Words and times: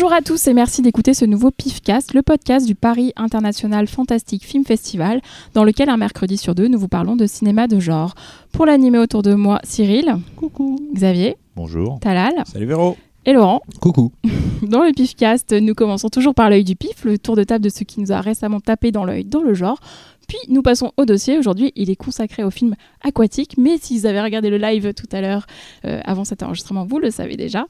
Bonjour 0.00 0.12
à 0.12 0.22
tous 0.22 0.46
et 0.46 0.54
merci 0.54 0.80
d'écouter 0.80 1.12
ce 1.12 1.24
nouveau 1.24 1.50
PIFcast, 1.50 2.14
le 2.14 2.22
podcast 2.22 2.64
du 2.64 2.76
Paris 2.76 3.12
International 3.16 3.88
Fantastic 3.88 4.44
Film 4.44 4.64
Festival, 4.64 5.20
dans 5.54 5.64
lequel 5.64 5.88
un 5.88 5.96
mercredi 5.96 6.36
sur 6.36 6.54
deux, 6.54 6.68
nous 6.68 6.78
vous 6.78 6.86
parlons 6.86 7.16
de 7.16 7.26
cinéma 7.26 7.66
de 7.66 7.80
genre. 7.80 8.14
Pour 8.52 8.64
l'animer 8.64 8.98
autour 8.98 9.22
de 9.22 9.34
moi, 9.34 9.58
Cyril. 9.64 10.14
Coucou. 10.36 10.78
Xavier. 10.94 11.36
Bonjour. 11.56 11.98
Talal. 11.98 12.32
Salut 12.46 12.66
Véro. 12.66 12.96
Et 13.26 13.32
Laurent. 13.32 13.60
Coucou. 13.80 14.12
Dans 14.62 14.84
le 14.84 14.92
PIFcast, 14.92 15.52
nous 15.52 15.74
commençons 15.74 16.10
toujours 16.10 16.36
par 16.36 16.48
l'œil 16.48 16.62
du 16.62 16.76
PIF, 16.76 17.04
le 17.04 17.18
tour 17.18 17.34
de 17.34 17.42
table 17.42 17.64
de 17.64 17.68
ce 17.68 17.82
qui 17.82 18.00
nous 18.00 18.12
a 18.12 18.20
récemment 18.20 18.60
tapé 18.60 18.92
dans 18.92 19.04
l'œil 19.04 19.24
dans 19.24 19.42
le 19.42 19.52
genre. 19.52 19.80
Puis 20.28 20.38
nous 20.48 20.62
passons 20.62 20.92
au 20.96 21.04
dossier. 21.06 21.38
Aujourd'hui, 21.38 21.72
il 21.74 21.90
est 21.90 21.96
consacré 21.96 22.44
au 22.44 22.50
film 22.50 22.76
aquatique. 23.02 23.54
Mais 23.58 23.78
si 23.80 23.98
vous 23.98 24.06
avez 24.06 24.20
regardé 24.20 24.50
le 24.50 24.58
live 24.58 24.92
tout 24.94 25.08
à 25.10 25.20
l'heure, 25.22 25.46
euh, 25.86 26.00
avant 26.04 26.24
cet 26.24 26.42
enregistrement, 26.42 26.84
vous 26.84 26.98
le 26.98 27.10
savez 27.10 27.36
déjà. 27.36 27.66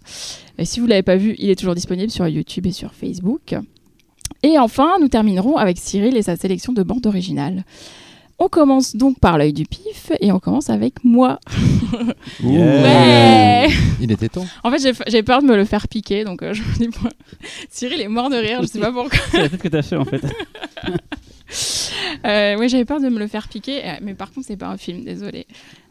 Et 0.58 0.64
si 0.64 0.80
vous 0.80 0.86
ne 0.86 0.90
l'avez 0.90 1.02
pas 1.04 1.16
vu, 1.16 1.34
il 1.38 1.48
est 1.50 1.56
toujours 1.56 1.74
disponible 1.76 2.10
sur 2.10 2.26
YouTube 2.28 2.66
et 2.66 2.72
sur 2.72 2.92
Facebook. 2.94 3.54
Et 4.42 4.58
enfin, 4.58 4.94
nous 5.00 5.08
terminerons 5.08 5.56
avec 5.56 5.78
Cyril 5.78 6.16
et 6.16 6.22
sa 6.22 6.36
sélection 6.36 6.72
de 6.72 6.82
bandes 6.82 7.06
originales. 7.06 7.64
On 8.40 8.48
commence 8.48 8.94
donc 8.94 9.18
par 9.18 9.36
l'œil 9.36 9.52
du 9.52 9.64
pif 9.64 10.12
et 10.20 10.30
on 10.30 10.38
commence 10.38 10.68
avec 10.70 11.02
moi. 11.04 11.38
Yeah. 12.44 12.82
Ouais 12.82 13.68
Il 14.00 14.12
était 14.12 14.28
temps. 14.28 14.44
En 14.62 14.70
fait, 14.70 14.94
j'ai- 15.08 15.22
peur 15.22 15.42
de 15.42 15.46
me 15.48 15.56
le 15.56 15.64
faire 15.64 15.88
piquer, 15.88 16.22
donc 16.24 16.42
euh, 16.42 16.52
je 16.52 16.62
me 16.62 16.74
dis, 16.78 16.88
moi, 17.00 17.10
Cyril 17.70 18.00
est 18.00 18.08
mort 18.08 18.30
de 18.30 18.36
rire, 18.36 18.60
je 18.62 18.66
sais 18.68 18.78
pas 18.78 18.92
pourquoi. 18.92 19.18
C'est 19.30 19.38
la 19.42 19.48
tête 19.48 19.60
que 19.60 19.68
t'as 19.68 19.82
fait 19.82 19.96
en 19.96 20.04
fait. 20.04 20.20
Euh, 22.26 22.56
ouais, 22.58 22.68
j'avais 22.68 22.84
peur 22.84 23.00
de 23.00 23.08
me 23.08 23.18
le 23.18 23.26
faire 23.26 23.48
piquer, 23.48 23.80
euh, 23.84 23.92
mais 24.02 24.14
par 24.14 24.30
contre, 24.32 24.46
c'est 24.46 24.56
pas 24.56 24.68
un 24.68 24.76
film, 24.76 25.04
désolé. 25.04 25.46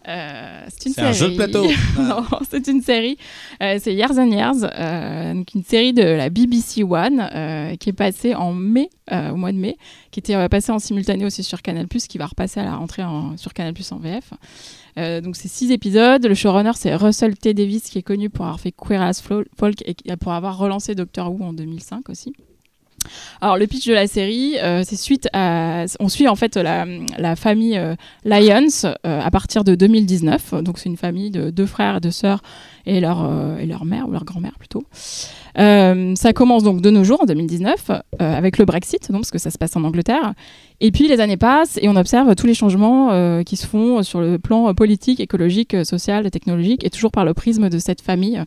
Euh, 0.08 0.64
c'est 0.70 0.86
une 0.90 0.94
C'est 0.94 1.02
un 1.02 1.14
série. 1.14 1.32
jeu 1.32 1.32
de 1.32 1.36
plateau. 1.36 1.66
non, 2.00 2.24
c'est 2.50 2.68
une 2.68 2.82
série. 2.82 3.18
Euh, 3.62 3.78
c'est 3.82 3.94
Years 3.94 4.18
and 4.18 4.32
Years, 4.32 4.56
euh, 4.64 5.34
donc 5.34 5.54
une 5.54 5.64
série 5.64 5.94
de 5.94 6.02
la 6.04 6.30
BBC 6.30 6.84
One 6.84 7.28
qui 7.80 7.90
est 7.90 7.94
passée 7.94 8.36
en 8.36 8.54
mai, 8.54 8.90
au 9.12 9.36
mois 9.36 9.52
de 9.52 9.58
mai, 9.58 9.78
qui 10.12 10.20
était 10.20 10.48
passée 10.50 10.72
en 10.72 10.80
simultané 10.80 11.26
aussi 11.26 11.44
sur 11.44 11.62
Canal+, 11.62 11.88
qui 11.88 12.18
va 12.18 12.26
repasser 12.28 12.60
à 12.60 12.64
la 12.66 12.76
rentrée 12.76 13.04
en- 13.04 13.36
sur 13.38 13.54
Canal+, 13.54 13.74
en 13.92 13.98
VF. 13.98 14.34
Donc 15.24 15.36
c'est 15.36 15.48
six 15.50 15.72
épisodes. 15.72 16.26
Le 16.26 16.34
showrunner 16.36 16.72
c'est 16.76 16.96
Russell 16.96 17.36
T 17.38 17.54
Davis 17.54 17.84
qui 17.84 17.98
est 18.00 18.04
connu 18.04 18.30
pour 18.30 18.46
avoir 18.46 18.60
fait 18.60 18.72
Queer 18.72 19.02
as 19.02 19.22
Folk 19.22 19.84
et 19.86 19.96
pour 20.18 20.32
avoir 20.34 20.58
relancé 20.58 20.96
Doctor 20.96 21.32
Who 21.34 21.44
en 21.44 21.54
2005 21.54 22.10
aussi. 22.10 22.34
Alors 23.42 23.58
le 23.58 23.68
pitch 23.68 23.88
de 23.88 23.94
la 23.94 24.08
série, 24.08 24.58
euh, 24.60 24.84
c'est 24.86 24.96
suite 24.96 25.28
à, 25.34 25.86
on 26.00 26.10
suit 26.10 26.28
en 26.28 26.36
fait 26.36 26.58
la, 26.58 27.36
famille 27.36 27.78
euh, 27.78 27.96
Lyons 28.26 28.68
euh, 28.86 28.94
à 29.04 29.32
partir 29.32 29.64
de 29.64 29.76
2019. 29.76 30.56
Donc 30.64 30.80
c'est 30.80 30.90
une 30.90 30.98
famille 30.98 31.32
de 31.32 31.50
deux 31.50 31.66
frères 31.66 31.98
et 31.98 32.00
deux 32.00 32.12
sœurs 32.12 32.42
et 32.86 33.00
leur 33.00 33.30
et 33.60 33.66
leur 33.66 33.86
mère 33.86 34.08
ou 34.08 34.12
leur 34.12 34.24
grand-mère 34.24 34.58
plutôt. 34.58 34.84
Ça 35.56 36.34
commence 36.34 36.64
donc 36.64 36.82
de 36.82 36.90
nos 36.90 37.04
jours 37.04 37.22
en 37.22 37.26
2019 37.26 37.90
euh, 37.90 38.00
avec 38.20 38.58
le 38.58 38.66
Brexit, 38.66 39.12
donc 39.12 39.22
parce 39.22 39.32
que 39.32 39.40
ça 39.40 39.50
se 39.50 39.58
passe 39.58 39.76
en 39.76 39.84
Angleterre. 39.84 40.34
Et 40.80 40.92
puis 40.92 41.08
les 41.08 41.20
années 41.20 41.38
passent 41.38 41.80
et 41.82 41.90
on 41.90 41.96
observe 41.96 42.34
tous 42.36 42.48
les 42.48 42.54
changements 42.54 43.44
qui 43.44 43.58
se 43.58 43.66
font 43.66 44.04
sur 44.04 44.22
le 44.22 44.38
plan 44.38 44.74
politique, 44.74 45.20
écologique, 45.20 45.76
social, 45.84 46.30
technologique, 46.30 46.86
et 46.86 46.90
toujours 46.90 47.12
par 47.12 47.26
le 47.26 47.34
prisme 47.34 47.70
de 47.70 47.80
cette 47.80 48.02
famille. 48.02 48.42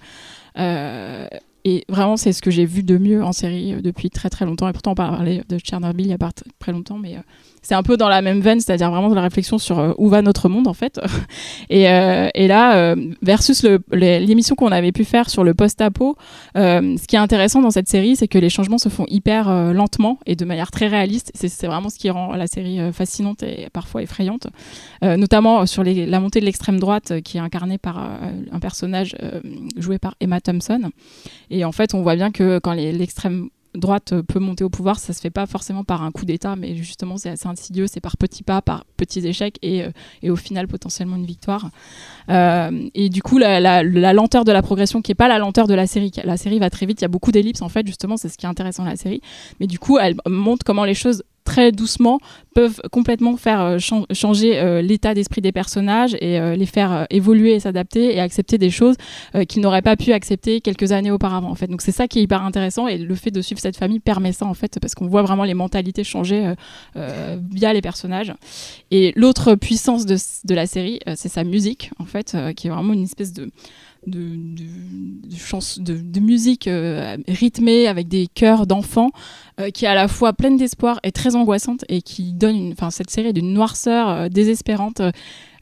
Et 1.64 1.84
vraiment, 1.88 2.16
c'est 2.16 2.32
ce 2.32 2.42
que 2.42 2.50
j'ai 2.50 2.64
vu 2.64 2.82
de 2.82 2.96
mieux 2.96 3.22
en 3.22 3.32
série 3.32 3.74
euh, 3.74 3.80
depuis 3.80 4.10
très 4.10 4.30
très 4.30 4.44
longtemps. 4.44 4.68
Et 4.68 4.72
pourtant, 4.72 4.92
on 4.92 4.94
parlait 4.94 5.42
de 5.48 5.58
Tchernobyl 5.58 6.06
il 6.06 6.10
y 6.10 6.14
a 6.14 6.18
pas 6.18 6.32
très 6.58 6.72
longtemps, 6.72 6.98
mais 6.98 7.16
euh, 7.16 7.20
c'est 7.62 7.74
un 7.74 7.82
peu 7.82 7.96
dans 7.96 8.08
la 8.08 8.22
même 8.22 8.40
veine, 8.40 8.60
c'est-à-dire 8.60 8.90
vraiment 8.90 9.10
de 9.10 9.14
la 9.14 9.22
réflexion 9.22 9.58
sur 9.58 9.78
euh, 9.78 9.92
où 9.98 10.08
va 10.08 10.22
notre 10.22 10.48
monde 10.48 10.66
en 10.66 10.72
fait. 10.72 11.00
et, 11.70 11.88
euh, 11.88 12.28
et 12.34 12.48
là, 12.48 12.76
euh, 12.76 12.96
versus 13.22 13.66
l'émission 13.92 14.54
qu'on 14.54 14.72
avait 14.72 14.92
pu 14.92 15.04
faire 15.04 15.28
sur 15.28 15.44
le 15.44 15.54
post-apo, 15.54 16.16
ce 16.54 17.06
qui 17.06 17.16
est 17.16 17.20
intéressant 17.20 17.60
dans 17.60 17.70
cette 17.70 17.88
série, 17.88 18.16
c'est 18.16 18.28
que 18.28 18.38
les 18.38 18.50
changements 18.50 18.78
se 18.78 18.88
font 18.88 19.04
hyper 19.08 19.50
lentement 19.72 20.18
et 20.26 20.36
de 20.36 20.44
manière 20.44 20.70
très 20.70 20.86
réaliste. 20.86 21.32
C'est 21.34 21.66
vraiment 21.66 21.88
ce 21.88 21.98
qui 21.98 22.10
rend 22.10 22.34
la 22.34 22.46
série 22.46 22.78
fascinante 22.92 23.42
et 23.42 23.68
parfois 23.72 24.02
effrayante, 24.02 24.46
notamment 25.02 25.66
sur 25.66 25.84
la 25.84 26.20
montée 26.20 26.40
de 26.40 26.44
l'extrême 26.44 26.78
droite 26.78 27.20
qui 27.22 27.36
est 27.36 27.40
incarnée 27.40 27.78
par 27.78 27.98
un 28.52 28.60
personnage 28.60 29.16
joué 29.76 29.98
par 29.98 30.14
Emma 30.20 30.40
Thompson. 30.40 30.90
Et 31.50 31.64
en 31.64 31.72
fait, 31.72 31.94
on 31.94 32.02
voit 32.02 32.16
bien 32.16 32.30
que 32.30 32.58
quand 32.58 32.72
l'extrême 32.72 33.48
droite 33.74 34.14
peut 34.22 34.38
monter 34.40 34.64
au 34.64 34.70
pouvoir, 34.70 34.98
ça 34.98 35.12
se 35.12 35.20
fait 35.20 35.30
pas 35.30 35.46
forcément 35.46 35.84
par 35.84 36.02
un 36.02 36.10
coup 36.10 36.24
d'État, 36.24 36.56
mais 36.56 36.74
justement 36.74 37.16
c'est 37.16 37.30
assez 37.30 37.46
insidieux, 37.46 37.86
c'est 37.86 38.00
par 38.00 38.16
petits 38.16 38.42
pas, 38.42 38.60
par 38.62 38.84
petits 38.96 39.24
échecs 39.26 39.58
et, 39.62 39.84
euh, 39.84 39.90
et 40.22 40.30
au 40.30 40.36
final 40.36 40.66
potentiellement 40.66 41.16
une 41.16 41.26
victoire. 41.26 41.70
Euh, 42.28 42.88
et 42.94 43.08
du 43.08 43.22
coup, 43.22 43.38
la, 43.38 43.60
la- 43.60 44.12
lenteur 44.12 44.44
de 44.44 44.52
la 44.52 44.62
progression, 44.62 45.02
qui 45.02 45.12
est 45.12 45.14
pas 45.14 45.28
la 45.28 45.38
lenteur 45.38 45.66
de 45.66 45.74
la 45.74 45.86
série, 45.86 46.12
la 46.24 46.36
série 46.36 46.58
va 46.58 46.70
très 46.70 46.86
vite, 46.86 47.00
il 47.00 47.02
y 47.02 47.04
a 47.04 47.08
beaucoup 47.08 47.32
d'ellipses 47.32 47.62
en 47.62 47.68
fait, 47.68 47.86
justement, 47.86 48.16
c'est 48.16 48.28
ce 48.28 48.36
qui 48.38 48.46
est 48.46 48.48
intéressant 48.48 48.84
la 48.84 48.96
série. 48.96 49.20
Mais 49.60 49.66
du 49.66 49.78
coup, 49.78 49.98
elle 49.98 50.16
montre 50.26 50.64
comment 50.64 50.84
les 50.84 50.94
choses 50.94 51.22
très 51.44 51.72
doucement 51.72 52.20
peuvent 52.54 52.80
complètement 52.90 53.36
faire 53.36 53.60
euh, 53.60 53.78
chan- 53.78 54.06
changer 54.12 54.58
euh, 54.58 54.82
l'état 54.82 55.14
d'esprit 55.14 55.40
des 55.40 55.52
personnages 55.52 56.14
et 56.20 56.38
euh, 56.38 56.56
les 56.56 56.66
faire 56.66 57.06
évoluer 57.10 57.54
et 57.54 57.60
s'adapter 57.60 58.14
et 58.14 58.20
accepter 58.20 58.58
des 58.58 58.70
choses 58.70 58.96
qu'ils 59.48 59.62
n'auraient 59.62 59.82
pas 59.82 59.96
pu 59.96 60.12
accepter 60.12 60.60
quelques 60.60 60.92
années 60.92 61.10
auparavant 61.10 61.50
en 61.50 61.54
fait. 61.54 61.66
Donc 61.66 61.82
c'est 61.82 61.92
ça 61.92 62.08
qui 62.08 62.18
est 62.18 62.22
hyper 62.22 62.42
intéressant 62.42 62.86
et 62.88 62.98
le 62.98 63.14
fait 63.14 63.30
de 63.30 63.40
suivre 63.42 63.60
cette 63.60 63.76
famille 63.76 64.00
permet 64.00 64.32
ça 64.32 64.46
en 64.46 64.54
fait 64.54 64.78
parce 64.80 64.94
qu'on 64.94 65.06
voit 65.06 65.22
vraiment 65.22 65.44
les 65.44 65.54
mentalités 65.54 66.04
changer 66.04 66.54
via 66.94 67.72
les 67.72 67.80
personnages. 67.80 68.32
Et 68.90 69.12
l'autre 69.16 69.54
puissance 69.54 70.06
de, 70.06 70.16
de 70.44 70.54
la 70.54 70.66
série, 70.66 71.00
c'est 71.14 71.28
sa 71.28 71.44
musique 71.44 71.90
en 71.98 72.04
fait, 72.04 72.36
qui 72.56 72.66
est 72.66 72.70
vraiment 72.70 72.92
une 72.92 73.04
espèce 73.04 73.32
de 73.32 73.50
de, 74.06 74.36
de, 75.78 76.20
musique 76.20 76.66
euh, 76.66 77.16
rythmée 77.28 77.86
avec 77.86 78.08
des 78.08 78.26
chœurs 78.26 78.66
d'enfants 78.66 79.10
euh, 79.60 79.70
qui 79.70 79.84
est 79.84 79.88
à 79.88 79.94
la 79.94 80.08
fois 80.08 80.32
pleine 80.32 80.56
d'espoir 80.56 81.00
et 81.02 81.12
très 81.12 81.36
angoissante 81.36 81.84
et 81.88 82.02
qui 82.02 82.32
donne 82.32 82.56
une, 82.56 82.74
cette 82.90 83.10
série 83.10 83.32
d'une 83.32 83.52
noirceur 83.52 84.08
euh, 84.08 84.28
désespérante. 84.28 85.02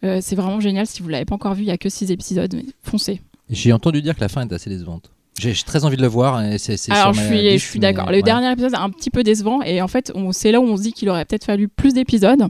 C'est 0.03 0.37
vraiment 0.37 0.60
génial. 0.60 0.87
Si 0.87 1.03
vous 1.03 1.09
l'avez 1.09 1.25
pas 1.25 1.34
encore 1.34 1.54
vu, 1.54 1.62
il 1.65 1.69
y 1.69 1.72
a 1.72 1.78
que 1.78 1.88
six 1.88 2.12
épisodes. 2.12 2.54
mais 2.54 2.65
Foncez. 2.84 3.21
J'ai 3.50 3.72
entendu 3.72 4.00
dire 4.00 4.15
que 4.15 4.21
la 4.21 4.28
fin 4.28 4.43
est 4.43 4.53
assez 4.53 4.71
décevante. 4.71 5.10
J'ai 5.38 5.54
très 5.54 5.84
envie 5.84 5.97
de 5.97 6.03
le 6.03 6.09
voir 6.09 6.43
et 6.43 6.56
Alors 6.91 7.15
sur 7.15 7.15
je 7.15 7.21
ma 7.21 7.59
suis, 7.59 7.59
je 7.59 7.78
d'accord. 7.78 8.10
Le 8.10 8.16
ouais. 8.16 8.22
dernier 8.22 8.50
épisode 8.50 8.72
est 8.72 8.76
un 8.76 8.91
petit 8.91 9.10
peu 9.10 9.22
décevant 9.22 9.62
et 9.62 9.81
en 9.81 9.88
fait 9.88 10.12
c'est 10.32 10.50
là 10.50 10.60
où 10.60 10.65
on 10.65 10.76
se 10.76 10.82
dit 10.82 10.93
qu'il 10.93 11.09
aurait 11.09 11.25
peut-être 11.25 11.44
fallu 11.44 11.69
plus 11.69 11.94
d'épisodes. 11.94 12.49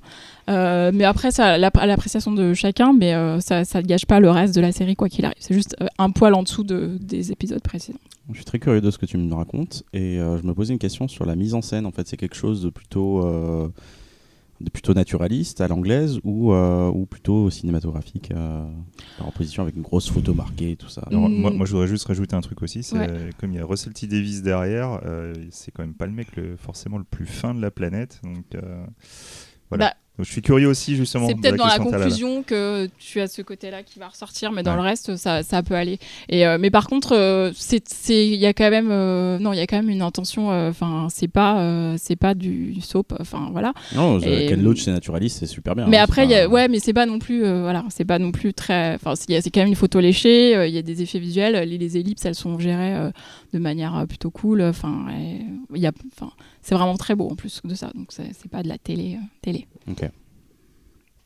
Euh, 0.49 0.91
mais 0.95 1.05
après 1.05 1.31
ça, 1.31 1.59
l'appréciation 1.59 2.33
de 2.33 2.55
chacun, 2.55 2.95
mais 2.95 3.13
euh, 3.15 3.39
ça, 3.41 3.65
ça 3.65 3.83
ne 3.83 3.87
gâche 3.87 4.07
pas 4.07 4.19
le 4.19 4.31
reste 4.31 4.55
de 4.55 4.63
la 4.63 4.73
série 4.73 4.97
quoi 4.97 5.11
qu'il 5.11 5.27
arrive. 5.27 5.37
C'est 5.39 5.53
juste 5.55 5.77
euh, 5.83 5.87
un 5.99 6.11
poil 6.11 6.33
en 6.33 6.43
dessous 6.43 6.65
de, 6.65 6.97
des 7.01 7.31
épisodes 7.33 7.63
précédents. 7.63 7.99
Je 8.31 8.37
suis 8.37 8.45
très 8.45 8.59
curieux 8.59 8.81
de 8.81 8.91
ce 8.91 8.99
que 8.99 9.07
tu 9.07 9.17
me 9.17 9.35
racontes 9.35 9.85
et 9.95 10.19
euh, 10.19 10.37
je 10.37 10.47
me 10.47 10.53
posais 10.53 10.73
une 10.73 10.79
question 10.79 11.09
sur 11.09 11.25
la 11.25 11.35
mise 11.35 11.55
en 11.55 11.63
scène. 11.63 11.87
En 11.87 11.93
fait, 11.93 12.07
c'est 12.07 12.19
quelque 12.19 12.37
chose 12.37 12.63
de 12.63 12.69
plutôt, 12.69 13.25
euh, 13.27 13.69
plutôt 14.73 14.93
naturaliste 14.95 15.61
à 15.61 15.69
l'anglaise 15.69 16.19
ou, 16.25 16.53
euh, 16.53 16.89
ou 16.91 17.07
plutôt 17.07 17.49
cinématographique 17.51 18.31
euh, 18.33 18.67
en 19.21 19.29
opposition 19.29 19.63
avec 19.63 19.77
une 19.77 19.83
grosse 19.83 20.11
photo 20.11 20.35
marquée 20.35 20.73
et 20.73 20.77
tout 20.77 20.89
ça. 20.89 21.07
Mm. 21.11 21.17
Moi, 21.17 21.51
moi, 21.51 21.67
je 21.67 21.73
voudrais 21.73 21.87
juste 21.87 22.07
rajouter 22.07 22.35
un 22.35 22.41
truc 22.41 22.63
aussi. 22.63 22.83
C'est 22.83 22.99
Ouais. 22.99 23.07
euh, 23.09 23.31
comme 23.39 23.53
il 23.53 23.57
y 23.57 23.61
a 23.61 23.65
Russell 23.65 23.93
T 23.93 24.07
Davis 24.07 24.43
derrière, 24.43 25.01
euh, 25.05 25.33
c'est 25.51 25.71
quand 25.71 25.83
même 25.83 25.95
pas 25.95 26.07
le 26.07 26.13
mec 26.13 26.35
le, 26.37 26.57
forcément 26.57 26.99
le 26.99 27.05
plus 27.05 27.27
fin 27.27 27.55
de 27.55 27.61
la 27.61 27.71
planète. 27.71 28.21
Donc 28.25 28.55
euh, 28.55 28.85
voilà. 29.71 29.91
Bah, 29.91 29.95
Donc, 30.19 30.27
je 30.27 30.33
suis 30.33 30.43
curieux 30.43 30.67
aussi 30.67 30.97
justement. 30.97 31.29
C'est 31.29 31.35
peut-être 31.37 31.55
dans 31.57 31.67
la 31.67 31.79
conclusion 31.79 32.43
que 32.43 32.89
tu 32.99 33.21
as 33.21 33.29
ce 33.29 33.41
côté-là 33.41 33.85
qui 33.85 34.01
va 34.01 34.09
ressortir, 34.09 34.51
mais 34.51 34.65
dans 34.65 34.73
Ouais. 34.73 34.77
le 34.79 34.83
reste, 34.83 35.17
ça, 35.17 35.45
ça 35.45 35.63
peut 35.63 35.75
aller. 35.77 35.99
Et 36.29 36.45
euh, 36.45 36.59
mais 36.59 36.71
par 36.71 36.89
contre, 36.89 37.15
euh, 37.15 37.53
c'est, 37.55 37.81
il 38.27 38.35
y 38.35 38.47
a 38.47 38.53
quand 38.53 38.69
même, 38.71 38.89
euh, 38.91 39.39
non, 39.39 39.53
il 39.53 39.59
y 39.59 39.61
a 39.61 39.67
quand 39.69 39.77
même 39.77 39.91
une 39.91 40.03
intention. 40.03 40.51
euh, 40.51 40.71
Enfin, 40.71 41.07
c'est 41.09 41.29
pas, 41.29 41.61
euh, 41.61 41.95
c'est 41.99 42.17
pas 42.17 42.35
du 42.35 42.81
soap. 42.81 43.15
Enfin, 43.21 43.49
voilà. 43.53 43.73
Non, 43.95 44.19
je- 44.19 44.29
Et- 44.29 44.47
Ken 44.47 44.61
Loach, 44.63 44.83
c'est 44.83 44.91
naturaliste, 44.91 45.39
c'est 45.39 45.47
super 45.47 45.77
bien. 45.77 45.87
Mais 45.87 45.99
hein, 45.99 46.03
après, 46.05 46.27
il 46.27 46.31
pas- 46.31 46.49
ouais, 46.49 46.67
mais 46.69 46.81
c'est 46.81 46.93
pas 46.93 47.07
non 47.07 47.19
plus, 47.21 47.45
euh, 47.45 47.63
voilà, 47.63 47.85
c'est 47.89 48.05
pas 48.05 48.19
non 48.19 48.33
plus 48.33 48.53
très. 48.55 48.95
Enfin, 48.97 49.15
c'est 49.15 49.51
quand 49.51 49.61
même 49.61 49.69
une 49.69 49.75
photo 49.77 50.01
léchée. 50.01 50.57
euh, 50.57 50.67
Il 50.67 50.75
y 50.75 50.79
a 50.79 50.83
des 50.83 51.01
effets 51.03 51.21
visuels. 51.21 51.55
Les, 51.69 51.79
les 51.79 51.97
ellipses, 51.97 52.25
elles 52.25 52.35
sont 52.35 52.59
gérées 52.59 52.95
euh, 52.97 53.11
de 53.53 53.59
manière 53.61 53.97
euh, 53.97 54.07
plutôt 54.07 54.31
cool. 54.31 54.63
Enfin, 54.63 55.07
il 55.75 55.81
y 55.81 55.87
a, 55.87 55.93
enfin, 56.17 56.33
c'est 56.63 56.75
vraiment 56.75 56.97
très 56.97 57.15
beau 57.15 57.29
en 57.31 57.35
plus 57.37 57.61
de 57.65 57.75
ça. 57.75 57.91
Donc 57.95 58.09
c'est, 58.11 58.33
pas 58.51 58.63
de 58.63 58.69
la 58.69 58.79
télé, 58.79 59.15
euh, 59.17 59.25
télé. 59.43 59.67
Ok. 59.91 60.09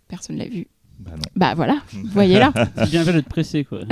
Personne 0.08 0.36
l'a 0.36 0.46
vu. 0.48 0.66
Bah 1.00 1.12
non. 1.16 1.22
Bah 1.34 1.54
voilà, 1.56 1.78
vous 1.92 2.06
voyez 2.10 2.38
là. 2.38 2.52
C'est 2.76 2.90
bien 2.90 3.02
fait 3.02 3.12
de 3.14 3.20
te 3.20 3.28
presser 3.28 3.64
quoi. 3.64 3.80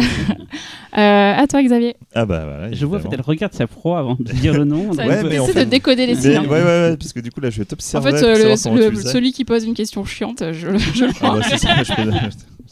Euh, 0.98 1.32
à 1.36 1.46
toi, 1.46 1.62
Xavier. 1.62 1.94
Ah 2.16 2.26
bah 2.26 2.44
voilà. 2.44 2.72
Je 2.72 2.84
vois, 2.84 2.98
en 2.98 3.00
fait, 3.00 3.08
elle 3.12 3.20
regarde 3.20 3.52
sa 3.54 3.68
proie 3.68 4.00
avant 4.00 4.16
de 4.18 4.24
dire 4.32 4.52
le 4.54 4.64
nom. 4.64 4.92
Ça 4.92 5.06
Ouais, 5.06 5.16
va 5.16 5.22
mais 5.22 5.28
essayer 5.28 5.38
en 5.40 5.46
de 5.46 5.52
fait- 5.52 5.66
décoder 5.66 6.04
les 6.06 6.16
signes. 6.16 6.38
ouais, 6.40 6.48
ouais, 6.48 6.62
ouais, 6.64 6.96
parce 6.96 7.12
que 7.12 7.20
du 7.20 7.30
coup 7.30 7.40
là, 7.40 7.48
je 7.48 7.58
vais 7.58 7.62
En 7.62 7.66
t'observer. 7.66 8.10
fait, 8.10 8.20
pour 8.20 8.28
euh, 8.28 8.74
le- 8.90 8.90
le- 8.90 8.96
celui 9.00 9.30
qui 9.32 9.44
pose 9.44 9.64
une 9.64 9.74
question 9.74 10.04
chiante, 10.04 10.42
je, 10.52 10.76
je 10.78 11.04
le 11.04 11.10
Ah 11.10 11.14
prends. 11.14 11.36
bah, 11.38 11.42
c'est 11.48 11.58
ça, 11.58 11.80
je 11.84 11.94
peux- 11.94 12.10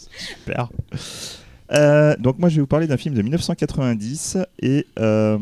Super. 0.44 0.68
Euh, 1.72 2.16
donc 2.18 2.38
moi 2.40 2.48
je 2.48 2.56
vais 2.56 2.60
vous 2.62 2.66
parler 2.66 2.86
d'un 2.88 2.96
film 2.96 3.14
de 3.14 3.22
1990 3.22 4.38
et 4.62 4.84
euh, 4.98 5.38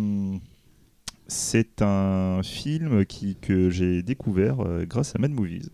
c'est 1.29 1.83
un 1.83 2.41
film 2.43 3.05
qui, 3.05 3.37
que 3.37 3.71
j'ai 3.71 4.03
découvert 4.03 4.61
euh, 4.61 4.85
grâce 4.85 5.15
à 5.15 5.19
Mad 5.19 5.31
Movies. 5.33 5.71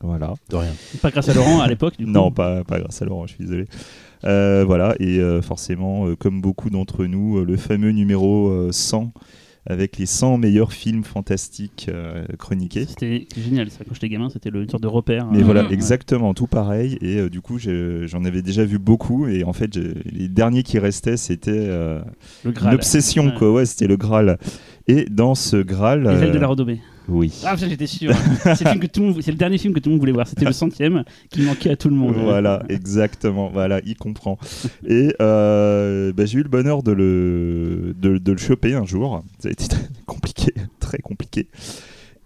Voilà. 0.00 0.34
De 0.50 0.56
rien. 0.56 0.72
Pas 1.00 1.10
grâce 1.10 1.28
à 1.28 1.34
Laurent 1.34 1.60
à 1.60 1.68
l'époque. 1.68 1.96
du 1.98 2.04
coup. 2.06 2.10
Non, 2.10 2.30
pas, 2.30 2.64
pas 2.64 2.80
grâce 2.80 3.00
à 3.00 3.04
Laurent, 3.04 3.26
je 3.26 3.34
suis 3.34 3.44
désolé. 3.44 3.66
Euh, 4.24 4.64
voilà, 4.66 4.94
et 4.98 5.18
euh, 5.20 5.40
forcément, 5.42 6.06
euh, 6.06 6.16
comme 6.16 6.40
beaucoup 6.40 6.70
d'entre 6.70 7.04
nous, 7.06 7.38
euh, 7.38 7.44
le 7.44 7.56
fameux 7.56 7.90
numéro 7.90 8.48
euh, 8.48 8.72
100 8.72 9.12
avec 9.66 9.98
les 9.98 10.06
100 10.06 10.38
meilleurs 10.38 10.72
films 10.72 11.04
fantastiques 11.04 11.86
euh, 11.88 12.24
chroniqués. 12.38 12.86
C'était 12.86 13.26
génial 13.36 13.70
ça. 13.70 13.84
Quand 13.86 13.94
j'étais 13.94 14.08
gamin, 14.08 14.28
c'était 14.30 14.50
le- 14.50 14.62
une 14.62 14.68
sorte 14.70 14.82
de 14.82 14.88
repère. 14.88 15.26
Mais 15.32 15.40
euh, 15.40 15.44
voilà, 15.44 15.68
exactement, 15.70 16.34
tout 16.34 16.46
pareil. 16.46 16.98
Et 17.00 17.18
euh, 17.18 17.28
du 17.28 17.40
coup, 17.40 17.58
je- 17.58 18.06
j'en 18.06 18.24
avais 18.24 18.42
déjà 18.42 18.64
vu 18.64 18.78
beaucoup. 18.78 19.26
Et 19.26 19.44
en 19.44 19.52
fait, 19.52 19.76
les 19.76 20.28
derniers 20.28 20.62
qui 20.62 20.78
restaient, 20.78 21.16
c'était 21.16 21.66
le 21.66 22.00
une 22.44 22.52
Graal. 22.52 22.74
obsession, 22.74 23.26
Ouais. 23.26 23.34
quoi. 23.38 23.52
Ouais, 23.52 23.66
c'était 23.66 23.86
le 23.86 23.96
Graal. 23.96 24.38
Et 24.88 25.06
dans 25.10 25.34
ce 25.34 25.56
Graal. 25.56 26.02
Les 26.04 26.22
ailes 26.26 26.32
de 26.32 26.38
la 26.38 26.46
renommée. 26.46 26.80
Oui. 27.08 27.32
Ah, 27.44 27.56
ça 27.56 27.68
j'étais 27.68 27.86
sûr. 27.86 28.12
c'est 28.42 28.62
le, 28.64 28.70
film 28.70 28.80
que 28.80 28.86
tout 28.86 29.00
le 29.00 29.06
monde- 29.08 29.22
c'est 29.22 29.30
le 29.30 29.36
dernier 29.36 29.58
film 29.58 29.72
que 29.74 29.78
tout 29.80 29.88
le 29.88 29.94
monde 29.94 30.00
voulait 30.00 30.12
voir. 30.12 30.26
C'était 30.26 30.44
le 30.44 30.52
centième 30.52 31.04
qui 31.30 31.42
manquait 31.42 31.70
à 31.70 31.76
tout 31.76 31.88
le 31.88 31.94
monde. 31.94 32.14
Voilà, 32.16 32.62
exactement. 32.68 33.48
Voilà, 33.48 33.80
il 33.84 33.96
comprend. 33.96 34.38
Et 34.86 35.14
euh, 35.20 36.12
bah, 36.12 36.26
j'ai 36.26 36.38
eu 36.38 36.42
le 36.42 36.48
bonheur 36.48 36.82
de 36.82 36.92
le, 36.92 37.94
de, 38.00 38.18
de 38.18 38.32
le 38.32 38.38
choper 38.38 38.74
un 38.74 38.84
jour. 38.84 39.22
Ça 39.38 39.48
a 39.48 39.52
été 39.52 39.68
très 39.68 39.88
compliqué, 40.06 40.52
très 40.80 40.98
compliqué. 40.98 41.48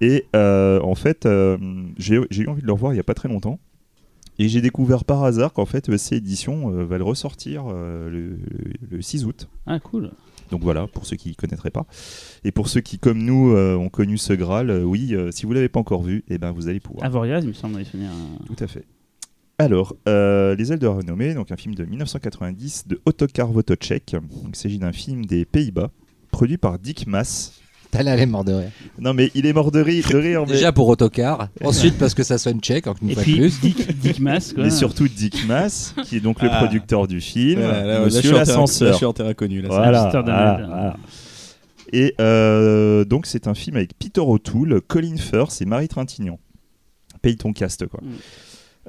Et 0.00 0.24
euh, 0.34 0.80
en 0.80 0.94
fait, 0.94 1.26
euh, 1.26 1.58
j'ai 1.98 2.20
j'ai 2.30 2.44
eu 2.44 2.48
envie 2.48 2.62
de 2.62 2.66
le 2.66 2.72
revoir 2.72 2.92
il 2.92 2.96
n'y 2.96 3.00
a 3.00 3.04
pas 3.04 3.14
très 3.14 3.28
longtemps. 3.28 3.58
Et 4.38 4.48
j'ai 4.48 4.62
découvert 4.62 5.04
par 5.04 5.22
hasard 5.24 5.52
qu'en 5.52 5.66
fait, 5.66 5.90
ESC 5.90 6.12
Édition 6.14 6.72
euh, 6.72 6.86
va 6.86 6.96
le 6.96 7.04
ressortir 7.04 7.64
le, 7.68 8.38
le 8.90 9.02
6 9.02 9.26
août. 9.26 9.48
Ah, 9.66 9.78
cool. 9.78 10.12
Donc 10.50 10.62
voilà, 10.62 10.86
pour 10.86 11.06
ceux 11.06 11.16
qui 11.16 11.30
ne 11.30 11.34
connaîtraient 11.34 11.70
pas. 11.70 11.86
Et 12.44 12.52
pour 12.52 12.68
ceux 12.68 12.80
qui, 12.80 12.98
comme 12.98 13.22
nous, 13.22 13.52
euh, 13.52 13.76
ont 13.76 13.88
connu 13.88 14.18
ce 14.18 14.32
Graal, 14.32 14.70
euh, 14.70 14.82
oui, 14.82 15.14
euh, 15.14 15.30
si 15.30 15.44
vous 15.44 15.50
ne 15.50 15.54
l'avez 15.56 15.68
pas 15.68 15.80
encore 15.80 16.02
vu, 16.02 16.24
eh 16.28 16.38
ben, 16.38 16.52
vous 16.52 16.68
allez 16.68 16.80
pouvoir. 16.80 17.04
Avoriaz, 17.04 17.42
il 17.42 17.48
me 17.48 17.52
semble, 17.52 17.74
dans 17.74 17.78
les 17.78 17.84
souvenirs. 17.84 18.10
Tout 18.46 18.56
à 18.58 18.66
fait. 18.66 18.84
Alors, 19.58 19.94
Les 20.06 20.72
ailes 20.72 20.78
de 20.78 20.86
la 20.86 20.94
renommée, 20.94 21.34
donc 21.34 21.52
un 21.52 21.56
film 21.56 21.74
de 21.74 21.84
1990 21.84 22.88
de 22.88 23.00
Ottokar 23.04 23.54
Wotocek. 23.54 24.12
Donc, 24.12 24.22
Il 24.48 24.56
s'agit 24.56 24.78
d'un 24.78 24.92
film 24.92 25.26
des 25.26 25.44
Pays-Bas, 25.44 25.90
produit 26.30 26.56
par 26.56 26.78
Dick 26.78 27.06
Maas. 27.06 27.59
Elle 27.98 28.08
est 28.08 28.26
morte 28.26 28.46
de 28.46 28.52
rire. 28.54 28.70
Non, 28.98 29.14
mais 29.14 29.30
il 29.34 29.46
est 29.46 29.52
mort 29.52 29.70
de 29.72 29.80
rire, 29.80 30.06
de 30.10 30.16
rire 30.16 30.44
mais, 30.46 30.52
Déjà 30.52 30.72
pour 30.72 30.88
autocar, 30.88 31.48
ensuite 31.64 31.98
parce 31.98 32.14
que 32.14 32.22
ça 32.22 32.38
sonne 32.38 32.60
tchèque, 32.60 32.86
encore 32.86 33.02
une 33.02 33.10
Et 33.10 33.14
fois 33.14 33.22
puis 33.24 33.36
plus. 33.36 33.60
Dick, 33.60 33.98
Dick 33.98 34.22
quoi. 34.22 34.62
mais 34.64 34.70
surtout 34.70 35.08
Dick 35.08 35.46
Maas, 35.46 35.94
qui 36.04 36.16
est 36.16 36.20
donc 36.20 36.40
le 36.42 36.48
Ah. 36.52 36.58
producteur 36.58 37.06
du 37.08 37.20
film, 37.20 37.60
Voilà, 37.60 37.84
là, 37.84 38.00
Monsieur 38.04 38.20
suis 38.20 38.28
en 38.28 38.32
terrain- 38.32 38.38
là, 38.38 38.44
je 38.44 38.50
l'ascenseur. 38.50 38.94
suis 38.94 39.04
en 39.06 39.12
terrain 39.12 39.34
connu. 39.34 39.60
Là, 39.62 39.70
ça. 39.70 40.22
Voilà. 40.22 40.96
Et 41.92 42.14
euh, 42.20 43.04
donc, 43.04 43.26
c'est 43.26 43.48
un 43.48 43.54
film 43.54 43.76
avec 43.76 43.98
Peter 43.98 44.20
O'Toole, 44.20 44.80
Colin 44.82 45.16
Firth 45.16 45.60
et 45.60 45.64
Marie 45.64 45.88
Trintignant. 45.88 46.38
Paye 47.22 47.36
ton 47.36 47.52
cast, 47.52 47.86
quoi. 47.86 48.00
Mm. 48.02 48.08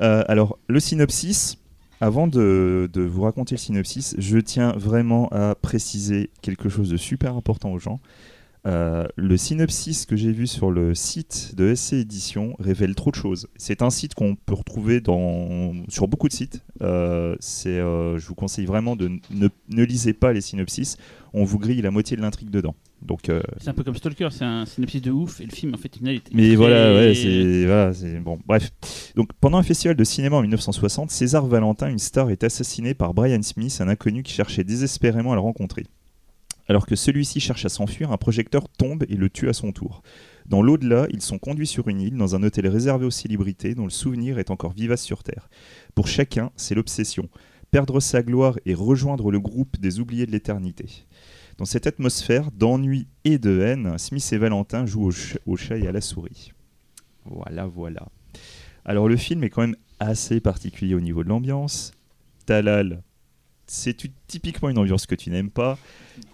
Euh, 0.04 0.24
alors, 0.28 0.58
le 0.68 0.80
synopsis, 0.80 1.58
avant 2.00 2.28
de, 2.28 2.90
de 2.94 3.02
vous 3.02 3.24
raconter 3.24 3.56
le 3.56 3.60
synopsis, 3.60 4.16
je 4.20 4.38
tiens 4.38 4.74
vraiment 4.78 5.28
à 5.32 5.56
préciser 5.56 6.30
quelque 6.42 6.70
chose 6.70 6.90
de 6.90 6.98
super 6.98 7.36
important 7.36 7.72
aux 7.72 7.80
gens. 7.80 8.00
Euh, 8.68 9.08
le 9.16 9.38
synopsis 9.38 10.06
que 10.06 10.16
j'ai 10.16 10.32
vu 10.32 10.46
sur 10.46 10.70
le 10.70 10.94
site 10.94 11.56
de 11.56 11.74
SC 11.74 11.94
Édition 11.94 12.56
révèle 12.60 12.94
trop 12.94 13.10
de 13.10 13.16
choses. 13.16 13.48
C'est 13.56 13.82
un 13.82 13.90
site 13.90 14.14
qu'on 14.14 14.36
peut 14.36 14.54
retrouver 14.54 15.02
dans, 15.02 15.74
sur 15.90 16.08
beaucoup 16.08 16.28
de 16.28 16.34
sites. 16.34 16.64
Euh, 16.82 17.36
euh, 17.66 18.18
je 18.20 18.28
vous 18.28 18.36
conseille 18.36 18.66
vraiment 18.66 18.96
de 18.96 19.10
ne, 19.32 19.48
ne 19.70 19.84
lisez 19.84 20.14
pas 20.14 20.32
les 20.32 20.42
synopsis. 20.42 20.98
On 21.34 21.44
vous 21.44 21.58
grille 21.58 21.82
la 21.82 21.92
moitié 21.92 22.16
de 22.18 22.22
l'intrigue 22.22 22.50
dedans. 22.50 22.76
Donc, 23.02 23.32
C'est 23.58 23.70
un 23.70 23.74
peu 23.74 23.84
comme 23.84 23.96
Stalker, 23.96 24.28
c'est 24.30 24.46
un 24.46 24.68
synopsis 24.68 25.02
de 25.02 25.10
ouf. 25.10 25.42
Et 25.42 25.46
le 25.46 25.52
film, 25.52 25.74
en 25.74 25.78
fait, 25.78 25.96
final, 25.96 26.14
était. 26.14 26.30
mais 26.36 26.56
voilà, 26.56 26.94
ouais, 26.94 27.16
c'est 27.16 27.66
voilà, 27.66 27.94
c'est 27.94 28.20
bon. 28.20 28.38
Bref, 28.46 28.72
donc 29.16 29.30
pendant 29.40 29.58
un 29.58 29.64
festival 29.64 29.96
de 29.96 30.04
cinéma 30.04 30.36
en 30.36 30.42
1960, 30.42 31.10
César 31.10 31.48
Valentin, 31.48 31.90
une 31.90 31.98
star, 31.98 32.30
est 32.30 32.44
assassiné 32.44 32.94
par 32.94 33.16
Brian 33.16 33.42
Smith, 33.42 33.76
un 33.80 33.88
inconnu 33.88 34.22
qui 34.22 34.34
cherchait 34.34 34.64
désespérément 34.64 35.32
à 35.32 35.36
le 35.36 35.42
rencontrer. 35.42 35.86
Alors 36.72 36.86
que 36.86 36.96
celui-ci 36.96 37.42
cherche 37.42 37.66
à 37.66 37.70
s'enfuir, 37.70 38.14
un 38.14 38.18
projecteur 38.18 38.70
tombe 38.70 39.04
et 39.10 39.18
le 39.18 39.30
tue 39.30 39.50
à 39.50 39.54
son 39.54 39.74
tour. 39.74 40.04
Dans 40.46 40.62
l'au-delà, 40.62 41.06
ils 41.10 41.22
sont 41.22 41.38
conduits 41.38 41.68
sur 41.68 41.90
une 41.90 42.00
île 42.00 42.16
dans 42.16 42.34
un 42.34 42.44
hôtel 42.44 42.66
réservé 42.66 43.06
aux 43.06 43.12
célébrités 43.12 43.76
dont 43.76 43.84
le 43.84 43.90
souvenir 43.90 44.40
est 44.40 44.52
encore 44.52 44.72
vivace 44.72 45.02
sur 45.02 45.22
Terre. 45.22 45.50
Pour 45.96 46.08
chacun, 46.08 46.50
c'est 46.56 46.74
l'obsession. 46.74 47.28
Perdre 47.72 48.00
sa 48.00 48.24
gloire 48.24 48.58
et 48.66 48.74
rejoindre 48.74 49.32
le 49.32 49.42
groupe 49.42 49.82
des 49.82 50.00
oubliés 50.00 50.26
de 50.26 50.32
l'éternité. 50.32 51.04
Dans 51.58 51.66
cette 51.66 51.88
atmosphère 51.88 52.52
d'ennui 52.54 53.06
et 53.26 53.38
de 53.38 53.60
haine, 53.60 53.98
Smith 53.98 54.30
et 54.32 54.38
Valentin 54.38 54.86
jouent 54.86 55.08
au, 55.08 55.12
ch- 55.12 55.40
au 55.46 55.58
chat 55.58 55.78
et 55.78 55.88
à 55.88 55.92
la 55.92 56.00
souris. 56.00 56.54
Voilà, 57.26 57.66
voilà. 57.66 58.08
Alors 58.86 59.10
le 59.10 59.18
film 59.18 59.44
est 59.44 59.50
quand 59.50 59.64
même 59.64 59.76
assez 60.00 60.40
particulier 60.40 60.96
au 60.96 61.02
niveau 61.02 61.26
de 61.26 61.28
l'ambiance. 61.28 61.92
Talal, 62.46 63.04
c'est 63.74 63.96
typiquement 64.28 64.68
une 64.70 64.78
ambiance 64.78 65.06
que 65.06 65.16
tu 65.16 65.30
n'aimes 65.30 65.50
pas. 65.50 65.78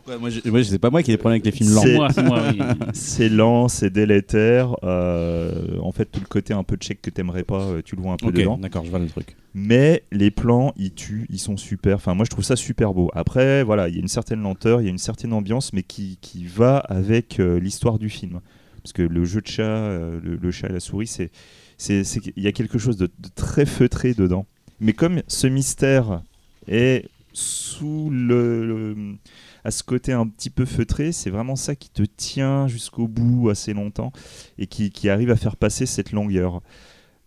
Ouais, 0.07 0.17
moi, 0.17 0.29
je- 0.29 0.49
moi, 0.49 0.63
c'est 0.63 0.79
pas 0.79 0.89
moi 0.89 1.03
qui 1.03 1.11
ai 1.11 1.13
des 1.13 1.17
problèmes 1.17 1.41
avec 1.41 1.45
les 1.45 1.51
films 1.51 1.73
lents. 1.75 1.81
C'est- 1.83 1.95
Moi, 1.95 2.09
c'est 2.11 2.23
moi, 2.23 2.41
oui. 2.51 2.57
C'est 2.93 3.29
lent, 3.29 3.67
c'est 3.67 3.89
délétère. 3.91 4.75
euh, 4.83 5.77
en 5.81 5.91
fait, 5.91 6.05
tout 6.05 6.19
le 6.19 6.25
côté 6.27 6.53
un 6.53 6.63
peu 6.63 6.75
check 6.77 7.01
que 7.01 7.09
t'aimerais 7.09 7.43
pas, 7.43 7.61
euh, 7.61 7.81
tu 7.83 7.95
le 7.95 8.01
vois 8.01 8.13
un 8.13 8.17
peu 8.17 8.27
Ok, 8.27 8.33
dedans. 8.33 8.57
d'accord, 8.57 8.83
je 8.85 8.89
vois 8.89 8.99
le 8.99 9.07
truc. 9.07 9.35
Mais 9.53 10.03
les 10.11 10.31
plans, 10.31 10.73
ils 10.77 10.93
tuent, 10.93 11.27
ils 11.29 11.39
sont 11.39 11.57
super. 11.57 11.97
Enfin, 11.97 12.13
moi, 12.15 12.25
je 12.25 12.29
trouve 12.31 12.43
ça 12.43 12.55
super 12.55 12.93
beau. 12.93 13.11
Après, 13.13 13.63
voilà, 13.63 13.87
il 13.89 13.95
y 13.95 13.97
a 13.97 14.01
une 14.01 14.07
certaine 14.07 14.41
lenteur, 14.41 14.81
il 14.81 14.85
y 14.85 14.87
a 14.87 14.91
une 14.91 14.97
certaine 14.97 15.33
ambiance, 15.33 15.73
mais 15.73 15.83
qui, 15.83 16.17
qui 16.21 16.45
va 16.45 16.77
avec 16.77 17.39
euh, 17.39 17.59
l'histoire 17.59 17.99
du 17.99 18.09
film. 18.09 18.39
Parce 18.81 18.93
que 18.93 19.01
le 19.03 19.25
jeu 19.25 19.41
de 19.41 19.47
chat, 19.47 19.63
euh, 19.63 20.19
le, 20.23 20.37
le 20.37 20.51
chat 20.51 20.69
et 20.69 20.73
la 20.73 20.79
souris, 20.79 21.07
c'est, 21.07 21.29
c'est, 21.77 22.03
c'est- 22.03 22.21
il 22.35 22.43
y 22.43 22.47
a 22.47 22.51
quelque 22.51 22.77
chose 22.79 22.97
de, 22.97 23.07
de 23.07 23.29
très 23.35 23.65
feutré 23.65 24.13
dedans. 24.13 24.45
Mais 24.79 24.93
comme 24.93 25.21
ce 25.27 25.47
mystère 25.47 26.21
est 26.67 27.05
sous 27.37 28.09
le, 28.09 29.15
à 29.63 29.69
ce 29.69 29.83
côté 29.83 30.11
un 30.11 30.27
petit 30.27 30.49
peu 30.49 30.65
feutré, 30.65 31.11
c'est 31.11 31.29
vraiment 31.29 31.55
ça 31.55 31.75
qui 31.75 31.89
te 31.89 32.01
tient 32.01 32.67
jusqu'au 32.67 33.07
bout 33.07 33.49
assez 33.49 33.73
longtemps 33.73 34.11
et 34.57 34.65
qui, 34.65 35.09
arrive 35.09 35.29
à 35.29 35.35
faire 35.35 35.55
passer 35.55 35.85
cette 35.85 36.11
longueur. 36.11 36.61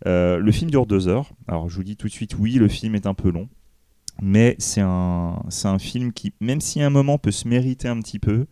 Euh, 0.07 0.37
le 0.37 0.51
film 0.51 0.69
dure 0.69 0.85
deux 0.85 1.07
heures. 1.07 1.31
Alors 1.47 1.69
je 1.69 1.75
vous 1.77 1.83
dis 1.83 1.95
tout 1.95 2.07
de 2.07 2.11
suite, 2.11 2.37
oui, 2.37 2.53
le 2.55 2.67
film 2.67 2.95
est 2.95 3.05
un 3.05 3.13
peu 3.13 3.31
long, 3.31 3.47
mais 4.21 4.55
c'est 4.59 4.81
un, 4.81 5.39
film 5.79 6.11
qui, 6.11 6.33
même 6.41 6.59
si 6.59 6.81
à 6.81 6.87
un 6.87 6.89
moment 6.89 7.17
peut 7.17 7.31
se 7.31 7.47
mériter 7.47 7.87
un 7.87 7.99
petit 8.01 8.19
peu, 8.19 8.47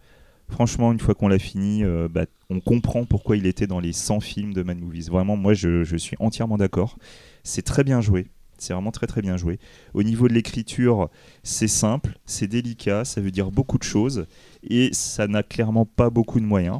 franchement, 0.48 0.94
une 0.94 1.00
fois 1.00 1.14
qu'on 1.14 1.28
l'a 1.28 1.40
fini, 1.40 1.84
euh, 1.84 2.08
bah, 2.10 2.26
on 2.50 2.62
comprend 2.62 3.04
pourquoi 3.04 3.36
il 3.36 3.46
était 3.46 3.68
dans 3.68 3.82
les 3.82 3.92
100 3.92 4.22
films 4.22 4.54
de 4.54 4.64
Mad 4.64 4.80
Movies. 4.80 5.10
Vraiment, 5.10 5.36
moi, 5.36 5.54
je 5.54 5.98
suis 5.98 6.16
entièrement 6.20 6.58
d'accord. 6.58 6.98
C'est 7.44 7.64
très 7.64 7.84
bien 7.84 8.00
joué. 8.00 8.28
C'est 8.62 8.74
vraiment 8.74 8.92
très 8.92 9.08
très 9.08 9.22
bien 9.22 9.38
joué. 9.38 9.60
Au 9.94 10.04
niveau 10.04 10.28
de 10.28 10.34
l'écriture, 10.34 11.10
c'est 11.44 11.68
simple, 11.68 12.18
c'est 12.26 12.48
délicat, 12.48 13.06
ça 13.06 13.22
veut 13.22 13.32
dire 13.32 13.52
beaucoup 13.52 13.78
de 13.78 13.84
choses 13.84 14.26
et 14.64 14.90
ça 14.94 15.28
n'a 15.28 15.44
clairement 15.44 15.86
pas 15.86 16.10
beaucoup 16.10 16.40
de 16.40 16.46
moyens. 16.46 16.80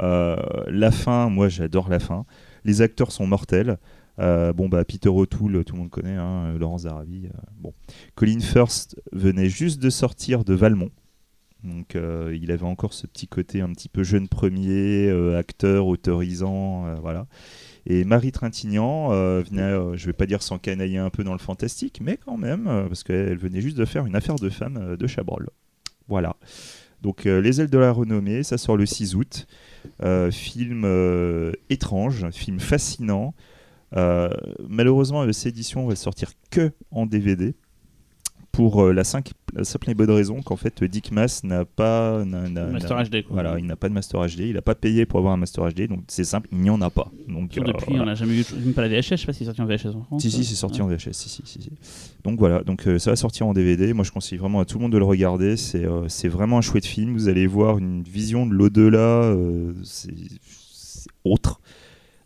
Euh, 0.00 0.36
la 0.68 0.90
fin, 0.90 1.28
moi 1.28 1.48
j'adore 1.48 1.88
la 1.88 1.98
fin. 1.98 2.24
Les 2.64 2.80
acteurs 2.82 3.12
sont 3.12 3.26
mortels. 3.26 3.78
Euh, 4.18 4.52
bon 4.52 4.68
bah 4.68 4.84
Peter 4.84 5.08
O'Toole, 5.08 5.64
tout 5.64 5.74
le 5.74 5.80
monde 5.80 5.90
connaît, 5.90 6.16
hein, 6.16 6.52
Laurence 6.58 6.84
Darabi. 6.84 7.26
euh, 7.26 7.38
bon, 7.58 7.72
Colin 8.14 8.40
First 8.40 9.00
venait 9.12 9.48
juste 9.48 9.80
de 9.80 9.90
sortir 9.90 10.44
de 10.44 10.54
Valmont. 10.54 10.90
Donc 11.64 11.96
il 11.96 12.50
avait 12.50 12.66
encore 12.66 12.92
ce 12.92 13.06
petit 13.06 13.28
côté 13.28 13.60
un 13.60 13.70
petit 13.70 13.88
peu 13.88 14.02
jeune 14.02 14.26
premier, 14.26 15.08
acteur, 15.36 15.86
autorisant, 15.86 16.92
voilà. 17.00 17.28
Et 17.86 18.04
Marie 18.04 18.32
Trintignant 18.32 19.12
euh, 19.12 19.42
venait, 19.42 19.62
euh, 19.62 19.96
je 19.96 20.06
vais 20.06 20.12
pas 20.12 20.26
dire 20.26 20.42
s'encanailler 20.42 20.98
un 20.98 21.10
peu 21.10 21.24
dans 21.24 21.32
le 21.32 21.38
fantastique, 21.38 22.00
mais 22.02 22.16
quand 22.16 22.36
même, 22.36 22.68
euh, 22.68 22.86
parce 22.86 23.02
qu'elle 23.02 23.38
venait 23.38 23.60
juste 23.60 23.76
de 23.76 23.84
faire 23.84 24.06
une 24.06 24.14
affaire 24.14 24.36
de 24.36 24.48
femme 24.50 24.96
de 24.96 25.06
Chabrol. 25.06 25.48
Voilà. 26.08 26.36
Donc 27.00 27.24
Les 27.24 27.60
ailes 27.60 27.70
de 27.70 27.78
la 27.78 27.90
renommée, 27.90 28.44
ça 28.44 28.58
sort 28.58 28.76
le 28.76 28.86
6 28.86 29.16
août. 29.16 29.46
Film 30.30 31.52
étrange, 31.68 32.30
film 32.30 32.60
fascinant. 32.60 33.34
Malheureusement, 33.92 35.30
cette 35.32 35.46
édition 35.46 35.86
va 35.86 35.96
sortir 35.96 36.30
que 36.50 36.70
en 36.92 37.06
DVD 37.06 37.56
pour 38.52 38.82
euh, 38.84 38.92
la, 38.92 39.02
simple 39.02 39.32
et 39.88 39.94
bonne 39.94 40.10
raison 40.10 40.42
qu'en 40.42 40.56
fait 40.56 40.84
Dick 40.84 41.10
Mass 41.10 41.42
n'a 41.42 41.64
pas 41.64 42.22
n'a- 42.24 42.48
n'a- 42.48 42.66
Master 42.66 43.02
HD, 43.02 43.22
quoi. 43.22 43.32
Voilà, 43.32 43.58
il 43.58 43.66
n'a 43.66 43.76
pas 43.76 43.88
de 43.88 43.94
Master 43.94 44.20
HD, 44.20 44.40
il 44.40 44.54
n'a 44.54 44.62
pas 44.62 44.74
payé 44.74 45.06
pour 45.06 45.18
avoir 45.18 45.32
un 45.32 45.38
Master 45.38 45.66
HD, 45.72 45.88
donc 45.88 46.00
c'est 46.08 46.24
simple, 46.24 46.48
il 46.52 46.58
n'y 46.58 46.70
en 46.70 46.80
a 46.82 46.90
pas. 46.90 47.10
Donc 47.28 47.56
euh, 47.56 47.64
depuis, 47.64 47.86
voilà. 47.88 48.02
on 48.02 48.06
n'a 48.06 48.14
jamais 48.14 48.38
eu, 48.38 48.44
même 48.62 48.74
pas 48.74 48.86
la 48.86 48.88
VHS, 48.88 49.02
je 49.12 49.16
sais 49.16 49.26
pas 49.26 49.32
s'il 49.32 49.48
est 49.48 49.52
sorti 49.54 49.62
en 49.62 49.66
VHS 49.66 49.96
en 49.96 50.02
France. 50.02 50.22
Si, 50.22 50.30
si, 50.30 50.44
c'est 50.44 50.54
sorti 50.54 50.82
en 50.82 50.86
VHS. 50.86 51.12
Si, 51.12 51.28
si, 51.30 51.42
si, 51.44 51.62
si. 51.62 51.72
Donc 52.24 52.38
voilà, 52.38 52.62
donc 52.62 52.86
euh, 52.86 52.98
ça 52.98 53.10
va 53.10 53.16
sortir 53.16 53.46
en 53.46 53.54
DVD. 53.54 53.92
Moi, 53.94 54.04
je 54.04 54.12
conseille 54.12 54.38
vraiment 54.38 54.60
à 54.60 54.64
tout 54.66 54.76
le 54.78 54.82
monde 54.82 54.92
de 54.92 54.98
le 54.98 55.04
regarder. 55.04 55.56
C'est 55.56 55.84
euh, 55.84 56.08
c'est 56.08 56.28
vraiment 56.28 56.58
un 56.58 56.62
chouette 56.62 56.86
film. 56.86 57.14
Vous 57.14 57.28
allez 57.28 57.46
voir 57.46 57.78
une 57.78 58.02
vision 58.02 58.46
de 58.46 58.52
l'au-delà. 58.52 58.98
euh, 58.98 59.72
c'est 59.82 60.12
c'est 60.72 61.08
autre. 61.24 61.60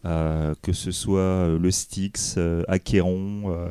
Euh, 0.04 0.54
que 0.62 0.72
ce 0.72 0.92
soit 0.92 1.18
euh, 1.18 1.58
le 1.58 1.70
Styx, 1.72 2.36
euh, 2.38 2.62
euh, 2.68 3.70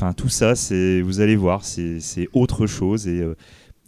enfin 0.00 0.12
tout 0.14 0.28
ça, 0.28 0.54
c'est 0.54 1.00
vous 1.02 1.20
allez 1.20 1.36
voir, 1.36 1.64
c'est 1.64 2.00
c'est 2.00 2.28
autre 2.32 2.66
chose 2.66 3.06
et 3.06 3.20
euh, 3.20 3.34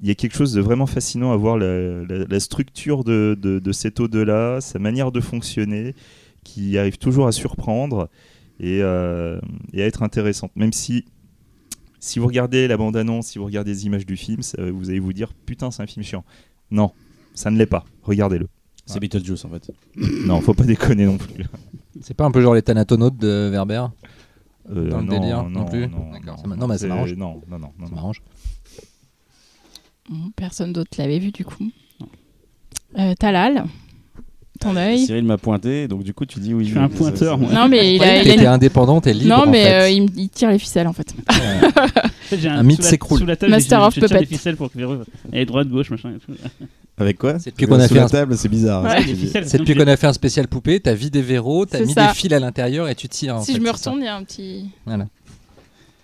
il 0.03 0.09
y 0.09 0.11
a 0.11 0.15
quelque 0.15 0.35
chose 0.37 0.53
de 0.53 0.61
vraiment 0.61 0.87
fascinant 0.87 1.33
à 1.33 1.37
voir 1.37 1.57
la, 1.57 2.05
la- 2.05 2.25
la 2.29 2.41
structure 2.41 3.05
de, 3.05 3.39
de, 3.41 3.59
de 3.61 3.73
cet 3.73 4.01
au-delà, 4.01 4.61
sa 4.61 4.79
manière 4.79 5.13
de 5.13 5.21
fonctionner, 5.21 5.95
qui 6.45 6.77
arrive 6.77 6.99
toujours 6.99 7.27
à 7.29 7.33
surprendre 7.33 8.09
et, 8.61 8.81
euh, 8.83 9.41
et 9.73 9.83
à 9.83 9.87
être 9.87 10.03
intéressante. 10.03 10.51
Même 10.57 10.73
si, 10.73 11.05
si 12.01 12.19
vous 12.19 12.27
regardez 12.27 12.67
la 12.67 12.77
bande-annonce, 12.77 13.29
si 13.29 13.39
vous 13.39 13.45
regardez 13.45 13.71
les 13.71 13.87
images 13.87 14.05
du 14.07 14.17
film, 14.17 14.43
ça- 14.43 14.59
vous 14.71 14.91
allez 14.91 14.99
vous 14.99 15.13
dire 15.13 15.33
putain, 15.47 15.71
c'est 15.71 15.83
un 15.83 15.87
film 15.87 16.05
chiant. 16.05 16.25
Non, 16.71 16.91
Ça 17.35 17.51
ne 17.51 17.57
l'est 17.57 17.67
pas. 17.67 17.85
Regardez-le. 18.03 18.49
C'est 18.85 18.99
Beetlejuice 18.99 19.45
en 19.45 19.51
fait. 19.51 19.71
Non, 20.27 20.41
faut 20.41 20.53
pas 20.55 20.65
déconner 20.65 21.07
non 21.07 21.17
plus. 21.17 21.45
C'est 22.01 22.15
pas 22.15 22.25
un 22.25 22.33
peu 22.33 22.41
genre 22.43 22.55
les 22.55 22.63
Thanatonautes 22.63 23.17
de 23.19 23.49
Werber? 23.53 23.87
Euh, 24.71 24.89
Dans 24.91 24.99
le 24.99 25.05
non, 25.05 25.19
délire 25.21 25.43
non 25.49 25.65
plus 25.65 25.89
Non, 25.89 26.11
D'accord, 26.13 26.39
non, 26.45 26.49
m'a- 26.49 26.57
non, 26.57 26.67
mais 26.69 26.79
ça 26.79 26.87
m'arrange. 26.87 27.15
Non, 27.15 27.41
non, 27.49 27.59
non, 27.59 27.73
non, 27.79 27.85
Ça 27.87 27.91
non. 27.91 27.97
m'arrange. 27.97 28.23
Bon, 30.09 30.31
Personne 30.37 30.73
d'autre 30.73 30.91
l'avait 30.99 31.19
vu 31.19 31.31
du 31.33 31.45
coup. 31.45 31.71
Euh, 32.99 33.15
Talal, 33.19 33.65
ton 34.61 34.77
œil. 34.77 34.99
Cyril 35.07 35.25
m'a 35.25 35.39
pointé, 35.39 35.89
donc 35.89 36.03
du 36.05 36.13
coup 36.15 36.27
tu 36.27 36.39
dis 36.41 36.53
oui. 36.55 36.65
Je 36.67 36.71
suis 36.71 36.79
un 36.79 36.89
pointeur, 36.89 37.33
ça- 37.33 37.37
moi. 37.37 37.53
Non 37.53 37.69
mais 37.69 37.95
il 37.97 38.03
a, 38.03 38.23
il 38.23 38.47
a 38.47 38.53
indépendante 38.53 39.07
et 39.07 39.15
libre. 39.15 39.29
Non 39.37 39.43
en 39.45 39.51
mais 39.51 39.65
fait. 39.65 39.75
euh, 39.75 39.89
il, 39.91 40.03
me- 40.03 40.09
il 40.17 40.29
tire 40.29 40.51
les 40.51 40.59
ficelles 40.59 40.87
en 40.89 40.93
fait. 40.93 41.15
En 41.29 42.37
fait, 42.37 42.39
j'ai 42.39 42.49
Un 42.49 42.63
mythe 42.63 42.83
s'écroule. 42.83 43.19
Sous 43.21 43.27
la 43.27 43.37
table, 43.37 43.51
Master 43.51 43.83
of 43.83 43.95
Puppet. 43.95 44.21
des 44.21 44.25
ficelles 44.27 44.57
pour 44.57 44.71
que 44.73 44.79
aille 45.33 45.45
droite, 45.45 45.69
gauche, 45.69 45.91
machin. 45.91 46.15
et 46.15 46.19
tout. 46.19 46.33
Avec 46.99 47.19
quoi 47.19 47.39
C'est 47.39 47.51
depuis 47.51 47.67
qu'on 47.67 47.81
a 47.81 47.89
fait 47.89 47.95
la 47.95 48.05
un- 48.05 48.09
table, 48.09 48.37
c'est 48.37 48.49
bizarre. 48.49 48.85
hein, 48.85 48.97
Ouais. 48.99 49.05
Des 49.05 49.27
C'est 49.47 49.59
depuis 49.59 49.75
qu'on 49.75 49.87
a 49.87 49.97
fait 49.97 50.07
un 50.07 50.13
spécial 50.13 50.47
poupée, 50.47 50.79
t'as 50.79 50.95
vidé 50.95 51.23
Véro, 51.23 51.65
t'as 51.67 51.79
C'est 51.79 51.87
mis 51.87 51.93
ça. 51.95 52.09
des 52.09 52.15
fils 52.15 52.33
à 52.33 52.39
l'intérieur 52.39 52.89
et 52.89 52.95
tu 52.95 53.09
tires. 53.09 53.37
en 53.37 53.41
si 53.43 53.53
fait, 53.53 53.59
je 53.59 53.63
me 53.65 53.71
retourne, 53.71 53.99
il 54.01 54.05
y 54.05 54.09
a 54.09 54.15
un 54.17 54.23
petit. 54.25 54.67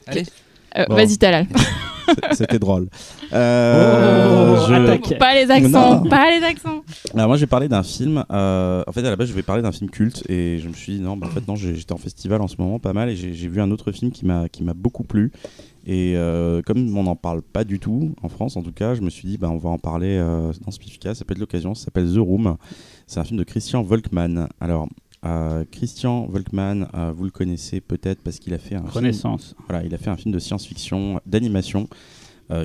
Allez. 0.06 0.24
Euh, 0.76 0.84
Bon. 0.88 0.94
Vas-y 0.96 1.16
Talal. 1.18 1.46
C'était 2.32 2.58
drôle. 2.58 2.88
Euh, 3.32 4.56
Oh, 4.58 4.66
je-. 4.68 5.14
Pas 5.18 5.34
les 5.34 5.50
accents, 5.50 6.02
Non. 6.02 6.08
pas 6.08 6.30
les 6.30 6.44
accents. 6.44 6.82
Alors 7.14 7.28
moi 7.28 7.36
je 7.36 7.40
vais 7.42 7.46
parler 7.46 7.68
d'un 7.68 7.82
film. 7.82 8.24
euh, 8.30 8.82
en 8.86 8.92
fait 8.92 9.00
à 9.00 9.10
la 9.10 9.16
base 9.16 9.28
je 9.28 9.34
vais 9.34 9.42
parler 9.42 9.62
d'un 9.62 9.72
film 9.72 9.90
culte 9.90 10.22
et 10.28 10.58
je 10.58 10.68
me 10.68 10.72
suis 10.74 10.94
dit 10.94 11.00
non, 11.00 11.16
bah, 11.16 11.26
en 11.26 11.30
fait 11.30 11.46
non, 11.46 11.54
j'ai- 11.56 11.74
j'étais 11.74 11.92
en 11.92 11.98
festival 11.98 12.40
en 12.40 12.48
ce 12.48 12.56
moment 12.58 12.78
pas 12.78 12.92
mal 12.94 13.08
et 13.10 13.16
j'ai 13.16 13.34
j'ai 13.34 13.48
vu 13.48 13.60
un 13.60 13.70
autre 13.70 13.92
film 13.92 14.10
qui 14.10 14.24
m'a 14.24 14.48
qui 14.48 14.62
m'a 14.62 14.72
beaucoup 14.74 15.04
plu. 15.04 15.32
Et 15.90 16.16
euh, 16.16 16.60
comme 16.60 16.94
on 16.98 17.04
n'en 17.04 17.16
parle 17.16 17.40
pas 17.40 17.64
du 17.64 17.80
tout 17.80 18.14
en 18.22 18.28
France 18.28 18.58
en 18.58 18.62
tout 18.62 18.72
cas, 18.72 18.94
je 18.94 19.00
me 19.00 19.08
suis 19.08 19.26
dit 19.26 19.38
bah, 19.38 19.48
on 19.50 19.56
va 19.56 19.70
en 19.70 19.78
parler 19.78 20.18
euh, 20.18 20.52
dans 20.66 20.70
Spifica. 20.70 21.14
Ça 21.14 21.24
peut 21.24 21.32
être 21.32 21.40
l'occasion. 21.40 21.74
Ça 21.74 21.86
s'appelle 21.86 22.12
The 22.12 22.18
Room. 22.18 22.58
C'est 23.06 23.20
un 23.20 23.24
film 23.24 23.38
de 23.38 23.44
Christian 23.44 23.82
Volkmann. 23.82 24.48
Alors 24.60 24.86
euh, 25.24 25.64
Christian 25.72 26.26
Volkmann, 26.26 26.88
euh, 26.94 27.12
vous 27.16 27.24
le 27.24 27.30
connaissez 27.30 27.80
peut-être 27.80 28.20
parce 28.22 28.38
qu'il 28.38 28.52
a 28.52 28.58
fait 28.58 28.74
un 28.74 28.82
film 28.82 28.90
Renaissance. 28.92 29.56
voilà, 29.66 29.82
il 29.82 29.94
a 29.94 29.98
fait 29.98 30.10
un 30.10 30.16
film 30.16 30.32
de 30.32 30.38
science-fiction, 30.38 31.20
d'animation, 31.26 31.88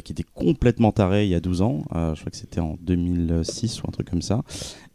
qui 0.05 0.13
était 0.13 0.23
complètement 0.33 0.93
taré 0.93 1.25
il 1.25 1.29
y 1.29 1.35
a 1.35 1.41
12 1.41 1.61
ans. 1.61 1.83
Je 1.93 2.19
crois 2.19 2.31
que 2.31 2.37
c'était 2.37 2.61
en 2.61 2.77
2006 2.81 3.83
ou 3.83 3.87
un 3.87 3.91
truc 3.91 4.09
comme 4.09 4.21
ça. 4.21 4.41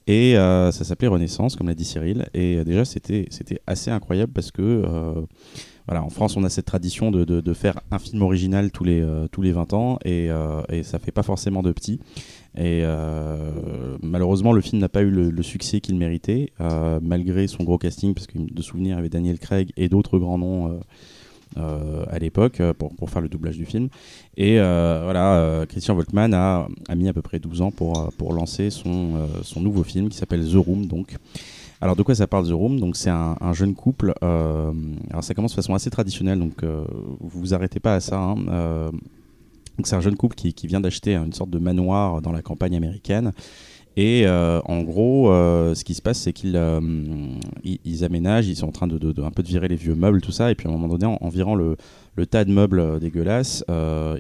Et 0.06 0.34
ça 0.34 0.72
s'appelait 0.72 1.08
Renaissance, 1.08 1.56
comme 1.56 1.68
l'a 1.68 1.74
dit 1.74 1.84
Cyril. 1.84 2.26
Et 2.32 2.64
déjà, 2.64 2.86
c'était 2.86 3.26
c'était 3.28 3.60
assez 3.66 3.90
incroyable 3.90 4.32
parce 4.32 4.50
que, 4.50 4.82
voilà, 5.88 6.04
en 6.04 6.10
France, 6.10 6.36
on 6.36 6.44
a 6.44 6.50
cette 6.50 6.66
tradition 6.66 7.10
de, 7.10 7.52
faire 7.54 7.80
un 7.90 7.98
film 7.98 8.22
original 8.22 8.70
tous 8.70 8.84
les, 8.84 9.00
euh, 9.00 9.26
tous 9.26 9.42
les 9.42 9.52
20 9.52 9.72
ans 9.72 9.98
et, 10.04 10.30
euh, 10.30 10.60
et 10.68 10.82
ça 10.82 10.98
fait 10.98 11.12
pas 11.12 11.22
forcément 11.22 11.62
de 11.62 11.72
petits. 11.72 11.98
Et 12.56 12.82
euh, 12.82 13.96
malheureusement, 14.02 14.52
le 14.52 14.60
film 14.60 14.80
n'a 14.80 14.88
pas 14.88 15.02
eu 15.02 15.10
le, 15.10 15.42
succès 15.42 15.80
qu'il 15.80 15.96
méritait, 15.96 16.52
euh, 16.60 17.00
malgré 17.02 17.46
son 17.46 17.64
gros 17.64 17.78
casting, 17.78 18.14
parce 18.14 18.26
que 18.26 18.38
de 18.38 18.62
souvenir, 18.62 18.94
il 18.94 18.96
y 18.96 18.98
avait 18.98 19.08
Daniel 19.08 19.38
Craig 19.38 19.72
et 19.76 19.88
d'autres 19.88 20.18
grands 20.18 20.38
noms. 20.38 20.72
euh, 20.72 20.78
euh, 21.56 22.04
à 22.10 22.18
l'époque 22.18 22.60
euh, 22.60 22.74
pour, 22.74 23.08
faire 23.08 23.22
le 23.22 23.28
doublage 23.28 23.56
du 23.56 23.64
film. 23.64 23.88
Et 24.36 24.60
euh, 24.60 25.00
voilà, 25.04 25.36
euh, 25.36 25.66
Christian 25.66 25.94
Volkmann 25.94 26.34
a, 26.34 26.68
mis 26.94 27.08
à 27.08 27.12
peu 27.12 27.22
près 27.22 27.38
12 27.38 27.62
ans 27.62 27.70
pour, 27.70 27.98
euh, 27.98 28.32
lancer 28.34 28.70
son, 28.70 29.16
euh, 29.16 29.26
son 29.42 29.60
nouveau 29.60 29.82
film 29.82 30.08
qui 30.08 30.16
s'appelle 30.16 30.46
The 30.46 30.56
Room. 30.56 30.86
Donc. 30.86 31.16
Alors 31.80 31.94
de 31.94 32.02
quoi 32.02 32.14
ça 32.14 32.26
parle 32.26 32.48
The 32.48 32.52
Room? 32.52 32.80
Donc 32.80 32.96
c'est 32.96 33.10
un, 33.10 33.36
un 33.40 33.52
jeune 33.52 33.74
couple. 33.74 34.12
euh, 34.24 34.72
alors 35.10 35.22
ça 35.22 35.34
commence 35.34 35.52
de 35.52 35.56
façon 35.56 35.74
assez 35.74 35.90
traditionnelle, 35.90 36.40
donc 36.40 36.62
euh, 36.62 36.84
vous 37.20 37.40
vous 37.40 37.54
arrêtez 37.54 37.78
pas 37.78 37.94
à 37.94 38.00
ça. 38.00 38.18
hein, 38.18 38.36
euh, 38.48 38.90
donc 38.90 39.86
c'est 39.86 39.94
un 39.94 40.00
jeune 40.00 40.16
couple 40.16 40.34
qui, 40.34 40.66
vient 40.66 40.80
d'acheter 40.80 41.14
une 41.14 41.32
sorte 41.32 41.50
de 41.50 41.58
manoir 41.58 42.20
dans 42.20 42.32
la 42.32 42.42
campagne 42.42 42.76
américaine. 42.76 43.32
Et 43.96 44.26
en 44.28 44.82
gros, 44.82 45.28
ce 45.28 45.84
qui 45.84 45.94
se 45.94 46.02
passe, 46.02 46.18
c'est 46.18 46.32
qu'ils 46.32 46.60
ils, 47.62 47.78
ils 47.84 48.04
aménagent, 48.04 48.48
ils 48.48 48.56
sont 48.56 48.66
en 48.66 48.72
train 48.72 48.88
de, 48.88 49.22
un 49.22 49.30
peu 49.30 49.42
de 49.44 49.48
virer 49.48 49.68
les 49.68 49.76
vieux 49.76 49.94
meubles, 49.94 50.20
tout 50.20 50.32
ça. 50.32 50.50
Et 50.50 50.56
puis 50.56 50.66
à 50.66 50.70
un 50.70 50.72
moment 50.72 50.88
donné, 50.88 51.06
en, 51.06 51.16
en 51.20 51.28
virant 51.28 51.54
le, 51.54 51.76
tas 52.26 52.44
de 52.44 52.52
meubles 52.52 52.98
dégueulasses, 52.98 53.64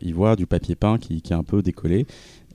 ils 0.00 0.14
voient 0.14 0.36
du 0.36 0.46
papier 0.46 0.76
peint 0.76 0.98
qui 0.98 1.20
est 1.28 1.32
un 1.32 1.42
peu 1.42 1.60
décollé. 1.60 2.06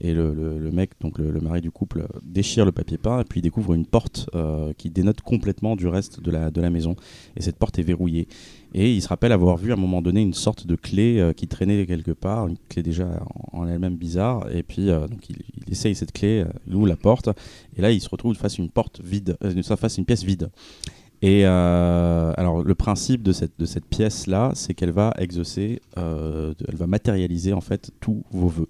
Et 0.04 0.12
le, 0.12 0.70
mec, 0.70 0.90
donc 1.00 1.18
le, 1.18 1.40
mari 1.40 1.62
du 1.62 1.70
couple, 1.70 2.00
euh, 2.00 2.18
déchire 2.22 2.66
le 2.66 2.72
papier 2.72 2.98
peint 2.98 3.20
et 3.20 3.24
puis 3.24 3.40
il 3.40 3.42
découvre 3.42 3.72
une 3.72 3.86
porte 3.86 4.28
euh, 4.34 4.74
qui 4.76 4.90
dénote 4.90 5.22
complètement 5.22 5.76
du 5.76 5.88
reste 5.88 6.20
de 6.20 6.30
la, 6.30 6.50
de 6.50 6.60
la 6.60 6.68
maison. 6.68 6.94
Et 7.36 7.42
cette 7.42 7.56
porte 7.56 7.78
est 7.78 7.82
verrouillée. 7.82 8.28
Et 8.74 8.92
il 8.92 9.00
se 9.00 9.08
rappelle 9.08 9.32
avoir 9.32 9.56
vu 9.56 9.70
à 9.70 9.76
un 9.76 9.78
moment 9.78 10.02
donné 10.02 10.20
une 10.20 10.34
sorte 10.34 10.66
de 10.66 10.76
clé 10.76 11.20
euh, 11.20 11.32
qui 11.32 11.48
traînait 11.48 11.86
quelque 11.86 12.10
part, 12.10 12.48
une 12.48 12.58
clé 12.68 12.82
déjà 12.82 13.08
en, 13.52 13.66
elle-même 13.66 13.96
bizarre. 13.96 14.46
Et 14.54 14.62
puis 14.62 14.88
donc 14.88 15.30
il, 15.30 15.36
essaye 15.72 15.94
cette 15.94 16.12
clé, 16.12 16.44
il 16.66 16.74
ouvre 16.74 16.86
la 16.86 16.96
porte, 16.96 17.30
et 17.74 17.80
là 17.80 17.90
il 17.90 18.02
se 18.02 18.10
retrouve 18.10 18.34
face 18.34 18.58
à 18.60 18.62
une 18.62 18.68
porte 18.68 19.00
vide, 19.02 19.38
face 19.62 19.98
à 19.98 20.00
une 20.00 20.04
pièce 20.04 20.22
vide. 20.22 20.50
Et 21.22 21.46
alors 21.46 22.62
le 22.62 22.74
principe 22.74 23.22
de 23.22 23.32
cette, 23.32 23.58
de 23.58 23.64
cette 23.64 23.86
pièce 23.86 24.26
là, 24.26 24.52
c'est 24.54 24.74
qu'elle 24.74 24.92
va 24.92 25.14
exaucer, 25.16 25.80
elle 25.96 26.76
va 26.76 26.86
matérialiser 26.86 27.54
en 27.54 27.62
fait 27.62 27.90
tous 28.00 28.22
vos 28.30 28.48
vœux. 28.48 28.68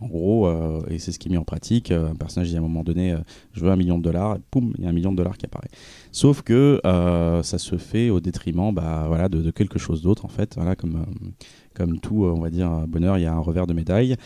En 0.00 0.06
gros, 0.06 0.46
euh, 0.46 0.80
et 0.88 0.98
c'est 0.98 1.12
ce 1.12 1.18
qui 1.18 1.28
est 1.28 1.30
mis 1.30 1.36
en 1.36 1.44
pratique, 1.44 1.90
euh, 1.90 2.10
un 2.10 2.14
personnage 2.14 2.48
dit 2.48 2.56
à 2.56 2.58
un 2.58 2.62
moment 2.62 2.82
donné, 2.82 3.12
euh, 3.12 3.18
je 3.52 3.60
veux 3.60 3.70
un 3.70 3.76
million 3.76 3.98
de 3.98 4.02
dollars, 4.02 4.36
et 4.36 4.40
poum, 4.50 4.72
il 4.78 4.84
y 4.84 4.86
a 4.86 4.90
un 4.90 4.92
million 4.92 5.12
de 5.12 5.16
dollars 5.16 5.36
qui 5.36 5.44
apparaît. 5.44 5.68
Sauf 6.10 6.42
que 6.42 6.80
ça 6.82 7.58
se 7.58 7.76
fait 7.76 8.10
au 8.10 8.20
détriment 8.20 8.72
bah, 8.72 9.04
voilà, 9.08 9.28
de, 9.28 9.50
quelque 9.50 9.78
chose 9.78 10.02
d'autre, 10.02 10.24
en 10.24 10.28
fait. 10.28 10.58
Comme, 11.72 12.00
tout, 12.00 12.24
on 12.24 12.40
va 12.40 12.50
dire, 12.50 12.68
bonheur, 12.88 13.16
il 13.16 13.22
y 13.22 13.26
a 13.26 13.32
un 13.32 13.38
revers 13.38 13.66
de 13.66 13.72
médaille. 13.72 14.16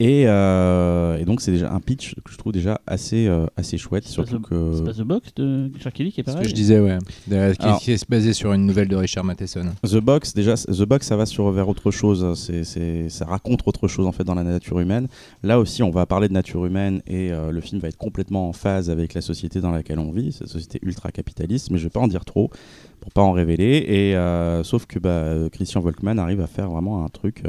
Et, 0.00 0.24
euh, 0.26 1.16
et 1.18 1.24
donc, 1.24 1.40
c'est 1.40 1.52
déjà 1.52 1.72
un 1.72 1.78
pitch 1.78 2.16
que 2.24 2.32
je 2.32 2.36
trouve 2.36 2.52
déjà 2.52 2.80
assez, 2.84 3.28
euh, 3.28 3.46
assez 3.56 3.78
chouette. 3.78 4.02
C'est 4.04 4.10
Surtout 4.12 4.40
pas 4.40 4.48
que. 4.48 4.72
C'est 4.76 4.84
pas 4.84 4.92
The 4.92 5.02
Box 5.06 5.34
de 5.36 5.70
Richard 5.72 5.92
Kelly 5.92 6.10
qui 6.10 6.20
est 6.20 6.24
C'est 6.24 6.30
ce 6.32 6.34
pareil 6.34 6.44
que 6.46 6.50
je 6.50 6.54
disais, 6.54 6.80
ouais. 6.80 6.98
De- 7.28 7.52
qui, 7.54 7.62
Alors- 7.62 7.78
qui 7.78 7.92
est 7.92 8.10
basé 8.10 8.32
sur 8.32 8.52
une 8.52 8.66
nouvelle 8.66 8.88
de 8.88 8.96
Richard 8.96 9.22
Matheson. 9.22 9.66
The 9.86 9.98
Box, 9.98 10.34
déjà, 10.34 10.54
The 10.56 10.82
Box, 10.82 11.06
ça 11.06 11.16
va 11.16 11.26
sur 11.26 11.48
vers 11.52 11.68
autre 11.68 11.92
chose. 11.92 12.36
C'est, 12.36 12.64
c'est- 12.64 13.08
ça 13.08 13.24
raconte 13.24 13.60
autre 13.66 13.86
chose 13.86 14.06
en 14.06 14.12
fait 14.12 14.24
dans 14.24 14.34
la 14.34 14.42
nature 14.42 14.80
humaine. 14.80 15.06
Là 15.44 15.60
aussi, 15.60 15.84
on 15.84 15.90
va 15.90 16.06
parler 16.06 16.26
de 16.26 16.32
nature 16.32 16.66
humaine 16.66 17.00
et 17.06 17.30
euh, 17.30 17.52
le 17.52 17.60
film 17.60 17.80
va 17.80 17.86
être 17.88 17.96
complètement 17.96 18.48
en 18.48 18.52
phase 18.52 18.90
avec 18.90 19.14
la 19.14 19.20
société 19.20 19.60
dans 19.60 19.70
laquelle 19.70 20.00
on 20.00 20.10
vit, 20.10 20.32
cette 20.32 20.48
société 20.48 20.80
ultra 20.82 21.12
capitaliste. 21.12 21.70
Mais 21.70 21.78
je 21.78 21.84
vais 21.84 21.90
pas 21.90 22.00
en 22.00 22.08
dire 22.08 22.24
trop 22.24 22.50
pour 23.00 23.12
pas 23.12 23.22
en 23.22 23.30
révéler. 23.30 23.84
Et 23.86 24.16
euh, 24.16 24.64
sauf 24.64 24.86
que 24.86 24.98
bah, 24.98 25.48
Christian 25.52 25.80
Volkmann 25.80 26.18
arrive 26.18 26.40
à 26.40 26.48
faire 26.48 26.68
vraiment 26.68 27.04
un 27.04 27.08
truc. 27.08 27.44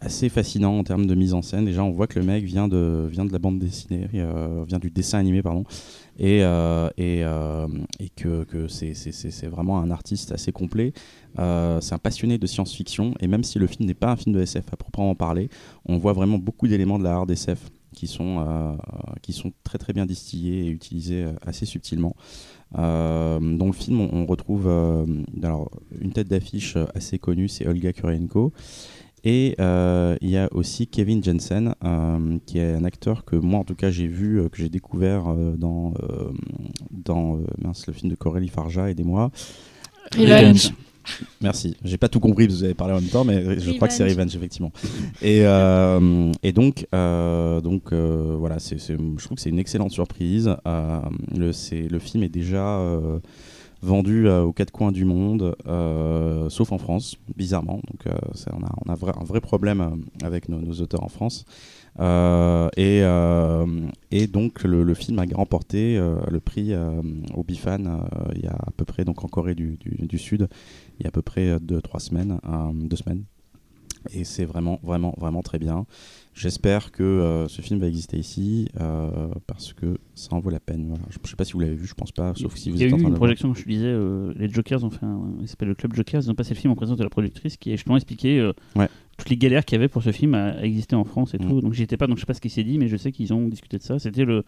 Assez 0.00 0.30
fascinant 0.30 0.78
en 0.78 0.84
termes 0.84 1.06
de 1.06 1.14
mise 1.14 1.34
en 1.34 1.42
scène. 1.42 1.66
Déjà, 1.66 1.84
on 1.84 1.90
voit 1.90 2.06
que 2.06 2.18
le 2.18 2.24
mec 2.24 2.44
vient 2.44 2.68
de, 2.68 3.06
vient 3.10 3.24
de 3.24 3.32
la 3.32 3.38
bande 3.38 3.58
dessinée, 3.58 4.08
euh, 4.14 4.64
vient 4.66 4.78
du 4.78 4.90
dessin 4.90 5.18
animé, 5.18 5.42
pardon, 5.42 5.64
et, 6.18 6.42
euh, 6.42 6.88
et, 6.96 7.22
euh, 7.22 7.68
et 7.98 8.08
que, 8.08 8.44
que 8.44 8.66
c'est, 8.66 9.46
vraiment 9.46 9.78
un 9.78 9.90
artiste 9.90 10.32
assez 10.32 10.52
complet. 10.52 10.92
C'est 11.36 11.92
un 11.92 11.98
passionné 12.02 12.38
de 12.38 12.46
science-fiction, 12.46 13.14
et 13.20 13.28
même 13.28 13.44
si 13.44 13.58
le 13.58 13.66
film 13.66 13.86
n'est 13.86 13.94
pas 13.94 14.10
un 14.10 14.16
film 14.16 14.34
de 14.34 14.40
SF 14.40 14.72
à 14.72 14.76
proprement 14.76 15.14
parler, 15.14 15.50
on 15.84 15.98
voit 15.98 16.14
vraiment 16.14 16.38
beaucoup 16.38 16.66
d'éléments 16.66 16.98
de 16.98 17.04
la 17.04 17.12
hard 17.12 17.30
SF 17.30 17.70
qui 17.92 18.06
sont, 18.06 18.78
qui 19.20 19.32
sont 19.32 19.52
très 19.64 19.76
très 19.76 19.92
bien 19.92 20.06
distillés 20.06 20.66
et 20.66 20.68
utilisés 20.68 21.26
assez 21.42 21.66
subtilement. 21.66 22.16
Dans 22.72 23.66
le 23.66 23.72
film, 23.72 24.00
on, 24.00 24.26
retrouve 24.26 24.68
alors, 25.42 25.70
une 26.00 26.12
tête 26.12 26.28
d'affiche 26.28 26.76
assez 26.94 27.18
connue, 27.18 27.48
c'est 27.48 27.66
Olga 27.66 27.92
Kurylenko. 27.92 28.52
Et 29.24 29.54
euh, 29.60 30.16
il 30.20 30.30
y 30.30 30.38
a 30.38 30.48
aussi 30.52 30.86
Kevin 30.86 31.22
Jensen, 31.22 31.74
euh, 31.84 32.38
qui 32.46 32.58
est 32.58 32.74
un 32.74 32.84
acteur 32.84 33.24
que 33.24 33.36
moi 33.36 33.60
en 33.60 33.64
tout 33.64 33.74
cas 33.74 33.90
j'ai 33.90 34.06
vu, 34.06 34.40
euh, 34.40 34.48
que 34.48 34.58
j'ai 34.58 34.68
découvert 34.68 35.34
dans, 35.56 35.94
dans 36.90 37.38
mince, 37.58 37.86
le 37.86 37.92
film 37.92 38.10
de 38.10 38.16
Corélie 38.16 38.48
Farja, 38.48 38.90
aidez-moi. 38.90 39.30
Revenge. 40.16 40.72
Merci. 41.40 41.76
J'ai 41.82 41.96
pas 41.96 42.08
tout 42.08 42.20
compris 42.20 42.46
parce 42.46 42.56
que 42.56 42.58
vous 42.60 42.64
avez 42.64 42.74
parlé 42.74 42.94
en 42.94 43.00
même 43.00 43.10
temps, 43.10 43.24
mais 43.24 43.58
je 43.58 43.72
crois 43.72 43.88
que 43.88 43.94
c'est 43.94 44.04
Revenge. 44.04 44.34
Effectivement. 44.34 44.72
Et, 45.22 45.40
et 46.42 46.52
donc, 46.52 46.86
donc 46.92 47.92
voilà, 47.92 48.58
je 48.58 49.24
trouve 49.24 49.36
que 49.36 49.42
c'est 49.42 49.50
une 49.50 49.58
excellente 49.58 49.92
surprise. 49.92 50.54
Le, 51.34 51.98
film 51.98 52.22
est 52.22 52.28
déjà 52.28 52.80
vendu 53.82 54.26
euh, 54.26 54.42
aux 54.42 54.52
quatre 54.52 54.70
coins 54.70 54.92
du 54.92 55.04
monde, 55.04 55.56
euh, 55.66 56.48
sauf 56.48 56.72
en 56.72 56.78
France, 56.78 57.16
bizarrement. 57.36 57.80
Donc, 57.90 58.06
euh, 58.06 58.16
on 58.52 58.90
a, 58.90 58.92
un 58.92 59.24
vrai 59.24 59.40
problème 59.40 60.04
avec 60.22 60.48
nos, 60.48 60.72
auteurs 60.80 61.02
en 61.02 61.08
France. 61.08 61.44
Et, 62.76 63.02
donc 64.26 64.62
le, 64.64 64.94
film 64.94 65.18
a 65.18 65.24
remporté 65.34 65.98
le 65.98 66.40
prix 66.40 66.72
au 67.34 67.42
Bifan 67.42 68.06
il 68.34 68.42
y 68.42 68.46
a 68.46 68.52
à 68.52 68.70
peu 68.76 68.84
près 68.84 69.04
donc 69.04 69.24
en 69.24 69.28
Corée 69.28 69.54
du, 69.54 69.76
du- 69.76 70.18
Sud 70.18 70.48
il 70.98 71.04
y 71.04 71.06
a 71.06 71.08
à 71.08 71.10
peu 71.10 71.22
près 71.22 71.56
2-3 71.58 71.98
semaines, 71.98 72.38
euh, 72.46 72.72
deux 72.72 72.96
semaines. 72.96 73.24
Et 74.12 74.24
c'est 74.24 74.44
vraiment, 74.44 74.80
vraiment, 74.82 75.14
vraiment 75.18 75.42
très 75.42 75.58
bien. 75.58 75.86
J'espère 76.32 76.92
que 76.92 77.02
euh, 77.02 77.48
ce 77.48 77.60
film 77.60 77.80
va 77.80 77.86
exister 77.88 78.16
ici 78.16 78.68
euh, 78.80 79.28
parce 79.46 79.72
que 79.72 79.98
ça 80.14 80.34
en 80.34 80.38
vaut 80.40 80.48
la 80.50 80.60
peine. 80.60 80.86
Voilà. 80.88 81.02
Je 81.10 81.18
ne 81.22 81.26
sais 81.26 81.36
pas 81.36 81.44
si 81.44 81.52
vous 81.54 81.60
l'avez 81.60 81.74
vu, 81.74 81.86
je 81.86 81.94
pense 81.94 82.12
pas, 82.12 82.32
sauf 82.34 82.54
si 82.54 82.70
vous 82.70 82.76
Il 82.76 82.80
y 82.80 82.84
a 82.84 82.86
eu 82.88 82.90
une 83.00 83.14
projection, 83.14 83.52
je 83.52 83.64
disais, 83.64 83.86
euh, 83.86 84.32
les 84.36 84.48
Jokers 84.48 84.82
ont 84.84 84.90
fait 84.90 85.04
un. 85.04 85.20
Il 85.40 85.48
s'appelle 85.48 85.68
le 85.68 85.74
Club 85.74 85.92
Jokers, 85.94 86.22
ils 86.24 86.30
ont 86.30 86.34
passé 86.34 86.54
le 86.54 86.60
film 86.60 86.72
en 86.72 86.76
présence 86.76 86.96
de 86.96 87.02
la 87.02 87.10
productrice 87.10 87.56
qui 87.56 87.70
a 87.72 87.76
justement 87.76 87.96
expliqué 87.96 88.48
Ouais. 88.76 88.88
toutes 89.18 89.28
les 89.28 89.36
galères 89.36 89.64
qu'il 89.64 89.76
y 89.76 89.78
avait 89.80 89.88
pour 89.88 90.02
ce 90.04 90.12
film 90.12 90.34
à, 90.34 90.50
à 90.52 90.62
exister 90.62 90.94
en 90.96 91.04
France 91.04 91.34
et 91.34 91.38
Mm. 91.38 91.48
tout. 91.48 91.60
Donc 91.60 91.72
j'y 91.74 91.82
étais 91.82 91.96
pas, 91.96 92.06
donc 92.06 92.16
je 92.16 92.20
sais 92.20 92.26
pas 92.26 92.34
ce 92.34 92.40
qui 92.40 92.48
s'est 92.50 92.64
dit, 92.64 92.78
mais 92.78 92.86
je 92.88 92.96
sais 92.96 93.10
qu'ils 93.12 93.34
ont 93.34 93.48
discuté 93.48 93.76
de 93.78 93.82
ça. 93.82 93.98
C'était 93.98 94.24
le 94.24 94.44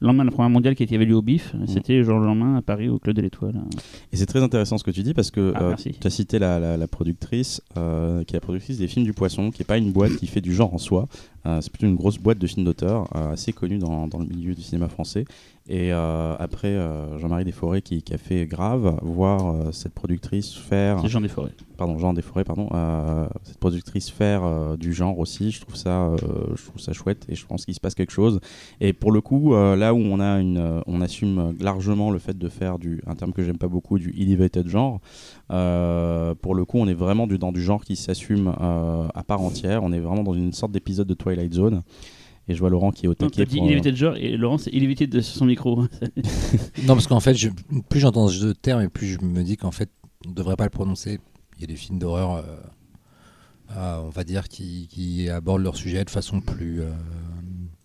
lendemain 0.00 0.24
de 0.24 0.30
la 0.30 0.34
Première 0.34 0.50
mondiale 0.50 0.74
qui 0.74 0.82
était 0.82 0.94
avait 0.94 1.04
lieu 1.04 1.14
au 1.16 1.22
BIF. 1.22 1.54
Mm. 1.54 1.66
C'était 1.66 2.02
genre 2.04 2.18
le 2.20 2.26
lendemain 2.26 2.56
à 2.56 2.62
Paris 2.62 2.88
au 2.88 2.98
Club 2.98 3.16
de 3.16 3.22
l'Étoile. 3.22 3.60
Et 4.12 4.16
c'est 4.16 4.26
très 4.26 4.42
intéressant 4.42 4.78
ce 4.78 4.84
que 4.84 4.90
tu 4.90 5.02
dis 5.02 5.14
parce 5.14 5.30
que 5.30 5.52
Ah, 5.54 5.62
euh, 5.62 5.74
tu 5.76 6.06
as 6.06 6.10
cité 6.10 6.38
la, 6.38 6.58
la- 6.58 6.76
la 6.76 6.86
productrice, 6.88 7.60
euh, 7.76 8.24
qui 8.24 8.34
est 8.34 8.38
la 8.38 8.40
productrice 8.40 8.78
des 8.78 8.88
films 8.88 9.04
du 9.04 9.12
Poisson, 9.12 9.50
qui 9.50 9.60
n'est 9.60 9.66
pas 9.66 9.78
une 9.78 9.92
boîte 9.92 10.16
qui 10.16 10.26
fait 10.26 10.40
du 10.40 10.54
genre 10.54 10.72
en 10.74 10.78
soi. 10.78 11.08
Euh, 11.46 11.60
c'est 11.60 11.70
plutôt 11.72 11.86
une 11.86 11.96
grosse 11.96 12.18
boîte 12.18 12.38
de 12.38 12.46
films 12.46 12.64
d'auteur, 12.66 13.14
assez 13.16 13.52
connue 13.52 13.78
dans, 13.78 14.06
dans 14.08 14.18
le 14.18 14.26
milieu 14.26 14.54
du 14.54 14.62
cinéma 14.62 14.88
français. 14.88 15.24
Et 15.72 15.92
euh, 15.92 16.34
après, 16.40 16.66
euh, 16.66 17.16
Jean-Marie 17.20 17.44
Desforêts 17.44 17.80
qui, 17.80 18.02
qui 18.02 18.12
a 18.12 18.18
fait 18.18 18.44
Grave, 18.44 18.98
voir 19.02 19.54
euh, 19.54 19.70
cette 19.70 19.94
productrice 19.94 20.52
faire 20.52 20.98
C'est 21.00 21.08
Jean 21.08 21.20
Desforêts. 21.20 21.52
pardon, 21.76 21.96
Jean 21.96 22.12
Desforêts, 22.12 22.42
pardon, 22.42 22.68
cette 23.44 23.58
productrice 23.58 24.10
faire 24.10 24.76
du 24.76 24.92
genre 24.92 25.16
aussi, 25.20 25.52
je 25.52 25.60
trouve 25.60 25.76
ça, 25.76 26.10
je 26.56 26.66
trouve 26.66 26.80
ça 26.80 26.92
chouette 26.92 27.24
et 27.28 27.36
je 27.36 27.46
pense 27.46 27.64
qu'il 27.64 27.74
se 27.74 27.80
passe 27.80 27.94
quelque 27.94 28.10
chose. 28.10 28.40
Et 28.80 28.92
pour 28.92 29.12
le 29.12 29.20
coup, 29.20 29.54
là 29.54 29.94
où 29.94 29.98
on 29.98 30.18
a 30.18 30.40
une, 30.40 30.82
on 30.88 31.00
assume 31.00 31.54
largement 31.60 32.10
le 32.10 32.18
fait 32.18 32.36
de 32.36 32.48
faire 32.48 32.80
du, 32.80 33.00
un 33.06 33.14
terme 33.14 33.32
que 33.32 33.44
j'aime 33.44 33.58
pas 33.58 33.68
beaucoup, 33.68 34.00
du 34.00 34.12
elevated 34.18 34.66
genre. 34.66 35.00
pour 35.48 36.54
le 36.56 36.64
coup, 36.64 36.78
on 36.78 36.88
est 36.88 36.94
vraiment 36.94 37.28
du, 37.28 37.38
dans 37.38 37.52
du 37.52 37.62
genre 37.62 37.84
qui 37.84 37.94
s'assume 37.94 38.48
à 38.48 39.22
part 39.24 39.40
entière. 39.40 39.84
On 39.84 39.92
est 39.92 40.00
vraiment 40.00 40.24
dans 40.24 40.34
une 40.34 40.52
sorte 40.52 40.72
d'épisode 40.72 41.06
de 41.06 41.14
Twilight 41.14 41.54
Zone. 41.54 41.82
Et 42.50 42.54
je 42.54 42.58
vois 42.58 42.68
Laurent 42.68 42.90
qui 42.90 43.06
est 43.06 43.08
au 43.08 43.12
Non, 43.12 43.28
taquet. 43.28 43.46
dit 43.46 43.60
de 43.80 43.94
genre 43.96 44.16
et 44.16 44.36
Laurent 44.36 44.58
c'est 44.58 44.70
il 44.72 44.82
évité 44.82 45.06
de 45.06 45.20
son 45.20 45.46
micro. 45.46 45.84
Non, 46.84 46.94
parce 46.94 47.06
qu'en 47.06 47.20
fait, 47.20 47.34
je- 47.34 47.48
plus 47.88 48.00
j'entends 48.00 48.26
ce 48.28 48.48
terme 48.52 48.82
et 48.82 48.88
plus 48.88 49.06
je 49.06 49.20
me 49.24 49.42
dis 49.44 49.56
qu'en 49.56 49.70
fait, 49.70 49.88
on 50.26 50.30
ne 50.30 50.34
devrait 50.34 50.56
pas 50.56 50.64
le 50.64 50.70
prononcer. 50.70 51.20
Il 51.56 51.60
y 51.60 51.64
a 51.64 51.66
des 51.68 51.76
films 51.76 51.98
d'horreur, 52.00 52.32
euh, 52.36 52.42
euh, 53.76 54.00
on 54.04 54.08
va 54.08 54.24
dire, 54.24 54.48
qui, 54.48 54.88
qui 54.90 55.28
abordent 55.28 55.62
leur 55.62 55.76
sujet 55.76 56.04
de 56.04 56.10
façon 56.10 56.40
plus 56.40 56.80
euh, 56.80 56.90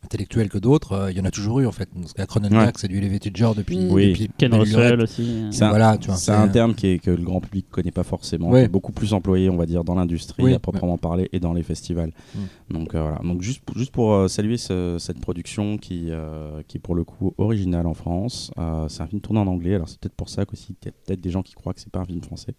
intellectuelle 0.06 0.50
que 0.50 0.58
d'autres. 0.58 0.94
Euh, 0.94 1.12
Il 1.12 1.18
y 1.18 1.22
en 1.22 1.26
a 1.26 1.32
toujours 1.32 1.60
eu, 1.60 1.66
en 1.68 1.72
fait. 1.72 1.90
Dans 1.96 2.08
ce 2.08 2.14
cas, 2.14 2.26
Cronenberg, 2.26 2.68
Ouais. 2.68 2.72
c'est 2.78 2.88
du 2.88 2.98
elevated 2.98 3.36
genre 3.36 3.56
depuis. 3.56 3.88
Oui. 3.90 4.10
depuis 4.14 4.30
Ken 4.38 4.54
Russell 4.54 4.80
Lurette. 4.94 5.02
aussi. 5.02 5.46
C'est 5.52 5.64
un- 5.64 5.70
Voilà, 5.70 5.98
tu 5.98 6.08
vois, 6.08 6.16
C'est 6.16 6.26
c'est- 6.26 6.32
un 6.32 6.48
terme 6.48 6.74
qui 6.76 6.88
est, 6.88 7.00
que 7.00 7.12
le 7.12 7.24
grand 7.24 7.42
public 7.42 7.66
connaît 7.70 7.92
pas 7.92 8.04
forcément, 8.04 8.50
Ouais. 8.50 8.62
qui 8.62 8.66
est 8.66 8.70
beaucoup 8.70 8.92
plus 8.92 9.14
employé, 9.14 9.50
on 9.50 9.58
va 9.58 9.66
dire, 9.66 9.84
dans 9.84 9.96
l'industrie 9.96 10.44
Oui, 10.44 10.54
à 10.54 10.60
proprement 10.60 10.98
parler 10.98 11.30
et 11.34 11.40
dans 11.40 11.54
les 11.54 11.64
festivals. 11.64 12.12
Mm. 12.36 12.74
Donc 12.74 12.96
euh, 12.96 13.02
voilà. 13.02 13.20
Donc 13.24 13.42
juste, 13.42 13.62
pour- 13.64 13.78
juste 13.78 13.92
pour 13.92 14.14
euh, 14.14 14.28
saluer 14.28 14.58
ce- 14.58 14.98
cette 15.00 15.20
production 15.20 15.78
qui, 15.78 16.08
euh, 16.10 16.62
qui 16.68 16.78
est 16.78 16.80
pour 16.80 16.96
le 16.96 17.04
coup 17.04 17.34
originale 17.38 17.88
en 17.88 17.94
France. 17.94 18.52
Euh, 18.58 18.88
c'est 18.90 19.02
un 19.02 19.08
film 19.08 19.22
tourné 19.22 19.40
en 19.40 19.48
anglais, 19.48 19.76
alors 19.76 19.90
c'est 19.90 20.00
peut-être 20.00 20.16
pour 20.16 20.30
ça 20.30 20.46
qu'aussi 20.46 20.76
il 20.82 20.86
y 20.86 20.90
a 20.90 20.92
peut-être 21.06 21.22
des 21.22 21.30
gens 21.32 21.42
qui 21.44 21.54
croient 21.54 21.74
que 21.74 21.80
c'est 21.82 21.92
pas 21.92 22.00
un 22.00 22.06
film 22.06 22.22
français. 22.22 22.54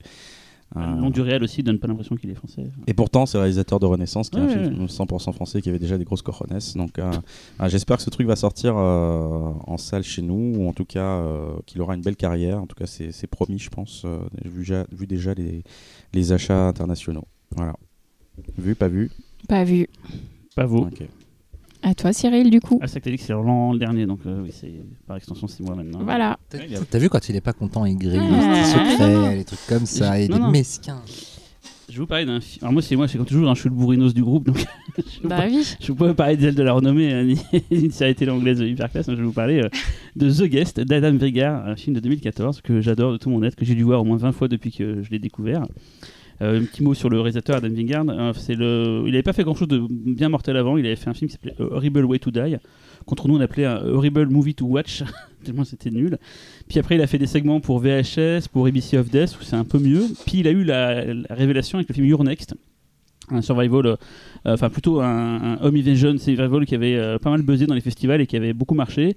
Euh, 0.74 0.80
Le 0.94 1.00
nom 1.00 1.10
du 1.10 1.20
réel 1.20 1.44
aussi 1.44 1.62
donne 1.62 1.78
pas 1.78 1.86
l'impression 1.86 2.16
qu'il 2.16 2.28
est 2.28 2.34
français. 2.34 2.64
et 2.88 2.92
pourtant, 2.92 3.24
c'est 3.24 3.38
le 3.38 3.42
réalisateur 3.42 3.78
de 3.78 3.86
Renaissance, 3.86 4.30
qui 4.30 4.38
est 4.38 4.42
un 4.42 4.46
Ouais, 4.46 4.64
film 4.64 4.86
100% 4.86 5.32
français, 5.32 5.62
qui 5.62 5.68
avait 5.68 5.78
déjà 5.78 5.96
des 5.96 6.04
grosses 6.04 6.22
cojones. 6.22 6.58
Donc, 6.74 6.98
euh, 6.98 7.12
euh, 7.60 7.68
j'espère 7.68 7.98
que 7.98 8.02
ce 8.02 8.10
truc 8.10 8.26
va 8.26 8.34
sortir 8.34 8.74
euh, 8.76 9.52
en 9.66 9.78
salle 9.78 10.02
chez 10.02 10.22
nous, 10.22 10.54
ou 10.56 10.68
en 10.68 10.72
tout 10.72 10.84
cas 10.84 11.20
euh, 11.20 11.52
qu'il 11.66 11.80
aura 11.80 11.94
une 11.94 12.02
belle 12.02 12.16
carrière. 12.16 12.60
En 12.60 12.66
tout 12.66 12.74
cas, 12.74 12.86
c'est 12.86 13.12
c'est 13.12 13.28
promis, 13.28 13.60
je 13.60 13.70
pense, 13.70 14.02
euh, 14.04 14.18
vu, 14.44 14.64
ja- 14.64 14.86
vu 14.90 15.06
déjà 15.06 15.34
les, 15.34 15.62
les 16.12 16.32
achats 16.32 16.66
internationaux. 16.66 17.24
Voilà. 17.54 17.76
Vu, 18.58 18.74
pas 18.74 18.88
vu? 18.88 19.10
Pas 19.48 19.62
vu. 19.62 19.86
Pas 20.56 20.66
vous. 20.66 20.78
Ok. 20.78 21.04
À 21.88 21.94
toi, 21.94 22.12
Cyril, 22.12 22.50
du 22.50 22.60
coup. 22.60 22.80
Ah, 22.82 22.88
c'est 22.88 22.98
que 22.98 23.04
t'as 23.04 23.10
dit 23.12 23.16
que 23.16 23.22
c'est 23.22 23.32
l'an 23.32 23.72
dernier, 23.76 24.06
donc 24.06 24.18
euh, 24.26 24.40
oui, 24.42 24.50
c'est 24.52 24.72
par 25.06 25.16
extension 25.16 25.46
6 25.46 25.62
mois 25.62 25.76
maintenant. 25.76 26.00
Voilà. 26.02 26.36
T'as 26.50 26.58
Ouais, 26.58 26.66
il 26.68 26.76
a- 26.76 26.98
vu 26.98 27.08
quand 27.08 27.28
il 27.28 27.36
est 27.36 27.40
pas 27.40 27.52
content, 27.52 27.84
il 27.86 27.96
grille 27.96 28.18
Ah. 28.20 28.54
les 28.56 28.64
secrets, 28.64 29.36
les 29.36 29.44
trucs 29.44 29.64
comme 29.68 29.86
ça, 29.86 30.20
il 30.20 30.30
Non, 30.32 30.48
est 30.48 30.50
mesquin. 30.50 31.00
Je 31.88 31.92
vais 31.92 31.98
vous 32.00 32.06
parler 32.08 32.24
d'un 32.26 32.40
film. 32.40 32.58
Alors, 32.64 32.72
moi, 32.72 32.82
c'est 32.82 32.96
moi, 32.96 33.06
c'est 33.06 33.16
comme 33.18 33.26
toujours, 33.26 33.48
hein, 33.48 33.54
je 33.54 33.60
suis 33.60 33.68
le 33.68 33.74
bourrinos 33.76 34.12
du 34.12 34.24
groupe, 34.24 34.46
donc 34.46 34.58
je 34.98 35.28
Bah 35.28 35.36
pas- 35.36 35.46
oui. 35.46 35.62
je 35.80 35.92
ne 35.92 35.96
peux 35.96 36.06
pas 36.08 36.14
parler 36.14 36.36
d'elle 36.36 36.56
de 36.56 36.62
la 36.64 36.72
renommée, 36.72 37.12
hein, 37.12 37.22
ni 37.70 37.80
d'une 37.80 37.92
série 37.92 38.16
télé 38.16 38.32
anglaise 38.32 38.58
hyper 38.58 38.90
classe. 38.90 39.08
hein, 39.08 39.12
Je 39.14 39.18
vais 39.20 39.24
vous 39.26 39.32
parler 39.32 39.60
euh, 39.62 39.68
de 40.16 40.28
The 40.28 40.42
Guest 40.50 40.80
d'Adam 40.80 41.12
Brigard, 41.12 41.64
un 41.68 41.76
film 41.76 41.94
de 41.94 42.00
2014 42.00 42.62
que 42.62 42.80
j'adore 42.80 43.12
de 43.12 43.16
tout 43.16 43.30
mon 43.30 43.44
être, 43.44 43.54
que 43.54 43.64
j'ai 43.64 43.76
dû 43.76 43.84
voir 43.84 44.00
au 44.00 44.04
moins 44.04 44.16
20 44.16 44.32
fois 44.32 44.48
depuis 44.48 44.72
que 44.72 45.04
je 45.04 45.10
l'ai 45.10 45.20
découvert. 45.20 45.62
Euh, 46.42 46.60
un 46.60 46.64
petit 46.64 46.82
mot 46.82 46.94
sur 46.94 47.08
le 47.08 47.20
réalisateur 47.20 47.56
Adam 47.56 47.68
Wingard. 47.68 48.06
Euh, 48.08 48.32
c'est 48.34 48.54
le... 48.54 49.02
Il 49.06 49.12
n'avait 49.12 49.22
pas 49.22 49.32
fait 49.32 49.44
grand 49.44 49.54
chose 49.54 49.68
de 49.68 49.86
bien 49.88 50.28
mortel 50.28 50.56
avant. 50.56 50.76
Il 50.76 50.86
avait 50.86 50.96
fait 50.96 51.08
un 51.08 51.14
film 51.14 51.28
qui 51.28 51.32
s'appelait 51.32 51.54
A 51.58 51.74
Horrible 51.74 52.04
Way 52.04 52.18
to 52.18 52.30
Die. 52.30 52.56
Contre 53.06 53.28
nous, 53.28 53.36
on 53.36 53.40
appelait 53.40 53.64
un 53.64 53.84
Horrible 53.86 54.26
Movie 54.26 54.54
to 54.54 54.66
Watch, 54.66 55.04
tellement 55.44 55.64
c'était 55.64 55.90
nul. 55.90 56.18
Puis 56.68 56.78
après, 56.78 56.96
il 56.96 57.00
a 57.00 57.06
fait 57.06 57.18
des 57.18 57.26
segments 57.26 57.60
pour 57.60 57.78
VHS, 57.78 58.48
pour 58.52 58.66
ABC 58.66 58.98
of 58.98 59.10
Death, 59.10 59.38
où 59.40 59.44
c'est 59.44 59.56
un 59.56 59.64
peu 59.64 59.78
mieux. 59.78 60.04
Puis 60.26 60.40
il 60.40 60.48
a 60.48 60.50
eu 60.50 60.64
la, 60.64 61.04
la 61.04 61.34
révélation 61.34 61.78
avec 61.78 61.88
le 61.88 61.94
film 61.94 62.06
Your 62.06 62.24
Next, 62.24 62.54
un 63.30 63.42
survival, 63.42 63.86
euh, 63.86 63.96
euh, 64.46 64.54
enfin 64.54 64.70
plutôt 64.70 65.00
un, 65.00 65.58
un 65.58 65.58
home 65.62 65.76
invasion 65.76 66.16
survival 66.18 66.66
qui 66.66 66.74
avait 66.74 66.96
euh, 66.96 67.18
pas 67.18 67.30
mal 67.30 67.42
buzzé 67.42 67.66
dans 67.66 67.74
les 67.74 67.80
festivals 67.80 68.20
et 68.20 68.26
qui 68.26 68.36
avait 68.36 68.52
beaucoup 68.52 68.74
marché. 68.74 69.16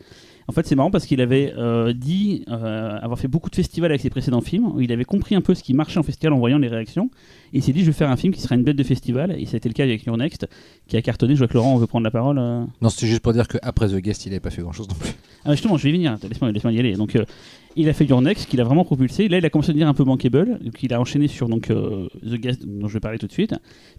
En 0.49 0.51
fait, 0.51 0.65
c'est 0.65 0.75
marrant 0.75 0.89
parce 0.89 1.05
qu'il 1.05 1.21
avait 1.21 1.53
euh, 1.59 1.93
dit 1.93 2.43
euh, 2.47 2.97
avoir 3.03 3.19
fait 3.19 3.27
beaucoup 3.27 3.51
de 3.51 3.55
festivals 3.55 3.91
avec 3.91 4.01
ses 4.01 4.09
précédents 4.09 4.41
films. 4.41 4.65
où 4.65 4.81
Il 4.81 4.91
avait 4.91 5.05
compris 5.05 5.35
un 5.35 5.41
peu 5.41 5.53
ce 5.53 5.61
qui 5.61 5.75
marchait 5.75 5.99
en 5.99 6.03
festival 6.03 6.33
en 6.33 6.39
voyant 6.39 6.57
les 6.57 6.67
réactions. 6.67 7.11
Et 7.53 7.59
il 7.59 7.63
s'est 7.63 7.71
dit, 7.71 7.81
je 7.81 7.85
vais 7.85 7.91
faire 7.93 8.09
un 8.09 8.15
film 8.17 8.33
qui 8.33 8.41
sera 8.41 8.55
une 8.55 8.63
bête 8.63 8.75
de 8.75 8.81
festival. 8.81 9.35
Et 9.39 9.45
ça 9.45 9.53
a 9.53 9.57
été 9.57 9.69
le 9.69 9.73
cas 9.73 9.83
avec 9.83 10.03
Your 10.05 10.17
Next, 10.17 10.47
qui 10.87 10.97
a 10.97 11.03
cartonné. 11.03 11.35
Je 11.35 11.37
vois 11.37 11.47
que 11.47 11.53
Laurent 11.53 11.77
veut 11.77 11.85
prendre 11.85 12.03
la 12.03 12.09
parole. 12.09 12.39
euh. 12.39 12.63
Non, 12.81 12.89
c'était 12.89 13.05
juste 13.05 13.21
pour 13.21 13.31
dire 13.33 13.47
qu'après 13.47 13.89
The 13.89 13.97
Guest, 13.97 14.25
il 14.25 14.29
avait 14.29 14.39
pas 14.39 14.49
fait 14.49 14.63
grand 14.63 14.71
chose 14.71 14.89
non 14.89 14.95
plus. 14.95 15.11
Ah, 15.45 15.51
justement, 15.51 15.77
je 15.77 15.83
vais 15.83 15.89
y 15.89 15.93
venir. 15.93 16.17
Laisse-moi 16.27 16.51
laisse 16.51 16.63
y 16.63 16.79
aller. 16.79 16.93
Donc, 16.93 17.15
euh, 17.15 17.25
il 17.75 17.87
a 17.87 17.93
fait 17.93 18.05
Your 18.05 18.21
Next, 18.21 18.47
qu'il 18.49 18.59
a 18.59 18.63
vraiment 18.63 18.83
propulsé. 18.83 19.27
Là, 19.27 19.37
il 19.37 19.45
a 19.45 19.49
commencé 19.49 19.69
à 19.69 19.73
devenir 19.73 19.87
un 19.87 19.93
peu 19.93 20.03
bankable. 20.03 20.59
Donc, 20.61 20.81
il 20.83 20.93
a 20.93 20.99
enchaîné 20.99 21.27
sur 21.27 21.47
donc, 21.47 21.69
euh, 21.69 22.07
The 22.25 22.33
Guest, 22.35 22.65
dont 22.65 22.87
je 22.87 22.93
vais 22.93 22.99
parler 22.99 23.19
tout 23.19 23.27
de 23.27 23.31
suite. 23.31 23.53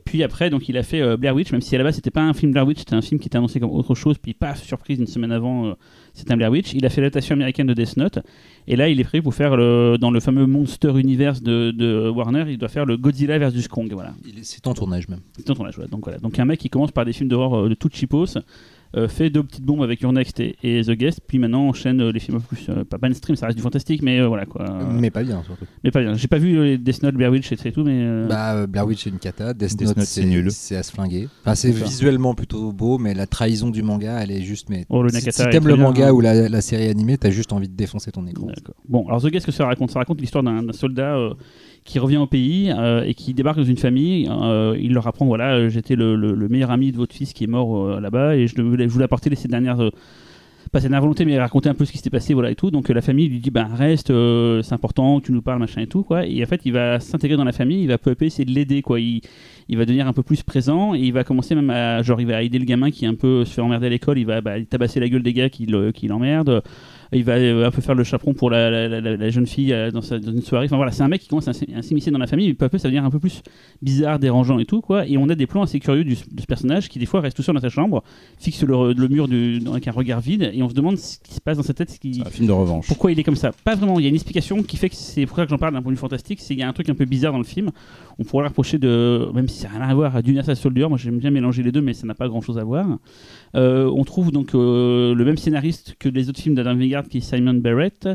Puis 0.04 0.22
après, 0.22 0.50
donc, 0.50 0.68
il 0.68 0.76
a 0.76 0.82
fait 0.82 1.00
euh, 1.00 1.16
Blair 1.16 1.34
Witch, 1.34 1.52
même 1.52 1.60
si 1.60 1.74
à 1.76 1.78
la 1.78 1.84
base, 1.84 1.94
c'était 1.94 2.10
pas 2.10 2.22
un 2.22 2.32
film 2.34 2.52
Blair 2.52 2.66
Witch, 2.66 2.80
c'était 2.80 2.94
un 2.94 3.00
film 3.00 3.20
qui 3.20 3.28
était 3.28 3.38
annoncé 3.38 3.60
comme 3.60 3.70
autre 3.70 3.94
chose. 3.94 4.16
Puis, 4.18 4.34
paf, 4.34 4.62
surprise, 4.62 4.98
une 4.98 5.06
semaine 5.06 5.32
avant, 5.32 5.66
euh, 5.68 5.72
c'est 6.14 6.30
un 6.30 6.36
Blair 6.36 6.50
Witch. 6.50 6.74
Il 6.74 6.84
a 6.84 6.90
fait 6.90 7.00
l'adaptation 7.00 7.34
américaine 7.34 7.68
de 7.68 7.74
Death 7.74 7.96
Note. 7.96 8.18
Et 8.66 8.76
là, 8.76 8.88
il 8.88 9.00
est 9.00 9.04
prévu 9.04 9.22
pour 9.22 9.34
faire, 9.34 9.56
le, 9.56 9.96
dans 9.98 10.10
le 10.10 10.20
fameux 10.20 10.46
Monster 10.46 10.92
Universe 10.98 11.40
de, 11.42 11.70
de 11.70 12.08
Warner, 12.08 12.44
il 12.48 12.58
doit 12.58 12.68
faire 12.68 12.84
le 12.86 12.96
Godzilla 12.96 13.38
versus 13.38 13.68
Kong. 13.68 13.88
Voilà. 13.92 14.12
Il 14.28 14.40
est- 14.40 14.44
C'est 14.44 14.66
en 14.66 14.74
tournage 14.74 15.08
même. 15.08 15.20
C'est 15.36 15.44
ton 15.44 15.54
tournage, 15.54 15.76
voilà. 15.76 15.88
Donc, 15.88 16.04
voilà. 16.04 16.18
Donc 16.18 16.38
un 16.38 16.44
mec 16.44 16.58
qui 16.58 16.68
commence 16.68 16.90
par 16.90 17.04
des 17.04 17.12
films 17.12 17.28
d'horreur 17.28 17.54
euh, 17.66 17.68
de 17.68 17.74
tout 17.74 17.88
cheapos, 17.92 18.36
euh, 18.96 19.06
fait 19.08 19.30
deux 19.30 19.42
petites 19.42 19.64
bombes 19.64 19.82
avec 19.82 20.00
Your 20.00 20.12
Next 20.12 20.40
et, 20.40 20.56
et 20.62 20.82
The 20.82 20.90
Guest, 20.92 21.20
puis 21.26 21.38
maintenant 21.38 21.68
enchaîne 21.68 22.00
euh, 22.00 22.10
les 22.12 22.18
films 22.20 22.38
un 22.38 22.40
peu 22.40 22.56
plus, 22.56 22.66
euh, 22.68 22.84
pas 22.84 22.98
mainstream, 23.00 23.36
ça 23.36 23.46
reste 23.46 23.56
du 23.56 23.62
fantastique, 23.62 24.02
mais 24.02 24.18
euh, 24.20 24.26
voilà 24.28 24.46
quoi. 24.46 24.66
Mais... 24.92 25.00
Mais 25.00 25.10
pas 25.10 25.22
bien 25.22 25.42
surtout. 25.44 25.64
pas 25.92 26.00
bien. 26.00 26.14
J'ai 26.14 26.28
pas 26.28 26.38
vu 26.38 26.56
euh, 26.58 26.64
les 26.64 26.78
Death 26.78 27.02
Note, 27.02 27.14
Blair 27.14 27.30
Witch 27.30 27.52
et 27.52 27.72
tout, 27.72 27.84
mais. 27.84 28.00
euh, 28.02 28.26
Bah, 28.28 28.54
euh, 28.54 28.66
Blair 28.66 28.86
Witch 28.86 29.04
c'est 29.04 29.10
une 29.10 29.18
cata, 29.18 29.54
Death, 29.54 29.76
Death 29.76 29.88
Note, 29.88 29.96
Note, 29.98 30.06
c'est 30.06 30.24
nul. 30.24 30.50
c'est 30.50 30.76
à 30.76 30.82
se 30.82 30.92
flinguer. 30.92 31.28
Enfin, 31.42 31.54
c'est 31.54 31.70
visuellement 31.70 32.34
plutôt 32.34 32.72
beau, 32.72 32.98
mais 32.98 33.14
la 33.14 33.26
trahison 33.26 33.70
du 33.70 33.82
manga, 33.82 34.18
elle 34.22 34.30
est 34.30 34.42
juste. 34.42 34.68
Mais 34.70 34.86
Oh, 34.88 35.02
le 35.02 35.08
si, 35.10 35.16
Nakata 35.16 35.44
si 35.44 35.50
t'aimes 35.50 35.68
le 35.68 35.74
bien, 35.76 35.84
manga 35.84 36.08
hein. 36.08 36.12
ou 36.12 36.20
la, 36.20 36.48
la 36.48 36.60
série 36.60 36.88
animée, 36.88 37.16
t'as 37.16 37.30
juste 37.30 37.52
envie 37.52 37.68
de 37.68 37.74
défoncer 37.76 38.10
ton 38.10 38.26
écran. 38.26 38.48
Bon, 38.88 39.06
alors 39.08 39.22
The 39.22 39.26
Guest, 39.28 39.46
que 39.46 39.52
ça 39.52 39.66
raconte? 39.66 39.90
Ça 39.90 40.00
raconte 40.00 40.20
l'histoire 40.20 40.42
d'un 40.44 40.62
d'un 40.62 40.72
soldat 40.72 41.16
euh, 41.16 41.34
qui 41.84 41.98
revient 41.98 42.18
au 42.18 42.26
pays 42.26 42.70
euh, 42.70 43.02
et 43.04 43.14
qui 43.14 43.34
débarque 43.34 43.58
dans 43.58 43.64
une 43.64 43.76
famille. 43.78 44.28
euh, 44.30 44.76
il 44.80 44.92
leur 44.92 45.06
apprend 45.06 45.26
voilà, 45.26 45.54
euh, 45.54 45.68
j'étais 45.68 45.96
le, 45.96 46.14
le- 46.16 46.34
le 46.34 46.48
meilleur 46.48 46.70
ami 46.70 46.92
de 46.92 46.96
votre 46.96 47.14
fils 47.14 47.32
qui 47.32 47.44
est 47.44 47.46
mort 47.48 48.00
là-bas 48.00 48.36
et 48.36 48.46
je, 48.46 48.54
je 48.56 48.62
voulais 48.62 49.04
apporter 49.04 49.34
ces 49.34 49.48
dernières. 49.48 49.90
pas 50.72 50.80
dernière 50.80 51.00
volonté, 51.00 51.24
mais 51.24 51.36
raconter 51.38 51.68
un 51.68 51.74
peu 51.74 51.84
ce 51.84 51.90
qui 51.90 51.98
s'était 51.98 52.10
passé, 52.10 52.32
voilà 52.32 52.50
et 52.50 52.54
tout. 52.54 52.70
Donc 52.70 52.88
la 52.90 53.00
famille 53.00 53.28
lui 53.28 53.40
dit, 53.40 53.50
ben 53.50 53.68
reste, 53.74 54.12
c'est 54.62 54.72
important, 54.72 55.20
tu 55.20 55.32
nous 55.32 55.42
parles, 55.42 55.58
machin 55.58 55.80
et 55.80 55.86
tout, 55.88 56.04
quoi. 56.04 56.24
Et 56.26 56.42
en 56.42 56.46
fait, 56.46 56.60
il 56.64 56.72
va 56.72 57.00
s'intégrer 57.00 57.36
dans 57.36 57.44
la 57.44 57.52
famille, 57.52 57.82
il 57.82 57.88
va 57.88 57.98
peu 57.98 58.10
à 58.10 58.14
peu 58.14 58.24
essayer 58.26 58.44
de 58.44 58.52
l'aider, 58.52 58.80
quoi. 58.82 59.00
Il, 59.00 59.22
va 59.76 59.84
devenir 59.84 60.06
un 60.06 60.12
peu 60.12 60.22
plus 60.22 60.42
présent 60.44 60.94
et 60.94 61.00
il 61.00 61.12
va 61.12 61.24
commencer 61.24 61.54
même 61.56 61.70
à, 61.70 62.02
genre, 62.02 62.20
il 62.20 62.26
va 62.28 62.42
aider 62.42 62.58
le 62.60 62.64
gamin 62.66 62.90
qui 62.92 63.04
un 63.06 63.14
peu 63.14 63.44
se 63.44 63.54
fait 63.54 63.60
emmerder 63.62 63.86
à 63.86 63.90
l'école, 63.90 64.18
il 64.18 64.26
va 64.26 64.40
bah, 64.40 64.60
tabasser 64.68 65.00
la 65.00 65.08
gueule 65.08 65.22
des 65.24 65.32
gars 65.32 65.48
qui 65.50 65.66
l'emmerdent. 65.66 66.62
Il 67.12 67.24
va 67.24 67.32
euh, 67.34 67.66
un 67.66 67.70
peu 67.70 67.80
faire 67.82 67.94
le 67.94 68.04
chaperon 68.04 68.34
pour 68.34 68.50
la, 68.50 68.70
la- 68.70 69.00
la- 69.00 69.16
la 69.16 69.30
jeune 69.30 69.46
fille 69.46 69.72
euh, 69.72 69.90
dans, 69.90 70.00
sa- 70.02 70.18
dans 70.18 70.30
une 70.30 70.42
soirée. 70.42 70.66
Enfin 70.66 70.76
voilà, 70.76 70.92
c'est 70.92 71.02
un 71.02 71.08
mec 71.08 71.20
qui 71.22 71.28
commence 71.28 71.48
à, 71.48 71.52
s'immiscer 71.52 72.10
dans 72.10 72.18
la 72.18 72.26
famille, 72.28 72.46
mais 72.48 72.54
peu 72.54 72.64
à 72.66 72.68
peu 72.68 72.78
ça 72.78 72.88
devient 72.88 72.98
un 72.98 73.10
peu 73.10 73.18
plus 73.18 73.42
bizarre, 73.82 74.18
dérangeant 74.18 74.58
et 74.58 74.64
tout 74.64 74.80
quoi. 74.80 75.06
Et 75.08 75.16
on 75.18 75.28
a 75.28 75.34
des 75.34 75.46
plans 75.46 75.62
assez 75.62 75.80
curieux 75.80 76.04
du- 76.04 76.14
de 76.14 76.40
ce 76.40 76.46
personnage 76.46 76.88
qui 76.88 76.98
des 76.98 77.06
fois 77.06 77.20
reste 77.20 77.36
tout 77.36 77.42
seul 77.42 77.54
dans 77.54 77.60
sa 77.60 77.68
chambre, 77.68 78.02
fixe 78.38 78.62
le, 78.62 78.92
le 78.92 79.08
mur 79.08 79.26
du, 79.28 79.60
avec 79.70 79.88
un 79.88 79.92
regard 79.92 80.20
vide, 80.20 80.50
et 80.54 80.62
on 80.62 80.68
se 80.68 80.74
demande 80.74 80.98
ce 80.98 81.18
qui 81.18 81.34
se 81.34 81.40
passe 81.40 81.56
dans 81.56 81.62
sa 81.64 81.74
tête, 81.74 81.90
ce 81.90 81.98
qui, 81.98 82.22
un 82.24 82.30
film 82.30 82.46
de 82.46 82.52
revanche. 82.52 82.86
pourquoi 82.86 83.10
il 83.12 83.18
est 83.18 83.24
comme 83.24 83.36
ça 83.36 83.50
Pas 83.64 83.74
vraiment. 83.74 83.98
Il 83.98 84.02
y 84.02 84.06
a 84.06 84.08
une 84.08 84.14
explication 84.14 84.62
qui 84.62 84.76
fait 84.76 84.88
que 84.88 84.94
c'est 84.96 85.26
pour 85.26 85.36
ça 85.36 85.44
que 85.44 85.50
j'en 85.50 85.58
parle 85.58 85.74
d'un 85.74 85.82
point 85.82 85.90
de 85.90 85.96
vue 85.96 86.00
fantastique. 86.00 86.38
C'est 86.40 86.54
qu'il 86.54 86.58
y 86.60 86.62
a 86.62 86.68
un 86.68 86.72
truc 86.72 86.88
un 86.88 86.94
peu 86.94 87.04
bizarre 87.06 87.32
dans 87.32 87.38
le 87.38 87.44
film. 87.44 87.70
On 88.18 88.24
pourrait 88.24 88.44
rapprocher 88.44 88.78
de, 88.78 89.28
même 89.34 89.48
si 89.48 89.58
ça 89.58 89.68
n'a 89.68 89.78
rien 89.78 89.88
à 89.88 89.94
voir, 89.94 90.14
à 90.16 90.54
Soldier. 90.54 90.86
Moi, 90.88 90.98
j'aime 90.98 91.18
bien 91.18 91.30
mélanger 91.30 91.62
les 91.62 91.72
deux, 91.72 91.80
mais 91.80 91.92
ça 91.94 92.06
n'a 92.06 92.14
pas 92.14 92.28
grand-chose 92.28 92.58
à 92.58 92.64
voir. 92.64 92.86
Euh, 93.56 93.90
on 93.94 94.04
trouve 94.04 94.30
donc 94.30 94.54
euh, 94.54 95.14
le 95.14 95.24
même 95.24 95.36
scénariste 95.36 95.96
que 95.98 96.08
les 96.08 96.28
autres 96.28 96.40
films 96.40 96.54
d'Adam 96.54 96.76
Wingard 96.76 96.99
qui 97.08 97.18
est 97.18 97.20
Simon 97.20 97.54
Barrett. 97.54 98.08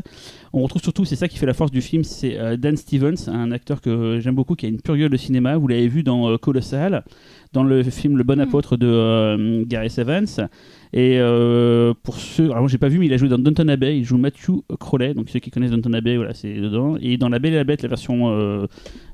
On 0.52 0.62
retrouve 0.62 0.82
surtout, 0.82 1.04
c'est 1.04 1.16
ça 1.16 1.28
qui 1.28 1.38
fait 1.38 1.46
la 1.46 1.54
force 1.54 1.70
du 1.70 1.80
film, 1.80 2.04
c'est 2.04 2.38
euh, 2.38 2.56
Dan 2.56 2.76
Stevens, 2.76 3.28
un 3.28 3.50
acteur 3.50 3.80
que 3.80 4.20
j'aime 4.20 4.34
beaucoup, 4.34 4.54
qui 4.54 4.66
a 4.66 4.68
une 4.68 4.80
pure 4.80 4.96
gueule 4.96 5.10
de 5.10 5.16
cinéma. 5.16 5.56
Vous 5.56 5.68
l'avez 5.68 5.88
vu 5.88 6.02
dans 6.02 6.30
euh, 6.30 6.38
Colossal, 6.38 7.04
dans 7.52 7.62
le 7.62 7.82
film 7.82 8.16
Le 8.16 8.24
Bon 8.24 8.40
Apôtre 8.40 8.76
de 8.76 8.86
euh, 8.86 9.64
Gareth 9.66 9.98
Evans. 9.98 10.26
Et 10.92 11.18
euh, 11.18 11.94
pour 12.02 12.16
ceux, 12.16 12.50
alors 12.50 12.68
j'ai 12.68 12.78
pas 12.78 12.88
vu, 12.88 12.98
mais 12.98 13.06
il 13.06 13.12
a 13.12 13.16
joué 13.16 13.28
dans 13.28 13.38
Downton 13.38 13.68
Abbey. 13.68 13.98
Il 13.98 14.04
joue 14.04 14.18
Matthew 14.18 14.62
Crowley, 14.78 15.14
donc 15.14 15.28
ceux 15.28 15.40
qui 15.40 15.50
connaissent 15.50 15.70
Downton 15.70 15.94
Abbey, 15.94 16.16
voilà, 16.16 16.34
c'est 16.34 16.54
dedans. 16.54 16.96
Et 17.00 17.16
dans 17.16 17.28
La 17.28 17.38
Belle 17.38 17.54
et 17.54 17.56
la 17.56 17.64
Bête, 17.64 17.82
la 17.82 17.88
version 17.88 18.30
euh, 18.30 18.66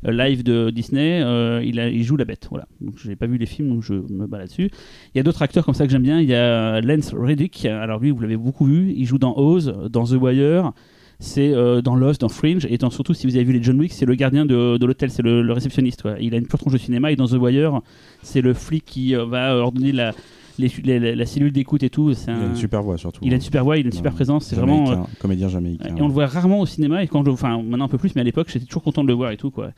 live 0.05 0.43
de 0.43 0.71
Disney, 0.71 1.23
euh, 1.23 1.63
il, 1.65 2.03
joue 2.03 2.17
la 2.17 2.25
bête. 2.25 2.47
Voilà. 2.51 2.67
Donc 2.81 2.95
j'ai 3.03 3.17
pas 3.17 3.27
vu 3.27 3.39
les 3.39 3.47
films, 3.47 3.69
donc 3.71 3.83
je 3.83 3.95
me 3.95 4.27
bats 4.27 4.39
là-dessus. 4.39 4.71
Il 5.15 5.19
y 5.19 5.21
a 5.21 5.23
d'autres 5.23 5.43
acteurs 5.43 5.65
comme 5.65 5.75
ça 5.75 5.87
que 5.87 5.93
j'aime 5.93 6.03
bien. 6.03 6.21
Il 6.21 6.29
y 6.29 6.35
a 6.35 6.81
Lance 6.81 7.15
Reddick. 7.15 7.65
Alors 7.65 8.01
lui, 8.01 8.11
vous 8.11 8.21
l'avez 8.21 8.37
beaucoup 8.37 8.67
vu. 8.67 8.93
Il 8.97 9.07
joue 9.07 9.19
dans 9.19 9.37
Oz, 9.37 9.75
dans 9.91 10.05
The 10.05 10.13
Wire. 10.21 10.73
C'est 11.19 11.53
dans 11.83 11.95
Lost, 11.95 12.23
dans 12.23 12.29
Fringe, 12.29 12.67
et 12.69 12.79
surtout 12.91 13.15
si 13.15 13.29
vous 13.29 13.37
avez 13.37 13.45
vu 13.45 13.53
les 13.53 13.63
John 13.63 13.79
Wick, 13.79 13.93
c'est 13.93 14.07
le 14.07 14.17
gardien 14.17 14.45
de, 14.45 14.77
l'hôtel, 14.85 15.09
c'est 15.09 15.23
le, 15.23 15.53
réceptionniste. 15.53 16.03
Il 16.19 16.35
a 16.35 16.37
une 16.37 16.49
pure 16.49 16.59
tronche 16.59 16.73
de 16.73 16.79
cinéma, 16.79 17.13
et 17.13 17.17
dans 17.17 17.29
The 17.29 17.35
Wire, 17.35 17.81
c'est 18.23 18.41
le 18.41 18.55
flic 18.55 18.85
qui 18.85 19.15
va 19.15 19.55
ordonner 19.55 19.93
la, 19.93 20.15
les- 20.59 20.99
les- 21.01 21.15
la, 21.15 21.27
cellule 21.27 21.53
d'écoute 21.53 21.83
et 21.83 21.91
tout. 21.91 22.11
Il 22.13 22.31
a 22.31 22.35
un- 22.35 22.49
une 22.51 22.57
super 22.57 22.83
voix 22.83 22.99
surtout. 22.99 23.21
il 23.25 23.33
a 23.33 23.37
une 23.37 23.43
super 23.43 23.65
voix, 23.65 23.77
il 23.79 23.85
a 23.85 23.87
une 23.87 23.93
super 23.93 24.13
présence. 24.13 24.47
C'est 24.47 24.57
vraiment. 24.57 24.87
Jamaïcain, 24.87 25.09
comédien 25.19 25.49
jamaïcain. 25.49 25.93
euh, 25.95 25.97
et 25.97 26.03
on 26.03 26.07
le 26.09 26.13
voit 26.13 26.27
rarement 26.27 26.61
au 26.61 26.67
cinéma, 26.67 27.03
et 27.03 27.09
quand 27.09 27.25
je, 27.25 27.31
enfin 27.31 27.63
maintenant 27.63 27.85
un 27.87 27.89
peu 27.89 27.99
plus, 27.99 28.15
mais 28.15 28.21
à 28.21 28.25
l'époque 28.25 28.49
j'étais 28.53 28.67
toujours 28.67 28.83
content 28.83 29.03
de 29.03 29.09
le 29.09 29.15
voir 29.15 29.31
et 29.33 29.37
tout 29.37 29.51
quoi. 29.51 29.73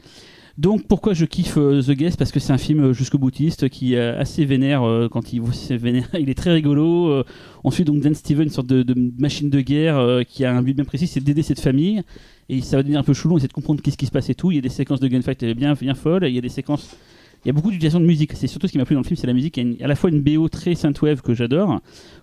Donc 0.56 0.86
pourquoi 0.86 1.14
je 1.14 1.24
kiffe 1.24 1.56
euh, 1.58 1.82
The 1.82 1.90
Guest? 1.92 2.16
Parce 2.16 2.30
que 2.30 2.38
c'est 2.38 2.52
un 2.52 2.58
film 2.58 2.80
euh, 2.84 2.92
jusqu'au 2.92 3.18
boutiste 3.18 3.68
qui 3.68 3.94
est 3.94 3.98
assez 3.98 4.44
vénère 4.44 4.84
euh, 4.84 5.08
quand 5.08 5.32
il 5.32 5.42
c'est 5.52 5.76
vénère. 5.76 6.08
Il 6.18 6.30
est 6.30 6.34
très 6.38 6.52
rigolo. 6.52 7.08
euh, 7.08 7.24
on 7.64 7.72
suit 7.72 7.82
donc 7.84 8.00
Dan 8.00 8.14
Steven, 8.14 8.44
une 8.44 8.50
sorte 8.50 8.68
de, 8.68 8.82
de 8.84 8.94
machine 9.18 9.50
de 9.50 9.60
guerre 9.60 9.96
euh, 9.98 10.22
qui 10.22 10.44
a 10.44 10.54
un 10.54 10.62
but 10.62 10.74
bien 10.74 10.84
précis, 10.84 11.08
c'est 11.08 11.18
d'aider 11.22 11.42
cette 11.42 11.58
famille. 11.60 12.02
Et 12.48 12.60
ça 12.60 12.76
va 12.76 12.82
devenir 12.82 13.00
un 13.00 13.02
peu 13.02 13.14
chelou, 13.14 13.34
on 13.34 13.38
essaie 13.38 13.48
de 13.48 13.52
comprendre 13.52 13.80
qu'est-ce 13.82 13.96
qui 13.96 14.06
se 14.06 14.10
passe 14.12 14.30
et 14.30 14.34
tout. 14.36 14.52
Il 14.52 14.54
y 14.56 14.58
a 14.58 14.60
des 14.60 14.68
séquences 14.68 15.00
de 15.00 15.08
gunfight 15.08 15.44
bien, 15.56 15.74
bien 15.74 15.94
folles. 15.94 16.26
Il 16.28 16.34
y 16.34 16.38
a 16.38 16.42
des 16.42 16.48
séquences. 16.50 16.94
Il 17.44 17.48
y 17.48 17.50
a 17.50 17.52
beaucoup 17.52 17.70
d'utilisation 17.70 18.00
de 18.00 18.06
musique. 18.06 18.32
C'est 18.34 18.46
surtout 18.46 18.66
ce 18.66 18.72
qui 18.72 18.78
m'a 18.78 18.84
plu 18.84 18.94
dans 18.94 19.02
le 19.02 19.06
film, 19.06 19.16
c'est 19.16 19.26
la 19.26 19.34
musique. 19.34 19.56
Il 19.56 19.74
y 19.74 19.82
a 19.82 19.84
à 19.84 19.88
la 19.88 19.96
fois 19.96 20.10
une 20.10 20.22
BO 20.22 20.48
très 20.48 20.74
synthwave 20.74 21.20
que 21.20 21.34
j'adore, 21.34 21.80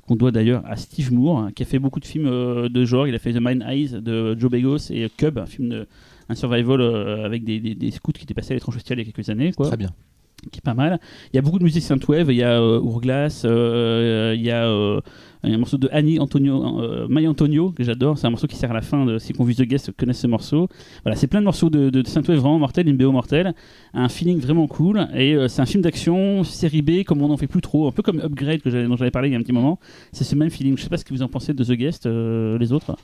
qu'on 0.07 0.15
doit 0.15 0.31
d'ailleurs 0.31 0.63
à 0.65 0.75
Steve 0.75 1.13
Moore, 1.13 1.39
hein, 1.39 1.51
qui 1.53 1.63
a 1.63 1.65
fait 1.65 1.79
beaucoup 1.79 1.99
de 1.99 2.05
films 2.05 2.27
euh, 2.27 2.69
de 2.69 2.85
genre. 2.85 3.07
Il 3.07 3.13
a 3.13 3.19
fait 3.19 3.33
The 3.33 3.39
Mind 3.41 3.63
Eyes 3.67 4.01
de 4.01 4.35
Joe 4.39 4.49
Begos 4.49 4.89
et 4.89 5.07
Cub, 5.15 5.37
un 5.37 5.45
film 5.45 5.69
de 5.69 5.87
survival 6.33 6.81
euh, 6.81 7.25
avec 7.25 7.43
des, 7.43 7.91
scouts 7.91 8.13
qui 8.13 8.23
étaient 8.23 8.33
passés 8.33 8.51
à 8.51 8.55
l'étrange 8.55 8.75
festival 8.75 8.99
il 8.99 9.05
y 9.05 9.09
a 9.09 9.11
quelques 9.11 9.29
années, 9.29 9.51
Très 9.51 9.77
bien. 9.77 9.89
Qui 10.51 10.59
est 10.59 10.63
pas 10.63 10.73
mal. 10.73 10.99
Il 11.31 11.35
y 11.35 11.39
a 11.39 11.41
beaucoup 11.41 11.59
de 11.59 11.63
musique 11.63 11.83
synthwave. 11.83 12.31
Il 12.31 12.37
y 12.37 12.43
a 12.43 12.61
euh, 12.61 12.79
Hourglass, 12.79 13.43
euh, 13.45 14.33
il 14.35 14.41
y 14.41 14.51
a 14.51 14.65
euh, 14.65 15.01
un 15.43 15.57
morceau 15.57 15.77
de 15.77 15.89
Annie 15.91 16.19
Antonio, 16.19 16.79
euh, 16.79 17.07
Maya 17.09 17.29
Antonio 17.29 17.71
que 17.71 17.83
j'adore. 17.83 18.17
C'est 18.17 18.27
un 18.27 18.29
morceau 18.29 18.47
qui 18.47 18.55
sert 18.55 18.71
à 18.71 18.73
la 18.73 18.81
fin. 18.81 19.05
De, 19.05 19.17
si 19.17 19.33
qu'on 19.33 19.43
vu 19.43 19.55
The 19.55 19.63
Guest 19.63 19.91
connaissent 19.97 20.19
ce 20.19 20.27
morceau. 20.27 20.67
Voilà, 21.03 21.15
c'est 21.15 21.27
plein 21.27 21.39
de 21.39 21.45
morceaux 21.45 21.69
de, 21.69 21.89
de 21.89 22.07
synthwave 22.07 22.37
vraiment 22.37 22.59
mortels, 22.59 22.87
une 22.87 22.97
BO 22.97 23.11
mortelle, 23.11 23.53
un 23.93 24.09
feeling 24.09 24.39
vraiment 24.39 24.67
cool. 24.67 25.07
Et 25.15 25.33
euh, 25.35 25.47
c'est 25.47 25.61
un 25.61 25.65
film 25.65 25.83
d'action 25.83 26.43
série 26.43 26.81
B 26.81 27.03
comme 27.03 27.21
on 27.21 27.27
n'en 27.27 27.37
fait 27.37 27.47
plus 27.47 27.61
trop, 27.61 27.87
un 27.87 27.91
peu 27.91 28.03
comme 28.03 28.19
Upgrade 28.19 28.61
que 28.61 28.87
dont 28.87 28.97
j'avais 28.97 29.11
parlé 29.11 29.29
il 29.29 29.31
y 29.31 29.35
a 29.35 29.39
un 29.39 29.41
petit 29.41 29.53
moment. 29.53 29.79
C'est 30.11 30.23
ce 30.23 30.35
même 30.35 30.49
feeling. 30.49 30.77
Je 30.77 30.83
sais 30.83 30.89
pas 30.89 30.97
ce 30.97 31.05
que 31.05 31.13
vous 31.13 31.23
en 31.23 31.27
pensez 31.27 31.53
de 31.53 31.63
The 31.63 31.73
Guest, 31.73 32.05
euh, 32.05 32.57
les 32.57 32.71
autres. 32.71 32.95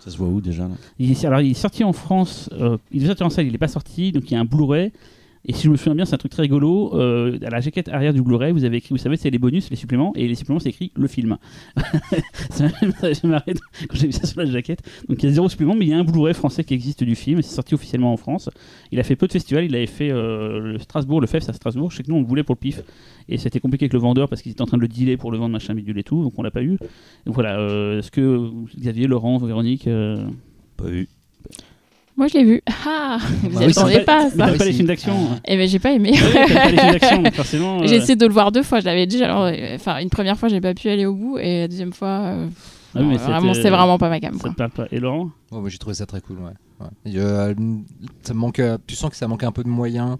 Ça 0.00 0.10
se 0.10 0.18
voit 0.18 0.28
où 0.28 0.40
déjà 0.40 0.64
là? 0.64 0.74
Il 0.98 1.10
est, 1.10 1.24
alors, 1.24 1.40
il 1.40 1.52
est 1.52 1.54
sorti 1.54 1.82
en 1.82 1.94
France, 1.94 2.50
euh, 2.52 2.76
il 2.92 3.02
est 3.02 3.06
sorti 3.06 3.22
en 3.22 3.30
salle, 3.30 3.46
il 3.46 3.52
n'est 3.52 3.58
pas 3.58 3.68
sorti, 3.68 4.12
donc 4.12 4.30
il 4.30 4.34
y 4.34 4.36
a 4.36 4.40
un 4.40 4.44
Blu-ray. 4.44 4.92
Et 5.44 5.52
si 5.52 5.64
je 5.64 5.70
me 5.70 5.76
souviens 5.76 5.94
bien, 5.94 6.04
c'est 6.04 6.14
un 6.14 6.18
truc 6.18 6.32
très 6.32 6.42
rigolo. 6.42 6.94
euh, 6.94 7.38
à 7.42 7.50
la 7.50 7.60
jaquette 7.60 7.88
arrière 7.88 8.12
du 8.12 8.22
Blu-ray, 8.22 8.52
vous 8.52 8.64
avez 8.64 8.78
écrit, 8.78 8.90
vous 8.90 8.98
savez, 8.98 9.16
c'est 9.16 9.30
les 9.30 9.38
bonus, 9.38 9.70
les 9.70 9.76
suppléments, 9.76 10.12
et 10.16 10.26
les 10.26 10.34
suppléments, 10.34 10.60
c'est 10.60 10.70
écrit 10.70 10.92
le 10.96 11.06
film. 11.06 11.38
ça 12.50 12.64
m'a 12.64 13.28
marré 13.28 13.54
quand 13.88 13.96
j'ai 13.96 14.06
vu 14.06 14.12
ça 14.12 14.26
sur 14.26 14.40
la 14.40 14.46
jaquette. 14.46 14.82
Donc 15.08 15.22
il 15.22 15.26
y 15.26 15.28
a 15.28 15.32
zéro 15.32 15.48
supplément, 15.48 15.74
mais 15.74 15.86
il 15.86 15.88
y 15.88 15.92
a 15.94 15.98
un 15.98 16.04
Blu-ray 16.04 16.34
français 16.34 16.64
qui 16.64 16.74
existe 16.74 17.04
du 17.04 17.14
film, 17.14 17.42
c'est 17.42 17.54
sorti 17.54 17.74
officiellement 17.74 18.12
en 18.12 18.16
France. 18.16 18.50
Il 18.92 19.00
a 19.00 19.02
fait 19.02 19.16
peu 19.16 19.26
de 19.26 19.32
festivals, 19.32 19.64
il 19.64 19.74
avait 19.74 19.86
fait 19.86 20.10
euh, 20.10 20.72
le 20.72 20.78
Strasbourg, 20.78 21.20
le 21.20 21.26
FEF 21.26 21.48
à 21.48 21.52
Strasbourg. 21.52 21.90
Je 21.90 21.98
sais 21.98 22.02
que 22.02 22.10
nous, 22.10 22.16
on 22.16 22.20
le 22.20 22.26
voulait 22.26 22.42
pour 22.42 22.54
le 22.54 22.60
pif, 22.60 22.82
et 23.28 23.38
c'était 23.38 23.60
compliqué 23.60 23.84
avec 23.84 23.92
le 23.92 24.00
vendeur 24.00 24.28
parce 24.28 24.42
qu'il 24.42 24.52
était 24.52 24.62
en 24.62 24.66
train 24.66 24.76
de 24.76 24.82
le 24.82 24.88
dealer 24.88 25.16
pour 25.16 25.30
le 25.30 25.38
vendre, 25.38 25.52
machin, 25.52 25.74
bidule 25.74 25.98
et 25.98 26.04
tout, 26.04 26.22
donc 26.22 26.32
on 26.36 26.42
l'a 26.42 26.50
pas 26.50 26.62
eu. 26.62 26.78
Donc 27.26 27.34
voilà, 27.34 27.58
euh, 27.58 27.98
est-ce 27.98 28.10
que 28.10 28.50
Xavier, 28.76 29.06
Laurent, 29.06 29.38
Véronique. 29.38 29.88
Pas 30.76 30.84
vu. 30.84 31.08
Moi, 32.18 32.26
je 32.26 32.34
l'ai 32.36 32.44
vu. 32.44 32.60
Ah, 32.84 33.18
vous 33.42 33.48
Bah 33.50 33.60
oui, 33.64 33.72
c'est 33.72 33.78
attendez 33.80 34.00
pas, 34.00 34.28
ça. 34.28 34.36
t'aimes 34.36 34.50
Oui, 34.52 34.58
pas 34.58 34.64
les 34.64 34.72
films 34.72 34.88
d'action 34.88 35.12
hein. 35.14 35.38
Eh 35.46 35.56
ben, 35.56 35.68
j'ai 35.68 35.78
pas 35.78 35.92
aimé. 35.92 36.10
Ouais, 36.12 36.52
pas 36.54 36.68
les 36.70 36.76
films 36.76 36.92
d'action, 36.92 37.22
donc 37.22 37.34
forcément. 37.34 37.80
euh, 37.80 37.86
J'ai 37.86 37.94
essayé 37.96 38.16
de 38.16 38.26
le 38.26 38.32
voir 38.32 38.50
deux 38.52 38.64
fois. 38.64 38.80
Je 38.80 38.84
l'avais 38.86 39.06
dit. 39.06 39.22
Alors, 39.22 39.44
euh, 39.44 39.52
enfin, 39.76 39.98
une 40.00 40.10
première 40.10 40.36
fois, 40.36 40.48
j'ai 40.48 40.60
pas 40.60 40.74
pu 40.74 40.88
aller 40.90 41.06
au 41.06 41.14
bout, 41.14 41.38
et 41.38 41.60
la 41.60 41.68
deuxième 41.68 41.92
fois, 41.92 42.08
euh, 42.08 42.48
Ah 42.94 42.98
oui, 42.98 43.02
non, 43.04 43.08
mais 43.12 43.16
vraiment, 43.18 43.54
c'est 43.54 43.70
vraiment 43.70 43.98
pas 43.98 44.08
ma 44.10 44.18
gamme. 44.18 44.36
Pas. 44.56 44.68
Et 44.90 44.98
Laurent? 44.98 45.30
Ouais, 45.52 45.60
moi 45.60 45.68
j'ai 45.68 45.78
trouvé 45.78 45.94
ça 45.94 46.06
très 46.06 46.20
cool. 46.20 46.38
Ouais. 46.38 46.50
Ouais. 46.80 47.12
Et, 47.12 47.18
euh, 47.18 47.54
ça 48.22 48.34
manque, 48.34 48.60
tu 48.86 48.96
sens 48.96 49.10
que 49.10 49.16
ça 49.16 49.28
manque 49.28 49.44
un 49.44 49.52
peu 49.52 49.62
de 49.62 49.68
moyens 49.68 50.16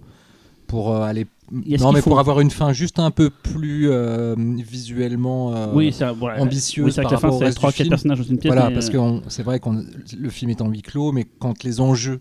pour 0.69 0.95
euh, 0.95 1.03
aller. 1.03 1.27
Non, 1.51 1.93
mais 1.93 2.03
faut. 2.03 2.11
pour 2.11 2.21
avoir 2.21 2.41
une 2.41 2.51
fin 2.51 2.73
juste 2.73 2.99
un 3.01 3.11
peu 3.11 3.31
plus 3.31 3.91
euh, 3.91 4.37
visuellement 4.37 5.55
euh, 5.57 5.73
Oui, 5.73 5.93
c'est 5.93 6.07
voilà. 6.13 6.43
ambitieuse 6.43 6.87
Oui, 6.99 7.03
par 7.03 7.11
la 7.11 7.19
fin, 7.19 7.27
rapport 7.27 7.37
au 7.37 7.39
c'est 7.39 7.45
reste 7.47 7.59
du 7.59 7.67
3-4 7.67 7.73
film. 7.73 7.89
personnages 7.89 8.19
dans 8.19 8.25
une 8.25 8.39
pièce. 8.39 8.53
Voilà, 8.53 8.69
mais, 8.69 8.75
parce 8.75 8.91
euh, 8.91 9.21
que 9.21 9.29
c'est 9.29 9.43
vrai 9.43 9.59
que 9.59 9.69
le 10.17 10.29
film 10.31 10.51
est 10.51 10.61
en 10.61 10.69
huis 10.69 10.83
clos, 10.83 11.11
mais 11.11 11.27
quand 11.41 11.65
les 11.65 11.81
enjeux, 11.81 12.21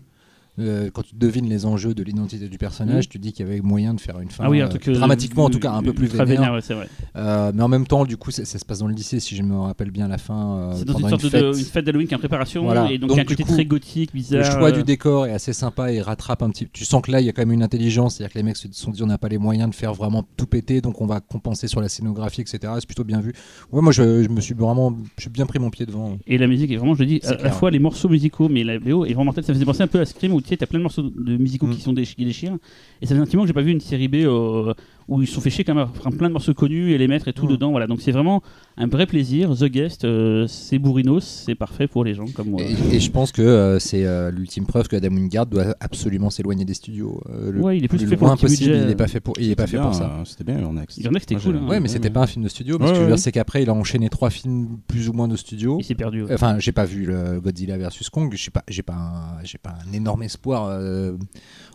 euh, 0.60 0.90
quand 0.92 1.02
tu 1.02 1.14
devines 1.14 1.48
les 1.48 1.66
enjeux 1.66 1.94
de 1.94 2.02
l'identité 2.02 2.48
du 2.48 2.58
personnage, 2.58 3.04
Mhm. 3.04 3.10
tu 3.10 3.18
dis 3.18 3.32
qu'il 3.32 3.46
y 3.46 3.48
avait 3.50 3.60
moyen 3.60 3.94
de 3.94 4.00
faire 4.00 4.18
une 4.20 4.30
fin 4.30 4.44
Ah 4.46 4.50
oui, 4.50 4.60
un 4.60 4.66
euh, 4.66 4.68
truc. 4.68 4.88
euh, 4.88 4.92
dramatiquement, 4.94 5.44
en 5.44 5.50
tout 5.50 5.58
cas, 5.58 5.72
un 5.72 5.82
peu 5.82 5.92
plus 5.92 6.08
vénère. 6.08 6.52
ouais, 6.52 6.60
c'est 6.60 6.74
vrai. 6.74 6.88
Euh, 7.16 7.52
mais 7.54 7.62
en 7.62 7.68
même 7.68 7.86
temps, 7.86 8.04
du 8.04 8.16
coup, 8.16 8.30
ça, 8.30 8.44
se 8.44 8.64
passe 8.64 8.78
dans 8.80 8.86
le 8.88 8.94
lycée, 8.94 9.20
si 9.20 9.36
je 9.36 9.42
me 9.42 9.56
rappelle 9.58 9.90
bien 9.90 10.08
la 10.08 10.18
fin. 10.18 10.70
C'est 10.76 10.84
dans 10.84 10.98
une 10.98 11.08
sorte 11.08 11.22
une 11.22 11.28
de 11.28 11.52
fête. 11.52 11.58
une 11.58 11.64
fête 11.64 11.84
d'Halloween 11.84 12.06
qui 12.08 12.14
est 12.14 12.16
en 12.16 12.20
préparation, 12.20 12.64
Voilà. 12.64 12.90
et 12.90 12.98
donc, 12.98 13.10
Donc, 13.10 13.16
il 13.16 13.18
y 13.18 13.20
a 13.20 13.22
un 13.22 13.26
côté 13.26 13.42
coup, 13.44 13.52
très 13.52 13.64
gothique, 13.64 14.12
bizarre. 14.14 14.38
Le 14.40 14.44
choix 14.58 14.72
du 14.72 14.82
décor 14.82 15.26
est 15.26 15.32
assez 15.32 15.52
sympa 15.52 15.92
et 15.92 16.00
rattrape 16.00 16.42
un 16.42 16.50
petit. 16.50 16.68
Tu 16.72 16.84
sens 16.84 17.02
que 17.02 17.10
là, 17.10 17.20
il 17.20 17.26
y 17.26 17.28
a 17.28 17.32
quand 17.32 17.42
même 17.42 17.52
une 17.52 17.62
intelligence, 17.62 18.16
c'est-à-dire 18.16 18.32
que 18.32 18.38
les 18.38 18.44
mecs 18.44 18.56
se 18.56 18.68
sont 18.72 18.90
dit 18.90 19.02
on 19.02 19.06
n'a 19.06 19.18
pas 19.18 19.28
les 19.28 19.38
moyens 19.38 19.70
de 19.70 19.74
faire 19.74 19.94
vraiment 19.94 20.24
tout 20.36 20.46
péter, 20.46 20.80
donc 20.80 21.00
on 21.00 21.06
va 21.06 21.20
compenser 21.20 21.68
sur 21.68 21.80
la 21.80 21.88
scénographie, 21.88 22.40
etc. 22.40 22.58
C'est 22.80 22.86
plutôt 22.86 23.04
bien 23.04 23.20
vu. 23.20 23.32
Ouais, 23.72 23.82
moi, 23.82 23.92
je, 23.92 24.22
je 24.22 24.28
me 24.28 24.40
suis 24.40 24.54
vraiment, 24.54 24.94
j'ai 25.18 25.30
bien 25.30 25.46
pris 25.46 25.58
mon 25.58 25.70
pied 25.70 25.86
devant. 25.86 26.18
Et 26.26 26.38
la 26.38 26.46
musique 26.46 26.70
est 26.70 26.76
vraiment, 26.76 26.94
je 26.94 27.00
le 27.00 27.06
dis, 27.06 27.20
à, 27.24 27.34
la 27.34 27.50
fois 27.50 27.70
les 27.70 27.78
morceaux 27.78 28.08
musicaux, 28.08 28.48
mais 28.48 28.64
la 28.64 28.78
BO 28.78 29.04
est 29.04 29.08
vraiment 29.08 29.26
mortelle. 29.26 29.44
Ça 29.44 29.52
faisait 29.52 29.64
penser 29.64 29.82
un 29.82 29.86
peu 29.86 30.00
à 30.00 30.04
Scream 30.04 30.32
où 30.32 30.40
tu 30.48 30.54
sais, 30.54 30.56
t'as 30.56 30.66
plein 30.66 30.78
de 30.78 30.82
morceaux 30.84 31.02
de 31.02 31.36
musicaux 31.36 31.66
Mm. 31.66 31.70
qui 31.74 31.80
sont 31.80 31.92
déch- 31.92 32.14
qui 32.14 32.24
déchirent. 32.24 32.56
Et 33.02 33.06
ça 33.06 33.14
fait 33.14 33.20
un 33.20 33.24
petit 33.24 33.36
moment 33.36 33.44
que 33.44 33.48
j'ai 33.48 33.54
pas 33.54 33.62
vu 33.62 33.70
une 33.72 33.80
série 33.80 34.08
B 34.08 34.16
euh, 34.24 34.72
où 35.08 35.22
ils 35.22 35.26
se 35.26 35.34
sont 35.34 35.40
fait 35.40 35.50
chier 35.50 35.64
quand 35.64 35.74
même 35.74 35.84
à 35.84 35.86
prendre 35.86 36.16
plein 36.16 36.28
de 36.28 36.34
morceaux 36.34 36.52
connus 36.54 36.92
et 36.92 36.98
les 36.98 37.08
mettre 37.08 37.28
et 37.28 37.32
tout 37.32 37.46
dedans. 37.46 37.70
Voilà, 37.70 37.86
donc 37.86 38.00
c'est 38.02 38.12
vraiment 38.12 38.42
un 38.76 38.86
vrai 38.86 39.06
plaisir. 39.06 39.54
The 39.56 39.64
Guest, 39.64 40.04
euh, 40.04 40.46
c'est 40.46 40.78
bourrinos, 40.78 41.24
c'est 41.46 41.54
parfait 41.54 41.86
pour 41.88 42.04
les 42.04 42.12
gens 42.14 42.26
comme 42.34 42.50
moi. 42.50 42.60
Et, 42.62 42.96
et 42.96 43.00
je 43.00 43.10
pense 43.10 43.32
que 43.32 43.40
euh, 43.42 43.78
c'est 43.78 44.04
euh, 44.04 44.30
l'ultime 44.30 44.66
preuve 44.66 44.86
que 44.88 44.96
Adam 44.96 45.08
Wingard 45.14 45.46
doit 45.46 45.74
absolument 45.80 46.28
s'éloigner 46.30 46.64
des 46.66 46.74
studios. 46.74 47.20
Euh, 47.30 47.50
le 47.52 47.60
Ouais, 47.60 47.78
il 47.78 47.84
est 47.84 47.88
plus 47.88 47.98
fait 48.06 48.16
pour 48.16 48.26
loin 48.26 48.34
le 48.34 48.36
petit 48.36 48.46
possible. 48.54 48.70
budget. 48.72 48.84
Il 48.84 48.90
est 48.90 48.94
pas 48.96 49.08
fait 49.08 49.20
pour. 49.20 49.34
Il 49.40 49.50
est 49.50 49.56
pas 49.56 49.66
fait 49.66 49.78
C'était 49.78 49.82
pour 49.82 49.90
bien, 49.90 49.98
ça. 49.98 50.18
C'était 50.24 50.44
bien 50.44 50.60
Urnex. 50.60 50.98
Urnex, 50.98 51.22
c'était 51.22 51.34
Moi, 51.36 51.42
cool, 51.42 51.54
j'ai- 51.54 51.60
hein. 51.60 51.68
Ouais, 51.68 51.80
mais 51.80 51.88
c'était 51.88 52.10
pas 52.10 52.20
un 52.22 52.26
film 52.26 52.44
de 52.44 52.48
studio. 52.50 52.76
Mais 52.78 52.86
ce 52.86 52.90
que 52.90 52.92
Ouais, 52.92 52.94
je 52.96 53.00
veux 53.00 53.06
ouais. 53.10 53.14
dire, 53.16 53.22
c'est 53.22 53.32
qu'après, 53.32 53.62
il 53.62 53.70
a 53.70 53.74
enchaîné 53.74 54.08
trois 54.10 54.30
films 54.30 54.78
plus 54.86 55.08
ou 55.08 55.12
moins 55.14 55.26
de 55.28 55.36
studio. 55.36 55.78
Il 55.80 55.84
s'est 55.84 55.94
perdu. 55.94 56.22
ouais. 56.24 56.34
Enfin, 56.34 56.58
j'ai 56.58 56.72
pas 56.72 56.84
vu 56.84 57.06
le 57.06 57.40
Godzilla 57.40 57.78
versus 57.78 58.10
Kong. 58.10 58.28
Je 58.32 58.36
suis 58.36 58.50
pas, 58.50 58.62
j'ai 58.68 58.82
pas, 58.82 58.92
un, 58.94 59.42
j'ai 59.44 59.58
pas 59.58 59.74
un 59.88 59.92
énorme 59.94 60.22
espoir 60.22 60.66
euh, 60.68 61.12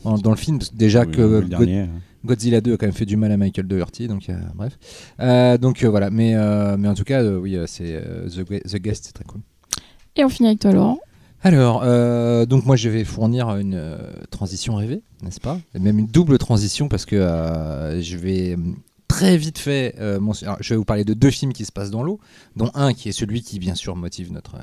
dans 0.04 0.30
le 0.32 0.36
film. 0.38 0.60
parce 0.60 0.70
que 0.70 0.76
Déjà 0.78 1.02
Oui, 1.06 1.12
que 1.12 1.42
Godzilla 2.26 2.62
2 2.62 2.74
a 2.74 2.78
quand 2.78 2.86
même 2.86 2.96
fait 2.96 3.06
du 3.06 3.18
mal 3.18 3.32
à 3.32 3.38
Michael 3.38 3.68
Dougherty, 3.68 4.08
donc 4.08 4.30
euh, 4.30 4.36
bref. 4.56 4.78
Euh, 5.20 5.58
donc 5.58 5.84
euh, 5.84 5.90
voilà, 5.90 6.10
mais, 6.10 6.36
mais 6.78 6.88
en 6.88 6.94
tout 6.94 7.04
cas, 7.04 7.24
oui, 7.24 7.58
c'est 7.68 8.02
The, 8.28 8.68
The 8.68 8.78
Guest, 8.78 9.06
c'est 9.06 9.14
très 9.14 9.26
cool. 9.26 9.42
Et 10.16 10.24
on 10.24 10.30
finit 10.30 10.50
avec 10.50 10.60
toi, 10.60 10.72
Laurent. 10.72 11.00
Alors, 11.42 11.82
donc 12.48 12.66
moi 12.66 12.78
je 12.78 12.88
vais 12.88 13.04
fournir 13.04 13.50
une 13.58 13.82
transition 14.32 14.76
rêvée, 14.76 15.02
n'est-ce 15.22 15.42
pas? 15.42 15.60
Et 15.76 15.80
Même 15.80 16.00
une 16.00 16.08
double 16.08 16.38
transition 16.38 16.88
parce 16.88 17.06
que 17.06 17.18
je 18.00 18.18
vais 18.18 18.56
très 19.10 19.36
vite 19.36 19.58
fait, 19.58 19.96
alors, 19.98 20.58
je 20.62 20.70
vais 20.70 20.78
vous 20.78 20.86
parler 20.86 21.04
de 21.04 21.14
deux 21.14 21.32
films 21.32 21.52
qui 21.52 21.66
se 21.66 21.72
passent 21.74 21.92
dans 21.92 22.04
l'eau, 22.04 22.20
dont 22.56 22.72
un 22.76 22.94
qui 22.94 23.10
est 23.10 23.14
celui 23.14 23.42
qui 23.42 23.60
bien 23.60 23.76
sûr 23.76 23.98
motive 23.98 24.32
notre, 24.32 24.60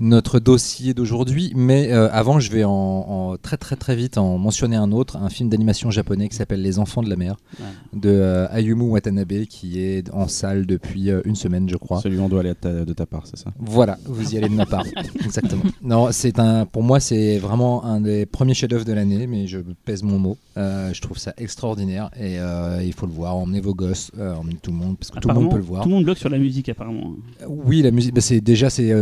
notre 0.00 0.38
dossier 0.40 0.94
d'aujourd'hui, 0.94 1.52
mais 1.56 1.92
euh, 1.92 2.08
avant 2.12 2.38
je 2.40 2.50
vais 2.52 2.64
en, 2.64 2.70
en 2.72 3.36
très 3.36 3.56
très 3.56 3.76
très 3.76 3.96
vite 3.96 4.18
en 4.18 4.38
mentionner 4.38 4.76
un 4.76 4.92
autre, 4.92 5.16
un 5.16 5.28
film 5.28 5.48
d'animation 5.48 5.90
japonais 5.90 6.28
qui 6.28 6.36
s'appelle 6.36 6.62
Les 6.62 6.78
Enfants 6.78 7.02
de 7.02 7.10
la 7.10 7.16
mer, 7.16 7.36
Ouais. 7.58 7.66
de 8.00 8.08
euh, 8.10 8.46
Ayumu 8.50 8.84
Watanabe 8.84 9.44
qui 9.48 9.80
est 9.80 10.10
en 10.12 10.28
salle 10.28 10.66
depuis 10.66 11.10
euh, 11.10 11.20
une 11.24 11.34
semaine 11.36 11.68
je 11.68 11.76
crois. 11.76 12.00
Celui 12.00 12.18
on 12.20 12.28
doit 12.28 12.40
aller 12.40 12.54
ta- 12.54 12.84
de 12.84 12.92
ta 12.92 13.06
part, 13.06 13.26
c'est 13.26 13.38
ça? 13.38 13.50
Voilà, 13.58 13.98
vous 14.04 14.34
y 14.34 14.38
allez 14.38 14.48
de 14.48 14.54
ma 14.54 14.66
part. 14.66 14.84
Exactement. 15.24 15.62
Non, 15.82 16.08
c'est 16.12 16.38
un, 16.38 16.66
pour 16.66 16.82
moi, 16.82 17.00
c'est 17.00 17.38
vraiment 17.38 17.84
un 17.84 18.00
des 18.00 18.26
premiers 18.26 18.54
chefs-d'œuvre 18.54 18.84
de 18.84 18.92
l'année, 18.92 19.26
mais 19.26 19.46
je 19.46 19.58
pèse 19.84 20.02
mon 20.02 20.18
mot. 20.18 20.36
Euh, 20.56 20.92
je 20.92 21.00
trouve 21.00 21.18
ça 21.18 21.32
extraordinaire 21.38 22.10
et 22.18 22.36
il 22.84 22.92
faut 22.92 23.06
le 23.06 23.12
voir. 23.12 23.36
Emmenez 23.36 23.60
vos 23.60 23.74
gosses, 23.74 24.10
emmenez 24.18 24.58
tout 24.62 24.70
le 24.70 24.76
monde, 24.76 24.96
parce 24.98 25.10
que 25.10 25.18
tout 25.18 25.28
le 25.28 25.34
monde 25.34 25.50
peut 25.50 25.56
le 25.56 25.62
voir. 25.62 25.82
Tout 25.82 25.88
le 25.88 25.94
monde 25.96 26.04
bloque 26.04 26.18
sur 26.18 26.28
la 26.28 26.38
musique, 26.38 26.68
apparemment. 26.68 27.14
Oui, 27.48 27.82
la 27.82 27.90
musique, 27.90 28.14
bah, 28.14 28.20
c'est 28.20 28.40
déjà 28.40 28.70
c'est 28.70 28.92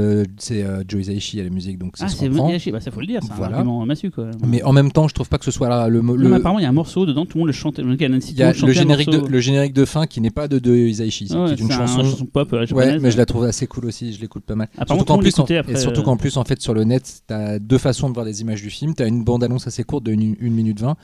Joe 0.89 1.01
Hisaishi 1.03 1.41
à 1.41 1.45
la 1.45 1.51
musique, 1.51 1.79
donc 1.79 1.97
ça 1.97 2.05
Ah, 2.07 2.09
se 2.09 2.17
c'est 2.17 2.29
comprend. 2.29 2.47
Miyashi, 2.49 2.71
bah 2.73 2.81
ça 2.81 2.91
faut 2.91 3.01
le 3.01 3.07
dire, 3.07 3.21
c'est 3.23 3.33
un 3.33 3.37
Voilà. 3.37 3.57
argument 3.57 3.85
massue 3.87 4.11
quoi. 4.11 4.31
Mais 4.47 4.63
en 4.63 4.73
même 4.73 4.93
temps, 4.93 5.09
je 5.09 5.15
trouve 5.15 5.29
pas 5.29 5.39
que 5.39 5.45
ce 5.45 5.51
soit 5.51 5.69
la- 5.69 5.89
le, 5.89 6.01
le- 6.01 6.35
apparemment, 6.35 6.59
il 6.59 6.63
y 6.63 6.67
a 6.67 6.69
un 6.69 6.73
morceau 6.73 7.07
dedans, 7.07 7.27
tout 7.27 7.39
le 7.39 7.45
monde 7.45 7.49
le 7.49 8.09
Nancy, 8.09 8.33
il 8.33 8.39
y 8.39 8.43
a 8.43 8.53
le 8.53 8.65
un 8.69 8.73
générique 8.73 9.09
de 9.11 9.17
morceau. 9.19 9.33
le 9.33 9.41
générique 9.41 9.73
de 9.73 9.85
fin 9.85 10.07
qui 10.07 10.21
n'est 10.21 10.31
pas 10.31 10.49
de, 10.49 10.59
de 10.59 10.75
Hisaishi, 10.75 11.29
Ah 11.33 11.43
ouais, 11.43 11.47
qui 11.49 11.53
est 11.55 11.57
une 11.65 11.69
c'est 11.69 11.75
un- 11.75 11.87
chanson. 11.87 12.05
chanson 12.05 12.27
pop 12.27 12.53
euh, 12.53 12.67
Ouais, 12.73 12.99
mais 12.99 13.11
je 13.11 13.17
la 13.17 13.27
trouve 13.27 13.45
assez 13.45 13.67
cool 13.67 13.87
aussi, 13.87 14.13
je 14.13 14.21
l'écoute 14.21 14.45
pas 14.45 14.55
mal. 14.55 14.69
Apparemment, 14.77 14.99
Surtout 15.01 15.13
qu'en 15.13 15.19
plus, 15.19 15.35
en, 15.39 15.43
l'écoutait 15.43 15.57
après, 15.59 15.73
et 15.73 15.77
surtout 15.77 16.01
euh. 16.01 16.05
qu'en 16.05 16.17
plus, 16.17 16.37
en 16.37 16.45
fait, 16.45 16.61
sur 16.61 16.75
le 16.75 16.85
net, 16.85 17.23
t'as 17.27 17.59
deux 17.59 17.79
façons 17.79 18.09
de 18.09 18.15
voir 18.15 18.25
des 18.27 18.41
images 18.41 18.63
du 18.63 18.71
film. 18.71 18.95
T'as 18.95 19.07
une 19.09 19.25
bande-annonce 19.25 19.67
assez 19.67 19.85
courte 19.85 20.05
de 20.05 20.13
1 20.13 20.17
minute 20.51 20.81
20, 20.81 20.97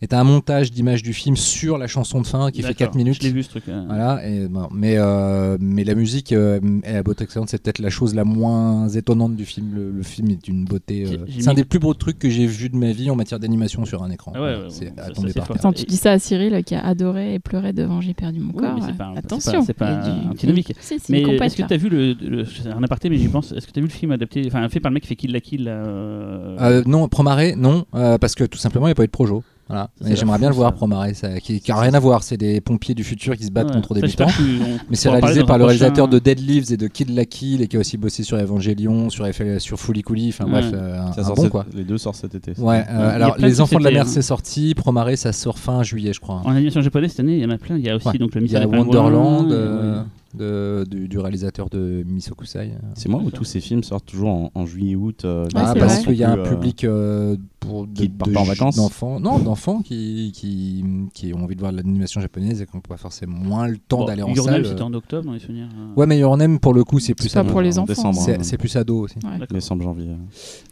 et 0.00 0.06
t'as 0.06 0.20
un 0.20 0.24
montage 0.24 0.70
d'images 0.70 1.02
du 1.02 1.12
film 1.12 1.34
sur 1.36 1.76
la 1.76 1.88
chanson 1.88 2.20
de 2.20 2.26
fin 2.26 2.50
qui 2.52 2.62
fait 2.62 2.68
D'accord, 2.68 2.88
4 2.88 2.94
minutes. 2.94 3.14
Je 3.20 3.22
l'ai 3.22 3.32
vu 3.32 3.42
ce 3.42 3.48
truc. 3.48 3.64
euh. 3.68 3.82
Voilà, 3.88 4.24
et 4.28 4.46
bon, 4.46 4.68
mais, 4.72 4.94
euh, 4.96 5.56
mais 5.60 5.82
la 5.82 5.94
musique 5.96 6.32
euh, 6.32 6.60
est 6.84 6.94
à 6.96 7.02
beauté 7.02 7.24
excellente, 7.24 7.48
c'est 7.48 7.60
peut-être 7.60 7.80
la 7.80 7.90
chose 7.90 8.14
la 8.14 8.24
moins 8.24 8.88
étonnante 8.88 9.34
du 9.34 9.44
film. 9.44 9.72
Le, 9.74 9.90
le 9.90 10.02
film 10.04 10.30
est 10.30 10.44
d'une 10.44 10.64
beauté. 10.64 11.04
euh, 11.06 11.24
c'est 11.40 11.48
un 11.48 11.54
des 11.54 11.64
plus 11.64 11.80
beaux 11.80 11.94
trucs 11.94 12.18
que 12.18 12.30
j'ai 12.30 12.46
vu 12.46 12.68
de 12.68 12.76
ma 12.76 12.92
vie 12.92 13.10
en 13.10 13.16
matière 13.16 13.40
d'animation 13.40 13.84
sur 13.84 14.02
un 14.04 14.10
écran. 14.10 14.32
Ah 14.36 14.40
ouais, 14.40 14.52
Voilà, 14.52 14.58
ouais, 14.64 14.70
c'est 14.70 14.94
bon, 14.94 15.02
à 15.02 15.10
tomber 15.10 15.32
par. 15.32 15.50
Attends, 15.50 15.72
tu 15.72 15.84
dis 15.84 15.96
ça 15.96 16.12
à 16.12 16.18
Cyril 16.20 16.62
qui 16.64 16.76
a 16.76 16.86
adoré 16.86 17.34
et 17.34 17.38
pleuré 17.40 17.72
devant 17.72 18.00
J'ai 18.00 18.14
perdu 18.14 18.38
mon 18.38 18.52
Oui, 18.54 18.60
corps. 18.62 18.74
mais 18.76 18.82
c'est 18.86 18.96
pas 18.96 19.06
un- 19.06 19.16
Attention, 19.16 19.62
c'est 19.64 19.74
pas- 19.74 19.96
pas 19.96 20.08
du- 20.10 20.28
antinomique. 20.28 20.72
Si, 20.80 20.96
Mais 21.08 21.22
une 21.22 21.30
est-ce 21.42 21.56
que 21.56 21.62
là. 21.62 21.68
tu 21.68 21.74
as 21.74 21.76
vu 21.76 21.88
le, 21.88 22.44
un 22.72 22.82
aparté, 22.84 23.10
mais 23.10 23.16
j'y 23.16 23.26
pense. 23.28 23.50
Est-ce 23.50 23.66
que 23.66 23.72
tu 23.72 23.80
as 23.80 23.82
vu 23.82 23.88
le 23.88 23.92
film 23.92 24.12
adapté, 24.12 24.44
enfin 24.46 24.68
fait 24.68 24.78
par 24.80 24.90
le 24.90 24.94
mec 24.94 25.02
qui 25.02 25.08
fait 25.08 25.16
Kill 25.16 25.32
la 25.32 25.40
Kill 25.40 25.66
euh, 25.68 26.56
Euh, 26.60 26.82
non, 26.86 27.08
Promaré, 27.08 27.56
non, 27.56 27.84
euh, 27.94 28.16
parce 28.18 28.34
que 28.36 28.44
tout 28.44 28.58
simplement, 28.58 28.86
il 28.86 28.90
n'y 28.90 28.92
a 28.92 28.94
pas 28.94 29.02
eu 29.02 29.06
de 29.06 29.10
Projo. 29.10 29.42
Voilà. 29.68 29.90
J'aimerais 30.02 30.38
bien 30.38 30.48
le 30.48 30.54
voir, 30.54 30.70
ça. 30.70 30.76
Promaré, 30.76 31.14
ça, 31.14 31.38
qui 31.40 31.62
n'a 31.68 31.78
rien 31.78 31.92
à 31.94 32.00
voir. 32.00 32.22
C'est 32.22 32.36
des 32.36 32.60
pompiers 32.60 32.94
du 32.94 33.04
futur 33.04 33.36
qui 33.36 33.44
se 33.44 33.50
battent 33.50 33.68
ouais, 33.68 33.74
contre 33.74 33.94
des 33.94 34.00
on 34.02 34.26
Mais 34.90 34.96
c'est 34.96 35.10
réalisé 35.10 35.44
par 35.44 35.58
le 35.58 35.64
réalisateur 35.64 36.08
de 36.08 36.18
Dead 36.18 36.40
Leaves 36.40 36.72
et 36.72 36.76
de 36.76 36.86
Kid 36.86 37.10
la 37.10 37.24
Kill 37.24 37.60
et 37.62 37.68
qui 37.68 37.76
a 37.76 37.80
aussi 37.80 37.96
bossé 37.98 38.22
sur 38.22 38.38
Evangelion, 38.38 39.10
sur, 39.10 39.24
F- 39.26 39.58
sur 39.58 39.78
Fully 39.78 40.02
Cooley. 40.02 40.28
Enfin 40.28 40.44
Ouais. 40.46 40.52
bref, 40.52 40.70
euh, 40.72 40.98
un, 41.00 41.34
bon 41.34 41.42
cet- 41.42 41.50
quoi. 41.50 41.66
Les 41.74 41.84
deux 41.84 41.98
sortent 41.98 42.16
cet 42.16 42.34
été. 42.34 42.52
Ouais, 42.60 42.84
euh, 42.88 43.14
alors 43.14 43.36
Les 43.38 43.60
Enfants 43.60 43.78
de 43.78 43.84
la 43.84 43.90
Mer 43.90 44.02
hein. 44.02 44.08
c'est 44.08 44.22
sorti, 44.22 44.74
Promaré 44.74 45.16
ça 45.16 45.32
sort 45.32 45.58
fin 45.58 45.82
juillet 45.82 46.12
je 46.12 46.20
crois. 46.20 46.40
En 46.44 46.50
animation 46.52 46.80
japonaise 46.80 47.10
cette 47.10 47.20
année, 47.20 47.36
il 47.36 47.42
y 47.42 47.46
en 47.46 47.50
a 47.50 47.58
plein. 47.58 47.76
Il 47.76 47.84
y 47.84 47.90
a 47.90 47.96
aussi 47.96 48.16
donc 48.18 48.34
le 48.34 48.42
Il 48.42 48.50
y 48.50 48.56
a 48.56 48.66
Wonderland 48.66 49.52
euh, 49.52 50.02
de- 50.34 50.84
du, 50.88 51.08
du 51.08 51.18
réalisateur 51.18 51.68
de 51.70 52.02
Misokusai. 52.06 52.72
C'est 52.94 53.08
moi 53.08 53.20
où 53.24 53.30
tous 53.30 53.44
ces 53.44 53.60
films 53.60 53.82
sortent 53.82 54.06
toujours 54.06 54.28
en, 54.30 54.50
en 54.54 54.66
juillet-août. 54.66 55.22
euh, 55.24 55.44
Ouais, 55.44 55.50
Ah, 55.54 55.70
c'est 55.74 55.80
parce 55.80 55.98
qu'il 56.00 56.14
y 56.16 56.24
a 56.24 56.30
un 56.32 56.38
euh, 56.38 56.48
public 56.48 56.84
euh, 56.84 57.36
pour 57.60 57.86
de, 57.86 57.94
qui 57.94 58.08
part 58.08 58.28
de 58.28 58.32
pas 58.34 58.40
en 58.40 58.44
vacances 58.44 58.76
d'enfants, 58.76 59.18
non, 59.20 59.38
d'enfants 59.38 59.80
qui, 59.82 60.32
qui, 60.34 60.84
qui 61.14 61.32
ont 61.34 61.42
envie 61.44 61.54
de 61.56 61.60
voir 61.60 61.72
de 61.72 61.78
l'animation 61.78 62.20
japonaise 62.20 62.60
et 62.62 62.66
qui 62.66 62.76
n'ont 62.76 62.80
pas 62.82 62.96
forcément 62.98 63.36
moins 63.38 63.66
le 63.68 63.78
temps 63.78 63.98
Bon, 64.00 64.04
d'aller 64.04 64.22
en 64.22 64.34
salle. 64.34 64.64
c'était 64.66 64.82
en 64.82 64.92
octobre 64.94 65.24
dans 65.24 65.32
les 65.32 65.38
souvenirs. 65.40 65.68
euh. 65.76 65.94
Ouais, 65.98 66.06
mais 66.06 66.18
Your 66.18 66.36
Name 66.36 66.58
pour 66.60 66.74
le 66.74 66.84
coup 66.84 66.98
c'est 67.00 67.14
plus 67.14 67.32
pas 67.32 67.40
ado. 67.40 67.50
pour 67.50 67.60
les 67.62 67.78
en 67.78 67.82
enfants. 67.82 67.92
décembre, 67.92 68.20
C'est 68.20 68.34
hein. 68.36 68.42
c'est 68.42 68.58
plus 68.58 68.76
ado 68.76 69.00
aussi. 69.00 69.16
Ouais. 69.24 69.46
Décembre, 69.50 69.82
janvier. 69.82 70.08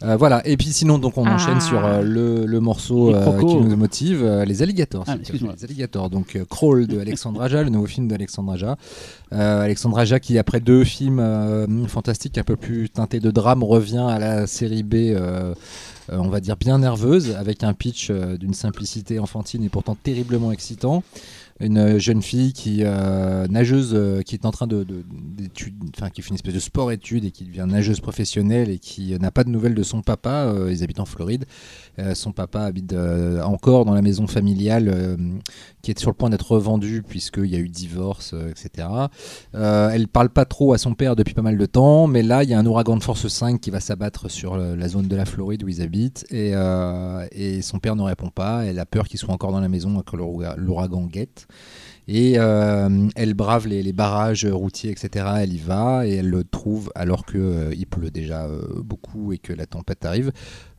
Euh, 0.02 0.16
voilà, 0.16 0.46
et 0.46 0.56
puis 0.56 0.66
sinon, 0.68 0.98
donc 0.98 1.16
on 1.18 1.24
Ah. 1.24 1.34
enchaîne 1.34 1.60
sur 1.60 1.84
euh, 1.84 2.02
le, 2.02 2.44
le 2.46 2.60
morceau 2.60 3.14
euh, 3.14 3.38
qui 3.38 3.56
nous 3.56 3.76
motive, 3.76 4.22
euh, 4.22 4.44
les 4.44 4.62
alligators. 4.62 5.04
Ah, 5.08 5.16
Les 5.16 5.64
alligators, 5.64 6.10
donc 6.10 6.36
euh, 6.36 6.44
Crawl 6.48 6.86
de 6.86 6.98
Alexandre 7.00 7.40
Aja, 7.42 7.62
le 7.62 7.70
nouveau 7.70 7.86
film 7.86 8.06
d'Alexandre 8.08 8.52
Aja. 8.52 8.76
Euh, 9.32 9.62
Alexandre 9.62 9.98
Aja 9.98 10.20
qui, 10.20 10.38
après 10.38 10.60
deux 10.60 10.84
films 10.84 11.18
euh, 11.18 11.86
fantastiques 11.88 12.38
un 12.38 12.44
peu 12.44 12.56
plus 12.56 12.88
teintés 12.90 13.20
de 13.20 13.30
drame, 13.30 13.64
revient 13.64 14.06
à 14.08 14.18
la 14.18 14.46
série 14.46 14.82
B. 14.82 14.94
euh, 14.94 15.54
on 16.08 16.28
va 16.28 16.38
dire 16.38 16.56
bien 16.56 16.78
nerveuse, 16.78 17.34
avec 17.34 17.64
un 17.64 17.72
pitch 17.72 18.12
d'une 18.12 18.54
simplicité 18.54 19.18
enfantine 19.18 19.64
et 19.64 19.68
pourtant 19.68 19.96
terriblement 19.96 20.52
excitant. 20.52 21.02
Une 21.60 21.78
euh, 21.78 21.98
jeune 21.98 22.20
fille 22.20 22.52
qui 22.52 22.80
euh, 22.84 23.46
nageuse, 23.48 23.92
euh, 23.94 24.20
qui 24.22 24.34
est 24.34 24.44
en 24.44 24.50
train 24.50 24.66
de, 24.66 24.84
de- 24.84 25.04
enfin 25.96 26.10
qui 26.10 26.20
fait 26.20 26.28
une 26.28 26.34
espèce 26.34 26.52
de 26.54 26.58
sport-études 26.60 27.24
et 27.24 27.30
qui 27.30 27.44
devient 27.44 27.64
nageuse 27.66 28.00
professionnelle 28.00 28.68
et 28.70 28.78
qui 28.78 29.14
euh, 29.14 29.18
n'a 29.18 29.30
pas 29.30 29.42
de 29.42 29.48
nouvelles 29.48 29.74
de 29.74 29.82
son 29.82 30.02
papa. 30.02 30.52
ils 30.70 30.82
habitent 30.84 31.00
en 31.00 31.06
Floride. 31.06 31.46
Son 32.14 32.32
papa 32.32 32.60
habite 32.60 32.94
encore 33.42 33.86
dans 33.86 33.94
la 33.94 34.02
maison 34.02 34.26
familiale 34.26 35.16
qui 35.80 35.90
est 35.90 35.98
sur 35.98 36.10
le 36.10 36.14
point 36.14 36.28
d'être 36.28 36.52
revendue 36.52 37.02
puisqu'il 37.02 37.46
y 37.46 37.56
a 37.56 37.58
eu 37.58 37.68
divorce, 37.70 38.34
etc. 38.50 38.88
Elle 39.54 40.08
parle 40.08 40.28
pas 40.28 40.44
trop 40.44 40.74
à 40.74 40.78
son 40.78 40.94
père 40.94 41.16
depuis 41.16 41.32
pas 41.34 41.40
mal 41.42 41.56
de 41.56 41.66
temps, 41.66 42.06
mais 42.06 42.22
là 42.22 42.42
il 42.44 42.50
y 42.50 42.54
a 42.54 42.58
un 42.58 42.66
ouragan 42.66 42.96
de 42.96 43.02
force 43.02 43.26
5 43.28 43.60
qui 43.60 43.70
va 43.70 43.80
s'abattre 43.80 44.30
sur 44.30 44.56
la 44.58 44.88
zone 44.88 45.08
de 45.08 45.16
la 45.16 45.24
Floride 45.24 45.62
où 45.62 45.68
ils 45.68 45.80
habitent 45.80 46.26
et, 46.30 46.52
et 47.32 47.62
son 47.62 47.78
père 47.78 47.96
ne 47.96 48.02
répond 48.02 48.28
pas. 48.28 48.64
Elle 48.66 48.78
a 48.78 48.84
peur 48.86 49.08
qu'il 49.08 49.18
soit 49.18 49.32
encore 49.32 49.52
dans 49.52 49.60
la 49.60 49.68
maison 49.70 50.02
que 50.02 50.16
l'oura- 50.16 50.56
l'ouragan 50.56 51.06
guette. 51.06 51.45
Et 52.08 52.34
euh, 52.36 53.08
elle 53.16 53.34
brave 53.34 53.66
les, 53.66 53.92
barrages 53.92 54.46
routiers, 54.46 54.92
etc. 54.92 55.26
Elle 55.40 55.52
y 55.52 55.58
va 55.58 56.06
et 56.06 56.16
elle 56.16 56.30
le 56.30 56.44
trouve 56.44 56.92
alors 56.94 57.26
qu'il 57.26 57.86
pleut 57.90 58.10
déjà 58.10 58.46
euh, 58.46 58.80
beaucoup 58.82 59.32
et 59.32 59.38
que 59.38 59.52
la 59.52 59.66
tempête 59.66 60.04
arrive 60.04 60.30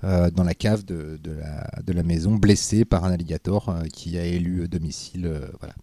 euh, 0.05 0.29
dans 0.31 0.45
la 0.45 0.53
cave 0.53 0.85
de, 0.85 1.19
la, 1.25 1.81
de 1.83 1.91
la 1.91 2.03
maison, 2.03 2.35
blessé 2.35 2.85
par 2.85 3.03
un 3.03 3.11
alligator 3.11 3.69
euh, 3.69 3.83
qui 3.91 4.17
a 4.17 4.23
élu 4.25 4.69
domicile. 4.69 5.25
euh, 5.25 5.47
voilà. 5.59 5.75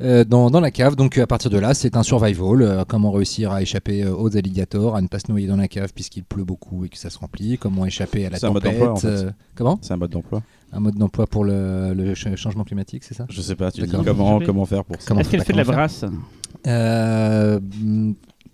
Euh, 0.00 0.24
dans, 0.24 0.50
dans 0.50 0.58
la 0.60 0.72
cave, 0.72 0.96
donc 0.96 1.18
à 1.18 1.26
partir 1.26 1.50
de 1.50 1.58
là, 1.58 1.72
c'est 1.72 1.96
un 1.96 2.02
survival. 2.02 2.62
euh, 2.62 2.84
comment 2.86 3.12
réussir 3.12 3.52
à 3.52 3.62
échapper 3.62 4.02
euh, 4.02 4.12
aux 4.14 4.36
alligators, 4.36 4.96
à 4.96 5.00
ne 5.02 5.06
pas 5.06 5.20
se 5.20 5.30
noyer 5.30 5.46
dans 5.46 5.56
la 5.56 5.68
cave 5.68 5.92
puisqu'il 5.94 6.24
pleut 6.24 6.42
beaucoup 6.44 6.84
et 6.84 6.88
que 6.88 6.98
ça 6.98 7.10
se 7.10 7.18
remplit. 7.18 7.58
Comment 7.58 7.86
échapper 7.86 8.26
à 8.26 8.30
la 8.30 8.38
C'est 8.38 8.46
un 8.46 8.50
mode 8.50 8.64
tempête. 8.64 8.78
d'emploi, 8.80 8.92
en 8.94 8.96
fait. 8.96 9.06
euh, 9.06 9.30
comment? 9.54 9.78
C'est 9.82 9.92
un 9.92 9.96
mode 9.96 10.10
d'emploi. 10.10 10.42
Un 10.72 10.80
mode 10.80 10.96
d'emploi 10.96 11.28
pour 11.28 11.44
le, 11.44 11.94
le 11.94 12.14
ch- 12.16 12.34
changement 12.36 12.64
climatique, 12.64 13.04
c'est 13.04 13.14
ça? 13.14 13.26
Je 13.28 13.40
sais 13.40 13.54
pas, 13.54 13.70
tu 13.70 13.82
dis 13.82 13.88
comment, 14.04 14.40
comment 14.40 14.66
faire 14.66 14.84
pour 14.84 14.96
ça. 15.00 15.04
Comment 15.06 15.20
Est-ce 15.20 15.30
qu'elle 15.30 15.44
fait 15.44 15.52
de 15.52 15.58
la 15.58 15.64
brasse? 15.64 16.04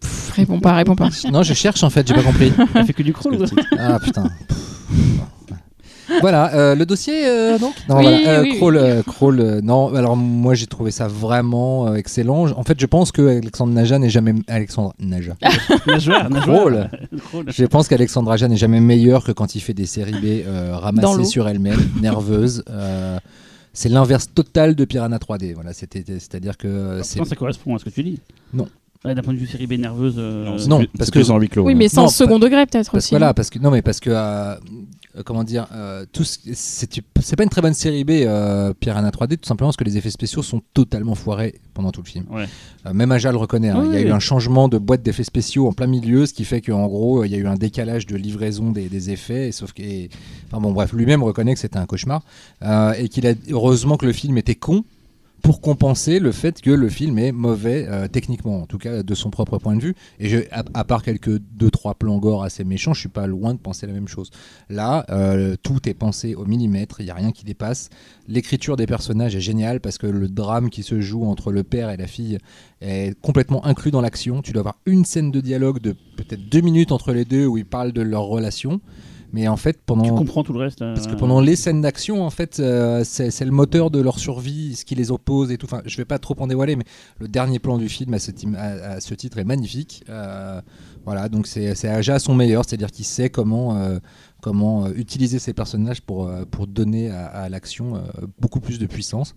Pff, 0.01 0.31
Réponds 0.33 0.61
pas, 0.61 0.75
réponds 0.75 0.97
pas. 0.97 1.09
non, 1.31 1.43
je 1.43 1.53
cherche 1.55 1.83
en 1.83 1.91
fait, 1.91 2.07
j'ai 2.07 2.15
pas 2.15 2.23
compris. 2.23 2.53
Elle 2.75 2.85
fait 2.87 2.93
que 2.93 3.03
du 3.03 3.13
crawl. 3.13 3.45
Ah 3.79 3.99
putain. 3.99 4.25
Voilà, 6.21 6.55
euh, 6.55 6.75
le 6.75 6.85
dossier 6.87 7.27
euh, 7.27 7.59
donc 7.59 7.75
Non, 7.89 7.97
Oui, 7.99 8.03
voilà, 8.05 8.19
euh, 8.39 8.43
oui, 8.43 8.59
euh, 8.63 9.03
Crawl, 9.03 9.41
euh, 9.41 9.61
non, 9.63 9.95
alors 9.95 10.17
moi 10.17 10.55
j'ai 10.55 10.67
trouvé 10.67 10.91
ça 10.91 11.07
vraiment 11.09 11.89
euh, 11.89 11.95
excellent. 11.95 12.47
En 12.53 12.65
fait, 12.65 12.79
je 12.81 12.87
pense 12.87 13.13
que 13.13 13.39
Alexandre 13.39 13.73
Naja 13.73 13.99
n'est 13.99 14.11
jamais 14.11 14.35
Alexandre 14.49 14.93
Naja. 14.99 15.37
Crawl. 16.43 16.91
Je 17.49 17.65
pense 17.65 17.89
qu'Alexandre 17.89 18.31
Aja 18.31 18.49
n'est 18.49 18.57
jamais 18.57 18.81
meilleur 18.81 19.25
que 19.25 19.33
quand 19.33 19.55
il 19.55 19.61
fait 19.61 19.75
des 19.75 19.87
séries 19.87 20.13
B 20.21 20.47
euh, 20.47 20.77
ramassées 20.77 21.25
sur 21.25 21.49
elle-même, 21.49 21.81
nerveuses. 22.01 22.65
euh, 22.71 23.19
c'est 23.73 23.89
l'inverse 23.89 24.29
total 24.35 24.75
de 24.75 24.85
Piranha 24.85 25.19
3D. 25.19 25.55
Voilà, 25.55 25.73
c'était, 25.73 26.05
c'est-à-dire 26.07 26.57
que 26.59 27.01
c'est 27.03 27.25
ça 27.25 27.37
correspond 27.37 27.77
à 27.77 27.79
ce 27.79 27.85
que 27.85 27.91
tu 27.91 28.03
dis. 28.03 28.19
Non. 28.53 28.67
Ouais, 29.05 29.15
D'un 29.15 29.23
point 29.23 29.33
de 29.33 29.39
vue 29.39 29.47
série 29.47 29.67
B 29.67 29.75
nerveuse. 29.75 30.17
euh, 30.19 30.45
Non, 30.45 30.59
c'est 30.59 30.69
non, 30.69 30.79
plus- 30.81 30.89
parce 30.99 31.11
que- 31.11 31.19
plus 31.21 31.31
en 31.31 31.39
huis 31.39 31.49
clos. 31.49 31.65
Oui, 31.65 31.75
mais 31.75 31.89
sans 31.89 32.03
Non, 32.03 32.09
second 32.09 32.39
degré 32.39 32.67
peut-être 32.67 32.91
Parce, 32.91 33.05
aussi. 33.05 33.11
voilà, 33.15 33.33
parce 33.33 33.49
que 33.49 33.59
non, 33.59 33.71
mais 33.71 33.81
parce 33.81 34.01
que 34.01 34.11
euh, 34.13 34.57
euh, 35.17 35.23
comment 35.25 35.45
dire, 35.45 35.67
euh, 35.73 36.05
tout 36.13 36.25
c'est 36.25 37.37
pas 37.37 37.43
une 37.43 37.49
très 37.51 37.61
bonne 37.63 37.75
série 37.75 38.05
B, 38.05 38.11
euh, 38.11 38.73
Piranha 38.79 39.11
3D, 39.11 39.37
tout 39.39 39.47
simplement 39.49 39.69
parce 39.69 39.77
que 39.77 39.85
les 39.85 39.97
effets 39.97 40.11
spéciaux 40.11 40.43
sont 40.43 40.63
totalement 40.75 41.15
foirés 41.15 41.61
pendant 41.75 41.91
tout 41.93 42.03
le 42.03 42.09
film. 42.09 42.27
Ouais. 42.31 42.47
Euh, 42.87 42.93
même 42.93 43.11
Aja 43.13 43.31
le 43.33 43.39
reconnaît. 43.39 43.69
hein, 43.71 43.81
Oui, 43.81 43.89
il 43.93 43.95
y 43.95 43.97
a 44.05 44.07
eu 44.07 44.13
un 44.13 44.19
changement 44.21 44.69
de 44.69 44.79
boîte 44.79 45.03
d'effets 45.03 45.25
spéciaux 45.25 45.67
en 45.67 45.73
plein 45.73 45.87
milieu, 45.87 46.27
ce 46.27 46.33
qui 46.33 46.45
fait 46.45 46.61
qu'en 46.61 46.87
gros, 46.87 47.25
il 47.25 47.31
y 47.31 47.35
a 47.35 47.39
eu 47.39 47.47
un 47.47 47.57
décalage 47.57 48.07
de 48.07 48.17
livraison 48.17 48.71
des, 48.73 48.89
des 48.89 49.11
effets. 49.11 49.49
Et 49.49 49.53
sauf 49.53 49.73
que, 49.73 49.83
et- 49.83 50.11
enfin 50.49 50.61
bon, 50.61 50.73
bref, 50.73 50.93
lui-même 50.93 51.23
reconnaît 51.23 51.55
que 51.55 51.61
c'était 51.61 51.79
un 51.79 51.87
cauchemar 51.87 52.23
et 52.99 53.09
qu'il 53.09 53.27
a 53.27 53.35
heureusement 53.51 53.97
que 53.97 54.07
le 54.07 54.13
film 54.13 54.39
était 54.39 54.55
con 54.55 54.85
pour 55.43 55.61
compenser 55.61 56.19
le 56.19 56.33
fait 56.33 56.61
que 56.61 56.71
le 56.71 56.89
film 56.89 57.19
est 57.19 57.33
mauvais 57.33 57.87
euh, 57.89 58.09
techniquement, 58.09 58.63
en 58.63 58.67
tout 58.67 58.79
cas 58.79 59.03
de 59.03 59.15
son 59.15 59.31
propre 59.31 59.59
point 59.59 59.77
de 59.77 59.83
vue. 59.83 59.95
Et 60.19 60.49
à 60.51 60.85
part 60.85 61.03
quelques 61.03 61.39
deux 61.39 61.71
trois 61.71 61.95
plans 61.95 62.19
gore 62.19 62.45
assez 62.45 62.65
méchants, 62.65 62.95
je 62.95 63.01
suis 63.01 63.09
pas 63.09 63.27
loin 63.27 63.55
de 63.55 63.59
penser 63.59 63.87
la 63.87 63.93
même 63.93 64.09
chose. 64.09 64.31
Là, 64.69 65.05
euh, 65.11 65.57
tout 65.63 65.89
est 65.89 65.95
pensé 65.95 66.35
au 66.35 66.45
millimètre, 66.45 67.01
il 67.01 67.07
y 67.07 67.11
a 67.11 67.15
rien 67.15 67.33
qui 67.33 67.45
dépasse. 67.45 67.91
L'écriture 68.29 68.77
des 68.77 68.87
personnages 68.87 69.35
est 69.35 69.41
géniale 69.41 69.81
parce 69.81 69.99
que 69.99 70.07
le 70.07 70.29
drame 70.29 70.71
qui 70.71 70.83
se 70.83 71.01
joue 71.01 71.25
entre 71.25 71.53
le 71.53 71.63
père 71.63 71.91
et 71.91 71.97
la 71.97 72.07
fille 72.07 72.39
est 72.81 73.19
complètement 73.21 73.65
inclus 73.67 73.91
dans 73.91 74.01
l'action. 74.01 74.43
Tu 74.43 74.53
dois 74.53 74.61
avoir 74.61 74.77
une 74.87 75.05
scène 75.05 75.31
de 75.31 75.41
dialogue 75.41 75.81
de 75.81 75.93
peut-être 76.17 76.49
deux 76.49 76.61
minutes 76.61 76.93
entre 76.93 77.13
les 77.13 77.25
deux 77.25 77.47
où 77.47 77.59
ils 77.59 77.67
parlent 77.67 77.93
de 77.93 78.03
leur 78.03 78.25
relation. 78.25 78.81
Mais 79.33 79.47
en 79.49 79.57
fait, 79.57 79.81
pendant 79.87 80.03
Tu 80.05 80.11
comprends 80.11 80.43
tout 80.43 80.53
le 80.53 80.59
reste. 80.59 80.83
euh, 80.83 80.95
parce 80.95 81.07
que 81.07 81.15
pendant 81.15 81.41
les 81.41 81.55
scènes 81.57 81.81
d'action, 81.81 82.25
en 82.25 82.31
fait, 82.31 82.59
euh, 82.59 83.05
c'est 83.05 83.45
le 83.45 83.51
moteur 83.53 83.91
de 83.91 84.01
leur 84.01 84.19
survie, 84.19 84.75
ce 84.75 84.85
qui 84.85 84.95
les 84.97 85.11
oppose 85.11 85.53
et 85.53 85.57
tout. 85.59 85.67
Enfin, 85.67 85.83
je 85.87 85.97
vais 85.97 86.05
pas 86.05 86.19
trop 86.19 86.35
en 86.41 86.47
dévoiler, 86.49 86.75
mais 86.77 86.85
le 87.19 87.29
dernier 87.29 87.59
plan 87.61 87.79
du 87.79 87.89
film 87.89 88.13
à 88.15 88.19
ce, 88.19 88.33
tim- 88.33 88.55
à- 88.55 88.95
à 88.95 89.01
ce 89.01 89.15
titre 89.15 89.39
est 89.39 89.45
magnifique. 89.45 90.03
Euh, 90.09 90.61
voilà, 91.05 91.29
donc 91.29 91.47
c'est 91.47 91.69
Aja 91.89 92.15
à 92.15 92.19
son 92.19 92.35
meilleur, 92.35 92.65
c'est-à-dire 92.67 92.91
qu'il 92.91 93.05
sait 93.05 93.31
comment, 93.31 93.77
euh, 93.77 93.99
comment 94.43 94.87
euh, 94.87 94.93
utiliser 94.97 95.39
ses 95.39 95.53
personnages 95.53 96.03
pour, 96.03 96.27
euh, 96.27 96.45
pour 96.51 96.67
donner 96.67 97.11
à, 97.11 97.27
à 97.27 97.49
l'action 97.49 97.97
euh, 97.97 98.01
beaucoup 98.41 98.61
plus 98.61 98.79
de 98.79 98.87
puissance. 98.87 99.35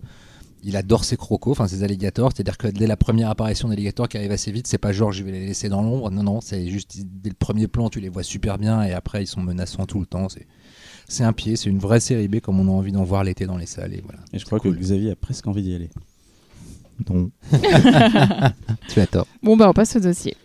Il 0.64 0.76
adore 0.76 1.04
ses 1.04 1.16
crocos, 1.16 1.52
enfin 1.52 1.68
ses 1.68 1.82
alligators, 1.82 2.32
c'est-à-dire 2.34 2.56
que 2.56 2.68
dès 2.68 2.86
la 2.86 2.96
première 2.96 3.28
apparition 3.28 3.68
d'alligators 3.68 4.08
qui 4.08 4.16
arrive 4.16 4.32
assez 4.32 4.50
vite, 4.50 4.66
c'est 4.66 4.78
pas 4.78 4.92
genre 4.92 5.12
je 5.12 5.22
vais 5.22 5.32
les 5.32 5.46
laisser 5.46 5.68
dans 5.68 5.82
l'ombre, 5.82 6.10
non, 6.10 6.22
non, 6.22 6.40
c'est 6.40 6.68
juste 6.68 6.96
dès 7.04 7.28
le 7.28 7.36
premier 7.36 7.68
plan, 7.68 7.90
tu 7.90 8.00
les 8.00 8.08
vois 8.08 8.22
super 8.22 8.58
bien 8.58 8.82
et 8.82 8.92
après 8.92 9.22
ils 9.22 9.26
sont 9.26 9.42
menaçants 9.42 9.86
tout 9.86 10.00
le 10.00 10.06
temps. 10.06 10.28
C'est 10.28 10.46
c'est 11.08 11.24
un 11.24 11.32
pied, 11.32 11.56
c'est 11.56 11.68
une 11.68 11.78
vraie 11.78 12.00
série 12.00 12.28
B 12.28 12.40
comme 12.40 12.58
on 12.60 12.68
a 12.68 12.70
envie 12.70 12.92
d'en 12.92 13.04
voir 13.04 13.24
l'été 13.24 13.46
dans 13.46 13.58
les 13.58 13.66
salles. 13.66 13.92
Et 13.92 14.02
voilà. 14.02 14.20
Et 14.32 14.38
je 14.38 14.44
crois 14.44 14.60
que 14.60 14.68
Xavier 14.68 15.12
a 15.12 15.16
presque 15.16 15.46
envie 15.46 15.62
d'y 15.62 15.74
aller. 15.74 15.90
Non. 17.08 17.30
Tu 18.88 19.00
as 19.00 19.06
tort. 19.06 19.26
Bon, 19.42 19.56
bah, 19.56 19.68
on 19.68 19.72
passe 19.72 19.96
au 19.96 20.00
dossier. 20.00 20.36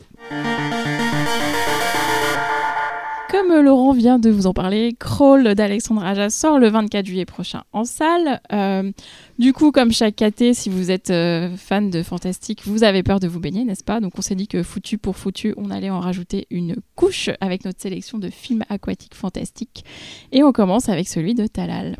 Comme 3.30 3.54
Laurent 3.62 3.94
vient 3.94 4.18
de 4.18 4.32
vous 4.32 4.48
en 4.48 4.54
parler, 4.54 4.96
Crawl 5.00 5.54
d'Alexandre 5.54 6.04
Aja 6.04 6.32
sort 6.32 6.58
le 6.58 6.68
24 6.68 7.06
juillet 7.06 7.26
prochain 7.26 7.64
en 7.74 7.86
salle. 7.86 8.42
Euh, 8.52 8.92
du 9.38 9.54
coup, 9.54 9.72
comme 9.72 9.92
chaque 9.92 10.16
KT, 10.16 10.54
si 10.54 10.70
vous 10.70 10.90
êtes 10.90 11.12
euh, 11.12 11.56
fan 11.56 11.92
de 11.92 12.02
fantastique, 12.02 12.64
vous 12.66 12.84
avez 12.84 13.04
peur 13.04 13.20
de 13.20 13.28
vous 13.28 13.40
baigner, 13.40 13.66
n'est-ce 13.66 13.84
pas? 13.84 14.00
Donc 14.00 14.14
on 14.18 14.22
s'est 14.22 14.34
dit 14.34 14.48
que 14.48 14.64
foutu 14.64 14.98
pour 14.98 15.16
foutu, 15.16 15.54
on 15.58 15.70
allait 15.70 15.92
en 15.92 16.00
rajouter 16.00 16.48
une 16.50 16.78
couche 16.96 17.30
avec 17.40 17.66
notre 17.66 17.80
sélection 17.80 18.18
de 18.18 18.30
films 18.30 18.64
aquatiques 18.68 19.16
fantastiques. 19.16 19.86
Et 20.32 20.44
on 20.44 20.52
commence 20.52 20.90
avec 20.90 21.08
celui 21.08 21.36
de 21.36 21.46
Talal. 21.46 21.98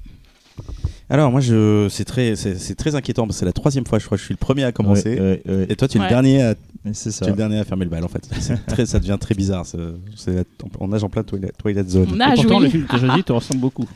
Alors 1.12 1.32
moi 1.32 1.42
je 1.42 1.88
c'est 1.90 2.06
très 2.06 2.36
c'est 2.36 2.56
c'est 2.60 2.76
très 2.76 2.94
inquiétant 2.96 3.26
parce 3.26 3.38
que 3.38 3.40
c'est 3.40 3.46
la 3.46 3.54
troisième 3.54 3.86
fois 3.86 3.98
je 3.98 4.06
crois 4.06 4.16
que 4.18 4.20
je 4.22 4.26
suis 4.26 4.34
le 4.34 4.38
premier 4.38 4.64
à 4.64 4.72
commencer 4.72 5.16
Ouais, 5.20 5.42
ouais, 5.46 5.56
ouais. 5.56 5.66
et 5.70 5.76
toi 5.76 5.88
tu 5.88 5.98
es 5.98 6.00
Ouais. 6.02 6.06
le 6.06 6.10
dernier 6.10 6.42
à, 6.44 6.54
tu 6.56 6.60
es 6.90 7.28
le 7.28 7.34
dernier 7.34 7.58
à 7.58 7.64
fermer 7.66 7.86
le 7.86 7.90
bal 7.92 8.04
en 8.04 8.08
fait. 8.08 8.30
C'est 8.40 8.64
très 8.68 8.86
ça 8.86 9.00
devient 9.00 9.18
très 9.20 9.34
bizarre. 9.34 9.66
c'est- 9.66 10.46
on 10.80 10.88
nage 10.88 11.04
en 11.04 11.10
plein 11.10 11.24
Twilight, 11.24 11.58
Twilight 11.58 11.90
Zone. 11.90 12.10
On 12.14 12.20
Et 12.20 12.22
a 12.22 12.34
pourtant, 12.36 12.58
joué. 12.60 12.66
le 12.66 12.70
film 12.70 12.84
que 12.86 12.90
tu 12.90 12.96
as 12.96 13.00
choisi 13.08 13.24
te 13.24 13.32
ressemble 13.34 13.60
beaucoup. 13.62 13.88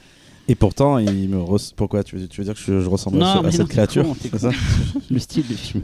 Et 0.47 0.55
pourtant 0.55 0.97
il 0.97 1.29
me 1.29 1.37
res- 1.37 1.71
pourquoi? 1.75 2.03
Tu 2.03 2.17
veux, 2.17 2.27
tu 2.27 2.41
veux 2.41 2.45
dire 2.45 2.55
que 2.55 2.59
je, 2.59 2.81
je 2.81 2.89
ressemble 2.89 3.21
à, 3.21 3.33
ce- 3.33 3.37
à 3.37 3.41
mais 3.43 3.51
cette 3.51 3.59
non, 3.61 3.65
créature? 3.67 4.03
con, 4.31 4.37
ça? 4.39 4.49
Le 5.11 5.19
style 5.19 5.45
du 5.47 5.53
film. 5.53 5.83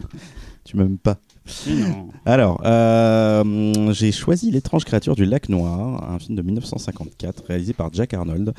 Tu 0.69 0.77
m'aimes 0.77 0.99
pas. 0.99 1.17
Non. 1.67 2.09
Alors, 2.27 2.61
euh, 2.63 3.91
j'ai 3.91 4.11
choisi 4.11 4.51
L'étrange 4.51 4.85
créature 4.85 5.15
du 5.15 5.25
lac 5.25 5.49
noir, 5.49 6.07
un 6.07 6.19
film 6.19 6.37
de 6.37 6.43
1954 6.43 7.43
réalisé 7.47 7.73
par 7.73 7.91
Jack 7.91 8.13
Arnold. 8.13 8.53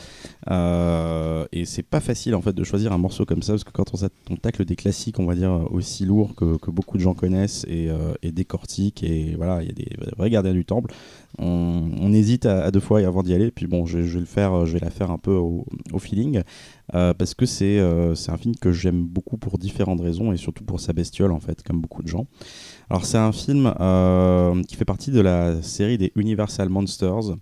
Euh, 0.50 1.46
et 1.52 1.64
c'est 1.66 1.84
pas 1.84 2.00
facile 2.00 2.34
en 2.34 2.42
fait 2.42 2.52
de 2.52 2.64
choisir 2.64 2.92
un 2.92 2.98
morceau 2.98 3.24
comme 3.24 3.42
ça 3.44 3.52
parce 3.52 3.62
que 3.62 3.70
quand 3.70 3.92
on, 4.28 4.36
tacle 4.38 4.64
des 4.64 4.74
classiques, 4.74 5.20
on 5.20 5.24
va 5.24 5.36
dire 5.36 5.52
aussi 5.70 6.04
lourds 6.04 6.34
que, 6.34 6.56
que 6.56 6.72
beaucoup 6.72 6.96
de 6.96 7.02
gens 7.02 7.14
connaissent 7.14 7.64
et, 7.68 7.88
euh, 7.88 8.14
et 8.22 8.32
décortiquent, 8.32 9.04
et 9.04 9.36
voilà, 9.36 9.62
il 9.62 9.68
y 9.68 9.70
a 9.70 9.74
des 9.74 9.96
vrais 10.16 10.30
gardiens 10.30 10.52
du 10.52 10.64
temple. 10.64 10.92
On, 11.38 12.12
hésite 12.12 12.44
à, 12.46 12.70
deux 12.70 12.80
fois 12.80 13.00
avant 13.00 13.22
d'y 13.22 13.34
aller. 13.34 13.50
Puis 13.50 13.66
bon, 13.66 13.86
je, 13.86 13.98
vais 13.98 14.20
le 14.20 14.26
faire, 14.26 14.66
je 14.66 14.74
vais 14.74 14.80
la 14.80 14.90
faire 14.90 15.10
un 15.10 15.18
peu 15.18 15.32
au, 15.32 15.64
feeling. 15.98 16.42
Euh, 16.94 17.14
parce 17.14 17.34
que 17.34 17.46
c'est 17.46 17.78
euh, 17.78 18.16
c'est 18.16 18.32
un 18.32 18.36
film 18.36 18.56
que 18.56 18.72
j'aime 18.72 19.04
beaucoup 19.04 19.36
pour 19.36 19.58
différentes 19.58 20.00
raisons 20.00 20.32
et 20.32 20.36
surtout 20.36 20.64
pour 20.64 20.80
sa 20.80 20.92
bestiole 20.92 21.30
en 21.30 21.38
fait, 21.38 21.62
comme 21.62 21.80
beaucoup 21.80 22.02
de 22.02 22.08
gens. 22.08 22.26
Alors 22.88 23.04
c'est 23.04 23.18
un 23.18 23.30
film 23.30 23.72
euh, 23.80 24.60
qui 24.64 24.74
fait 24.74 24.84
partie 24.84 25.12
de 25.12 25.20
la 25.20 25.62
série 25.62 25.98
des 25.98 26.12
Universal 26.16 26.68
Monsters. 26.68 27.36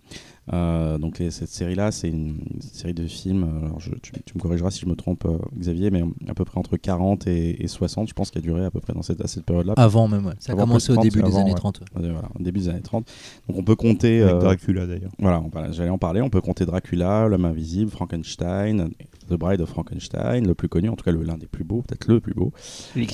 Euh, 0.52 0.98
donc 0.98 1.18
les- 1.18 1.30
cette 1.30 1.48
série-là, 1.50 1.90
c'est 1.92 2.08
une, 2.08 2.36
une 2.54 2.60
série 2.60 2.94
de 2.94 3.06
films. 3.06 3.44
euh, 3.44 3.66
Alors 3.66 3.80
je- 3.80 3.90
tu, 4.02 4.12
tu 4.12 4.34
me 4.36 4.40
corrigeras 4.40 4.70
si 4.70 4.80
je 4.80 4.86
me 4.86 4.94
trompe, 4.94 5.24
euh, 5.26 5.38
Xavier, 5.58 5.90
mais 5.90 6.02
à 6.28 6.34
peu 6.34 6.44
près 6.44 6.58
entre 6.58 6.76
40 6.76 7.26
et, 7.26 7.62
et 7.62 7.68
60, 7.68 8.08
je 8.08 8.14
pense, 8.14 8.30
qu'il 8.30 8.38
a 8.40 8.42
duré 8.42 8.64
à 8.64 8.70
peu 8.70 8.80
près 8.80 8.92
dans 8.94 9.02
cette, 9.02 9.20
à 9.22 9.26
cette 9.26 9.44
période-là. 9.44 9.74
Avant 9.76 10.08
même, 10.08 10.26
ouais. 10.26 10.32
ça 10.38 10.52
a 10.52 10.56
commencé 10.56 10.90
au 10.90 10.94
de 10.94 11.00
30, 11.00 11.04
début 11.04 11.22
des 11.22 11.28
avant, 11.28 11.40
années 11.42 11.50
ouais. 11.50 11.56
30. 11.56 11.80
ouais. 11.80 11.86
Euh, 12.04 12.12
voilà, 12.12 12.28
au 12.38 12.42
début 12.42 12.60
des 12.60 12.68
années 12.68 12.80
30. 12.80 13.06
Donc 13.48 13.58
on 13.58 13.62
peut 13.62 13.76
compter. 13.76 14.22
Avec 14.22 14.34
euh, 14.34 14.38
Dracula 14.40 14.86
d'ailleurs. 14.86 15.12
voilà, 15.18 15.42
j'allais 15.72 15.90
en 15.90 15.98
parler. 15.98 16.20
On 16.22 16.30
peut 16.30 16.40
compter 16.40 16.64
Dracula, 16.66 17.28
L'homme 17.28 17.44
invisible, 17.44 17.90
Frankenstein, 17.90 18.90
The 19.28 19.34
Bride 19.34 19.60
of 19.60 19.68
Frankenstein, 19.68 20.46
le 20.46 20.54
plus 20.54 20.68
connu, 20.68 20.88
en 20.88 20.96
tout 20.96 21.04
cas 21.04 21.12
le- 21.12 21.22
l'un 21.22 21.36
des 21.36 21.46
plus 21.46 21.64
beaux, 21.64 21.82
peut-être 21.82 22.08
le 22.08 22.20
plus 22.20 22.34
beau. 22.34 22.52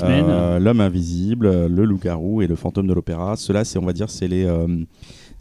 Euh, 0.02 0.58
L'homme 0.58 0.80
invisible, 0.80 1.66
le 1.66 1.84
loup-garou 1.84 2.42
et 2.42 2.46
le 2.46 2.54
fantôme 2.56 2.86
de 2.86 2.92
l'opéra. 2.94 3.36
Cela, 3.36 3.64
c'est, 3.64 3.78
on 3.78 3.84
va 3.84 3.92
dire, 3.92 4.10
c'est 4.10 4.28
les, 4.28 4.44
euh, 4.44 4.84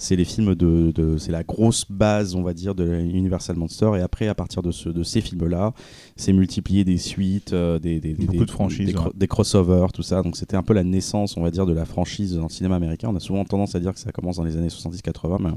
c'est 0.03 0.15
les 0.15 0.25
films 0.25 0.53
de, 0.55 0.91
de- 0.91 1.17
c'est 1.17 1.31
la 1.31 1.43
grosse 1.43 1.85
base, 1.89 2.35
on 2.35 2.43
va 2.43 2.53
dire, 2.53 2.75
de 2.75 2.85
Universal 2.85 3.55
Monster. 3.55 3.91
Et 3.97 4.01
après, 4.01 4.27
à 4.27 4.35
partir 4.35 4.61
de, 4.61 4.71
ce, 4.71 4.89
de 4.89 5.01
ces 5.03 5.21
films-là, 5.21 5.73
c'est 6.17 6.33
multiplié 6.33 6.83
des 6.83 6.97
suites, 6.97 7.53
euh, 7.53 7.79
des, 7.79 7.99
des, 7.99 8.13
des- 8.13 8.25
Beaucoup 8.25 8.39
des- 8.39 8.45
de 8.45 8.51
franchises, 8.51 8.85
des, 8.87 8.93
cro- 8.93 9.05
ouais. 9.07 9.11
des 9.15 9.27
crossovers, 9.27 9.87
tout 9.93 10.03
ça. 10.03 10.21
Donc, 10.21 10.35
c'était 10.35 10.57
un 10.57 10.63
peu 10.63 10.73
la 10.73 10.83
naissance, 10.83 11.37
on 11.37 11.41
va 11.41 11.51
dire, 11.51 11.65
de 11.65 11.73
la 11.73 11.85
franchise 11.85 12.35
dans 12.35 12.43
le 12.43 12.49
cinéma 12.49 12.75
américain. 12.75 13.09
On 13.11 13.15
a 13.15 13.19
souvent 13.21 13.45
tendance 13.45 13.75
à 13.75 13.79
dire 13.79 13.93
que 13.93 13.99
ça 13.99 14.11
commence 14.11 14.35
dans 14.37 14.43
les 14.43 14.57
années 14.57 14.67
70-80, 14.67 15.37
mais 15.41 15.49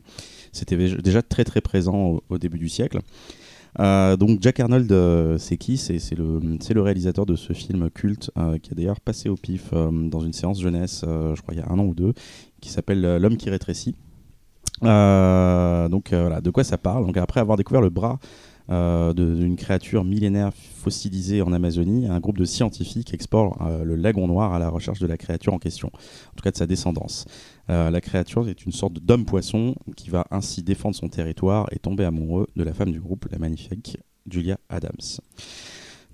c'était 0.52 0.76
déjà 0.76 1.22
très 1.22 1.44
très 1.44 1.60
présent 1.60 1.96
au, 1.96 2.22
au 2.30 2.38
début 2.38 2.58
du 2.58 2.68
siècle. 2.68 3.00
Euh, 3.78 4.16
donc 4.16 4.38
Jack 4.40 4.58
Arnold, 4.60 4.90
euh, 4.90 5.36
c'est 5.38 5.56
qui? 5.58 5.76
C'est 5.76 5.98
le, 6.16 6.80
réalisateur 6.80 7.26
de 7.26 7.36
ce 7.36 7.52
film 7.52 7.90
culte 7.90 8.30
euh, 8.38 8.56
qui 8.58 8.70
a 8.72 8.74
d'ailleurs 8.74 9.00
passé 9.00 9.28
au 9.28 9.36
pif 9.36 9.72
dans 9.72 10.20
une 10.20 10.32
séance 10.32 10.60
jeunesse, 10.62 11.00
je 11.04 11.40
crois 11.42 11.52
il 11.54 11.58
y 11.58 11.62
a 11.62 11.68
un 11.70 11.78
an 11.78 11.84
ou 11.84 11.94
deux, 11.94 12.14
qui 12.60 12.70
s'appelle 12.70 13.02
L'homme 13.20 13.36
qui 13.36 13.50
rétrécit. 13.50 13.94
Euh, 14.82 15.88
donc 15.88 16.12
euh, 16.12 16.22
voilà, 16.22 16.40
de 16.40 16.50
quoi 16.50 16.64
ça 16.64 16.78
parle 16.78 17.06
Donc 17.06 17.16
après 17.16 17.40
avoir 17.40 17.56
découvert 17.56 17.80
le 17.80 17.90
bras 17.90 18.18
euh, 18.68 19.12
d'une 19.14 19.56
créature 19.56 20.04
millénaire 20.04 20.52
fossilisée 20.52 21.40
en 21.40 21.52
Amazonie, 21.52 22.08
un 22.08 22.20
groupe 22.20 22.38
de 22.38 22.44
scientifiques 22.44 23.14
explore 23.14 23.58
le 23.84 23.94
lagon 23.94 24.26
noir 24.26 24.52
à 24.52 24.58
la 24.58 24.68
recherche 24.68 24.98
de 24.98 25.06
la 25.06 25.16
créature 25.16 25.54
en 25.54 25.58
question, 25.58 25.88
en 25.88 26.34
tout 26.36 26.42
cas 26.42 26.50
de 26.50 26.56
sa 26.56 26.66
descendance. 26.66 27.26
La 27.68 28.00
créature 28.00 28.48
est 28.48 28.64
une 28.64 28.72
sorte 28.72 28.94
d'homme-poisson 28.94 29.74
qui 29.96 30.10
va 30.10 30.26
ainsi 30.30 30.62
défendre 30.62 30.94
son 30.94 31.08
territoire 31.08 31.66
et 31.72 31.78
tomber 31.78 32.04
amoureux 32.04 32.48
de 32.56 32.62
la 32.64 32.72
femme 32.72 32.92
du 32.92 33.00
groupe, 33.00 33.26
la 33.30 33.38
magnifique 33.38 33.98
Julia 34.28 34.58
Adams. 34.68 35.20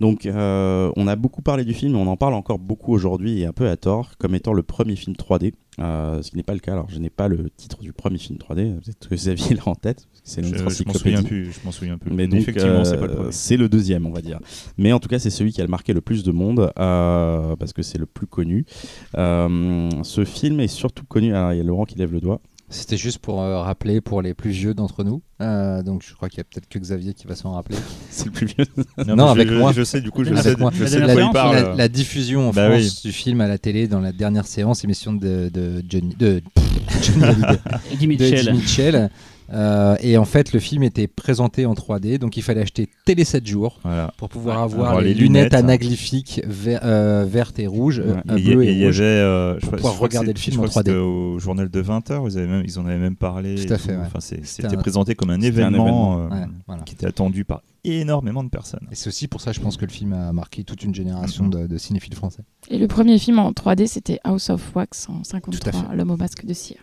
Donc, 0.02 0.26
euh, 0.26 0.90
on 0.96 1.06
a 1.06 1.14
beaucoup 1.14 1.42
parlé 1.42 1.64
du 1.64 1.74
film, 1.74 1.94
on 1.94 2.08
en 2.08 2.16
parle 2.16 2.34
encore 2.34 2.58
beaucoup 2.58 2.92
aujourd'hui 2.92 3.38
et 3.38 3.46
un 3.46 3.52
peu 3.52 3.68
à 3.68 3.76
tort, 3.76 4.18
comme 4.18 4.34
étant 4.34 4.52
le 4.52 4.64
premier 4.64 4.96
film 4.96 5.14
3D, 5.14 5.52
euh, 5.78 6.20
ce 6.22 6.32
qui 6.32 6.36
n'est 6.36 6.42
pas 6.42 6.54
le 6.54 6.58
cas. 6.58 6.72
Alors, 6.72 6.90
je 6.90 6.98
n'ai 6.98 7.08
pas 7.08 7.28
le 7.28 7.50
titre 7.50 7.82
du 7.82 7.92
premier 7.92 8.18
film 8.18 8.36
3D, 8.36 8.80
peut-être 8.80 9.08
que 9.08 9.14
Xavier 9.14 9.54
l'a 9.54 9.62
en 9.68 9.76
tête, 9.76 10.08
parce 10.10 10.20
que 10.22 10.28
c'est 10.28 10.42
Je, 10.42 10.48
notre 10.48 10.58
je 10.58 10.62
m'en 10.64 10.70
encyclopédie. 10.70 10.98
souviens 10.98 11.22
plus. 11.22 11.52
Je 11.52 11.60
m'en 11.64 11.70
souviens 11.70 11.98
plus. 11.98 12.10
Mais 12.10 12.26
donc, 12.26 12.40
effectivement, 12.40 12.84
c'est 12.84 12.96
euh, 12.96 12.98
pas 13.00 13.06
le 13.06 13.14
premier. 13.14 13.30
c'est 13.30 13.56
le 13.56 13.68
deuxième, 13.68 14.04
on 14.04 14.10
va 14.10 14.22
dire. 14.22 14.40
Mais 14.76 14.92
en 14.92 14.98
tout 14.98 15.08
cas, 15.08 15.20
c'est 15.20 15.30
celui 15.30 15.52
qui 15.52 15.62
a 15.62 15.68
marqué 15.68 15.92
le 15.92 16.00
plus 16.00 16.24
de 16.24 16.32
monde 16.32 16.72
parce 16.74 17.72
que 17.72 17.82
c'est 17.82 17.98
le 17.98 18.06
plus 18.06 18.26
connu. 18.26 18.66
Ce 19.14 20.24
film 20.26 20.58
est 20.58 20.66
surtout 20.66 21.04
connu. 21.04 21.32
Alors, 21.32 21.52
il 21.52 21.58
y 21.58 21.60
a 21.60 21.62
Laurent 21.62 21.84
qui 21.84 21.96
lève 21.96 22.12
le 22.12 22.20
doigt. 22.20 22.40
C'était 22.74 22.96
juste 22.96 23.18
pour 23.18 23.42
euh, 23.42 23.60
rappeler 23.60 24.00
pour 24.00 24.22
les 24.22 24.34
plus 24.34 24.50
vieux 24.50 24.72
d'entre 24.74 25.04
nous. 25.04 25.22
Euh, 25.40 25.82
donc 25.82 26.02
je 26.08 26.14
crois 26.14 26.28
qu'il 26.28 26.38
y 26.38 26.40
a 26.40 26.44
peut-être 26.44 26.68
que 26.68 26.78
Xavier 26.78 27.12
qui 27.14 27.26
va 27.26 27.34
s'en 27.36 27.52
rappeler. 27.52 27.76
C'est 28.10 28.24
le 28.26 28.30
plus 28.30 28.46
vieux. 28.46 28.64
Non, 29.06 29.14
non, 29.16 29.26
avec 29.28 29.48
je, 29.48 29.54
moi. 29.54 29.72
Je 29.72 29.84
sais, 29.84 30.00
du 30.00 30.10
coup, 30.10 30.24
je 30.24 30.30
Avec 30.30 30.42
sais, 30.42 30.56
moi. 30.56 30.70
je 30.74 30.82
La 30.84 30.88
sais 30.88 31.00
de 31.00 31.06
dernière 31.06 31.14
quoi 31.14 31.22
il 31.22 31.32
séance, 31.32 31.32
parle. 31.34 31.70
la, 31.70 31.74
la 31.76 31.88
diffusion 31.88 32.48
en 32.48 32.52
Bah 32.52 32.70
France 32.70 32.82
oui. 33.04 33.10
du 33.10 33.12
film 33.12 33.40
à 33.42 33.46
la 33.48 33.58
télé 33.58 33.88
dans 33.88 34.00
la 34.00 34.12
dernière 34.12 34.46
séance, 34.46 34.84
émission 34.84 35.12
de, 35.12 35.50
de 35.52 35.82
Johnny, 35.88 36.14
de, 36.18 36.42
Johnny 37.02 37.24
Hallyday, 37.24 37.58
Eddie 37.92 38.06
de 38.06 38.08
Mitchell. 38.08 38.48
Eddie 38.48 38.52
Mitchell. 38.52 39.10
Euh, 39.52 39.96
et 40.00 40.16
en 40.16 40.24
fait, 40.24 40.52
le 40.54 40.60
film 40.60 40.82
était 40.82 41.06
présenté 41.06 41.66
en 41.66 41.74
3D, 41.74 42.18
donc 42.18 42.36
il 42.38 42.42
fallait 42.42 42.62
acheter 42.62 42.88
télé 43.04 43.24
7 43.24 43.46
jours 43.46 43.78
Voilà. 43.82 44.12
pour 44.16 44.28
pouvoir 44.30 44.56
Ouais, 44.58 44.62
avoir 44.62 45.00
les, 45.02 45.08
les 45.08 45.14
lunettes, 45.14 45.28
lunettes. 45.52 45.54
anaglyphiques 45.54 46.40
ver- 46.46 46.80
euh, 46.84 47.26
vertes 47.28 47.58
et 47.58 47.66
rouges, 47.66 48.00
euh, 48.00 48.14
Ouais. 48.14 48.20
euh, 48.30 48.36
Et 48.36 48.40
y, 48.40 48.44
bleues 48.54 48.64
et 48.64 48.68
et 48.68 48.72
il 48.72 48.78
y 48.78 48.86
rouges. 48.86 49.00
avait, 49.00 49.08
euh, 49.10 49.54
je 49.56 49.60
pour 49.60 49.68
crois- 49.68 49.76
pouvoir 49.78 49.98
regarder 49.98 50.32
le 50.32 50.38
film 50.38 50.54
je 50.54 50.60
en 50.60 50.68
crois 50.68 50.82
que 50.82 50.88
3D. 50.88 50.92
c'était 50.92 50.98
au 50.98 51.38
journal 51.38 51.68
de 51.68 51.80
20h, 51.82 52.20
vous 52.20 52.36
avez 52.38 52.46
même, 52.46 52.62
ils 52.64 52.78
en 52.78 52.86
avaient 52.86 52.96
même 52.98 53.16
parlé. 53.16 53.56
Tout 53.66 53.72
à 53.74 53.78
fait, 53.78 53.92
ouais. 53.96 54.02
Enfin, 54.06 54.20
c'est- 54.20 54.44
C'était 54.46 54.68
un- 54.68 54.80
présenté 54.80 55.14
comme 55.14 55.30
un 55.30 55.40
événement, 55.42 55.82
événement. 55.84 56.18
euh, 56.20 56.28
Ouais, 56.30 56.46
voilà. 56.66 56.82
qui 56.84 56.94
était 56.94 57.06
attendu 57.06 57.44
par 57.44 57.62
énormément 57.84 58.44
de 58.44 58.48
personnes. 58.48 58.86
Et 58.90 58.94
c'est 58.94 59.08
aussi 59.08 59.28
pour 59.28 59.40
ça, 59.42 59.52
je 59.52 59.60
pense, 59.60 59.76
que 59.76 59.84
le 59.84 59.90
film 59.90 60.14
a 60.14 60.32
marqué 60.32 60.64
toute 60.64 60.82
une 60.82 60.94
génération 60.94 61.44
Mhm. 61.44 61.50
de, 61.50 61.66
de 61.66 61.76
cinéphiles 61.78 62.14
français. 62.14 62.42
Et 62.70 62.78
le 62.78 62.86
premier 62.86 63.18
film 63.18 63.38
en 63.38 63.52
3D, 63.52 63.86
c'était 63.86 64.18
House 64.24 64.48
of 64.50 64.74
Wax 64.74 65.08
en 65.10 65.14
Tout 65.14 65.20
à 65.20 65.24
53, 65.24 65.72
fait. 65.90 65.96
L'homme 65.96 66.10
au 66.12 66.16
masque 66.16 66.46
de 66.46 66.54
cire. 66.54 66.78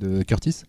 De 0.00 0.22
Curtis? 0.22 0.64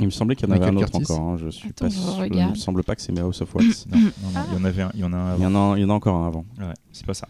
Il 0.00 0.06
me 0.06 0.10
semblait 0.10 0.36
qu'il 0.36 0.48
y 0.48 0.52
en 0.52 0.54
avait 0.54 0.60
Michael 0.60 0.78
un 0.78 0.82
autre 0.82 0.92
Curtis. 0.92 1.12
encore. 1.12 1.28
hein, 1.28 1.36
Je 1.38 1.48
suis 1.48 1.68
Attends, 1.70 1.86
pas 1.86 1.90
je 1.90 1.98
sûr. 1.98 2.12
Il 2.18 2.20
regarde. 2.32 2.50
me 2.50 2.54
semble 2.56 2.84
pas 2.84 2.94
que 2.94 3.02
c'est 3.02 3.18
House 3.18 3.40
of 3.40 3.54
Wax. 3.54 3.86
Non, 3.90 3.98
non, 3.98 4.04
non, 4.34 4.40
il 4.52 4.58
y 4.58 4.60
en 4.60 4.64
avait 4.64 4.82
un, 4.82 4.90
il 4.94 5.00
y 5.00 5.04
en 5.04 5.12
a 5.12 5.16
un 5.16 5.34
Il 5.36 5.42
y, 5.42 5.44
avant. 5.44 5.54
en 5.70 5.72
a, 5.72 5.78
il 5.78 5.82
y 5.82 5.84
en 5.84 5.90
a 5.90 5.92
encore 5.94 6.14
un 6.16 6.26
avant. 6.28 6.44
Ouais, 6.58 6.66
c'est 6.92 7.04
pas 7.06 7.14
ça. 7.14 7.26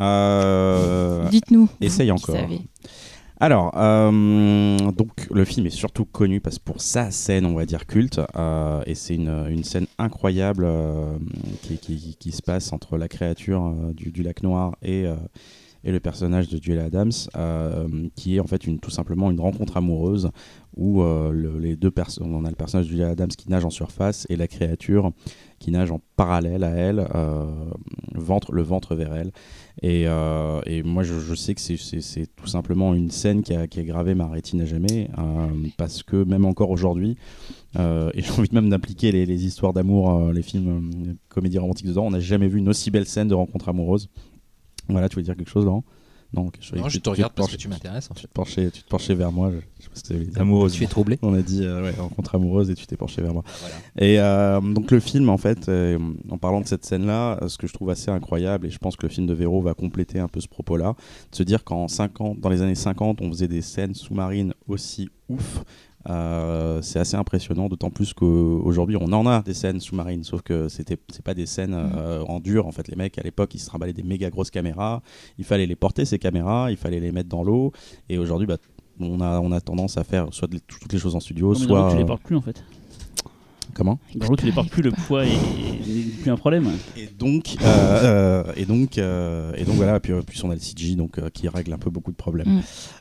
Euh, 0.00 1.28
Dites-nous. 1.28 1.68
essaye 1.80 2.10
vous 2.10 2.16
encore. 2.16 2.36
savez. 2.36 2.60
Alors, 3.40 3.72
euh, 3.76 4.76
donc 4.92 5.26
le 5.30 5.44
film 5.44 5.66
est 5.66 5.70
surtout 5.70 6.04
connu 6.04 6.40
parce 6.40 6.58
pour 6.60 6.80
sa 6.80 7.10
scène, 7.10 7.44
on 7.46 7.54
va 7.54 7.66
dire 7.66 7.84
culte, 7.86 8.20
euh, 8.36 8.80
et 8.86 8.94
c'est 8.94 9.16
une, 9.16 9.46
une 9.50 9.64
scène 9.64 9.86
incroyable 9.98 10.64
euh, 10.66 11.16
qui, 11.62 11.78
qui- 11.78 12.16
qui 12.18 12.32
se 12.32 12.42
passe 12.42 12.72
entre 12.72 12.96
la 12.96 13.08
créature 13.08 13.66
euh, 13.66 13.92
du, 13.92 14.12
du 14.12 14.22
lac 14.22 14.42
noir 14.44 14.76
et, 14.82 15.04
euh, 15.06 15.16
et 15.84 15.92
le 15.92 16.00
personnage 16.00 16.48
de 16.48 16.60
Julia 16.62 16.84
Adams, 16.84 17.12
euh, 17.36 17.86
qui 18.16 18.36
est 18.36 18.40
en 18.40 18.46
fait 18.46 18.66
une, 18.66 18.78
tout 18.80 18.90
simplement 18.90 19.30
une 19.30 19.40
rencontre 19.40 19.76
amoureuse 19.76 20.30
où 20.76 21.02
euh, 21.02 21.30
le- 21.30 21.58
les 21.58 21.76
deux 21.76 21.90
personnes, 21.90 22.34
on 22.34 22.44
a 22.44 22.50
le 22.50 22.56
personnage 22.56 22.86
de 22.86 22.90
Julia 22.92 23.10
Adams 23.10 23.28
qui 23.28 23.48
nage 23.50 23.64
en 23.64 23.70
surface 23.70 24.26
et 24.30 24.36
la 24.36 24.48
créature 24.48 25.12
qui 25.60 25.70
nage 25.70 25.90
en 25.92 26.00
parallèle 26.16 26.64
à 26.64 26.70
elle, 26.70 27.06
euh, 27.14 27.44
ventre, 28.14 28.52
le 28.52 28.62
ventre 28.62 28.94
vers 28.94 29.14
elle. 29.14 29.30
Et, 29.82 30.06
moi, 30.82 31.02
je, 31.02 31.34
sais 31.34 31.54
que 31.54 31.60
c'est- 31.60 32.26
tout 32.36 32.46
simplement 32.46 32.94
une 32.94 33.10
scène 33.10 33.42
qui 33.42 33.54
a, 33.54 33.66
gravé 33.66 34.14
ma 34.14 34.26
rétine 34.28 34.60
à 34.62 34.66
jamais, 34.66 35.10
parce 35.76 36.02
que 36.02 36.22
même 36.24 36.44
encore 36.44 36.70
aujourd'hui, 36.70 37.16
et 37.76 37.78
j'ai 38.22 38.30
envie 38.32 38.48
même 38.52 38.68
d'impliquer 38.68 39.12
les, 39.12 39.26
les 39.26 39.46
histoires 39.46 39.72
d'amour, 39.72 40.32
les 40.32 40.42
films 40.42 40.68
euh, 41.08 41.12
comédies 41.28 41.58
romantiques 41.58 41.86
dedans, 41.86 42.06
on 42.06 42.10
n'a 42.10 42.20
jamais 42.20 42.48
vu 42.48 42.58
une 42.58 42.68
aussi 42.68 42.90
belle 42.90 43.06
scène 43.06 43.28
de 43.28 43.34
rencontre 43.34 43.68
amoureuse. 43.68 44.08
Voilà, 44.88 45.08
tu 45.08 45.16
veux 45.16 45.22
dire 45.22 45.36
quelque 45.36 45.50
chose, 45.50 45.64
Laurent? 45.64 45.84
Non, 46.32 46.46
ok, 46.46 46.58
Non, 46.74 46.88
je 46.88 46.94
tu- 46.96 47.00
te 47.00 47.10
regarde 47.10 47.32
tu 47.32 47.36
parce 47.36 47.52
que 47.52 47.56
tu 47.56 47.68
m'intéresses. 47.68 48.10
En 48.10 48.14
Tu 48.14 48.22
fait. 48.22 48.26
te 48.26 48.32
penchais, 48.32 48.68
tu 48.72 48.82
te 48.82 48.88
penchais 48.88 49.14
vers 49.14 49.30
moi, 49.30 49.52
je, 49.52 49.58
je 49.78 49.84
sais 49.84 49.88
pas 49.88 49.94
ce 49.94 50.00
que 50.02 50.08
ça 50.08 50.14
veut 50.14 50.24
dire. 50.24 50.40
Amoureuse. 50.40 50.72
Tu 50.72 50.82
es 50.82 50.86
troublé 50.88 51.16
On 51.22 51.32
a 51.32 51.42
dit 51.42 51.64
euh, 51.64 51.84
ouais, 51.84 51.92
rencontre 51.92 52.34
amoureuse 52.34 52.70
et 52.70 52.74
tu 52.74 52.86
t'es 52.88 52.96
penché 52.96 53.22
vers 53.22 53.32
moi. 53.32 53.44
Voilà. 53.60 53.74
Et 53.98 54.18
euh, 54.18 54.60
donc 54.60 54.90
le 54.90 54.98
film, 54.98 55.28
en 55.28 55.38
fait, 55.38 55.68
euh, 55.68 55.96
en 56.28 56.36
parlant 56.38 56.60
de 56.60 56.66
cette 56.66 56.84
scène-là, 56.84 57.38
euh, 57.40 57.46
ce 57.48 57.56
que 57.56 57.68
je 57.68 57.72
trouve 57.72 57.90
assez 57.90 58.10
incroyable, 58.10 58.66
et 58.66 58.70
je 58.70 58.78
pense 58.78 58.96
que 58.96 59.06
le 59.06 59.12
film 59.12 59.28
de 59.28 59.32
Véro 59.34 59.60
va 59.62 59.74
compléter 59.74 60.18
un 60.18 60.26
peu 60.26 60.40
ce 60.40 60.48
propos-là, 60.48 60.96
de 61.30 61.36
se 61.36 61.44
dire 61.44 61.62
qu'en 61.62 61.86
50, 61.86 62.40
dans 62.40 62.48
les 62.48 62.62
années 62.62 62.74
50, 62.74 63.20
on 63.20 63.28
faisait 63.28 63.46
des 63.46 63.62
scènes 63.62 63.94
sous-marines 63.94 64.54
aussi 64.66 65.08
ouf. 65.28 65.62
Euh, 66.10 66.82
c'est 66.82 66.98
assez 66.98 67.16
impressionnant, 67.16 67.68
d'autant 67.68 67.90
plus 67.90 68.12
qu'aujourd'hui 68.12 68.96
on 69.00 69.10
en 69.12 69.26
a 69.26 69.40
des 69.42 69.54
scènes 69.54 69.80
sous-marines, 69.80 70.22
sauf 70.22 70.42
que 70.42 70.68
c'était 70.68 70.98
c'est 71.10 71.24
pas 71.24 71.32
des 71.34 71.46
scènes 71.46 71.74
euh, 71.74 72.22
en 72.28 72.40
dur. 72.40 72.66
En 72.66 72.72
fait, 72.72 72.88
les 72.88 72.96
mecs 72.96 73.16
à 73.18 73.22
l'époque 73.22 73.54
ils 73.54 73.58
se 73.58 73.66
trimballaient 73.66 73.94
des 73.94 74.02
méga 74.02 74.28
grosses 74.28 74.50
caméras, 74.50 75.02
il 75.38 75.44
fallait 75.44 75.66
les 75.66 75.76
porter 75.76 76.04
ces 76.04 76.18
caméras, 76.18 76.70
il 76.70 76.76
fallait 76.76 77.00
les 77.00 77.10
mettre 77.10 77.28
dans 77.30 77.42
l'eau, 77.42 77.72
et 78.10 78.18
aujourd'hui 78.18 78.46
bah, 78.46 78.58
on 79.00 79.20
a, 79.20 79.40
on 79.40 79.50
a 79.50 79.60
tendance 79.60 79.96
à 79.96 80.04
faire 80.04 80.26
soit 80.32 80.46
de- 80.48 80.58
toutes 80.58 80.92
les 80.92 80.98
choses 80.98 81.16
en 81.16 81.20
studio, 81.20 81.54
Non, 81.54 81.58
mais 81.60 81.66
soit. 81.66 81.88
tu 81.92 81.96
les 81.96 82.04
portes 82.04 82.22
plus 82.22 82.36
en 82.36 82.42
fait. 82.42 82.62
Comment 83.74 83.98
Dans 84.14 84.28
l'eau, 84.28 84.36
tu 84.36 84.46
les 84.46 84.52
portes 84.52 84.70
plus, 84.70 84.82
le 84.82 84.90
poids 84.92 85.24
est 85.26 86.20
plus 86.22 86.30
un 86.30 86.36
problème. 86.36 86.68
Et 86.96 87.06
donc, 87.06 87.56
euh, 87.62 87.64
euh, 88.46 88.52
et 88.56 88.64
donc, 88.64 88.98
euh, 88.98 89.52
et 89.56 89.64
donc 89.64 89.74
voilà. 89.76 90.00
Puis, 90.00 90.12
puis 90.26 90.40
on 90.44 90.50
a 90.50 90.54
le 90.54 90.60
CG 90.60 90.94
donc 90.96 91.18
euh, 91.18 91.28
qui 91.30 91.48
règle 91.48 91.72
un 91.72 91.78
peu 91.78 91.90
beaucoup 91.90 92.10
de 92.12 92.16
problèmes. 92.16 92.48
Mm. 92.48 92.60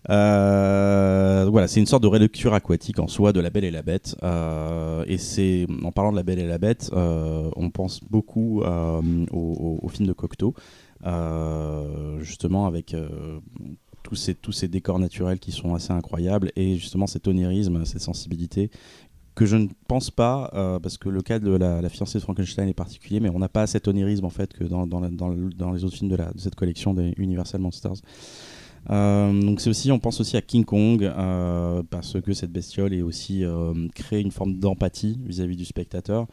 Euh, 0.09 1.47
voilà, 1.49 1.67
c'est 1.67 1.79
une 1.79 1.85
sorte 1.85 2.03
de 2.03 2.07
relecture 2.07 2.53
aquatique 2.53 2.99
en 2.99 3.07
soi 3.07 3.33
de 3.33 3.39
La 3.39 3.49
Belle 3.49 3.63
et 3.65 3.71
la 3.71 3.81
Bête. 3.83 4.15
Euh, 4.23 5.03
et 5.07 5.17
c'est 5.17 5.67
en 5.83 5.91
parlant 5.91 6.11
de 6.11 6.17
La 6.17 6.23
Belle 6.23 6.39
et 6.39 6.47
la 6.47 6.57
Bête, 6.57 6.89
euh, 6.93 7.49
on 7.55 7.69
pense 7.69 8.01
beaucoup 8.03 8.61
euh, 8.63 9.01
au, 9.31 9.37
au- 9.37 9.79
au 9.85 9.87
film 9.89 10.07
de 10.07 10.13
Cocteau, 10.13 10.53
euh, 11.05 12.19
justement 12.21 12.65
avec. 12.65 12.93
euh, 12.93 13.07
tous 14.05 14.15
ces, 14.15 14.35
tous 14.35 14.51
ces 14.51 14.67
décors 14.67 14.99
naturels 14.99 15.39
qui 15.39 15.53
sont 15.53 15.75
assez 15.75 15.93
incroyables 15.93 16.51
et 16.57 16.75
justement 16.75 17.07
cet 17.07 17.25
onirisme, 17.29 17.85
cette 17.85 18.01
sensibilité 18.01 18.69
que 19.35 19.45
je 19.45 19.55
ne 19.55 19.67
pense 19.87 20.11
pas, 20.11 20.51
euh, 20.53 20.79
parce 20.79 20.97
que 20.97 21.09
le 21.09 21.21
cas 21.21 21.39
de 21.39 21.51
la, 21.51 21.89
fiancée 21.89 22.19
de 22.19 22.23
Frankenstein 22.23 22.67
est 22.67 22.73
particulier, 22.73 23.19
mais 23.19 23.29
on 23.29 23.39
n'a 23.39 23.49
pas 23.49 23.65
cet 23.67 23.87
onirisme 23.87 24.25
en 24.25 24.29
fait 24.29 24.53
que 24.53 24.63
dans, 24.63 25.71
les 25.73 25.83
autres 25.83 25.95
films 25.95 26.11
de, 26.11 26.17
cette 26.37 26.55
collection 26.55 26.93
des 26.93 27.13
Universal 27.17 27.61
Monsters. 27.61 28.01
Euh, 28.89 29.41
donc 29.41 29.61
c'est 29.61 29.69
aussi, 29.69 29.91
on 29.91 29.99
pense 29.99 30.19
aussi 30.19 30.35
à 30.35 30.41
King 30.41 30.65
Kong 30.65 31.03
euh, 31.03 31.83
parce 31.89 32.19
que 32.19 32.33
cette 32.33 32.51
bestiole 32.51 32.93
est 32.93 33.01
aussi 33.01 33.43
crée 33.95 34.21
une 34.21 34.31
forme 34.31 34.55
d'empathie 34.59 35.19
vis-à-vis 35.25 35.55
du 35.55 35.65
spectateur. 35.65 36.27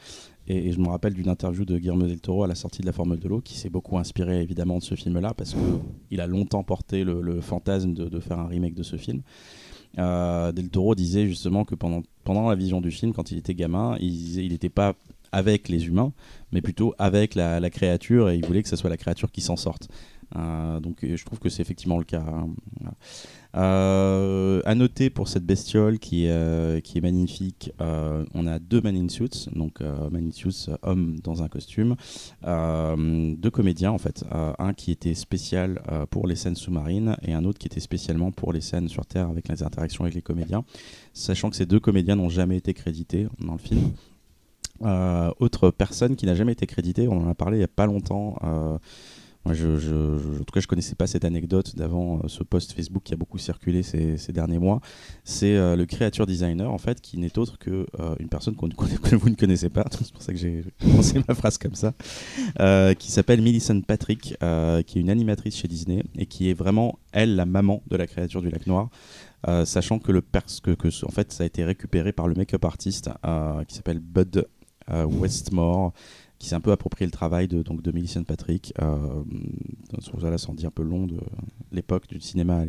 Et, 0.47 0.73
je 0.73 0.81
me 0.81 0.89
rappelle 0.89 1.15
d'une 1.15 1.29
interview 1.29 1.65
de 1.65 1.79
Guillermo 1.79 2.07
del 2.07 2.21
Toro 2.21 2.43
à 2.43 2.49
la 2.49 2.57
sortie 2.57 2.83
de 2.83 2.87
La 2.87 2.93
Formule 2.93 3.21
de 3.21 3.29
l'eau, 3.29 3.41
qui 3.41 3.57
s'est 3.57 3.71
beaucoup 3.71 3.99
inspiré 3.99 4.43
évidemment 4.43 4.79
de 4.79 4.83
ce 4.83 4.97
film-là 4.97 5.33
parce 5.33 5.55
que 5.55 5.61
il 6.11 6.21
a 6.21 6.27
longtemps 6.27 6.65
porté 6.65 7.05
le, 7.05 7.41
fantasme 7.41 7.95
de 7.95 8.21
faire 8.21 8.41
un 8.41 8.49
remake 8.49 8.75
de 8.75 8.83
ce 8.83 8.97
film. 8.97 9.23
Euh, 9.99 10.53
Del 10.53 10.69
Toro 10.69 10.95
disait 10.95 11.27
justement 11.27 11.65
que 11.65 11.75
pendant, 11.75 12.03
la 12.49 12.55
vision 12.55 12.81
du 12.81 12.91
film, 12.91 13.13
quand 13.13 13.33
il 13.33 13.39
était 13.39 13.55
gamin, 13.55 13.97
il 14.01 14.49
n'était 14.51 14.69
pas 14.69 14.95
avec 15.33 15.69
les 15.69 15.87
humains, 15.87 16.13
mais 16.53 16.61
plutôt 16.61 16.95
avec 16.99 17.35
la, 17.35 17.61
la 17.61 17.71
créature, 17.71 18.31
et 18.31 18.37
il 18.37 18.45
voulait 18.45 18.63
que 18.63 18.69
ce 18.69 18.77
soit 18.77 18.91
la 18.91 18.97
créature 18.97 19.31
qui 19.31 19.41
s'en 19.41 19.57
sorte. 19.57 19.89
Euh, 20.37 20.81
donc 20.81 21.03
euh, 21.03 21.17
je 21.17 21.25
trouve 21.25 21.39
que 21.39 21.49
c'est 21.49 21.63
effectivement 21.63 21.99
le 21.99 22.05
cas. 22.05 22.25
hein. 22.27 22.49
Euh, 23.57 24.63
à 24.65 24.77
noter 24.77 25.11
pour 25.11 25.27
cette 25.27 25.45
bestiole 25.45 25.99
qui, 25.99 26.27
est, 26.27 27.01
magnifique, 27.03 27.73
on 27.81 28.47
a 28.47 28.59
deux 28.61 28.81
man 28.81 28.97
in 28.97 29.09
suits, 29.09 29.49
donc 29.55 29.81
man 29.81 30.29
in 30.29 30.31
suits, 30.31 30.69
homme 30.83 31.19
dans 31.25 31.43
un 31.43 31.49
costume, 31.49 31.97
deux 32.45 33.51
comédiens 33.51 33.91
en 33.91 33.99
fait, 33.99 34.25
un 34.31 34.73
qui 34.73 34.93
était 34.93 35.15
spécial 35.15 35.83
pour 36.11 36.29
les 36.29 36.37
scènes 36.37 36.55
sous-marines 36.55 37.17
et 37.23 37.33
un 37.33 37.45
autre 37.45 37.59
qui 37.59 37.67
était 37.67 37.81
spécialement 37.81 38.31
pour 38.31 38.53
les 38.53 38.61
scènes 38.61 38.89
sur 38.89 39.05
Terre 39.05 39.29
avec 39.29 39.49
les 39.49 39.65
interactions 39.65 40.05
avec 40.05 40.15
les 40.15 40.23
comédiens, 40.23 40.65
sachant 41.13 41.51
que 41.51 41.57
ces 41.57 41.67
deux 41.67 41.81
comédiens 41.81 42.15
n'ont 42.15 42.29
jamais 42.29 42.57
été 42.57 42.73
crédités 42.73 43.27
dans 43.41 43.55
le 43.55 43.59
film. 43.59 43.91
Autre 45.41 45.71
personne 45.71 46.15
qui 46.15 46.27
n'a 46.27 46.37
jamais 46.37 46.53
été 46.53 46.67
créditée, 46.67 47.09
on 47.09 47.21
en 47.21 47.29
a 47.29 47.35
parlé 47.35 47.57
il 47.57 47.61
n'y 47.61 47.65
a 47.65 47.69
pas 47.69 47.87
longtemps. 47.87 48.37
En 49.47 49.53
tout 49.53 50.53
cas, 50.53 50.61
je 50.61 50.67
connaissais 50.67 50.95
pas 50.95 51.07
cette 51.07 51.25
anecdote 51.25 51.75
d'avant 51.75 52.19
euh, 52.19 52.29
ce 52.29 52.43
post 52.43 52.73
Facebook 52.73 53.03
qui 53.05 53.15
a 53.15 53.17
beaucoup 53.17 53.39
circulé 53.39 53.83
ces, 53.83 54.33
derniers 54.33 54.59
mois. 54.59 54.81
C'est 55.25 55.57
euh, 55.57 55.77
le 55.77 55.87
créature 55.87 56.27
designer, 56.27 56.71
en 56.71 56.77
fait, 56.77 57.01
qui 57.01 57.17
n'est 57.17 57.39
autre 57.39 57.59
que 57.59 57.87
euh, 57.99 58.15
une 58.19 58.29
personne 58.29 58.55
ne 58.61 58.69
que 58.97 59.17
vous 59.17 59.31
ne 59.31 59.35
connaissez 59.35 59.71
pas. 59.71 59.87
C'est 59.91 60.13
pour 60.13 60.23
ça 60.23 60.33
que 60.33 60.39
j'ai 60.39 60.65
commencé 60.81 61.23
ma 61.27 61.35
phrase 61.35 61.57
comme 61.57 61.75
ça. 61.75 61.95
qui 62.95 63.11
s'appelle 63.11 63.41
Millicent 63.41 63.81
Patrick, 63.81 64.37
qui 64.87 64.99
est 64.99 65.01
une 65.01 65.11
animatrice 65.11 65.57
chez 65.57 65.69
Disney 65.69 66.03
et 66.17 66.27
qui 66.27 66.51
est 66.51 66.55
vraiment 66.55 66.99
elle 67.13 67.37
la 67.37 67.47
maman 67.47 67.83
de 67.89 67.97
la 67.97 68.07
créature 68.07 68.43
du 68.43 68.51
lac 68.51 68.67
noir. 68.67 68.91
Sachant 69.65 69.99
que 69.99 70.13
le 70.13 70.21
que, 70.21 71.07
en 71.07 71.11
fait 71.11 71.33
ça 71.33 71.45
a 71.45 71.47
été 71.47 71.65
récupéré 71.65 72.13
par 72.13 72.29
le 72.29 72.35
make-up 72.35 72.65
artiste 72.65 73.11
qui 73.67 73.75
s'appelle 73.75 74.01
Bud 74.01 74.47
Westmore 74.89 75.93
qui 76.41 76.49
s'est 76.49 76.55
un 76.57 76.61
peu 76.61 76.73
approprié 76.73 77.07
le 77.07 77.13
travail 77.13 77.47
de, 77.47 77.63
donc, 77.63 77.83
de 77.83 77.93
Millicent 77.93 78.25
Patrick. 78.25 78.73
Euh, 78.81 79.23
ça 80.39 80.51
en 80.51 80.55
dit 80.55 80.67
un 80.67 80.71
peu 80.71 80.83
long 80.83 81.07
de 81.07 81.21
l'époque 81.71 82.09
du 82.09 82.19
cinéma. 82.21 82.65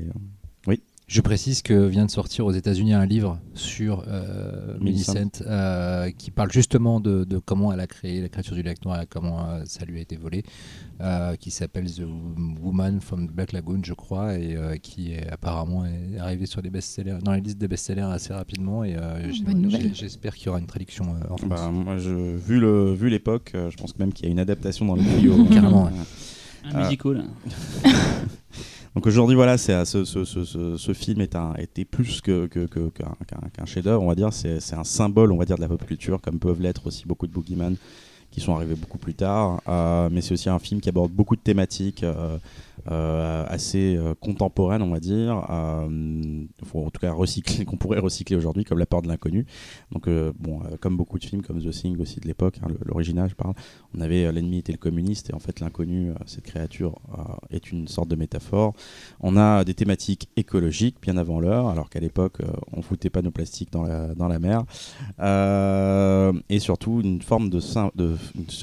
euh, 0.68 0.76
Je 1.14 1.20
précise 1.20 1.62
que 1.62 1.74
vient 1.88 2.06
de 2.06 2.10
sortir 2.10 2.46
aux 2.46 2.54
États-Unis 2.54 2.94
un 2.94 3.06
livre 3.06 3.38
sur 3.54 4.06
euh, 4.08 4.78
Millicent. 4.80 5.14
Euh, 5.46 6.10
qui 6.12 6.32
parle 6.32 6.54
justement 6.54 7.02
de, 7.02 7.26
de 7.26 7.38
comment 7.38 7.74
elle 7.74 7.82
a 7.82 7.88
créé 7.88 8.22
la 8.22 8.30
créature 8.30 8.56
du 8.56 8.64
lac 8.64 8.82
noir 8.86 9.02
et 9.02 9.08
comment 9.08 9.46
euh, 9.50 9.64
ça 9.66 9.84
lui 9.84 9.98
a 9.98 10.02
été 10.02 10.16
volé, 10.16 10.44
euh, 11.02 11.36
qui 11.36 11.52
s'appelle 11.52 11.92
The 11.92 12.04
Woman 12.62 13.02
from 13.02 13.28
the 13.28 13.32
Black 13.34 13.52
Lagoon, 13.52 13.82
je 13.84 13.94
crois, 13.94 14.36
et 14.38 14.56
euh, 14.56 14.78
qui 14.78 15.12
est 15.12 15.30
apparemment 15.30 15.84
est 15.86 16.18
arrivé 16.18 16.46
sur 16.46 16.62
les 16.62 16.70
best-sellers, 16.70 17.18
dans 17.22 17.34
les 17.34 17.42
listes 17.42 17.58
des 17.58 17.68
best-sellers 17.68 18.04
assez 18.14 18.32
rapidement. 18.34 18.86
Et 18.86 18.96
euh, 18.96 19.30
j'ai- 19.70 19.94
j'espère 19.94 20.34
qu'il 20.34 20.46
y 20.46 20.50
aura 20.50 20.60
une 20.60 20.66
traduction 20.68 21.08
euh, 21.14 21.26
en 21.34 21.36
France. 21.36 21.50
bah, 21.50 21.70
moi, 21.72 21.98
je, 21.98 22.38
vu 22.38 22.58
le 22.62 22.94
vu 22.94 23.10
l'époque, 23.10 23.52
je 23.54 23.76
pense 23.76 24.00
même 24.00 24.14
qu'il 24.14 24.28
y 24.28 24.30
a 24.30 24.32
une 24.32 24.40
adaptation 24.40 24.86
dans 24.86 24.96
le 24.96 25.04
trio. 25.18 25.44
Carrément, 25.48 25.84
ouais. 25.88 25.92
Un 26.64 26.70
Ah. 26.76 26.84
musical. 26.84 27.26
Donc 28.96 29.08
aujourd'hui, 29.08 29.36
voilà, 29.36 29.58
c'est 29.58 29.74
euh, 29.74 29.86
ce, 29.86 30.94
film 30.94 31.22
est 31.22 31.36
un, 31.36 31.54
était 31.58 31.86
plus 31.86 32.20
que, 32.20 32.48
que, 32.48 32.66
que- 32.66 32.90
qu'un, 32.90 33.16
qu'un- 33.26 33.50
qu'un 33.54 33.66
chef-d'œuvre, 33.66 34.04
on 34.04 34.08
va 34.08 34.16
dire. 34.16 34.34
C'est, 34.34 34.74
un 34.74 34.84
symbole, 34.84 35.32
on 35.32 35.38
va 35.38 35.46
dire, 35.46 35.56
de 35.56 35.62
la 35.62 35.70
pop 35.70 35.86
culture, 35.86 36.20
comme 36.20 36.40
peuvent 36.40 36.62
l'être 36.62 36.88
aussi 36.88 37.06
beaucoup 37.08 37.26
de 37.28 37.32
boogeyman 37.32 37.76
qui 38.32 38.42
sont 38.42 38.56
arrivés 38.56 38.76
beaucoup 38.76 38.98
plus 38.98 39.14
tard. 39.14 39.62
Euh, 39.68 40.10
mais 40.12 40.22
c'est 40.22 40.34
aussi 40.34 40.50
un 40.50 40.60
film 40.60 40.82
qui 40.82 40.90
aborde 40.90 41.12
beaucoup 41.12 41.36
de 41.36 41.42
thématiques 41.42 42.04
euh, 42.04 42.38
assez 42.88 43.96
euh, 43.96 44.14
contemporaines, 44.20 44.82
on 44.82 44.92
va 44.92 45.00
dire. 45.00 45.46
Euh, 45.50 46.46
en 46.74 46.90
tout 46.90 47.00
cas 47.00 47.14
qu'on 47.66 47.78
pourrait 47.78 48.00
recycler 48.00 48.36
aujourd'hui, 48.36 48.64
comme 48.64 48.80
La 48.80 48.86
peur 48.86 49.02
de 49.02 49.08
l'inconnu. 49.08 49.46
Donc 49.92 50.08
euh, 50.08 50.32
bon, 50.40 50.62
euh, 50.64 50.78
comme 50.80 50.98
beaucoup 50.98 51.20
de 51.20 51.26
films, 51.26 51.42
comme 51.42 51.62
The 51.62 51.72
Thing 51.72 52.00
aussi 52.00 52.20
de 52.20 52.28
l'époque, 52.28 52.60
hein, 52.64 52.68
l'original, 52.86 53.30
je 53.30 53.36
parle. 53.36 53.54
On 53.96 54.02
avait 54.02 54.26
euh, 54.26 54.32
l'ennemi 54.32 54.60
était 54.60 54.72
le 54.72 54.78
communiste 54.78 55.30
et 55.30 55.34
en 55.34 55.40
fait 55.40 55.60
l'inconnu, 55.60 56.10
euh, 56.10 56.14
cette 56.26 56.46
créature, 56.46 57.00
euh, 57.18 57.24
est 57.50 57.72
une 57.72 57.88
sorte 57.88 58.08
de 58.10 58.16
métaphore. 58.16 58.74
On 59.20 59.38
a 59.38 59.64
des 59.64 59.74
thématiques 59.74 60.30
écologiques 60.36 60.98
bien 61.02 61.18
avant 61.18 61.40
l'heure, 61.40 61.68
alors 61.68 61.90
qu'à 61.90 62.00
l'époque 62.00 62.42
euh, 62.42 62.48
on 62.74 62.82
foutait 62.82 63.10
pas 63.10 63.22
nos 63.22 63.32
plastiques 63.32 63.72
dans 63.72 63.84
la, 63.84 64.40
mer. 64.40 64.64
Euh, 65.20 66.34
et 66.50 66.60
surtout 66.60 67.02
une 67.02 67.22
forme 67.22 67.50
de, 67.50 67.60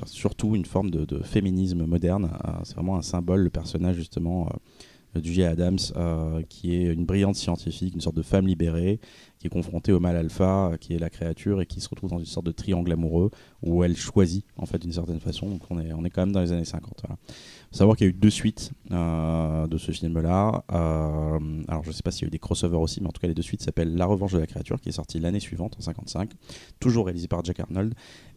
surtout 0.07 0.55
une 0.55 0.65
forme 0.65 0.91
de, 0.91 1.23
féminisme 1.23 1.85
moderne. 1.85 2.31
Euh, 2.47 2.53
C'est 2.65 2.75
vraiment 2.75 2.97
un 2.97 3.03
symbole, 3.03 3.41
le 3.41 3.51
personnage 3.51 3.99
justement 4.09 4.49
euh, 5.17 5.21
du. 5.21 5.43
Adams, 5.43 5.79
euh, 5.97 6.43
qui 6.49 6.75
est 6.75 6.93
une 6.93 7.05
brillante 7.05 7.37
scientifique, 7.37 7.95
une 7.95 8.01
sorte 8.01 8.17
de 8.17 8.23
femme 8.23 8.47
libérée, 8.47 8.99
qui 9.39 9.47
est 9.47 9.51
confrontée 9.51 9.93
au 9.93 10.01
mal 10.01 10.17
alpha, 10.17 10.71
euh, 10.73 10.77
qui 10.77 10.95
est 10.95 10.99
la 10.99 11.11
créature, 11.11 11.61
et 11.61 11.67
qui 11.67 11.81
se 11.81 11.89
retrouve 11.89 12.11
dans 12.11 12.19
une 12.19 12.27
sorte 12.27 12.47
de 12.47 12.53
triangle 12.53 12.93
amoureux 12.93 13.31
où 13.63 13.85
elle 13.85 13.97
choisit 13.97 14.45
en 14.57 14.67
fait 14.67 14.79
d'une 14.79 14.93
certaine 14.93 15.21
façon. 15.21 15.49
Donc 15.49 15.63
on 15.71 15.79
est, 15.79 15.93
on 15.93 16.05
est 16.05 16.11
quand 16.11 16.23
même 16.23 16.33
dans 16.33 16.41
les 16.41 16.53
années 16.53 16.65
50. 16.65 17.03
Voilà. 17.03 17.17
Faut 17.71 17.77
savoir 17.77 17.97
qu'il 17.97 18.07
y 18.07 18.09
a 18.09 18.11
eu 18.11 18.15
deux 18.15 18.31
suites 18.31 18.73
de 18.91 19.79
ce 19.79 19.93
film-là. 19.93 20.65
Alors 20.69 21.85
je 21.85 21.93
sais 21.93 22.03
pas 22.03 22.11
s'il 22.11 22.23
y 22.23 22.25
a 22.27 22.29
eu 22.29 22.31
des 22.31 22.39
crossovers 22.39 22.81
aussi, 22.81 23.01
mais 23.01 23.09
en 23.09 23.13
tout 23.13 23.21
cas 23.21 23.29
les 23.29 23.35
deux 23.35 23.43
suites 23.43 23.63
s'appellent 23.63 23.95
La 23.95 24.07
Revanche 24.07 24.33
de 24.33 24.39
la 24.39 24.47
créature, 24.47 24.81
qui 24.81 24.89
est 24.89 24.93
sortie 24.93 25.21
l'année 25.21 25.41
suivante 25.41 25.77
en 25.79 25.83
55, 25.83 26.31
toujours 26.81 27.07
réalisé 27.07 27.29
par 27.29 27.45
Jack 27.45 27.61
Arnold, 27.61 27.95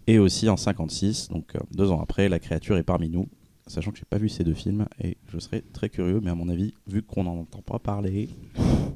et 0.08 0.20
aussi 0.20 0.50
en 0.50 0.58
56, 0.58 1.30
donc 1.30 1.58
deux 1.72 1.92
ans 1.92 2.02
après, 2.02 2.30
La 2.30 2.40
créature 2.40 2.78
est 2.78 2.84
parmi 2.84 3.10
nous. 3.10 3.28
Sachant 3.68 3.92
que 3.92 3.98
j'ai 3.98 4.06
pas 4.10 4.18
vu 4.18 4.28
ces 4.28 4.44
deux 4.44 4.54
films 4.54 4.86
et 5.04 5.18
je 5.32 5.40
serais 5.40 5.64
très 5.74 5.88
curieux, 5.90 6.20
mais 6.22 6.30
à 6.32 6.36
mon 6.36 6.50
avis, 6.50 6.74
vu 6.88 7.02
qu'on 7.04 7.24
n'en 7.24 7.38
entend 7.40 7.62
pas 7.62 7.80
parler, 7.80 8.28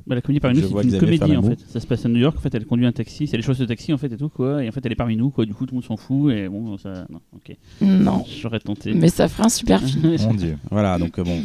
Bah, 0.08 0.16
la 0.16 0.22
comédie 0.22 0.40
parmi 0.40 0.60
nous, 0.60 0.68
c'est 0.68 0.84
une 0.88 1.00
comédie 1.00 1.36
en 1.38 1.44
fait. 1.44 1.60
Ça 1.68 1.80
se 1.80 1.88
passe 1.88 2.06
à 2.06 2.10
New 2.10 2.18
York. 2.20 2.36
En 2.38 2.42
fait, 2.42 2.54
elle 2.56 2.66
conduit 2.66 2.86
un 2.86 2.92
taxi. 2.92 3.28
C'est 3.28 3.38
les 3.38 3.44
choses 3.44 3.58
de 3.60 3.66
taxi 3.66 3.94
en 3.94 3.98
fait 3.98 4.12
et 4.12 4.18
tout 4.18 4.30
quoi. 4.30 4.64
Et 4.64 4.68
en 4.68 4.72
fait, 4.72 4.86
elle 4.86 4.92
est 4.92 4.96
parmi 4.96 5.16
nous 5.16 5.30
quoi. 5.30 5.46
Du 5.46 5.54
coup, 5.54 5.66
tout 5.66 5.74
le 5.76 5.78
monde 5.78 5.86
s'en 5.86 5.98
fout. 5.98 6.34
Et 6.34 6.50
bon, 6.50 6.78
ça. 6.78 7.06
Non, 7.10 7.22
ok. 7.36 7.56
Non. 7.82 8.26
J'aurais 8.42 8.60
tenté. 8.60 8.94
Mais 8.94 9.10
ça 9.10 9.28
ferait 9.28 9.46
un 9.46 9.50
super 9.50 9.82
film. 9.82 10.16
Mon 10.26 10.34
Dieu. 10.34 10.58
voilà. 10.72 10.98
Donc 11.00 11.18
euh, 11.20 11.24
bon, 11.24 11.40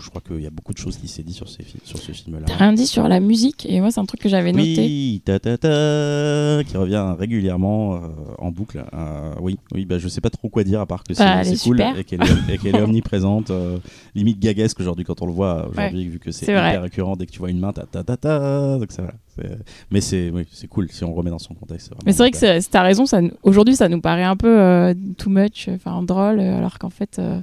je 0.00 0.08
crois 0.10 0.20
qu'il 0.26 0.40
y 0.42 0.46
a 0.46 0.50
beaucoup 0.50 0.72
de 0.72 0.78
choses 0.78 0.96
qui 0.96 1.08
s'est 1.08 1.22
dit 1.22 1.32
sur, 1.34 1.48
ces, 1.48 1.62
fi- 1.62 1.78
sur 1.84 1.98
ce 1.98 2.10
film-là. 2.12 2.46
T'as 2.46 2.56
rien 2.56 2.72
dit 2.72 2.86
sur 2.86 3.06
la 3.06 3.20
musique 3.20 3.64
et 3.68 3.80
moi 3.80 3.90
c'est 3.90 4.00
un 4.00 4.04
truc 4.06 4.20
que 4.20 4.28
j'avais 4.28 4.52
noté. 4.52 4.76
Oui, 4.78 5.22
ta 5.24 5.38
ta 5.38 5.56
ta, 5.58 6.62
qui 6.66 6.76
revient 6.76 7.14
régulièrement 7.18 7.94
euh, 7.96 7.98
en 8.38 8.50
boucle. 8.50 8.84
Euh, 8.92 9.34
oui, 9.40 9.58
oui, 9.74 9.84
bah 9.84 9.98
je 9.98 10.08
sais 10.08 10.20
pas 10.20 10.30
trop 10.30 10.48
quoi 10.48 10.64
dire 10.64 10.80
à 10.80 10.86
part 10.86 11.04
que 11.04 11.14
c'est 11.14 11.22
Bah, 11.24 11.42
cool 11.44 11.56
super. 11.56 11.98
et 11.98 12.04
qu'elle 12.04 12.20
qu'elle 12.62 12.76
est 12.76 12.80
omniprésente, 12.82 13.50
euh, 13.50 13.78
limite 14.14 14.38
gaguesque 14.38 14.80
aujourd'hui 14.80 15.04
quand 15.04 15.20
on 15.22 15.26
le 15.26 15.32
voit 15.32 15.68
aujourd'hui 15.68 16.08
vu 16.08 16.18
que 16.18 16.30
c'est 16.30 16.46
vrai. 16.52 16.70
hyper 16.70 16.82
récurrent 16.82 17.16
dès 17.16 17.26
que 17.26 17.32
tu 17.32 17.38
vois 17.38 17.50
une 17.50 17.58
main, 17.58 17.72
ta 17.72 17.84
ta 17.84 18.02
ta 18.04 18.16
ta. 18.16 18.78
Donc 18.78 18.92
ça, 18.92 19.02
voilà, 19.36 19.56
mais 19.90 20.00
c'est 20.00 20.30
oui, 20.30 20.46
c'est 20.52 20.68
cool 20.68 20.88
si 20.90 21.02
on 21.04 21.08
le 21.08 21.14
remet 21.14 21.30
dans 21.30 21.38
son 21.38 21.54
contexte. 21.54 21.90
Mais 22.06 22.12
c'est 22.12 22.18
vrai 22.22 22.30
que 22.30 22.36
super. 22.36 22.62
c'est- 22.62 22.70
t'as 22.70 22.82
raison, 22.82 23.06
ça, 23.06 23.20
aujourd'hui 23.42 23.76
ça 23.76 23.88
nous 23.88 24.00
paraît 24.00 24.24
un 24.24 24.36
peu 24.36 24.60
euh, 24.60 24.94
too 25.18 25.30
much, 25.30 25.68
enfin 25.74 26.02
drôle, 26.02 26.40
euh, 26.40 26.58
alors 26.58 26.78
qu'en 26.78 26.90
fait 26.90 27.18
euh, 27.18 27.40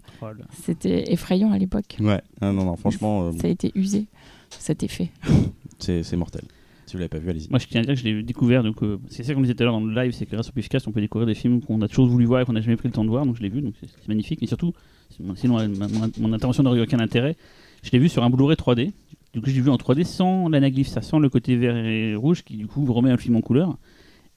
c'était 0.63 1.11
effrayant 1.11 1.51
à 1.51 1.57
l'époque. 1.57 1.97
Ouais, 1.99 2.21
ah, 2.41 2.51
non 2.51 2.65
non, 2.65 2.75
franchement, 2.75 3.27
euh, 3.27 3.31
Ça 3.39 3.47
a 3.47 3.49
été 3.49 3.71
usé, 3.75 4.05
cet 4.49 4.83
effet. 4.83 5.09
c'est 5.79 6.03
c'est 6.03 6.15
mortel. 6.17 6.41
Si 6.89 6.93
vous 6.95 6.99
l'avez 7.01 7.09
pas 7.09 7.19
vu, 7.19 7.29
allez-y. 7.29 7.49
Moi, 7.51 7.59
je 7.59 7.67
tiens 7.67 7.81
à 7.81 7.83
dire 7.83 7.93
que 7.93 7.99
je 7.99 8.03
l'ai 8.03 8.23
découvert. 8.23 8.63
Donc, 8.63 8.81
euh, 8.81 8.97
c'est 9.09 9.21
ça 9.23 9.35
qu'on 9.35 9.41
disait 9.41 9.53
tout 9.53 9.61
à 9.61 9.65
l'heure 9.65 9.73
dans 9.79 9.85
le 9.85 9.93
live, 9.93 10.11
c'est 10.11 10.25
que 10.25 10.31
grâce 10.31 10.49
au 10.49 10.51
Pifcast, 10.51 10.87
on 10.87 10.91
peut 10.91 11.01
découvrir 11.01 11.27
des 11.27 11.35
films 11.35 11.61
qu'on 11.61 11.79
a 11.83 11.87
toujours 11.87 12.07
voulu 12.07 12.25
voir 12.25 12.41
et 12.41 12.45
qu'on 12.45 12.53
n'a 12.53 12.61
jamais 12.61 12.77
pris 12.77 12.87
le 12.87 12.93
temps 12.93 13.03
de 13.05 13.09
voir. 13.09 13.27
Donc, 13.27 13.35
je 13.35 13.43
l'ai 13.43 13.49
vu, 13.49 13.61
donc 13.61 13.75
c'est 13.79 14.07
magnifique. 14.07 14.39
Mais 14.41 14.47
surtout, 14.47 14.73
sinon, 15.35 15.55
ma- 15.69 15.87
mon, 15.87 16.09
mon 16.19 16.33
intervention 16.33 16.63
n'aurait 16.63 16.79
eu 16.79 16.83
aucun 16.83 16.99
intérêt. 16.99 17.35
Je 17.83 17.91
l'ai 17.91 17.99
vu 17.99 18.09
sur 18.09 18.23
un 18.23 18.31
Blu-ray 18.31 18.55
3D. 18.57 18.91
Du 19.33 19.41
coup, 19.41 19.51
je 19.51 19.55
l'ai 19.55 19.61
vu 19.61 19.69
en 19.69 19.75
3D 19.77 20.03
sans 20.03 20.49
l'anaglyphe, 20.49 20.87
ça 20.87 21.03
sent 21.03 21.19
le 21.19 21.29
côté 21.29 21.55
vert 21.55 21.75
et 21.77 22.15
rouge 22.15 22.43
qui, 22.43 22.57
du 22.57 22.65
coup, 22.65 22.83
remet 22.91 23.11
un 23.11 23.17
film 23.17 23.35
en 23.35 23.41
couleur. 23.41 23.77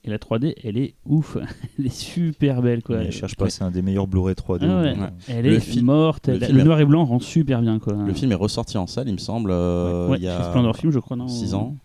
Et 0.05 0.09
la 0.09 0.17
3D, 0.17 0.53
elle 0.63 0.77
est 0.77 0.95
ouf. 1.05 1.37
elle 1.79 1.85
est 1.87 1.89
super 1.93 2.61
belle, 2.61 2.83
quoi. 2.83 2.97
Mais 2.97 3.05
je 3.05 3.11
cherche 3.17 3.35
pas, 3.35 3.49
c'est 3.49 3.63
un 3.63 3.71
des 3.71 3.81
meilleurs 3.81 4.05
Blu-ray 4.05 4.35
3D. 4.35 4.59
Ah 4.69 4.81
ouais. 4.81 4.93
Elle 5.29 5.45
Le 5.45 5.53
est 5.53 5.59
fi- 5.61 5.81
morte. 5.81 6.27
le 6.27 6.33
elle- 6.35 6.39
Le, 6.41 6.45
film 6.47 6.59
est- 6.59 6.63
noir 6.65 6.79
et 6.81 6.85
blanc 6.85 7.05
rend 7.05 7.19
super 7.19 7.61
bien, 7.61 7.79
quoi. 7.79 7.93
Le 8.05 8.13
film 8.13 8.31
est 8.31 8.35
ressorti 8.35 8.77
en 8.77 8.85
salle, 8.85 9.07
il 9.07 9.13
me 9.13 9.17
semble, 9.17 9.49
euh, 9.51 10.09
Ouais, 10.09 10.17
il 10.17 10.23
y 10.23 10.27
a 10.27 10.43
Splendor 10.43 10.75
Film, 10.75 10.91
je 10.91 10.99
crois, 10.99 11.15
non 11.17 11.27
6 11.29 11.53
ans. 11.55 11.75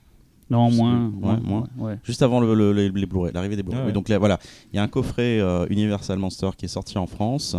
Non, 0.51 0.71
moins. 0.71 1.13
Ouais, 1.21 1.37
moins. 1.43 1.65
ouais. 1.79 1.99
Juste 2.05 2.23
avant 2.23 2.41
le, 2.41 2.55
le- 2.55 2.73
les, 2.73 2.89
les 2.91 3.07
Blu-ray, 3.07 3.33
l'arrivée 3.35 3.57
des 3.57 3.63
Blu-ray. 3.63 3.81
Ah 3.83 3.87
ouais. 3.87 3.93
Donc 3.93 4.09
là, 4.09 4.19
voilà, 4.19 4.39
il 4.73 4.77
y 4.77 4.79
a 4.79 4.83
un 4.83 4.89
coffret 4.89 5.41
euh, 5.41 5.67
Universal 5.69 6.19
Monster 6.19 6.51
qui 6.57 6.65
est 6.65 6.69
sorti 6.69 6.97
en 6.99 7.07
France, 7.07 7.57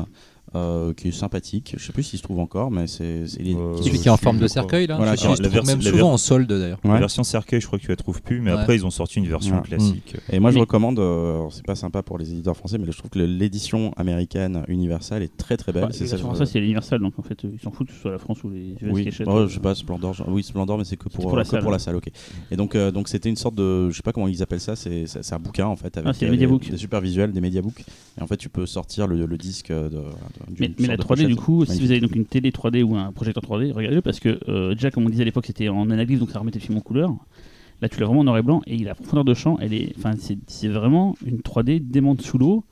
euh, 0.56 0.93
qui 0.93 1.10
est 1.10 1.12
sympathique. 1.12 1.76
Je 1.78 1.84
sais 1.86 1.93
plus 1.93 2.04
s'il 2.04 2.18
se 2.20 2.24
trouve 2.24 2.39
encore, 2.39 2.72
mais 2.72 2.88
c'est 2.88 3.28
c'est- 3.28 3.39
il 3.39 3.50
est- 3.52 3.56
Euh, 3.56 3.78
Celui 3.82 4.00
qui 4.00 4.08
est 4.08 4.12
en 4.12 4.18
forme 4.18 4.38
de 4.39 4.47
cercueil 4.47 4.88
là. 4.88 4.95
Voilà, 4.97 5.12
la 5.12 5.18
trouve 5.18 5.36
version- 5.38 5.64
même 5.64 5.78
la 5.80 5.84
souvent 5.91 5.97
ver- 5.97 6.08
en 6.08 6.18
solde 6.18 6.47
d'ailleurs. 6.52 6.80
La 6.84 6.97
version 7.00 7.24
cercueil, 7.24 7.62
je 7.62 7.68
crois 7.68 7.78
que 7.80 7.84
tu 7.84 7.89
la 7.89 7.95
trouves 7.95 8.22
plus, 8.22 8.41
mais 8.41 8.52
Ouais. 8.52 8.60
après 8.60 8.76
ils 8.76 8.86
ont 8.86 8.89
sorti 8.89 9.20
une 9.20 9.28
version 9.28 9.56
Ouais. 9.58 9.62
classique. 9.62 10.16
Et 10.32 10.39
moi, 10.39 10.52
je 10.52 10.60
recommande, 10.60 11.00
euh, 11.00 11.43
c'est 11.52 11.66
pas 11.66 11.76
sympa 11.76 12.02
pour 12.04 12.18
les 12.18 12.32
éditeurs 12.32 12.56
français, 12.58 12.78
mais 12.78 12.86
je 12.91 12.97
trouve 12.97 13.12
que 13.12 13.20
l'édition 13.20 13.91
américaine 13.97 14.64
Universal 14.68 15.22
est 15.24 15.36
très 15.38 15.58
très 15.58 15.72
belle. 15.72 15.84
Bah, 15.84 15.89
c'est 15.91 16.08
ça, 16.08 16.18
c'est 16.45 16.60
l'Universal, 16.60 17.00
donc 17.00 17.18
en 17.20 17.22
fait, 17.24 17.43
ils 17.43 17.60
s'en 17.60 17.72
foutent 17.72 17.88
que 17.88 17.93
ce 17.93 18.00
soit 18.00 18.12
la 18.12 18.18
France 18.18 18.43
ou 18.43 18.50
les 18.50 18.76
US 18.82 18.91
Oui, 18.91 19.10
oh, 19.28 19.47
je 19.47 19.54
sais 19.54 19.60
pas, 19.60 19.76
Splendor, 19.76 20.16
oui, 20.28 20.43
Splendor, 20.43 20.78
mais 20.78 20.84
c'est 20.84 20.97
que 20.97 21.10
pour, 21.10 21.24
pour 21.28 21.38
la 21.38 21.43
que 21.43 21.50
salle. 21.50 21.62
pour 21.62 21.72
la 21.72 21.80
salle, 21.80 21.95
ok. 21.95 22.10
Et 22.52 22.56
donc, 22.56 22.76
euh, 22.76 22.91
donc 22.91 23.08
c'était 23.08 23.30
une 23.30 23.36
sorte 23.36 23.56
de, 23.56 23.89
je 23.89 23.95
sais 23.95 24.02
pas 24.04 24.12
comment 24.12 24.28
ils 24.28 24.41
appellent 24.41 24.60
ça, 24.60 24.76
c'est 24.76 25.06
un 25.32 25.39
bouquin 25.39 25.68
en 25.68 25.76
fait, 25.76 25.97
avec 25.97 26.16
Ah, 26.22 26.26
mediabooks. 26.30 26.70
des, 26.72 26.78
super 26.78 27.02
visuels, 27.02 27.32
des 27.32 27.41
mediabooks. 27.41 27.82
Et 28.18 28.22
en 28.22 28.28
fait, 28.28 28.38
tu 28.38 28.50
peux 28.50 28.66
sortir 28.66 29.08
le, 29.08 29.38
disque 29.38 29.72
de, 29.72 30.02
Mais, 30.60 30.68
la 30.88 30.98
de 30.98 31.02
3D, 31.04 31.28
du 31.28 31.36
coup, 31.36 31.66
si 31.66 31.82
vous 31.82 31.92
avez 31.92 32.00
donc 32.00 32.16
une 32.16 32.26
télé 32.26 32.52
3D 32.52 32.84
ou 32.84 32.96
un 32.96 33.12
projecteur 33.12 33.44
3D, 33.44 33.72
regardez-le 33.72 34.02
parce 34.02 34.20
que 34.20 34.40
euh, 34.50 34.74
déjà, 34.74 34.92
comme 34.92 35.06
on 35.06 35.10
disait 35.10 35.22
à 35.24 35.26
l'époque, 35.26 35.46
c'était 35.46 35.70
en 35.70 35.90
analyse, 35.90 36.20
donc 36.20 36.32
ça 36.32 36.40
remettait 36.40 36.60
le 36.60 36.64
film 36.66 36.78
en 36.78 36.82
couleur. 36.82 37.14
Là, 37.82 37.88
tu 37.90 38.00
l'as 38.00 38.06
vraiment 38.08 38.22
en 38.22 38.24
noir 38.26 38.38
et 38.38 38.42
blanc 38.42 38.62
et 38.68 38.76
il 38.76 38.90
a 38.90 38.96
profondeur 38.96 39.24
de 39.24 39.34
champ. 39.34 39.58
Elle 39.62 39.74
est, 39.74 39.94
enfin, 39.98 40.12
c'est 40.20 40.38
c'est 40.48 40.68
vraiment 40.68 41.16
une 41.26 41.38
3D 41.38 41.80
démente 41.90 42.22
sous 42.22 42.38
l'eau. 42.38 42.64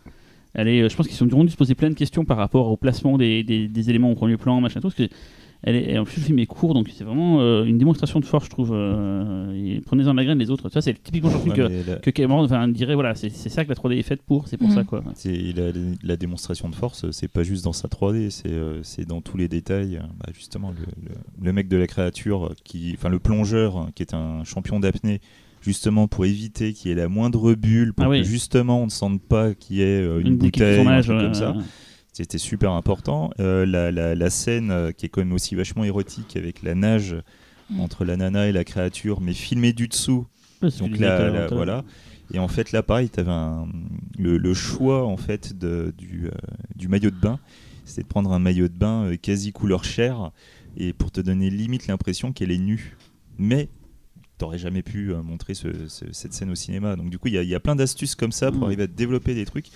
Elle 0.54 0.68
est, 0.68 0.90
je 0.90 0.96
pense 0.96 1.08
qu'ils 1.08 1.24
ont 1.24 1.44
dû 1.44 1.52
se 1.52 1.56
poser 1.58 1.76
plein 1.76 1.90
de 1.90 1.94
questions 1.96 2.26
par 2.26 2.38
rapport 2.38 2.68
au 2.72 2.78
placement 2.78 3.18
des, 3.18 3.44
des- 3.44 3.68
des 3.68 3.90
éléments 3.90 4.12
au 4.12 4.16
premier 4.16 4.38
plan, 4.38 4.60
machin, 4.60 4.80
tout. 4.82 4.88
Parce 4.90 4.96
que 4.96 5.08
elle 5.64 5.76
est, 5.76 5.92
et 5.92 5.98
en 5.98 6.04
plus, 6.06 6.18
le 6.18 6.24
film 6.26 6.40
est 6.40 6.46
court, 6.46 6.74
donc 6.74 6.88
c'est 6.94 7.04
vraiment 7.04 7.42
euh, 7.42 7.64
une 7.66 7.78
démonstration 7.78 8.20
de 8.20 8.26
force, 8.26 8.46
je 8.46 8.50
trouve. 8.50 8.72
euh, 8.74 9.80
Prenez-en 9.86 10.14
la 10.14 10.24
graine 10.24 10.38
les 10.40 10.50
autres. 10.52 10.70
Ça, 10.70 10.82
c'est 10.82 11.02
typiquement 11.02 11.30
truc 11.30 11.48
Ouais, 11.48 11.56
que, 11.56 11.62
la- 11.92 11.96
que 11.98 12.10
Cameron 12.10 12.44
enfin, 12.44 12.68
dirait 12.68 12.94
voilà, 12.96 13.16
c'est 13.16 13.30
c'est 13.30 13.50
ça 13.50 13.64
que 13.64 13.70
la 13.70 13.76
3D 13.76 13.98
est 13.98 14.04
faite 14.04 14.22
pour, 14.22 14.48
c'est 14.48 14.58
pour 14.58 14.70
Mhm. 14.70 14.76
ça, 14.76 14.84
quoi. 14.84 15.04
c'est- 15.16 15.54
la, 15.56 15.72
la 16.04 16.16
démonstration 16.18 16.70
de 16.70 16.76
force, 16.76 17.10
c'est 17.12 17.28
pas 17.28 17.44
juste 17.44 17.64
dans 17.66 17.74
sa 17.74 17.88
3D, 17.88 18.30
c'est 18.30 18.48
euh, 18.52 18.82
c'est 18.84 19.06
dans 19.08 19.22
tous 19.22 19.38
les 19.38 19.48
détails. 19.48 20.00
Bah, 20.20 20.30
justement, 20.34 20.72
le, 20.72 20.86
le- 21.10 21.16
le 21.46 21.54
mec 21.54 21.68
de 21.68 21.78
la 21.78 21.88
créature, 21.88 22.54
qui, 22.64 22.94
enfin 22.98 23.10
le 23.10 23.20
plongeur, 23.20 23.88
qui 23.96 24.04
est 24.04 24.14
un 24.14 24.44
champion 24.44 24.80
d'apnée, 24.80 25.22
justement 25.62 26.08
pour 26.08 26.26
éviter 26.26 26.74
qu'il 26.74 26.90
y 26.90 26.92
ait 26.92 26.96
la 26.98 27.10
moindre 27.10 27.54
bulle, 27.56 27.94
pour 27.94 28.06
Ah 28.06 28.10
oui. 28.10 28.22
que 28.22 28.28
justement 28.28 28.82
on 28.82 28.86
ne 28.86 28.92
sente 28.92 29.22
pas 29.22 29.54
qu'il 29.54 29.78
y 29.78 29.82
ait 29.82 30.06
une, 30.06 30.28
Une 30.28 30.38
bouteille, 30.38 30.76
un 30.80 30.84
tournage, 30.84 31.06
truc 31.06 31.18
ouais, 31.18 31.24
comme 31.24 31.34
ça. 31.34 31.52
ouais. 31.52 31.64
C'était 32.18 32.40
super 32.40 32.72
important. 32.72 33.30
Euh, 33.40 33.66
la, 33.66 33.92
la- 33.92 34.16
la 34.16 34.30
scène 34.32 34.72
euh, 34.72 34.92
qui 34.92 35.06
est 35.06 35.10
quand 35.10 35.22
même 35.22 35.34
aussi 35.34 35.54
vachement 35.54 35.84
érotique 35.84 36.36
avec 36.36 36.64
la 36.64 36.74
nage 36.76 37.16
Mm. 37.70 37.82
entre 37.82 38.06
la 38.06 38.16
nana 38.18 38.48
et 38.48 38.52
la 38.54 38.64
créature, 38.64 39.20
mais 39.22 39.34
filmée 39.34 39.74
du 39.74 39.88
dessous. 39.90 40.26
Ouais, 40.62 40.70
que 40.72 40.80
Donc 40.80 40.98
là, 41.00 41.48
voilà. 41.52 41.84
Et 42.34 42.40
en 42.40 42.48
fait, 42.48 42.72
là, 42.72 42.82
pareil, 42.82 43.10
tu 43.10 43.20
avais 43.20 43.66
le, 44.18 44.38
le 44.38 44.54
choix 44.54 45.06
en 45.06 45.18
fait 45.18 45.58
de, 45.60 45.94
du, 45.98 46.28
euh, 46.28 46.32
du 46.76 46.88
maillot 46.88 47.10
de 47.12 47.20
bain. 47.20 47.40
C'était 47.86 48.04
de 48.04 48.08
prendre 48.08 48.32
un 48.32 48.40
maillot 48.40 48.68
de 48.70 48.74
bain 48.74 49.04
euh, 49.06 49.16
quasi 49.18 49.52
couleur 49.52 49.84
chair 49.84 50.32
et 50.78 50.92
pour 50.94 51.12
te 51.12 51.22
donner 51.22 51.50
limite 51.50 51.88
l'impression 51.88 52.32
qu'elle 52.34 52.52
est 52.52 52.58
nue. 52.58 52.96
Mais 53.38 53.70
t'aurais 54.38 54.58
jamais 54.58 54.82
pu 54.82 55.12
euh, 55.14 55.22
montrer 55.22 55.54
ce- 55.54 55.88
ce- 55.88 56.12
cette 56.14 56.34
scène 56.34 56.50
au 56.50 56.56
cinéma. 56.56 56.96
Donc 56.96 57.10
du 57.10 57.20
coup, 57.20 57.28
il 57.28 57.34
y, 57.34 57.38
a- 57.38 57.44
il 57.44 57.50
y 57.50 57.56
a 57.56 57.60
plein 57.60 57.76
d'astuces 57.76 58.16
comme 58.16 58.32
ça 58.32 58.50
pour 58.52 58.62
Mm. 58.62 58.66
arriver 58.66 58.84
à 58.84 58.88
développer 58.88 59.36
des 59.36 59.46
trucs. 59.46 59.68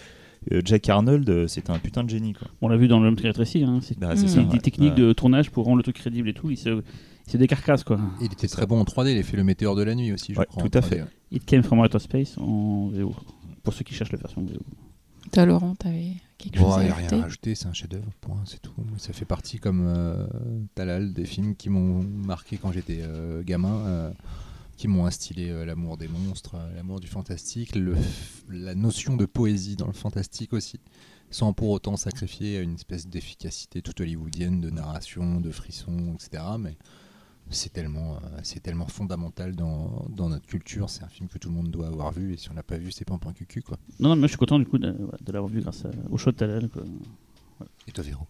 Euh, 0.51 0.61
Jack 0.65 0.89
Arnold, 0.89 1.29
euh, 1.29 1.47
c'était 1.47 1.71
un 1.71 1.77
putain 1.79 2.03
de 2.03 2.09
génie. 2.09 2.33
Quoi. 2.33 2.47
On 2.61 2.67
l'a 2.67 2.77
vu 2.77 2.87
dans 2.87 2.99
le 2.99 3.05
même 3.11 3.19
rétréci, 3.19 3.63
hein, 3.63 3.79
c'est 3.81 3.97
Bah, 3.99 4.15
c'est 4.15 4.25
des 4.25 4.53
ouais. 4.53 4.57
techniques 4.59 4.93
Ouais. 4.95 4.99
de 5.01 5.13
tournage 5.13 5.51
pour 5.51 5.65
rendre 5.65 5.77
le 5.77 5.83
truc 5.83 5.97
crédible 5.97 6.29
et 6.29 6.33
tout. 6.33 6.49
Il 6.49 6.57
se, 6.57 6.81
il 7.27 7.31
se 7.31 7.37
décarcasse 7.37 7.83
quoi. 7.83 7.99
Il 8.19 8.25
était 8.25 8.47
très 8.47 8.65
bon 8.65 8.79
en 8.79 8.83
3D, 8.83 9.11
il 9.11 9.19
a 9.19 9.23
fait 9.23 9.37
le 9.37 9.43
météore 9.43 9.75
de 9.75 9.83
la 9.83 9.93
nuit 9.93 10.11
aussi, 10.11 10.33
je 10.33 10.39
Ouais, 10.39 10.45
crois. 10.47 10.63
tout 10.63 10.77
à 10.77 10.81
3D, 10.81 10.87
fait. 10.89 11.03
It 11.31 11.45
came 11.45 11.61
from 11.63 11.79
outer 11.79 11.99
space 11.99 12.37
en 12.39 12.87
VO. 12.89 13.13
Pour 13.63 13.73
ceux 13.73 13.83
qui 13.83 13.93
cherchent 13.93 14.11
la 14.11 14.17
version 14.17 14.41
VO. 14.41 14.57
Toi, 15.31 15.45
Laurent, 15.45 15.75
t'avais 15.75 16.13
quelque 16.39 16.57
Bon, 16.59 16.71
chose 16.71 16.79
il 16.81 16.85
n'y 16.85 16.89
à 16.89 16.93
a 16.93 16.95
rien 16.95 17.05
ajouter 17.05 17.15
à 17.15 17.21
rajouter, 17.21 17.55
c'est 17.55 17.67
un 17.67 17.73
chef-d'œuvre, 17.73 18.07
point, 18.19 18.41
c'est 18.45 18.59
tout. 18.61 18.71
Ça 18.97 19.13
fait 19.13 19.23
partie, 19.25 19.59
comme 19.59 19.83
euh, 19.85 20.25
Talal, 20.73 21.13
des 21.13 21.25
films 21.25 21.55
qui 21.55 21.69
m'ont 21.69 22.03
marqué 22.03 22.57
quand 22.57 22.71
j'étais 22.71 23.01
euh, 23.03 23.43
gamin, 23.43 23.77
euh, 23.85 24.11
qui 24.81 24.87
m'ont 24.87 25.05
instillé 25.05 25.51
euh, 25.51 25.63
l'amour 25.63 25.95
des 25.95 26.07
monstres, 26.07 26.55
euh, 26.55 26.75
l'amour 26.75 26.99
du 26.99 27.05
fantastique, 27.05 27.75
le, 27.75 27.95
la 28.49 28.73
notion 28.73 29.15
de 29.15 29.27
poésie 29.27 29.75
dans 29.75 29.85
le 29.85 29.93
fantastique 29.93 30.53
aussi, 30.53 30.79
sans 31.29 31.53
pour 31.53 31.69
autant 31.69 31.97
sacrifier 31.97 32.59
une 32.61 32.73
espèce 32.73 33.05
d'efficacité 33.05 33.83
toute 33.83 34.01
hollywoodienne 34.01 34.59
de 34.59 34.71
narration, 34.71 35.39
de 35.39 35.51
frissons, 35.51 36.15
etc. 36.15 36.43
Mais 36.57 36.77
c'est 37.51 37.71
tellement, 37.71 38.15
euh, 38.15 38.39
c'est 38.41 38.61
tellement 38.61 38.87
fondamental 38.87 39.55
dans, 39.55 40.07
dans 40.09 40.29
notre 40.29 40.47
culture. 40.47 40.89
C'est 40.89 41.03
un 41.03 41.09
film 41.09 41.29
que 41.29 41.37
tout 41.37 41.49
le 41.49 41.55
monde 41.55 41.69
doit 41.69 41.85
avoir 41.85 42.11
vu, 42.11 42.33
et 42.33 42.37
si 42.37 42.49
on 42.49 42.55
l'a 42.55 42.63
pas 42.63 42.79
vu, 42.79 42.91
c'est 42.91 43.05
pas 43.05 43.13
un 43.13 43.19
point 43.19 43.33
cucu, 43.33 43.61
quoi. 43.61 43.77
Non, 43.99 44.09
non, 44.09 44.15
mais 44.15 44.21
moi 44.21 44.27
je 44.27 44.31
suis 44.31 44.39
content 44.39 44.57
du 44.57 44.65
coup 44.65 44.79
de, 44.79 44.97
l'avoir 45.31 45.51
vu 45.51 45.61
grâce 45.61 45.85
à- 45.85 45.91
au 46.09 46.17
show 46.17 46.31
de 46.31 46.37
Talal. 46.37 46.69
quoi. 46.69 46.81
Et 47.87 47.91
toi, 47.91 48.03
Véro? 48.03 48.25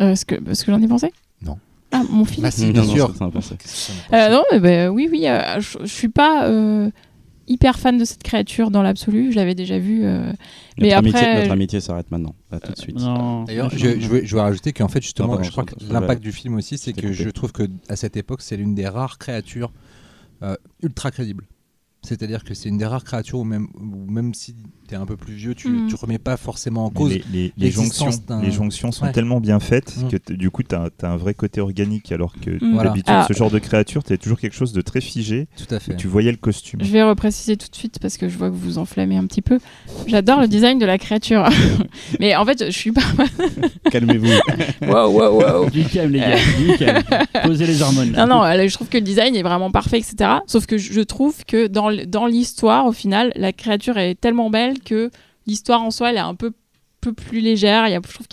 Euh, 0.00 0.14
ce 0.14 0.24
que, 0.24 0.54
ce 0.54 0.64
que 0.64 0.70
j'en 0.70 0.80
ai 0.80 0.86
pensé? 0.86 1.12
Non. 1.42 1.58
Ah, 1.90 2.02
mon 2.10 2.24
film 2.24 2.42
Bah 2.42 2.50
si, 2.50 2.66
Non, 2.66 2.72
bien 2.72 2.82
non, 2.84 2.94
sûr. 2.94 3.14
ça 3.16 3.24
as 3.26 3.92
Euh, 4.12 4.30
non, 4.32 4.42
mais 4.52 4.60
bah, 4.60 4.90
oui, 4.90 5.08
oui. 5.10 5.26
euh, 5.26 5.60
je, 5.60 5.86
suis 5.86 6.08
pas 6.08 6.46
euh, 6.48 6.90
hyper 7.46 7.78
fan 7.78 7.96
de 7.96 8.04
cette 8.04 8.22
créature 8.22 8.70
dans 8.70 8.82
l'absolu. 8.82 9.32
Je 9.32 9.36
l'avais 9.36 9.54
déjà 9.54 9.78
vu. 9.78 10.04
euh, 10.04 10.32
mais 10.78 10.92
après, 10.92 11.08
amitié, 11.14 11.34
notre 11.34 11.50
amitié 11.52 11.80
s'arrête 11.80 12.10
maintenant, 12.10 12.34
là, 12.52 12.60
tout 12.60 12.72
de 12.72 12.78
suite. 12.78 13.00
Non, 13.00 13.44
D'ailleurs, 13.44 13.70
non, 13.72 13.78
je, 13.78 13.86
non. 13.88 13.94
je 14.00 14.06
veux, 14.08 14.24
je 14.24 14.34
veux 14.34 14.40
rajouter 14.42 14.72
qu'en 14.72 14.88
fait, 14.88 15.02
justement, 15.02 15.28
pardon, 15.28 15.42
je 15.44 15.50
crois 15.50 15.64
que 15.64 15.74
l'impact 15.90 16.22
du 16.22 16.32
film 16.32 16.56
aussi, 16.56 16.76
c'est 16.78 16.92
que 16.92 17.00
coupé. 17.00 17.14
je 17.14 17.30
trouve 17.30 17.52
que 17.52 17.62
à 17.88 17.96
cette 17.96 18.16
époque, 18.16 18.42
c'est 18.42 18.56
l'une 18.56 18.74
des 18.74 18.86
rares 18.86 19.16
créatures 19.18 19.72
euh, 20.42 20.56
ultra 20.82 21.10
crédibles. 21.10 21.44
C'est-à-dire 22.02 22.44
que 22.44 22.54
c'est 22.54 22.68
une 22.68 22.78
des 22.78 22.86
rares 22.86 23.02
créatures 23.04 23.40
où 23.40 23.44
même, 23.44 23.66
où 23.78 24.10
même 24.10 24.32
si 24.32 24.54
tu 24.88 24.94
es 24.94 24.96
un 24.96 25.04
peu 25.04 25.16
plus 25.16 25.34
vieux, 25.34 25.54
tu, 25.54 25.68
Mhm. 25.68 25.88
tu 25.88 25.94
remets 25.96 26.18
pas 26.18 26.36
forcément 26.36 26.86
en 26.86 26.88
Mais 26.90 26.94
cause. 26.94 27.10
les, 27.10 27.24
les- 27.32 27.42
les 27.42 27.52
l'existence 27.56 28.14
jonctions, 28.14 28.40
les 28.40 28.50
jonctions 28.52 28.92
sont 28.92 29.04
Ouais. 29.06 29.12
tellement 29.12 29.40
bien 29.40 29.58
faites 29.60 29.96
Mm. 29.98 30.08
que 30.08 30.16
t- 30.16 30.36
du 30.36 30.50
coup, 30.50 30.62
tu 30.62 30.74
as, 30.74 30.88
un 31.02 31.16
vrai 31.16 31.34
côté 31.34 31.60
organique, 31.60 32.10
alors 32.12 32.34
que 32.40 32.50
Mm. 32.50 32.72
Voilà. 32.74 32.90
d'habitude, 32.90 33.14
Ah. 33.14 33.26
ce 33.28 33.34
genre 33.36 33.50
de 33.50 33.58
créature, 33.58 34.04
tu 34.04 34.16
toujours 34.16 34.38
quelque 34.38 34.54
chose 34.54 34.72
de 34.72 34.80
très 34.80 35.00
figé. 35.00 35.48
Tout 35.56 35.74
à 35.74 35.80
fait. 35.80 35.92
Et 35.92 35.96
tu 35.96 36.06
voyais 36.06 36.30
le 36.30 36.36
costume. 36.38 36.80
Je 36.82 36.90
vais 36.90 37.02
repréciser 37.02 37.56
tout 37.56 37.68
de 37.68 37.74
suite 37.76 37.98
parce 38.00 38.16
que 38.16 38.28
je 38.28 38.38
vois 38.38 38.48
que 38.48 38.54
vous 38.54 38.60
vous 38.60 38.78
enflammez 38.78 39.16
un 39.16 39.26
petit 39.26 39.42
peu. 39.42 39.58
J'adore 40.06 40.40
le 40.40 40.46
design 40.48 40.78
de 40.78 40.86
la 40.86 40.98
créature. 40.98 41.44
mais 42.20 42.34
en 42.36 42.44
fait, 42.44 42.64
je 42.66 42.70
suis 42.78 42.92
pas. 42.92 43.02
Calmez-vous. 43.90 44.28
Waouh, 44.86 45.12
waouh, 45.18 45.40
waouh. 45.40 45.70
Du 45.70 45.84
calme, 45.84 46.12
les 46.12 46.20
gars, 46.20 46.36
du 46.58 46.76
calme. 46.78 47.02
Posez 47.44 47.66
les 47.66 47.82
hormones. 47.82 48.12
là. 48.12 48.26
Non, 48.26 48.36
non, 48.36 48.44
euh, 48.44 48.68
je 48.68 48.74
trouve 48.74 48.88
que 48.88 48.98
le 48.98 49.04
design 49.04 49.34
est 49.36 49.42
vraiment 49.42 49.70
parfait, 49.70 49.98
etc. 49.98 50.30
Sauf 50.46 50.66
que 50.66 50.78
je 50.78 50.92
je 50.92 51.00
trouve 51.02 51.44
que 51.46 51.66
dans, 51.66 51.87
dans 51.90 52.26
l'histoire, 52.26 52.86
au 52.86 52.92
final, 52.92 53.32
la 53.36 53.52
créature 53.52 53.98
est 53.98 54.14
tellement 54.14 54.50
belle 54.50 54.80
que 54.80 55.10
l'histoire 55.46 55.82
en 55.82 55.90
soi, 55.90 56.10
elle 56.10 56.16
est 56.16 56.20
un 56.20 56.34
peu, 56.34 56.52
plus 57.16 57.40
légère. 57.40 57.86
Je 57.88 58.12
trouve 58.12 58.28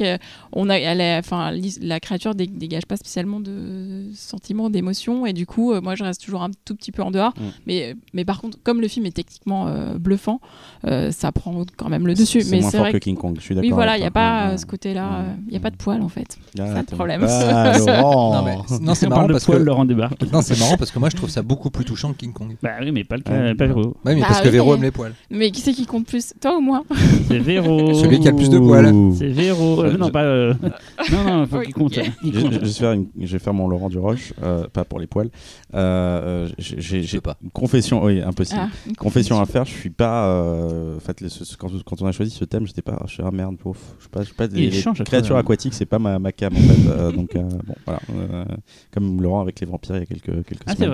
qu'on 0.56 0.70
a, 0.70 0.76
elle 0.78 1.01
est, 1.01 1.18
enfin, 1.18 1.51
la 1.82 1.99
créature 1.99 2.34
dé- 2.34 2.47
dégage 2.47 2.86
pas 2.86 2.95
spécialement 2.97 3.39
de 3.39 4.06
sentiments, 4.16 4.70
d'émotions. 4.70 5.26
Et 5.26 5.34
du 5.34 5.45
coup, 5.45 5.74
euh, 5.74 5.82
moi, 5.82 5.95
je 5.95 6.03
reste 6.03 6.24
toujours 6.24 6.41
un 6.43 6.49
tout 6.66 6.76
petit 6.76 6.91
peu 6.91 7.03
en 7.03 7.12
dehors. 7.12 7.34
Mm. 7.38 7.43
Mais, 7.68 7.95
mais 8.14 8.26
par 8.26 8.39
contre, 8.41 8.58
comme 8.64 8.80
le 8.82 8.88
film 8.88 9.06
est 9.06 9.12
techniquement 9.16 9.68
euh, 9.68 9.97
bluffant, 9.97 10.39
euh, 10.88 11.12
ça 11.12 11.32
prend 11.32 11.64
quand 11.78 11.89
même 11.89 12.08
le 12.08 12.14
dessus. 12.14 12.41
C'est 12.41 12.51
Mais 12.51 12.62
moins 12.62 12.70
c'est 12.72 12.78
fort 12.78 12.86
vrai 12.86 12.93
que. 12.93 12.97
King 12.99 13.18
Kong, 13.18 13.36
je 13.38 13.41
suis 13.41 13.53
d'accord. 13.56 13.68
Oui, 13.70 13.74
voilà, 13.74 13.97
il 13.97 14.01
n'y 14.01 14.08
a 14.08 14.12
pas 14.12 14.51
Ouais, 14.51 14.58
ce 14.58 14.66
côté-là. 14.66 15.03
ouais. 15.08 15.16
euh, 15.26 15.34
Il 15.47 15.51
n'y 15.51 15.58
a 15.58 15.60
pas 15.60 15.72
de 15.72 15.76
poils, 15.76 16.01
en 16.01 16.10
fait. 16.10 16.38
Ah, 16.60 16.64
le 16.64 16.76
attends. 16.78 16.95
problème. 16.95 17.26
Ah, 17.30 17.78
Laurent. 17.78 18.43
Non, 18.82 18.93
c'est 18.95 19.08
On 19.08 19.10
marrant 19.10 19.28
de 19.28 19.34
parce 19.34 19.45
poil, 19.45 19.60
que. 19.60 19.64
Laurent 19.64 19.86
débarque. 19.86 20.22
Non, 20.32 20.41
c'est 20.41 20.58
marrant 20.60 20.78
parce 20.78 20.91
que 20.91 20.99
moi, 20.99 21.10
je 21.10 21.16
trouve 21.18 21.30
ça 21.30 21.41
beaucoup 21.41 21.70
plus 21.70 21.86
touchant 21.86 22.12
que 22.14 22.18
King 22.18 22.34
Kong. 22.34 22.56
Bah 22.64 22.72
oui, 22.82 22.91
mais 22.91 23.03
pas 23.03 23.18
le 23.18 23.24
cas, 23.24 23.32
Ouais. 23.34 23.56
pas 23.56 23.66
Véro. 23.68 23.95
Ouais, 24.06 24.16
mais 24.16 24.22
Bah 24.22 24.28
parce 24.30 24.39
que 24.41 24.45
oui, 24.47 24.51
Véro 24.53 24.76
aime 24.76 24.84
les 24.84 24.91
poils. 24.91 25.14
Mais 25.30 25.51
qui 25.51 25.62
c'est 25.62 25.74
qui 25.74 25.86
compte 25.86 26.06
plus? 26.08 26.34
Toi 26.41 26.58
ou 26.58 26.62
moi? 26.62 26.84
C'est 27.28 27.39
Véro. 27.39 27.93
Celui 27.93 28.20
qui 28.20 28.28
a 28.28 28.32
le 28.32 28.38
plus 28.38 28.49
de 28.49 28.58
poils. 28.60 28.93
C'est 29.18 29.28
Véro. 29.28 29.84
Non, 29.97 30.10
pas. 30.10 30.45
Euh, 30.52 30.70
Non, 31.12 31.24
non, 31.24 31.48
faut 31.48 31.58
Oui. 31.58 31.66
qu'il 31.66 31.74
compte. 31.74 31.98
Il 32.24 32.34
Je, 32.34 32.41
compte. 32.41 32.54
je- 32.54 32.60
je 32.60 32.66
vais 32.66 32.72
faire 32.72 32.91
une- 32.93 33.08
je 33.20 33.32
vais 33.34 33.39
faire 33.39 33.54
mon 33.54 33.68
Laurent 33.68 33.89
Duroche, 33.89 34.34
euh, 34.43 34.68
pas 34.68 34.84
pour 34.86 35.00
les 35.00 35.08
poils. 35.08 35.30
Euh, 35.74 36.48
euh, 36.48 36.50
j'ai- 36.58 37.22
pas. 37.22 37.38
une 37.43 37.50
confession, 37.52 38.04
oui, 38.04 38.22
impossible. 38.22 38.62
Ah, 38.64 38.70
une 38.88 38.96
Confession 38.96 39.39
à 39.39 39.46
faire, 39.46 39.66
je 39.66 39.72
suis 39.74 39.89
pas. 39.89 40.28
euh, 40.28 40.98
en 40.98 41.00
fait, 41.00 41.22
le- 41.22 41.30
ce- 41.30 41.56
quand, 41.58 41.70
quand 41.84 42.02
on 42.02 42.06
a 42.08 42.12
choisi 42.12 42.32
ce 42.32 42.46
thème, 42.46 42.66
j'étais 42.68 42.82
pas. 42.82 43.02
Je 43.08 43.14
suis 43.14 43.24
ah 43.26 43.32
merde, 43.32 43.58
pauvre. 43.58 43.80
Je 43.98 44.04
suis 44.04 44.10
pas. 44.10 44.22
Je 44.22 44.26
suis 44.28 44.36
pas 44.36 44.48
les 44.48 44.72
change 44.72 45.02
à 45.02 45.04
créatures 45.04 45.38
aquatiques, 45.38 45.74
c'est 45.74 45.86
pas 45.86 46.00
ma, 46.00 46.20
ma 46.20 46.32
cam 46.32 46.54
en 46.54 46.60
fait. 46.60 46.89
Euh, 46.89 47.12
donc 47.12 47.36
euh, 47.36 47.41
bon, 47.43 47.76
voilà. 47.86 48.00
Euh, 48.16 48.46
comme 48.91 49.22
Laurent 49.22 49.41
avec 49.41 49.60
les 49.60 49.68
vampires 49.68 49.96
il 49.96 50.00
y 50.00 50.04
a 50.04 50.06
quelques 50.06 50.46
quelques 50.46 50.62
Ah, 50.68 50.72
c'est 50.78 50.86
semaines. 50.86 50.89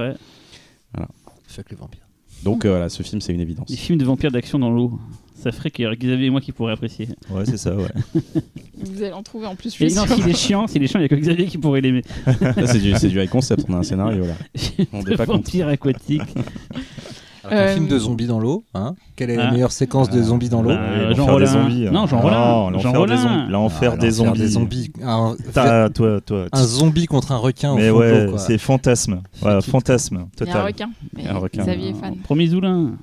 vrai. 0.95 1.05
Fuck 1.47 1.69
les 1.71 1.75
vampires. 1.77 2.00
Donc 2.43 2.65
euh, 2.65 2.69
voilà, 2.69 2.89
ce 2.89 3.03
film, 3.03 3.21
c'est 3.21 3.33
une 3.33 3.41
évidence. 3.41 3.69
Les 3.69 3.75
films 3.77 3.99
de 3.99 4.05
vampires 4.05 4.31
d'action 4.31 4.59
dans 4.59 4.71
l'eau. 4.71 4.99
Ça 5.35 5.51
ferait 5.51 5.71
qu'il 5.71 5.83
y 5.83 5.85
aurait 5.87 5.95
Xavier 5.97 6.27
et 6.27 6.29
moi 6.29 6.39
qui 6.39 6.51
pourraient 6.51 6.73
apprécier. 6.73 7.07
Ouais, 7.31 7.45
c'est 7.45 7.57
ça, 7.57 7.75
ouais. 7.75 7.87
Vous 8.77 9.01
allez 9.01 9.11
en 9.11 9.23
trouver 9.23 9.47
en 9.47 9.55
plus. 9.55 9.75
je 9.75 9.83
Et 9.83 9.89
suis 9.89 9.97
non, 9.97 10.05
sûre. 10.05 10.15
s'il 10.17 10.29
est 10.29 10.37
chiant, 10.37 10.67
s'il 10.67 10.83
est 10.83 10.87
chiant, 10.87 10.99
il 10.99 11.03
y 11.03 11.05
a 11.05 11.09
que 11.09 11.15
Xavier 11.15 11.47
qui 11.47 11.57
pourrait 11.57 11.81
l'aimer. 11.81 12.03
Là, 12.41 12.67
c'est 12.67 12.77
du, 12.79 12.93
c'est 12.93 13.07
du 13.07 13.19
high 13.19 13.27
concept, 13.29 13.65
on 13.67 13.73
a 13.73 13.77
un 13.77 13.83
scénario 13.83 14.23
là. 14.25 14.35
On 14.93 15.01
n'est 15.01 15.15
pas 15.15 15.25
compte. 15.25 15.37
Vampire 15.37 15.67
aquatique. 15.69 16.21
Un 17.51 17.57
Euh, 17.57 17.73
film 17.73 17.87
de 17.87 17.99
zombies 17.99 18.27
dans 18.27 18.39
l'eau, 18.39 18.63
hein 18.73 18.95
Quelle 19.17 19.29
est 19.29 19.35
la 19.35 19.49
ah. 19.49 19.51
meilleure 19.51 19.71
séquence 19.73 20.09
de 20.09 20.21
zombies 20.23 20.47
dans 20.49 20.61
l'eau 20.61 20.69
Bah, 20.69 20.79
Ouais, 20.79 21.13
Jean 21.15 21.25
l'enfer 21.25 21.25
des 21.25 21.31
Rollin. 21.31 21.45
zombies. 21.47 21.87
hein. 21.87 21.91
Non, 21.91 22.07
Jean 22.07 22.17
Ah, 22.17 22.21
Rollin. 22.21 22.69
l'enfer 22.71 22.81
Jean 22.81 22.91
des 22.91 22.97
Rollin. 22.97 23.17
zombies. 23.17 23.51
L'enfer 23.51 23.91
Ah, 23.93 23.97
des 23.97 24.07
l'enfer 24.07 24.25
zombies. 24.35 24.47
zombies. 24.47 24.91
Un, 25.03 25.35
T'as- 25.53 25.89
toi, 25.89 26.21
toi, 26.21 26.45
un 26.51 26.63
zombie 26.63 27.05
contre 27.07 27.31
un 27.33 27.37
requin 27.37 27.75
mais 27.75 27.89
ouais, 27.89 28.27
quoi. 28.29 28.37
c'est 28.39 28.57
fantasme. 28.57 29.21
Fantasme 29.61 30.27
Il 30.39 30.47
y 30.47 30.49
a 30.49 30.59
un 30.61 30.63
requin. 30.63 30.89
Et 31.19 31.27
Un 31.27 31.37
requin. 31.37 31.63
Xavier 31.63 31.89
est 31.89 31.93
fan. 31.93 32.15
Promis 32.23 32.47
Zoulin. 32.47 32.93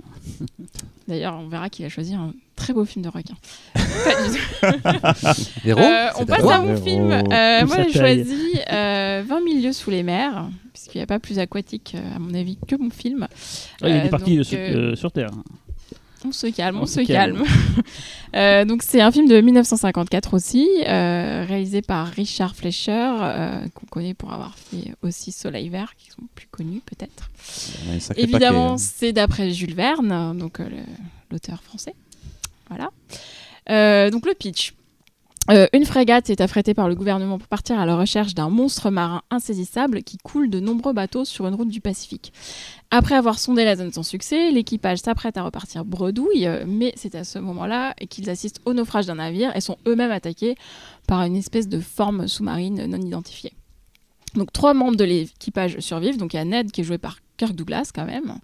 D'ailleurs, 1.07 1.38
on 1.44 1.49
verra 1.49 1.68
qu'il 1.68 1.84
a 1.84 1.88
choisi 1.88 2.14
un 2.14 2.32
très 2.59 2.72
beau 2.72 2.84
film 2.84 3.04
de 3.04 3.09
requin. 3.09 3.34
Pas 3.74 4.28
du 4.28 4.36
tout. 4.36 5.61
Véro, 5.64 5.80
Euh, 5.80 6.09
on 6.18 6.26
passe 6.26 6.44
à 6.44 6.61
mon 6.61 6.74
Véro. 6.74 6.84
film. 6.84 7.11
Euh, 7.12 7.66
moi, 7.66 7.76
j'ai 7.84 7.92
choisi 7.98 8.52
euh, 8.70 9.22
20 9.26 9.40
milieux 9.44 9.72
sous 9.72 9.90
les 9.90 10.02
mers, 10.02 10.48
puisqu'il 10.72 10.98
n'y 10.98 11.02
a 11.04 11.06
pas 11.06 11.18
plus 11.18 11.38
aquatique, 11.38 11.94
euh, 11.96 12.16
à 12.16 12.18
mon 12.18 12.34
avis, 12.34 12.59
que 12.66 12.76
mon 12.76 12.90
film. 12.90 13.26
Ouais, 13.82 13.90
il 13.90 14.06
est 14.06 14.11
parti 14.11 14.36
donc, 14.36 14.44
sur, 14.46 14.59
sur 14.98 15.12
Terre. 15.12 15.30
On 16.24 16.32
se 16.32 16.48
calme, 16.48 16.78
on, 16.78 16.82
On 16.82 16.86
se 16.86 17.00
se 17.00 17.06
calme. 17.06 17.36
calme. 17.36 17.46
Euh, 18.36 18.66
donc 18.66 18.82
c'est 18.82 19.00
un 19.00 19.11
film 19.11 19.26
de 19.26 19.40
1954 19.40 20.34
aussi, 20.34 20.68
euh, 20.86 21.46
réalisé 21.48 21.80
par 21.80 22.09
Richard 22.09 22.54
Fleischer, 22.54 22.92
euh, 23.22 23.61
qu'on 23.72 23.86
connaît 23.86 24.12
pour 24.12 24.34
avoir 24.34 24.54
fait 24.59 24.92
aussi 25.00 25.32
Soleil 25.32 25.70
Vert, 25.70 25.94
qui 25.96 26.11
sont 26.11 26.20
plus 26.34 26.46
connus 26.48 26.82
peut-être. 26.84 27.30
Évidemment, 28.18 28.72
paquet, 28.72 28.82
c'est 28.82 29.12
d'après 29.14 29.50
Jules 29.50 29.74
Verne, 29.74 30.36
donc 30.36 30.61
euh, 30.61 30.68
l'auteur 31.30 31.62
français. 31.62 31.94
Voilà. 32.68 32.90
Euh, 33.70 34.10
donc 34.10 34.26
le 34.26 34.34
pitch. 34.34 34.74
Euh, 35.50 35.66
une 35.72 35.86
frégate 35.86 36.28
est 36.28 36.42
affrétée 36.42 36.74
par 36.74 36.88
le 36.88 36.94
gouvernement 36.94 37.38
pour 37.38 37.48
partir 37.48 37.80
à 37.80 37.86
la 37.86 37.96
recherche 37.96 38.34
d'un 38.34 38.50
monstre 38.50 38.90
marin 38.90 39.22
insaisissable 39.30 40.02
qui 40.02 40.18
coule 40.18 40.50
de 40.50 40.60
nombreux 40.60 40.92
bateaux 40.92 41.24
sur 41.24 41.46
une 41.46 41.54
route 41.54 41.70
du 41.70 41.80
Pacifique. 41.80 42.34
Après 42.90 43.14
avoir 43.14 43.38
sondé 43.38 43.64
la 43.64 43.74
zone 43.74 43.90
sans 43.90 44.02
succès, 44.02 44.50
l'équipage 44.50 44.98
s'apprête 44.98 45.38
à 45.38 45.42
repartir 45.42 45.86
bredouille, 45.86 46.46
mais 46.66 46.92
c'est 46.96 47.14
à 47.14 47.24
ce 47.24 47.38
moment-là 47.38 47.94
qu'ils 48.10 48.28
assistent 48.28 48.60
au 48.66 48.74
naufrage 48.74 49.06
d'un 49.06 49.14
navire 49.14 49.56
et 49.56 49.62
sont 49.62 49.78
eux-mêmes 49.86 50.10
attaqués 50.10 50.54
par 51.06 51.22
une 51.22 51.36
espèce 51.36 51.68
de 51.68 51.80
forme 51.80 52.28
sous-marine 52.28 52.84
non 52.84 53.00
identifiée. 53.00 53.54
Donc 54.34 54.52
trois 54.52 54.74
membres 54.74 54.96
de 54.96 55.04
l'équipage 55.04 55.78
survivent, 55.78 56.18
donc 56.18 56.34
il 56.34 56.36
y 56.36 56.40
a 56.40 56.44
Ned 56.44 56.70
qui 56.70 56.82
est 56.82 56.84
joué 56.84 56.98
par 56.98 57.18
Kirk 57.39 57.55
Douglas 57.55 57.91
quand 57.95 58.05
même, 58.05 58.39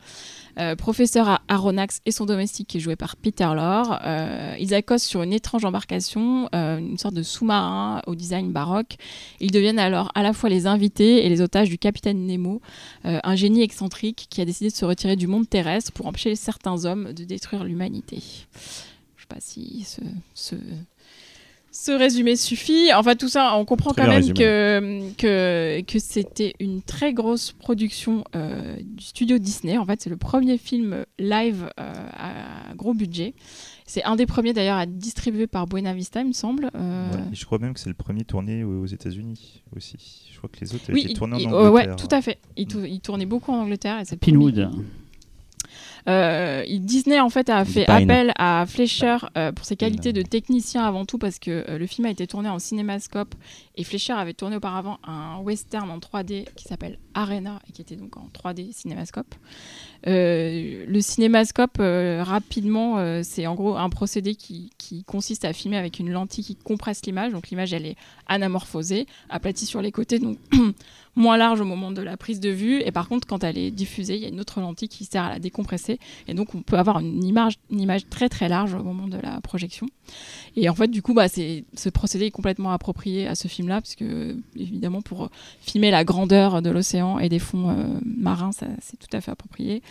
euh, 0.58 0.76
professeur 0.76 1.42
Aronnax 1.48 2.00
et 2.06 2.12
son 2.12 2.26
domestique 2.26 2.68
qui 2.68 2.78
est 2.78 2.80
joué 2.80 2.96
par 2.96 3.16
Peter 3.16 3.44
Lorre. 3.44 4.00
Euh, 4.04 4.54
ils 4.58 4.72
accostent 4.72 5.06
sur 5.06 5.22
une 5.22 5.32
étrange 5.32 5.64
embarcation, 5.64 6.48
euh, 6.54 6.78
une 6.78 6.96
sorte 6.96 7.14
de 7.14 7.22
sous-marin 7.22 8.00
au 8.06 8.14
design 8.14 8.52
baroque. 8.52 8.96
Ils 9.40 9.50
deviennent 9.50 9.80
alors 9.80 10.12
à 10.14 10.22
la 10.22 10.32
fois 10.32 10.48
les 10.48 10.66
invités 10.66 11.26
et 11.26 11.28
les 11.28 11.40
otages 11.40 11.68
du 11.68 11.76
capitaine 11.76 12.26
Nemo, 12.26 12.60
un 13.04 13.34
génie 13.34 13.62
excentrique 13.62 14.28
qui 14.30 14.40
a 14.40 14.44
décidé 14.44 14.70
de 14.70 14.74
se 14.74 14.84
retirer 14.84 15.16
du 15.16 15.26
monde 15.26 15.48
terrestre 15.48 15.92
pour 15.92 16.06
empêcher 16.06 16.36
certains 16.36 16.84
hommes 16.84 17.12
de 17.12 17.24
détruire 17.24 17.64
l'humanité. 17.64 18.22
Je 19.16 19.22
sais 19.22 19.28
pas 19.28 19.40
si 19.40 19.86
ce, 20.34 20.54
ce 21.76 21.90
résumé 21.90 22.36
suffit. 22.36 22.92
Enfin, 22.94 23.16
tout 23.16 23.28
ça, 23.28 23.56
on 23.56 23.64
comprend 23.64 23.90
Très 23.92 24.02
quand 24.04 24.08
même 24.10 24.32
que, 24.32 25.12
que, 25.16 25.80
que 25.82 25.98
c'était 25.98 26.54
une 26.60 26.82
très 26.82 27.12
grosse 27.12 27.50
production 27.50 28.22
euh, 28.36 28.76
du 28.80 29.02
studio 29.04 29.38
Disney. 29.38 29.76
En 29.76 29.84
fait, 29.84 30.00
c'est 30.00 30.08
le 30.10 30.16
premier 30.16 30.56
film 30.56 31.04
live 31.18 31.68
euh, 31.80 31.92
à 32.12 32.74
gros 32.76 32.94
budget. 32.94 33.34
C'est 33.86 34.04
un 34.04 34.14
des 34.14 34.24
premiers 34.26 34.52
d'ailleurs 34.52 34.76
à 34.76 34.84
être 34.84 34.96
distribué 34.96 35.48
par 35.48 35.66
Buena 35.66 35.92
Vista, 35.94 36.20
il 36.20 36.28
me 36.28 36.32
semble. 36.32 36.70
Euh, 36.76 37.10
Ouais, 37.10 37.18
et 37.32 37.34
je 37.34 37.44
crois 37.44 37.58
même 37.58 37.74
que 37.74 37.80
c'est 37.80 37.90
le 37.90 37.94
premier 37.96 38.22
tourné 38.24 38.62
aux 38.62 38.86
États-Unis 38.86 39.62
aussi. 39.76 40.30
Je 40.32 40.38
crois 40.38 40.48
que 40.48 40.60
les 40.60 40.74
autres 40.76 40.84
Oui, 40.92 41.00
étaient 41.00 41.10
il- 41.10 41.16
tournés 41.18 41.44
en 41.46 41.50
Angleterre. 41.52 41.72
ouais, 41.72 41.96
tout 41.96 42.08
à 42.12 42.22
fait. 42.22 42.38
Il, 42.56 42.66
tou- 42.68 42.84
il 42.84 43.00
tournait 43.00 43.26
beaucoup 43.26 43.50
en 43.52 43.56
Angleterre 43.58 43.98
et 44.00 44.04
c'est 44.04 44.16
premier. 44.16 44.68
Euh, 46.06 46.64
Disney 46.80 47.18
en 47.18 47.30
fait 47.30 47.48
a 47.48 47.64
fait 47.64 47.88
appel 47.88 48.32
à 48.36 48.66
Fleischer 48.66 49.16
euh, 49.38 49.52
pour 49.52 49.64
ses 49.64 49.76
qualités 49.76 50.12
de 50.12 50.22
technicien 50.22 50.84
avant 50.84 51.06
tout 51.06 51.16
parce 51.16 51.38
que 51.38 51.64
euh, 51.68 51.78
le 51.78 51.86
film 51.86 52.06
a 52.06 52.10
été 52.10 52.26
tourné 52.26 52.48
en 52.48 52.58
cinémascope 52.58 53.34
et 53.76 53.84
Fleischer 53.84 54.12
avait 54.12 54.34
tourné 54.34 54.56
auparavant 54.56 54.98
un 55.04 55.38
western 55.38 55.90
en 55.90 55.98
3D 55.98 56.46
qui 56.56 56.64
s'appelle 56.64 56.98
Arena 57.14 57.58
et 57.68 57.72
qui 57.72 57.80
était 57.80 57.96
donc 57.96 58.16
en 58.16 58.28
3D 58.34 58.72
cinémascope. 58.72 59.34
Le 60.06 61.00
cinémascope 61.00 61.78
rapidement 61.78 63.22
c'est 63.22 63.46
en 63.46 63.54
gros 63.54 63.76
un 63.76 63.88
procédé 63.88 64.34
qui, 64.34 64.70
qui 64.76 65.04
consiste 65.04 65.44
à 65.46 65.52
filmer 65.54 65.78
avec 65.78 65.98
une 65.98 66.10
lentille 66.10 66.44
qui 66.44 66.56
compresse 66.56 67.00
l'image. 67.06 67.32
Donc 67.32 67.48
l'image 67.48 67.72
elle 67.72 67.86
est 67.86 67.96
anamorphosée, 68.26 69.06
aplatie 69.30 69.66
sur 69.66 69.80
les 69.80 69.92
côtés. 69.92 70.18
Donc 70.18 70.38
moins 71.16 71.36
large 71.36 71.60
au 71.60 71.64
moment 71.64 71.90
de 71.90 72.02
la 72.02 72.16
prise 72.16 72.40
de 72.40 72.50
vue. 72.50 72.80
Et 72.82 72.92
par 72.92 73.08
contre 73.08 73.26
quand 73.26 73.44
elle 73.44 73.58
est 73.58 73.70
diffusée 73.70 74.16
il 74.16 74.22
y 74.22 74.26
a 74.26 74.28
une 74.28 74.40
autre 74.40 74.60
lentille 74.60 74.88
qui 74.88 75.04
sert 75.04 75.22
à 75.22 75.30
la 75.30 75.38
décompresser. 75.38 75.98
Et 76.28 76.34
donc 76.34 76.54
on 76.54 76.62
peut 76.62 76.78
avoir 76.78 76.98
une 77.00 77.24
image, 77.24 77.54
une 77.70 77.80
image 77.80 78.08
très 78.08 78.28
très 78.28 78.48
large 78.48 78.74
au 78.74 78.82
moment 78.82 79.08
de 79.08 79.18
la 79.18 79.40
projection 79.40 79.86
et 80.56 80.68
en 80.68 80.74
fait 80.74 80.88
du 80.88 81.02
coup 81.02 81.14
bah, 81.14 81.28
c'est, 81.28 81.64
ce 81.74 81.88
procédé 81.88 82.26
est 82.26 82.30
complètement 82.30 82.70
approprié 82.72 83.26
à 83.26 83.34
ce 83.34 83.48
film 83.48 83.68
là 83.68 83.80
parce 83.80 83.94
que 83.94 84.36
évidemment 84.56 85.02
pour 85.02 85.30
filmer 85.60 85.90
la 85.90 86.04
grandeur 86.04 86.62
de 86.62 86.70
l'océan 86.70 87.18
et 87.18 87.28
des 87.28 87.38
fonds 87.38 87.70
euh, 87.70 87.84
marins 88.04 88.52
ça, 88.52 88.66
c'est 88.80 88.98
tout 88.98 89.14
à 89.16 89.20
fait 89.20 89.30
approprié 89.30 89.82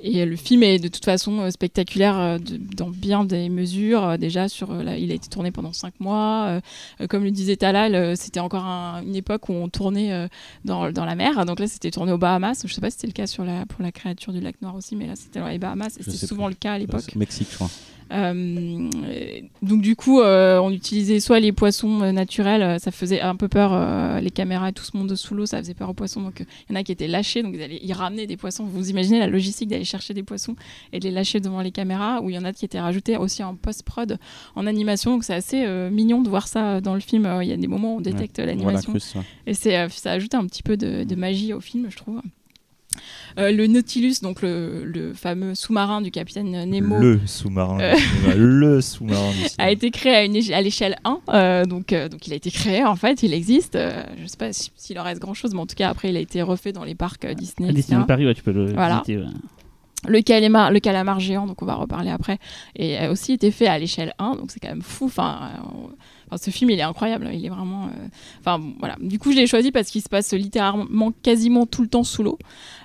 et 0.00 0.24
le 0.24 0.36
film 0.36 0.62
est 0.62 0.78
de 0.78 0.88
toute 0.88 1.04
façon 1.04 1.40
euh, 1.40 1.50
spectaculaire 1.50 2.18
euh, 2.18 2.38
de- 2.38 2.56
dans 2.76 2.90
bien 2.90 3.24
des 3.24 3.48
mesures 3.48 4.18
déjà 4.18 4.48
sur 4.48 4.72
là, 4.72 4.96
il 4.96 5.10
a 5.10 5.14
été 5.14 5.28
tourné 5.28 5.50
pendant 5.50 5.72
cinq 5.72 5.98
mois 6.00 6.60
comme 7.08 7.24
le 7.24 7.30
disait 7.30 7.56
Talal 7.56 8.16
c'était 8.16 8.40
encore 8.40 8.64
un- 8.64 9.02
une 9.02 9.16
époque 9.16 9.48
où 9.48 9.52
on 9.52 9.68
tournait 9.68 10.28
dans, 10.64 10.90
dans 10.92 11.04
la 11.04 11.14
mer. 11.14 11.44
Donc 11.46 11.60
là, 11.60 11.66
c'était 11.66 11.90
tourné 11.90 12.12
aux 12.12 12.18
Bahamas. 12.18 12.62
Je 12.64 12.72
sais 12.72 12.80
pas 12.80 12.90
si 12.90 12.96
c'était 12.96 13.06
le 13.08 13.12
cas 13.12 13.26
sur 13.26 13.44
la, 13.44 13.66
pour 13.66 13.82
la 13.82 13.92
créature 13.92 14.32
du 14.32 14.40
lac 14.40 14.60
Noir 14.62 14.74
aussi, 14.74 14.96
mais 14.96 15.06
là, 15.06 15.14
c'était 15.16 15.40
dans 15.40 15.48
les 15.48 15.58
Bahamas. 15.58 15.96
Et 15.98 16.02
c'était 16.02 16.26
souvent 16.26 16.46
plus. 16.46 16.52
le 16.54 16.56
cas 16.58 16.72
à 16.74 16.78
l'époque. 16.78 17.14
Mexique, 17.16 17.48
je 17.50 17.54
crois. 17.56 17.70
Euh, 18.12 18.90
donc 19.62 19.82
du 19.82 19.96
coup, 19.96 20.20
euh, 20.20 20.58
on 20.58 20.70
utilisait 20.70 21.20
soit 21.20 21.40
les 21.40 21.52
poissons 21.52 22.02
euh, 22.02 22.12
naturels, 22.12 22.78
ça 22.80 22.90
faisait 22.90 23.20
un 23.20 23.34
peu 23.36 23.48
peur, 23.48 24.20
les 24.20 24.30
caméras 24.30 24.68
et 24.68 24.72
tout 24.72 24.84
ce 24.84 24.96
monde 24.96 25.14
sous 25.14 25.34
l'eau, 25.34 25.46
ça 25.46 25.58
faisait 25.58 25.74
peur 25.74 25.90
aux 25.90 25.94
poissons. 25.94 26.22
Donc 26.22 26.40
il 26.40 26.72
y 26.72 26.76
en 26.76 26.80
a 26.80 26.84
qui 26.84 26.92
étaient 26.92 27.08
lâchés, 27.08 27.42
donc 27.42 27.54
ils, 27.54 27.62
allaient, 27.62 27.80
ils 27.82 27.92
ramenaient 27.92 28.26
des 28.26 28.36
poissons. 28.36 28.64
Vous 28.64 28.90
imaginez 28.90 29.18
la 29.18 29.26
logistique 29.26 29.68
d'aller 29.68 29.84
chercher 29.84 30.14
des 30.14 30.22
poissons 30.22 30.56
et 30.92 31.00
de 31.00 31.04
les 31.04 31.10
lâcher 31.10 31.40
devant 31.40 31.60
les 31.60 31.72
caméras, 31.72 32.20
ou 32.22 32.30
il 32.30 32.36
y 32.36 32.38
en 32.38 32.44
a 32.44 32.52
qui 32.52 32.64
étaient 32.64 32.80
rajoutés 32.80 33.16
aussi 33.16 33.42
en 33.42 33.54
post-prod, 33.54 34.18
en 34.54 34.66
animation. 34.66 35.12
Donc 35.12 35.24
c'est 35.24 35.34
assez 35.34 35.66
mignon 35.90 36.22
de 36.22 36.28
voir 36.28 36.48
ça 36.48 36.80
dans 36.80 36.94
le 36.94 37.00
film. 37.00 37.28
Il 37.42 37.48
y 37.48 37.52
a 37.52 37.56
des 37.56 37.66
moments 37.66 37.94
où 37.94 37.98
on 37.98 38.00
détecte 38.00 38.38
l'animation. 38.38 38.94
Et 39.46 39.54
c'est, 39.54 39.88
ça 39.90 40.12
ajoute 40.12 40.34
un 40.34 40.46
petit 40.46 40.62
peu 40.62 40.76
de, 40.76 41.04
de 41.04 41.14
magie 41.14 41.52
au 41.52 41.60
film, 41.60 41.86
je 41.90 41.96
trouve. 41.96 42.20
Euh, 43.38 43.52
le 43.52 43.66
Nautilus, 43.66 44.16
donc 44.22 44.42
le, 44.42 44.84
le 44.84 45.12
fameux 45.12 45.54
sous-marin 45.54 46.00
du 46.00 46.10
capitaine 46.10 46.50
Nemo, 46.70 46.98
Le 46.98 47.20
sous-marin. 47.26 47.78
Euh. 47.80 47.94
Le 48.36 48.80
sous-marin. 48.80 49.30
du 49.32 49.44
a 49.58 49.70
été 49.70 49.90
créé 49.90 50.14
à, 50.14 50.24
une 50.24 50.36
à 50.52 50.60
l'échelle 50.60 50.96
1. 51.04 51.18
euh, 51.28 51.64
donc, 51.64 51.92
euh, 51.92 52.08
donc 52.08 52.26
il 52.26 52.32
a 52.32 52.36
été 52.36 52.50
créé, 52.50 52.84
en 52.84 52.96
fait, 52.96 53.22
il 53.22 53.32
existe. 53.34 53.76
Euh, 53.76 54.02
je 54.16 54.22
ne 54.22 54.26
sais 54.28 54.36
pas 54.36 54.52
si- 54.52 54.70
s'il 54.76 54.98
en 54.98 55.02
reste 55.02 55.20
grand-chose, 55.20 55.52
mais 55.54 55.60
en 55.60 55.66
tout 55.66 55.74
cas, 55.76 55.88
après, 55.90 56.10
il 56.10 56.16
a 56.16 56.20
été 56.20 56.40
refait 56.42 56.72
dans 56.72 56.84
les 56.84 56.94
parcs 56.94 57.24
euh, 57.24 57.34
Disney. 57.34 57.68
À. 57.68 57.72
Disneyland 57.72 58.04
Paris, 58.06 58.26
ouais, 58.26 58.34
tu 58.34 58.42
peux 58.42 58.52
le 58.52 58.72
Voilà. 58.72 59.02
visiter. 59.06 59.18
ouais. 59.18 59.32
Le 60.08 60.20
calamar, 60.20 60.70
le 60.70 60.78
calamar 60.78 61.18
géant, 61.20 61.46
donc 61.46 61.62
on 61.62 61.66
va 61.66 61.74
reparler 61.74 62.10
après, 62.10 62.38
et 62.76 62.96
a 62.96 63.10
aussi 63.10 63.32
été 63.32 63.50
fait 63.50 63.66
à 63.66 63.78
l'échelle 63.78 64.12
1, 64.18 64.36
donc 64.36 64.50
c'est 64.52 64.60
quand 64.60 64.68
même 64.68 64.82
fou. 64.82 65.06
Enfin, 65.06 65.50
euh, 65.56 65.58
on- 65.74 65.90
ce 66.36 66.50
film, 66.50 66.70
il 66.70 66.78
est 66.78 66.82
incroyable, 66.82 67.28
il 67.32 67.44
est 67.44 67.48
vraiment. 67.48 67.86
euh, 67.86 68.08
Enfin. 68.40 68.60
Du 69.00 69.18
coup, 69.18 69.32
je 69.32 69.36
l'ai 69.36 69.46
choisi 69.46 69.70
parce 69.70 69.90
qu'il 69.90 70.02
se 70.02 70.08
passe 70.08 70.32
littéralement 70.32 71.12
quasiment 71.22 71.66
tout 71.66 71.82
le 71.82 71.88
temps 71.88 72.04
sous 72.04 72.22
l'eau. 72.22 72.38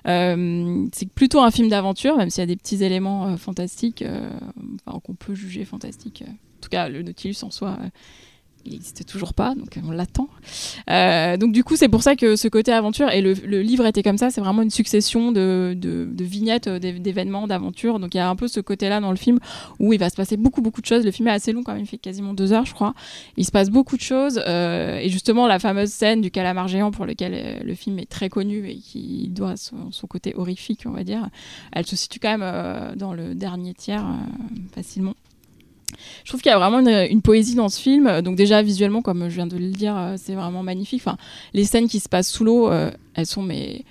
Euh, 0.07 0.85
c'est 0.93 1.09
plutôt 1.09 1.41
un 1.41 1.51
film 1.51 1.69
d'aventure, 1.69 2.17
même 2.17 2.29
s'il 2.29 2.41
y 2.41 2.43
a 2.43 2.47
des 2.47 2.55
petits 2.55 2.83
éléments 2.83 3.27
euh, 3.27 3.37
fantastiques, 3.37 4.03
qu'on 4.85 5.15
peut 5.15 5.33
juger 5.33 5.65
fantastiques. 5.65 6.23
En 6.27 6.61
tout 6.61 6.69
cas, 6.69 6.89
le 6.89 7.01
Nautilus 7.01 7.37
en 7.43 7.51
soi. 7.51 7.77
Il 8.65 8.73
n'existe 8.73 9.05
toujours 9.05 9.33
pas, 9.33 9.55
donc 9.55 9.79
on 9.85 9.91
l'attend. 9.91 10.29
Euh, 10.89 11.37
donc 11.37 11.51
du 11.51 11.63
coup, 11.63 11.75
c'est 11.75 11.89
pour 11.89 12.03
ça 12.03 12.15
que 12.15 12.35
ce 12.35 12.47
côté 12.47 12.71
aventure, 12.71 13.09
et 13.09 13.21
le, 13.21 13.33
livre 13.61 13.85
était 13.85 14.03
comme 14.03 14.17
ça, 14.17 14.29
c'est 14.29 14.41
vraiment 14.41 14.61
une 14.61 14.69
succession 14.69 15.31
de, 15.31 15.75
vignettes, 16.19 16.67
euh, 16.67 16.79
d'é- 16.79 16.99
d'événements, 16.99 17.47
d'aventures. 17.47 17.99
Donc 17.99 18.13
il 18.13 18.17
y 18.17 18.21
a 18.21 18.29
un 18.29 18.35
peu 18.35 18.47
ce 18.47 18.59
côté-là 18.59 18.99
dans 18.99 19.11
le 19.11 19.17
film 19.17 19.39
où 19.79 19.93
il 19.93 19.99
va 19.99 20.09
se 20.09 20.15
passer 20.15 20.37
beaucoup, 20.37 20.61
beaucoup 20.61 20.81
de 20.81 20.85
choses. 20.85 21.05
Le 21.05 21.11
film 21.11 21.27
est 21.27 21.31
assez 21.31 21.51
long 21.51 21.63
quand 21.63 21.73
même, 21.73 21.83
il 21.83 21.87
fait 21.87 21.97
quasiment 21.97 22.33
deux 22.33 22.53
heures, 22.53 22.65
je 22.65 22.73
crois. 22.73 22.93
Il 23.37 23.45
se 23.45 23.51
passe 23.51 23.69
beaucoup 23.69 23.97
de 23.97 24.01
choses, 24.01 24.41
euh, 24.47 24.97
et 24.97 25.09
justement 25.09 25.47
la 25.47 25.59
fameuse 25.59 25.89
scène 25.89 26.21
du 26.21 26.31
calamar 26.31 26.67
géant 26.67 26.91
pour 26.91 27.05
lequel 27.05 27.61
le 27.63 27.75
film 27.75 27.99
est 27.99 28.09
très 28.09 28.29
connu 28.29 28.67
et 28.69 28.77
qui 28.77 29.29
doit 29.29 29.55
son, 29.57 29.89
côté 30.07 30.33
horrifique, 30.35 30.83
on 30.85 30.91
va 30.91 31.03
dire, 31.03 31.29
elle 31.71 31.85
se 31.85 31.95
situe 31.95 32.19
quand 32.19 32.37
même 32.37 32.95
dans 32.97 33.13
le 33.13 33.33
dernier 33.33 33.73
tiers 33.73 34.05
facilement. 34.73 35.13
Je 36.23 36.29
trouve 36.29 36.41
qu'il 36.41 36.51
y 36.51 36.53
a 36.53 36.59
vraiment 36.59 36.79
une, 36.79 37.21
poésie 37.21 37.55
dans 37.55 37.69
ce 37.69 37.79
film. 37.79 38.21
Donc 38.21 38.35
déjà 38.35 38.61
visuellement, 38.61 39.01
comme 39.01 39.29
je 39.29 39.35
viens 39.35 39.47
de 39.47 39.57
le 39.57 39.69
dire, 39.69 39.95
euh, 39.97 40.15
c'est 40.17 40.33
vraiment 40.33 40.63
magnifique. 40.63 41.01
Enfin, 41.05 41.17
les 41.53 41.65
scènes 41.65 41.87
qui 41.87 41.99
se 41.99 42.09
passent 42.09 42.29
sous 42.29 42.43
l'eau, 42.43 42.71
euh, 42.71 42.91
elles 43.15 43.25
sont 43.25 43.43
mais 43.43 43.83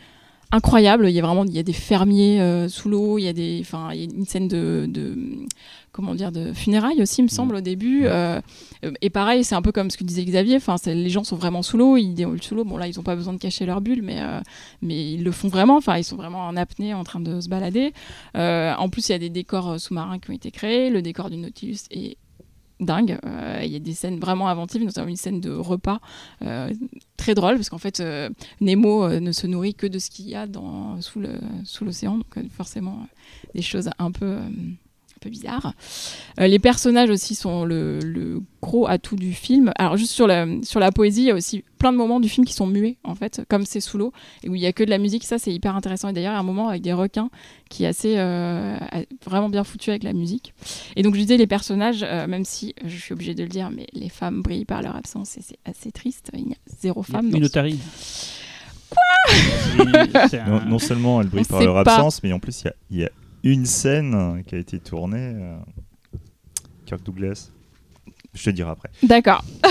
incroyable. 0.52 1.08
Il 1.08 1.14
y 1.14 1.18
a 1.18 1.22
vraiment 1.22 1.44
il 1.44 1.54
y 1.54 1.58
a 1.58 1.62
des 1.62 1.72
fermiers 1.72 2.40
euh, 2.40 2.68
sous 2.68 2.88
l'eau, 2.88 3.18
il 3.18 3.24
y 3.24 3.28
a 3.28 3.32
des, 3.32 3.58
enfin, 3.60 3.90
il 3.92 4.00
y 4.00 4.02
a 4.02 4.04
une 4.04 4.24
scène 4.24 4.48
de, 4.48 4.86
de 4.88 5.16
comment 5.92 6.14
dire 6.14 6.32
de 6.32 6.52
funérailles 6.52 7.02
aussi, 7.02 7.20
il 7.20 7.24
me 7.24 7.28
semble 7.28 7.56
au 7.56 7.60
début. 7.60 8.02
Euh, 8.04 8.40
et 9.00 9.10
pareil, 9.10 9.44
c'est 9.44 9.54
un 9.54 9.62
peu 9.62 9.72
comme 9.72 9.90
ce 9.90 9.96
que 9.96 10.04
disait 10.04 10.24
Xavier. 10.24 10.56
Enfin, 10.56 10.76
les 10.86 11.10
gens 11.10 11.24
sont 11.24 11.36
vraiment 11.36 11.62
sous 11.62 11.76
l'eau, 11.76 11.96
ils 11.96 12.14
déroulent 12.14 12.42
sous 12.42 12.54
l'eau. 12.54 12.64
Bon 12.64 12.76
là, 12.76 12.86
ils 12.86 12.98
ont 12.98 13.04
pas 13.04 13.16
besoin 13.16 13.32
de 13.32 13.38
cacher 13.38 13.66
leur 13.66 13.80
bulle, 13.80 14.02
mais 14.02 14.20
euh, 14.20 14.40
mais 14.82 15.12
ils 15.12 15.24
le 15.24 15.32
font 15.32 15.48
vraiment. 15.48 15.76
Enfin, 15.76 15.96
ils 15.98 16.04
sont 16.04 16.16
vraiment 16.16 16.46
en 16.46 16.56
apnée, 16.56 16.94
en 16.94 17.04
train 17.04 17.20
de 17.20 17.40
se 17.40 17.48
balader. 17.48 17.92
En 18.34 18.88
plus, 18.88 19.08
il 19.08 19.12
y 19.12 19.14
a 19.14 19.18
des 19.18 19.30
décors 19.30 19.78
sous-marins 19.80 20.18
qui 20.18 20.30
ont 20.30 20.34
été 20.34 20.50
créés. 20.50 20.90
Le 20.90 21.02
décor 21.02 21.30
du 21.30 21.36
Nautilus 21.36 21.80
est 21.90 22.16
dingue. 22.80 23.18
Euh, 23.24 23.60
Il 23.62 23.70
y 23.70 23.76
a 23.76 23.78
des 23.78 23.94
scènes 23.94 24.18
vraiment 24.18 24.48
inventives, 24.48 24.82
notamment 24.82 25.08
une 25.08 25.16
scène 25.16 25.40
de 25.40 25.50
repas 25.50 26.00
euh, 26.42 26.72
très 27.16 27.34
drôle, 27.34 27.56
parce 27.56 27.68
qu'en 27.68 27.78
fait, 27.78 28.00
euh, 28.00 28.30
Nemo 28.60 29.08
ne 29.08 29.32
se 29.32 29.46
nourrit 29.46 29.74
que 29.74 29.86
de 29.86 29.98
ce 29.98 30.10
qu'il 30.10 30.28
y 30.28 30.34
a 30.34 30.46
dans, 30.46 31.00
sous 31.00 31.20
l'océan, 31.84 32.18
donc 32.18 32.50
forcément 32.50 33.06
des 33.54 33.62
choses 33.62 33.90
un 33.98 34.10
peu, 34.10 34.38
peu 35.20 35.30
bizarres. 35.30 35.74
Euh, 36.40 36.46
les 36.46 36.58
personnages 36.58 37.10
aussi 37.10 37.34
sont 37.34 37.64
le, 37.64 37.98
le 38.00 38.42
gros 38.62 38.86
atout 38.88 39.16
du 39.16 39.32
film. 39.32 39.72
Alors 39.76 39.96
juste 39.96 40.12
sur 40.12 40.26
la, 40.26 40.46
sur 40.62 40.80
la 40.80 40.90
poésie, 40.92 41.22
il 41.22 41.26
y 41.26 41.30
a 41.30 41.34
aussi 41.34 41.62
plein 41.78 41.92
de 41.92 41.96
moments 41.96 42.20
du 42.20 42.28
film 42.28 42.46
qui 42.46 42.52
sont 42.54 42.66
muets, 42.66 42.96
en 43.04 43.14
fait, 43.14 43.42
comme 43.48 43.64
c'est 43.64 43.80
sous 43.80 43.96
l'eau, 43.98 44.12
et 44.42 44.48
où 44.48 44.54
il 44.54 44.60
y 44.60 44.66
a 44.66 44.72
que 44.72 44.84
de 44.84 44.90
la 44.90 44.98
musique, 44.98 45.24
ça 45.24 45.38
c'est 45.38 45.52
hyper 45.52 45.76
intéressant. 45.76 46.08
Et 46.08 46.12
d'ailleurs, 46.12 46.32
il 46.32 46.34
y 46.34 46.38
a 46.38 46.40
un 46.40 46.44
moment 46.44 46.68
avec 46.68 46.82
des 46.82 46.92
requins 46.92 47.30
qui 47.68 47.84
est 47.84 47.86
assez 47.86 48.14
euh, 48.18 48.76
vraiment 49.24 49.48
bien 49.48 49.64
foutu 49.64 49.90
avec 49.90 50.02
la 50.02 50.12
musique. 50.12 50.52
Et 50.96 51.02
donc 51.02 51.14
je 51.14 51.20
disais 51.20 51.36
les 51.36 51.46
personnages, 51.46 52.02
euh, 52.02 52.26
même 52.26 52.44
si 52.44 52.74
je 52.84 52.96
suis 52.96 53.12
obligée 53.12 53.34
de 53.34 53.42
le 53.42 53.48
dire, 53.48 53.70
mais 53.70 53.86
les 53.92 54.08
femmes 54.08 54.42
brillent 54.42 54.64
par 54.64 54.82
leur 54.82 54.96
absence 54.96 55.36
et 55.38 55.42
c'est 55.42 55.58
assez 55.64 55.92
triste. 55.92 56.30
Il 56.34 56.48
y 56.48 56.52
a 56.52 56.56
zéro 56.80 57.02
femme. 57.02 57.28
ce- 57.30 57.34
Minotari. 57.34 57.78
Quoi? 58.90 59.84
Non, 60.46 60.60
non 60.66 60.78
seulement 60.78 61.20
elles 61.20 61.28
brillent 61.28 61.44
On 61.48 61.52
par 61.52 61.62
leur 61.62 61.84
pas. 61.84 61.94
absence, 61.96 62.22
mais 62.22 62.32
en 62.32 62.40
plus 62.40 62.62
il 62.62 62.64
y 62.64 62.68
a- 62.68 62.74
il 62.90 62.98
y, 62.98 63.04
a 63.04 63.10
une 63.42 63.66
scène 63.66 64.42
qui 64.46 64.54
a 64.54 64.58
été 64.58 64.78
tournée. 64.78 65.32
euh, 65.34 65.56
Kirk 66.86 67.02
Douglas. 67.02 67.50
Je 68.32 68.44
te 68.44 68.50
dirai 68.50 68.70
après. 68.70 68.90
D'accord. 69.02 69.44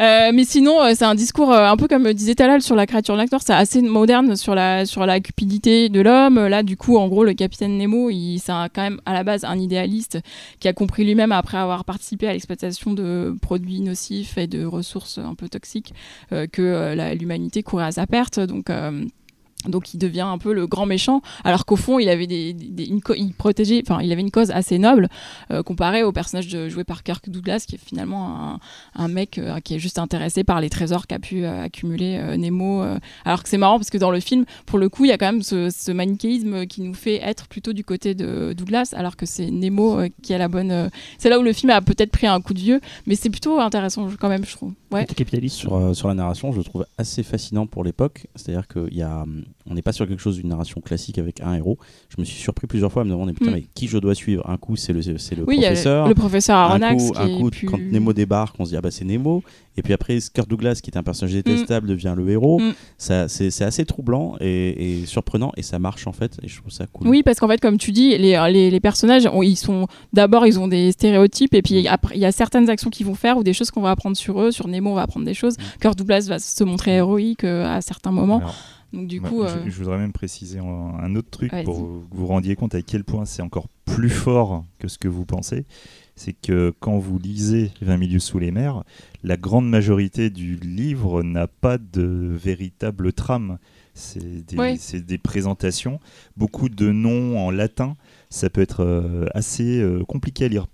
Euh, 0.00 0.32
mais 0.34 0.42
sinon, 0.42 0.82
euh, 0.82 0.90
c'est 0.96 1.04
un 1.04 1.14
discours 1.14 1.52
un 1.52 1.76
peu 1.76 1.86
comme 1.86 2.12
disait 2.12 2.34
Talal 2.34 2.60
sur 2.62 2.74
la 2.74 2.84
créature 2.84 3.14
de 3.14 3.20
l'acteur, 3.20 3.42
c'est 3.42 3.52
assez 3.52 3.80
moderne 3.80 4.34
sur 4.34 4.56
la, 4.56 4.86
sur 4.86 5.06
la 5.06 5.20
cupidité 5.20 5.88
de 5.88 6.00
l'homme. 6.00 6.48
Là, 6.48 6.64
du 6.64 6.76
coup, 6.76 6.96
en 6.96 7.06
gros, 7.06 7.22
le 7.22 7.32
capitaine 7.32 7.78
Nemo, 7.78 8.10
c'est 8.10 8.52
quand 8.74 8.82
même 8.82 9.00
à 9.06 9.12
la 9.12 9.22
base 9.22 9.44
un 9.44 9.56
idéaliste 9.56 10.18
qui 10.58 10.66
a 10.66 10.72
compris 10.72 11.04
lui-même 11.04 11.30
après 11.30 11.58
avoir 11.58 11.84
participé 11.84 12.26
à 12.26 12.32
l'exploitation 12.32 12.92
de 12.92 13.36
produits 13.40 13.82
nocifs 13.82 14.36
et 14.36 14.48
de 14.48 14.64
ressources 14.64 15.18
un 15.18 15.36
peu 15.36 15.48
toxiques 15.48 15.94
que 16.30 17.14
l'humanité 17.14 17.62
courait 17.62 17.84
à 17.84 17.92
sa 17.92 18.08
perte. 18.08 18.40
Donc. 18.40 18.70
Donc 19.68 19.94
il 19.94 19.98
devient 19.98 20.20
un 20.22 20.38
peu 20.38 20.52
le 20.52 20.66
grand 20.66 20.86
méchant, 20.86 21.22
alors 21.44 21.64
qu'au 21.66 21.76
fond 21.76 21.98
il 21.98 22.08
avait 22.08 22.26
des, 22.26 22.50
une 22.88 23.00
il 23.16 23.32
protégeait, 23.34 23.82
enfin 23.86 24.00
il 24.02 24.10
avait 24.12 24.20
une 24.22 24.30
cause 24.30 24.50
assez 24.50 24.78
noble 24.78 25.08
euh, 25.50 25.62
comparé 25.62 26.02
au 26.02 26.12
personnage 26.12 26.48
de, 26.48 26.68
joué 26.68 26.84
par 26.84 27.02
Kirk 27.02 27.28
Douglas 27.28 27.64
qui 27.66 27.76
est 27.76 27.84
finalement 27.84 28.54
un, 28.54 28.60
un 28.94 29.08
mec 29.08 29.38
euh, 29.38 29.60
qui 29.60 29.74
est 29.74 29.78
juste 29.78 29.98
intéressé 29.98 30.44
par 30.44 30.60
les 30.60 30.70
trésors 30.70 31.06
qu'a 31.06 31.18
pu 31.18 31.44
euh, 31.44 31.62
accumuler 31.64 32.18
euh, 32.18 32.36
Nemo. 32.36 32.82
euh. 32.82 32.98
alors 33.24 33.42
que 33.42 33.48
c'est 33.48 33.58
marrant 33.58 33.78
parce 33.78 33.90
que 33.90 33.98
dans 33.98 34.10
le 34.10 34.20
film, 34.20 34.44
pour 34.66 34.78
le 34.78 34.88
coup, 34.88 35.04
il 35.04 35.08
y 35.08 35.12
a 35.12 35.18
quand 35.18 35.26
même 35.26 35.42
ce, 35.42 35.70
ce 35.70 35.92
manichéisme 35.92 36.66
qui 36.66 36.82
nous 36.82 36.94
fait 36.94 37.20
être 37.22 37.46
plutôt 37.48 37.72
du 37.72 37.84
côté 37.84 38.14
de 38.14 38.52
Douglas, 38.56 38.90
alors 38.96 39.16
que 39.16 39.26
c'est 39.26 39.50
Nemo 39.50 39.98
euh, 40.00 40.08
qui 40.22 40.34
a 40.34 40.38
la 40.38 40.48
bonne. 40.48 40.70
euh, 40.70 40.88
C'est 41.18 41.28
là 41.28 41.38
où 41.38 41.42
le 41.42 41.52
film 41.52 41.70
a 41.70 41.80
peut-être 41.80 42.10
pris 42.10 42.26
un 42.26 42.40
coup 42.40 42.54
de 42.54 42.58
vieux, 42.60 42.80
mais 43.06 43.14
c'est 43.14 43.30
plutôt 43.30 43.60
intéressant 43.60 44.08
quand 44.20 44.28
même, 44.28 44.44
je 44.44 44.52
trouve. 44.52 44.72
Ouais. 44.90 45.06
Capitaliste. 45.06 45.56
Sur, 45.56 45.74
euh, 45.76 45.94
sur 45.94 46.08
la 46.08 46.14
narration, 46.14 46.52
je 46.52 46.58
le 46.58 46.64
trouve 46.64 46.86
assez 46.98 47.22
fascinant 47.22 47.66
pour 47.66 47.84
l'époque. 47.84 48.26
C'est-à-dire 48.34 48.66
qu'on 49.66 49.74
n'est 49.74 49.82
pas 49.82 49.92
sur 49.92 50.06
quelque 50.06 50.20
chose 50.20 50.36
d'une 50.36 50.48
narration 50.50 50.80
classique 50.82 51.18
avec 51.18 51.40
un 51.40 51.54
héros. 51.54 51.78
Je 52.10 52.16
me 52.20 52.24
suis 52.26 52.38
surpris 52.38 52.66
plusieurs 52.66 52.92
fois 52.92 53.00
à 53.02 53.04
me 53.06 53.10
demander 53.10 53.32
putain, 53.32 53.50
Mm. 53.50 53.54
mais 53.54 53.64
qui 53.74 53.88
je 53.88 53.96
dois 53.96 54.14
suivre? 54.14 54.48
Un 54.48 54.58
coup, 54.58 54.76
c'est 54.76 54.92
le, 54.92 55.00
c'est 55.00 55.34
le 55.34 55.44
Oui, 55.46 55.56
professeur. 55.60 56.06
le, 56.08 56.14
professeur 56.14 56.56
un 56.58 56.64
Aronnax 56.64 57.04
coup, 57.10 57.12
un 57.16 57.28
coup, 57.38 57.50
plus- 57.50 57.66
quand 57.66 57.78
Nemo 57.80 58.12
débarque, 58.12 58.56
on 58.58 58.66
se 58.66 58.70
dit 58.70 58.76
ah 58.76 58.82
bah 58.82 58.90
c'est 58.90 59.06
Nemo. 59.06 59.42
Et 59.76 59.82
puis 59.82 59.92
après, 59.92 60.18
Kirk 60.32 60.48
Douglas, 60.48 60.80
qui 60.82 60.90
est 60.90 60.96
un 60.98 61.02
personnage 61.02 61.32
détestable, 61.34 61.88
devient 61.88 62.14
le 62.16 62.28
héros. 62.30 62.60
Mm. 62.60 62.74
Ça, 62.98 63.26
c'est, 63.28 63.50
c'est 63.50 63.64
assez 63.64 63.84
troublant 63.86 64.36
et, 64.40 65.00
et 65.00 65.06
surprenant 65.06 65.50
et 65.56 65.62
ça 65.62 65.78
marche 65.78 66.06
en 66.06 66.12
fait. 66.12 66.36
Et 66.42 66.48
je 66.48 66.60
trouve 66.60 66.70
ça 66.70 66.86
cool. 66.86 67.08
Oui, 67.08 67.22
parce 67.22 67.40
qu'en 67.40 67.48
fait, 67.48 67.58
comme 67.60 67.78
tu 67.78 67.90
dis, 67.90 68.10
les, 68.18 68.38
les, 68.52 68.70
les 68.70 68.80
personnages, 68.80 69.26
on- 69.32 69.42
ils 69.42 69.56
sont 69.56 69.86
d'abord, 70.12 70.46
ils 70.46 70.60
ont 70.60 70.68
des 70.68 70.92
stéréotypes, 70.92 71.54
et 71.54 71.62
puis 71.62 71.88
après, 71.88 72.14
il 72.16 72.20
y 72.20 72.26
a 72.26 72.32
certaines 72.32 72.68
actions 72.68 72.90
qu'ils 72.90 73.06
vont 73.06 73.14
faire 73.14 73.38
ou 73.38 73.42
des 73.42 73.54
choses 73.54 73.70
qu'on 73.70 73.80
va 73.80 73.90
apprendre 73.92 74.16
sur 74.16 74.40
eux. 74.42 74.50
Sur 74.52 74.68
Nemo, 74.68 74.90
on 74.90 74.94
va 74.94 75.02
apprendre 75.02 75.24
des 75.26 75.34
choses. 75.34 75.56
Kirk 75.80 75.96
Douglas 75.96 76.26
va 76.28 76.38
se 76.38 76.62
montrer 76.64 76.96
héroïque 76.96 77.44
euh, 77.44 77.66
à 77.66 77.80
certains 77.80 78.12
moments. 78.12 78.38
Alors, 78.38 78.54
Donc 78.94 79.06
du 79.08 79.20
moi, 79.20 79.28
coup, 79.30 79.42
je, 79.42 79.54
euh, 79.54 79.64
je 79.66 79.76
voudrais 79.76 79.98
même 79.98 80.12
préciser 80.12 80.58
un, 80.58 80.64
un 80.64 81.14
autre 81.16 81.30
truc 81.30 81.50
pour 81.64 81.74
que 81.74 81.80
vous 81.80 82.04
vous 82.10 82.26
rendiez 82.26 82.56
compte 82.56 82.74
à 82.74 82.82
quel 82.82 83.04
point 83.04 83.24
c'est 83.24 83.42
encore 83.42 83.68
plus 83.84 84.10
fort 84.10 84.64
que 84.78 84.88
ce 84.88 84.98
que 84.98 85.08
vous 85.08 85.24
pensez. 85.24 85.64
C'est 86.16 86.32
que 86.32 86.72
quand 86.80 86.98
vous 86.98 87.18
lisez 87.18 87.72
20 87.82 87.96
milieux 87.96 88.20
sous 88.20 88.38
les 88.38 88.52
mers, 88.52 88.84
la 89.24 89.36
grande 89.36 89.68
majorité 89.68 90.30
du 90.30 90.54
livre 90.56 91.22
n'a 91.22 91.48
pas 91.48 91.76
de 91.78 92.02
véritable 92.04 93.12
trame. 93.12 93.58
C'est 93.94 94.44
des, 94.46 94.56
Oui. 94.56 94.76
c'est 94.78 95.04
des 95.04 95.18
présentations, 95.18 96.00
beaucoup 96.36 96.68
de 96.68 96.90
noms 96.90 97.38
en 97.38 97.50
latin. 97.50 97.96
Ça 98.30 98.50
peut 98.50 98.60
être 98.60 98.84
euh, 98.84 99.26
assez 99.34 99.80
euh, 99.80 100.04
compliqué 100.04 100.44
à 100.44 100.48
lire. 100.48 100.66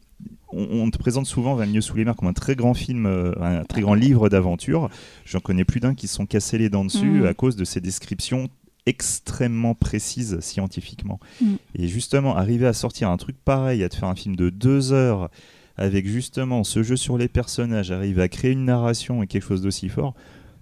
On, 0.52 0.66
on 0.82 0.90
te 0.90 0.98
présente 0.98 1.26
souvent 1.26 1.54
20 1.54 1.66
milieux 1.66 1.80
sous 1.80 1.96
les 1.96 2.04
mers 2.04 2.16
comme 2.16 2.28
un 2.28 2.32
très 2.32 2.56
grand 2.56 2.74
film, 2.74 3.06
euh, 3.06 3.32
un 3.40 3.64
très 3.64 3.80
grand 3.82 3.94
livre 3.94 4.28
d'aventure. 4.28 4.88
J'en 5.24 5.40
connais 5.40 5.64
plus 5.64 5.80
d'un 5.80 5.94
qui 5.94 6.08
se 6.08 6.14
sont 6.16 6.26
cassés 6.26 6.58
les 6.58 6.68
dents 6.68 6.84
dessus 6.84 7.20
Mhm. 7.20 7.26
à 7.26 7.34
cause 7.34 7.56
de 7.56 7.64
ces 7.64 7.80
descriptions 7.80 8.48
extrêmement 8.86 9.74
précises 9.74 10.40
scientifiquement. 10.40 11.20
Mhm. 11.40 11.56
Et 11.76 11.86
justement, 11.88 12.36
arriver 12.36 12.66
à 12.66 12.72
sortir 12.72 13.10
un 13.10 13.16
truc 13.16 13.36
pareil, 13.44 13.84
à 13.84 13.88
te 13.88 13.96
faire 13.96 14.08
un 14.08 14.14
film 14.14 14.36
de 14.36 14.50
deux 14.50 14.92
heures 14.92 15.30
avec 15.76 16.06
justement 16.06 16.64
ce 16.64 16.82
jeu 16.82 16.96
sur 16.96 17.16
les 17.16 17.28
personnages, 17.28 17.90
arriver 17.90 18.22
à 18.22 18.28
créer 18.28 18.50
une 18.52 18.64
narration 18.64 19.22
et 19.22 19.26
quelque 19.26 19.46
chose 19.46 19.62
d'aussi 19.62 19.88
fort, 19.88 20.14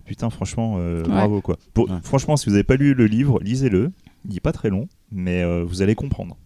putain, 0.05 0.31
franchement, 0.31 0.77
euh, 0.79 1.03
Ouais. 1.03 1.09
bravo 1.09 1.41
quoi. 1.41 1.57
Pour- 1.75 1.91
Ouais. 1.91 1.97
Franchement, 2.03 2.37
si 2.37 2.47
vous 2.47 2.53
n'avez 2.53 2.65
pas 2.65 2.77
lu 2.77 2.95
le 2.95 3.07
livre, 3.07 3.41
lisez-le. 3.43 3.91
Il 4.29 4.35
n'est 4.35 4.41
pas 4.41 4.53
très 4.53 4.69
long, 4.69 4.89
mais 5.11 5.43
euh, 5.43 5.65
vous 5.65 5.81
allez 5.83 5.95
comprendre. 5.95 6.37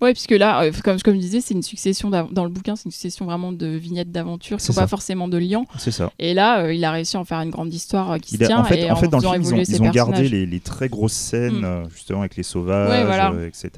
Ouais, 0.00 0.12
puisque 0.12 0.30
là, 0.32 0.62
euh, 0.62 0.72
comme, 0.84 1.00
comme 1.00 1.14
je 1.14 1.20
disais, 1.20 1.40
c'est 1.40 1.54
une 1.54 1.62
succession 1.62 2.10
dans 2.10 2.44
le 2.44 2.50
bouquin, 2.50 2.76
c'est 2.76 2.84
une 2.86 2.90
succession 2.90 3.24
vraiment 3.24 3.52
de 3.52 3.66
vignettes 3.66 4.12
d'aventure 4.12 4.58
qui 4.58 4.62
C'est 4.64 4.72
sont 4.72 4.74
pas 4.80 4.82
ça. 4.82 4.88
forcément 4.88 5.28
de 5.28 5.38
liens. 5.38 5.64
C'est 5.78 5.90
ça. 5.90 6.10
Et 6.18 6.34
là, 6.34 6.60
euh, 6.60 6.74
il 6.74 6.84
a 6.84 6.90
réussi 6.90 7.16
à 7.16 7.20
en 7.20 7.24
faire 7.24 7.40
une 7.40 7.50
grande 7.50 7.72
histoire 7.72 8.12
euh, 8.12 8.18
qui 8.18 8.34
Il 8.34 8.38
se 8.38 8.44
a- 8.44 8.46
tient. 8.46 8.58
en 8.60 8.64
fait, 8.64 8.78
et 8.82 8.90
en 8.90 8.96
fait 8.96 9.08
dans 9.08 9.18
le 9.18 9.28
film, 9.28 9.42
ils 9.42 9.82
ont, 9.82 9.84
ils 9.86 9.90
gardé 9.90 10.28
les, 10.28 10.46
les 10.46 10.60
très 10.60 10.88
grosses 10.88 11.12
scènes, 11.12 11.60
Mm. 11.60 11.88
justement 11.94 12.20
avec 12.20 12.36
les 12.36 12.42
sauvages, 12.42 12.90
Ouais, 12.90 13.04
voilà. 13.04 13.32
etc. 13.46 13.70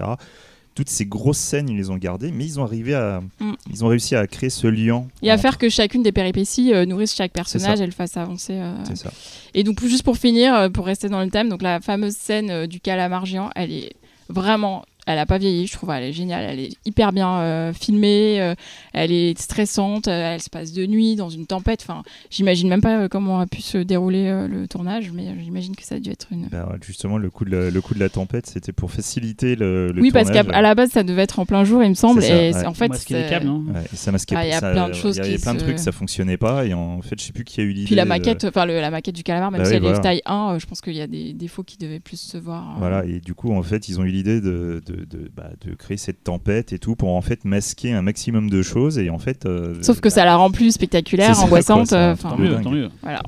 Toutes 0.75 0.89
ces 0.91 1.07
grosses 1.07 1.39
scènes, 1.39 1.69
ils 1.69 1.77
les 1.77 1.91
ont 1.91 1.97
gardées, 1.97 2.31
mais 2.31 2.45
ils 2.45 2.61
ont 2.61 2.63
arrivé 2.65 2.95
à, 2.95 3.21
Mm. 3.41 3.53
ils 3.73 3.85
ont 3.85 3.89
réussi 3.89 4.15
à 4.15 4.27
créer 4.29 4.51
ce 4.51 4.67
lien. 4.69 5.05
Et 5.23 5.31
à 5.31 5.37
faire 5.39 5.59
que 5.59 5.69
chacune 5.69 6.03
des 6.05 6.13
péripéties 6.13 6.73
nourrisse 6.87 7.15
chaque 7.17 7.33
personnage 7.33 7.81
et 7.81 7.87
le 7.87 7.91
fasse 7.93 8.17
avancer. 8.17 8.61
C'est 8.85 8.97
ça. 8.97 9.11
Et 9.55 9.65
donc, 9.65 9.83
juste 9.85 10.05
pour 10.05 10.17
finir, 10.17 10.71
pour 10.73 10.87
rester 10.87 11.09
dans 11.09 11.21
le 11.21 11.31
thème, 11.31 11.49
donc 11.49 11.63
la 11.63 11.81
fameuse 11.81 12.15
scène 12.15 12.67
du 12.67 12.79
calamar 12.81 13.27
géant, 13.27 13.51
elle 13.57 13.73
est 13.73 13.93
vraiment. 14.29 14.85
Elle 15.11 15.19
a 15.19 15.27
pas 15.27 15.39
vieilli, 15.39 15.67
je 15.67 15.73
trouve. 15.73 15.91
Elle 15.91 16.05
est 16.05 16.13
géniale. 16.13 16.45
Elle 16.51 16.61
est 16.61 16.71
hyper 16.85 17.13
bien 17.13 17.39
euh, 17.41 17.73
filmée. 17.73 18.41
euh, 18.41 18.55
elle 18.93 19.11
est 19.11 19.39
stressante. 19.41 20.07
euh, 20.09 20.35
elle 20.35 20.43
se 20.43 20.51
passe 20.51 20.73
de 20.73 20.85
nuit 20.87 21.17
dans 21.17 21.31
une 21.31 21.47
tempête. 21.47 21.81
Enfin, 21.83 22.03
j'imagine 22.31 22.69
même 22.69 22.81
pas 22.83 22.99
euh, 22.99 23.09
comment 23.09 23.41
a 23.41 23.47
pu 23.47 23.63
se 23.63 23.79
dérouler 23.79 24.27
euh, 24.27 24.47
le 24.49 24.69
tournage, 24.69 25.11
mais 25.13 25.25
j'imagine 25.43 25.75
que 25.77 25.83
ça 25.83 25.95
a 25.95 25.99
dû 25.99 26.11
être 26.11 26.27
une. 26.31 26.49
Bah, 26.49 26.69
ouais, 26.71 26.77
justement, 26.87 27.17
le 27.19 27.31
coup 27.31 27.45
de 27.45 27.57
la, 27.57 27.71
le 27.71 27.81
coup 27.81 27.95
de 27.95 28.01
la 28.01 28.09
tempête, 28.09 28.47
c'était 28.47 28.73
pour 28.73 28.91
faciliter 28.91 29.57
le, 29.57 29.93
le 29.93 30.03
oui, 30.03 30.11
parce 30.11 30.31
qu'à 30.31 30.43
la 30.43 30.75
base, 30.75 30.91
ça 30.91 31.03
devait 31.03 31.23
être 31.23 31.39
en 31.39 31.47
plein 31.47 31.65
jour, 31.65 31.83
il 31.83 31.89
me 31.89 31.95
semble. 31.95 32.23
Ça, 32.23 32.29
et 32.29 32.53
ouais. 32.53 32.67
en 32.67 32.75
fait, 32.75 32.89
Masquer 32.89 33.23
les 33.23 33.29
câbles, 33.29 33.47
non 33.47 33.65
Ouais, 33.73 33.85
et 33.93 33.97
ça 33.97 34.13
masquait 34.13 34.35
Ah, 34.37 34.45
il 34.47 34.51
y 34.51 34.53
a 34.53 34.61
ça- 34.61 34.73
plein 34.73 34.89
de 34.89 34.95
choses 34.95 35.17
Il 35.17 35.25
y 35.25 35.29
avait 35.29 35.39
plein 35.39 35.55
de 35.55 35.61
trucs, 35.61 35.79
ça 35.79 35.93
fonctionnait 35.93 36.37
pas. 36.37 36.67
Et 36.67 36.75
en 36.75 37.01
fait, 37.01 37.19
je 37.19 37.25
sais 37.25 37.33
plus 37.33 37.45
qui 37.45 37.61
a 37.61 37.65
eu 37.65 37.71
l'idée. 37.71 37.87
Puis 37.87 37.95
la 37.95 38.05
maquette, 38.05 38.45
enfin 38.45 38.67
la 38.67 38.91
maquette 38.91 39.15
du 39.15 39.23
calamar, 39.23 39.51
même 39.51 39.61
Bah 39.63 39.65
si 39.65 39.71
oui, 39.71 39.77
elle 39.77 39.83
voilà. 39.83 39.99
est 39.99 40.03
taille 40.03 40.23
1, 40.27 40.55
euh, 40.55 40.59
je 40.59 40.67
pense 40.67 40.81
qu'il 40.83 40.95
y 40.95 41.01
a 41.01 41.07
des 41.07 41.33
défauts 41.33 41.63
qui 41.63 41.79
devaient 41.79 42.01
plus 42.01 42.21
se 42.21 42.37
voir. 42.37 42.77
Voilà, 42.79 43.05
et 43.07 43.21
du 43.21 43.33
coup, 43.35 43.53
en 43.55 43.63
fait, 43.63 43.89
ils 43.89 43.99
ont 44.01 44.05
eu 44.05 44.11
l'idée 44.11 44.41
de, 44.41 44.83
de, 44.87 44.98
de, 45.05 45.31
bah, 45.35 45.51
de 45.67 45.75
créer 45.75 45.97
cette 45.97 46.25
tempête 46.25 46.73
et 46.73 46.79
tout 46.79 46.97
pour 46.97 47.15
en 47.15 47.21
fait 47.23 47.45
masquer 47.45 47.93
un 47.93 48.03
maximum 48.03 48.49
de 48.51 48.63
choses. 48.63 48.99
Et 48.99 49.11
en 49.11 49.19
fait. 49.19 49.47
euh, 49.47 49.75
Sauf 49.83 50.01
que 50.01 50.09
bah, 50.09 50.15
ça 50.15 50.25
la 50.25 50.37
rend 50.37 50.51
plus 50.51 50.73
spectaculaire, 50.73 51.39
angoissante. 51.41 51.89
quoi, 51.91 51.99
euh, 51.99 52.17
Tant 52.17 52.37
mieux, 52.39 52.49
dingue. 52.51 52.63
tant 52.65 52.71
mieux. 52.71 52.89
voilà. 53.03 53.23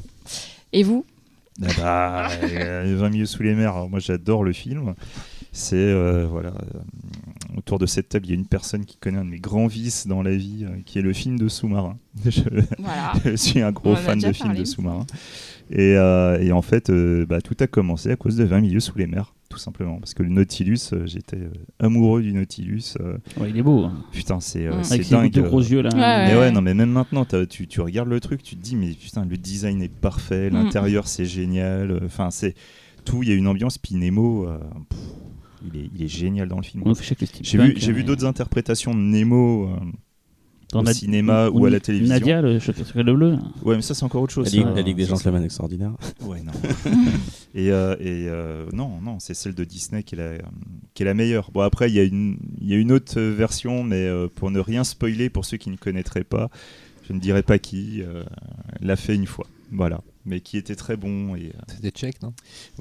Et 0.72 0.82
vous? 0.82 1.04
Ah 1.62 1.68
bah, 1.76 2.28
euh, 2.44 2.96
20 2.98 3.10
milieux 3.10 3.26
sous 3.26 3.42
les 3.42 3.54
mers, 3.54 3.74
alors 3.74 3.90
moi 3.90 3.98
j'adore 4.00 4.44
le 4.44 4.52
film. 4.52 4.94
C'est 5.52 5.74
euh, 5.76 6.26
voilà, 6.30 6.50
euh, 6.50 6.78
autour 7.58 7.78
de 7.80 7.86
cette 7.86 8.08
table, 8.08 8.24
il 8.26 8.28
y 8.30 8.32
a 8.32 8.36
une 8.36 8.46
personne 8.46 8.84
qui 8.84 8.96
connaît 8.96 9.18
un 9.18 9.24
de 9.24 9.30
mes 9.30 9.40
grands 9.40 9.66
vices 9.66 10.06
dans 10.06 10.22
la 10.22 10.34
vie, 10.36 10.64
euh, 10.64 10.76
qui 10.86 10.98
est 11.00 11.02
le 11.02 11.12
film 11.12 11.38
de 11.38 11.48
sous-marin. 11.48 11.98
Je, 12.24 12.42
Voilà. 12.78 13.12
je 13.24 13.34
suis 13.34 13.60
un 13.60 13.72
gros 13.72 13.96
fan 13.96 14.18
de 14.20 14.32
films 14.32 14.54
de 14.54 14.64
sous-marins. 14.64 15.06
Et, 15.70 15.96
euh, 15.96 16.40
et 16.40 16.52
en 16.52 16.62
fait, 16.62 16.88
euh, 16.90 17.26
bah, 17.26 17.40
tout 17.40 17.56
a 17.60 17.66
commencé 17.66 18.10
à 18.12 18.16
cause 18.16 18.36
de 18.36 18.44
20 18.44 18.60
milieux 18.60 18.80
sous 18.80 18.96
les 18.96 19.06
mers, 19.08 19.34
tout 19.50 19.58
simplement. 19.58 19.98
Parce 19.98 20.14
que 20.14 20.22
le 20.22 20.30
Nautilus, 20.30 20.78
euh, 20.94 21.06
j'étais 21.06 21.36
euh, 21.36 21.50
amoureux 21.80 22.22
du 22.22 22.32
Nautilus. 22.32 22.94
euh, 23.00 23.18
Ouais, 23.38 23.50
il 23.50 23.58
est 23.58 23.62
beau. 23.62 23.84
hein. 23.84 23.92
putain, 24.12 24.40
c'est 24.40 24.66
euh, 24.66 24.78
Mm. 24.78 24.84
c'est 24.84 24.94
Avec 24.94 25.06
ses 25.06 25.14
dingue. 25.14 25.32
de 25.32 25.42
gros 25.42 25.60
yeux 25.60 25.82
là. 25.82 25.90
Ouais, 25.92 25.98
mais 26.28 26.34
ouais. 26.34 26.40
ouais, 26.40 26.50
non, 26.52 26.62
mais 26.62 26.72
même 26.72 26.90
maintenant, 26.90 27.26
tu, 27.48 27.66
tu 27.66 27.80
regardes 27.80 28.08
le 28.08 28.20
truc, 28.20 28.42
tu 28.42 28.56
te 28.56 28.62
dis, 28.62 28.76
mais 28.76 28.90
putain, 28.92 29.26
le 29.26 29.36
design 29.36 29.82
est 29.82 29.92
parfait, 29.94 30.48
Mm. 30.50 30.54
l'intérieur 30.54 31.06
c'est 31.08 31.26
génial. 31.26 31.90
euh, 31.90 32.00
Enfin, 32.04 32.30
c'est 32.30 32.54
tout, 33.04 33.22
il 33.22 33.28
y 33.28 33.32
a 33.32 33.34
une 33.34 33.48
ambiance. 33.48 33.76
Puis 33.76 33.96
Nemo, 33.96 34.46
euh, 34.46 34.58
pff, 34.88 34.98
il, 35.66 35.80
est, 35.80 35.90
il 35.94 36.02
est 36.04 36.08
génial 36.08 36.48
dans 36.48 36.56
le 36.56 36.62
film. 36.62 36.84
J'ai 37.42 37.58
vu, 37.58 37.74
j'ai 37.76 37.92
vu 37.92 38.04
d'autres 38.04 38.24
interprétations 38.26 38.94
de 38.94 39.00
Nemo 39.00 39.66
euh, 39.68 39.76
au 40.74 40.82
Nad- 40.82 40.94
cinéma 40.94 41.48
ou 41.50 41.64
à 41.66 41.70
la 41.70 41.80
télévision. 41.80 42.14
Nadia, 42.14 42.42
le 42.42 42.60
secret 42.60 43.02
de 43.04 43.12
bleu. 43.12 43.36
Ouais, 43.62 43.76
mais 43.76 43.82
ça 43.82 43.94
c'est 43.94 44.04
encore 44.04 44.22
autre 44.22 44.32
chose. 44.32 44.46
La 44.46 44.50
Ligue, 44.52 44.68
ça. 44.68 44.74
la 44.74 44.82
Ligue 44.82 44.96
des 44.96 45.04
Gentlemen 45.06 45.42
Extraordinaires. 45.44 45.92
Ouais, 46.26 46.42
non. 46.42 46.52
et 47.54 47.72
euh, 47.72 47.94
et 47.98 48.26
euh, 48.28 48.66
non, 48.72 49.00
non, 49.02 49.18
c'est 49.18 49.34
celle 49.34 49.54
de 49.54 49.64
Disney 49.64 50.02
qui 50.02 50.14
est 50.14 50.18
la, 50.18 50.38
qui 50.94 51.02
est 51.02 51.06
la 51.06 51.14
meilleure. 51.14 51.50
Bon 51.52 51.60
après, 51.60 51.90
il 51.90 51.94
y 51.94 52.00
a 52.00 52.04
une, 52.04 52.36
il 52.60 52.68
y 52.68 52.74
a 52.74 52.76
une 52.76 52.92
autre 52.92 53.20
version, 53.20 53.82
mais 53.82 54.06
euh, 54.06 54.28
pour 54.34 54.50
ne 54.50 54.60
rien 54.60 54.84
spoiler 54.84 55.28
pour 55.30 55.44
ceux 55.44 55.56
qui 55.56 55.70
ne 55.70 55.76
connaîtraient 55.76 56.24
pas, 56.24 56.50
je 57.08 57.12
ne 57.12 57.18
dirai 57.18 57.42
pas 57.42 57.58
qui 57.58 58.02
euh, 58.02 58.22
l'a 58.80 58.96
fait 58.96 59.14
une 59.14 59.26
fois. 59.26 59.46
Voilà, 59.72 60.00
mais 60.26 60.40
qui 60.40 60.56
était 60.56 60.74
très 60.74 60.96
bon 60.96 61.36
et 61.36 61.46
euh, 61.54 61.60
C'était 61.68 61.90
tchèque, 61.90 62.22
non? 62.22 62.32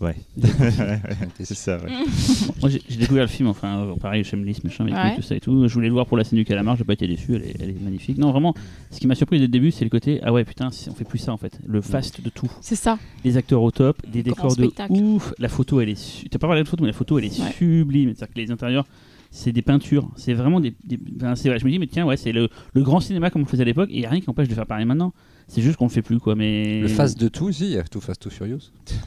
Ouais, 0.01 0.15
c'est 1.39 1.53
ça. 1.55 1.77
Ouais. 1.77 1.89
Moi, 2.61 2.69
j'ai 2.69 2.81
j'ai 2.89 2.97
découvert 2.97 3.23
le 3.23 3.29
film, 3.29 3.47
enfin, 3.47 3.79
euh, 3.83 3.95
pareil, 3.95 4.23
Shameless, 4.23 4.63
machin, 4.63 4.85
avec 4.87 4.95
Ouais. 4.95 5.15
tout 5.15 5.21
ça 5.21 5.35
et 5.35 5.39
tout. 5.39 5.67
Je 5.67 5.73
voulais 5.73 5.87
le 5.87 5.93
voir 5.93 6.05
pour 6.05 6.17
la 6.17 6.23
scène 6.23 6.37
du 6.39 6.45
calamar, 6.45 6.75
j'ai 6.75 6.83
pas 6.83 6.93
été 6.93 7.07
déçu, 7.07 7.35
elle 7.35 7.43
est, 7.43 7.55
elle 7.59 7.69
est 7.69 7.81
magnifique. 7.81 8.17
Non, 8.17 8.31
vraiment, 8.31 8.53
ce 8.91 8.99
qui 8.99 9.07
m'a 9.07 9.15
surpris 9.15 9.37
dès 9.37 9.45
le 9.45 9.51
début, 9.51 9.71
c'est 9.71 9.83
le 9.85 9.89
côté, 9.89 10.19
ah 10.23 10.33
ouais, 10.33 10.43
putain, 10.43 10.69
on 10.89 10.93
fait 10.93 11.05
plus 11.05 11.19
ça 11.19 11.31
en 11.33 11.37
fait. 11.37 11.59
Le 11.65 11.81
fast 11.81 12.21
de 12.21 12.29
tout. 12.29 12.49
C'est 12.61 12.75
ça. 12.75 12.97
Les 13.23 13.37
acteurs 13.37 13.61
au 13.61 13.71
top, 13.71 13.97
des 14.07 14.23
Grand 14.23 14.47
décors 14.47 14.55
de 14.89 15.01
ouf. 15.01 15.33
La 15.39 15.49
photo, 15.49 15.79
elle 15.81 15.89
est. 15.89 15.95
su- 15.95 16.27
T'as 16.29 16.39
pas 16.39 16.47
parlé 16.47 16.63
de 16.63 16.67
photo, 16.67 16.83
mais 16.83 16.89
la 16.89 16.93
photo, 16.97 17.19
elle 17.19 17.25
est 17.25 17.39
Ouais. 17.39 17.51
sublime. 17.51 18.13
C'est-à-dire 18.15 18.33
que 18.33 18.39
les 18.39 18.51
intérieurs, 18.51 18.85
c'est 19.31 19.51
des 19.51 19.61
peintures. 19.61 20.09
C'est 20.15 20.33
vraiment 20.33 20.59
des. 20.59 20.73
des- 20.83 20.99
enfin, 21.17 21.35
c'est 21.35 21.49
vrai, 21.49 21.59
je 21.59 21.65
me 21.65 21.71
dis, 21.71 21.79
mais 21.79 21.87
tiens, 21.87 22.05
ouais, 22.05 22.17
c'est 22.17 22.31
le, 22.31 22.49
le 22.73 22.81
grand 22.83 22.99
cinéma 22.99 23.29
comme 23.29 23.41
on 23.41 23.45
le 23.45 23.49
faisait 23.49 23.63
à 23.63 23.65
l'époque, 23.65 23.89
et 23.91 23.95
il 23.95 24.01
y 24.01 24.05
a 24.05 24.09
rien 24.09 24.21
qui 24.21 24.29
empêche 24.29 24.47
de 24.47 24.53
faire 24.53 24.65
pareil 24.67 24.85
maintenant. 24.85 25.13
C'est 25.47 25.61
juste 25.61 25.77
qu'on 25.77 25.85
le 25.85 25.91
fait 25.91 26.01
plus, 26.01 26.19
quoi. 26.19 26.35
Mais. 26.35 26.79
Le 26.81 26.87
face 26.87 27.15
de 27.15 27.27
tout, 27.27 27.51
si, 27.51 27.65
il 27.65 27.71
y 27.71 27.77
a 27.77 27.83
tout 27.83 28.01
Fast, 28.01 28.21
tout 28.21 28.29
Furious. 28.29 28.71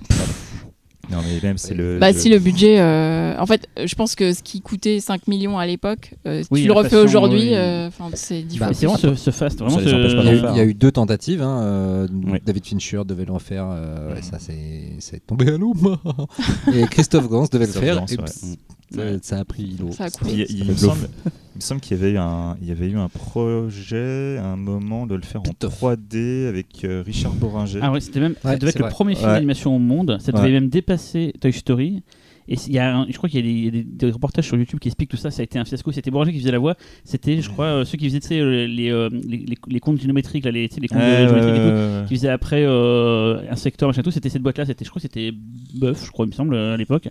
Non 1.11 1.19
mais 1.21 1.41
même 1.43 1.59
c'est 1.59 1.75
le. 1.75 1.99
Bah, 1.99 2.13
si 2.13 2.29
le 2.31 2.39
budget. 2.39 2.79
euh, 2.79 3.37
En 3.37 3.45
fait, 3.45 3.69
euh, 3.77 3.89
je 3.89 3.95
pense 3.97 4.15
que 4.15 4.33
ce 4.33 4.43
qui 4.43 4.61
coûtait 4.61 5.01
5 5.01 5.27
millions 5.27 5.59
à 5.59 5.67
l'époque, 5.67 6.15
euh, 6.29 6.43
si 6.43 6.49
Oui, 6.53 6.61
tu 6.63 6.69
le 6.69 6.73
refais 6.75 6.97
aujourd'hui, 6.97 7.41
oui. 7.49 7.55
euh, 7.55 7.91
c'est 8.15 8.41
10 8.43 8.59
Bah, 8.61 8.67
Mais 8.69 8.75
c'est 8.75 8.87
vraiment 8.87 8.99
ce, 8.99 9.15
ce 9.17 9.31
fast, 9.33 9.59
vraiment 9.59 9.77
pas 9.77 9.83
Il 9.83 9.89
y, 9.91 9.95
a 9.95 10.33
eu, 10.35 10.39
faire. 10.39 10.51
il 10.53 10.57
y 10.57 10.61
a 10.61 10.65
eu 10.65 10.75
deux 10.75 10.93
tentatives. 10.93 11.43
hein, 11.43 11.61
euh, 11.63 12.09
Oui. 12.29 12.39
David 12.47 12.65
Fincher 12.65 13.03
devait 13.05 13.25
le 13.25 13.33
refaire. 13.33 13.67
euh, 13.69 14.15
ouais, 14.15 14.23
ça, 14.23 14.39
c'est 14.39 14.93
c'est 15.01 15.27
tombé 15.27 15.49
à 15.53 15.59
l'eau. 15.59 15.75
et 16.73 16.83
Christophe 16.87 17.29
Gans 17.29 17.47
devait 17.51 17.67
le 17.67 17.73
faire. 17.73 17.97
Gans, 17.97 18.07
et 18.07 18.17
ouais. 18.17 18.25
Ouais. 18.97 19.19
ça, 19.23 19.39
a 19.39 19.45
pris 19.45 19.77
l'eau. 19.79 19.91
Ça 19.93 20.05
a 20.05 20.09
Il, 20.29 20.65
me 20.67 20.75
semble, 20.75 21.09
il 21.27 21.57
me 21.57 21.61
semble 21.61 21.81
qu'il 21.81 21.97
y 21.97 22.01
avait 22.01 22.13
eu 22.13 22.19
un, 22.19 22.57
il 22.61 22.69
y 22.69 22.71
avait 22.71 22.89
eu 22.89 22.97
un 22.99 23.09
projet, 23.09 24.39
à 24.39 24.47
un 24.47 24.57
moment 24.57 25.07
de 25.07 25.15
le 25.15 25.23
faire 25.23 25.41
en 25.41 25.45
Pitof. 25.45 25.81
3D 25.83 26.47
avec 26.49 26.85
euh, 26.85 27.03
Richard 27.05 27.33
Boringer. 27.35 27.81
Ah 27.83 27.91
ouais, 27.93 28.01
c'était 28.01 28.21
même. 28.21 28.35
ça 28.43 28.57
devait 28.57 28.71
être 28.71 28.79
le 28.79 28.89
premier 28.89 29.15
film 29.15 29.29
Ouais. 29.29 29.35
d'animation 29.35 29.75
au 29.77 29.79
monde. 29.79 30.19
Ça 30.21 30.33
devait 30.33 30.45
Ouais. 30.45 30.51
même 30.53 30.69
dépasser 30.69 31.33
Toy 31.41 31.53
Story. 31.53 32.03
Et 32.49 32.57
il 32.67 32.73
y 32.73 32.79
a 32.79 33.05
je 33.09 33.17
crois 33.17 33.29
qu'il 33.29 33.47
y 33.47 33.69
a, 33.69 33.83
des, 33.85 34.11
reportages 34.11 34.47
sur 34.47 34.57
YouTube 34.57 34.79
qui 34.81 34.89
expliquent 34.89 35.11
tout 35.11 35.17
ça. 35.17 35.31
Ça 35.31 35.41
a 35.41 35.45
été 35.45 35.59
un 35.59 35.65
fiasco. 35.65 35.93
C'était 35.93 36.11
Boranger 36.11 36.33
qui 36.33 36.39
faisait 36.41 36.51
la 36.51 36.59
voix. 36.59 36.77
C'était, 37.05 37.41
je 37.41 37.49
crois, 37.51 37.67
euh, 37.67 37.85
ceux 37.85 37.97
qui 37.99 38.07
faisaient 38.07 38.21
tu 38.21 38.29
sais, 38.29 38.41
euh, 38.41 38.67
les, 38.67 38.91
euh, 38.91 39.09
les, 39.13 39.39
les, 39.39 39.57
les 39.69 39.81
comptes 39.81 40.01
géométriques, 40.01 40.45
là, 40.45 40.51
les, 40.51 40.69
tu 40.69 40.75
sais, 40.77 40.81
les 40.81 40.89
comptes 40.89 40.99
Ouais, 40.99 41.27
géométriques 41.29 41.55
et 41.55 42.03
tout. 42.03 42.09
Qui 42.09 42.17
faisait 42.17 42.29
après 42.29 42.65
euh, 42.65 43.41
un 43.51 43.57
secteur, 43.57 43.89
machin 43.89 44.03
tout. 44.03 44.11
C'était 44.11 44.29
cette 44.29 44.43
boîte-là. 44.43 44.67
C'était, 44.67 44.85
je 44.85 44.91
crois, 44.91 45.01
que 45.01 45.09
c'était 45.09 45.33
Buff, 45.75 46.05
je 46.05 46.11
crois, 46.11 46.27
il 46.27 46.29
me 46.31 46.35
semble, 46.35 46.57
à 46.57 46.77
l'époque. 46.77 47.09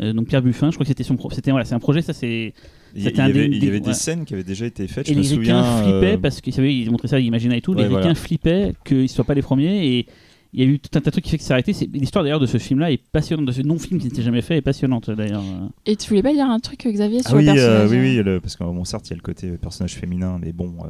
Euh, 0.00 0.12
donc 0.12 0.26
Pierre 0.26 0.42
Buffin, 0.42 0.70
je 0.70 0.76
crois 0.76 0.84
que 0.84 0.88
c'était 0.88 1.04
son. 1.04 1.16
C'était 1.30 1.50
voilà, 1.50 1.64
c'est 1.64 1.74
un 1.74 1.78
projet. 1.80 2.02
Ça, 2.02 2.12
c'est. 2.12 2.52
Il 2.96 3.02
y, 3.02 3.08
avait, 3.20 3.32
des- 3.48 3.56
il 3.56 3.64
y 3.64 3.68
avait 3.68 3.80
des 3.80 3.88
ouais. 3.88 3.94
scènes 3.94 4.24
qui 4.24 4.34
avaient 4.34 4.44
déjà 4.44 4.66
été 4.66 4.86
faites. 4.86 5.08
Et 5.08 5.12
je 5.14 5.18
me 5.18 5.22
les 5.22 5.28
souviens. 5.28 5.60
ricains 5.62 5.82
flippaient 5.82 6.14
euh, 6.14 6.18
parce 6.18 6.40
qu'ils 6.40 6.52
savaient, 6.52 6.74
ils 6.76 6.90
montraient 6.92 7.08
ça 7.08 7.16
à 7.16 7.18
Imagina 7.20 7.56
et 7.56 7.60
tout. 7.60 7.72
les 7.74 7.80
Ouais, 7.82 7.86
ricains 7.88 8.00
voilà. 8.00 8.14
flippaient 8.14 8.72
qu'ils 8.84 9.02
ne 9.02 9.06
soient 9.08 9.24
pas 9.24 9.34
les 9.34 9.42
premiers. 9.42 9.84
Et 9.98 10.06
il 10.54 10.60
y 10.60 10.62
a 10.62 10.70
eu 10.70 10.78
tout 10.78 10.88
un 10.96 11.00
tas 11.00 11.06
de 11.06 11.10
trucs 11.10 11.24
qui 11.24 11.30
fait 11.30 11.38
que 11.38 11.42
c'est 11.44 11.52
arrêté. 11.52 11.72
C'est- 11.72 11.90
L'histoire 11.92 12.22
d'ailleurs 12.24 12.38
de 12.40 12.46
ce 12.46 12.58
film-là 12.58 12.92
est 12.92 13.02
passionnante, 13.10 13.46
de 13.46 13.52
ce 13.52 13.60
non-film 13.62 13.98
qui 14.00 14.06
n'était 14.06 14.22
jamais 14.22 14.40
fait 14.40 14.56
est 14.56 14.62
passionnante 14.62 15.10
d'ailleurs. 15.10 15.42
Et 15.84 15.96
tu 15.96 16.08
voulais 16.08 16.22
pas 16.22 16.32
dire 16.32 16.46
un 16.48 16.60
truc, 16.60 16.86
Xavier, 16.86 17.22
sur 17.22 17.32
Ah 17.32 17.36
oui, 17.36 17.44
le 17.44 17.50
euh, 17.50 17.54
personnage 17.54 17.90
oui, 17.90 17.96
euh, 17.96 18.00
oui, 18.18 18.22
le- 18.24 18.40
parce 18.40 18.56
que 18.56 18.64
bon, 18.64 18.84
certes, 18.84 19.08
il 19.08 19.10
y 19.10 19.14
a 19.14 19.16
le 19.16 19.22
côté 19.22 19.48
personnage 19.58 19.94
féminin, 19.94 20.38
mais 20.40 20.52
bon, 20.52 20.74
euh, 20.84 20.88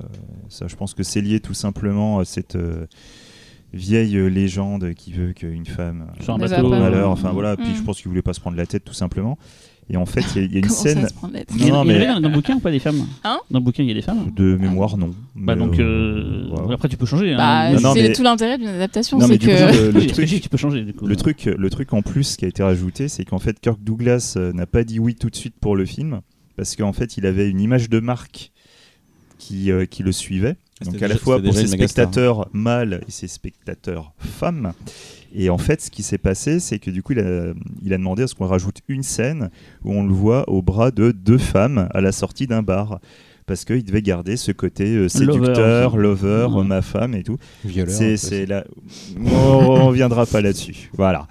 ça, 0.50 0.66
je 0.68 0.76
pense 0.76 0.92
que 0.94 1.02
c'est 1.02 1.20
lié 1.22 1.40
tout 1.40 1.54
simplement 1.54 2.18
à 2.18 2.24
cette 2.26 2.56
euh, 2.56 2.86
vieille 3.72 4.16
légende 4.30 4.94
qui 4.94 5.12
veut 5.12 5.32
qu'une 5.32 5.66
femme 5.66 6.06
Sur 6.20 6.34
un 6.34 6.38
bateau. 6.38 6.68
malheur, 6.68 7.10
enfin 7.10 7.32
voilà. 7.32 7.56
Puis 7.56 7.70
Mm. 7.70 7.74
je 7.76 7.82
pense 7.82 7.96
qu'il 8.00 8.08
voulait 8.08 8.22
pas 8.22 8.32
se 8.34 8.40
prendre 8.40 8.56
la 8.56 8.66
tête 8.66 8.84
tout 8.84 8.92
simplement. 8.94 9.36
Et 9.90 9.96
en 9.98 10.06
fait, 10.06 10.24
il 10.34 10.42
y 10.42 10.44
a- 10.44 10.46
il 10.46 10.52
y, 10.52 10.56
a 10.56 10.58
une 10.60 10.62
Comment 10.68 10.74
scène 10.74 11.00
ça 11.02 11.08
se 11.08 11.14
Non, 11.68 11.84
mais- 11.84 11.96
avait 11.96 12.06
dans 12.06 12.20
le 12.20 12.28
bouquin 12.30 12.56
ou 12.56 12.60
pas 12.60 12.70
des 12.70 12.78
femmes 12.78 13.06
Hein 13.22 13.38
Dans 13.50 13.58
le 13.58 13.64
bouquin, 13.64 13.82
il 13.82 13.88
y 13.88 13.92
a 13.92 13.94
des 13.94 14.02
femmes 14.02 14.30
de 14.34 14.56
mémoire, 14.56 14.96
non. 14.96 15.08
Bah 15.34 15.54
Mais, 15.54 15.56
donc, 15.56 15.78
euh, 15.78 15.82
euh, 15.82 16.48
voilà. 16.50 16.74
après 16.74 16.88
tu 16.88 16.96
peux 16.96 17.04
changer. 17.06 17.32
hein. 17.34 17.36
Bah, 17.36 17.78
c'est 17.92 17.94
mais- 18.02 18.12
tout 18.12 18.22
l'intérêt 18.22 18.56
d'une 18.58 18.68
adaptation, 18.68 19.18
Non, 19.18 19.28
mais 19.28 19.34
c'est 19.34 19.38
du 19.38 19.46
que. 19.48 19.90
coup, 19.92 19.98
le, 19.98 20.06
truc, 20.06 20.40
tu 20.42 20.48
peux 20.48 20.56
changer 20.56 20.82
du 20.82 20.94
coup. 20.94 21.06
Le 21.06 21.16
truc, 21.16 21.44
le 21.44 21.70
truc 21.70 21.92
en 21.92 22.00
plus 22.02 22.36
qui 22.36 22.44
a 22.44 22.48
été 22.48 22.62
rajouté, 22.62 23.08
c'est 23.08 23.24
qu'en 23.26 23.38
fait 23.38 23.60
Kirk 23.60 23.78
Douglas 23.82 24.34
euh, 24.36 24.52
n'a 24.54 24.66
pas 24.66 24.84
dit 24.84 24.98
oui 24.98 25.14
tout 25.16 25.28
de 25.28 25.36
suite 25.36 25.54
pour 25.60 25.76
le 25.76 25.84
film, 25.84 26.20
parce 26.56 26.76
qu'en 26.76 26.92
fait 26.94 27.16
il 27.18 27.26
avait 27.26 27.50
une 27.50 27.60
image 27.60 27.90
de 27.90 28.00
marque 28.00 28.52
qui, 29.38 29.70
euh, 29.70 29.84
qui 29.84 30.02
le 30.02 30.12
suivait. 30.12 30.56
Ah, 30.80 30.86
Donc 30.86 31.02
à 31.02 31.08
la 31.08 31.16
fois 31.16 31.40
pour 31.40 31.52
ses 31.54 31.66
star. 31.66 31.78
spectateurs 31.78 32.48
mâles 32.52 33.02
et 33.06 33.10
ses 33.10 33.28
spectateurs 33.28 34.12
femmes. 34.18 34.72
Et 35.34 35.50
en 35.50 35.58
fait, 35.58 35.80
ce 35.80 35.90
qui 35.90 36.04
s'est 36.04 36.18
passé, 36.18 36.60
c'est 36.60 36.78
que 36.78 36.90
du 36.90 37.02
coup, 37.02 37.12
il 37.12 37.18
a, 37.18 37.98
demandé 37.98 38.22
à 38.22 38.26
ce 38.28 38.36
qu'on 38.36 38.46
rajoute 38.46 38.78
une 38.88 39.02
scène 39.02 39.50
où 39.84 39.92
on 39.92 40.06
le 40.06 40.12
voit 40.12 40.48
au 40.48 40.62
bras 40.62 40.92
de 40.92 41.10
deux 41.10 41.38
femmes 41.38 41.88
à 41.92 42.00
la 42.00 42.12
sortie 42.12 42.46
d'un 42.46 42.62
bar. 42.62 43.00
Parce 43.46 43.66
qu'il 43.66 43.84
devait 43.84 44.00
garder 44.00 44.36
ce 44.38 44.52
côté 44.52 44.84
euh, 44.96 45.08
séducteur, 45.08 45.96
lover, 45.98 46.46
Ouais. 46.50 46.64
ma 46.64 46.80
femme 46.80 47.14
et 47.14 47.22
tout. 47.22 47.36
C'est 48.16 48.46
la. 48.46 48.64
on 49.20 49.86
reviendra 49.86 50.24
pas 50.26 50.40
là-dessus. 50.40 50.90
Voilà. 50.96 51.26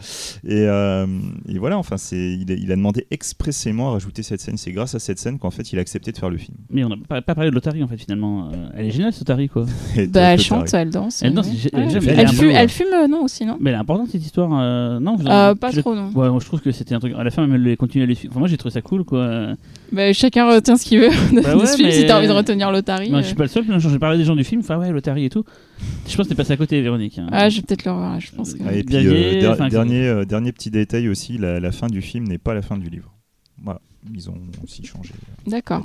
Et, 0.48 0.54
euh, 0.68 1.08
et 1.50 1.58
voilà. 1.58 1.78
Enfin, 1.78 1.98
c'est 1.98 2.18
il, 2.18 2.52
a- 2.52 2.56
il 2.56 2.72
a 2.72 2.76
demandé 2.76 3.08
expressément 3.12 3.90
à 3.90 3.94
rajouter 3.94 4.22
cette 4.24 4.42
scène. 4.42 4.58
C'est 4.58 4.72
grâce 4.72 4.94
à 4.96 5.00
cette 5.00 5.18
scène 5.20 5.40
qu'en 5.40 5.50
fait 5.52 5.72
il 5.74 5.80
a 5.80 5.82
accepté 5.82 6.12
de 6.12 6.18
faire 6.18 6.30
le 6.30 6.38
film. 6.38 6.56
Mais 6.70 6.84
on 6.84 6.90
n'a 6.90 6.96
pas, 7.08 7.22
pas 7.22 7.36
parlé 7.36 7.50
de 7.50 7.56
Lotari 7.56 7.82
en 7.84 7.88
fait 7.88 7.98
finalement. 7.98 8.50
Euh, 8.54 8.70
elle 8.78 8.86
est 8.88 8.92
géniale 8.92 9.12
cette 9.14 9.22
Lotari 9.28 9.50
quoi. 9.50 9.66
Bah, 10.10 10.22
elle 10.22 10.40
chante, 10.42 10.74
elle 10.74 10.90
danse. 10.90 11.22
Elle 11.24 11.34
danse, 11.34 11.48
ouais. 11.48 11.70
Elle, 11.74 12.70
fume, 12.70 12.88
elle 12.94 13.10
non, 13.10 13.24
aussi, 13.24 13.46
non 13.46 13.58
Mais 13.60 13.72
elle 13.72 13.76
est 13.78 13.80
importante 13.80 14.10
cette 14.12 14.24
histoire. 14.24 14.50
euh, 14.54 15.00
Non, 15.00 15.16
vous- 15.16 15.28
Euh, 15.28 15.56
Pas 15.56 15.72
je- 15.72 15.82
trop, 15.82 15.96
non. 15.96 16.12
Ouais, 16.14 16.30
moi 16.30 16.40
je 16.40 16.46
trouve 16.46 16.62
que 16.62 16.72
c'était 16.72 16.94
un 16.96 17.00
truc. 17.00 17.14
À 17.18 17.24
la 17.24 17.32
fin, 17.32 17.50
elle 17.52 17.78
continue 17.78 18.04
à 18.04 18.08
les 18.08 18.16
suivre. 18.16 18.34
Enfin, 18.34 18.40
moi 18.40 18.48
j'ai 18.50 18.58
trouvé 18.58 18.72
ça 18.74 18.82
cool 18.82 19.04
quoi. 19.04 19.54
Bah, 19.92 20.14
chacun 20.14 20.48
retient 20.54 20.76
ce 20.78 20.86
qu'il 20.86 21.00
veut 21.00 21.10
de, 21.36 21.42
Bah 21.42 21.56
ouais, 21.58 21.66
ce 21.66 21.78
film. 21.78 21.90
Si 22.04 22.08
t'as 22.08 22.18
envie 22.18 22.28
de 22.28 22.32
retenir 22.34 22.72
l'Otari. 22.72 23.12
Euh. 23.14 23.18
je 23.22 23.28
suis 23.28 23.36
pas 23.36 23.44
le 23.44 23.50
seul. 23.50 23.66
gens- 23.80 23.90
J'ai 23.90 24.00
parlé 24.00 24.18
des 24.18 24.24
gens 24.26 24.36
du 24.36 24.44
film. 24.44 24.62
Enfin 24.62 24.78
ouais, 24.78 24.92
Lotari 24.92 25.26
et 25.26 25.30
tout. 25.30 25.44
Je 26.08 26.16
pense 26.16 26.26
que 26.26 26.30
t'es 26.30 26.36
passé 26.36 26.54
à 26.54 26.58
côté, 26.58 26.82
Véronique. 26.82 27.18
hein. 27.18 27.28
Ah, 27.32 27.50
je 27.50 27.58
vais 27.58 27.62
peut-être 27.64 27.86
le 27.86 27.92
revoir, 27.92 28.20
je 28.20 28.32
pense. 28.32 28.54
que- 28.54 28.60
Ah, 28.68 28.74
et 28.74 28.84
puis 28.84 28.96
euh, 28.96 29.42
der- 29.42 29.52
enfin, 29.52 29.68
dernier 29.70 30.08
euh, 30.08 30.26
dernier 30.26 30.52
petit 30.52 30.70
détail 30.72 31.08
aussi, 31.10 31.38
la, 31.38 31.60
la 31.60 31.72
fin 31.72 31.88
du 31.88 32.02
film 32.02 32.28
n'est 32.28 32.38
pas 32.38 32.54
la 32.54 32.62
fin 32.62 32.78
du 32.78 32.90
livre. 32.90 33.12
Voilà. 33.64 33.80
Ils 34.14 34.30
ont 34.30 34.36
aussi 34.64 34.86
changé. 34.86 35.14
euh, 35.48 35.50
D'accord. 35.50 35.84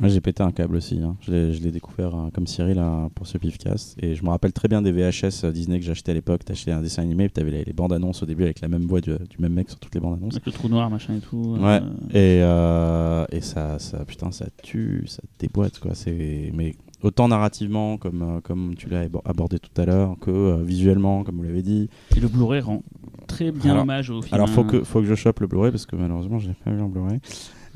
Moi 0.00 0.08
j'ai 0.08 0.20
pété 0.20 0.42
un 0.42 0.50
câble 0.50 0.76
aussi. 0.76 0.98
hein. 1.00 1.16
Je 1.20 1.30
l'ai- 1.32 1.70
découvert 1.70 2.14
euh, 2.14 2.30
comme 2.34 2.46
Cyril 2.46 2.78
euh, 2.78 3.08
pour 3.14 3.26
ce 3.26 3.38
pifcast. 3.38 3.96
Et 4.02 4.14
je 4.14 4.24
me 4.24 4.30
rappelle 4.30 4.52
très 4.52 4.66
bien 4.66 4.82
des 4.82 4.92
VHS 4.92 5.44
euh, 5.44 5.52
Disney 5.52 5.78
que 5.78 5.84
j'achetais 5.84 6.10
à 6.10 6.14
l'époque. 6.14 6.44
T'achetais 6.44 6.72
un 6.72 6.80
dessin 6.80 7.02
animé, 7.02 7.24
puis 7.28 7.34
t'avais 7.34 7.50
les, 7.50 7.64
les 7.64 7.72
bandes 7.72 7.92
annonces 7.92 8.22
au 8.22 8.26
début 8.26 8.44
avec 8.44 8.60
la 8.60 8.68
même 8.68 8.82
voix 8.86 9.00
du, 9.00 9.10
du 9.12 9.36
même 9.38 9.52
mec 9.52 9.68
sur 9.68 9.78
toutes 9.78 9.94
les 9.94 10.00
bandes 10.00 10.14
annonces. 10.18 10.34
Avec 10.34 10.46
le 10.46 10.52
trou 10.52 10.68
noir, 10.68 10.88
machin 10.90 11.14
et 11.16 11.20
tout. 11.20 11.56
Ouais. 11.60 11.80
euh, 11.82 12.08
Et, 12.10 12.42
euh, 12.42 13.24
et 13.30 13.40
ça, 13.40 13.78
ça, 13.78 14.04
putain, 14.04 14.30
ça 14.32 14.46
tue, 14.62 15.04
ça 15.06 15.22
déboîte 15.38 15.78
quoi. 15.78 15.94
C'est, 15.94 16.50
mais 16.54 16.74
autant 17.02 17.28
narrativement 17.28 17.96
comme, 17.98 18.40
comme 18.42 18.74
tu 18.76 18.88
l'as 18.88 19.04
abo- 19.06 19.22
abordé 19.24 19.58
tout 19.58 19.80
à 19.80 19.84
l'heure, 19.84 20.16
que 20.20 20.30
euh, 20.30 20.62
visuellement, 20.64 21.24
comme 21.24 21.36
vous 21.36 21.42
l'avez 21.44 21.62
dit. 21.62 21.88
Et 22.16 22.20
le 22.20 22.28
Blu-ray 22.28 22.60
rend 22.62 22.82
très 23.26 23.52
bien 23.52 23.72
Alors- 23.72 23.82
hommage 23.82 24.10
au 24.10 24.22
film. 24.22 24.34
Alors 24.34 24.48
faut 24.48 24.62
hein. 24.62 24.68
que, 24.68 24.82
faut 24.82 25.00
que 25.00 25.06
je 25.06 25.14
chope 25.14 25.40
le 25.40 25.46
Blu-ray 25.46 25.70
parce 25.70 25.86
que 25.86 25.94
malheureusement 25.94 26.38
je 26.38 26.48
l'ai 26.48 26.54
pas 26.64 26.70
vu 26.72 26.80
en 26.80 26.88
Blu-ray. 26.88 27.20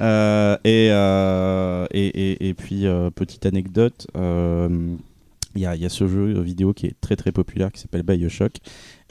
Euh, 0.00 0.56
et, 0.64 0.88
euh, 0.90 1.86
et, 1.92 2.06
et, 2.06 2.48
et 2.48 2.54
puis 2.54 2.86
euh, 2.86 3.10
petite 3.10 3.46
anecdote, 3.46 4.06
il 4.14 4.98
y, 5.56 5.60
y 5.60 5.66
a 5.66 5.88
ce 5.88 6.08
jeu 6.08 6.40
vidéo 6.40 6.72
qui 6.72 6.86
est 6.86 7.00
très 7.00 7.16
très 7.16 7.32
populaire 7.32 7.70
qui 7.72 7.80
s'appelle 7.80 8.02
Bioshock. 8.02 8.58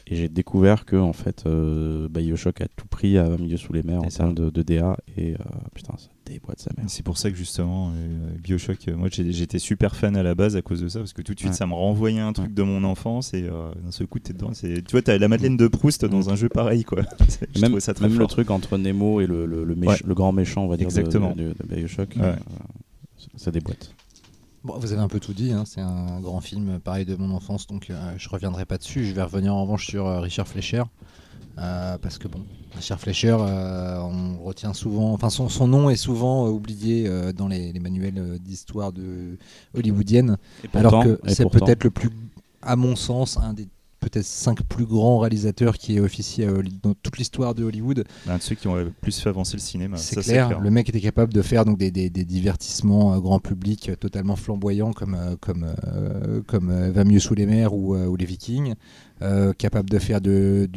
Et 0.07 0.15
j'ai 0.17 0.27
découvert 0.27 0.83
que 0.83 0.97
en 0.97 1.13
fait 1.13 1.43
euh, 1.45 2.09
Bioshock 2.09 2.59
a 2.59 2.67
tout 2.75 2.87
pris 2.87 3.17
à 3.17 3.29
milieu 3.37 3.55
sous 3.55 3.71
les 3.71 3.83
mers 3.83 4.01
en 4.03 4.09
termes 4.09 4.33
de, 4.35 4.49
de 4.49 4.61
DA 4.61 4.97
et 5.17 5.31
euh, 5.33 5.37
putain 5.73 5.93
ça 5.97 6.09
déboîte 6.25 6.59
sa 6.59 6.71
mère. 6.75 6.85
C'est 6.89 7.03
pour 7.03 7.17
ça 7.17 7.31
que 7.31 7.37
justement, 7.37 7.91
euh, 7.95 8.29
Bioshock, 8.41 8.87
moi 8.97 9.07
j'étais 9.09 9.59
super 9.59 9.95
fan 9.95 10.17
à 10.17 10.23
la 10.23 10.35
base 10.35 10.57
à 10.57 10.61
cause 10.61 10.81
de 10.81 10.89
ça, 10.89 10.99
parce 10.99 11.13
que 11.13 11.21
tout 11.21 11.33
de 11.33 11.39
suite 11.39 11.51
Ouais. 11.51 11.57
ça 11.57 11.65
me 11.67 11.73
renvoyait 11.73 12.19
un 12.19 12.33
truc 12.33 12.53
de 12.53 12.63
mon 12.63 12.83
enfance 12.83 13.33
et 13.33 13.43
d'un 13.43 13.91
seul 13.91 14.07
coup 14.07 14.19
t'es 14.19 14.33
dedans. 14.33 14.51
Tu 14.53 14.81
vois, 14.91 15.01
t'as 15.01 15.17
la 15.17 15.27
Madeleine 15.29 15.55
de 15.57 15.67
Proust 15.67 16.03
dans 16.05 16.29
un 16.29 16.35
jeu 16.35 16.49
pareil 16.49 16.83
quoi. 16.83 17.03
Je 17.55 17.61
même 17.61 17.69
trouvais 17.71 17.79
ça 17.79 17.93
très 17.93 18.09
même 18.09 18.19
le 18.19 18.27
truc 18.27 18.51
entre 18.51 18.77
Nemo 18.77 19.21
et 19.21 19.25
le, 19.27 19.45
le, 19.45 19.63
le, 19.63 19.75
méch- 19.75 19.87
Ouais. 19.87 19.97
le 20.05 20.13
grand 20.13 20.33
méchant 20.33 20.63
on 20.65 20.67
va 20.67 20.75
dire 20.75 20.87
de- 20.89 20.91
Exactement. 20.91 21.31
de, 21.31 21.43
de, 21.43 21.49
de 21.49 21.75
Bioshock, 21.75 22.15
ça 23.37 23.51
déboîte. 23.51 23.93
Bon, 24.63 24.77
vous 24.79 24.93
avez 24.93 25.01
un 25.01 25.09
peu 25.09 25.19
tout 25.19 25.33
dit, 25.33 25.51
hein, 25.51 25.63
c'est 25.65 25.81
un 25.81 26.21
grand 26.21 26.39
film 26.39 26.79
pareil 26.79 27.05
de 27.05 27.15
mon 27.17 27.31
enfance, 27.35 27.67
donc 27.67 27.89
euh, 27.89 28.13
je 28.17 28.29
reviendrai 28.29 28.65
pas 28.65 28.77
dessus. 28.77 29.05
Je 29.05 29.13
vais 29.13 29.21
revenir 29.23 29.53
en 29.53 29.61
revanche 29.63 29.87
sur 29.87 30.07
euh, 30.07 30.21
Richard 30.21 30.47
Fleischer. 30.47 30.83
euh, 31.59 31.97
parce 31.99 32.17
que 32.17 32.27
bon, 32.29 32.45
Richard 32.75 32.99
Fleischer, 32.99 33.37
euh, 33.39 33.99
on 34.01 34.43
retient 34.43 34.73
souvent, 34.73 35.13
enfin 35.13 35.29
son, 35.29 35.49
son 35.49 35.67
nom 35.67 35.89
est 35.89 35.97
souvent 35.97 36.47
oublié 36.49 37.09
dans 37.33 37.47
les, 37.49 37.73
les 37.73 37.79
manuels 37.79 38.39
d'histoire 38.39 38.93
de 38.93 39.37
hollywoodienne, 39.75 40.37
alors 40.73 40.97
que 40.99 41.19
c'est 41.27 41.49
peut-être 41.49 41.83
le 41.83 41.91
plus, 41.91 42.09
à 42.61 42.75
mon 42.77 42.95
sens, 42.95 43.37
un 43.37 43.53
des 43.53 43.67
peut-être 44.03 44.25
cinq 44.25 44.61
plus 44.63 44.85
grands 44.85 45.19
réalisateurs 45.19 45.77
qui 45.77 45.99
officient 45.99 46.47
à 46.47 46.51
Holly- 46.51 46.79
dans 46.81 46.93
toute 46.93 47.17
l'histoire 47.17 47.55
de 47.55 47.63
Hollywood. 47.63 48.03
Un 48.27 48.37
de 48.37 48.41
ceux 48.41 48.55
qui 48.55 48.67
ont 48.67 48.75
le 48.75 48.91
plus 49.01 49.19
fait 49.19 49.29
avancer 49.29 49.55
le 49.57 49.61
cinéma. 49.61 49.97
c'est 49.97 50.21
clair, 50.21 50.59
Le 50.59 50.69
mec 50.71 50.89
était 50.89 51.01
capable 51.01 51.33
de 51.33 51.41
faire 51.41 51.65
donc 51.65 51.77
des, 51.77 51.91
des- 51.91 52.09
des 52.09 52.25
divertissements 52.25 53.13
euh, 53.13 53.19
grand 53.19 53.39
public 53.39 53.89
euh, 53.89 53.95
totalement 53.95 54.35
flamboyants 54.35 54.93
comme 54.93 55.15
euh, 55.15 55.35
comme 55.39 55.65
euh, 55.87 56.41
comme 56.47 56.69
euh, 56.69 56.91
Va 56.91 57.03
mieux 57.03 57.19
sous 57.19 57.33
les 57.33 57.45
mers 57.45 57.73
ou, 57.73 57.95
euh, 57.95 58.05
ou 58.07 58.15
les 58.15 58.25
Vikings. 58.25 58.73
Euh, 59.21 59.53
capable 59.53 59.89
de 59.89 59.99
faire 59.99 60.19
de, 60.19 60.69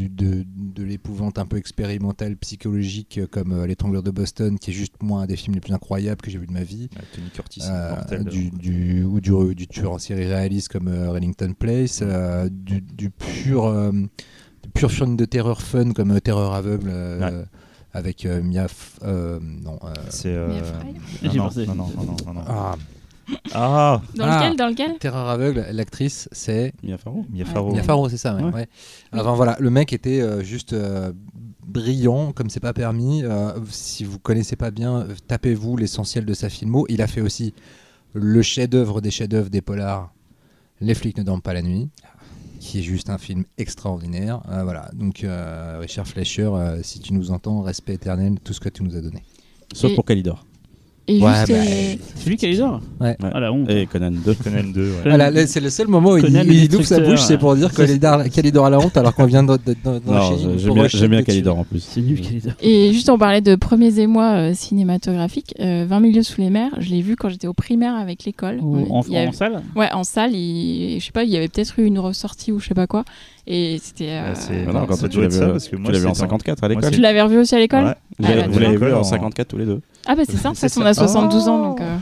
de 0.77 0.85
l'épouvante 0.85 1.39
un 1.39 1.47
peu 1.47 1.57
expérimentale 1.57 2.37
psychologique 2.37 3.19
euh, 3.19 3.27
comme 3.27 3.53
euh, 3.53 3.67
L'étrangleur 3.67 4.03
de 4.03 4.11
Boston 4.11 4.59
qui 4.59 4.71
est 4.71 4.75
juste 4.75 4.95
moi 5.03 5.23
un 5.23 5.27
des 5.27 5.37
films 5.37 5.55
les 5.55 5.61
plus 5.61 5.73
incroyables 5.73 6.21
que 6.21 6.31
j'ai 6.31 6.39
vu 6.39 6.47
de 6.47 6.53
ma 6.53 6.63
vie. 6.63 6.89
Ouais, 6.95 7.03
Tony 7.15 7.31
Curtis, 7.31 7.63
Euh, 7.65 7.91
mortel. 7.91 8.25
du, 8.25 8.51
du, 8.51 9.03
ou 9.05 9.21
du, 9.21 9.55
du 9.55 9.67
tueur 9.67 9.93
en 9.93 9.99
série 9.99 10.27
réaliste 10.27 10.69
comme 10.69 10.89
euh, 10.89 11.11
Rellington 11.11 11.55
Place, 11.59 12.01
euh, 12.03 12.49
du, 12.51 12.81
du 12.83 13.11
pur, 13.11 13.65
euh, 13.67 13.91
pur 14.75 14.91
film 14.93 15.17
de 15.17 15.25
terreur 15.25 15.63
fun 15.63 15.93
comme 15.93 16.11
euh, 16.13 16.21
Terreur 16.21 16.53
aveugle 16.53 16.89
euh, 16.91 17.45
avec 17.93 18.27
euh, 18.27 18.43
Mia. 18.43 18.67
F- 18.67 18.99
euh, 19.03 19.41
non, 19.41 19.79
euh, 19.85 19.93
C'est. 20.11 20.29
euh, 20.35 20.49
Mia 20.53 20.63
Fry 20.65 20.93
non, 21.67 21.75
non, 21.75 21.75
non, 21.75 21.75
non, 21.75 21.75
non, 21.75 22.05
non, 22.05 22.17
non, 22.27 22.33
non. 22.35 22.45
ah, 22.47 22.77
Ah 23.55 24.01
Dans 24.15 24.25
Ah. 24.25 24.37
lequel 24.45 24.57
Dans 24.57 24.69
lequel 24.69 24.99
Terreur 24.99 25.29
aveugle, 25.29 25.67
l'actrice 25.73 26.29
c'est 26.33 26.73
Mia 26.83 26.99
Farrow. 26.99 27.25
Mia. 27.31 27.45
Farrow. 27.45 27.73
Mia 27.75 27.83
Farrow, 27.83 28.09
c'est 28.09 28.17
ça. 28.17 28.35
Ouais, 28.37 28.43
Ouais. 28.53 28.69
Enfin 29.13 29.35
voilà, 29.35 29.57
le 29.61 29.71
mec 29.71 29.93
était 29.93 30.21
euh, 30.21 30.43
juste 30.43 30.73
euh, 30.73 31.13
brillant, 31.67 32.33
comme 32.33 32.51
c'est 32.51 32.61
pas 32.61 32.73
permis. 32.73 33.25
Euh, 33.25 33.53
si 33.71 34.05
vous 34.05 34.19
connaissez 34.19 34.57
pas 34.57 34.71
bien, 34.71 35.07
tapez-vous 35.27 35.77
l'essentiel 35.77 36.25
de 36.25 36.35
sa 36.35 36.49
filmo. 36.49 36.87
Il 36.89 37.03
a 37.03 37.07
fait 37.07 37.21
aussi 37.21 37.55
le 38.13 38.43
chef-d'œuvre 38.43 39.01
des 39.01 39.11
chefs-d'œuvre 39.11 39.51
des 39.51 39.61
polars, 39.61 40.13
Les 40.81 40.95
flics 40.95 41.17
ne 41.19 41.23
dorment 41.23 41.43
pas 41.43 41.55
la 41.55 41.63
nuit, 41.63 41.89
qui 42.61 42.79
est 42.81 42.83
juste 42.83 43.09
un 43.11 43.19
film 43.19 43.45
extraordinaire. 43.59 44.43
Euh, 44.51 44.63
voilà, 44.63 44.91
donc 44.95 45.25
euh, 45.25 45.79
Richard 45.81 46.07
Fleischer, 46.07 46.51
euh, 46.53 46.83
si 46.83 47.01
tu 47.01 47.13
nous 47.15 47.31
entends, 47.31 47.63
respect 47.63 47.95
éternel, 47.95 48.37
tout 48.45 48.53
ce 48.53 48.61
que 48.61 48.69
tu 48.69 48.83
nous 48.83 48.95
as 48.97 49.01
donné. 49.01 49.23
Sauf 49.75 49.91
Et- 49.91 49.95
pour 49.95 50.05
Calidor. 50.05 50.45
Et 51.09 51.23
Ouais, 51.23 51.33
juste, 51.47 51.49
bah, 51.53 51.55
euh, 51.59 51.95
C'est 52.17 52.31
lui 52.31 52.37
qui 52.37 52.47
a 52.47 52.49
les 52.49 52.61
or 52.61 52.81
Ouais. 53.01 53.17
Ah 53.23 53.39
la 53.39 53.53
honte. 53.53 53.71
Et 53.71 53.87
Conan 53.87 54.11
2. 54.11 54.35
Conan 54.35 54.65
2, 54.75 54.81
ouais. 54.83 54.89
Voilà, 55.05 55.31
là, 55.31 55.47
c'est 55.47 55.61
le 55.61 55.71
seul 55.71 55.87
moment 55.87 56.11
où 56.11 56.17
il, 56.17 56.25
Conan 56.25 56.43
il 56.45 56.75
ouvre 56.75 56.83
sa 56.85 56.99
bouche, 56.99 57.21
c'est 57.21 57.39
pour 57.39 57.55
dire 57.55 57.71
que 57.73 57.77
Calidor, 58.29 58.67
a 58.67 58.71
la 58.71 58.79
honte 58.81 58.97
alors 58.97 59.15
qu'on 59.15 59.27
vient 59.27 59.45
de- 59.45 59.53
de- 59.65 59.75
de- 59.75 60.01
Non, 60.05 60.89
j'aime 60.89 61.11
bien. 61.11 61.23
Calidor 61.23 61.59
en 61.61 61.65
plus. 61.65 61.81
C'est 61.89 62.01
nul 62.01 62.21
Calidor. 62.21 62.53
Et 62.61 62.93
juste 62.93 63.09
on 63.09 63.19
parlait 63.19 63.41
de 63.41 63.55
premiers 63.55 64.01
émois 64.01 64.33
euh, 64.33 64.55
cinématographiques, 64.55 65.55
euh, 65.61 65.85
20 65.89 66.01
milieux 66.01 66.23
sous 66.25 66.41
les 66.41 66.51
mers, 66.51 66.71
je 66.79 66.91
l'ai 66.91 67.03
vu 67.03 67.15
quand 67.15 67.29
j'étais 67.29 67.47
au 67.47 67.53
primaire 67.55 67.95
avec 67.95 68.25
l'école. 68.25 68.59
En, 68.91 69.03
avait- 69.03 69.33
salle 69.33 69.63
Ouais, 69.77 69.89
en 69.93 70.03
salle, 70.03 70.35
il- 70.35 70.99
je 70.99 71.05
sais 71.07 71.13
pas, 71.13 71.23
il 71.23 71.31
y 71.31 71.37
avait 71.37 71.49
peut-être 71.49 71.79
eu 71.79 71.85
une 71.85 71.99
ressortie 72.01 72.51
ou 72.51 72.59
je 72.59 72.67
sais 72.69 72.75
pas 72.75 72.87
quoi. 72.89 73.05
Et 73.47 73.79
c'était. 73.81 74.09
euh, 74.11 74.31
Ouais, 74.31 74.35
c'est- 74.35 74.65
Ah 74.69 74.73
non, 74.73 74.87
quand 74.87 74.97
toi, 74.97 75.09
tu 75.09 75.19
l'as 75.21 75.27
être 75.27 75.33
vu, 75.33 75.39
ça, 75.39 75.47
parce 75.47 75.69
que 75.69 75.77
moi, 75.77 75.87
tu 75.87 75.93
l'as 75.93 75.99
vu 76.01 76.07
en 76.07 76.15
c'était 76.15 76.25
en- 76.25 76.29
54 76.31 76.65
à 76.65 76.69
l'école. 76.69 76.91
Tu 76.91 77.01
l'avais 77.01 77.23
revu 77.23 77.39
aussi 77.39 77.55
à 77.55 77.59
l'école 77.61 77.85
Ouais. 77.85 77.95
Vous 78.19 78.25
Ah, 78.27 78.29
l'avez 78.31 78.43
bah, 78.43 78.49
vous 78.51 78.59
l'avez 78.59 78.77
vu 78.77 78.93
en 78.93 79.01
En- 79.01 79.05
54 79.05 79.47
tous 79.49 79.59
les 79.59 79.67
deux. 79.67 79.81
Ah 80.07 80.15
bah 80.15 80.23
c'est 80.29 80.37
ça, 80.37 80.53
C'est 80.55 80.61
parce 80.63 80.75
qu'on 80.75 80.83
ça. 80.83 80.89
a 80.89 80.95
72 80.95 81.49
ans 81.49 81.61
Oh. 81.61 81.65
donc. 81.69 81.81
euh, 81.81 81.97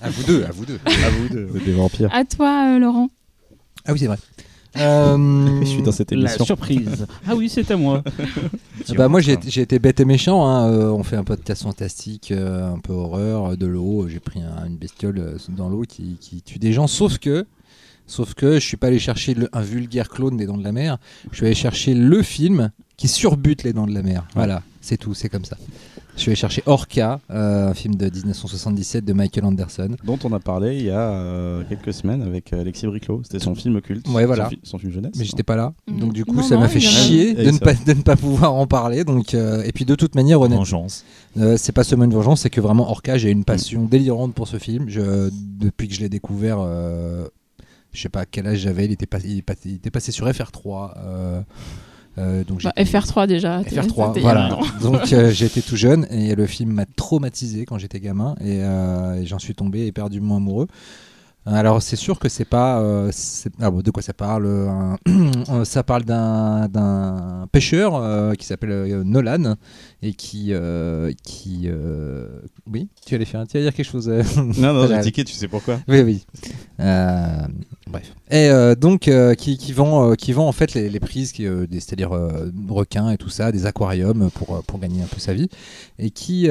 À 0.00 0.10
vous 0.10 0.22
deux, 0.24 0.44
à 0.44 0.50
vous 0.52 0.64
deux. 0.66 0.78
À 0.86 1.10
vous 1.10 1.28
deux. 1.28 1.48
Des 1.64 1.72
vampires. 1.72 2.08
À 2.12 2.24
toi, 2.24 2.74
euh, 2.74 2.78
Laurent. 2.78 3.08
Ah 3.84 3.92
oui, 3.92 3.98
c'est 3.98 4.06
vrai. 4.06 4.18
Euh, 4.76 5.60
Je 5.62 5.66
suis 5.66 5.82
dans 5.82 5.90
cette 5.92 6.12
La 6.12 6.18
émission. 6.18 6.44
surprise. 6.44 7.06
Ah 7.26 7.34
oui, 7.34 7.48
c'est 7.48 7.68
à 7.70 7.76
moi. 7.76 8.04
bah 8.96 9.08
moi 9.08 9.20
j'ai 9.20 9.32
été- 9.32 9.78
bête 9.78 9.98
et 10.00 10.04
méchant. 10.04 10.46
hein. 10.46 10.70
Euh, 10.70 10.90
on 10.90 11.02
fait 11.02 11.16
un 11.16 11.24
podcast 11.24 11.62
fantastique, 11.62 12.30
euh, 12.30 12.72
un 12.72 12.78
peu 12.78 12.92
horreur, 12.92 13.52
euh, 13.52 13.56
de 13.56 13.66
l'eau. 13.66 14.06
J'ai 14.08 14.20
pris 14.20 14.40
un- 14.42 14.66
une 14.66 14.76
bestiole 14.76 15.18
euh, 15.18 15.36
dans 15.48 15.68
l'eau 15.68 15.82
qui, 15.88 16.16
qui 16.20 16.42
tue 16.42 16.58
des 16.58 16.72
gens. 16.72 16.86
Sauf 16.86 17.18
que, 17.18 17.46
sauf 18.06 18.34
que 18.34 18.54
je 18.60 18.64
suis 18.66 18.76
pas 18.76 18.88
allé 18.88 18.98
chercher 19.00 19.34
le- 19.34 19.48
un 19.52 19.62
vulgaire 19.62 20.08
clone 20.08 20.36
des 20.36 20.46
Dents 20.46 20.58
de 20.58 20.64
la 20.64 20.72
Mer. 20.72 20.98
Je 21.32 21.36
suis 21.38 21.46
allé 21.46 21.54
chercher 21.56 21.94
le 21.94 22.22
film 22.22 22.70
qui 22.98 23.08
surbute 23.08 23.62
les 23.62 23.72
Dents 23.72 23.86
de 23.86 23.94
la 23.94 24.02
Mer. 24.02 24.26
Voilà, 24.34 24.62
c'est 24.82 24.98
tout, 24.98 25.14
c'est 25.14 25.30
comme 25.30 25.44
ça. 25.46 25.56
Je 26.16 26.22
suis 26.22 26.30
allé 26.30 26.36
chercher 26.36 26.64
Orca, 26.66 27.20
euh, 27.30 27.68
un 27.68 27.74
film 27.74 27.94
de 27.94 28.06
1977 28.10 29.04
de 29.04 29.12
Michael 29.12 29.44
Anderson. 29.44 29.90
Dont 30.02 30.18
on 30.24 30.32
a 30.32 30.40
parlé 30.40 30.76
il 30.76 30.86
y 30.86 30.90
a 30.90 30.98
euh, 31.12 31.62
quelques 31.68 31.94
semaines 31.94 32.22
avec 32.22 32.52
euh, 32.52 32.60
Alexis 32.62 32.88
Briclot. 32.88 33.20
C'était 33.22 33.38
son 33.38 33.54
film 33.54 33.80
culte. 33.80 34.08
Ouais, 34.08 34.26
voilà. 34.26 34.46
Son, 34.46 34.50
fi- 34.50 34.58
son 34.64 34.78
film 34.78 34.90
jeunesse. 34.92 35.12
Mais 35.16 35.24
j'étais 35.24 35.44
pas 35.44 35.54
là, 35.54 35.74
donc 35.86 36.12
du 36.12 36.24
coup 36.24 36.34
Non, 36.34 36.42
ça 36.42 36.56
m'a 36.58 36.66
fait 36.66 36.80
chier 36.80 37.34
de 37.34 37.48
ne, 37.52 37.58
pas, 37.58 37.72
de 37.74 37.92
ne 37.92 38.02
pas 38.02 38.16
pouvoir 38.16 38.52
en 38.54 38.66
parler. 38.66 39.04
Donc, 39.04 39.32
euh, 39.34 39.62
et 39.62 39.70
puis 39.70 39.84
de 39.84 39.94
toute 39.94 40.16
manière, 40.16 40.40
honnêtement, 40.40 40.64
Vengeance. 40.64 41.04
Euh, 41.38 41.56
c'est 41.56 41.70
pas 41.70 41.84
seulement 41.84 42.04
une 42.06 42.14
vengeance, 42.14 42.40
c'est 42.40 42.50
que 42.50 42.60
vraiment 42.60 42.90
Orca, 42.90 43.16
j'ai 43.16 43.30
une 43.30 43.44
passion 43.44 43.84
délirante 43.84 44.34
pour 44.34 44.48
ce 44.48 44.58
film. 44.58 44.86
Je, 44.88 45.30
depuis 45.32 45.86
que 45.86 45.94
je 45.94 46.00
l'ai 46.00 46.08
découvert, 46.08 46.58
euh, 46.60 47.28
je 47.92 48.02
sais 48.02 48.08
pas 48.08 48.22
à 48.22 48.26
quel 48.26 48.48
âge 48.48 48.58
j'avais, 48.58 48.86
il 48.86 48.90
il 48.92 49.40
il 49.66 49.74
était 49.76 49.90
passé 49.90 50.10
sur 50.10 50.26
FR3. 50.28 50.94
euh, 50.96 51.40
euh, 52.18 52.44
donc 52.44 52.62
Bah, 52.62 52.72
j'étais- 52.76 52.90
FR3 52.98 53.26
déjà. 53.26 53.62
t'es- 53.64 53.76
FR3, 53.76 54.12
t'es 54.12 54.20
il 54.20 54.24
y 54.24 54.28
a 54.28 54.32
voilà. 54.32 54.58
Donc 54.82 55.12
euh, 55.12 55.30
j'étais 55.32 55.60
tout 55.62 55.76
jeune 55.76 56.06
et 56.10 56.34
le 56.34 56.46
film 56.46 56.72
m'a 56.72 56.84
traumatisé 56.96 57.64
quand 57.64 57.78
j'étais 57.78 58.00
gamin 58.00 58.34
et, 58.40 58.60
euh, 58.62 59.14
et 59.20 59.26
j'en 59.26 59.38
suis 59.38 59.54
tombé 59.54 59.86
éperdument 59.86 60.36
amoureux. 60.36 60.66
Alors 61.50 61.80
c'est 61.82 61.96
sûr 61.96 62.18
que 62.18 62.28
c'est 62.28 62.44
pas 62.44 62.80
euh, 62.80 63.10
ah 63.60 63.70
bon, 63.70 63.80
de 63.80 63.90
quoi 63.90 64.02
ça 64.02 64.12
parle 64.12 64.44
euh, 64.46 64.68
un- 64.68 65.64
ça 65.64 65.82
parle 65.82 66.04
d'un 66.04 67.46
pêcheur 67.50 67.94
euh, 67.96 68.34
qui 68.34 68.44
s'appelle 68.44 69.02
Nolan 69.04 69.54
et 70.02 70.12
qui 70.12 70.48
euh, 70.52 71.10
qui 71.22 71.68
oui 72.70 72.88
tu 73.06 73.14
allais 73.14 73.24
faire 73.24 73.46
tu 73.46 73.56
allais 73.56 73.64
dire 73.66 73.74
quelque 73.74 73.90
chose 73.90 74.08
Non, 74.58 74.72
non, 74.74 74.86
j'ai 74.86 75.00
tiqué, 75.00 75.24
tu 75.24 75.32
sais 75.34 75.48
pourquoi. 75.48 75.80
oui, 75.88 76.00
oui. 76.02 76.26
Bref. 76.78 78.12
Et 78.30 78.50
donc, 78.78 79.10
qui, 79.38 79.56
qui 79.56 79.72
vend, 79.72 80.14
qui 80.14 80.32
vend 80.32 80.46
en 80.46 80.52
fait 80.52 80.74
les, 80.74 80.90
les 80.90 81.00
prises, 81.00 81.32
c'est-à-dire 81.34 82.10
requins 82.68 83.10
et 83.10 83.16
tout 83.16 83.30
ça, 83.30 83.50
des 83.52 83.64
aquariums 83.66 84.30
pour, 84.32 84.62
pour 84.64 84.78
gagner 84.78 85.02
un 85.02 85.06
peu 85.06 85.18
sa 85.18 85.32
vie. 85.32 85.48
Et 85.98 86.10
qui, 86.10 86.48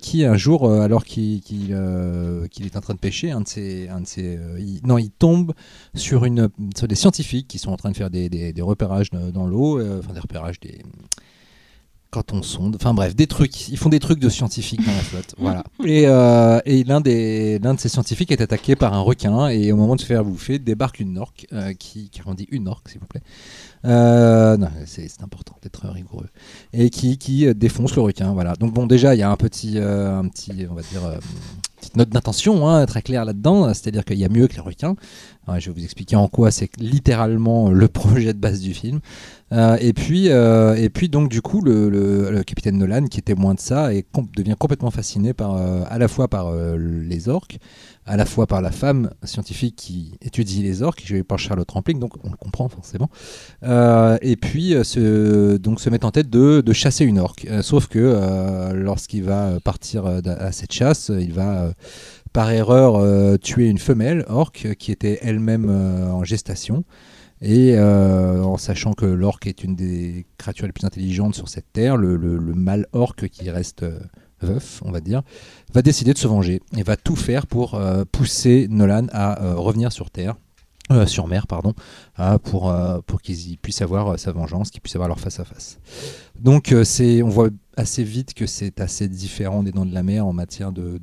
qui 0.00 0.24
un 0.24 0.36
jour, 0.36 0.70
alors 0.72 1.04
qu'il 1.04 1.40
est 1.70 2.76
en 2.76 2.80
train 2.80 2.94
de 2.94 2.98
pêcher, 2.98 3.30
un 3.30 3.42
de 3.42 3.48
ses, 3.48 3.88
un 3.88 4.00
de 4.00 4.06
ses, 4.06 4.31
euh, 4.36 4.78
non, 4.84 4.98
il 4.98 5.10
tombe 5.10 5.52
sur, 5.94 6.24
une, 6.24 6.48
sur 6.76 6.88
des 6.88 6.94
scientifiques 6.94 7.48
qui 7.48 7.58
sont 7.58 7.70
en 7.70 7.76
train 7.76 7.90
de 7.90 7.96
faire 7.96 8.10
des, 8.10 8.28
des, 8.28 8.62
repérages 8.62 9.10
dans 9.10 9.30
dans 9.30 9.46
l'eau, 9.46 9.78
euh, 9.78 10.00
enfin 10.00 10.12
des 10.12 10.20
repérages, 10.20 10.60
des 10.60 10.82
quand 12.12 12.34
on 12.34 12.42
sonde, 12.42 12.76
enfin 12.76 12.92
bref, 12.92 13.16
des 13.16 13.26
trucs. 13.26 13.70
Ils 13.70 13.78
font 13.78 13.88
des 13.88 13.98
trucs 13.98 14.18
de 14.20 14.28
scientifiques 14.28 14.84
dans 14.84 14.92
la 14.92 15.00
flotte, 15.00 15.34
voilà. 15.38 15.64
Et, 15.84 16.06
euh, 16.06 16.60
et 16.66 16.84
l'un 16.84 17.00
des 17.00 17.58
l'un 17.58 17.74
de 17.74 17.80
ces 17.80 17.88
scientifiques 17.88 18.30
est 18.30 18.40
attaqué 18.42 18.76
par 18.76 18.92
un 18.92 19.00
requin 19.00 19.48
et 19.48 19.72
au 19.72 19.76
moment 19.76 19.96
de 19.96 20.00
se 20.00 20.06
faire 20.06 20.22
bouffer 20.22 20.58
débarque 20.58 21.00
une 21.00 21.18
orque 21.18 21.46
euh, 21.52 21.72
qui, 21.72 22.10
qui 22.10 22.20
on 22.26 22.34
dit 22.34 22.46
une 22.50 22.68
orque 22.68 22.90
s'il 22.90 23.00
vous 23.00 23.06
plaît. 23.06 23.22
Euh, 23.84 24.56
non, 24.58 24.68
c'est 24.84 25.22
important 25.22 25.56
d'être 25.62 25.88
rigoureux 25.88 26.28
et 26.72 26.90
qui, 26.90 27.18
qui 27.18 27.52
défonce 27.54 27.96
le 27.96 28.02
requin, 28.02 28.32
voilà. 28.32 28.54
Donc 28.54 28.74
bon, 28.74 28.86
déjà 28.86 29.14
il 29.14 29.18
y 29.18 29.22
a 29.22 29.30
un 29.30 29.36
petit 29.36 29.78
un 29.78 30.28
petit 30.28 30.66
on 30.70 30.74
va 30.74 30.82
dire 30.82 31.00
petite 31.80 31.96
note 31.96 32.10
d'intention 32.10 32.68
hein, 32.68 32.84
très 32.86 33.02
claire 33.02 33.24
là-dedans, 33.24 33.68
c'est-à-dire 33.68 34.04
qu'il 34.04 34.18
y 34.18 34.24
a 34.24 34.28
mieux 34.28 34.46
que 34.48 34.54
les 34.54 34.60
requins. 34.60 34.94
Je 35.58 35.70
vais 35.70 35.74
vous 35.74 35.84
expliquer 35.84 36.16
en 36.16 36.28
quoi 36.28 36.50
c'est 36.50 36.70
littéralement 36.78 37.70
le 37.70 37.88
projet 38.02 38.32
de 38.32 38.38
base 38.38 38.60
du 38.60 38.74
film. 38.74 39.00
Euh, 39.52 39.76
et 39.80 39.92
puis, 39.92 40.30
euh, 40.30 40.74
et 40.74 40.88
puis 40.88 41.08
donc 41.08 41.28
du 41.28 41.42
coup, 41.42 41.60
le, 41.60 42.42
capitaine 42.44 42.78
Nolan, 42.78 43.06
qui 43.06 43.18
est 43.18 43.22
témoin 43.22 43.54
de 43.54 43.60
ça, 43.60 43.90
com- 44.12 44.26
devient 44.34 44.56
complètement 44.58 44.90
fasciné 44.90 45.34
par, 45.34 45.56
euh, 45.56 45.82
à 45.88 45.98
la 45.98 46.08
fois 46.08 46.28
par 46.28 46.52
les 46.54 47.28
orques, 47.28 47.58
à 48.06 48.16
la 48.16 48.24
fois 48.24 48.46
par 48.46 48.62
la 48.62 48.70
femme 48.70 49.10
scientifique 49.24 49.76
qui 49.76 50.14
étudie 50.22 50.62
les 50.62 50.82
orques, 50.82 51.04
jouée 51.04 51.22
par 51.22 51.38
Charlotte 51.38 51.70
Rampling, 51.70 51.98
donc 51.98 52.12
on 52.24 52.30
le 52.30 52.36
comprend 52.36 52.68
forcément. 52.68 53.10
Et 53.62 54.36
puis 54.36 54.74
se, 54.82 55.56
donc 55.58 55.80
se 55.80 55.90
met 55.90 56.04
en 56.04 56.10
tête 56.10 56.30
de, 56.30 56.72
chasser 56.72 57.04
une 57.04 57.18
orque. 57.18 57.46
Sauf 57.60 57.88
que 57.88 58.72
lorsqu'il 58.72 59.24
va 59.24 59.60
partir 59.62 60.06
à 60.06 60.52
cette 60.52 60.72
chasse, 60.72 61.10
il 61.16 61.32
va 61.32 61.72
par 62.32 62.50
erreur 62.50 62.96
euh, 62.96 63.36
tuer 63.36 63.68
une 63.68 63.78
femelle 63.78 64.24
orque 64.28 64.74
qui 64.78 64.90
était 64.92 65.18
elle-même 65.22 65.66
euh, 65.68 66.10
en 66.10 66.24
gestation. 66.24 66.84
Et 67.44 67.74
euh, 67.76 68.42
en 68.44 68.56
sachant 68.56 68.92
que 68.92 69.04
l'orque 69.04 69.48
est 69.48 69.64
une 69.64 69.74
des 69.74 70.26
créatures 70.38 70.66
les 70.66 70.72
plus 70.72 70.84
intelligentes 70.86 71.34
sur 71.34 71.48
cette 71.48 71.72
terre, 71.72 71.96
le, 71.96 72.16
le- 72.16 72.38
le 72.38 72.54
mâle 72.54 72.86
orque 72.92 73.28
qui 73.28 73.50
reste 73.50 73.82
euh, 73.82 73.98
veuf, 74.40 74.80
on 74.84 74.92
va 74.92 75.00
dire, 75.00 75.22
va 75.74 75.82
décider 75.82 76.12
de 76.12 76.18
se 76.18 76.28
venger 76.28 76.60
et 76.76 76.82
va 76.84 76.96
tout 76.96 77.16
faire 77.16 77.46
pour 77.48 77.80
pousser 78.12 78.66
Nolan 78.70 79.06
à 79.12 79.54
revenir 79.54 79.92
sur 79.92 80.10
terre. 80.10 80.34
sur 81.06 81.26
mer, 81.28 81.46
pardon, 81.46 81.74
pour, 82.42 82.74
pour 83.06 83.22
qu'ils 83.22 83.56
puissent 83.58 83.82
avoir 83.82 84.18
sa 84.18 84.32
vengeance, 84.32 84.70
qu'ils 84.70 84.80
puissent 84.80 84.96
avoir 84.96 85.08
leur 85.08 85.20
face 85.20 85.38
à 85.40 85.44
face. 85.44 85.78
Donc, 86.38 86.74
on 86.74 87.28
voit 87.28 87.50
assez 87.76 88.02
vite 88.04 88.34
que 88.34 88.46
c'est 88.46 88.80
assez 88.80 89.08
différent 89.08 89.62
des 89.62 89.70
Dents 89.70 89.86
de 89.86 89.94
la 89.94 90.02
Mer 90.02 90.26
en 90.26 90.32
matière 90.32 90.72
de- 90.72 90.98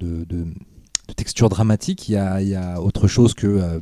de 1.09 1.13
texture 1.13 1.49
dramatique. 1.49 2.09
Il 2.09 2.13
y 2.13 2.17
a, 2.17 2.41
il 2.41 2.47
y 2.47 2.55
a 2.55 2.81
autre 2.81 3.07
chose 3.07 3.33
que 3.33 3.47
euh, 3.47 3.79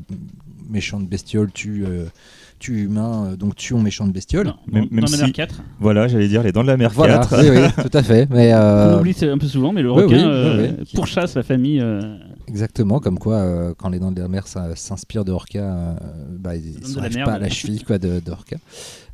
méchante 0.70 1.08
bestiole 1.08 1.52
tue, 1.52 1.86
euh, 1.88 2.06
tue 2.60 2.84
humain, 2.84 3.28
euh, 3.32 3.36
donc 3.36 3.56
tuons 3.56 3.82
méchante 3.82 4.12
bestiole. 4.12 4.48
Non, 4.48 4.56
Même- 4.72 4.86
dans 4.90 4.96
même 4.96 5.06
la 5.12 5.18
mer 5.18 5.26
si- 5.28 5.32
4. 5.34 5.62
Voilà, 5.80 6.08
j'allais 6.08 6.28
dire 6.28 6.44
les 6.44 6.52
dents 6.52 6.64
de 6.64 6.68
la 6.68 6.78
mer 6.78 6.92
Voilà, 6.94 7.20
4. 7.20 7.42
oui, 7.42 7.50
oui, 7.78 7.84
tout 7.90 7.98
à 7.98 8.04
fait. 8.04 8.28
Mais 8.32 8.54
On 8.54 8.58
euh, 8.58 9.00
oublie 9.00 9.14
ça 9.14 9.28
un 9.28 9.38
peu 9.38 9.48
souvent, 9.48 9.72
mais 9.74 9.82
le 9.82 9.92
requin 9.92 10.16
oui, 10.18 10.24
euh, 10.26 10.68
oui, 10.70 10.76
oui. 10.80 10.86
pourchasse 10.96 11.36
la 11.36 11.44
famille. 11.44 11.80
Exactement, 12.50 13.02
comme 13.02 13.20
quoi, 13.20 13.36
euh, 13.36 13.74
quand 13.78 13.90
les 13.90 14.00
dents 14.00 14.12
de 14.14 14.22
la 14.22 14.30
mer 14.30 14.46
s'inspirent 14.48 15.26
de 15.26 15.34
Orca, 15.34 15.60
euh, 15.60 15.96
bah, 16.30 16.56
ils 16.56 16.80
pas 17.26 17.34
à 17.34 17.40
la 17.40 17.50
cheville 17.50 17.84
quoi, 17.84 17.98
de, 17.98 18.22
de 18.22 18.32
Orca. 18.32 18.56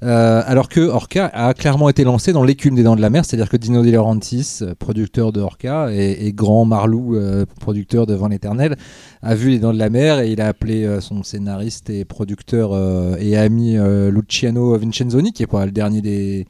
Euh, 0.03 0.43
alors 0.45 0.69
que 0.69 0.81
Orca 0.81 1.31
a 1.34 1.55
clairement 1.55 1.89
été 1.89 2.03
lancé 2.03 2.31
dans 2.31 2.43
l'écume 2.43 2.75
des 2.75 2.84
dents 2.84 2.95
de 2.95 3.01
la 3.01 3.09
mer, 3.09 3.25
c'est-à-dire 3.25 3.49
que 3.49 3.57
Dino 3.57 3.81
De 3.81 3.89
Laurentiis, 3.89 4.59
euh, 4.61 4.75
producteur 4.77 5.31
de 5.31 5.41
Orca, 5.41 5.91
et, 5.91 6.27
et 6.27 6.34
Grand 6.34 6.65
Marlou, 6.65 7.17
producteur 7.59 8.05
de 8.05 8.13
Vent 8.13 8.27
l'éternel, 8.27 8.75
a 9.23 9.34
vu 9.34 9.49
les 9.49 9.57
dents 9.57 9.73
de 9.73 9.79
la 9.79 9.89
mer 9.89 10.19
et 10.19 10.31
il 10.31 10.39
a 10.39 10.47
appelé 10.47 10.99
son 11.01 11.23
scénariste 11.23 11.89
et 11.89 12.05
producteur 12.05 12.77
et 13.17 13.36
ami 13.36 13.77
Luciano 14.11 14.77
Vincenzoni, 14.77 15.34
qui 15.34 15.41
est 15.43 15.47
pas 15.47 15.65
le 15.65 15.71
dernier 15.71 16.01
des 16.01 16.45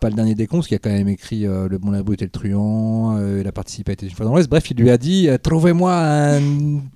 pas 0.00 0.08
le 0.08 0.14
dernier 0.14 0.34
des 0.34 0.46
cons, 0.46 0.58
parce 0.58 0.68
qu'il 0.68 0.74
a 0.76 0.78
quand 0.78 0.90
même 0.90 1.08
écrit 1.08 1.46
euh, 1.46 1.68
Le 1.68 1.78
Bon, 1.78 1.90
la 1.90 2.02
Brute 2.02 2.22
et 2.22 2.24
le 2.24 2.30
Truand, 2.30 3.16
euh, 3.18 3.40
il 3.42 3.46
a 3.48 3.52
participé 3.52 3.92
à 3.92 4.04
une 4.04 4.10
fois 4.10 4.24
dans 4.26 4.32
l'Ouest. 4.32 4.48
Bref, 4.48 4.70
il 4.70 4.76
lui 4.78 4.90
a 4.90 4.98
dit 4.98 5.28
euh, 5.28 5.36
Trouvez-moi 5.38 5.92
un 5.94 6.40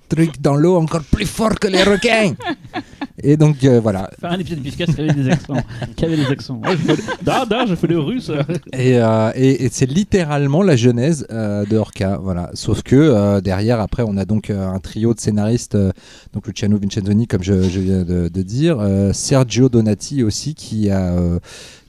truc 0.09 0.41
dans 0.41 0.55
l'eau 0.55 0.77
encore 0.77 1.03
plus 1.03 1.25
fort 1.25 1.55
que 1.59 1.67
les 1.67 1.83
requins 1.83 2.33
Et 3.23 3.37
donc 3.37 3.63
euh, 3.63 3.79
voilà. 3.79 4.09
Faire 4.19 4.31
un 4.31 4.39
épisode 4.39 4.63
de 4.63 4.69
qui 4.69 4.81
avait 4.83 5.13
des 5.13 5.29
accents. 5.29 5.53
qui 5.95 6.05
avait 6.05 6.17
des 6.17 6.25
accents. 6.25 6.59
Ouais, 6.65 6.71
je 6.71 6.93
fais... 6.95 7.01
Da, 7.21 7.45
da, 7.45 7.65
je 7.67 7.75
fais 7.75 7.87
le 7.87 7.99
russe. 7.99 8.31
Et, 8.73 8.97
euh, 8.99 9.31
et- 9.35 9.65
et 9.65 9.69
c'est 9.71 9.85
littéralement 9.85 10.63
la 10.63 10.75
genèse 10.75 11.27
euh, 11.31 11.65
de 11.65 11.77
Orca, 11.77 12.17
voilà. 12.21 12.49
Sauf 12.55 12.81
que 12.81 12.95
euh, 12.95 13.41
derrière, 13.41 13.79
après, 13.79 14.03
on 14.07 14.17
a 14.17 14.25
donc 14.25 14.49
euh, 14.49 14.67
un 14.67 14.79
trio 14.79 15.13
de 15.13 15.19
scénaristes, 15.19 15.75
euh, 15.75 15.91
donc 16.33 16.47
Luciano 16.47 16.79
Vincenzoni, 16.79 17.27
comme 17.27 17.43
je, 17.43 17.61
je 17.69 17.79
viens 17.79 18.03
de, 18.03 18.27
de 18.27 18.41
dire, 18.41 18.77
euh, 18.79 19.13
Sergio 19.13 19.69
Donati 19.69 20.23
aussi, 20.23 20.55
qui 20.55 20.89
a 20.89 21.11
euh, 21.11 21.39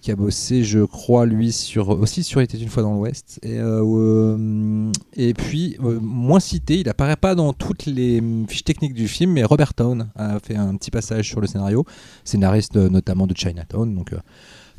qui 0.02 0.10
a 0.10 0.16
bossé, 0.16 0.64
je 0.64 0.80
crois, 0.80 1.26
lui, 1.26 1.48
aussi 1.78 2.24
sur 2.24 2.40
Il 2.40 2.44
était 2.44 2.58
une 2.58 2.68
fois 2.68 2.82
dans 2.82 2.92
l'Ouest. 2.92 3.38
Et, 3.44 3.58
euh, 3.58 4.90
et 5.14 5.32
puis, 5.32 5.76
euh, 5.82 6.00
moins 6.00 6.40
cité, 6.40 6.80
il 6.80 6.88
apparaît 6.88 7.16
pas 7.16 7.36
dans 7.36 7.52
toutes 7.52 7.86
les 7.86 8.18
hum, 8.18 8.46
fiches 8.48 8.64
techniques 8.64 8.94
du 8.94 9.06
film, 9.06 9.32
mais 9.32 9.44
Robert 9.44 9.74
Town 9.74 10.08
a 10.16 10.40
fait 10.40 10.56
un 10.56 10.74
petit 10.76 10.90
passage 10.90 11.28
sur 11.28 11.40
le 11.40 11.46
scénario, 11.46 11.86
scénariste 12.24 12.76
euh, 12.76 12.88
notamment 12.88 13.28
de 13.28 13.36
Chinatown, 13.36 13.94
donc 13.94 14.12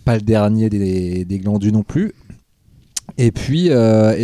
pas 0.04 0.16
le 0.16 0.22
dernier 0.22 0.70
des, 0.70 1.40
glandus 1.40 1.72
non 1.72 1.84
plus. 1.84 2.14
Et 3.18 3.32
puis, 3.32 3.72
à 3.72 4.16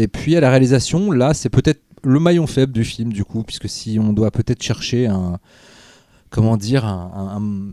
la 0.42 0.50
réalisation, 0.50 1.12
là, 1.12 1.34
c'est 1.34 1.50
peut-être 1.50 1.82
le 2.04 2.20
maillon 2.20 2.46
faible 2.46 2.74
du 2.74 2.84
film, 2.84 3.14
du 3.14 3.24
coup, 3.24 3.44
puisque 3.44 3.70
si 3.70 4.00
on 4.00 4.12
doit 4.12 4.32
peut-être 4.32 4.62
chercher 4.62 5.08
un, 5.08 5.40
comment 6.30 6.58
dire, 6.58 6.84
un- 6.84 7.72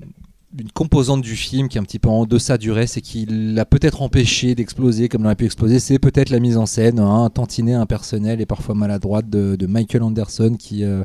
une 0.59 0.70
composante 0.72 1.20
du 1.22 1.36
film 1.36 1.68
qui 1.68 1.76
est 1.78 1.80
un 1.80 1.84
petit 1.84 1.98
peu 1.98 2.09
en 2.09 2.24
deçà 2.24 2.57
du 2.59 2.70
reste 2.72 2.96
et 2.96 3.00
qui 3.02 3.26
l'a 3.28 3.64
peut-être 3.66 4.00
empêché 4.02 4.54
d'exploser 4.54 5.09
comme 5.09 5.22
il 5.22 5.26
aurait 5.26 5.34
pu 5.36 5.44
exploser, 5.44 5.78
c'est 5.80 5.98
peut-être 5.98 6.30
la 6.30 6.40
mise 6.40 6.57
en 6.57 6.66
scène, 6.66 6.98
hein, 6.98 7.24
un 7.24 7.30
tantinet 7.30 7.74
impersonnel 7.74 8.40
et 8.40 8.46
parfois 8.46 8.74
maladroite 8.74 9.28
de, 9.28 9.57
de 9.57 9.66
Michael 9.66 10.02
Anderson, 10.02 10.57
qui 10.59 10.84
euh, 10.84 11.04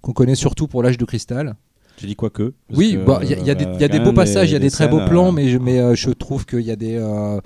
qu'on 0.00 0.12
connaît 0.12 0.34
surtout 0.34 0.66
pour 0.66 0.82
l'âge 0.82 0.98
de 0.98 1.04
cristal. 1.04 1.54
J'ai 1.98 2.06
dit 2.08 2.16
quoique. 2.16 2.54
parce 2.68 2.78
Oui, 2.78 2.94
que, 2.94 3.04
bah, 3.04 3.20
il 3.22 3.30
y 3.30 3.34
a, 3.34 3.38
il 3.38 3.46
y 3.46 3.50
a 3.50 3.54
des, 3.54 3.66
euh, 3.66 3.76
y 3.78 3.84
a 3.84 3.88
des 3.88 4.00
beaux 4.00 4.12
passages, 4.12 4.50
il 4.50 4.54
y 4.54 4.56
a 4.56 4.58
des, 4.58 4.70
très 4.70 4.88
beaux 4.88 5.04
plans, 5.04 5.28
euh, 5.28 5.32
mais, 5.32 5.48
je, 5.48 5.58
mais 5.58 5.78
euh, 5.78 5.94
je 5.94 6.10
trouve 6.10 6.46
qu'il 6.46 6.60
y 6.62 6.70
a 6.70 6.76
des. 6.76 6.96
euh, 6.96 7.38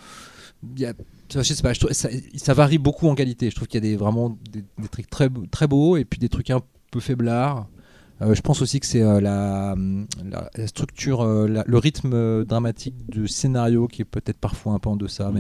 il 0.75 0.81
y 0.81 0.87
a- 0.87 0.95
je 1.35 1.43
sais 1.43 1.61
pas, 1.63 1.73
je 1.73 1.81
trouve- 1.81 1.93
ça, 1.93 2.09
ça 2.37 2.55
varie 2.55 2.79
beaucoup 2.79 3.09
en 3.09 3.15
qualité. 3.17 3.51
Je 3.51 3.57
trouve 3.57 3.67
qu'il 3.69 3.83
y 3.85 3.87
a 3.87 3.91
des, 3.91 3.97
vraiment 3.97 4.39
des, 4.51 4.63
des 4.81 4.89
trucs 4.89 5.11
très, 5.11 5.29
très 5.51 5.67
beaux 5.67 5.97
et 5.97 6.05
puis 6.05 6.19
des 6.21 6.29
trucs 6.29 6.51
un 6.51 6.61
peu 6.93 7.01
faiblards. 7.01 7.67
Euh, 8.23 8.35
je 8.35 8.41
pense 8.41 8.63
aussi 8.63 8.81
que 8.81 8.87
c'est 8.87 9.03
euh, 9.03 9.21
la, 9.21 9.75
structure, 10.67 11.23
euh, 11.23 11.63
le 11.67 11.79
rythme 11.79 12.45
dramatique 12.45 12.95
du 13.09 13.29
scénario 13.29 13.89
qui 13.89 14.03
est 14.03 14.07
peut-être 14.07 14.39
parfois 14.39 14.73
un 14.73 14.79
peu 14.79 14.89
en 14.89 14.97
deçà. 14.97 15.31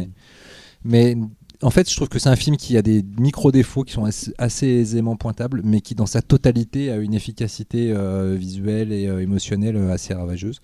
Mais, 0.85 1.17
en 1.63 1.71
fait, 1.71 1.91
je 1.91 1.97
trouve 1.97 2.09
que 2.09 2.19
c'est 2.19 2.29
un 2.29 2.37
film 2.37 2.57
qui 2.57 2.77
a 2.77 2.83
des 2.83 3.03
micro-défauts 3.19 3.83
qui 3.83 3.95
sont 3.95 4.05
assez, 4.39 4.67
aisément 4.67 5.17
pointables, 5.17 5.63
mais 5.65 5.81
qui, 5.81 5.95
dans 5.95 6.07
sa 6.07 6.21
totalité, 6.21 6.91
a 6.91 6.97
une 6.97 7.15
efficacité 7.15 7.95
visuelle 8.37 8.93
et 8.93 9.05
émotionnelle 9.05 9.77
assez 9.91 10.13
ravageuse. 10.13 10.61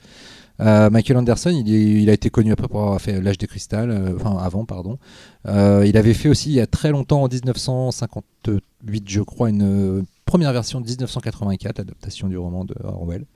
Michael 0.59 1.17
Anderson, 1.17 1.51
il, 1.51 2.11
a 2.11 2.13
été 2.13 2.29
connu 2.31 2.53
après 2.53 2.69
pour 2.69 2.83
avoir 2.83 3.01
fait 3.01 3.21
L'âge 3.21 3.39
des 3.39 3.47
cristal, 3.47 3.91
euh, 3.91 4.17
enfin 4.17 4.37
avant, 4.37 4.65
pardon. 4.67 4.99
Il 5.47 5.97
avait 5.97 6.15
fait 6.15 6.29
aussi 6.29 6.51
il 6.51 6.57
y 6.57 6.61
a 6.61 6.67
très 6.67 6.91
longtemps, 6.91 7.23
en 7.23 7.29
1958, 7.29 9.09
je 9.09 9.21
crois, 9.23 9.49
une 9.49 10.05
première 10.33 10.55
version 10.55 10.81
de 10.81 10.87
1984, 10.87 11.81
adaptation 11.81 12.27
du 12.27 12.39
roman 12.39 12.65
de 12.65 12.75
Orwell. 12.85 13.27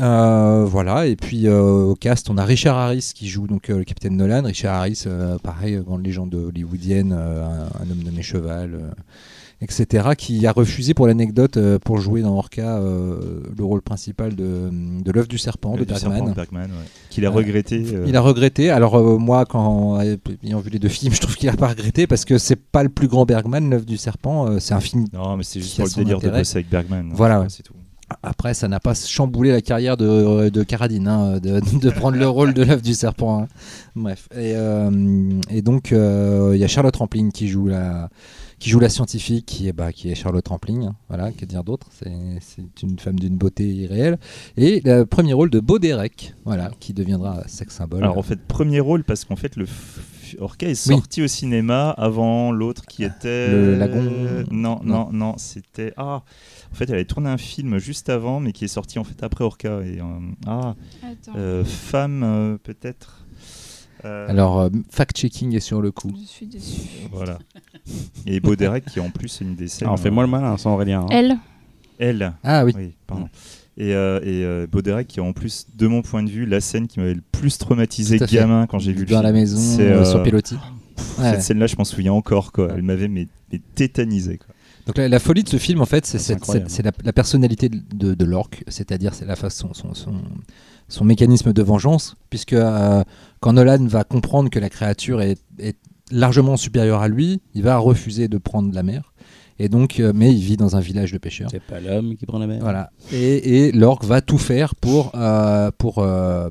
Euh, 0.00 0.64
voilà, 0.64 1.06
et 1.06 1.14
puis 1.14 1.46
euh, 1.46 1.60
au 1.60 1.94
cast, 1.94 2.28
on 2.30 2.36
a 2.36 2.44
Richard 2.44 2.76
Harris 2.76 3.12
qui 3.14 3.28
joue 3.28 3.46
donc 3.46 3.70
euh, 3.70 3.78
le 3.78 3.84
capitaine 3.84 4.16
Nolan. 4.16 4.42
Richard 4.42 4.74
Harris, 4.74 5.04
pareil, 5.44 5.76
grande 5.76 6.04
légende 6.04 6.34
hollywoodienne, 6.34 7.12
un, 7.12 7.66
un 7.80 7.90
homme 7.92 8.02
nommé 8.04 8.22
Cheval, 8.22 8.92
etc., 9.62 10.10
qui 10.16 10.46
a 10.46 10.52
refusé 10.52 10.94
pour 10.94 11.06
l'anecdote 11.06 11.56
euh, 11.56 11.78
pour 11.78 11.98
jouer 11.98 12.22
dans 12.22 12.34
Orca 12.36 12.78
euh, 12.78 13.42
le 13.56 13.64
rôle 13.64 13.82
principal 13.82 14.34
de, 14.34 14.70
de 14.72 15.12
l'œuvre 15.12 15.28
du 15.28 15.38
serpent 15.38 15.76
de 15.76 15.84
Bergman. 15.84 16.30
de 16.30 16.34
Bergman, 16.34 16.64
ouais. 16.70 16.86
Qu'il 17.10 17.26
a 17.26 17.28
Euh, 17.28 17.32
regretté. 17.32 17.84
Il 18.06 18.16
a 18.16 18.20
regretté. 18.20 18.70
Alors 18.70 19.18
moi, 19.20 19.44
quand 19.44 20.00
ayant 20.00 20.60
vu 20.60 20.70
les 20.70 20.78
deux 20.78 20.88
films, 20.88 21.12
je 21.14 21.20
trouve 21.20 21.36
qu'il 21.36 21.48
a 21.48 21.56
pas 21.56 21.68
regretté 21.68 22.06
parce 22.06 22.24
que 22.24 22.38
c'est 22.38 22.56
pas 22.56 22.82
le 22.82 22.88
plus 22.88 23.08
grand 23.08 23.24
Bergman, 23.26 23.68
l'œuvre 23.70 23.84
du 23.86 23.96
serpent. 23.96 24.58
c'est 24.60 24.74
un 24.74 24.80
film. 24.80 25.04
Non, 25.12 25.36
mais 25.36 25.44
c'est 25.44 25.60
juste 25.60 25.76
pour 25.76 25.86
le 25.86 25.92
délire 25.94 26.20
de 26.20 26.28
bosser 26.30 26.56
avec 26.58 26.70
Bergman. 26.70 27.10
Voilà, 27.12 27.40
ouais. 27.40 27.46
C'est 27.48 27.62
tout. 27.62 27.74
Après, 28.24 28.54
ça 28.54 28.66
n'a 28.66 28.80
pas 28.80 28.92
chamboulé 28.94 29.52
la 29.52 29.60
carrière 29.60 29.96
de, 29.96 30.48
de 30.48 30.62
Carradine, 30.64 31.06
hein, 31.06 31.38
de, 31.38 31.60
de 31.80 31.90
prendre 31.90 32.16
le 32.18 32.28
rôle 32.28 32.54
de 32.54 32.64
l'œuvre 32.64 32.82
du 32.82 32.92
serpent. 32.94 33.42
hein. 33.42 33.48
Bref. 33.94 34.26
Et, 34.32 34.54
euh, 34.56 35.30
et 35.48 35.62
donc, 35.62 35.92
euh, 35.92 36.50
il 36.54 36.58
y 36.60 36.64
a 36.64 36.66
Charlotte 36.66 36.96
Rampling 36.96 37.30
qui 37.30 37.46
joue 37.46 37.68
la, 37.68 38.08
qui 38.60 38.68
joue 38.70 38.78
la 38.78 38.88
scientifique, 38.90 39.46
qui 39.46 39.66
est, 39.68 39.72
bah, 39.72 39.92
qui 39.92 40.10
est 40.10 40.14
Charlotte 40.14 40.46
Rampling. 40.46 40.84
hein. 40.84 40.94
Voilà, 41.08 41.32
que 41.32 41.44
dire 41.46 41.64
d'autre 41.64 41.88
C'est 41.90 42.12
c'est 42.40 42.82
une 42.82 42.98
femme 42.98 43.18
d'une 43.18 43.36
beauté 43.36 43.66
irréelle. 43.66 44.18
Et 44.56 44.80
le 44.84 45.04
premier 45.04 45.32
rôle 45.32 45.50
de 45.50 45.58
Baudérec, 45.60 46.34
voilà, 46.44 46.70
qui 46.78 46.92
deviendra 46.94 47.42
sex 47.48 47.74
symbole. 47.74 48.04
Alors 48.04 48.18
en 48.18 48.22
fait, 48.22 48.38
premier 48.46 48.78
rôle 48.80 49.02
parce 49.02 49.24
qu'en 49.24 49.36
fait 49.36 49.56
le 49.56 49.66
Orca 50.38 50.66
est 50.68 50.86
Oui. 50.88 50.94
sorti 50.94 51.22
au 51.22 51.26
cinéma 51.26 51.90
avant 51.90 52.52
l'autre 52.52 52.86
qui 52.86 53.02
était 53.02 53.50
Le 53.50 53.74
Lagon 53.76 54.44
Non, 54.52 54.78
Non. 54.80 54.80
non, 54.84 55.08
non, 55.12 55.34
c'était 55.38 55.92
ah. 55.96 56.22
En 56.70 56.74
fait, 56.76 56.84
elle 56.84 56.94
avait 56.94 57.04
tourné 57.04 57.28
un 57.28 57.36
film 57.38 57.78
juste 57.78 58.08
avant, 58.10 58.38
mais 58.38 58.52
qui 58.52 58.64
est 58.64 58.68
sorti 58.68 59.00
en 59.00 59.04
fait 59.04 59.24
après 59.24 59.42
Orca 59.42 59.80
et 59.82 59.98
euh, 60.00 60.04
ah 60.46 60.76
Attends, 61.02 61.32
euh, 61.36 61.64
femme 61.64 62.22
euh, 62.22 62.58
peut-être. 62.62 63.19
Euh, 64.04 64.26
Alors, 64.28 64.60
euh, 64.60 64.68
fact-checking 64.90 65.54
est 65.56 65.60
sur 65.60 65.80
le 65.82 65.90
coup. 65.90 66.10
je 66.20 66.26
suis 66.26 66.46
déçue. 66.46 66.80
voilà. 67.12 67.38
Et 68.26 68.40
Baudérec 68.40 68.84
qui 68.86 68.98
est 68.98 69.02
en 69.02 69.10
plus 69.10 69.40
une 69.40 69.54
des 69.54 69.68
scènes. 69.68 69.88
Alors, 69.88 69.98
fais-moi 69.98 70.24
le 70.24 70.30
malin, 70.30 70.56
sans 70.56 70.74
Aurélien. 70.74 71.02
hein. 71.02 71.06
Elle, 71.10 71.36
Elle. 71.98 72.32
Ah 72.42 72.64
oui. 72.64 72.72
Oui, 72.76 72.92
pardon. 73.06 73.28
Et, 73.76 73.94
euh, 73.94 74.20
et 74.22 74.44
euh, 74.44 74.66
Baudérec 74.70 75.06
qui 75.08 75.20
est 75.20 75.22
en 75.22 75.32
plus, 75.32 75.66
de 75.76 75.86
mon 75.86 76.02
point 76.02 76.22
de 76.22 76.30
vue, 76.30 76.44
la 76.46 76.60
scène 76.60 76.86
qui 76.86 76.98
m'avait 77.00 77.14
le 77.14 77.22
plus 77.32 77.56
traumatisé 77.58 78.18
gamin 78.18 78.66
quand 78.66 78.78
j'ai 78.78 78.92
vu 78.92 79.00
le 79.00 79.06
Dans 79.06 79.16
film. 79.16 79.22
la 79.22 79.32
maison, 79.32 79.58
C'est, 79.58 79.82
euh, 79.90 80.00
euh, 80.00 80.04
sur 80.04 80.22
Pelotti. 80.22 80.54
Ouais. 81.18 81.30
Cette 81.32 81.42
scène-là, 81.42 81.66
je 81.66 81.76
m'en 81.76 81.84
souviens 81.84 82.12
encore. 82.12 82.52
Quoi. 82.52 82.68
Elle 82.74 82.82
m'avait 82.82 83.08
mais, 83.08 83.26
mais 83.52 83.60
tétanisé. 83.74 84.36
Quoi. 84.38 84.54
Donc 84.86 84.98
la, 84.98 85.08
la 85.08 85.18
folie 85.18 85.44
de 85.44 85.48
ce 85.48 85.56
film, 85.56 85.80
en 85.80 85.86
fait, 85.86 86.04
c'est 86.04 86.18
c'est 86.18 86.82
la, 86.82 86.90
la 87.04 87.12
personnalité 87.12 87.68
de, 87.68 87.80
de, 87.94 88.14
de 88.14 88.24
l'orque, 88.24 88.64
c'est-à-dire 88.68 89.14
c'est 89.14 89.24
la 89.26 89.36
façon, 89.36 89.72
son, 89.72 89.94
son, 89.94 90.14
son 90.88 91.04
mécanisme 91.04 91.52
de 91.52 91.62
vengeance, 91.62 92.16
puisque 92.28 92.54
euh, 92.54 93.02
quand 93.40 93.52
Nolan 93.54 93.86
va 93.86 94.04
comprendre 94.04 94.50
que 94.50 94.58
la 94.58 94.68
créature 94.68 95.20
est, 95.22 95.38
est 95.58 95.76
largement 96.10 96.56
supérieure 96.56 97.00
à 97.00 97.08
lui, 97.08 97.40
il 97.54 97.62
va 97.62 97.76
refuser 97.78 98.28
de 98.28 98.38
prendre 98.38 98.74
la 98.74 98.82
mer. 98.82 99.12
Et 99.58 99.68
donc, 99.68 100.00
euh, 100.00 100.12
mais 100.14 100.32
il 100.32 100.40
vit 100.40 100.56
dans 100.56 100.74
un 100.76 100.80
village 100.80 101.12
de 101.12 101.18
pêcheurs. 101.18 101.48
C'est 101.50 101.62
pas 101.62 101.80
l'homme 101.80 102.16
qui 102.16 102.24
prend 102.26 102.38
la 102.38 102.46
mer. 102.46 102.58
Voilà. 102.62 102.90
Et, 103.12 103.66
et 103.66 103.72
l'orque 103.72 104.04
va 104.04 104.22
tout 104.22 104.38
faire 104.38 104.74
pour, 104.74 105.12
euh, 105.14 105.70
pour 105.76 105.98
euh, 105.98 106.48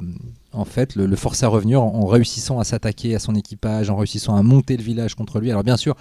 en 0.54 0.64
fait, 0.66 0.96
le, 0.96 1.08
le 1.08 1.16
forcer 1.16 1.46
à 1.46 1.50
revenir 1.50 1.82
en, 1.82 1.88
en 1.96 2.06
réussissant 2.06 2.60
à 2.60 2.64
s'attaquer 2.64 3.16
à 3.16 3.20
son 3.20 3.34
équipage, 3.34 3.90
en 3.90 3.96
réussissant 3.96 4.36
à 4.36 4.44
monter 4.44 4.78
le 4.78 4.84
village 4.84 5.16
contre 5.16 5.40
lui. 5.40 5.50
Alors 5.50 5.64
bien 5.64 5.78
sûr, 5.78 5.96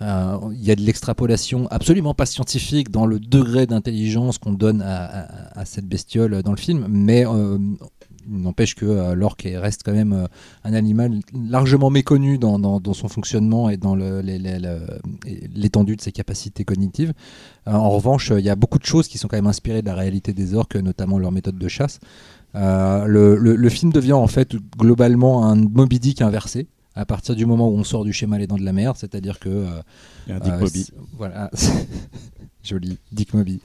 il 0.00 0.62
y 0.64 0.70
a 0.70 0.76
de 0.76 0.80
l'extrapolation 0.82 1.66
absolument 1.72 2.14
pas 2.14 2.24
scientifique 2.26 2.88
dans 2.92 3.04
le 3.04 3.18
degré 3.18 3.66
d'intelligence 3.66 4.38
qu'on 4.38 4.52
donne 4.52 4.80
à, 4.80 5.04
à- 5.06 5.58
à 5.60 5.64
cette 5.64 5.86
bestiole 5.86 6.40
dans 6.44 6.52
le 6.52 6.56
film, 6.56 6.86
mais 6.88 7.24
n'empêche 8.28 8.74
que 8.74 8.84
euh, 8.86 9.14
l'orque 9.14 9.46
est- 9.46 9.58
reste 9.58 9.82
quand 9.84 9.92
même 9.92 10.12
euh, 10.12 10.26
un 10.64 10.72
animal 10.74 11.20
largement 11.34 11.90
méconnu 11.90 12.38
dans, 12.38 12.58
dans- 12.58 12.80
dans 12.80 12.94
son 12.94 13.08
fonctionnement 13.08 13.70
et 13.70 13.76
dans 13.76 13.96
l'étendue 15.54 15.96
de 15.96 16.00
ses 16.00 16.12
capacités 16.12 16.64
cognitives. 16.64 17.12
Euh, 17.66 17.72
en 17.72 17.90
revanche, 17.90 18.32
il 18.36 18.44
y 18.44 18.50
a 18.50 18.56
beaucoup 18.56 18.78
de 18.78 18.84
choses 18.84 19.08
qui 19.08 19.18
sont 19.18 19.28
quand 19.28 19.36
même 19.36 19.46
inspirées 19.46 19.82
de 19.82 19.86
la 19.86 19.94
réalité 19.94 20.32
des 20.32 20.54
orques, 20.54 20.76
notamment 20.76 21.18
leur 21.18 21.32
méthode 21.32 21.58
de 21.58 21.68
chasse. 21.68 21.98
Euh, 22.54 23.04
le, 23.06 23.36
le- 23.36 23.56
le 23.56 23.68
film 23.68 23.92
devient 23.92 24.12
en 24.14 24.26
fait 24.26 24.56
globalement 24.78 25.44
un 25.46 25.54
Moby 25.56 25.98
Dick 25.98 26.22
inversé 26.22 26.66
à 26.94 27.04
partir 27.04 27.36
du 27.36 27.46
moment 27.46 27.68
où 27.68 27.76
on 27.76 27.84
sort 27.84 28.04
du 28.04 28.12
schéma 28.12 28.38
Les 28.38 28.46
Dents 28.46 28.56
de 28.56 28.64
la 28.64 28.72
Mer, 28.72 28.96
c'est-à-dire 28.96 29.38
que 29.38 29.48
euh, 29.48 29.80
Il 30.26 30.30
y 30.30 30.32
a 30.32 30.36
un 30.36 30.40
Dick 30.40 30.52
euh, 30.54 30.66
c'est- 30.66 30.92
Voilà. 31.16 31.50
Joli, 32.64 32.98
Dick 33.12 33.32
Moby. 33.34 33.60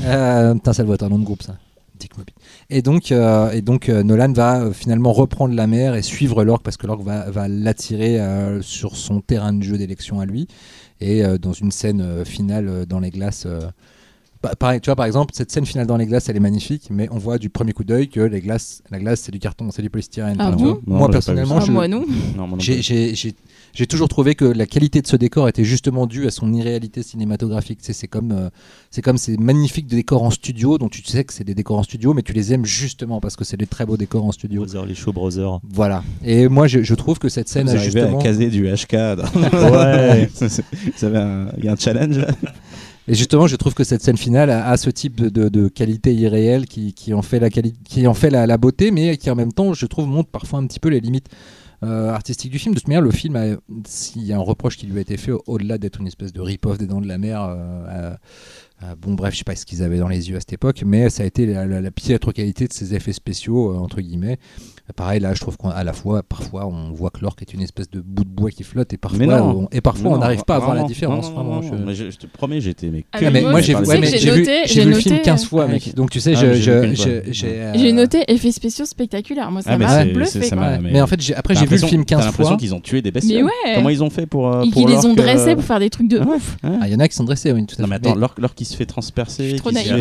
Putain, 0.00 0.72
ça 0.72 0.82
doit 0.84 0.94
être 0.94 1.02
un 1.04 1.08
nom 1.10 1.18
de 1.18 1.24
groupe, 1.24 1.42
ça. 1.42 1.56
Dick 1.98 2.16
Moby. 2.16 2.32
Et 2.70 2.82
donc, 2.82 3.12
euh, 3.12 3.50
et 3.50 3.60
donc 3.62 3.88
euh, 3.88 4.02
Nolan 4.02 4.32
va 4.32 4.62
euh, 4.62 4.72
finalement 4.72 5.12
reprendre 5.12 5.54
la 5.54 5.66
mer 5.66 5.94
et 5.94 6.02
suivre 6.02 6.44
l'orque 6.44 6.62
parce 6.62 6.76
que 6.76 6.86
l'orque 6.86 7.02
va, 7.02 7.30
va 7.30 7.48
l'attirer 7.48 8.20
euh, 8.20 8.62
sur 8.62 8.96
son 8.96 9.20
terrain 9.20 9.52
de 9.52 9.62
jeu 9.62 9.76
d'élection 9.78 10.20
à 10.20 10.26
lui. 10.26 10.46
Et 11.00 11.24
euh, 11.24 11.38
dans 11.38 11.52
une 11.52 11.70
scène 11.70 12.00
euh, 12.00 12.24
finale 12.24 12.68
euh, 12.68 12.86
dans 12.86 13.00
les 13.00 13.10
glaces. 13.10 13.44
euh, 13.46 13.60
bah, 14.42 14.52
pareil, 14.56 14.80
tu 14.80 14.86
vois, 14.86 14.94
par 14.96 15.06
exemple, 15.06 15.32
cette 15.34 15.50
scène 15.50 15.66
finale 15.66 15.88
dans 15.88 15.96
les 15.96 16.06
glaces, 16.06 16.28
elle 16.28 16.36
est 16.36 16.40
magnifique, 16.40 16.88
mais 16.90 17.08
on 17.10 17.18
voit 17.18 17.38
du 17.38 17.50
premier 17.50 17.72
coup 17.72 17.82
d'œil 17.82 18.08
que 18.08 18.20
les 18.20 18.40
glaces, 18.40 18.82
la 18.90 19.00
glace, 19.00 19.20
c'est 19.22 19.32
du 19.32 19.40
carton, 19.40 19.68
c'est 19.72 19.82
du 19.82 19.90
polystyrène. 19.90 20.36
Ah 20.38 20.52
bon 20.52 20.64
Non, 20.86 20.98
Moi, 20.98 21.10
personnellement, 21.10 21.56
ça. 21.56 21.62
Ah, 21.62 21.66
je, 21.66 21.72
moi 21.72 21.88
non. 21.88 22.04
J'ai-. 22.58 23.34
J'ai 23.74 23.86
toujours 23.86 24.08
trouvé 24.08 24.34
que 24.34 24.44
la 24.44 24.66
qualité 24.66 25.00
de 25.02 25.06
ce 25.06 25.16
décor 25.16 25.48
était 25.48 25.64
justement 25.64 26.06
due 26.06 26.26
à 26.26 26.30
son 26.30 26.52
irréalité 26.52 27.02
cinématographique. 27.02 27.78
C'est 27.82 28.08
comme 28.08 28.32
euh, 28.32 28.48
c'est 28.90 29.02
comme 29.02 29.18
ces 29.18 29.36
magnifiques 29.36 29.86
décors 29.86 30.22
en 30.22 30.30
studio 30.30 30.78
dont 30.78 30.88
tu 30.88 31.02
sais 31.04 31.24
que 31.24 31.32
c'est 31.32 31.44
des 31.44 31.54
décors 31.54 31.78
en 31.78 31.82
studio, 31.82 32.14
mais 32.14 32.22
tu 32.22 32.32
les 32.32 32.52
aimes 32.52 32.64
justement 32.64 33.20
parce 33.20 33.36
que 33.36 33.44
c'est 33.44 33.56
des 33.56 33.66
très 33.66 33.86
beaux 33.86 33.96
décors 33.96 34.24
en 34.24 34.32
studio. 34.32 34.62
Brother, 34.64 34.86
les 34.86 34.94
show 34.94 35.12
brothers. 35.12 35.60
Voilà. 35.70 36.02
Et 36.24 36.48
moi, 36.48 36.66
je, 36.66 36.82
je 36.82 36.94
trouve 36.94 37.18
que 37.18 37.28
cette 37.28 37.48
scène 37.48 37.68
Vous 37.68 37.74
a 37.74 37.78
justement. 37.78 38.18
à 38.18 38.22
caser 38.22 38.48
du 38.50 38.66
HK. 38.66 38.92
Ouais. 39.52 40.28
Un- 41.02 41.48
Il 41.58 41.64
y 41.64 41.68
a 41.68 41.72
un 41.72 41.76
challenge 41.76 42.18
là 42.18 42.28
Et 43.06 43.14
justement, 43.14 43.46
je 43.46 43.56
trouve 43.56 43.74
que 43.74 43.84
cette 43.84 44.02
scène 44.02 44.16
finale 44.18 44.50
a, 44.50 44.68
a 44.68 44.76
ce 44.76 44.90
type 44.90 45.20
de, 45.20 45.28
de- 45.28 45.48
de 45.48 45.68
qualité 45.68 46.14
irréelle 46.14 46.66
qui, 46.66 46.92
qui 46.92 47.14
en 47.14 47.22
fait, 47.22 47.40
la, 47.40 47.48
quali- 47.48 47.74
qui 47.84 48.06
en 48.06 48.14
fait 48.14 48.30
la, 48.30 48.46
la 48.46 48.58
beauté, 48.58 48.90
mais 48.90 49.16
qui 49.16 49.30
en 49.30 49.34
même 49.34 49.52
temps, 49.52 49.72
je 49.72 49.86
trouve, 49.86 50.06
montre 50.08 50.28
parfois 50.30 50.58
un 50.58 50.66
petit 50.66 50.80
peu 50.80 50.88
les 50.90 51.00
limites 51.00 51.28
euh, 51.82 52.10
artistiques 52.10 52.52
du 52.52 52.58
film. 52.58 52.74
De 52.74 52.80
toute 52.80 52.88
manière, 52.88 53.02
le 53.02 53.10
film, 53.10 53.58
s'il 53.86 54.24
y 54.24 54.32
a 54.32 54.36
un 54.36 54.40
reproche 54.40 54.76
qui 54.76 54.86
lui 54.86 54.98
a 54.98 55.00
été 55.00 55.16
fait, 55.16 55.32
au- 55.32 55.42
au-delà 55.46 55.78
d'être 55.78 56.00
une 56.00 56.06
espèce 56.06 56.32
de 56.32 56.40
rip-off 56.40 56.78
des 56.78 56.86
Dents 56.86 57.00
de 57.00 57.08
la 57.08 57.18
Mer, 57.18 57.40
euh, 57.42 58.94
bon, 58.96 59.14
bref, 59.14 59.34
je 59.34 59.38
sais 59.38 59.44
pas 59.44 59.56
ce 59.56 59.66
qu'ils 59.66 59.82
avaient 59.82 59.98
dans 59.98 60.08
les 60.08 60.30
yeux 60.30 60.36
à 60.36 60.40
cette 60.40 60.52
époque, 60.52 60.82
mais 60.86 61.10
ça 61.10 61.24
a 61.24 61.26
été 61.26 61.46
la, 61.46 61.66
la, 61.66 61.90
piètre 61.90 62.32
qualité 62.32 62.68
de 62.68 62.72
ces 62.72 62.94
effets 62.94 63.12
spéciaux, 63.12 63.72
euh, 63.72 63.78
entre 63.78 64.00
guillemets. 64.00 64.38
Pareil, 64.96 65.20
là, 65.20 65.34
je 65.34 65.40
trouve 65.40 65.56
qu'à 65.56 65.84
la 65.84 65.92
fois, 65.92 66.22
parfois, 66.22 66.66
on 66.66 66.92
voit 66.92 67.10
que 67.10 67.20
l'orque 67.20 67.42
est 67.42 67.52
une 67.54 67.60
espèce 67.60 67.90
de 67.90 68.00
bout 68.00 68.24
de 68.24 68.28
bois 68.30 68.50
qui 68.50 68.64
flotte, 68.64 68.92
et 68.92 68.96
parfois, 68.96 69.18
Mais 69.18 69.26
non. 69.26 69.64
on, 69.64 69.68
et 69.70 69.80
parfois 69.80 70.10
Non, 70.10 70.16
on 70.16 70.18
n'arrive 70.18 70.44
pas 70.44 70.56
à 70.56 70.58
voir 70.58 70.74
la 70.74 70.84
différence. 70.84 71.30
Non, 71.30 71.36
non, 71.36 71.42
vraiment, 71.42 71.54
non, 71.56 71.62
je- 71.62 71.74
non, 71.74 71.86
mais 71.86 71.94
je, 71.94 72.10
je 72.10 72.16
te 72.16 72.26
promets, 72.26 72.60
j'étais 72.60 72.88
mais 72.88 73.04
Ah, 73.12 73.18
mais 73.30 73.42
moi, 73.42 73.60
j'ai 73.60 73.74
ouais, 73.74 73.84
j'ai 74.06 74.18
j'ai 74.18 74.30
vu, 74.32 74.40
noté- 74.40 74.60
j'ai 74.66 74.72
j'ai 74.74 74.84
vu 74.84 74.90
le 74.90 74.96
film 74.96 75.14
noté, 75.16 75.24
15 75.24 75.44
fois, 75.44 75.64
euh, 75.64 75.68
mec. 75.68 75.94
Donc 75.94 76.10
tu 76.10 76.20
sais, 76.20 76.32
Ah, 76.34 76.40
j'ai 76.40 76.54
j'ai- 76.54 77.22
j'ai, 77.32 77.46
euh, 77.60 77.72
J'ai 77.76 77.92
noté 77.92 78.24
effets 78.28 78.50
spéciaux 78.52 78.86
spectaculaires. 78.86 79.50
Moi, 79.50 79.62
ça 79.62 79.70
Ah, 79.72 79.78
m'a 79.78 80.04
bluffé. 80.06 80.50
mais- 80.82 81.00
en 81.02 81.06
fait, 81.06 81.20
j'ai- 81.20 81.34
après 81.34 81.54
j'ai 81.54 81.60
vu 81.60 81.66
le 81.66 81.70
l'impression- 81.72 81.88
film 81.88 82.04
T'as 82.04 82.16
15 82.16 82.24
l'impression 82.26 82.48
fois. 82.52 82.56
qu'ils 82.58 82.74
ont 82.74 82.80
tué 82.80 83.02
des 83.02 83.08
Mais 83.10 83.12
bestioles. 83.20 83.44
ouais. 83.44 83.74
Comment 83.74 83.90
ils 83.90 84.02
ont 84.02 84.10
fait 84.10 84.26
pour. 84.26 84.48
euh, 84.48 84.62
Et 84.62 84.70
pour 84.70 84.86
qu'ils 84.86 84.90
les 84.96 85.04
ont 85.06 85.12
euh, 85.12 85.14
dressés 85.16 85.54
pour 85.54 85.64
faire 85.64 85.80
des 85.80 85.90
trucs 85.90 86.08
de 86.08 86.18
ouf. 86.18 86.56
Ah, 86.62 86.80
il 86.86 86.92
y 86.92 86.94
en 86.94 86.98
a 87.00 87.08
qui 87.08 87.14
sont 87.14 87.24
dressés, 87.24 87.52
oui, 87.52 87.64
tout 87.66 87.76
à 87.78 87.82
Non 87.82 87.88
mais 87.88 87.98
fait. 87.98 88.08
attends, 88.08 88.18
l'orque 88.18 88.54
qui 88.54 88.64
se 88.64 88.74
fait 88.76 88.86
transpercer, 88.86 89.56
fait, 89.58 89.58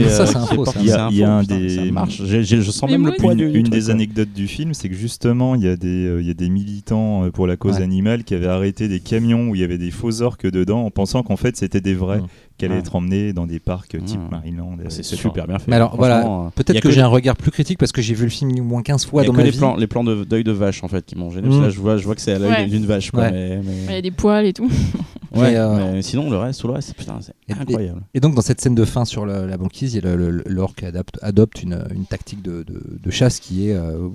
Ça, 0.10 0.24
euh, 0.24 0.26
c'est 0.26 0.36
un 0.38 0.46
fait 0.46 0.56
faux. 0.56 0.66
Il 0.80 0.86
y 1.18 1.24
a- 1.24 1.32
un 1.32 1.44
des-. 1.44 1.92
J'ai- 2.10 2.44
j'ai- 2.44 2.62
Je 2.62 2.72
sens 2.72 2.90
même 2.90 3.06
le 3.06 3.12
poids 3.14 3.34
Une, 3.34 3.64
des 3.64 3.90
anecdotes 3.90 4.34
du 4.34 4.48
film, 4.48 4.74
c'est 4.78 4.90
que 4.90 4.96
justement, 4.96 5.56
il 5.56 5.64
y, 5.64 5.68
a 5.68 5.76
des, 5.76 6.06
euh, 6.06 6.22
il 6.22 6.28
y 6.28 6.32
a 6.32 6.34
des 6.34 6.50
militants 6.50 7.26
euh, 7.26 7.32
pour 7.32 7.48
la 7.48 7.58
cause 7.58 7.78
Ouais. 7.78 7.84
animale 7.84 8.24
qui 8.24 8.36
avaient 8.36 8.48
arrêté 8.48 8.88
des 8.88 9.00
camions 9.00 9.50
où 9.50 9.56
il 9.56 9.62
y 9.62 9.64
avait 9.64 9.78
des 9.78 9.92
faux 9.92 10.22
orques 10.22 10.50
dedans 10.50 10.86
en 10.86 10.92
pensant 10.92 11.24
qu'en 11.24 11.36
fait 11.36 11.58
c'était 11.58 11.82
des 11.82 11.94
vrais 11.96 12.22
Qui 12.58 12.66
allaient 12.66 12.74
Ouais. 12.76 12.80
être 12.80 12.96
emmenés 12.96 13.34
dans 13.34 13.46
des 13.46 13.60
parcs 13.60 13.90
type 14.04 14.20
Mm. 14.20 14.30
Marineland. 14.32 14.78
C'est 14.90 15.00
etc. 15.02 15.16
super 15.16 15.48
bien 15.48 15.60
fait. 15.60 15.70
Mais 15.70 15.76
alors, 15.76 15.96
voilà, 15.96 16.26
euh, 16.26 16.50
Peut-être 16.56 16.80
que, 16.82 16.88
que 16.88 16.92
j'ai 16.92 17.02
un 17.02 17.08
regard 17.08 17.36
plus 17.38 17.52
critique 17.52 17.78
parce 17.78 17.92
que 17.92 18.02
j'ai 18.02 18.16
vu 18.16 18.24
le 18.24 18.30
film 18.32 18.52
au 18.60 18.64
moins 18.64 18.82
15 18.82 19.06
fois 19.06 19.22
Il 19.22 19.26
y 19.26 19.28
a 19.28 19.28
dans 19.28 19.34
que 19.34 19.38
ma 19.38 19.44
les 19.44 19.52
vie. 19.52 19.58
plans, 19.60 19.76
les 19.76 19.88
plans 19.88 20.04
de- 20.04 20.24
d'œil 20.24 20.44
de 20.44 20.52
vache 20.52 20.84
en 20.84 20.88
fait 20.88 21.06
qui 21.06 21.16
m'ont 21.16 21.30
gêné. 21.30 21.48
Mm. 21.50 21.62
là, 21.62 21.70
je 21.70 21.80
vois, 21.80 21.98
je 21.98 22.06
vois 22.06 22.16
que 22.16 22.22
c'est 22.22 22.34
à 22.34 22.40
l'œil 22.40 22.50
Ouais. 22.50 22.66
d'une 22.68 22.86
vache. 22.86 23.12
Quoi, 23.12 23.24
Ouais. 23.26 23.32
mais, 23.32 23.62
mais- 23.64 23.86
Il 23.90 23.94
y 23.94 23.98
a 23.98 24.02
des 24.02 24.12
poils 24.12 24.46
et 24.46 24.54
tout. 24.54 24.70
Ouais, 25.36 25.56
euh, 25.56 25.92
mais 25.94 26.02
sinon, 26.02 26.32
le 26.32 26.38
reste, 26.38 26.62
tout 26.62 26.68
le 26.68 26.74
reste, 26.74 26.96
putain, 26.96 27.20
c'est 27.22 27.34
incroyable. 27.54 28.02
Et 28.14 28.20
donc 28.22 28.34
dans 28.34 28.42
cette 28.42 28.60
scène 28.62 28.74
de 28.74 28.86
fin 28.86 29.04
sur 29.06 29.26
la 29.26 29.58
banquise, 29.58 30.00
l'orque 30.02 30.84
adopte 31.22 31.62
une, 31.62 31.84
une 31.94 32.06
tactique 32.06 32.42
de, 32.42 32.64
de- 32.64 32.98
de 33.04 33.12
chasse 33.12 33.40
qui 33.40 33.70
est, 33.70 33.74
euh, 33.76 34.08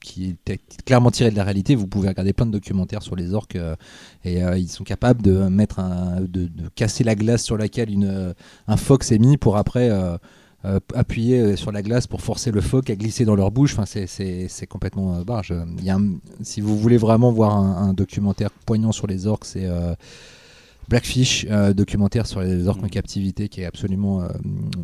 qui 0.00 0.26
est 0.28 0.36
t- 0.44 0.60
clairement 0.84 1.10
tirée 1.10 1.30
de 1.30 1.36
la 1.36 1.42
réalité. 1.44 1.74
Vous 1.74 1.86
pouvez 1.86 2.08
regarder 2.08 2.32
plein 2.34 2.46
de 2.46 2.52
documentaires 2.52 3.02
sur 3.02 3.16
les 3.16 3.34
orques 3.34 3.56
euh, 3.56 3.74
et 4.24 4.44
euh, 4.44 4.56
ils 4.58 4.68
sont 4.68 4.84
capables 4.84 5.22
de 5.22 5.32
mettre 5.48 5.80
un, 5.80 6.20
de, 6.20 6.44
de 6.44 6.68
casser 6.76 7.02
la 7.02 7.14
glace 7.14 7.42
sur 7.42 7.56
une, 7.76 8.04
euh, 8.04 8.32
un 8.68 8.76
phoque 8.76 9.04
s'est 9.04 9.18
mis 9.18 9.36
pour 9.36 9.56
après 9.56 9.90
euh, 9.90 10.16
euh, 10.64 10.78
appuyer 10.94 11.56
sur 11.56 11.72
la 11.72 11.82
glace 11.82 12.06
pour 12.06 12.20
forcer 12.20 12.50
le 12.50 12.60
phoque 12.60 12.90
à 12.90 12.94
glisser 12.94 13.24
dans 13.24 13.34
leur 13.34 13.50
bouche. 13.50 13.72
Enfin, 13.72 13.86
c'est- 13.86 14.06
complètement 14.66 15.20
barge. 15.22 15.52
Il 15.78 15.84
y 15.84 15.90
a 15.90 15.98
si 16.42 16.60
vous 16.60 16.78
voulez 16.78 16.96
vraiment 16.98 17.32
voir 17.32 17.56
un, 17.56 17.88
un 17.88 17.92
documentaire 17.94 18.50
poignant 18.66 18.92
sur 18.92 19.06
les 19.06 19.26
orques, 19.26 19.44
c'est 19.44 19.66
Blackfish, 20.92 21.46
euh, 21.50 21.72
documentaire 21.72 22.26
sur 22.26 22.42
les 22.42 22.68
orques 22.68 22.84
en 22.84 22.88
captivité 22.88 23.48
qui 23.48 23.62
est 23.62 23.64
absolument 23.64 24.20
euh, 24.20 24.28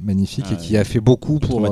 magnifique 0.02 0.46
Ah 0.48 0.54
et 0.54 0.56
qui 0.56 0.76
a 0.78 0.84
fait 0.84 1.00
beaucoup 1.00 1.38
pour 1.38 1.62
euh, 1.62 1.68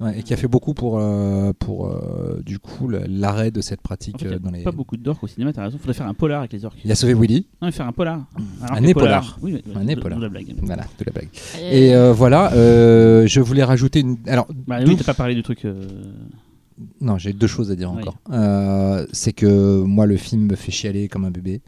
ouais, 0.00 0.18
et 0.18 0.22
qui 0.24 0.34
a 0.34 0.36
fait 0.36 0.48
beaucoup 0.48 0.74
pour 0.74 0.98
euh, 0.98 1.52
pour 1.56 1.86
euh, 1.86 2.42
du 2.44 2.58
coup 2.58 2.88
l'arrêt 2.88 3.52
de 3.52 3.60
cette 3.60 3.80
pratique 3.80 4.16
En 4.16 4.18
fait, 4.18 4.24
il 4.24 4.32
euh, 4.32 4.36
y 4.38 4.40
dans 4.40 4.48
a 4.48 4.56
les. 4.56 4.62
pas 4.64 4.72
beaucoup 4.72 4.96
d'orques 4.96 5.22
au 5.22 5.28
cinéma, 5.28 5.52
t'as 5.52 5.62
raison. 5.62 5.78
Faudrait 5.78 5.94
faire 5.94 6.08
un 6.08 6.14
polar 6.14 6.40
avec 6.40 6.52
les 6.52 6.64
orques. 6.64 6.78
Il 6.84 6.90
a 6.90 6.96
sauvé 6.96 7.14
Willy, 7.14 7.46
Non, 7.62 7.68
mais 7.68 7.72
faire 7.72 7.86
un 7.86 7.92
polar. 7.92 8.24
Un 8.68 8.82
épolar. 8.82 9.38
Oui, 9.40 9.52
oui, 9.64 9.72
Un 9.76 9.84
de- 9.84 9.90
épolar. 9.92 10.18
de 10.18 10.24
la 10.24 10.30
blague. 10.30 10.52
voilà 10.62 10.82
de 10.98 11.04
la 11.04 11.12
blague. 11.12 11.28
Et 11.70 11.94
euh, 11.94 12.12
voilà, 12.12 12.52
euh, 12.54 13.28
je 13.28 13.40
voulais 13.40 13.62
rajouter 13.62 14.00
une. 14.00 14.16
Alors 14.26 14.48
Bah 14.66 14.78
oui, 14.84 14.96
t'as 14.96 15.04
pas 15.04 15.14
parlé 15.14 15.36
du 15.36 15.44
truc. 15.44 15.64
Non, 17.00 17.16
j'ai 17.16 17.32
deux 17.32 17.46
choses 17.46 17.70
à 17.70 17.76
dire 17.76 17.90
Oui. 17.92 18.02
encore. 18.02 18.18
Euh, 18.30 19.06
c'est 19.12 19.32
que 19.32 19.82
moi, 19.82 20.04
le 20.06 20.16
film 20.18 20.46
me 20.46 20.56
fait 20.56 20.70
chialer 20.72 21.08
comme 21.08 21.24
un 21.24 21.30
bébé. 21.30 21.62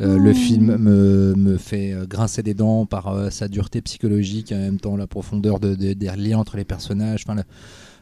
Euh, 0.00 0.16
Oh. 0.16 0.18
Le 0.18 0.32
film 0.32 0.76
me, 0.78 1.34
me 1.36 1.56
fait 1.58 1.92
euh, 1.92 2.06
grincer 2.06 2.42
des 2.42 2.54
dents 2.54 2.86
par 2.86 3.08
euh, 3.08 3.28
sa 3.30 3.48
dureté 3.48 3.82
psychologique 3.82 4.52
et 4.52 4.54
en 4.54 4.58
même 4.60 4.80
temps 4.80 4.96
la 4.96 5.06
profondeur 5.06 5.60
de, 5.60 5.74
de- 5.74 5.92
des 5.92 6.10
liens 6.16 6.38
entre 6.38 6.56
les 6.56 6.64
personnages. 6.64 7.24
Enfin, 7.26 7.34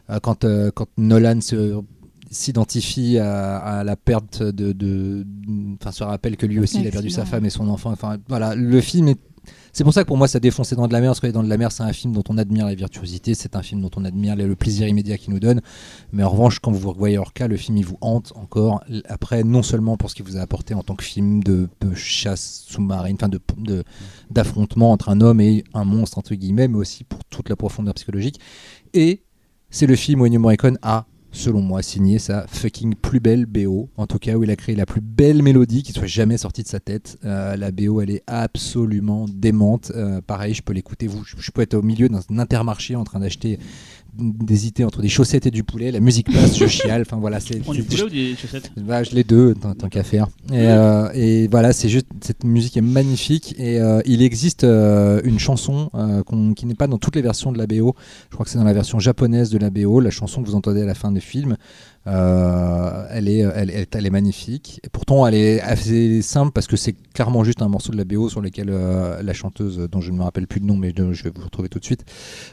le- 0.07 0.19
quand, 0.21 0.45
euh, 0.45 0.71
quand 0.73 0.87
Nolan 0.97 1.41
se 1.41 1.81
s'identifie 2.31 3.19
à, 3.19 3.57
à 3.57 3.83
la 3.83 3.95
perte 3.95 4.41
de, 4.41 4.71
de- 4.71 5.25
enfin 5.79 5.91
se 5.91 6.03
rappelle 6.03 6.35
que 6.35 6.45
lui 6.47 6.59
aussi 6.59 6.81
il 6.81 6.87
a 6.87 6.91
perdu 6.91 7.09
sa 7.11 7.25
femme 7.25 7.45
et 7.45 7.51
son 7.51 7.69
enfant 7.69 7.91
enfin 7.91 8.17
voilà 8.27 8.55
le 8.55 8.81
film 8.81 9.07
est 9.07 9.19
c'est 9.73 9.83
pour 9.83 9.93
ça 9.93 10.03
que 10.03 10.07
pour 10.07 10.17
moi 10.17 10.27
ça 10.27 10.39
défonce 10.39 10.71
les 10.71 10.77
dents 10.77 10.87
de 10.87 10.93
la 10.93 11.01
mer 11.01 11.09
parce 11.09 11.19
que 11.19 11.27
dents 11.27 11.43
de 11.43 11.49
la 11.49 11.57
mer 11.57 11.71
c'est 11.71 11.83
un 11.83 11.91
film 11.93 12.13
dont 12.13 12.23
on 12.29 12.37
admire 12.37 12.65
la 12.67 12.75
virtuosité 12.75 13.33
c'est 13.33 13.55
un 13.55 13.61
film 13.61 13.81
dont 13.81 13.91
on 13.97 14.05
admire 14.05 14.35
le 14.35 14.55
plaisir 14.55 14.87
immédiat 14.87 15.17
qu'il 15.17 15.33
nous 15.33 15.39
donne 15.39 15.61
mais 16.11 16.23
en 16.23 16.29
revanche, 16.29 16.59
quand 16.59 16.71
vous 16.71 16.93
voyez 16.93 17.17
Orca, 17.17 17.47
le 17.47 17.57
film 17.57 17.77
il 17.77 17.85
vous 17.85 17.97
hante 18.01 18.33
encore. 18.35 18.83
Après, 19.07 19.43
non 19.43 19.63
seulement 19.63 19.97
pour 19.97 20.09
ce 20.09 20.15
qu'il 20.15 20.25
vous 20.25 20.37
a 20.37 20.41
apporté 20.41 20.75
en 20.75 20.83
tant 20.83 20.95
que 20.95 21.03
film 21.03 21.43
de, 21.43 21.67
chasse 21.95 22.63
sous-marine, 22.67 23.15
enfin 23.19 23.29
de 23.29 23.39
de- 23.57 23.83
d'affrontement 24.29 24.91
entre 24.91 25.09
un 25.09 25.21
homme 25.21 25.41
et 25.41 25.63
un 25.73 25.85
monstre 25.85 26.17
entre 26.17 26.35
guillemets, 26.35 26.67
mais 26.67 26.77
aussi 26.77 27.03
pour 27.03 27.23
toute 27.25 27.49
la 27.49 27.55
profondeur 27.55 27.93
psychologique. 27.95 28.39
Et 28.93 29.23
c'est 29.69 29.87
le 29.87 29.95
film 29.95 30.21
où 30.21 30.25
Ennio 30.25 30.39
Morricone 30.39 30.77
a, 30.83 31.05
selon 31.33 31.61
moi, 31.61 31.81
signé 31.81 32.19
sa 32.19 32.47
fucking 32.47 32.95
plus 32.95 33.19
belle 33.19 33.45
BO. 33.45 33.89
En 33.97 34.07
tout 34.07 34.19
cas, 34.19 34.35
où 34.35 34.43
il 34.43 34.51
a 34.51 34.55
créé 34.55 34.75
la 34.75 34.85
plus 34.85 35.01
belle 35.01 35.43
mélodie 35.43 35.83
qui 35.83 35.91
soit 35.91 36.05
jamais 36.05 36.37
sortie 36.37 36.63
de 36.63 36.67
sa 36.67 36.79
tête. 36.79 37.17
Euh, 37.25 37.57
la 37.57 37.71
BO, 37.71 37.99
elle 37.99 38.11
est 38.11 38.23
absolument 38.27 39.25
démente. 39.27 39.91
Euh, 39.95 40.21
pareil, 40.21 40.53
je 40.53 40.61
peux 40.61 40.73
l'écouter. 40.73 41.09
Je 41.37 41.51
peux 41.51 41.61
être 41.61 41.73
au 41.73 41.81
milieu 41.81 42.07
d'un 42.07 42.21
intermarché 42.37 42.95
en 42.95 43.03
train 43.03 43.19
d'acheter 43.19 43.59
d'hésiter 44.17 44.83
entre 44.83 45.01
des 45.01 45.09
chaussettes 45.09 45.45
et 45.45 45.51
du 45.51 45.63
poulet, 45.63 45.91
la 45.91 45.99
musique 45.99 46.31
passe, 46.31 46.57
je 46.57 46.67
chiale, 46.67 47.01
enfin 47.01 47.17
voilà, 47.17 47.39
c'est 47.39 47.59
prends 47.59 47.73
du 47.73 47.83
poulet 47.83 48.03
ou 48.03 48.09
des 48.09 48.35
chaussettes? 48.35 48.71
Bah, 48.77 49.03
je 49.03 49.11
les 49.11 49.23
deux, 49.23 49.53
tant, 49.55 49.73
tant 49.73 49.89
qu'à 49.89 50.03
faire. 50.03 50.27
Et, 50.51 50.67
euh, 50.67 51.09
et 51.13 51.47
voilà, 51.47 51.73
c'est 51.73 51.89
juste, 51.89 52.07
cette 52.21 52.43
musique 52.43 52.77
est 52.77 52.81
magnifique. 52.81 53.55
Et 53.57 53.79
euh, 53.79 54.01
il 54.05 54.21
existe 54.21 54.63
euh, 54.63 55.21
une 55.23 55.39
chanson 55.39 55.89
qui 56.55 56.65
n'est 56.65 56.75
pas 56.75 56.87
dans 56.87 56.97
toutes 56.97 57.15
les 57.15 57.21
versions 57.21 57.51
de 57.51 57.57
la 57.57 57.67
BO. 57.67 57.95
Je 58.29 58.35
crois 58.35 58.45
que 58.45 58.51
c'est 58.51 58.57
dans 58.57 58.63
la 58.63 58.73
version 58.73 58.99
japonaise 58.99 59.49
de 59.49 59.57
la 59.57 59.69
BO, 59.69 59.99
la 59.99 60.11
chanson 60.11 60.41
que 60.41 60.47
vous 60.47 60.55
entendez 60.55 60.81
à 60.81 60.85
la 60.85 60.95
fin 60.95 61.11
du 61.11 61.21
film. 61.21 61.57
Euh, 62.05 63.05
elle, 63.11 63.29
est, 63.29 63.37
elle, 63.39 63.69
elle- 63.69 63.85
elle 63.91 64.05
est 64.05 64.09
magnifique. 64.09 64.81
Et 64.83 64.89
pourtant, 64.89 65.25
elle 65.25 65.35
est 65.35 65.61
assez 65.61 66.21
simple 66.21 66.51
parce 66.51 66.67
que 66.67 66.75
c'est 66.75 66.95
clairement 67.13 67.43
juste 67.45 67.61
un 67.61 67.69
morceau 67.69 67.91
de 67.93 67.97
la 67.97 68.03
BO 68.03 68.27
sur 68.29 68.41
lequel 68.41 68.67
euh, 68.69 69.21
la 69.23 69.33
chanteuse, 69.33 69.87
dont 69.91 70.01
je 70.01 70.11
ne 70.11 70.17
me 70.17 70.23
rappelle 70.23 70.47
plus 70.47 70.59
le 70.59 70.65
nom, 70.65 70.75
mais 70.75 70.93
je, 70.97 71.13
je 71.13 71.23
vais 71.23 71.31
vous 71.33 71.43
retrouver 71.45 71.69
tout 71.69 71.79
de 71.79 71.85
suite, 71.85 72.03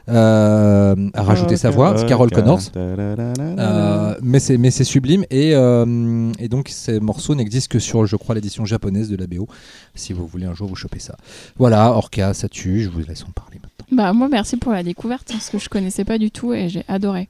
euh, 0.08 1.10
a 1.14 1.22
rajouté 1.22 1.56
sa 1.56 1.70
voix, 1.70 1.96
c'est 1.96 2.06
Carol 2.06 2.30
Connors. 2.30 2.60
Euh, 3.58 4.14
mais 4.22 4.38
c'est 4.40 4.58
mais 4.58 4.70
c'est 4.70 4.84
sublime. 4.84 5.24
Et, 5.30 5.54
euh, 5.54 6.32
et 6.38 6.48
donc 6.48 6.68
ces 6.68 7.00
morceaux 7.00 7.34
n'existent 7.34 7.72
que 7.72 7.78
sur 7.78 8.06
je 8.06 8.16
crois 8.16 8.34
l'édition 8.34 8.64
japonaise 8.64 9.08
de 9.08 9.16
la 9.16 9.26
BO 9.26 9.48
si 9.94 10.12
vous 10.12 10.26
voulez 10.26 10.46
un 10.46 10.54
jour 10.54 10.68
vous 10.68 10.76
choper 10.76 10.98
ça. 10.98 11.16
Voilà 11.58 11.92
Orca 11.92 12.34
ça 12.34 12.48
tue 12.48 12.80
je 12.82 12.88
vous 12.88 13.00
laisse 13.00 13.22
en 13.24 13.30
parler 13.32 13.58
maintenant. 13.62 13.86
Bah 14.04 14.12
moi 14.12 14.28
merci 14.30 14.56
pour 14.56 14.72
la 14.72 14.82
découverte 14.82 15.28
parce 15.32 15.50
que 15.50 15.58
je 15.58 15.68
connaissais 15.68 16.04
pas 16.04 16.18
du 16.18 16.30
tout 16.30 16.52
et 16.52 16.68
j'ai 16.68 16.84
adoré. 16.88 17.28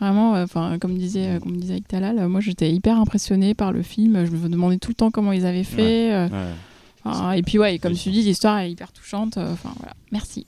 Vraiment, 0.00 0.32
enfin 0.42 0.78
comme 0.78 0.96
disait 0.98 1.26
euh, 1.36 1.40
comme 1.40 1.56
disait 1.56 1.74
avec 1.74 1.88
Talal, 1.88 2.28
moi 2.28 2.40
j'étais 2.40 2.70
hyper 2.70 3.00
impressionnée 3.00 3.54
par 3.54 3.72
le 3.72 3.82
film. 3.82 4.24
Je 4.26 4.30
me 4.30 4.48
demandais 4.48 4.76
tout 4.78 4.90
le 4.90 4.94
temps 4.94 5.10
comment 5.10 5.32
ils 5.32 5.46
avaient 5.46 5.64
fait. 5.64 6.12
euh, 6.12 6.28
Ouais. 6.28 6.52
enfin, 7.04 7.32
et 7.32 7.42
puis 7.42 7.58
ouais, 7.58 7.78
comme 7.78 7.94
tu 7.94 8.10
dis, 8.10 8.22
l'histoire 8.22 8.58
est 8.58 8.70
hyper 8.70 8.92
touchante. 8.92 9.36
euh, 9.38 9.52
Enfin 9.52 9.70
voilà, 9.78 9.94
merci. 10.12 10.46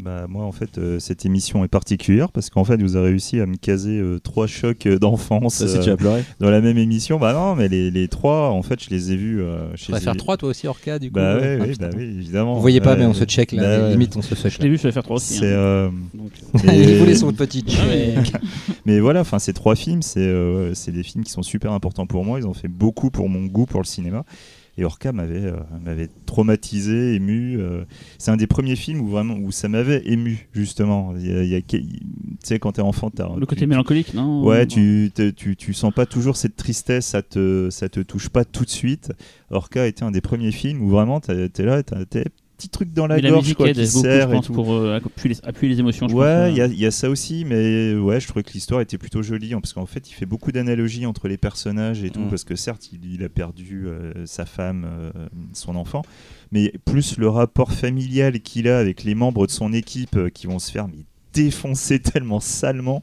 Bah 0.00 0.26
moi 0.28 0.44
en 0.44 0.52
fait 0.52 0.78
euh, 0.78 1.00
cette 1.00 1.26
émission 1.26 1.64
est 1.64 1.68
particulière 1.68 2.30
parce 2.30 2.50
qu'en 2.50 2.62
fait 2.62 2.80
vous 2.80 2.94
avez 2.94 3.08
réussi 3.08 3.40
à 3.40 3.46
me 3.46 3.56
caser 3.56 3.98
euh, 3.98 4.20
trois 4.20 4.46
chocs 4.46 4.86
euh, 4.86 4.96
d'enfance 4.96 5.60
euh, 5.62 5.96
dans 6.38 6.50
la 6.50 6.60
même 6.60 6.78
émission. 6.78 7.18
Bah 7.18 7.32
non 7.32 7.56
mais 7.56 7.66
les, 7.66 7.90
les 7.90 8.06
trois 8.06 8.50
en 8.50 8.62
fait 8.62 8.80
je 8.82 8.90
les 8.90 9.10
ai 9.10 9.16
vus. 9.16 9.42
euh, 9.42 9.66
Tu 9.74 9.90
vas 9.90 9.98
faire 9.98 10.16
3 10.16 10.36
toi 10.36 10.50
aussi, 10.50 10.68
Orca, 10.68 11.00
du 11.00 11.08
coup 11.08 11.14
Bah 11.16 11.22
euh, 11.34 11.58
oui, 11.60 11.74
ah, 11.80 11.84
oui, 11.86 11.90
bah 11.96 12.00
évidemment. 12.02 12.54
Vous 12.54 12.60
voyez 12.60 12.80
pas, 12.80 12.94
mais 12.94 13.06
on 13.06 13.08
Ouais. 13.08 13.14
se 13.14 13.24
check 13.24 13.50
là, 13.50 13.62
Bah 13.62 13.84
ouais. 13.86 13.90
limite 13.90 14.16
on 14.16 14.22
se 14.22 14.34
Je 14.36 14.40
feuille. 14.40 14.52
l'ai 14.60 14.68
vu, 14.68 14.76
je 14.78 14.84
vais 14.84 14.92
faire 14.92 15.02
3 15.02 15.16
aussi. 15.16 15.34
C'est 15.38 15.46
hein. 15.46 15.58
euh, 15.58 15.90
Donc, 16.14 16.30
mais- 16.64 16.78
Il 16.78 16.98
voulait 16.98 17.16
son 17.16 17.32
petit 17.32 17.64
Ah, 17.66 17.70
check. 17.72 17.84
mais- 17.88 18.14
Mais 18.86 19.00
voilà, 19.00 19.20
enfin 19.22 19.38
ces 19.40 19.52
trois 19.52 19.74
films, 19.74 20.02
c'est 20.02 20.20
euh, 20.20 20.74
c'est 20.74 20.92
des 20.92 21.02
films 21.02 21.24
qui 21.24 21.32
sont 21.32 21.42
super 21.42 21.72
importants 21.72 22.06
pour 22.06 22.24
moi. 22.24 22.38
Ils 22.38 22.46
ont 22.46 22.54
fait 22.54 22.68
beaucoup 22.68 23.10
pour 23.10 23.28
mon 23.28 23.44
goût 23.46 23.66
pour 23.66 23.80
le 23.80 23.86
cinéma. 23.86 24.24
Et 24.80 24.84
Orca 24.84 25.12
m'avait 25.12 25.44
euh, 25.44 25.56
m'avait 25.84 26.08
traumatisé, 26.24 27.14
ému. 27.16 27.56
euh. 27.58 27.84
c'est 28.16 28.30
un 28.30 28.36
des 28.36 28.46
premiers 28.46 28.76
films 28.76 29.00
où 29.00 29.08
vraiment 29.08 29.34
où 29.34 29.50
ça 29.50 29.68
m'avait 29.68 30.02
ému 30.06 30.48
justement. 30.52 31.14
Il 31.18 31.26
y 31.26 31.32
a- 31.36 31.42
il 31.42 31.48
y 31.50 31.54
a- 31.56 31.60
Tu 31.60 31.82
sais 32.44 32.58
quand 32.60 32.72
t'es 32.72 32.80
enfant, 32.82 33.10
t'as 33.10 33.28
le 33.36 33.44
côté 33.44 33.62
tu- 33.62 33.66
mélancolique, 33.66 34.14
non 34.14 34.44
Ouais, 34.44 34.66
tu, 34.66 35.10
tu, 35.36 35.56
tu 35.56 35.74
sens 35.74 35.92
pas 35.92 36.06
toujours 36.06 36.36
cette 36.36 36.54
tristesse, 36.56 37.06
ça 37.06 37.22
te, 37.22 37.68
ça 37.70 37.88
te 37.88 37.98
touche 38.00 38.28
pas 38.28 38.44
tout 38.44 38.64
de 38.64 38.70
suite. 38.70 39.12
Orca 39.50 39.86
était 39.86 40.04
un 40.04 40.12
des 40.12 40.20
premiers 40.20 40.52
films 40.52 40.80
où 40.82 40.88
vraiment 40.88 41.18
t'es 41.20 41.48
là, 41.64 41.82
t'as 41.82 42.04
petits 42.58 42.68
trucs 42.68 42.92
dans 42.92 43.06
la 43.06 43.16
Mais 43.16 43.22
la 43.22 43.30
gorge 43.30 43.44
musique 43.44 43.56
quoi, 43.56 43.72
qui 43.72 43.80
beaucoup, 43.80 43.86
serrent 44.02 44.32
et 44.34 44.40
tout. 44.42 44.52
pour 44.52 44.74
euh, 44.74 44.96
appuyer, 44.96 45.34
les, 45.34 45.48
appuyer 45.48 45.72
les 45.72 45.80
émotions. 45.80 46.06
Je 46.08 46.14
Ouais, 46.14 46.26
euh. 46.26 46.50
il 46.50 46.56
y, 46.56 46.60
a- 46.60 46.66
il 46.66 46.78
y 46.78 46.84
a 46.84 46.90
ça 46.90 47.08
aussi, 47.08 47.44
mais 47.46 47.94
ouais, 47.94 48.20
je 48.20 48.26
trouvais 48.28 48.42
que 48.42 48.52
l'histoire 48.52 48.80
était 48.82 48.98
plutôt 48.98 49.22
jolie, 49.22 49.54
hein, 49.54 49.60
parce 49.62 49.72
qu'en 49.72 49.86
fait, 49.86 50.10
il 50.10 50.12
fait 50.12 50.26
beaucoup 50.26 50.52
d'analogies 50.52 51.06
entre 51.06 51.28
les 51.28 51.38
personnages 51.38 52.04
et 52.04 52.10
tout, 52.10 52.20
Mm. 52.20 52.28
parce 52.28 52.44
que 52.44 52.54
certes, 52.56 52.90
il, 52.92 53.14
il 53.14 53.24
a 53.24 53.28
perdu 53.30 53.84
euh, 53.86 54.12
sa 54.26 54.44
femme, 54.44 54.84
euh, 54.86 55.10
son 55.54 55.76
enfant, 55.76 56.02
mais 56.52 56.72
plus 56.84 57.16
le 57.16 57.28
rapport 57.28 57.72
familial 57.72 58.40
qu'il 58.40 58.68
a 58.68 58.78
avec 58.78 59.04
les 59.04 59.14
membres 59.14 59.46
de 59.46 59.52
son 59.52 59.72
équipe 59.72 60.16
euh, 60.16 60.28
qui 60.28 60.46
vont 60.46 60.58
se 60.58 60.70
faire 60.70 60.88
mais, 60.88 61.04
défoncer 61.32 62.00
tellement 62.00 62.40
salement. 62.40 63.02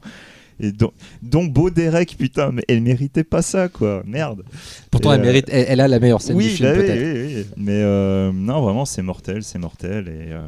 Et 0.60 0.72
dont, 0.72 0.92
dont 1.22 1.44
Beau 1.44 1.68
Derek, 1.70 2.16
putain, 2.18 2.50
mais 2.52 2.62
elle 2.68 2.80
méritait 2.80 3.24
pas 3.24 3.42
ça, 3.42 3.68
quoi. 3.68 4.02
Merde. 4.06 4.42
Pourtant, 4.90 5.12
Et, 5.12 5.14
elle 5.16 5.20
euh, 5.20 5.24
mérite, 5.24 5.46
elle, 5.50 5.66
elle 5.68 5.80
a 5.80 5.88
la 5.88 5.98
meilleure 6.00 6.22
scène 6.22 6.36
oui, 6.36 6.44
du 6.44 6.50
film, 6.50 6.68
bah 6.70 6.74
oui, 6.78 6.84
peut-être. 6.86 6.98
oui, 7.28 7.34
oui. 7.36 7.46
Mais 7.58 7.80
euh, 7.82 8.32
non, 8.32 8.62
vraiment, 8.62 8.84
c'est 8.86 9.02
mortel, 9.02 9.42
c'est 9.42 9.58
mortel. 9.58 10.08
Et, 10.08 10.32
euh, 10.32 10.40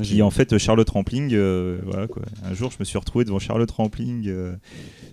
J'ai- 0.00 0.22
en 0.22 0.30
fait 0.30 0.58
Charlotte 0.58 0.88
Rampling 0.90 1.30
euh, 1.32 1.78
voilà 1.86 2.06
quoi 2.06 2.20
un 2.44 2.52
jour 2.52 2.70
je 2.70 2.76
me 2.78 2.84
suis 2.84 2.98
retrouvé 2.98 3.24
devant 3.24 3.38
Charlotte 3.38 3.70
Rampling 3.70 4.24
euh, 4.28 4.52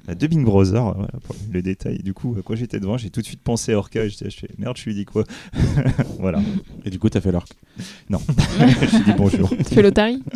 à 0.09 0.13
de 0.13 0.27
Big 0.27 0.43
Brother 0.43 0.83
voilà, 0.93 1.07
pour 1.23 1.37
le 1.53 1.61
détail 1.61 1.99
du 1.99 2.13
coup 2.13 2.35
quand 2.43 2.53
j'étais 2.55 2.81
devant 2.81 2.97
j'ai 2.97 3.09
tout 3.09 3.21
de 3.21 3.25
suite 3.25 3.39
pensé 3.41 3.71
à 3.71 3.77
Orca 3.77 4.03
et 4.03 4.09
j'étais 4.09 4.29
je 4.29 4.39
fais, 4.39 4.49
merde 4.57 4.75
je 4.77 4.83
lui 4.83 4.93
dis 4.93 5.05
quoi 5.05 5.23
voilà 6.19 6.41
Et 6.83 6.89
du 6.89 6.99
coup, 6.99 7.07
t'as 7.09 7.21
fait 7.21 7.31
l'orque? 7.31 7.53
je 8.09 8.97
lui 8.97 9.03
dis 9.05 9.13
bonjour 9.17 9.49
Tu 9.57 9.73
fais 9.73 9.81
l'Otari 9.81 10.21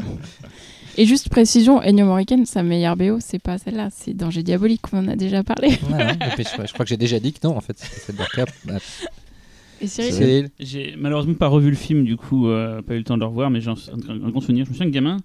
Et 0.99 1.05
juste 1.05 1.29
précision, 1.29 1.79
Ennio 1.81 2.05
Morricone, 2.05 2.45
sa 2.45 2.63
meilleure 2.63 2.95
BO, 2.97 3.17
c'est 3.19 3.37
pas 3.39 3.57
celle-là, 3.59 3.89
c'est 3.91 4.13
Danger 4.15 4.41
Diabolique, 4.43 4.81
on 4.93 4.97
en 4.99 5.07
a 5.09 5.15
déjà 5.15 5.43
parlé. 5.43 5.77
Voilà, 5.89 6.15
puis 6.15 6.43
je, 6.43 6.65
je 6.67 6.73
crois 6.73 6.85
que 6.85 6.89
j'ai 6.89 6.97
déjà 6.97 7.19
dit 7.19 7.33
que 7.33 7.39
non, 7.47 7.55
en 7.55 7.61
fait, 7.61 7.77
c'était 7.77 8.17
celle 8.35 8.77
Et 9.79 9.85
Cyril 9.87 10.13
Cyril 10.13 10.49
J'ai 10.59 10.95
malheureusement 10.97 11.35
pas 11.35 11.47
revu 11.49 11.69
le 11.69 11.75
film, 11.75 12.03
du 12.03 12.17
coup, 12.17 12.47
euh, 12.47 12.81
pas 12.81 12.95
eu 12.95 12.97
le 12.97 13.03
temps 13.03 13.13
de 13.15 13.19
le 13.21 13.27
revoir, 13.27 13.51
mais 13.51 13.61
j'ai 13.61 13.69
un, 13.69 13.73
un- 14.09 14.25
un 14.25 14.29
grand 14.31 14.41
souvenir. 14.41 14.65
Je 14.65 14.71
me 14.71 14.73
souviens 14.73 14.89
que 14.89 14.95
gamin, 14.95 15.17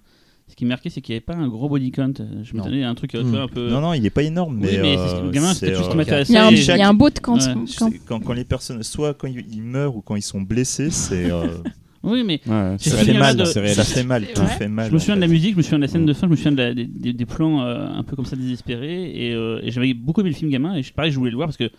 ce 0.47 0.55
qui 0.55 0.65
me 0.65 0.69
marquait, 0.69 0.91
c'est 0.91 1.01
qu'il 1.01 1.13
n'y 1.13 1.17
avait 1.17 1.25
pas 1.25 1.33
un 1.33 1.47
gros 1.47 1.67
body 1.67 1.89
count. 1.89 2.13
Je 2.43 2.51
Non. 2.53 2.59
m'attendais 2.63 2.83
à 2.83 2.89
un 2.89 2.93
truc 2.93 3.15
euh, 3.15 3.21
tu 3.23 3.29
Hmm. 3.29 3.35
un 3.35 3.47
peu. 3.47 3.67
non 3.71 3.81
non 3.81 3.93
il 3.95 4.05
est 4.05 4.11
pas 4.11 4.21
énorme 4.21 4.59
Oui, 4.61 4.69
mais, 4.73 4.81
mais 4.81 4.97
euh, 4.97 5.07
c'est- 5.07 5.21
le 5.23 5.31
gamin, 5.31 5.53
c'était 5.55 5.73
c'est, 5.73 5.81
ce 5.81 5.87
qui 5.87 5.93
euh, 5.93 5.95
m'intéressait. 5.95 6.33
Il 6.33 6.35
y 6.35 6.37
a 6.37 6.45
un, 6.45 6.51
Et 6.51 6.59
il 6.59 6.65
y 6.77 6.81
a 6.81 6.87
un 6.87 6.93
beau 6.93 7.09
de 7.09 7.17
quand, 7.17 7.37
Ouais. 7.43 7.53
quand- 7.55 7.89
c'est- 7.89 7.97
quand, 8.05 8.19
quand 8.19 8.33
les 8.33 8.43
personnes 8.45 8.83
soit 8.83 9.15
quand 9.15 9.25
ils, 9.27 9.43
ils 9.51 9.63
meurent 9.63 9.95
ou 9.95 10.01
quand 10.01 10.15
ils 10.15 10.21
sont 10.21 10.41
blessés 10.41 10.91
c'est 10.91 11.31
euh, 11.31 11.47
Oui, 12.03 12.23
mais 12.25 12.41
Ouais, 12.45 12.75
ça 12.79 12.97
fait 12.97 13.13
mal, 13.17 13.37
de- 13.37 13.45
ça 13.45 13.61
fait 13.85 14.03
mal 14.03 14.25
tout 14.35 14.41
fait 14.45 14.67
mal 14.67 14.89
je 14.89 14.93
me 14.93 14.99
souviens 14.99 15.13
en 15.13 15.17
de 15.17 15.21
la 15.21 15.27
musique, 15.27 15.53
je 15.53 15.57
me 15.57 15.61
souviens 15.61 15.79
de 15.79 15.83
la 15.83 15.87
scène 15.87 16.05
de 16.05 16.13
fin, 16.13 16.27
je 16.27 16.31
me 16.31 16.35
souviens 16.35 16.51
de 16.51 16.57
la- 16.57 16.73
des, 16.73 16.85
des- 16.85 17.13
des 17.13 17.25
plans 17.25 17.61
euh, 17.61 17.87
un 17.87 18.03
peu 18.03 18.15
comme 18.17 18.25
ça 18.25 18.35
désespérés. 18.35 19.11
Et, 19.27 19.33
euh, 19.33 19.61
et 19.63 19.71
j'avais 19.71 19.93
beaucoup 19.93 20.19
aimé 20.21 20.29
le 20.29 20.35
film 20.35 20.51
gamin. 20.51 20.75
Et 20.75 20.83
je- 20.83 20.91
pareil, 20.93 21.11
je 21.11 21.17
voulais 21.17 21.31
le 21.31 21.37
voir 21.37 21.47
parce 21.47 21.55
que 21.57 21.69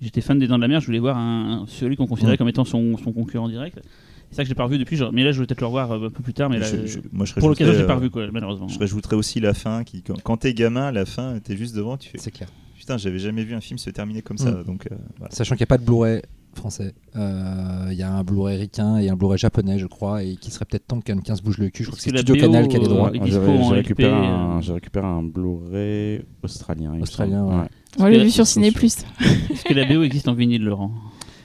j'étais 0.00 0.20
fan 0.20 0.38
des 0.38 0.46
Dents 0.46 0.56
de 0.56 0.62
la 0.62 0.68
Mer. 0.68 0.80
Je 0.80 0.86
voulais 0.86 0.98
voir 1.00 1.16
un, 1.18 1.64
celui 1.66 1.96
qu'on 1.96 2.06
considérait 2.06 2.32
Ouais. 2.34 2.38
comme 2.38 2.48
étant 2.48 2.64
son, 2.64 2.96
son 2.98 3.12
concurrent 3.12 3.48
direct. 3.48 3.80
C'est 4.30 4.36
ça 4.36 4.42
que 4.44 4.48
j'ai 4.48 4.54
pas 4.54 4.64
revu 4.64 4.78
depuis. 4.78 4.96
genre- 4.96 5.12
mais 5.12 5.24
là, 5.24 5.32
je 5.32 5.40
vais 5.40 5.46
peut-être 5.46 5.60
le 5.60 5.66
revoir 5.66 5.90
euh, 5.92 6.06
un 6.06 6.10
peu 6.10 6.22
plus 6.22 6.32
tard. 6.32 6.48
Mais 6.48 6.58
là, 6.60 6.66
Je- 6.66 6.86
je- 6.86 6.98
moi, 7.12 7.26
je 7.26 7.34
pour 7.34 7.48
l'occasion, 7.48 7.74
j'ai 7.74 7.84
pas 7.86 7.96
revu 7.96 8.08
quoi, 8.08 8.26
malheureusement. 8.32 8.68
je 8.68 8.78
rajouterais 8.78 9.16
aussi 9.16 9.40
la 9.40 9.52
fin 9.52 9.82
qui 9.84 10.02
quand, 10.02 10.18
quand 10.22 10.36
t'es 10.38 10.54
gamin 10.54 10.90
la 10.92 11.04
fin 11.06 11.38
t'es 11.42 11.56
juste 11.56 11.74
devant 11.76 11.96
tu 11.98 12.08
fais 12.08 12.18
C'est 12.18 12.30
clair. 12.30 12.48
putain 12.78 12.96
j'avais 12.96 13.18
jamais 13.18 13.44
vu 13.44 13.52
un 13.54 13.60
film 13.60 13.78
se 13.78 13.90
terminer 13.90 14.22
comme 14.22 14.38
ça 14.38 14.50
Mm. 14.52 14.64
donc 14.64 14.86
euh, 14.90 14.94
voilà. 15.18 15.34
Sachant 15.34 15.54
qu'il 15.56 15.60
n'y 15.62 15.64
a 15.64 15.66
pas 15.66 15.76
de 15.78 15.84
Blu-ray 15.84 16.22
français. 16.54 16.94
Euh, 17.16 17.88
Il 17.90 17.96
y 17.96 18.02
a 18.02 18.12
un 18.12 18.22
Blu-ray 18.24 18.56
ricain 18.56 18.98
et 18.98 19.08
un 19.08 19.16
Blu-ray 19.16 19.38
japonais, 19.38 19.78
je 19.78 19.86
crois, 19.86 20.22
et 20.22 20.36
qui 20.36 20.50
serait 20.50 20.64
peut-être 20.64 20.86
temps 20.86 21.00
que 21.00 21.04
quelqu'un 21.04 21.36
se 21.36 21.42
bouge 21.42 21.58
le 21.58 21.70
cul. 21.70 21.84
Je 21.84 21.88
crois 21.88 21.96
que 21.96 22.02
c'est 22.02 22.10
Studio 22.10 22.34
BO, 22.34 22.40
Canal 22.40 22.68
qui 22.68 22.76
a 22.76 22.78
les 22.78 22.86
euh, 22.86 22.88
droits. 22.88 23.10
est 23.12 23.26
J'ai 23.26 23.74
récupéré, 23.74 24.12
euh. 24.12 24.60
récupéré 24.74 25.06
un 25.06 25.22
Blu-ray 25.22 26.24
australien. 26.42 26.92
Australien, 27.00 27.44
ouais. 27.44 27.68
On 27.98 28.06
l'a 28.06 28.18
vu 28.18 28.30
sur 28.30 28.46
Ciné 28.46 28.70
Plus. 28.72 28.98
Est-ce 29.50 29.64
que 29.64 29.74
la 29.74 29.84
BO 29.84 30.02
existe 30.02 30.28
en 30.28 30.34
vinyle, 30.34 30.64
Laurent? 30.64 30.92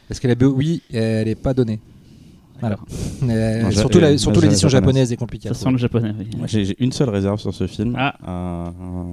Parce 0.07 0.19
que 0.19 0.27
la 0.27 0.35
BO, 0.35 0.47
oui, 0.47 0.81
elle 0.91 1.27
n'est 1.27 1.35
pas 1.35 1.53
donnée. 1.53 1.79
Voilà. 2.59 2.77
Euh, 3.23 3.61
Non, 3.63 3.71
surtout 3.71 3.99
la- 3.99 4.17
surtout 4.17 4.41
l'édition 4.41 4.67
japonaise. 4.69 4.93
japonaise 5.09 5.11
est 5.13 5.17
compliquée. 5.17 5.47
Ça 5.49 5.53
sent 5.53 5.71
le 5.71 5.77
japonais. 5.77 6.13
oui. 6.17 6.27
Moi, 6.37 6.47
J'ai 6.47 6.75
une 6.83 6.91
seule 6.91 7.09
réserve 7.09 7.39
sur 7.39 7.53
ce 7.53 7.67
film. 7.67 7.95
Ah. 7.97 8.15
Euh, 8.27 9.11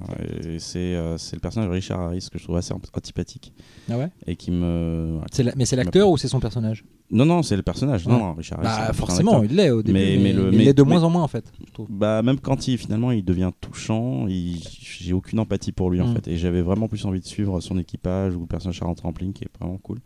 c'est 0.59 0.79
euh, 0.79 1.19
c'est 1.19 1.37
le 1.37 1.41
personnage 1.41 1.69
de 1.69 1.75
Richard 1.75 2.01
Harris 2.01 2.29
que 2.33 2.39
je 2.39 2.45
trouve 2.45 2.57
assez 2.57 2.73
ant- 2.73 2.81
antipathique 2.97 3.53
Ah 3.91 3.99
ouais? 3.99 4.09
Et 4.27 4.37
qui 4.37 4.51
me. 4.51 5.19
la- 5.39 5.53
Mais 5.57 5.65
c'est 5.65 5.77
l'acteur 5.77 6.09
ou 6.09 6.17
c'est 6.17 6.29
son 6.29 6.41
personnage? 6.41 6.85
Non, 7.11 7.27
non, 7.27 7.43
c'est 7.43 7.57
le 7.57 7.63
personnage. 7.63 8.07
Ouais. 8.07 8.13
Non, 8.13 8.19
non, 8.19 8.35
Richard 8.35 8.65
Harris. 8.65 8.87
Bah 8.89 8.93
forcément, 8.93 9.43
il 9.43 9.55
l'est 9.55 9.71
au 9.71 9.83
début. 9.83 9.99
Mais- 9.99 10.17
Mais, 10.17 10.23
mais 10.23 10.33
le- 10.33 10.53
il 10.53 10.59
l'est 10.65 10.73
de 10.75 10.83
mais- 10.83 10.89
moins 10.91 11.03
en 11.03 11.11
moins 11.11 11.23
en 11.23 11.29
fait. 11.29 11.45
je. 11.77 11.83
Bah 11.89 12.23
même 12.23 12.39
quand 12.41 12.67
il 12.69 12.79
finalement 12.79 13.11
il 13.13 13.25
devient 13.25 13.51
touchant, 13.61 14.27
j'ai 14.29 15.13
aucune 15.13 15.39
empathie 15.39 15.73
pour 15.73 15.91
lui 15.91 16.01
en 16.01 16.09
Mm. 16.09 16.15
fait 16.15 16.29
et 16.29 16.37
j'avais 16.37 16.63
vraiment 16.63 16.89
plus 16.89 17.05
envie 17.05 17.21
de 17.21 17.27
suivre 17.27 17.61
son 17.61 17.79
équipage 17.79 18.35
ou 18.35 18.41
le 18.41 18.47
personnage 18.47 18.77
Charles 18.77 18.95
Trampling 18.95 19.33
qui 19.33 19.45
est 19.45 19.49
vraiment 19.61 19.79
cool. 19.79 19.99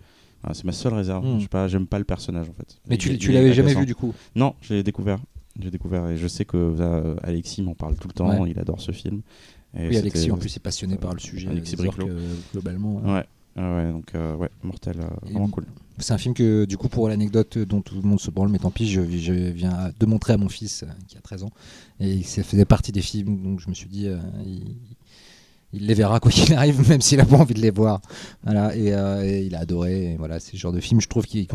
Voilà, 0.43 0.55
c'est 0.55 0.65
ma 0.65 0.73
seule 0.73 0.94
réserve. 0.94 1.24
Mm. 1.27 1.39
Je 1.39 1.43
sais 1.43 1.48
pas, 1.48 1.69
j'aime 1.69 1.86
pas 1.86 1.98
le 1.98 2.05
personnage 2.05 2.48
en 2.48 2.52
fait. 2.52 2.78
Mais 2.89 2.97
Il 2.97 3.19
tu, 3.19 3.32
l'avais 3.32 3.52
jamais 3.52 3.74
vu 3.74 3.86
du 3.86 3.94
coup 3.94 4.15
Non, 4.35 4.55
je 4.60 4.74
l'ai 4.74 4.82
découvert. 4.82 5.19
J'ai 5.60 5.70
découvert 5.70 6.09
et 6.09 6.16
je 6.16 6.28
sais 6.28 6.44
que 6.44 6.56
euh, 6.56 7.16
Alexis 7.23 7.62
m'en 7.62 7.74
parle 7.74 7.97
tout 7.97 8.06
le 8.06 8.15
temps. 8.15 8.43
Ouais. 8.43 8.51
Il 8.51 8.59
adore 8.60 8.81
ce 8.81 8.93
film. 8.93 9.23
Et 9.77 9.89
Oui, 9.89 9.97
Alexis 9.97 10.31
en 10.31 10.36
plus 10.36 10.56
est 10.56 10.60
passionné 10.60 10.97
par 10.97 11.12
le 11.12 11.19
sujet. 11.19 11.48
Alexis 11.48 11.74
orques, 11.74 11.97
Briclot. 11.98 12.09
euh, 12.09 12.35
globalement. 12.52 12.97
Ouais. 13.02 13.24
Ah 13.60 13.74
ouais, 13.74 13.90
donc 13.90 14.15
euh, 14.15 14.36
ouais, 14.36 14.51
mortel, 14.62 15.01
euh, 15.01 15.09
vraiment 15.23 15.48
cool. 15.48 15.65
C'est 15.98 16.12
un 16.12 16.19
film 16.19 16.32
que, 16.32 16.65
du 16.65 16.77
coup, 16.77 16.89
pour 16.89 17.09
l'anecdote 17.09 17.59
dont 17.59 17.81
tout 17.81 17.97
le 17.97 18.02
monde 18.02 18.20
se 18.20 18.31
branle, 18.31 18.51
mais 18.51 18.59
tant 18.59 18.70
pis, 18.70 18.89
je, 18.89 19.01
je 19.01 19.32
viens 19.32 19.90
de 19.98 20.06
montrer 20.06 20.35
à 20.35 20.36
mon 20.36 20.48
fils 20.48 20.85
euh, 20.85 20.86
qui 21.09 21.16
a 21.16 21.20
13 21.20 21.43
ans. 21.43 21.51
Et 21.98 22.23
ça 22.23 22.44
faisait 22.44 22.65
partie 22.65 22.93
des 22.93 23.02
films, 23.02 23.43
donc 23.43 23.59
je 23.59 23.69
me 23.69 23.74
suis 23.74 23.89
dit, 23.89 24.06
euh, 24.06 24.16
il, 24.47 24.77
il 25.73 25.86
les 25.86 25.95
verra 25.95 26.20
quoi 26.20 26.31
qu'il 26.32 26.53
arrive, 26.55 26.89
même 26.89 27.01
s'il 27.01 27.20
a 27.20 27.24
pas 27.24 27.36
envie 27.36 27.55
de 27.55 27.61
les 27.61 27.70
voir. 27.70 28.01
Voilà, 28.43 28.74
et, 28.77 28.93
euh, 28.93 29.24
et 29.24 29.43
il 29.43 29.55
a 29.55 29.61
adoré. 29.61 30.12
Et 30.12 30.16
voilà, 30.16 30.40
c'est 30.40 30.55
le 30.55 30.59
genre 30.59 30.73
de 30.73 30.81
film, 30.81 31.01
je 31.01 31.09
trouve, 31.09 31.27
qui, 31.27 31.47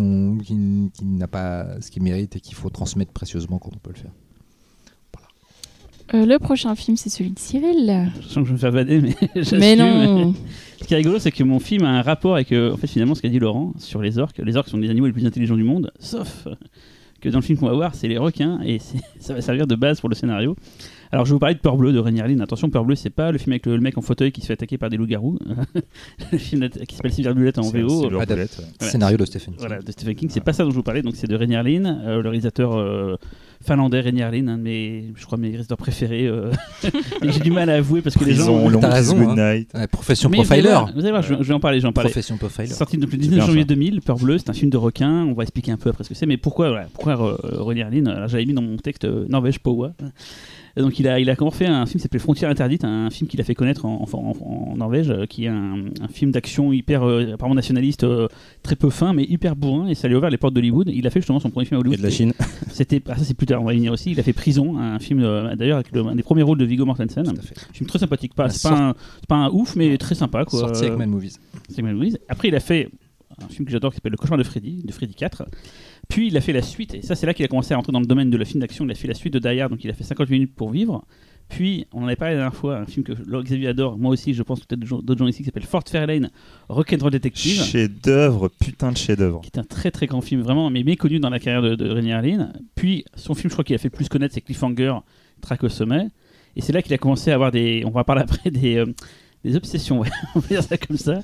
n'a 1.03 1.27
pas 1.27 1.81
ce 1.81 1.91
qu'il 1.91 2.03
mérite 2.03 2.35
et 2.35 2.39
qu'il 2.39 2.55
faut 2.55 2.69
transmettre 2.69 3.11
précieusement 3.11 3.59
quand 3.59 3.71
on 3.73 3.79
peut 3.79 3.91
le 3.93 3.99
faire. 3.99 4.11
Euh, 6.13 6.25
le 6.25 6.37
prochain 6.37 6.75
film, 6.75 6.97
c'est 6.97 7.09
celui 7.09 7.31
de 7.31 7.39
Cyril. 7.39 8.11
Je 8.21 8.27
sens 8.27 8.35
que 8.35 8.41
je 8.41 8.47
vais 8.47 8.53
me 8.53 8.57
faire 8.57 8.71
vader, 8.71 8.99
mais. 9.01 9.15
Mais 9.57 9.75
non 9.75 10.33
Ce 10.81 10.85
qui 10.85 10.93
est 10.93 10.97
rigolo, 10.97 11.17
c'est 11.17 11.31
que 11.31 11.43
mon 11.43 11.59
film 11.59 11.85
a 11.85 11.89
un 11.89 12.01
rapport 12.01 12.35
avec, 12.35 12.51
euh, 12.51 12.73
en 12.73 12.77
fait, 12.77 12.87
finalement, 12.87 13.15
ce 13.15 13.21
qu'a 13.21 13.29
dit 13.29 13.39
Laurent 13.39 13.73
sur 13.77 14.01
les 14.01 14.19
orques. 14.19 14.37
Les 14.39 14.57
orques 14.57 14.67
sont 14.67 14.77
les 14.77 14.89
animaux 14.89 15.07
les 15.07 15.13
plus 15.13 15.25
intelligents 15.25 15.55
du 15.55 15.63
monde, 15.63 15.91
sauf 15.99 16.45
que 17.21 17.29
dans 17.29 17.39
le 17.39 17.43
film 17.43 17.57
qu'on 17.57 17.67
va 17.67 17.73
voir, 17.73 17.95
c'est 17.95 18.09
les 18.09 18.17
requins, 18.17 18.59
et 18.65 18.79
ça 19.19 19.33
va 19.33 19.41
servir 19.41 19.65
de 19.65 19.75
base 19.75 20.01
pour 20.01 20.09
le 20.09 20.15
scénario. 20.15 20.57
Alors, 21.13 21.25
je 21.27 21.29
vais 21.29 21.33
vous 21.35 21.39
parler 21.39 21.53
de 21.53 21.59
Peur 21.59 21.77
Bleu 21.77 21.93
de 21.93 21.99
Rainier 21.99 22.23
Lynn. 22.23 22.41
Attention, 22.41 22.71
Peur 22.71 22.85
Bleu, 22.85 22.95
c'est 22.95 23.11
pas 23.11 23.31
le 23.31 23.37
film 23.37 23.53
avec 23.53 23.67
le, 23.67 23.75
le 23.75 23.81
mec 23.81 23.99
en 23.99 24.01
fauteuil 24.01 24.31
qui 24.31 24.41
se 24.41 24.47
fait 24.47 24.53
attaquer 24.53 24.79
par 24.79 24.89
des 24.89 24.97
loups-garous. 24.97 25.37
le 26.31 26.37
film 26.39 26.67
qui 26.69 26.95
s'appelle 26.95 27.13
Silver 27.13 27.35
Bullet 27.35 27.59
en 27.59 27.69
VO. 27.69 28.09
boulette, 28.09 28.35
ouais. 28.35 28.47
Voilà. 28.79 28.91
Scénario 28.91 29.17
de 29.17 29.25
Stephen 29.25 29.53
King. 29.53 29.55
Voilà, 29.59 29.79
de 29.79 29.91
Stephen 29.91 30.15
King, 30.15 30.29
c'est 30.31 30.41
pas 30.41 30.53
ça 30.53 30.63
dont 30.63 30.71
je 30.71 30.75
vous 30.75 30.81
parlais, 30.81 31.03
donc 31.03 31.15
c'est 31.15 31.27
de 31.27 31.35
Rainier 31.35 31.61
Lynn, 31.61 31.85
euh, 31.85 32.23
le 32.23 32.29
réalisateur 32.29 32.75
euh, 32.75 33.17
finlandais 33.63 33.99
Rainier 34.01 34.27
Lynn, 34.31 34.49
un 34.49 34.57
de 34.57 34.63
mes, 34.63 35.13
je 35.15 35.23
crois, 35.23 35.37
mes 35.37 35.49
réalisateurs 35.49 35.77
préférés. 35.77 36.25
euh, 36.25 36.49
et 37.21 37.31
j'ai 37.31 37.41
du 37.41 37.51
mal 37.51 37.69
à 37.69 37.75
avouer 37.75 38.01
parce 38.01 38.17
que 38.17 38.25
les 38.25 38.33
gens. 38.33 38.67
Long 38.67 38.79
t'as 38.79 38.89
raison, 38.89 39.29
hein. 39.29 39.35
Ouais, 39.35 39.87
profession 39.91 40.31
Mais 40.31 40.37
vous 40.37 40.51
allez 40.51 40.63
profiler. 40.63 40.69
voir, 40.71 40.91
Vous 40.95 41.01
allez 41.01 41.11
voir, 41.11 41.21
je, 41.21 41.35
je 41.35 41.43
vais 41.43 41.53
en 41.53 41.59
parler, 41.59 41.77
je 41.77 41.83
vais 41.83 41.89
en 41.89 41.93
parler. 41.93 42.09
Profession 42.09 42.37
profiler. 42.37 42.69
Sorti 42.69 42.97
donc 42.97 43.11
le 43.11 43.17
bien, 43.19 43.29
19 43.29 43.45
janvier 43.45 43.61
ça. 43.61 43.67
2000, 43.67 44.01
Peur 44.01 44.17
Bleu, 44.17 44.39
c'est 44.39 44.49
un 44.49 44.53
film 44.53 44.71
de 44.71 44.77
requin. 44.77 45.25
On 45.25 45.33
va 45.33 45.43
expliquer 45.43 45.73
un 45.73 45.77
peu 45.77 45.91
après 45.91 46.03
ce 46.05 46.09
que 46.09 46.15
c'est, 46.15 46.25
mais 46.25 46.37
pourquoi, 46.37 46.69
voilà, 46.69 46.87
pourquoi 46.91 47.37
euh, 47.43 47.83
Harlin 47.83 48.07
Alors 48.07 48.27
j'avais 48.29 48.45
mis 48.45 48.53
dans 48.53 48.63
mon 48.63 48.77
texte 48.77 49.05
euh, 49.05 49.27
Norvège 49.29 49.59
Powa. 49.59 49.93
Et 50.75 50.81
donc 50.81 50.97
il 50.99 51.07
a, 51.07 51.19
il 51.19 51.29
a 51.29 51.35
comment 51.35 51.51
fait 51.51 51.67
un 51.67 51.85
film 51.85 51.97
qui 51.97 51.99
s'appelait 51.99 52.19
Frontières 52.19 52.49
interdites, 52.49 52.83
un 52.83 53.09
film 53.11 53.29
qu'il 53.29 53.39
a 53.39 53.43
fait 53.43 53.53
connaître 53.53 53.85
en, 53.85 54.05
en- 54.11 54.17
en- 54.17 54.71
en 54.71 54.75
Norvège, 54.77 55.11
euh, 55.11 55.25
qui 55.27 55.45
est 55.45 55.47
un, 55.49 55.85
un 56.01 56.07
film 56.07 56.31
d'action 56.31 56.73
hyper 56.73 57.03
euh, 57.03 57.33
apparemment 57.33 57.53
nationaliste, 57.55 58.03
euh, 58.03 58.27
très 58.63 58.75
peu 58.75 58.89
fin, 58.89 59.13
mais 59.13 59.23
hyper 59.23 59.55
bourrin, 59.55 59.87
et 59.87 59.93
ça 59.93 60.07
lui 60.07 60.15
a 60.15 60.17
ouvert 60.17 60.31
les 60.31 60.37
portes 60.37 60.55
d'Hollywood. 60.55 60.89
Il 60.91 61.05
a 61.05 61.11
fait 61.11 61.19
justement 61.21 61.39
son 61.39 61.51
premier 61.51 61.65
film 61.65 61.77
à 61.77 61.81
Hollywood. 61.81 61.99
Et 61.99 62.01
de 62.01 62.07
la 62.07 62.09
Chine. 62.09 62.33
C'était, 62.71 63.01
ah, 63.07 63.15
ça 63.17 63.23
c'est 63.23 63.35
plus 63.35 63.45
tard, 63.45 63.61
on 63.61 63.65
va 63.65 63.73
y 63.73 63.77
venir 63.77 63.91
aussi. 63.93 64.11
Il 64.11 64.19
a 64.19 64.23
fait 64.23 64.33
Prison, 64.33 64.77
un 64.79 64.97
film 64.97 65.19
euh, 65.19 65.55
d'ailleurs 65.55 65.77
avec 65.77 65.91
le- 65.91 66.07
un 66.07 66.15
des 66.15 66.23
premiers 66.23 66.41
rôles 66.43 66.57
de 66.57 66.65
Viggo 66.65 66.85
Mortensen. 66.85 67.23
Un 67.27 67.73
film 67.73 67.87
très 67.87 67.99
sympathique, 67.99 68.33
pas, 68.33 68.49
c'est, 68.49 68.67
pas 68.67 68.75
un, 68.89 68.93
c'est 69.19 69.27
pas 69.29 69.35
un 69.35 69.49
ouf, 69.49 69.75
mais 69.75 69.95
très 69.99 70.15
sympa 70.15 70.43
quoi. 70.43 70.59
Sorti 70.59 70.85
avec 70.85 70.97
Mad 70.97 71.09
Movies. 71.09 71.37
Sigmund 71.69 71.95
Louise. 71.97 72.17
Après, 72.29 72.47
il 72.47 72.55
a 72.55 72.59
fait 72.59 72.89
un 73.43 73.47
film 73.47 73.65
que 73.65 73.71
j'adore 73.71 73.91
qui 73.91 73.95
s'appelle 73.97 74.11
Le 74.11 74.17
cauchemar 74.17 74.37
de 74.39 74.43
Freddy, 74.43 74.81
de 74.83 74.91
Freddy 74.91 75.13
4. 75.13 75.45
Puis 76.09 76.27
il 76.27 76.37
a 76.37 76.41
fait 76.41 76.53
la 76.53 76.61
suite, 76.61 76.93
et 76.93 77.01
ça 77.01 77.15
c'est 77.15 77.25
là 77.25 77.33
qu'il 77.33 77.43
a 77.45 77.47
commencé 77.47 77.73
à 77.73 77.77
rentrer 77.77 77.91
dans 77.91 77.99
le 77.99 78.05
domaine 78.05 78.29
de 78.29 78.37
la 78.37 78.45
film 78.45 78.61
d'action. 78.61 78.85
Il 78.85 78.91
a 78.91 78.95
fait 78.95 79.07
la 79.07 79.13
suite 79.13 79.33
de 79.33 79.39
Die 79.39 79.59
Hard, 79.59 79.71
donc 79.71 79.83
il 79.83 79.89
a 79.89 79.93
fait 79.93 80.03
50 80.03 80.29
minutes 80.29 80.53
pour 80.55 80.69
vivre. 80.69 81.05
Puis, 81.49 81.85
on 81.93 82.03
en 82.03 82.07
avait 82.07 82.15
parlé 82.15 82.35
la 82.35 82.41
dernière 82.41 82.57
fois, 82.57 82.77
un 82.77 82.85
film 82.85 83.03
que 83.03 83.11
Xavier 83.41 83.67
adore, 83.67 83.97
moi 83.97 84.11
aussi, 84.11 84.33
je 84.33 84.41
pense 84.43 84.61
peut-être 84.61 84.79
d'autres 84.79 85.17
gens 85.19 85.27
ici, 85.27 85.39
qui 85.39 85.43
s'appelle 85.45 85.65
Fort 85.65 85.83
Fairlane, 85.87 86.31
Rock'n'Roll 86.69 87.11
Detective. 87.11 87.61
Chef-d'œuvre, 87.61 88.49
putain 88.59 88.91
de 88.91 88.97
chef-d'œuvre. 88.97 89.41
qui 89.41 89.51
est 89.53 89.59
un 89.59 89.63
très 89.63 89.91
très 89.91 90.07
grand 90.07 90.21
film, 90.21 90.41
vraiment, 90.41 90.69
mais 90.69 90.83
méconnu 90.83 91.19
dans 91.19 91.29
la 91.29 91.39
carrière 91.39 91.61
de, 91.61 91.75
de 91.75 91.89
Rainier. 91.89 92.37
Puis 92.75 93.05
son 93.15 93.35
film, 93.35 93.49
je 93.49 93.55
crois 93.55 93.63
qu'il 93.63 93.75
a 93.75 93.79
fait 93.79 93.89
plus 93.89 94.07
connaître, 94.09 94.33
c'est 94.33 94.41
Cliffhanger, 94.41 94.95
Track 95.41 95.63
au 95.63 95.69
sommet. 95.69 96.07
Et 96.55 96.61
c'est 96.61 96.71
là 96.73 96.81
qu'il 96.81 96.93
a 96.93 96.97
commencé 96.97 97.29
à 97.31 97.35
avoir 97.35 97.51
des. 97.51 97.83
On 97.85 97.91
va 97.91 98.03
parler 98.03 98.21
après 98.23 98.49
des. 98.51 98.77
euh, 98.77 98.85
des 99.43 99.57
obsessions, 99.57 99.99
ouais, 99.99 100.09
on 100.35 100.39
va 100.39 100.47
dire 100.47 100.63
ça 100.63 100.77
comme 100.77 100.97
ça. 100.97 101.19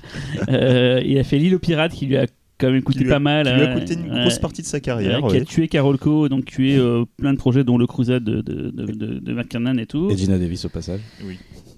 Euh, 0.49 1.01
il 1.05 1.17
a 1.17 1.23
fait 1.23 1.37
L'île 1.37 1.55
aux 1.55 1.59
pirates 1.59 1.93
qui 1.93 2.05
lui 2.05 2.17
a 2.17 2.25
quand 2.59 2.71
même 2.71 2.83
a- 2.85 3.09
pas 3.09 3.19
mal. 3.19 3.45
Qui 3.47 3.53
lui 3.53 3.61
a 3.61 3.73
coûté 3.73 3.93
une 3.95 4.11
ouais. 4.11 4.21
grosse 4.21 4.37
partie 4.39 4.61
de 4.61 4.67
sa 4.67 4.77
Ouais, 4.77 4.81
carrière. 4.81 5.21
qui 5.27 5.37
a 5.37 5.41
tué 5.45 5.67
Carol 5.67 5.97
Co, 5.97 6.29
donc 6.29 6.45
tué 6.45 6.75
euh, 6.77 7.05
plein 7.17 7.33
de 7.33 7.37
projets, 7.37 7.63
dont 7.63 7.77
le 7.77 7.87
Crusade 7.87 8.23
de, 8.23 8.41
de, 8.41 8.69
de, 8.69 8.85
de, 8.91 9.19
de 9.19 9.33
McKernan 9.33 9.77
et 9.79 9.85
tout. 9.85 10.09
Et 10.11 10.17
Gina 10.17 10.37
Davis 10.37 10.65
au 10.65 10.69
passage. 10.69 10.99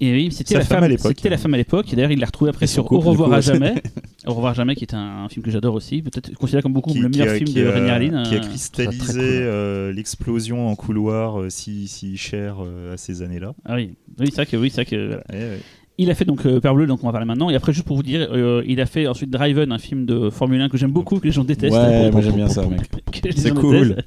Et 0.03 0.11
oui, 0.13 0.31
c'était 0.31 0.55
Sa 0.55 0.59
la 0.59 0.65
femme 0.65 0.77
femme 0.77 0.83
à 0.85 0.87
l'époque. 0.87 1.13
C'était 1.15 1.29
la 1.29 1.37
femme 1.37 1.53
à 1.53 1.57
l'époque. 1.57 1.93
Et 1.93 1.95
d'ailleurs, 1.95 2.11
il 2.11 2.19
l'a 2.19 2.25
retrouvé 2.25 2.49
après 2.49 2.65
sur 2.65 2.85
Au 2.85 2.87
couple, 2.87 3.07
revoir 3.09 3.29
coup, 3.29 3.35
à 3.35 3.41
jamais. 3.41 3.75
Au 4.25 4.33
revoir 4.33 4.53
à 4.53 4.55
jamais, 4.55 4.73
qui 4.75 4.83
est 4.83 4.95
un, 4.95 5.25
un 5.25 5.29
film 5.29 5.45
que 5.45 5.51
j'adore 5.51 5.75
aussi, 5.75 6.01
peut-être 6.01 6.33
considéré 6.33 6.63
comme 6.63 6.73
beaucoup 6.73 6.91
Qui, 6.91 6.99
le 6.99 7.09
meilleur 7.09 7.35
film 7.35 7.45
qui 7.47 7.53
de 7.55 7.67
Rainier 7.67 7.89
Harlin. 7.91 8.23
qui 8.23 8.35
a 8.35 8.39
cristallisé 8.39 9.13
cool. 9.13 9.19
euh, 9.21 9.93
l'explosion 9.93 10.67
en 10.67 10.75
couloir 10.75 11.39
euh, 11.39 11.49
si, 11.49 11.87
si 11.87 12.17
cher 12.17 12.57
euh, 12.65 12.93
à 12.95 12.97
ces 12.97 13.21
années-là. 13.21 13.53
Ah 13.65 13.75
oui, 13.75 13.91
oui 14.19 14.27
c'est 14.29 14.35
vrai 14.37 14.45
que 14.47 14.57
oui, 14.57 14.69
c'est 14.71 14.77
vrai 14.83 14.85
que 14.85 15.07
voilà. 15.07 15.23
Ouais, 15.31 15.49
ouais. 15.51 15.59
Il 16.01 16.09
a 16.09 16.15
fait 16.15 16.25
donc 16.25 16.47
euh, 16.47 16.59
Père 16.59 16.73
Bleu, 16.73 16.87
donc 16.87 17.03
on 17.03 17.05
va 17.05 17.11
parler 17.11 17.27
maintenant. 17.27 17.51
Et 17.51 17.55
après, 17.55 17.73
juste 17.73 17.85
pour 17.85 17.95
vous 17.95 18.01
dire, 18.01 18.27
euh, 18.31 18.63
il 18.65 18.81
a 18.81 18.87
fait 18.87 19.05
ensuite 19.05 19.29
Driven, 19.29 19.71
un 19.71 19.77
film 19.77 20.07
de 20.07 20.31
Formule 20.31 20.59
1 20.59 20.69
que 20.69 20.75
j'aime 20.75 20.89
beaucoup, 20.91 21.19
que 21.19 21.25
les 21.25 21.31
gens 21.31 21.43
détestent. 21.43 21.75
Ouais, 21.75 22.09
moi 22.09 22.21
j'aime 22.21 22.35
bien 22.37 22.49
ça, 22.49 22.63
mec. 22.65 22.81
C'est 23.35 23.53
cool. 23.53 23.97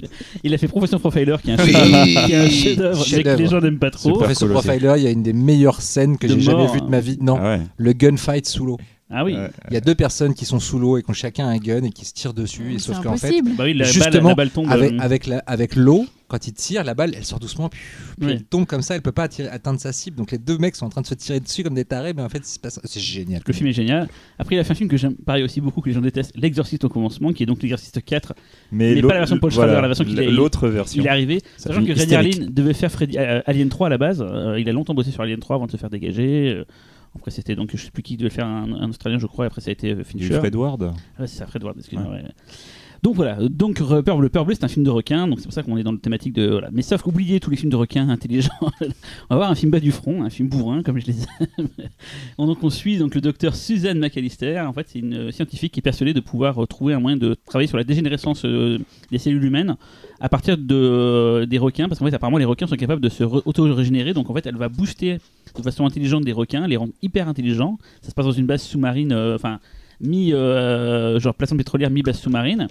Il 0.43 0.53
a 0.53 0.59
fait 0.59 0.67
Profession 0.67 0.99
Profiler, 0.99 1.37
qui 1.41 1.53
est 1.53 1.55
un 1.55 2.49
chef-d'œuvre, 2.49 3.05
mais 3.15 3.23
que 3.23 3.39
les 3.39 3.47
gens 3.47 3.61
n'aiment 3.61 3.79
pas 3.79 3.91
trop. 3.93 4.21
Aussi. 4.21 4.45
Profiler, 4.47 4.95
il 4.97 5.03
y 5.05 5.07
a 5.07 5.11
une 5.11 5.23
des 5.23 5.33
meilleures 5.33 5.81
scènes 5.83 6.19
que 6.19 6.27
j'ai 6.27 6.41
jamais 6.41 6.67
vues 6.67 6.81
de 6.81 6.89
ma 6.89 6.99
vie. 6.99 7.17
Non, 7.21 7.39
Ah 7.41 7.59
ouais. 7.59 7.61
le 7.77 7.93
gunfight 7.93 8.45
sous 8.47 8.67
l'eau. 8.67 8.79
Ah 9.11 9.23
oui. 9.25 9.37
Il 9.71 9.75
y 9.75 9.77
a 9.77 9.81
deux 9.81 9.95
personnes 9.95 10.35
qui 10.35 10.45
sont 10.47 10.59
sous 10.59 10.79
l'eau 10.79 10.97
et 10.97 11.03
qui 11.03 11.11
ont 11.11 11.15
chacun 11.15 11.47
un 11.47 11.59
gun 11.59 11.83
et 11.85 11.91
qui 11.91 12.05
se 12.05 12.15
tirent 12.15 12.33
dessus. 12.35 12.73
Et 12.75 12.79
C'est 12.79 12.87
sauf 12.87 13.03
qu'en 13.03 13.17
fait, 13.17 13.29
impossible. 13.29 13.51
Bah 13.57 13.65
oui, 13.65 13.75
la 13.75 13.85
balle, 13.85 13.93
Justement, 13.93 14.29
la 14.31 14.35
balle 14.35 14.51
tombe. 14.51 14.71
avec, 14.71 14.93
euh, 14.93 14.99
avec, 14.99 15.27
la- 15.27 15.43
avec 15.47 15.77
l'eau, 15.77 16.07
quand 16.27 16.47
il 16.49 16.55
tire, 16.55 16.83
la 16.85 16.95
balle, 16.95 17.13
elle 17.15 17.25
sort 17.25 17.39
doucement, 17.39 17.69
puis, 17.69 17.79
puis 18.19 18.27
Oui. 18.27 18.33
elle 18.33 18.45
tombe 18.45 18.65
comme 18.67 18.81
ça, 18.81 18.95
elle 18.97 19.03
peut 19.03 19.13
pas 19.13 19.25
attirer- 19.25 19.51
atteindre 19.51 19.79
sa 19.79 19.93
cible. 19.93 20.17
Donc 20.17 20.33
les 20.33 20.39
deux 20.39 20.57
mecs 20.57 20.75
sont 20.75 20.87
en 20.87 20.89
train 20.89 21.03
de 21.03 21.07
se 21.07 21.15
tirer 21.15 21.39
dessus 21.39 21.63
comme 21.63 21.75
des 21.75 21.85
tarés, 21.85 22.15
mais 22.15 22.23
en 22.23 22.31
fait, 22.31 22.41
c'est 22.45 22.99
génial. 23.01 23.43
Le 23.47 23.53
film 23.53 23.69
est 23.69 23.73
génial. 23.75 24.09
Après, 24.39 24.57
il 24.57 24.59
a 24.59 24.65
fait 24.65 24.73
un 24.73 24.75
film 24.75 24.89
que 24.89 24.97
j'aime 24.97 25.15
pareil 25.17 25.45
aussi 25.45 25.61
beaucoup, 25.61 25.83
que 25.83 25.89
les 25.91 25.95
gens 25.95 26.01
détestent, 26.01 26.33
L'Exorciste 26.35 26.85
au 26.85 26.89
commencement, 26.89 27.33
qui 27.35 27.43
est 27.43 27.47
donc 27.47 27.61
L'Exorciste 27.63 28.03
4. 28.03 28.33
Mais 28.73 28.95
l'au- 28.95 29.09
pas 29.09 29.15
la 29.15 29.21
version 29.21 29.37
de 29.37 29.41
Paul 29.41 29.51
Schrader, 29.53 29.75
la 29.81 29.87
version 29.87 30.05
qu'il 30.05 30.19
a- 30.19 30.25
L'autre 30.31 30.67
version. 30.69 31.03
Il 31.03 31.07
est 31.07 31.11
arrivé. 31.11 31.41
Sachant 31.59 31.85
que. 31.85 32.15
Harlin 32.15 32.47
devait 32.51 32.73
faire 32.75 32.91
Freddy- 32.91 33.19
euh, 33.19 33.43
Alien 33.45 33.69
3 33.69 33.89
à 33.89 33.91
la 33.91 33.99
base. 33.99 34.23
Euh, 34.27 34.59
il 34.59 34.67
a 34.69 34.73
longtemps 34.73 34.95
bossé 34.95 35.11
sur 35.11 35.21
Alien 35.21 35.39
3 35.41 35.57
avant 35.57 35.67
de 35.67 35.71
se 35.73 35.77
faire 35.77 35.91
dégager. 35.91 36.55
Euh, 36.57 36.65
Après, 37.17 37.31
c'était 37.31 37.55
donc, 37.57 37.71
je 37.75 37.83
sais 37.85 37.91
plus 37.91 38.03
qui 38.03 38.17
devait 38.17 38.31
faire, 38.31 38.47
un, 38.47 38.73
un 38.73 38.89
Australien, 38.91 39.19
je 39.19 39.27
crois. 39.27 39.45
et 39.45 39.49
Après, 39.49 39.61
ça 39.61 39.71
a 39.71 39.73
été 39.73 39.93
euh, 39.93 40.05
Fincher. 40.05 40.39
Fred 40.39 40.55
Ward. 40.57 40.83
Ah 40.83 41.21
ouais, 41.21 41.27
c'est 41.27 41.39
ça, 41.39 41.47
Fred 41.47 41.63
Ward, 41.65 41.77
excuse-moi. 41.79 42.11
ouais. 42.11 42.25
Donc 43.05 43.17
voilà, 43.17 43.37
donc 43.51 43.83
Peur, 44.03 44.19
le 44.19 44.31
Peur 44.31 44.47
c'est 44.49 44.65
un 44.65 44.69
film 44.69 44.83
de 44.83 44.89
requin, 44.89 45.29
donc 45.29 45.39
c'est 45.39 45.45
pour 45.45 45.53
ça 45.53 45.63
qu'on 45.63 45.77
est 45.77 45.83
dans 45.83 45.93
le 45.93 45.99
thématique 45.99 46.33
de. 46.33 46.63
Mais 46.73 46.81
sauf 46.81 47.03
qu'oubliez 47.03 47.39
tous 47.39 47.51
les 47.51 47.57
films 47.57 47.71
de 47.71 47.77
requins 47.77 48.09
intelligents. 48.09 48.49
on 48.81 48.87
va 49.29 49.37
voir 49.37 49.51
un 49.51 49.55
film 49.55 49.71
bas 49.71 49.79
du 49.79 49.93
front, 49.93 50.23
un 50.23 50.31
film 50.31 50.49
bourrin, 50.49 50.83
comme 50.83 50.99
je 50.99 51.05
les 51.05 51.17
aime. 51.59 51.69
donc 52.39 52.65
on 52.65 52.71
suit 52.71 52.97
donc 52.97 53.15
le 53.15 53.21
docteur 53.21 53.57
Suzanne 53.57 53.99
McAllister. 53.99 54.59
En 54.61 54.73
fait, 54.73 54.87
c'est 54.89 55.01
une 55.01 55.31
scientifique 55.33 55.73
qui 55.73 55.81
est 55.81 55.83
persuadée 55.83 56.15
de 56.15 56.21
pouvoir 56.21 56.67
trouver 56.67 56.95
un 56.95 56.99
moyen 56.99 57.19
de 57.19 57.37
travailler 57.45 57.69
sur 57.69 57.77
la 57.77 57.85
dégénérescence 57.85 58.47
euh, 58.47 58.79
des 59.11 59.19
cellules 59.19 59.45
humaines 59.45 59.77
à 60.19 60.31
partir 60.31 60.57
de, 60.57 60.75
euh, 60.75 61.45
des 61.45 61.59
requins, 61.59 61.89
parce 61.89 61.99
qu'en 61.99 62.07
fait, 62.07 62.15
apparemment, 62.15 62.39
les 62.39 62.47
requins 62.47 62.67
sont 62.67 62.77
capables 62.77 63.03
de 63.03 63.11
se 63.11 63.23
re- 63.23 63.43
auto-régénérer. 63.45 64.15
Donc 64.15 64.31
en 64.31 64.35
fait, 64.35 64.47
elle 64.47 64.57
va 64.57 64.71
booster 64.71 65.19
de 65.55 65.63
façon 65.63 65.85
intelligente 65.85 66.25
des 66.25 66.33
requins, 66.33 66.67
les 66.67 66.79
rendre 66.79 66.95
hyper 67.03 67.29
intelligents. 67.29 67.77
Ça 68.01 68.09
se 68.09 68.15
passe 68.15 68.25
dans 68.25 68.33
une 68.33 68.47
base 68.47 68.63
sous-marine, 68.63 69.13
euh, 69.13 69.35
enfin, 69.35 69.61
mi, 70.01 70.33
euh, 70.33 71.21
genre 71.21 71.35
plateforme 71.35 71.59
pétrolière, 71.59 71.91
mi-base 71.91 72.19
sous-marine. 72.19 72.69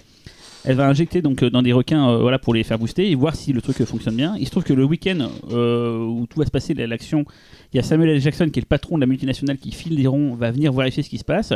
Elle 0.66 0.76
va 0.76 0.88
injecter 0.88 1.20
donc 1.20 1.42
euh, 1.42 1.50
dans 1.50 1.62
des 1.62 1.72
requins 1.72 2.08
euh, 2.08 2.18
voilà, 2.18 2.38
pour 2.38 2.54
les 2.54 2.64
faire 2.64 2.78
booster 2.78 3.10
et 3.10 3.14
voir 3.14 3.36
si 3.36 3.52
le 3.52 3.60
truc 3.60 3.80
euh, 3.80 3.86
fonctionne 3.86 4.16
bien. 4.16 4.34
Il 4.38 4.46
se 4.46 4.50
trouve 4.50 4.64
que 4.64 4.72
le 4.72 4.84
week-end 4.84 5.28
où 5.50 6.26
tout 6.28 6.38
va 6.38 6.46
se 6.46 6.50
passer, 6.50 6.72
la- 6.74 6.86
l'action, 6.86 7.24
il 7.72 7.76
y 7.76 7.80
a 7.80 7.82
Samuel 7.82 8.10
L. 8.10 8.20
Jackson 8.20 8.48
qui 8.50 8.60
est 8.60 8.62
le 8.62 8.66
patron 8.66 8.96
de 8.96 9.00
la 9.02 9.06
multinationale 9.06 9.58
qui 9.58 9.72
file 9.72 9.96
des 9.96 10.06
ronds, 10.06 10.34
va 10.34 10.50
venir 10.50 10.72
vérifier 10.72 11.02
ce 11.02 11.10
qui 11.10 11.18
se 11.18 11.24
passe. 11.24 11.52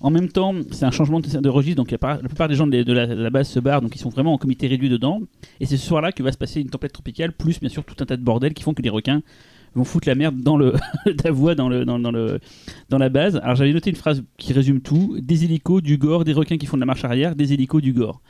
En 0.00 0.10
même 0.10 0.28
temps, 0.28 0.54
c'est 0.72 0.84
un 0.84 0.90
changement 0.90 1.20
de, 1.20 1.48
registre, 1.48 1.76
donc 1.76 1.90
la, 1.90 1.96
par- 1.98 2.16
la 2.20 2.28
plupart 2.28 2.48
des 2.48 2.54
gens 2.54 2.66
de, 2.66 2.92
la, 2.92 3.06
de 3.06 3.28
base 3.30 3.48
se 3.48 3.60
barrent, 3.60 3.80
donc 3.80 3.94
ils 3.96 3.98
sont 3.98 4.10
vraiment 4.10 4.34
en 4.34 4.38
comité 4.38 4.66
réduit 4.66 4.90
dedans. 4.90 5.20
Et 5.58 5.64
c'est 5.66 5.78
ce 5.78 5.86
soir-là 5.86 6.12
que 6.12 6.22
va 6.22 6.32
se 6.32 6.36
passer 6.38 6.60
une 6.60 6.68
tempête 6.68 6.92
tropicale, 6.92 7.32
plus 7.32 7.60
bien 7.60 7.70
sûr 7.70 7.82
tout 7.84 7.96
un 8.00 8.04
tas 8.06 8.16
de 8.18 8.22
bordel 8.22 8.52
qui 8.52 8.62
font 8.62 8.74
que 8.74 8.82
les 8.82 8.90
requins 8.90 9.22
vont 9.76 9.84
foutre 9.84 10.08
la 10.08 10.14
merde 10.14 10.40
dans 10.40 10.56
le 10.56 10.74
la 11.24 11.30
voie 11.30 11.54
dans 11.54 11.68
le 11.68 11.84
dans 11.84 11.98
le 11.98 12.40
dans 12.88 12.98
la 12.98 13.08
base. 13.08 13.36
Alors 13.36 13.56
j'avais 13.56 13.72
noté 13.72 13.90
une 13.90 13.96
phrase 13.96 14.24
qui 14.38 14.52
résume 14.52 14.80
tout 14.80 15.16
des 15.20 15.44
hélicos, 15.44 15.82
du 15.82 15.98
gore, 15.98 16.24
des 16.24 16.32
requins 16.32 16.56
qui 16.56 16.66
font 16.66 16.76
de 16.76 16.82
la 16.82 16.86
marche 16.86 17.04
arrière, 17.04 17.36
des 17.36 17.52
hélicos, 17.52 17.82
du 17.82 17.92
gore. 17.92 18.20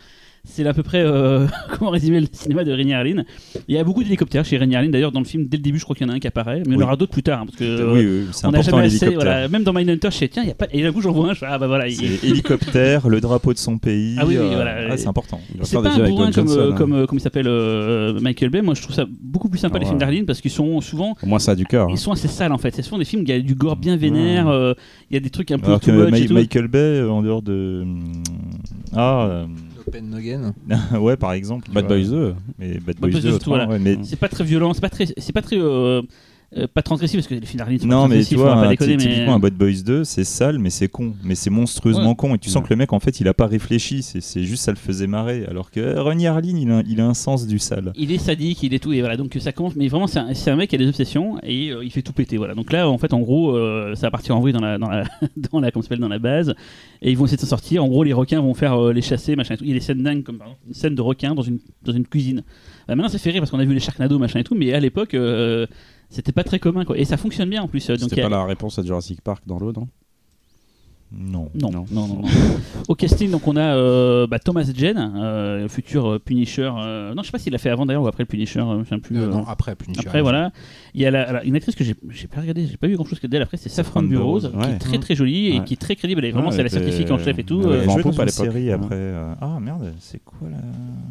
C'est 0.48 0.66
à 0.66 0.72
peu 0.72 0.82
près 0.82 1.02
euh, 1.04 1.46
comment 1.78 1.90
résumer 1.90 2.20
le 2.20 2.28
cinéma 2.32 2.64
de 2.64 2.72
Rainier 2.72 2.94
Harlin. 2.94 3.24
Il 3.68 3.74
y 3.74 3.78
a 3.78 3.84
beaucoup 3.84 4.02
d'hélicoptères 4.02 4.44
chez 4.44 4.56
Rainier 4.56 4.76
Harlin. 4.76 4.88
D'ailleurs, 4.88 5.12
dans 5.12 5.18
le 5.20 5.26
film, 5.26 5.46
dès 5.48 5.56
le 5.58 5.62
début, 5.62 5.78
je 5.78 5.84
crois 5.84 5.94
qu'il 5.96 6.06
y 6.06 6.10
en 6.10 6.12
a 6.12 6.16
un 6.16 6.18
qui 6.20 6.26
apparaît, 6.28 6.62
mais 6.66 6.74
il 6.76 6.80
y 6.80 6.82
en 6.82 6.86
aura 6.86 6.96
d'autres 6.96 7.12
plus 7.12 7.22
tard. 7.22 7.42
hein, 7.42 7.46
parce 7.46 7.58
que 7.58 7.92
oui, 7.92 8.06
oui, 8.06 8.26
c'est 8.32 8.46
important 8.46 8.78
l'hélicoptère. 8.80 9.14
Voilà, 9.14 9.48
même 9.48 9.64
dans 9.64 9.72
Mindhunter, 9.74 10.08
je 10.10 10.16
sais, 10.16 10.28
tiens, 10.28 10.42
il 10.44 10.48
y 10.48 10.52
a 10.52 10.54
pas. 10.54 10.66
Et 10.72 10.82
d'un 10.82 10.92
coup, 10.92 11.02
j'en 11.02 11.12
vois 11.12 11.30
un, 11.30 11.34
je 11.34 11.40
fais, 11.40 11.46
ah 11.48 11.58
bah 11.58 11.66
voilà. 11.66 11.88
il- 11.88 12.02
hélicoptère, 12.24 13.08
le 13.08 13.20
drapeau 13.20 13.52
de 13.52 13.58
son 13.58 13.76
pays. 13.78 14.16
Ah 14.18 14.24
oui, 14.26 14.36
oui, 14.38 14.46
euh, 14.46 14.54
voilà. 14.54 14.76
ah, 14.92 14.96
c'est 14.96 15.08
important. 15.08 15.40
C'est 15.62 15.82
pas 15.82 15.90
un 15.90 16.08
bourrin 16.08 16.30
comme, 16.30 16.46
Johnson. 16.48 16.68
hein. 16.70 16.74
comme, 16.76 16.92
euh, 16.94 17.06
comment 17.06 17.18
il 17.18 17.22
s'appelle 17.22 17.48
euh, 17.48 18.18
Michael 18.20 18.50
Bay. 18.50 18.62
Moi, 18.62 18.74
je 18.74 18.82
trouve 18.82 18.94
ça 18.94 19.04
beaucoup 19.20 19.48
plus 19.48 19.58
sympa 19.58 19.74
Ah 19.76 19.80
les 19.80 19.86
films 19.86 19.98
d'Harlin 19.98 20.24
parce 20.26 20.40
qu'ils 20.40 20.50
sont 20.52 20.80
souvent 20.80 21.16
Au 21.22 21.26
moins 21.26 21.38
ça 21.40 21.52
a 21.52 21.54
du 21.56 21.66
cœur. 21.66 21.86
hein. 21.88 21.92
ils 21.92 21.98
sont 21.98 22.12
assez 22.12 22.28
sales 22.28 22.52
en 22.52 22.58
fait. 22.58 22.74
C'est 22.74 22.82
souvent 22.82 22.98
des 22.98 23.04
films 23.04 23.22
où 23.22 23.24
il 23.24 23.30
y 23.30 23.32
a 23.32 23.40
du 23.40 23.54
gore 23.56 23.76
bien 23.76 23.96
vénère, 23.96 24.46
il 25.10 25.14
y 25.14 25.16
a 25.16 25.20
des 25.20 25.30
trucs 25.30 25.50
un 25.50 25.58
peu 25.58 25.66
Alors 25.66 25.80
que. 25.80 26.32
Michael 26.32 26.68
Bay, 26.68 27.02
en 27.02 27.20
dehors 27.22 27.42
de. 27.42 27.80
hum, 27.82 28.22
Ah, 28.94 29.44
Open 29.86 30.10
Noggin. 30.10 30.54
ouais, 31.00 31.16
par 31.16 31.32
exemple. 31.32 31.70
Bad. 31.70 31.86
Boys 31.86 32.04
2. 32.08 32.34
Mais 32.58 32.74
Bad 32.74 32.96
Bad 32.96 32.96
Boys 32.98 33.10
Boys 33.10 33.20
2, 33.20 33.28
2, 33.28 33.34
autrement, 33.34 33.56
voilà. 33.56 33.70
ouais, 33.70 33.78
mais 33.78 33.98
C'est 34.04 34.16
pas 34.18 34.28
très 34.28 34.44
violent, 34.44 34.74
c'est 34.74 34.80
pas 34.80 34.90
très, 34.90 35.06
c'est 35.06 35.32
pas 35.32 35.42
très, 35.42 35.58
euh, 35.58 36.02
euh, 36.56 36.66
pas 36.72 36.82
transgressif 36.82 37.16
parce 37.18 37.26
que 37.26 37.34
les 37.34 37.44
films 37.44 37.58
d'Harlin 37.58 37.78
sont 37.78 37.86
Non, 37.86 38.06
mais 38.08 38.24
tu 38.24 38.36
vois, 38.36 38.54
un- 38.54 38.68
déconner, 38.68 38.96
ty- 38.96 39.06
mais 39.06 39.12
typiquement 39.12 39.34
un 39.34 39.38
Bad 39.40 39.54
Boys 39.54 39.82
2, 39.84 40.04
c'est 40.04 40.24
sale, 40.24 40.58
mais 40.58 40.70
c'est 40.70 40.88
con. 40.88 41.14
Mais 41.24 41.34
c'est 41.34 41.50
monstrueusement 41.50 42.10
Ouais. 42.10 42.14
con. 42.16 42.34
Et 42.34 42.38
tu 42.38 42.48
sens 42.50 42.62
Ouais. 42.62 42.68
que 42.68 42.74
le 42.74 42.78
mec, 42.78 42.92
en 42.92 43.00
fait, 43.00 43.20
il 43.20 43.26
a 43.28 43.34
pas 43.34 43.46
réfléchi. 43.46 44.02
C'est 44.02 44.44
juste 44.44 44.62
ça 44.62 44.70
le 44.70 44.76
faisait 44.76 45.06
marrer. 45.08 45.44
Alors 45.48 45.70
que 45.70 45.80
euh, 45.80 46.02
Ronnie 46.02 46.26
Harlin, 46.26 46.56
il 46.56 46.70
a, 46.70 46.82
il 46.88 47.00
a 47.00 47.06
un 47.06 47.14
sens 47.14 47.46
du 47.46 47.58
sale. 47.58 47.92
il 47.96 48.12
est 48.12 48.18
sadique, 48.18 48.62
il 48.62 48.74
est 48.74 48.78
tout 48.78 48.92
et 48.92 49.00
voilà 49.00 49.16
donc 49.16 49.36
ça 49.40 49.52
commence. 49.52 49.74
Mais 49.76 49.88
vraiment 49.88 50.06
c'est 50.06 50.18
un, 50.50 50.56
mec 50.56 50.70
qui 50.70 50.76
a 50.76 50.78
des 50.78 50.88
obsessions 50.88 51.38
et 51.42 51.70
euh, 51.70 51.84
il 51.84 51.90
fait 51.90 52.02
tout 52.02 52.12
péter 52.12 52.36
voilà. 52.36 52.54
Donc 52.54 52.72
là 52.72 52.88
en 52.88 52.98
fait 52.98 53.12
en 53.12 53.20
gros 53.20 53.56
euh, 53.56 53.94
ça 53.96 54.06
va 54.06 54.10
partir 54.12 54.36
en 54.36 54.40
vrille 54.40 54.52
dans 54.52 54.60
la 54.60 54.78
dans 54.78 54.88
la 54.88 55.04
dans 55.36 55.60
la 55.60 55.70
comment 55.72 55.82
ça 55.82 55.96
dans 55.96 56.08
la 56.08 56.18
base 56.18 56.54
et 57.02 57.10
ils 57.10 57.16
vont 57.18 57.24
essayer 57.24 57.36
de 57.36 57.42
s'en 57.42 57.48
sortir. 57.48 57.82
En 57.84 57.88
gros 57.88 58.04
les 58.04 58.12
requins 58.12 58.40
vont 58.40 58.54
faire 58.54 58.74
euh, 58.80 58.92
les 58.92 59.02
chasser 59.02 59.34
machin. 59.36 59.54
Et 59.54 59.56
tout. 59.58 59.64
Il 59.64 59.68
y 59.70 59.72
a 59.72 59.74
des 59.74 59.80
scènes 59.80 60.02
dingues 60.02 60.22
comme 60.22 60.38
par 60.38 60.46
exemple, 60.46 60.62
une 60.68 60.74
scène 60.74 60.94
de 60.94 61.02
requins 61.02 61.34
dans 61.34 61.42
une 61.42 61.58
dans 61.84 61.92
une 61.92 62.06
cuisine. 62.06 62.42
Bah, 62.86 62.94
maintenant 62.94 63.08
ça 63.08 63.18
fait 63.18 63.30
rire 63.30 63.40
parce 63.40 63.50
qu'on 63.50 63.58
a 63.58 63.64
vu 63.64 63.74
les 63.74 63.80
Sharknado 63.80 64.18
machin 64.18 64.38
et 64.40 64.44
tout, 64.44 64.54
mais 64.54 64.72
à 64.72 64.80
l'époque 64.80 65.14
euh, 65.14 65.66
c'était 66.08 66.32
pas 66.32 66.44
très 66.44 66.58
commun 66.58 66.84
quoi. 66.84 66.96
Et 66.98 67.04
ça 67.04 67.16
fonctionne 67.16 67.50
bien 67.50 67.62
en 67.62 67.68
plus. 67.68 67.88
euh, 67.90 67.96
C'était 67.98 68.22
pas 68.22 68.28
la 68.28 68.44
réponse 68.44 68.78
à 68.78 68.82
Jurassic 68.82 69.20
Park 69.20 69.42
dans 69.46 69.58
l'eau, 69.58 69.72
non? 69.72 69.88
Non. 71.12 71.48
Non, 71.54 71.70
Non. 71.70 71.84
non. 71.92 72.22
Au 72.88 72.96
casting, 72.96 73.30
donc 73.30 73.46
on 73.46 73.54
a 73.54 73.76
euh, 73.76 74.26
bah, 74.26 74.40
Thomas 74.40 74.68
Jane, 74.74 75.12
euh, 75.16 75.62
le 75.62 75.68
futur 75.68 76.04
euh, 76.06 76.18
Punisher. 76.18 76.68
euh, 76.76 77.14
non, 77.14 77.22
je 77.22 77.26
sais 77.28 77.32
pas 77.32 77.38
s'il 77.38 77.52
l'a 77.52 77.58
fait 77.58 77.70
avant 77.70 77.86
d'ailleurs 77.86 78.02
ou 78.02 78.08
après 78.08 78.24
le 78.24 78.26
Punisher. 78.26 78.58
euh, 78.58 78.82
je 78.82 78.96
plus. 78.96 79.16
Euh, 79.16 79.22
euh, 79.22 79.30
non, 79.30 79.44
après, 79.46 79.76
Punisher. 79.76 80.00
après, 80.04 80.20
voilà. 80.20 80.50
Il 80.94 81.00
y 81.02 81.06
a 81.06 81.12
la- 81.12 81.22
alors, 81.28 81.42
une 81.44 81.54
actrice 81.54 81.76
que 81.76 81.84
j'ai 81.84 81.94
j'ai 82.10 82.26
pas 82.26 82.40
regardé, 82.40 82.66
j'ai 82.66 82.76
pas 82.76 82.88
vu 82.88 82.96
grand 82.96 83.04
chose 83.04 83.20
que 83.20 83.28
d'elle 83.28 83.42
après, 83.42 83.56
c'est 83.56 83.68
Saffron 83.68 84.00
Saffron 84.00 84.08
Burrows, 84.08 84.40
qui 84.40 84.68
est 84.68 84.78
très 84.78 84.98
très 84.98 85.14
jolie 85.14 85.46
et 85.46 85.58
Ouais. 85.60 85.64
qui 85.64 85.74
est 85.74 85.76
très 85.80 85.94
crédible. 85.94 86.22
Elle 86.24 86.30
est 86.30 86.32
vraiment, 86.32 86.48
Ouais, 86.48 86.56
c'est 86.56 86.64
la 86.64 86.68
scientifique 86.70 87.10
en 87.12 87.18
chef 87.18 87.38
et 87.38 87.44
tout. 87.44 87.60
elle 87.62 87.68
euh, 87.72 87.82
Vampo 87.82 88.10
dans 88.10 88.22
une 88.24 88.28
série 88.28 88.72
après. 88.72 88.96
euh, 88.96 89.32
Ah 89.40 89.58
merde, 89.60 89.94
c'est 90.00 90.22
quoi 90.24 90.48
là? 90.50 90.56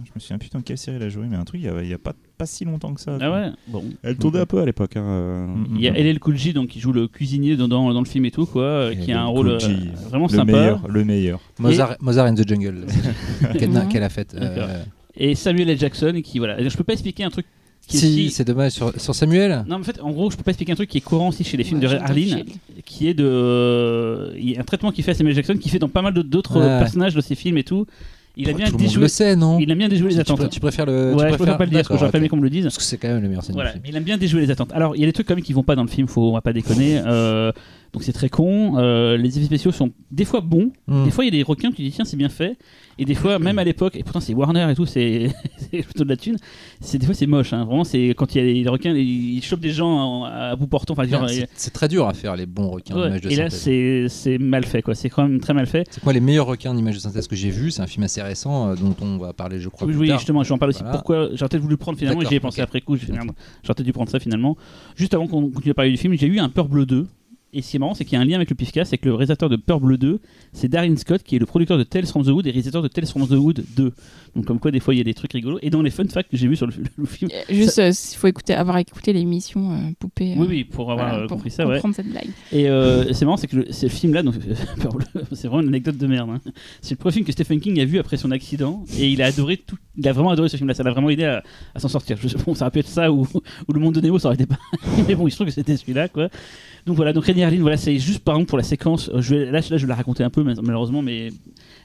Je 0.03 0.11
me 0.13 0.19
souviens 0.19 0.37
plus 0.37 0.49
dans 0.49 0.61
quelle 0.61 0.77
série 0.77 0.97
elle 0.97 1.03
a 1.03 1.09
joué, 1.09 1.25
mais 1.27 1.37
un 1.37 1.45
truc 1.45 1.61
il 1.61 1.87
y 1.89 1.93
a, 1.93 1.95
a 1.95 1.97
pas, 1.97 2.13
pas 2.37 2.45
si 2.45 2.65
longtemps 2.65 2.93
que 2.93 3.01
ça. 3.01 3.17
ah 3.21 3.31
ouais, 3.31 3.47
bon. 3.67 3.83
Elle 4.03 4.17
tournait 4.17 4.39
un 4.39 4.45
peu 4.45 4.59
à 4.59 4.65
l'époque. 4.65 4.95
hein, 4.97 5.03
euh, 5.03 5.47
Il 5.75 5.81
y 5.81 5.87
a 5.87 5.91
LL 5.93 6.19
Cool 6.19 6.37
J 6.37 6.53
donc 6.53 6.67
qui 6.69 6.79
joue 6.79 6.91
le 6.91 7.07
cuisinier 7.07 7.55
dans, 7.55 7.67
dans, 7.67 7.93
dans 7.93 7.99
le 8.01 8.05
film 8.05 8.25
et 8.25 8.31
tout 8.31 8.45
quoi, 8.45 8.63
euh, 8.63 8.95
qui 8.95 9.11
a 9.11 9.21
un 9.21 9.25
rôle 9.25 9.49
euh, 9.49 9.59
vraiment 10.09 10.27
le 10.27 10.31
sympa. 10.37 10.51
meilleur, 10.51 10.87
le 10.87 11.03
meilleur. 11.05 11.39
Mozart, 11.59 11.95
Mozart 12.01 12.25
in 12.27 12.35
the 12.35 12.47
Jungle, 12.47 12.85
qu'elle 13.89 14.03
a 14.03 14.09
fait. 14.09 14.33
euh, 14.35 14.39
D'accord. 14.39 14.69
Et 15.17 15.35
Samuel 15.35 15.69
L. 15.69 15.79
Jackson 15.79 16.21
qui 16.23 16.39
voilà. 16.39 16.67
Je 16.67 16.75
peux 16.75 16.83
pas 16.83 16.93
expliquer 16.93 17.23
un 17.23 17.29
truc 17.29 17.45
qui 17.87 17.97
Si, 17.97 18.29
c'est 18.31 18.43
dommage. 18.45 18.71
Sur, 18.71 18.99
sur 18.99 19.13
Samuel? 19.13 19.63
Non, 19.67 19.75
mais 19.77 19.81
en 19.81 19.83
fait, 19.83 20.01
en 20.01 20.09
gros, 20.11 20.31
je 20.31 20.35
peux 20.37 20.43
pas 20.43 20.51
expliquer 20.51 20.71
un 20.71 20.75
truc 20.75 20.89
qui 20.89 20.97
est 20.97 21.01
courant 21.01 21.27
aussi 21.29 21.43
chez 21.43 21.55
les 21.55 21.63
films 21.63 21.79
Ouais, 21.81 21.87
de 21.87 21.95
Harlin, 21.95 22.41
qui 22.83 23.07
est 23.07 23.13
de. 23.13 24.33
Il 24.37 24.49
y 24.49 24.57
a 24.57 24.61
un 24.61 24.63
traitement 24.63 24.91
qu'il 24.91 25.03
fait 25.03 25.11
à 25.11 25.13
Samuel 25.13 25.35
Jackson, 25.35 25.55
qui 25.59 25.69
fait 25.69 25.79
dans 25.79 25.87
pas 25.89 26.01
mal 26.01 26.13
d'autres 26.13 26.59
Ouais. 26.59 26.65
euh, 26.65 26.79
personnages 26.79 27.13
de 27.15 27.21
ses 27.21 27.35
films 27.35 27.57
et 27.57 27.63
tout. 27.63 27.85
Il 28.37 28.49
a 28.49 28.53
bien 28.53 28.69
Tout 28.69 28.77
déjoué, 28.77 29.03
le 29.03 29.07
sait, 29.07 29.35
non 29.35 29.59
il 29.59 29.71
a 29.71 29.75
bien 29.75 29.87
déjoué 29.87 30.09
les 30.09 30.15
Tu- 30.15 30.21
attentes. 30.21 30.41
Tu, 30.43 30.49
tu 30.49 30.59
préfères 30.59 30.85
le. 30.85 31.13
tu 31.15 31.23
ouais, 31.23 31.31
je 31.31 31.35
préfère 31.35 31.57
pas 31.57 31.63
le 31.65 31.69
dire, 31.69 31.79
parce 31.79 31.87
que 31.87 31.97
j'aurais 31.97 32.11
pas 32.11 32.27
qu'on 32.27 32.37
me 32.37 32.43
le 32.43 32.49
dise. 32.49 32.63
Parce 32.63 32.77
que 32.77 32.83
c'est 32.83 32.97
quand 32.97 33.07
même 33.07 33.21
le 33.21 33.27
meilleur 33.29 33.43
scène 33.43 33.55
Voilà, 33.55 33.69
du 33.71 33.73
film. 33.75 33.83
mais 33.85 33.89
il 33.91 33.95
aime 33.95 34.03
bien 34.03 34.17
déjouer 34.17 34.41
les 34.41 34.51
attentes. 34.51 34.71
Alors, 34.73 34.95
il 34.95 34.99
y 34.99 35.03
a 35.03 35.05
des 35.07 35.13
trucs 35.13 35.27
quand 35.27 35.35
même 35.35 35.43
qui 35.43 35.53
vont 35.53 35.63
pas 35.63 35.75
dans 35.75 35.83
le 35.83 35.89
film, 35.89 36.07
faut, 36.07 36.29
on 36.29 36.33
va 36.33 36.41
pas 36.41 36.53
déconner. 36.53 37.01
Euh, 37.05 37.51
donc 37.95 38.03
c'est 38.03 38.11
très 38.13 38.27
con. 38.29 38.77
Euh, 38.77 39.15
les 39.15 39.37
effets 39.37 39.45
spéciaux 39.45 39.71
sont 39.71 39.89
des 40.11 40.25
fois 40.25 40.41
bons, 40.41 40.71
Hmm. 40.87 41.05
des 41.05 41.11
fois 41.11 41.23
il 41.23 41.27
y 41.27 41.35
a 41.35 41.37
des 41.39 41.43
requins 41.43 41.71
tu 41.71 41.81
dis 41.81 41.91
tiens 41.91 42.03
c'est 42.05 42.17
bien 42.17 42.27
fait, 42.29 42.57
et 42.99 43.05
des 43.05 43.15
fois 43.15 43.39
même 43.39 43.57
à 43.57 43.63
l'époque, 43.63 43.95
et 43.95 44.03
pourtant 44.03 44.19
c'est 44.19 44.33
Warner 44.33 44.67
et 44.69 44.75
tout, 44.75 44.85
c'est 44.85 45.29
plutôt 45.71 46.03
de 46.03 46.09
la 46.09 46.17
thune. 46.17 46.35
C'est 46.81 46.97
des 46.97 47.05
fois 47.05 47.15
c'est 47.15 47.25
moche, 47.25 47.53
hein. 47.53 47.63
vraiment 47.63 47.85
c'est 47.85 48.09
quand 48.09 48.35
il 48.35 48.37
y 48.37 48.41
a 48.41 48.63
les, 48.63 48.69
requins, 48.69 48.93
ils 48.93 49.41
chopent 49.41 49.61
des 49.61 49.71
gens 49.71 49.87
en- 49.89 50.23
à 50.25 50.55
bout 50.57 50.67
portant. 50.67 50.93
Enfin, 50.93 51.07
genre, 51.07 51.29
c'est- 51.29 51.69
très 51.71 51.87
dur 51.87 52.07
à 52.07 52.13
faire 52.13 52.35
les 52.35 52.45
bons 52.45 52.69
requins 52.69 52.95
ouais, 52.95 53.19
de 53.19 53.29
et 53.31 53.35
là 53.37 53.49
synthèse. 53.49 54.11
c'est 54.11 54.37
mal 54.37 54.65
fait 54.65 54.81
quoi. 54.81 54.93
C'est 54.93 55.09
quand 55.09 55.23
même 55.27 55.39
très 55.39 55.53
mal 55.53 55.65
fait. 55.65 55.87
C'est 55.89 56.03
quoi 56.03 56.11
les 56.13 56.19
meilleurs 56.19 56.45
requins 56.47 56.71
en 56.71 56.77
images 56.77 56.95
de 56.95 56.99
synthèse 56.99 57.27
que 57.27 57.35
j'ai 57.35 57.49
vu 57.49 57.71
C'est 57.71 57.81
un 57.81 57.87
film 57.87 58.03
assez 58.03 58.21
récent 58.21 58.69
euh, 58.71 58.75
dont 58.75 58.95
on 59.01 59.17
va 59.17 59.31
parler, 59.33 59.59
je 59.61 59.69
crois. 59.69 59.87
Oui, 59.87 59.93
plus 59.93 60.01
oui, 60.01 60.07
tard. 60.09 60.19
justement, 60.19 60.43
je 60.43 60.49
vais 60.49 60.55
en 60.55 60.57
parler 60.57 60.75
aussi. 60.75 60.83
Pourquoi? 60.91 61.29
J'aurais 61.33 61.47
peut-être 61.49 61.61
voulu 61.61 61.73
le 61.73 61.77
prendre 61.77 61.97
finalement 61.97 62.21
et 62.21 62.25
j'y 62.25 62.35
ai 62.35 62.39
pensé 62.41 62.59
après 62.61 62.81
coup. 62.81 62.97
J'ai 62.97 63.07
j'aurais 63.07 63.25
peut-être 63.65 63.81
dû 63.83 63.93
prendre 63.93 64.09
ça 64.11 64.19
finalement. 64.19 64.57
Juste 64.97 65.13
avant 65.13 65.27
qu'on 65.27 65.49
continue 65.49 65.71
à 65.71 65.73
parler 65.73 65.91
du 65.91 65.97
film, 65.97 66.13
j'ai 66.17 66.27
eu 66.27 66.39
un 66.39 66.49
Peur 66.49 66.67
Bleu 66.67 66.85
2. 66.85 67.07
Et 67.57 67.61
ce 67.61 67.71
qui 67.71 67.77
est 67.77 67.79
marrant, 67.79 67.93
c'est 67.93 68.03
qu'il 68.03 68.13
y 68.13 68.17
a 68.17 68.21
un 68.21 68.25
lien 68.25 68.35
avec 68.35 68.49
le 68.49 68.55
Pifka, 68.55 68.83
c'est 68.83 68.97
que 68.97 69.05
le 69.05 69.13
réalisateur 69.15 69.47
de 69.49 69.55
Peur 69.55 69.79
Bleu 69.79 69.97
2, 69.97 70.19
c'est 70.51 70.67
Darren 70.67 70.97
Scott, 70.97 71.23
qui 71.23 71.37
est 71.37 71.39
le 71.39 71.45
producteur 71.45 71.77
de 71.77 71.83
Tales 71.83 72.05
from 72.05 72.23
the 72.23 72.27
Wood 72.27 72.45
et 72.47 72.51
réalisateur 72.51 72.81
de 72.81 72.89
Tales 72.89 73.05
from 73.07 73.25
the 73.27 73.31
Wood 73.31 73.63
2. 73.77 73.93
Donc, 74.35 74.43
comme 74.45 74.59
quoi, 74.59 74.71
des 74.71 74.81
fois, 74.81 74.93
il 74.93 74.97
y 74.97 75.01
a 75.01 75.05
des 75.05 75.13
trucs 75.13 75.31
rigolos. 75.31 75.59
Et 75.61 75.69
dans 75.69 75.81
les 75.81 75.89
fun 75.89 76.03
facts 76.09 76.29
que 76.29 76.35
j'ai 76.35 76.49
vus 76.49 76.57
sur 76.57 76.67
le, 76.67 76.73
le 76.97 77.05
film. 77.05 77.31
Euh, 77.33 77.53
Juste, 77.53 77.79
euh, 77.79 77.91
il 77.91 78.17
faut 78.17 78.27
écouter, 78.27 78.53
avoir 78.53 78.77
écouté 78.77 79.13
l'émission 79.13 79.71
euh, 79.71 79.91
Poupée. 79.97 80.33
euh, 80.33 80.35
Oui, 80.39 80.47
oui, 80.49 80.63
pour 80.65 80.91
avoir 80.91 81.07
voilà, 81.11 81.27
pour 81.27 81.37
compris 81.37 81.49
ça, 81.49 81.65
ouais. 81.65 81.79
cette 81.93 82.09
blague. 82.09 82.27
Et 82.51 82.67
c'est 83.13 83.23
marrant, 83.23 83.37
c'est 83.37 83.47
que 83.47 83.55
le, 83.55 83.71
ce 83.71 83.87
film-là, 83.87 84.21
donc 84.21 84.35
c'est 85.31 85.47
vraiment 85.47 85.61
une 85.63 85.69
anecdote 85.69 85.97
de 85.97 86.07
merde. 86.07 86.29
hein. 86.31 86.41
C'est 86.81 86.91
le 86.91 86.97
premier 86.97 87.13
film 87.13 87.25
que 87.25 87.31
Stephen 87.31 87.61
King 87.61 87.79
a 87.79 87.85
vu 87.85 87.99
après 87.99 88.17
son 88.17 88.31
accident, 88.31 88.83
et 88.97 89.09
il 89.09 89.21
a 89.21 89.27
adoré 89.27 89.55
tout. 89.57 89.77
Il 89.97 90.05
a 90.09 90.11
vraiment 90.11 90.31
adoré 90.31 90.49
ce 90.49 90.57
film-là. 90.57 90.73
Ça 90.73 90.83
l'a 90.83 90.91
vraiment 90.91 91.09
aidé 91.09 91.23
à, 91.23 91.41
à 91.73 91.79
s'en 91.79 91.87
sortir. 91.87 92.17
Je 92.21 92.27
bon, 92.45 92.53
ça 92.53 92.65
aurait 92.65 92.71
pu 92.71 92.79
être 92.79 92.89
ça 92.89 93.09
ou, 93.13 93.25
ou 93.67 93.73
le 93.73 93.79
monde 93.79 93.95
de 93.95 94.01
Nemo, 94.01 94.19
ça 94.19 94.27
aurait 94.27 94.35
été 94.35 94.45
pas. 94.45 94.59
Mais 95.07 95.15
bon, 95.15 95.25
il 95.27 95.31
se 95.31 95.37
trouve 95.37 95.47
que 95.47 95.53
c'était 95.53 95.77
celui-là, 95.77 96.09
quoi. 96.09 96.27
Donc 96.85 96.97
voilà, 96.97 97.13
donc 97.13 97.25
Rainier 97.25 97.44
Voilà, 97.61 97.77
c'est 97.77 97.97
juste 97.99 98.19
par 98.19 98.35
exemple 98.35 98.49
pour 98.49 98.57
la 98.57 98.63
séquence. 98.63 99.09
euh, 99.13 99.21
Je 99.21 99.35
vais, 99.35 99.45
là, 99.45 99.59
là, 99.59 99.77
je 99.77 99.85
vais 99.85 99.87
la 99.87 99.95
raconter 99.95 100.23
un 100.23 100.29
peu, 100.29 100.43
malheureusement, 100.43 101.01
mais 101.01 101.29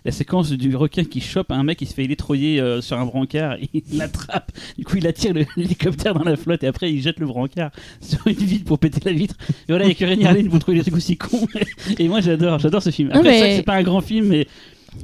la 0.04 0.12
séquence 0.12 0.50
du 0.52 0.74
requin 0.76 1.04
qui 1.04 1.20
chope 1.20 1.50
un 1.50 1.62
mec 1.62 1.78
qui 1.78 1.86
se 1.86 1.92
fait 1.94 2.04
électroyer 2.04 2.60
euh, 2.60 2.80
sur 2.80 2.98
un 2.98 3.04
brancard, 3.04 3.56
il 3.74 3.82
l'attrape, 3.98 4.50
du 4.78 4.84
coup 4.84 4.96
il 4.96 5.06
attire 5.06 5.34
l'hélicoptère 5.56 6.14
dans 6.14 6.24
la 6.24 6.36
flotte 6.36 6.62
et 6.64 6.66
après 6.66 6.90
il 6.90 7.02
jette 7.02 7.20
le 7.20 7.26
brancard 7.26 7.70
sur 8.00 8.26
une 8.26 8.32
vitre 8.34 8.64
pour 8.64 8.78
péter 8.78 9.00
la 9.04 9.12
vitre. 9.12 9.34
Et 9.50 9.52
voilà, 9.72 9.84
avec 9.84 9.98
Rainier 9.98 10.26
Arline, 10.26 10.48
vous 10.48 10.58
trouvez 10.58 10.78
des 10.78 10.82
trucs 10.82 10.96
aussi 10.96 11.16
cons. 11.18 11.46
et 11.98 12.08
moi 12.08 12.20
j'adore, 12.20 12.58
j'adore 12.58 12.82
ce 12.82 12.90
film. 12.90 13.10
Après, 13.12 13.22
mais- 13.30 13.56
c'est 13.56 13.62
pas 13.62 13.74
un 13.76 13.82
grand 13.82 14.00
film, 14.00 14.26
mais. 14.28 14.46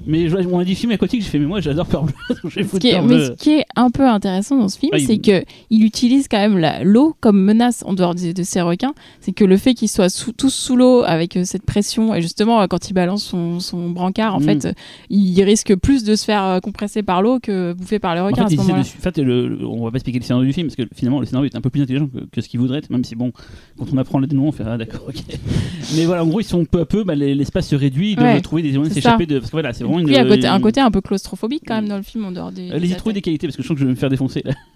Mais 0.06 0.28
on 0.46 0.58
a 0.58 0.64
dit 0.64 0.74
film 0.74 0.92
aquatique, 0.92 1.22
j'ai 1.22 1.28
fait, 1.28 1.38
mais 1.38 1.46
moi 1.46 1.60
j'adore 1.60 1.86
Peur 1.86 2.04
Bleue, 2.04 2.14
Ce 2.50 2.76
qui 2.78 2.88
est- 2.88 3.00
mais 3.02 3.26
ce 3.26 3.30
qui 3.32 3.50
est 3.54 3.64
un 3.76 3.90
peu 3.90 4.06
intéressant 4.06 4.56
dans 4.58 4.68
ce 4.68 4.78
film, 4.78 4.90
Ah, 4.94 4.98
il- 4.98 5.06
c'est 5.06 5.18
que 5.18 5.44
il 5.70 5.84
utilise 5.84 6.28
quand 6.28 6.38
même 6.38 6.58
l'eau 6.84 7.16
comme 7.20 7.40
menace 7.42 7.82
en 7.86 7.92
dehors 7.94 8.14
de, 8.14 8.32
de 8.32 8.42
ces 8.42 8.60
requins. 8.60 8.94
C'est 9.20 9.32
que 9.32 9.44
le 9.44 9.56
fait 9.56 9.74
qu'ils 9.74 9.88
soient 9.88 10.08
sous- 10.08 10.32
tous 10.32 10.50
sous 10.54 10.76
l'eau 10.76 11.02
avec 11.04 11.36
euh, 11.36 11.44
cette 11.44 11.62
pression, 11.64 12.14
et 12.14 12.22
justement 12.22 12.60
euh, 12.60 12.66
quand 12.66 12.88
il 12.90 12.92
balance 12.94 13.24
son, 13.24 13.60
son 13.60 13.90
brancard, 13.90 14.34
en 14.36 14.40
Mm. 14.40 14.44
fait, 14.44 14.64
euh, 14.66 14.72
il 15.10 15.40
risque 15.42 15.74
plus 15.76 16.04
de 16.04 16.14
se 16.14 16.24
faire 16.24 16.44
euh, 16.44 16.60
compresser 16.60 17.02
par 17.02 17.22
l'eau 17.22 17.38
que 17.40 17.72
bouffer 17.72 17.98
par 17.98 18.14
les 18.14 18.20
En 18.20 18.26
requins 18.26 18.48
fait, 18.48 18.54
à 18.58 18.62
ce 18.62 18.66
de- 18.68 18.72
en 18.72 18.82
fait, 18.84 19.18
le- 19.18 19.48
le- 19.48 19.66
on 19.66 19.84
va 19.84 19.90
pas 19.90 19.96
expliquer 19.96 20.18
le 20.18 20.24
scénario 20.24 20.46
du 20.46 20.52
film 20.52 20.66
parce 20.68 20.76
que 20.76 20.82
finalement 20.94 21.20
le 21.20 21.26
scénario 21.26 21.48
est 21.52 21.56
un 21.56 21.60
peu 21.60 21.70
plus 21.70 21.82
intelligent 21.82 22.06
que, 22.08 22.24
que 22.30 22.40
ce 22.40 22.48
qu'il 22.48 22.60
voudrait 22.60 22.82
même 22.90 23.04
si 23.04 23.14
bon, 23.14 23.32
quand 23.78 23.86
on 23.92 23.96
apprend 23.98 24.18
le 24.18 24.26
dénouement, 24.26 24.48
on 24.48 24.52
fait 24.52 24.64
ah 24.66 24.76
d'accord, 24.78 25.02
ok. 25.08 25.16
Mais 25.96 26.04
voilà, 26.04 26.24
en 26.24 26.26
gros, 26.26 26.40
ils 26.40 26.44
sont 26.44 26.64
peu 26.64 26.80
à 26.80 26.86
peu, 26.86 27.04
bah, 27.04 27.14
les- 27.14 27.34
l'espace 27.34 27.68
se 27.68 27.76
réduit, 27.76 28.10
ils 28.12 28.16
doivent 28.16 28.34
Ouais, 28.34 28.40
trouver 28.40 28.62
des 28.62 28.70
moyens 28.72 28.88
de 28.88 28.94
s'échapper 28.94 29.26
de. 29.26 29.38
Parce 29.38 29.50
que 29.50 29.56
voilà, 29.56 29.72
c'est 29.76 29.84
vraiment 29.84 29.98
une. 30.00 30.06
Puis 30.06 30.14
il 30.14 30.16
y 30.16 30.20
a 30.20 30.24
un 30.24 30.28
côté, 30.28 30.46
un 30.46 30.56
une- 30.56 30.62
côté 30.62 30.80
un 30.80 30.90
peu 30.90 31.00
claustrophobique 31.00 31.62
quand 31.66 31.74
même 31.76 31.88
dans 31.88 31.96
le 31.96 32.02
film 32.02 32.24
en 32.24 32.32
dehors 32.32 32.50
des. 32.52 32.70
Allez-y, 32.70 32.90
des 32.90 32.96
trouver 32.96 33.14
des 33.14 33.22
qualités 33.22 33.46
parce 33.46 33.56
que 33.56 33.62
je 33.62 33.68
sens 33.68 33.74
que 33.74 33.80
je 33.80 33.84
vais 33.86 33.90
me 33.92 33.96
faire 33.96 34.10
défoncer. 34.10 34.42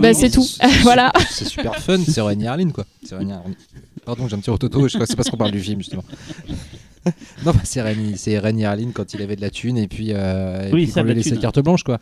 Bah, 0.00 0.14
c'est 0.14 0.30
tout. 0.30 0.44
voilà. 0.82 1.12
C'est 1.30 1.46
super 1.46 1.76
fun, 1.76 1.98
c'est 2.06 2.20
Rainier 2.20 2.48
Arline 2.48 2.72
quoi. 2.72 2.84
C'est. 3.02 3.16
Pardon, 4.04 4.28
j'ai 4.28 4.34
un 4.34 4.38
petit 4.38 4.50
rototo, 4.50 4.86
je 4.86 4.94
crois 4.94 5.06
que 5.06 5.10
c'est 5.10 5.16
parce 5.16 5.30
qu'on 5.30 5.36
parle 5.36 5.52
du 5.52 5.60
film 5.60 5.80
justement. 5.80 6.04
non, 7.44 7.52
bah, 7.52 7.54
c'est 7.64 7.80
Arline 7.80 8.92
quand 8.92 9.14
il 9.14 9.22
avait 9.22 9.36
de 9.36 9.40
la 9.40 9.50
thune 9.50 9.78
et 9.78 9.88
puis, 9.88 10.08
euh, 10.12 10.68
et 10.68 10.72
Oui, 10.72 10.84
puis 10.84 10.92
ça, 10.92 11.02
lui 11.02 11.08
la 11.10 11.14
laissait 11.14 11.36
carte 11.36 11.60
blanche 11.60 11.82
quoi. 11.84 11.98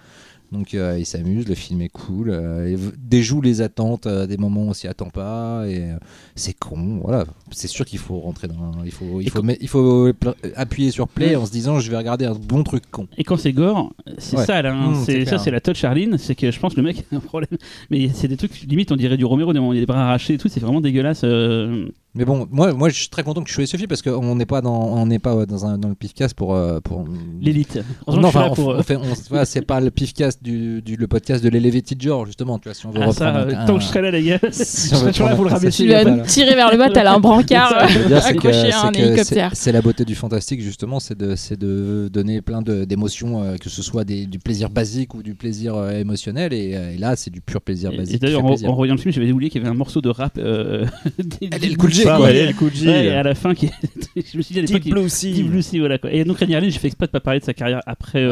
Donc 0.52 0.74
euh, 0.74 0.96
il 0.98 1.06
s'amuse, 1.06 1.48
le 1.48 1.54
film 1.54 1.80
est 1.80 1.88
cool, 1.88 2.28
euh, 2.30 2.70
il 2.70 2.78
déjoue 3.08 3.40
les 3.40 3.62
attentes 3.62 4.06
euh, 4.06 4.26
des 4.26 4.36
moments 4.36 4.64
où 4.64 4.68
on 4.68 4.72
s'y 4.74 4.86
attend 4.86 5.08
pas 5.08 5.64
et 5.66 5.78
euh, 5.80 5.96
c'est 6.36 6.52
con, 6.52 7.00
voilà. 7.02 7.24
C'est 7.52 7.68
sûr 7.68 7.86
qu'il 7.86 7.98
faut 7.98 8.18
rentrer 8.20 8.48
dans, 8.48 8.72
il 8.84 8.90
faut, 8.92 9.20
il 9.22 9.26
Et 9.26 9.30
faut, 9.30 9.38
quand- 9.40 9.46
met- 9.46 9.56
il 9.62 9.68
faut 9.68 10.10
appuyer 10.54 10.90
sur 10.90 11.08
play 11.08 11.36
en 11.36 11.46
se 11.46 11.52
disant 11.52 11.78
je 11.80 11.90
vais 11.90 11.96
regarder 11.96 12.26
un 12.26 12.34
bon 12.34 12.62
truc 12.64 12.82
con. 12.90 13.08
Et 13.16 13.24
quand 13.24 13.38
c'est 13.38 13.52
gore, 13.54 13.94
c'est 14.18 14.36
Ouais. 14.36 14.44
ça 14.44 14.60
là. 14.60 14.74
hein. 14.74 14.90
Mmh, 14.90 15.04
c'est 15.06 15.24
c'est 15.24 15.30
ça, 15.30 15.38
c'est 15.38 15.50
la 15.50 15.60
touch 15.60 15.78
Charline. 15.78 16.18
C'est 16.18 16.34
que 16.34 16.50
je 16.50 16.60
pense 16.60 16.74
que 16.74 16.80
le 16.80 16.86
mec 16.86 17.04
a 17.12 17.16
un 17.16 17.20
problème. 17.20 17.48
Mais 17.90 18.10
c'est 18.12 18.28
des 18.28 18.36
trucs 18.36 18.60
limite, 18.62 18.92
on 18.92 18.96
dirait 18.96 19.16
du 19.16 19.24
Romero, 19.24 19.52
il 19.54 19.56
y 19.56 19.78
a 19.78 19.80
des 19.80 19.86
bras 19.86 20.02
arrachés 20.04 20.34
et 20.34 20.38
tout. 20.38 20.48
C'est 20.48 20.60
vraiment 20.60 20.82
dégueulasse. 20.82 21.22
euh. 21.24 21.88
Mais 22.14 22.26
bon, 22.26 22.46
moi, 22.50 22.74
moi 22.74 22.90
je 22.90 22.94
suis 23.00 23.08
très 23.08 23.22
content 23.22 23.42
que 23.42 23.48
je 23.48 23.54
choisisse 23.54 23.72
ce 23.72 23.78
film 23.78 23.88
parce 23.88 24.02
qu'on 24.02 24.34
n'est 24.36 24.44
pas 24.44 24.60
dans, 24.60 24.82
on 24.88 25.06
n'est 25.06 25.18
pas 25.18 25.46
dans, 25.46 25.64
un, 25.64 25.78
dans 25.78 25.88
le 25.88 25.94
pifcast 25.94 26.34
pour, 26.34 26.54
euh, 26.54 26.78
pour 26.80 27.06
L'élite. 27.40 27.78
Non, 28.06 28.24
enfin, 28.24 28.48
on, 28.50 28.54
pour, 28.54 28.74
f- 28.74 28.78
on 28.80 28.82
fait, 28.82 28.96
on- 28.96 29.14
voilà, 29.30 29.46
c'est 29.46 29.62
pas 29.62 29.80
le 29.80 29.90
pifcast 29.90 30.41
du, 30.42 30.82
du 30.82 30.96
le 30.96 31.06
podcast 31.06 31.42
de 31.42 31.48
l'Elevated 31.48 32.00
Genre 32.02 32.26
justement, 32.26 32.58
tu 32.58 32.68
vois, 32.68 32.74
si 32.74 32.84
on 32.86 32.90
veut 32.90 33.00
Ah, 33.02 33.12
ça, 33.12 33.36
euh, 33.36 33.54
un- 33.56 33.64
tant 33.66 33.76
que 33.76 33.82
je 33.82 33.86
serai 33.88 34.02
là, 34.02 34.10
les 34.10 34.22
gars, 34.22 34.38
je 34.42 34.48
Si 34.52 34.94
on 34.94 35.06
toujours 35.10 35.28
là 35.28 35.34
pour 35.36 35.44
le 35.44 35.50
Tu 35.70 35.88
vas 35.88 36.18
tirer 36.24 36.54
vers 36.54 36.70
le 36.72 36.78
bas, 36.78 36.90
t'as 36.90 37.02
là 37.04 37.14
un 37.14 37.20
brancard 37.20 37.72
accroché 38.26 38.72
à 38.72 38.86
un 38.86 38.92
hélicoptère. 38.92 39.50
c'est- 39.54 39.72
la 39.72 39.80
beauté 39.80 40.04
du 40.04 40.14
fantastique 40.14 40.60
justement, 40.60 41.00
c'est 41.00 41.16
de, 41.16 41.34
c'est 41.36 41.58
de 41.58 42.08
donner 42.12 42.40
plein 42.42 42.60
d'émotions, 42.62 43.42
euh, 43.42 43.56
que 43.56 43.70
ce 43.70 43.82
soit 43.82 44.04
des- 44.04 44.26
du 44.26 44.38
plaisir 44.38 44.68
basique 44.70 45.14
ou 45.14 45.22
du 45.22 45.34
plaisir 45.34 45.74
euh, 45.76 45.92
émotionnel, 45.92 46.52
et, 46.52 46.74
euh, 46.76 46.92
et 46.94 46.98
là 46.98 47.16
c'est 47.16 47.30
du 47.30 47.40
pur 47.40 47.60
plaisir 47.62 47.92
Et- 47.92 47.96
basique. 47.96 48.16
Et 48.16 48.18
d'ailleurs, 48.18 48.44
en, 48.44 48.74
voyant 48.74 48.94
le 48.94 49.00
film, 49.00 49.12
j'avais 49.14 49.30
oublié 49.32 49.50
qu'il 49.50 49.60
y 49.60 49.64
avait 49.64 49.70
un 49.72 49.76
morceau 49.78 50.00
de 50.00 50.08
rap. 50.08 50.38
Elle 50.38 50.88
est 51.64 51.68
le 51.70 51.76
coup 51.76 51.86
de 52.70 53.12
à 53.12 53.22
la 53.22 53.34
fin, 53.34 53.54
qui... 53.54 53.70
je 54.16 54.36
me 54.36 54.42
suis 54.42 54.52
dit 54.54 54.58
à 54.58 54.62
l'époque, 54.62 54.82
Deep 54.82 54.86
il- 54.86 54.92
Blue 54.94 55.08
Sea. 55.08 55.32
Deep 55.32 55.48
Blue 55.50 55.62
Sea, 55.62 55.78
voilà 55.78 55.98
quoi. 55.98 56.12
Et 56.12 56.24
donc 56.24 56.38
Rainier 56.38 56.56
Arline, 56.56 56.70
j'ai 56.70 56.78
fait 56.78 56.88
exprès 56.88 57.06
de 57.06 57.12
pas 57.12 57.20
parler 57.20 57.40
de 57.40 57.44
sa 57.44 57.54
carrière 57.54 57.80
après, 57.86 58.26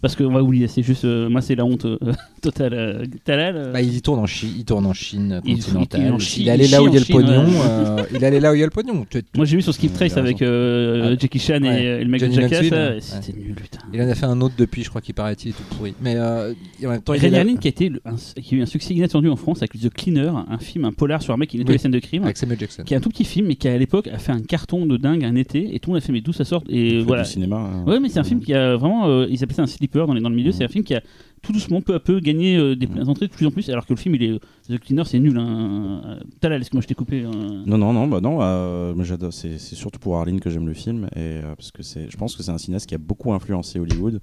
parce 0.00 0.16
qu'on 0.16 0.32
va 0.32 0.42
oublier. 0.42 0.68
C'est 0.68 0.82
juste, 0.82 1.04
moi, 1.34 1.42
c'est 1.42 1.54
la 1.54 1.64
honte 1.64 1.84
euh, 1.84 1.98
totale. 2.40 2.74
euh, 2.74 3.04
Talal, 3.24 3.56
euh, 3.56 3.72
Bah, 3.72 3.82
il 3.82 4.00
tourne 4.02 4.20
en 4.20 4.26
Chine, 4.26 4.50
il 4.56 4.64
tourne 4.64 4.86
en 4.86 4.92
Chine 4.92 5.40
Il- 5.44 5.56
continentale. 5.56 6.00
il- 6.00 6.40
il 6.42 6.70
là 6.70 6.82
où 6.82 6.86
il 6.88 6.94
y 6.94 6.96
a 6.96 7.00
le 7.00 7.04
Chine, 7.04 7.16
pognon. 7.16 7.44
euh, 7.64 8.02
il 8.14 8.22
est 8.22 8.26
allé 8.26 8.40
là 8.40 8.52
où 8.52 8.54
il 8.54 8.60
y 8.60 8.62
a 8.62 8.66
le 8.66 8.70
pognon. 8.70 9.04
Moi, 9.34 9.44
j'ai 9.46 9.56
vu 9.56 9.62
sur 9.62 9.74
Skip 9.74 9.90
Mmh, 9.90 9.94
Trace 9.94 10.16
avec 10.16 10.40
euh, 10.42 11.12
Ah, 11.14 11.16
Jackie 11.18 11.38
Chan 11.38 11.60
ouais. 11.62 11.84
et, 11.84 12.04
le 12.04 12.08
mec 12.10 12.20
Johnny 12.20 12.36
de 12.36 12.40
Jackass. 12.42 12.70
Ouais. 12.70 12.96
C'était 13.00 13.38
nul, 13.38 13.54
putain. 13.54 13.78
Il 13.92 14.00
en 14.00 14.08
a 14.08 14.14
fait 14.14 14.26
un 14.26 14.40
autre 14.40 14.54
depuis, 14.56 14.82
je 14.84 14.88
crois 14.88 15.00
qu'il 15.00 15.14
paraît-il 15.14 15.50
est 15.50 15.52
tout 15.52 15.62
pourri. 15.76 15.94
Mais 16.00 16.14
euh, 16.16 16.52
en 16.84 16.88
même 16.88 17.02
temps, 17.02 17.14
il 17.14 17.34
Arline 17.34 17.58
qui 17.58 17.68
a, 17.68 17.70
été 17.70 17.88
le- 17.88 18.00
un- 18.04 18.14
qui 18.40 18.54
a 18.54 18.58
eu 18.58 18.62
un 18.62 18.66
succès 18.66 18.94
inattendu 18.94 19.28
en 19.28 19.36
France 19.36 19.58
avec 19.58 19.72
The 19.72 19.90
Cleaner, 19.92 20.30
un 20.48 20.58
film, 20.58 20.84
un 20.84 20.92
polar 20.92 21.20
sur 21.22 21.34
un 21.34 21.36
mec 21.36 21.50
qui 21.50 21.58
nettoie 21.58 21.70
Oui. 21.70 21.74
les 21.74 21.78
scènes 21.82 21.90
de 21.90 21.98
crime. 21.98 22.22
avec 22.24 22.36
Samuel 22.36 22.58
Jackson. 22.60 22.84
Qui 22.84 22.94
est 22.94 22.96
un 22.96 23.00
tout 23.00 23.08
petit 23.08 23.24
film, 23.24 23.46
mais 23.48 23.56
qui 23.56 23.66
à 23.68 23.76
l'époque 23.76 24.06
a 24.08 24.18
fait 24.18 24.32
un 24.32 24.40
carton 24.40 24.86
de 24.86 24.96
dingue 24.96 25.24
un 25.24 25.34
été, 25.34 25.74
et 25.74 25.80
tout 25.80 25.90
le 25.90 25.94
monde 25.94 26.02
a 26.02 26.06
fait 26.06 26.12
mais 26.12 26.20
d'où 26.20 26.32
ça 26.32 26.44
sort 26.44 26.62
Et 26.68 27.00
voilà. 27.00 27.22
du 27.22 27.28
cinéma. 27.30 27.56
hein. 27.56 27.84
Ouais, 27.86 27.98
mais 28.00 28.08
c'est 28.08 28.18
un 28.20 28.24
film 28.24 28.40
qui 28.40 28.54
a 28.54 28.76
vraiment. 28.76 29.24
ils 29.24 29.42
appelaient 29.42 29.56
ça 29.56 29.62
un 29.62 29.66
sleeper 29.66 30.06
dans, 30.06 30.14
le 30.14 30.20
milieu. 30.30 30.50
Mhm. 30.50 30.56
C'est 30.56 30.64
un 30.64 30.68
film 30.68 30.84
qui 30.84 30.94
a 30.94 31.02
tout 31.42 31.52
doucement, 31.52 31.82
peu 31.82 31.94
à 31.94 32.00
peu, 32.00 32.20
gagné 32.20 32.56
euh, 32.56 32.74
des 32.74 32.86
Mhm. 32.86 33.08
entrées 33.08 33.26
de 33.26 33.32
plus 33.32 33.46
en 33.46 33.50
plus. 33.50 33.68
Alors 33.68 33.84
que 33.86 33.92
le 33.92 33.98
film, 33.98 34.14
il 34.14 34.22
est. 34.22 34.38
The 34.68 34.78
Cleaner, 34.78 35.04
c'est 35.04 35.18
nul. 35.18 35.36
Hein. 35.38 36.02
Euh, 36.06 36.20
Talal, 36.40 36.60
est-ce 36.60 36.70
que 36.70 36.76
moi 36.76 36.82
je 36.82 36.86
t'ai 36.86 36.94
coupé 36.94 37.24
hein 37.24 37.62
Non, 37.66 37.76
non, 37.78 37.92
non, 37.92 38.06
bah 38.08 38.20
non. 38.20 38.38
euh, 38.40 38.94
j'adore. 39.02 39.32
C'est 39.32 39.58
c'est 39.58 39.74
surtout 39.74 39.98
pour 39.98 40.16
Arline 40.16 40.40
que 40.40 40.48
j'aime 40.50 40.66
le 40.66 40.74
film 40.74 41.04
et 41.14 41.18
euh, 41.18 41.54
parce 41.54 41.70
que 41.70 41.82
c'est. 41.82 42.10
Je 42.10 42.16
pense 42.16 42.34
que 42.36 42.42
c'est 42.42 42.50
un 42.52 42.58
cinéaste 42.58 42.86
qui 42.88 42.94
a 42.94 42.98
beaucoup 42.98 43.32
influencé 43.32 43.78
Hollywood, 43.78 44.20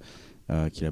euh, 0.50 0.68
qu'il 0.68 0.86
a 0.86 0.90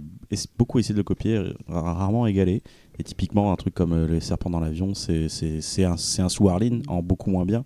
beaucoup 0.56 0.78
essayé 0.78 0.94
de 0.94 1.00
le 1.00 1.04
copier, 1.04 1.36
ra- 1.66 1.94
rarement 1.94 2.26
égalé. 2.26 2.62
Et 2.98 3.02
typiquement, 3.02 3.50
un 3.52 3.56
truc 3.56 3.74
comme 3.74 3.92
euh, 3.94 4.06
Les 4.06 4.20
serpents 4.20 4.50
dans 4.50 4.60
l'avion, 4.60 4.94
c'est 4.94 5.28
c'est 5.28 5.60
c'est 5.60 5.84
un, 5.84 5.96
c'est 5.96 6.22
un 6.22 6.28
sous 6.28 6.48
Arline 6.48 6.82
en 6.86 7.02
beaucoup 7.02 7.30
moins 7.30 7.44
bien. 7.46 7.64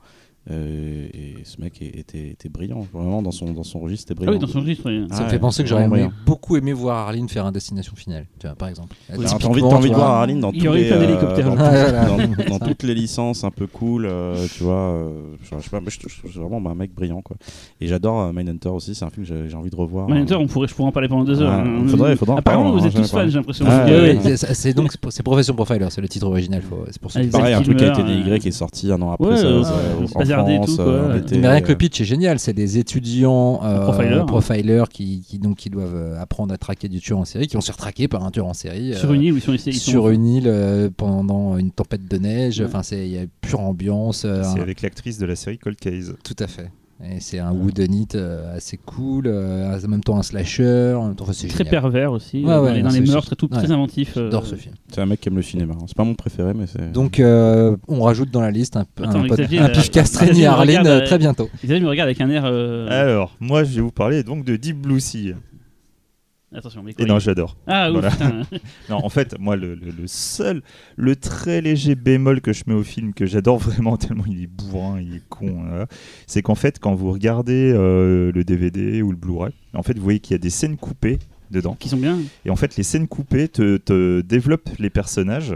Euh, 0.50 1.06
et 1.14 1.36
ce 1.44 1.58
mec 1.58 1.80
est- 1.80 1.98
était, 1.98 2.28
était 2.28 2.50
brillant, 2.50 2.86
vraiment 2.92 3.22
dans 3.22 3.30
son, 3.30 3.52
dans 3.52 3.62
son 3.62 3.80
registre, 3.80 4.08
c'était 4.08 4.20
Ah 4.20 4.26
brillant. 4.26 4.32
oui, 4.40 4.46
dans 4.46 4.52
son 4.52 4.60
registre. 4.60 4.82
oui. 4.90 5.06
Ça 5.10 5.20
me 5.20 5.24
Ouais, 5.24 5.30
fait 5.30 5.38
penser 5.38 5.62
que 5.62 5.68
j'aurais 5.70 5.84
aimé- 5.84 6.10
beaucoup 6.26 6.56
aimé 6.58 6.74
voir 6.74 6.98
Arline 7.08 7.30
faire 7.30 7.46
un 7.46 7.52
destination 7.52 7.96
finale, 7.96 8.26
tu 8.38 8.46
vois, 8.46 8.54
par 8.54 8.68
exemple. 8.68 8.94
T'as 9.08 9.14
envie, 9.48 9.62
envie 9.62 9.88
de 9.88 9.94
voir 9.94 10.10
Arline 10.10 10.40
dans, 10.40 10.52
eu 10.52 10.56
les, 10.58 10.92
euh, 10.92 10.98
d'hélicoptères. 11.00 11.48
dans, 11.48 11.56
dans- 11.56 12.44
dans 12.58 12.66
toutes 12.66 12.82
les 12.82 12.94
licences 12.94 13.42
un 13.42 13.50
peu 13.50 13.66
cool, 13.66 14.04
euh, 14.04 14.46
tu 14.54 14.64
vois. 14.64 14.74
euh, 14.74 15.34
je, 15.42 15.56
je 15.56 15.62
sais 15.64 15.70
pas, 15.70 15.80
mais 15.80 15.88
je, 15.90 15.98
je 16.06 16.18
trouve 16.18 16.46
vraiment 16.50 16.70
un 16.70 16.74
mec 16.74 16.94
brillant, 16.94 17.22
quoi. 17.22 17.38
Et 17.80 17.86
j'adore 17.86 18.20
euh, 18.20 18.32
Mindhunter 18.34 18.68
aussi, 18.68 18.94
c'est 18.94 19.06
un 19.06 19.10
film 19.10 19.26
que 19.26 19.48
j'ai 19.48 19.56
envie 19.56 19.70
de 19.70 19.76
revoir. 19.76 20.08
Mindhunter, 20.08 20.34
on 20.34 20.46
pourrait, 20.46 20.68
je 20.68 20.74
pourrais 20.74 20.88
en 20.88 20.92
parler 20.92 21.08
pendant 21.08 21.24
deux 21.24 21.40
heures. 21.40 21.50
Ah, 21.52 21.64
hein. 21.66 21.86
faudrait- 21.88 22.16
faudrait 22.16 22.34
en 22.34 22.38
Apparemment, 22.38 22.64
parler, 22.64 22.80
vous 22.80 22.84
on 22.84 22.88
êtes 22.90 22.94
tous 22.94 23.10
fans, 23.10 23.26
j'ai 23.28 23.38
l'impression. 23.38 23.64
Ah, 23.66 23.86
Oui, 23.88 24.18
oui, 24.22 24.32
c'est- 24.36 24.74
donc 24.74 24.92
c'est 25.08 25.22
Profession 25.22 25.54
Profiler, 25.54 25.86
c'est 25.88 26.02
le 26.02 26.08
titre 26.08 26.26
original. 26.26 26.60
faut- 26.60 26.84
C'est 26.90 27.00
pour 27.00 27.10
ça. 27.10 27.20
Ah, 27.22 27.26
Pareil, 27.32 27.54
un 27.54 27.62
truc 27.62 27.78
qui 27.78 27.84
a 27.84 27.92
été 27.92 28.02
dénigré 28.02 28.38
qui 28.40 28.48
est 28.48 28.52
sorti 28.52 28.92
un 28.92 29.00
an 29.00 29.12
après. 29.12 29.36
Et 30.48 30.55
France, 30.56 30.66
tout, 30.70 30.77
quoi. 30.77 30.86
euh, 30.86 31.19
était, 31.20 31.39
Mais 31.39 31.48
rien 31.48 31.61
que 31.61 31.69
le 31.69 31.77
pitch 31.77 32.01
est 32.01 32.05
génial, 32.05 32.39
c'est 32.39 32.52
des 32.52 32.78
étudiants 32.78 33.61
euh, 33.65 33.81
Profilers. 33.85 34.27
profilers 34.27 34.85
qui, 34.93 35.20
qui, 35.27 35.39
donc, 35.39 35.56
qui 35.56 35.70
doivent 35.70 35.94
euh, 35.94 36.20
apprendre 36.20 36.52
à 36.55 36.59
traquer 36.59 36.89
du 36.89 37.01
tueur 37.01 37.19
en 37.19 37.24
série, 37.24 37.47
qui 37.47 37.55
vont 37.55 37.61
se 37.61 37.66
faire 37.66 37.77
traquer 37.77 38.09
par 38.09 38.24
un 38.24 38.31
tueur 38.31 38.47
en 38.47 38.55
série. 38.55 38.94
Sur 38.94 39.11
euh, 39.11 39.15
une 39.15 39.23
île 39.23 39.35
ils 39.35 39.40
sont- 39.40 39.55
sur 39.73 40.09
une 40.11 40.27
île 40.27 40.44
euh, 40.48 40.90
pendant 40.97 41.56
une 41.59 41.70
tempête 41.70 42.06
de 42.09 42.19
neige. 42.19 42.61
Ouais. 42.61 42.66
Enfin, 42.66 42.82
c'est 42.82 43.06
il 43.06 43.12
y 43.12 43.19
a 43.19 43.24
pure 43.40 43.61
ambiance. 43.61 44.24
euh, 44.24 44.43
C'est 44.55 44.61
avec 44.61 44.82
l'actrice 44.82 45.19
de 45.19 45.27
la 45.27 45.36
série 45.36 45.59
Cold 45.59 45.77
Case. 45.78 46.15
Tout 46.24 46.36
à 46.39 46.47
fait. 46.47 46.70
Et 47.02 47.18
c'est 47.20 47.38
un 47.40 47.52
whodunit 47.52 48.06
euh, 48.14 48.56
assez 48.56 48.76
cool, 48.76 49.24
euh, 49.26 49.78
en 49.84 49.88
même 49.88 50.02
temps 50.02 50.16
un 50.16 50.22
slasher, 50.22 50.94
en 50.96 51.08
même 51.08 51.16
temps, 51.16 51.24
enfin, 51.24 51.32
c'est 51.32 51.48
Très 51.48 51.58
génial. 51.64 51.70
pervers 51.70 52.12
aussi, 52.12 52.44
Ouais, 52.44 52.52
euh, 52.52 52.60
ouais, 52.62 52.68
dans 52.68 52.74
les, 52.74 52.82
non, 52.82 52.88
dans 52.88 52.94
les 52.94 53.06
c'est- 53.06 53.12
meurtres 53.12 53.32
et 53.32 53.36
tout, 53.36 53.48
très 53.48 53.70
inventif. 53.72 54.12
J'adore 54.14 54.46
ce 54.46 54.54
film. 54.54 54.74
C'est 54.88 55.00
un 55.00 55.06
mec 55.06 55.20
qui 55.20 55.28
aime 55.28 55.34
le 55.36 55.42
cinéma. 55.42 55.74
C'est 55.86 55.96
pas 55.96 56.04
mon 56.04 56.14
préféré, 56.14 56.54
mais 56.54 56.66
c'est. 56.66 56.92
Donc, 56.92 57.18
euh, 57.20 57.76
on 57.88 58.00
rajoute 58.02 58.30
dans 58.30 58.40
la 58.40 58.52
liste 58.52 58.76
un, 58.76 58.82
Attends, 59.02 59.20
un, 59.22 59.26
Xavier, 59.26 59.58
un 59.58 59.64
euh, 59.64 59.68
pif 59.70 59.90
très 59.90 61.18
bientôt. 61.18 61.48
Xavier 61.64 61.80
me 61.82 61.88
regarde 61.88 62.06
avec 62.08 62.20
un 62.20 62.30
air. 62.30 62.44
euh, 62.46 62.86
Alors, 62.88 63.36
moi, 63.40 63.64
je 63.64 63.74
vais 63.74 63.80
vous 63.82 63.90
parler 63.90 64.22
donc 64.22 64.44
de 64.44 64.54
Deep 64.56 64.78
Blue 64.80 65.00
Sea. 65.00 65.34
Attention, 66.55 66.82
mais 66.85 66.94
Et 66.98 67.05
non, 67.05 67.18
j'adore. 67.18 67.56
Ah, 67.66 67.90
ouf, 67.90 67.98
Voilà. 68.01 68.12
Non, 68.89 68.97
en 69.05 69.09
fait, 69.09 69.36
moi, 69.39 69.56
le, 69.56 69.74
le- 69.74 69.90
le 69.90 70.06
seul, 70.06 70.62
le 70.97 71.16
très 71.16 71.60
léger 71.60 71.94
bémol 71.97 72.40
que 72.40 72.52
je 72.52 72.62
mets 72.66 72.74
au 72.74 72.82
film, 72.85 73.12
que 73.12 73.26
j'adore 73.26 73.59
vraiment 73.60 73.97
tellement 73.97 74.24
il 74.26 74.43
est 74.43 74.47
bourrin, 74.47 75.01
il 75.01 75.16
est 75.16 75.28
con, 75.28 75.64
hein, 75.72 75.86
c'est 76.26 76.43
qu'en 76.43 76.55
fait, 76.55 76.78
quand 76.78 76.94
vous 76.94 77.10
regardez 77.12 77.72
euh, 77.74 78.31
le 78.32 78.44
DVD 78.44 79.02
ou 79.02 79.10
le 79.10 79.16
Blu-ray, 79.16 79.52
en 79.74 79.82
fait, 79.82 79.97
vous 79.98 80.05
voyez 80.05 80.20
qu'il 80.20 80.35
y 80.35 80.36
a 80.36 80.39
des 80.39 80.51
scènes 80.51 80.76
coupées 80.76 81.18
dedans. 81.50 81.76
Qui 81.78 81.88
sont 81.88 81.96
bien. 81.96 82.18
Et 82.44 82.50
en 82.50 82.56
fait, 82.56 82.76
les 82.76 82.82
scènes 82.82 83.06
coupées 83.08 83.48
te, 83.48 83.76
te 83.76 84.20
développent 84.22 84.70
les 84.78 84.90
personnages 84.90 85.54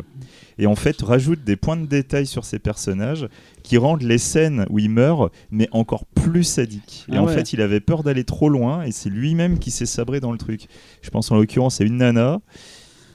et 0.59 0.67
en 0.67 0.75
fait 0.75 1.01
rajoutent 1.03 1.45
des 1.45 1.57
points 1.57 1.77
de 1.77 1.87
détail 1.87 2.27
sur 2.27 2.45
ces 2.45 2.59
personnages 2.59 3.29
qui 3.63 3.77
rendent 3.79 4.03
les 4.03 4.19
scènes 4.19 4.67
où 4.71 4.79
ils 4.79 4.91
meurent 4.91 5.31
mais 5.51 5.69
encore 5.73 6.05
plus 6.05 6.45
sadiques. 6.45 7.07
Et 7.13 7.17
Ah 7.17 7.23
en 7.23 7.29
fait, 7.29 7.53
il 7.53 7.61
avait 7.61 7.81
peur 7.81 8.03
d'aller 8.03 8.25
trop 8.25 8.49
loin 8.49 8.83
et 8.83 8.91
c'est 8.93 9.11
lui-même 9.11 9.59
qui 9.59 9.71
s'est 9.71 9.87
sabré 9.87 10.21
dans 10.21 10.33
le 10.33 10.39
truc. 10.39 10.67
Je 11.03 11.11
pense 11.11 11.31
en 11.31 11.37
l'occurrence 11.37 11.81
à 11.81 11.85
une 11.85 11.99
nana, 11.99 12.41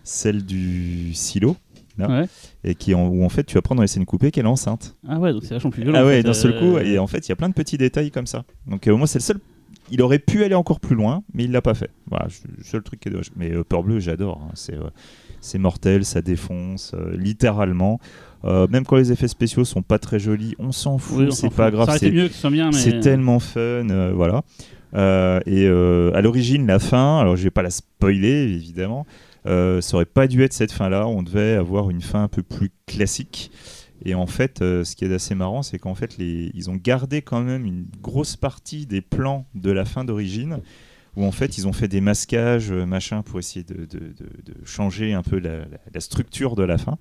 celle 0.04 0.44
du 0.46 1.14
silo. 1.14 1.56
là, 1.98 2.22
Ouais. 2.22 2.28
Et 2.64 2.76
qui 2.76 2.94
en, 2.96 3.08
où 3.08 3.24
en 3.24 3.30
fait 3.30 3.44
tu 3.44 3.58
apprends 3.58 3.76
dans 3.76 3.82
les 3.82 3.88
scènes 3.88 4.06
coupées 4.06 4.32
qu'elle 4.32 4.46
est 4.46 4.50
enceinte. 4.50 4.96
Ah 5.08 5.20
ouais, 5.20 5.34
donc 5.34 5.44
c'est 5.44 5.54
vachement 5.54 5.70
plus 5.70 5.84
violent. 5.84 6.00
Ah 6.02 6.06
ouais, 6.06 6.24
d'un 6.24 6.34
seul 6.34 6.58
coup. 6.58 6.78
euh, 6.78 6.84
Et 6.86 6.98
en 6.98 7.08
fait, 7.08 7.28
il 7.28 7.30
y 7.30 7.34
a 7.34 7.36
plein 7.36 7.50
de 7.50 7.54
petits 7.54 7.78
détails 7.78 8.10
comme 8.12 8.26
ça. 8.28 8.44
Donc 8.68 8.88
euh, 8.88 8.96
moi, 8.96 9.06
c'est 9.08 9.20
le 9.20 9.24
seul. 9.24 9.40
Il 9.92 10.02
aurait 10.02 10.20
pu 10.20 10.44
aller 10.44 10.56
encore 10.56 10.80
plus 10.80 10.96
loin, 10.96 11.24
mais 11.34 11.44
il 11.44 11.52
l'a 11.52 11.62
pas 11.62 11.74
fait. 11.74 11.92
Voilà, 12.10 12.28
le 12.58 12.64
seul 12.64 12.82
truc 12.84 13.00
qui 13.02 13.10
est 13.10 13.12
dommage. 13.12 13.32
Mais 13.36 13.52
euh, 13.52 13.64
Peur 13.64 13.84
Bleu, 13.84 14.00
j'adore. 14.00 14.42
hein. 14.44 14.52
C'est 14.56 14.76
euh, 14.76 14.90
c'est 15.42 15.58
mortel, 15.60 16.06
ça 16.06 16.22
défonce, 16.22 16.94
euh, 16.94 17.16
littéralement. 17.18 18.00
Euh, 18.46 18.66
même 18.70 18.86
quand 18.86 18.96
les 18.96 19.12
effets 19.12 19.28
spéciaux 19.28 19.66
sont 19.66 19.82
pas 19.82 20.00
très 20.00 20.20
jolis, 20.20 20.56
on 20.58 20.72
s'en 20.72 20.98
fout, 20.98 21.18
oui, 21.20 21.32
c'est 21.34 21.50
pas 21.54 21.66
fout. 21.66 21.74
grave. 21.76 21.90
Ça 21.90 21.98
c'est- 21.98 22.12
mieux 22.12 22.28
que 22.28 22.34
ce 22.34 22.40
soit 22.40 22.50
bien, 22.50 22.68
mais. 22.72 22.78
c'est 22.78 23.00
tellement 23.02 23.40
fun, 23.40 23.86
voilà. 24.14 24.44
Et 25.46 25.68
à 25.68 26.22
l'origine, 26.22 26.68
la 26.68 26.80
fin, 26.80 27.20
alors 27.20 27.36
je 27.36 27.44
vais 27.44 27.52
pas 27.52 27.62
la 27.62 27.70
spoiler 27.72 28.44
évidemment, 28.54 29.06
ça 29.46 29.80
aurait 29.94 30.06
pas 30.06 30.28
dû 30.28 30.44
être 30.44 30.54
cette 30.54 30.72
fin-là. 30.72 31.08
On 31.08 31.24
devait 31.24 31.56
avoir 31.56 31.90
une 31.90 32.02
fin 32.02 32.24
un 32.24 32.28
peu 32.28 32.44
plus 32.44 32.72
classique. 32.86 33.52
Et 34.06 34.16
en 34.16 34.28
fait, 34.28 34.62
euh, 34.62 34.84
ce 34.84 34.96
qui 34.96 35.06
est 35.06 35.14
assez 35.14 35.34
marrant, 35.36 35.64
c'est 35.64 35.80
qu'en 35.80 35.96
fait, 35.96 36.18
les, 36.18 36.52
ils 36.54 36.70
ont 36.70 36.76
gardé 36.76 37.22
quand 37.22 37.42
même 37.42 37.66
une 37.66 37.86
grosse 38.02 38.36
partie 38.36 38.86
des 38.86 39.02
plans 39.02 39.46
de 39.56 39.72
la 39.72 39.86
fin 39.86 40.04
d'origine, 40.04 40.60
où 41.16 41.24
en 41.24 41.32
fait, 41.32 41.58
ils 41.58 41.68
ont 41.68 41.74
fait 41.74 41.88
des 41.88 42.02
masquages, 42.02 42.72
euh, 42.72 42.86
machin, 42.86 43.22
pour 43.22 43.40
essayer 43.40 43.64
de, 43.64 43.86
de- 43.86 44.00
de- 44.00 44.52
de 44.52 44.66
changer 44.66 45.14
un 45.14 45.22
peu 45.22 45.40
la, 45.40 45.60
la- 45.60 45.66
la 45.94 46.00
structure 46.02 46.56
de 46.56 46.64
la 46.64 46.78
fin. 46.78 46.98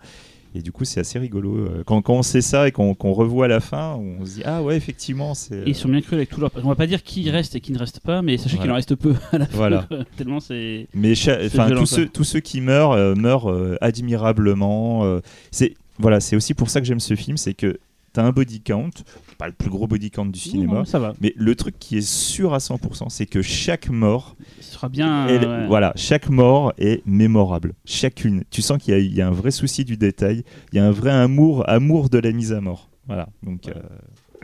Et 0.54 0.60
du 0.60 0.70
coup, 0.70 0.84
c'est 0.84 1.00
assez 1.00 1.18
rigolo. 1.18 1.56
Euh, 1.56 1.82
Quand, 1.86 2.02
quand 2.02 2.12
on 2.12 2.22
sait 2.22 2.42
ça 2.42 2.68
et 2.68 2.72
qu'on 2.72 2.92
revoit 3.14 3.48
la 3.48 3.60
fin, 3.60 3.94
on 3.94 4.24
se 4.26 4.34
dit 4.34 4.42
Ah 4.44 4.62
ouais, 4.62 4.76
effectivement, 4.76 5.32
c'est. 5.32 5.62
Ils 5.66 5.74
sont 5.74 5.88
bien 5.88 6.02
crus 6.02 6.12
avec 6.12 6.28
tout 6.28 6.42
leur. 6.42 6.50
On 6.62 6.68
va 6.68 6.74
pas 6.74 6.86
dire 6.86 7.02
qui 7.02 7.30
reste 7.30 7.56
et 7.56 7.60
qui 7.60 7.72
ne 7.72 7.78
reste 7.78 8.00
pas, 8.00 8.20
mais 8.20 8.36
sachez 8.36 8.58
qu'il 8.58 8.70
en 8.70 8.74
reste 8.74 8.94
peu 8.94 9.14
à 9.32 9.38
la 9.38 9.46
fin. 9.46 9.56
Voilà. 9.56 9.88
Tellement 10.18 10.40
c'est. 10.40 10.88
Mais 10.92 11.14
cha- 11.14 11.38
enfin, 11.46 11.64
violent, 11.68 11.80
tous, 11.80 11.86
ceux, 11.86 12.06
tous 12.06 12.24
ceux 12.24 12.40
qui 12.40 12.60
meurent 12.60 12.92
euh, 12.92 13.14
meurent 13.14 13.50
euh, 13.50 13.78
admirablement. 13.80 15.20
c'est 15.50 15.74
voilà, 16.02 16.20
c'est 16.20 16.36
aussi 16.36 16.52
pour 16.54 16.68
ça 16.68 16.80
que 16.80 16.86
j'aime 16.86 17.00
ce 17.00 17.14
film, 17.16 17.36
c'est 17.38 17.54
que 17.54 17.78
t'as 18.12 18.22
un 18.24 18.30
body 18.32 18.60
count, 18.60 18.90
pas 19.38 19.46
le 19.46 19.54
plus 19.54 19.70
gros 19.70 19.86
body 19.86 20.10
count 20.10 20.26
du 20.26 20.38
cinéma, 20.38 20.74
Non, 20.80 20.84
ça 20.84 20.98
va. 20.98 21.14
mais 21.22 21.32
le 21.34 21.54
truc 21.54 21.78
qui 21.78 21.96
est 21.96 22.06
sûr 22.06 22.52
à 22.52 22.58
100%, 22.58 23.08
c'est 23.08 23.24
que 23.24 23.40
chaque 23.40 23.88
mort, 23.88 24.36
sera 24.60 24.90
bien. 24.90 25.26
ouais. 25.28 25.66
voilà, 25.66 25.92
chaque 25.96 26.28
mort 26.28 26.74
est 26.76 27.00
mémorable, 27.06 27.72
chacune. 27.86 28.44
Tu 28.50 28.60
sens 28.60 28.76
qu'il 28.82 28.92
y, 28.92 28.96
a- 28.96 29.00
il 29.00 29.14
y 29.14 29.22
a 29.22 29.28
un 29.28 29.32
vrai 29.32 29.50
souci 29.50 29.86
du 29.86 29.96
détail, 29.96 30.44
il 30.72 30.76
y 30.76 30.78
a 30.78 30.84
un 30.86 30.90
vrai 30.90 31.10
amour, 31.10 31.66
amour 31.70 32.10
de 32.10 32.18
la 32.18 32.32
mise 32.32 32.52
à 32.52 32.60
mort. 32.60 32.90
Voilà, 33.06 33.28
donc 33.42 33.66
euh, 33.68 33.72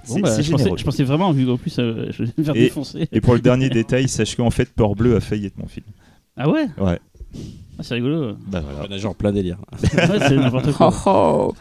Bon, 0.09 0.15
c'est 0.15 0.21
bah, 0.23 0.41
je, 0.41 0.51
pensais, 0.53 0.71
je 0.77 0.85
pensais 0.85 1.05
vraiment, 1.05 1.33
vu 1.33 1.45
qu'en 1.45 1.57
plus, 1.59 1.77
euh, 1.79 2.07
je 2.11 2.23
vais 2.25 2.31
me 2.39 2.45
faire 2.45 2.57
Et- 2.57 2.61
défoncer. 2.61 3.07
Et 3.13 3.21
pour 3.21 3.35
le 3.35 3.41
dernier 3.41 3.69
détail, 3.83 4.09
sache 4.09 4.35
qu'en 4.37 4.51
fait, 4.51 4.73
Peur 4.73 4.95
Bleu 4.95 5.17
a 5.17 5.21
failli 5.21 5.45
être 5.47 5.59
mon 5.59 5.67
film. 5.67 5.85
Ah 6.37 6.49
ouais? 6.49 6.69
Ouais. 6.79 6.99
Ah, 7.79 7.83
C'est 7.83 7.95
rigolo. 7.95 8.35
Bah 8.47 8.61
voilà. 8.61 8.87
On 8.89 8.93
a 8.93 8.99
genre 8.99 9.15
plein 9.15 9.33
délire. 9.33 9.59
ouais, 9.83 10.19
c'est 10.29 10.37
n'importe 10.37 10.69
Oh, 10.71 10.91
quoi. 10.91 10.93
oh. 11.07 11.55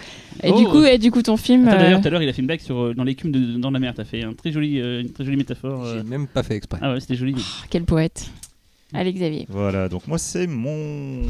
Et, 0.44 0.52
Oh. 0.52 0.57
du 0.57 0.65
coup, 0.65 0.84
et 0.84 0.98
du 0.98 1.11
coup, 1.11 1.22
ton 1.22 1.38
film. 1.38 1.68
Attends, 1.68 1.77
D'ailleurs, 1.80 1.99
euh, 1.99 2.02
tout 2.02 2.07
à 2.07 2.11
l'heure, 2.11 2.23
il 2.23 2.30
a 2.30 2.34
fait 2.34 2.41
une 2.41 2.48
blague 2.48 2.60
sur 2.60 2.77
euh, 2.77 2.94
dans 2.94 3.03
l'écume 3.03 3.31
de 3.31 3.57
dans 3.57 3.72
la 3.72 3.80
mer. 3.80 3.94
T'as 3.95 4.03
fait 4.03 4.23
un 4.23 4.34
très 4.34 4.52
joli, 4.52 4.80
euh, 4.80 5.02
une 5.02 5.11
très 5.11 5.23
jolie 5.23 5.38
métaphore. 5.38 5.84
euh. 5.84 5.98
J'ai 5.98 6.10
même 6.10 6.27
pas 6.27 6.44
fait 6.44 6.56
exprès. 6.56 6.80
Ah 6.81 6.94
ouais, 6.94 6.99
c'était 6.99 7.15
joli. 7.15 7.35
oh, 7.38 7.65
quel 7.69 7.84
poète. 7.84 8.30
Allez, 8.94 9.11
Xavier. 9.14 9.45
Voilà, 9.49 9.89
donc 9.89 10.07
moi 10.07 10.18
c'est 10.18 10.48
mon. 10.48 11.22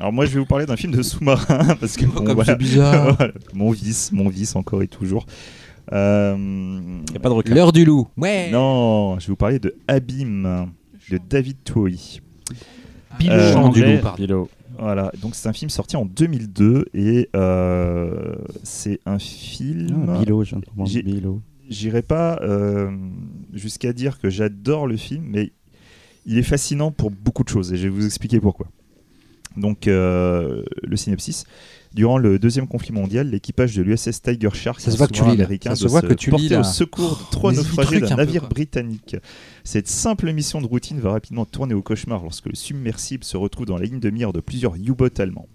Alors 0.00 0.12
moi 0.12 0.26
je 0.26 0.32
vais 0.32 0.40
vous 0.40 0.46
parler 0.46 0.66
d'un 0.66 0.76
film 0.76 0.92
de 0.92 1.02
sous-marin 1.02 1.74
parce 1.80 1.96
que 1.96 2.06
bon, 2.06 2.24
Comme 2.24 2.34
voilà. 2.34 2.52
c'est 2.52 2.58
bizarre. 2.58 3.14
Voilà, 3.18 3.32
mon 3.52 3.70
vice, 3.70 4.10
mon 4.12 4.28
vice 4.28 4.56
encore 4.56 4.82
et 4.82 4.88
toujours. 4.88 5.26
Euh, 5.92 6.36
Y 7.12 7.16
a 7.16 7.20
pas 7.20 7.28
de 7.28 7.34
requin. 7.34 7.54
L'heure 7.54 7.72
du 7.72 7.84
loup. 7.84 8.08
Ouais. 8.16 8.50
Non, 8.50 9.18
je 9.20 9.26
vais 9.26 9.30
vous 9.32 9.36
parler 9.36 9.58
de 9.58 9.74
Abîme 9.86 10.68
de 11.10 11.18
David 11.28 11.58
Toei. 11.64 12.20
Bilo 13.18 13.32
Euh, 13.32 13.54
anglais. 13.54 14.02
Dilo. 14.16 14.48
Voilà, 14.78 15.12
donc 15.22 15.34
c'est 15.34 15.48
un 15.48 15.52
film 15.52 15.70
sorti 15.70 15.96
en 15.96 16.04
2002 16.04 16.86
et 16.94 17.28
euh, 17.36 18.34
c'est 18.64 18.98
un 19.06 19.18
film. 19.18 20.06
Ah. 20.08 20.20
J'irai 21.70 22.02
pas 22.02 22.38
euh, 22.42 22.90
jusqu'à 23.52 23.92
dire 23.92 24.18
que 24.18 24.28
j'adore 24.30 24.86
le 24.86 24.96
film, 24.96 25.24
mais 25.28 25.52
il 26.26 26.38
est 26.38 26.42
fascinant 26.42 26.90
pour 26.90 27.10
beaucoup 27.10 27.44
de 27.44 27.48
choses 27.48 27.72
et 27.72 27.76
je 27.76 27.84
vais 27.84 27.88
vous 27.88 28.04
expliquer 28.04 28.40
pourquoi. 28.40 28.66
Donc, 29.56 29.86
euh, 29.86 30.62
le 30.82 30.96
synopsis. 30.96 31.44
Durant 31.94 32.18
le 32.18 32.40
deuxième 32.40 32.66
conflit 32.66 32.92
mondial, 32.92 33.30
l'équipage 33.30 33.76
de 33.76 33.82
l'USS 33.82 34.20
Tiger 34.20 34.50
Shark, 34.52 34.80
Ça 34.80 34.90
se 34.90 34.96
voit 34.96 35.06
que 35.06 35.12
tu 35.12 35.22
lis, 35.22 35.30
américain, 35.30 35.76
se 35.76 35.86
voit 35.86 36.02
que 36.02 36.12
tu 36.12 36.32
lis, 36.32 36.52
au 36.56 36.64
secours 36.64 37.18
de 37.18 37.30
trois 37.30 37.52
naufragés 37.52 38.00
d'un 38.00 38.16
navire 38.16 38.48
britannique. 38.48 39.14
Cette 39.62 39.86
simple 39.86 40.32
mission 40.32 40.60
de 40.60 40.66
routine 40.66 40.98
va 40.98 41.12
rapidement 41.12 41.44
tourner 41.44 41.72
au 41.72 41.82
cauchemar 41.82 42.24
lorsque 42.24 42.46
le 42.46 42.56
submersible 42.56 43.22
se 43.22 43.36
retrouve 43.36 43.66
dans 43.66 43.78
la 43.78 43.84
ligne 43.84 44.00
de 44.00 44.10
mire 44.10 44.32
de 44.32 44.40
plusieurs 44.40 44.74
U-boats 44.74 45.20
allemands. 45.20 45.46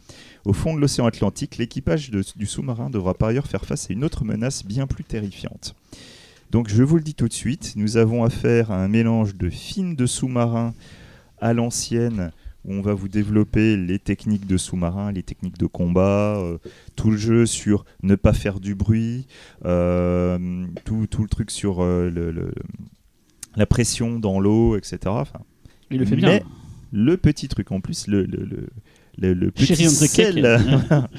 Au 0.45 0.53
fond 0.53 0.73
de 0.73 0.79
l'océan 0.79 1.07
Atlantique, 1.07 1.57
l'équipage 1.57 2.09
du 2.09 2.45
sous-marin 2.45 2.89
devra 2.89 3.15
par 3.15 3.27
ailleurs 3.29 3.47
faire 3.47 3.65
face 3.65 3.89
à 3.89 3.93
une 3.93 4.05
autre 4.05 4.23
menace 4.23 4.65
bien 4.65 4.87
plus 4.87 5.03
terrifiante. 5.03 5.75
Donc 6.51 6.69
je 6.69 6.83
vous 6.83 6.95
le 6.95 7.03
dis 7.03 7.15
tout 7.15 7.27
de 7.27 7.33
suite, 7.33 7.73
nous 7.75 7.97
avons 7.97 8.23
affaire 8.23 8.71
à 8.71 8.81
un 8.81 8.87
mélange 8.87 9.35
de 9.35 9.49
film 9.49 9.97
de 9.97 10.05
sous-marin 10.05 10.73
à 11.41 11.53
l'ancienne, 11.53 12.31
où 12.65 12.73
on 12.73 12.81
va 12.81 12.93
vous 12.93 13.07
développer 13.07 13.77
les 13.77 13.99
techniques 13.99 14.45
de 14.47 14.57
sous-marin, 14.57 15.11
les 15.11 15.23
techniques 15.23 15.57
de 15.57 15.65
combat, 15.65 16.37
euh, 16.37 16.57
tout 16.95 17.11
le 17.11 17.17
jeu 17.17 17.45
sur 17.45 17.85
ne 18.03 18.15
pas 18.15 18.33
faire 18.33 18.59
du 18.59 18.75
bruit, 18.75 19.27
euh, 19.65 20.65
tout, 20.85 21.07
tout 21.09 21.21
le 21.23 21.29
truc 21.29 21.51
sur 21.51 21.81
euh, 21.81 22.09
le- 22.09 22.31
le- 22.31 22.51
la 23.55 23.65
pression 23.65 24.19
dans 24.19 24.39
l'eau, 24.39 24.75
etc. 24.77 24.99
Enfin, 25.07 25.39
Il 25.89 25.99
le 25.99 26.05
fait 26.05 26.15
bien. 26.15 26.29
Mais 26.29 26.43
le 26.91 27.17
petit 27.17 27.47
truc 27.47 27.71
en 27.71 27.79
plus, 27.81 28.07
le, 28.07 28.23
le, 28.25 29.51
petit 29.51 29.75
sel, 29.89 30.59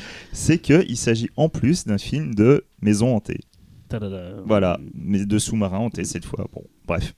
c'est 0.33 0.59
qu'il 0.59 0.97
s'agit 0.97 1.29
en 1.37 1.49
plus 1.49 1.87
d'un 1.87 1.99
film 1.99 2.35
de 2.35 2.65
maison 2.83 3.15
hantée. 3.17 3.41
Tadada. 3.89 4.37
Voilà, 4.47 4.79
mais 4.95 5.27
de 5.27 5.39
sous-marin 5.39 5.79
hanté 5.79 6.05
cette 6.05 6.25
fois. 6.25 6.47
Bon, 6.53 6.63
bref. 6.87 7.15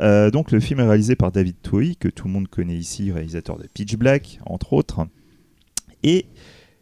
Euh, 0.00 0.30
donc 0.30 0.50
le 0.50 0.60
film 0.60 0.80
est 0.80 0.86
réalisé 0.86 1.16
par 1.16 1.30
David 1.32 1.56
Toei, 1.62 1.96
que 1.96 2.08
tout 2.08 2.26
le 2.26 2.32
monde 2.32 2.48
connaît 2.48 2.76
ici, 2.76 3.12
réalisateur 3.12 3.58
de 3.58 3.66
Pitch 3.72 3.96
Black, 3.96 4.40
entre 4.46 4.72
autres. 4.72 5.06
Et 6.02 6.26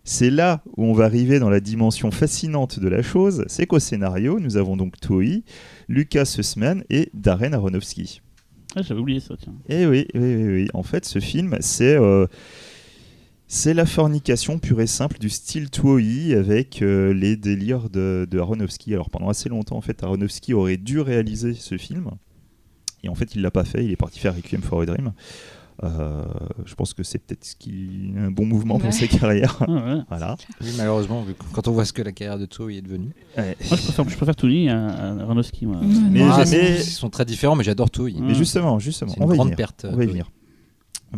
c'est 0.05 0.31
là 0.31 0.63
où 0.77 0.85
on 0.85 0.93
va 0.93 1.05
arriver 1.05 1.39
dans 1.39 1.51
la 1.51 1.61
dimension 1.61 2.11
fascinante 2.11 2.81
de 2.81 2.89
la 2.89 3.03
chose, 3.03 3.45
c'est 3.47 3.67
qu'au 3.67 3.79
scénario, 3.79 4.41
nous 4.41 4.57
avons 4.57 4.77
donc 4.77 4.99
Toei, 5.01 5.45
Lucas 5.89 6.25
Sussman 6.25 6.83
et 6.91 7.11
Darren 7.15 7.53
Aronofsky. 7.53 8.21
Ah, 8.75 8.83
J'avais 8.83 9.01
oublié 9.01 9.21
ça, 9.21 9.35
tiens. 9.39 9.55
Eh 9.69 9.87
oui, 9.87 10.07
oui, 10.15 10.35
oui, 10.35 10.47
oui. 10.47 10.69
En 10.73 10.83
fait, 10.83 11.05
ce 11.05 11.19
film, 11.19 11.57
c'est 11.61 11.95
euh, 11.95 12.27
c'est 13.47 13.75
la 13.75 13.85
fornication 13.85 14.59
pure 14.59 14.81
et 14.81 14.87
simple 14.87 15.19
du 15.19 15.29
style 15.29 15.69
Toei 15.69 16.35
avec 16.35 16.81
euh, 16.81 17.13
les 17.13 17.37
délires 17.37 17.91
de, 17.91 18.27
de 18.29 18.39
Aronofsky. 18.39 18.95
Alors 18.95 19.11
pendant 19.11 19.29
assez 19.29 19.51
longtemps, 19.51 19.77
en 19.77 19.83
fait, 19.83 20.03
Aronofsky 20.03 20.55
aurait 20.55 20.79
dû 20.79 21.01
réaliser 21.01 21.53
ce 21.53 21.77
film. 21.77 22.11
Et 23.03 23.09
en 23.09 23.15
fait, 23.15 23.35
il 23.35 23.43
l'a 23.43 23.51
pas 23.51 23.65
fait. 23.65 23.85
Il 23.85 23.91
est 23.91 23.97
parti 23.97 24.19
faire 24.19 24.35
Requiem 24.35 24.62
for 24.62 24.83
a 24.83 24.87
Dream. 24.87 25.12
Euh, 25.83 26.23
je 26.66 26.74
pense 26.74 26.93
que 26.95 27.03
c'est 27.03 27.19
peut-être 27.19 27.45
ce 27.45 27.57
qui 27.57 28.12
un 28.16 28.31
bon 28.31 28.45
mouvement 28.47 28.79
pour 28.79 28.87
Ouais. 28.87 28.93
sa 28.93 29.07
carrière. 29.09 29.57
Ah, 29.61 29.70
ouais. 29.70 30.01
voilà. 30.09 30.37
Oui, 30.61 30.69
malheureusement, 30.77 31.23
vu 31.23 31.35
que- 31.35 31.43
quand 31.53 31.66
on 31.66 31.73
voit 31.73 31.85
ce 31.85 31.93
que 31.93 32.03
la 32.03 32.12
carrière 32.12 32.39
de 32.39 32.47
Toei 32.47 32.77
est 32.77 32.83
devenue. 32.83 33.11
Moi, 33.37 33.47
je 33.61 33.66
préfère, 33.69 34.09
je 34.09 34.16
préfère 34.16 34.37
Tony 34.37 34.69
à, 34.69 34.87
à 34.89 35.12
moi. 35.24 35.37
Mais 36.11 36.23
Ah, 36.23 36.45
jamais- 36.45 36.77
Ils 36.77 36.83
sont 36.85 37.11
très 37.11 37.24
différents, 37.24 37.57
mais 37.57 37.65
j'adore. 37.65 37.89
Ouais. 37.99 38.12
Mais 38.20 38.35
justement, 38.35 38.79
justement, 38.79 39.12
C'est 39.12 39.20
on 39.20 39.24
une 39.24 39.29
va 39.31 39.35
y 39.35 39.39
grande 39.39 39.49
venir. 39.49 39.57
perte. 39.57 39.87
On 39.91 39.97
va 39.97 40.05
y 40.05 40.07
venir. 40.07 40.31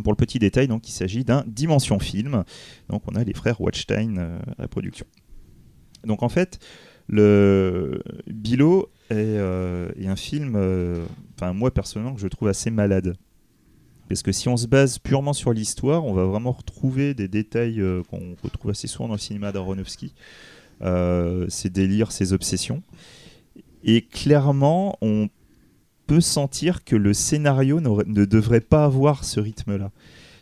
Pour 0.03 0.11
le 0.11 0.17
petit 0.17 0.39
détail, 0.39 0.67
donc, 0.67 0.87
il 0.89 0.91
s'agit 0.93 1.23
d'un 1.23 1.43
Dimension 1.47 1.99
Film. 1.99 2.43
Donc, 2.89 3.03
on 3.07 3.15
a 3.15 3.23
les 3.23 3.33
frères 3.33 3.61
Watchstein 3.61 4.17
euh, 4.17 4.39
à 4.57 4.63
la 4.63 4.67
production. 4.67 5.05
Donc, 6.05 6.23
en 6.23 6.29
fait, 6.29 6.59
le 7.07 8.01
Bilo 8.27 8.89
est, 9.09 9.13
euh, 9.15 9.89
est 9.99 10.07
un 10.07 10.15
film, 10.15 10.55
euh, 10.55 11.05
enfin 11.35 11.53
moi 11.53 11.71
personnellement, 11.71 12.15
que 12.15 12.21
je 12.21 12.27
trouve 12.27 12.47
assez 12.47 12.71
malade. 12.71 13.15
Parce 14.07 14.21
que 14.21 14.31
si 14.31 14.47
on 14.49 14.57
se 14.57 14.67
base 14.67 14.99
purement 14.99 15.33
sur 15.33 15.51
l'histoire, 15.51 16.05
on 16.05 16.13
va 16.13 16.25
vraiment 16.25 16.51
retrouver 16.51 17.13
des 17.13 17.27
détails 17.27 17.81
euh, 17.81 18.03
qu'on 18.09 18.35
retrouve 18.43 18.71
assez 18.71 18.87
souvent 18.87 19.07
dans 19.07 19.15
le 19.15 19.19
cinéma 19.19 19.51
d'Aronofsky. 19.51 20.13
Euh, 20.81 21.45
ses 21.49 21.69
délires, 21.69 22.11
ses 22.11 22.33
obsessions. 22.33 22.83
Et 23.83 24.01
clairement, 24.01 24.97
on 25.01 25.29
peut 26.05 26.21
sentir 26.21 26.83
que 26.83 26.95
le 26.95 27.13
scénario 27.13 27.79
ne 27.79 28.25
devrait 28.25 28.61
pas 28.61 28.85
avoir 28.85 29.23
ce 29.23 29.39
rythme-là. 29.39 29.91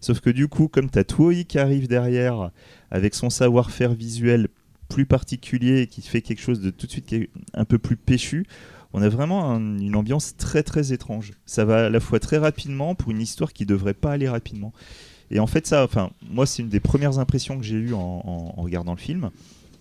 Sauf 0.01 0.19
que 0.19 0.29
du 0.29 0.47
coup, 0.47 0.67
comme 0.67 0.89
tu 0.89 0.99
as 0.99 1.03
qui 1.45 1.59
arrive 1.59 1.87
derrière, 1.87 2.51
avec 2.91 3.15
son 3.15 3.29
savoir-faire 3.29 3.93
visuel 3.93 4.49
plus 4.89 5.05
particulier 5.05 5.87
qui 5.87 6.01
fait 6.01 6.21
quelque 6.21 6.41
chose 6.41 6.59
de 6.59 6.69
tout 6.69 6.87
de 6.87 6.91
suite 6.91 7.15
un 7.53 7.65
peu 7.65 7.77
plus 7.77 7.95
péchu, 7.95 8.45
on 8.93 9.01
a 9.01 9.09
vraiment 9.09 9.49
un- 9.51 9.79
une 9.79 9.95
ambiance 9.95 10.35
très 10.37 10.63
très 10.63 10.93
étrange. 10.93 11.33
Ça 11.45 11.65
va 11.65 11.85
à 11.85 11.89
la 11.89 11.99
fois 11.99 12.19
très 12.19 12.37
rapidement 12.37 12.95
pour 12.95 13.11
une 13.11 13.21
histoire 13.21 13.51
qui 13.53 13.65
devrait 13.65 13.93
pas 13.93 14.11
aller 14.11 14.29
rapidement. 14.29 14.71
Et 15.31 15.39
en 15.39 15.47
fait, 15.47 15.65
ça, 15.65 15.83
enfin, 15.83 16.11
moi, 16.29 16.45
c'est 16.45 16.61
une 16.61 16.69
des 16.69 16.79
premières 16.79 17.17
impressions 17.17 17.57
que 17.57 17.63
j'ai 17.63 17.77
eues 17.77 17.93
en, 17.93 18.53
regardant 18.57 18.93
le 18.93 18.99
film. 18.99 19.31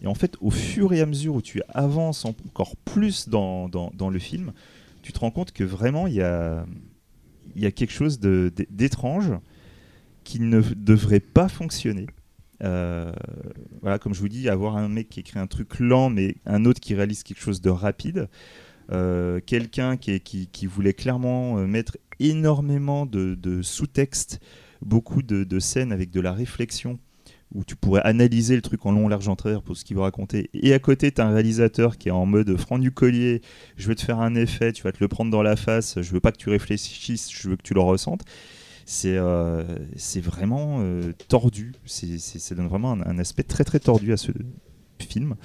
Et 0.02 0.06
en 0.06 0.14
fait, 0.14 0.36
au 0.40 0.50
fur 0.50 0.92
et 0.94 1.00
à 1.00 1.06
mesure 1.06 1.34
où 1.34 1.42
tu 1.42 1.60
avances 1.68 2.24
encore 2.24 2.74
plus 2.76 3.28
dans, 3.28 3.68
dans- 3.68 4.10
le 4.10 4.18
film, 4.18 4.52
tu 5.02 5.12
te 5.12 5.18
rends 5.20 5.30
compte 5.30 5.52
que 5.52 5.62
vraiment, 5.62 6.06
il 6.06 6.14
y 6.14 6.22
a, 6.22 6.64
y 7.54 7.66
a 7.66 7.70
quelque 7.70 7.92
chose 7.92 8.18
d'étrange 8.18 9.30
qui 10.24 10.40
ne 10.40 10.60
devrait 10.60 11.20
pas 11.20 11.48
fonctionner. 11.48 12.06
Euh, 12.64 13.12
voilà, 13.80 13.98
comme 13.98 14.14
je 14.14 14.20
vous 14.20 14.28
dis, 14.28 14.48
avoir 14.48 14.76
un 14.76 14.88
mec 14.88 15.08
qui 15.08 15.20
écrit 15.20 15.38
un 15.38 15.46
truc 15.48 15.80
lent, 15.80 16.10
mais 16.10 16.36
un 16.46 16.64
autre 16.64 16.80
qui 16.80 16.94
réalise 16.94 17.22
quelque 17.24 17.40
chose 17.40 17.60
de 17.60 17.70
rapide. 17.70 18.28
Euh, 18.92 19.40
Quelqu'un 19.44 19.96
qui, 19.96 20.66
voulait 20.66 20.92
clairement 20.92 21.58
euh, 21.58 21.66
mettre 21.66 21.96
énormément 22.20 23.06
de, 23.06 23.62
sous-texte, 23.62 24.40
beaucoup 24.80 25.22
de, 25.22 25.58
scènes 25.58 25.92
avec 25.92 26.10
de 26.10 26.20
la 26.20 26.32
réflexion, 26.32 26.98
où 27.54 27.64
tu 27.64 27.76
pourrais 27.76 28.02
analyser 28.02 28.56
le 28.56 28.62
truc 28.62 28.86
en 28.86 28.92
long, 28.92 29.08
large, 29.08 29.28
en 29.28 29.36
travers 29.36 29.62
pour 29.62 29.76
ce 29.76 29.84
qu'il 29.84 29.96
veut 29.96 30.02
raconter. 30.02 30.48
Et 30.54 30.72
à 30.72 30.78
côté, 30.78 31.12
tu 31.12 31.20
as 31.20 31.26
un 31.26 31.32
réalisateur 31.32 31.98
qui 31.98 32.08
est 32.08 32.12
en 32.12 32.24
mode 32.24 32.56
franc 32.56 32.78
du 32.78 32.92
collier, 32.92 33.42
je 33.76 33.88
veux 33.88 33.94
te 33.94 34.02
faire 34.02 34.20
un 34.20 34.34
effet, 34.34 34.72
tu 34.72 34.82
vas 34.82 34.92
te 34.92 34.98
le 35.00 35.08
prendre 35.08 35.30
dans 35.30 35.42
la 35.42 35.56
face, 35.56 36.00
je 36.00 36.12
veux 36.12 36.20
pas 36.20 36.32
que 36.32 36.38
tu 36.38 36.48
réfléchisses, 36.48 37.30
je 37.30 37.50
veux 37.50 37.56
que 37.56 37.62
tu 37.62 37.74
le 37.74 37.80
ressentes. 37.80 38.22
C'est 38.84 39.16
euh, 39.16 39.62
vraiment 40.16 40.78
euh, 40.80 41.12
tordu, 41.28 41.72
ça 41.86 42.54
donne 42.54 42.68
vraiment 42.68 42.92
un 42.92 43.18
aspect 43.18 43.44
très 43.44 43.64
très 43.64 43.78
tordu 43.78 44.12
à 44.12 44.16
ce 44.16 44.32
film. 44.98 45.36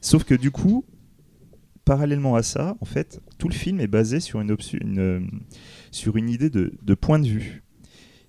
Sauf 0.00 0.24
que 0.24 0.34
du 0.34 0.50
coup, 0.50 0.84
parallèlement 1.90 2.36
à 2.36 2.44
ça, 2.44 2.76
en 2.80 2.84
fait, 2.84 3.20
tout 3.36 3.48
le 3.48 3.52
film 3.52 3.80
est 3.80 3.88
basé 3.88 4.20
sur 4.20 4.40
une, 4.40 4.56
euh, 5.00 5.20
sur 5.90 6.16
une 6.16 6.30
idée 6.30 6.48
de, 6.48 6.94
point 6.94 7.18
de 7.18 7.26
vue. 7.26 7.64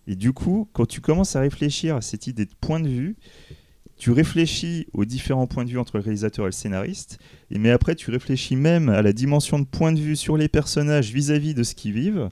Et 0.07 0.15
du 0.15 0.33
coup, 0.33 0.67
quand 0.73 0.87
tu 0.87 0.99
commences 0.99 1.35
à 1.35 1.41
réfléchir 1.41 1.95
à 1.95 2.01
cette 2.01 2.25
idée 2.25 2.45
de 2.45 2.55
point 2.59 2.79
de 2.79 2.87
vue, 2.87 3.17
tu 3.97 4.09
réfléchis 4.09 4.87
aux 4.93 5.05
différents 5.05 5.45
points 5.45 5.63
de 5.63 5.69
vue 5.69 5.77
entre 5.77 5.97
le 5.97 6.01
réalisateur 6.01 6.45
et 6.45 6.47
le 6.47 6.53
scénariste, 6.53 7.19
et 7.51 7.59
mais 7.59 7.69
après 7.69 7.93
tu 7.93 8.09
réfléchis 8.09 8.55
même 8.55 8.89
à 8.89 9.03
la 9.03 9.13
dimension 9.13 9.59
de 9.59 9.65
point 9.65 9.91
de 9.91 9.99
vue 9.99 10.15
sur 10.15 10.37
les 10.37 10.47
personnages 10.47 11.13
vis-à-vis 11.13 11.53
de 11.53 11.61
ce 11.61 11.75
qu'ils 11.75 11.93
vivent, 11.93 12.29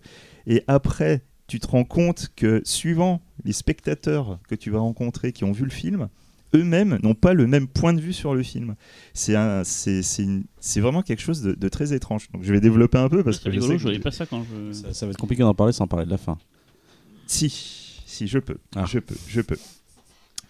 et 0.47 0.63
après 0.65 1.21
tu 1.45 1.59
te 1.59 1.67
rends 1.67 1.83
compte 1.83 2.29
que 2.35 2.63
suivant 2.65 3.21
les 3.45 3.53
spectateurs 3.53 4.39
que 4.47 4.55
tu 4.55 4.71
vas 4.71 4.79
rencontrer 4.79 5.31
qui 5.31 5.43
ont 5.43 5.51
vu 5.51 5.65
le 5.65 5.69
film, 5.69 6.09
eux-mêmes 6.55 6.97
n'ont 7.03 7.13
pas 7.13 7.33
le 7.33 7.45
même 7.47 7.67
point 7.67 7.93
de 7.93 8.01
vue 8.01 8.13
sur 8.13 8.33
le 8.33 8.43
film. 8.43 8.75
C'est 9.13 9.35
un- 9.35 9.63
c'est 9.63 10.01
c'est 10.03 10.23
une- 10.23 10.45
c'est 10.59 10.81
vraiment 10.81 11.01
quelque 11.03 11.21
chose 11.21 11.41
de, 11.41 11.53
de 11.53 11.69
très 11.69 11.93
étrange. 11.93 12.29
Donc 12.33 12.43
je 12.43 12.51
vais 12.51 12.59
développer 12.61 12.97
un 12.97 13.09
peu 13.09 13.23
parce 13.23 13.37
C'est 13.37 13.43
que 13.45 13.51
je 13.51 13.55
rigolo, 13.59 13.73
sais 13.73 13.77
je 13.77 13.83
que- 13.83 13.89
voyais 13.89 13.99
pas 13.99 14.11
ça 14.11 14.25
quand 14.25 14.43
je. 14.43 14.73
Ça, 14.73 14.93
ça 14.93 15.05
va 15.05 15.11
être 15.11 15.17
compliqué 15.17 15.43
d'en 15.43 15.53
parler 15.53 15.73
sans 15.73 15.87
parler 15.87 16.05
de 16.05 16.11
la 16.11 16.17
fin. 16.17 16.37
Si, 17.27 17.49
si, 18.05 18.27
je 18.27 18.39
peux, 18.39 18.57
Ah. 18.75 18.85
je 18.85 18.99
peux, 18.99 19.15
je 19.27 19.41
peux. 19.41 19.57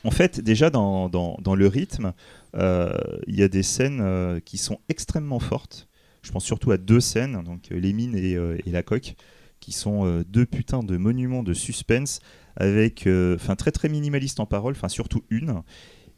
En 0.06 0.12
fait, 0.12 0.40
déjà 0.40 0.70
dans, 0.70 1.10
dans, 1.10 1.38
dans 1.42 1.56
le 1.56 1.68
rythme, 1.68 2.14
euh, 2.56 2.94
il 3.28 3.36
y 3.38 3.44
a 3.44 3.50
des 3.50 3.64
scènes 3.64 4.00
euh, 4.02 4.40
qui 4.40 4.58
sont 4.58 4.80
extrêmement 4.88 5.40
fortes. 5.40 5.88
Je 6.22 6.32
pense 6.32 6.46
surtout 6.46 6.72
à 6.72 6.78
deux 6.78 7.02
scènes, 7.02 7.44
donc 7.44 7.72
euh, 7.72 7.80
les 7.80 7.92
mines 7.92 8.16
et, 8.16 8.36
euh, 8.36 8.58
et 8.66 8.72
la 8.72 8.82
coque, 8.84 9.16
qui 9.60 9.74
sont 9.74 10.06
euh, 10.06 10.24
deux 10.26 10.46
putains 10.46 10.84
de 10.84 10.96
monuments 10.96 11.44
de 11.44 11.54
suspense, 11.54 12.22
avec, 12.60 13.08
euh, 13.08 13.36
enfin 13.36 13.56
très 13.56 13.72
très 13.72 13.90
minimaliste 13.90 14.40
en 14.40 14.46
parole, 14.46 14.74
enfin 14.76 14.90
surtout 14.90 15.24
une. 15.30 15.62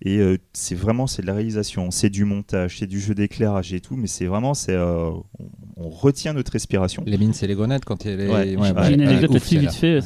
Et 0.04 0.18
euh, 0.18 0.38
c'est 0.54 0.74
vraiment 0.74 1.06
c'est 1.06 1.22
de 1.22 1.28
la 1.28 1.36
réalisation, 1.36 1.92
c'est 1.92 2.10
du 2.10 2.26
montage, 2.26 2.80
c'est 2.80 2.88
du 2.88 3.00
jeu 3.00 3.14
d'éclairage 3.14 3.72
et 3.72 3.82
tout, 3.82 3.96
mais 3.96 4.08
c'est 4.08 4.26
vraiment 4.26 4.56
c'est 4.56 4.74
euh, 4.74 5.12
on, 5.12 5.24
on 5.78 5.90
retient 5.90 6.34
notre 6.34 6.52
respiration. 6.54 7.04
Les 7.06 7.20
mines, 7.20 7.34
c'est 7.34 7.46
les 7.46 7.54
grenades 7.54 7.86
quand 7.86 8.04
il 8.04 8.10
y 8.10 8.14
a 8.16 8.18
les. 8.18 8.26
Ouais, 8.28 8.34
ouais, 8.34 8.74
j'ai 8.88 8.94
une 8.96 9.02
ouais, 9.02 9.08
anecdote 9.08 9.30
ouf, 9.30 9.52
là-dessus 9.52 9.60
vite 9.60 9.72
fait. 9.74 10.02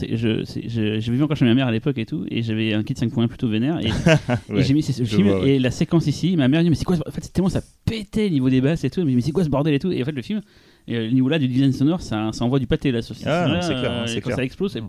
J'ai 0.99 1.12
vu 1.14 1.24
encore 1.24 1.38
chez 1.38 1.45
ma 1.45 1.53
mère 1.56 1.68
à 1.68 1.72
l'époque 1.72 1.98
et 1.98 2.06
tout, 2.06 2.26
et 2.30 2.41
j'avais 2.44 2.74
un 2.74 2.84
kit 2.84 2.94
5.1 2.94 3.28
plutôt 3.30 3.48
vénère. 3.48 3.80
Et, 3.80 3.86
Ouais, 4.53 4.60
et 4.60 4.64
j'ai 4.64 4.74
mis 4.74 4.84
ce 4.84 5.02
film 5.06 5.30
vois, 5.30 5.40
ouais. 5.41 5.52
et 5.52 5.60
la 5.60 5.72
séquence 5.72 6.07
ici. 6.07 6.36
Ma 6.36 6.49
mère 6.49 6.62
dit 6.62 6.70
mais 6.70 6.76
c'est 6.76 6.84
quoi 6.84 6.98
ce- 6.98 7.02
En 7.07 7.12
fait, 7.12 7.24
c'est 7.24 7.32
tellement 7.32 7.48
ça 7.49 7.62
pétait 7.86 8.26
au 8.26 8.30
niveau 8.32 8.49
des 8.49 8.60
basses 8.60 8.84
et 8.84 8.90
tout. 8.90 9.06
Mais, 9.06 9.14
mais 9.16 9.22
c'est 9.22 9.32
quoi 9.32 9.45
ce 9.45 9.49
bordel 9.49 9.74
et 9.74 9.80
tout 9.80 9.94
Et 9.94 10.02
en 10.02 10.06
fait, 10.06 10.12
le 10.12 10.22
film, 10.22 10.41
et, 10.90 10.95
euh, 10.98 11.06
le 11.06 11.12
niveau 11.12 11.30
là 11.30 11.40
du 11.40 11.48
design 11.48 11.72
sonore, 11.72 12.02
ça, 12.02 12.32
ça 12.34 12.44
envoie 12.44 12.60
du 12.60 12.68
pâté 12.68 12.91
là. 12.91 13.02
Sur 13.02 13.16
ce 13.16 13.24
Ah, 13.26 13.60
c'est 13.62 13.70
clair, 13.76 13.91
euh, 13.91 14.06
et 14.07 14.16
quand 14.16 14.22
clair. 14.24 14.36
ça 14.36 14.44
explose, 14.44 14.74
c'est 14.74 14.82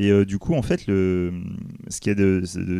Et 0.00 0.10
euh, 0.12 0.24
du 0.24 0.38
coup, 0.38 0.54
en 0.54 0.62
fait, 0.62 0.86
le, 0.86 1.32
ce 1.88 2.00
qui 2.00 2.08
est 2.08 2.14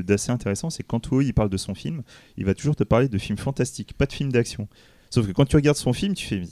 d'assez 0.05 0.31
intéressant, 0.31 0.71
c'est 0.71 0.85
que 0.85 0.89
quand 0.89 1.01
Toei 1.01 1.27
il 1.27 1.33
parle 1.35 1.51
de 1.51 1.57
son 1.57 1.75
film, 1.75 2.03
il 2.37 2.45
va 2.45 2.55
toujours 2.55 2.77
te 2.77 2.85
parler 2.85 3.09
de 3.09 3.19
films 3.19 3.39
fantastiques, 3.39 3.93
pas 3.93 4.07
de 4.07 4.13
films 4.13 4.31
d'action. 4.31 4.69
Sauf 5.11 5.27
que 5.27 5.33
quand 5.33 5.45
tu 5.45 5.57
regardes 5.57 5.77
son 5.77 5.93
film, 5.93 6.15
tu 6.15 6.27
fais, 6.29 6.43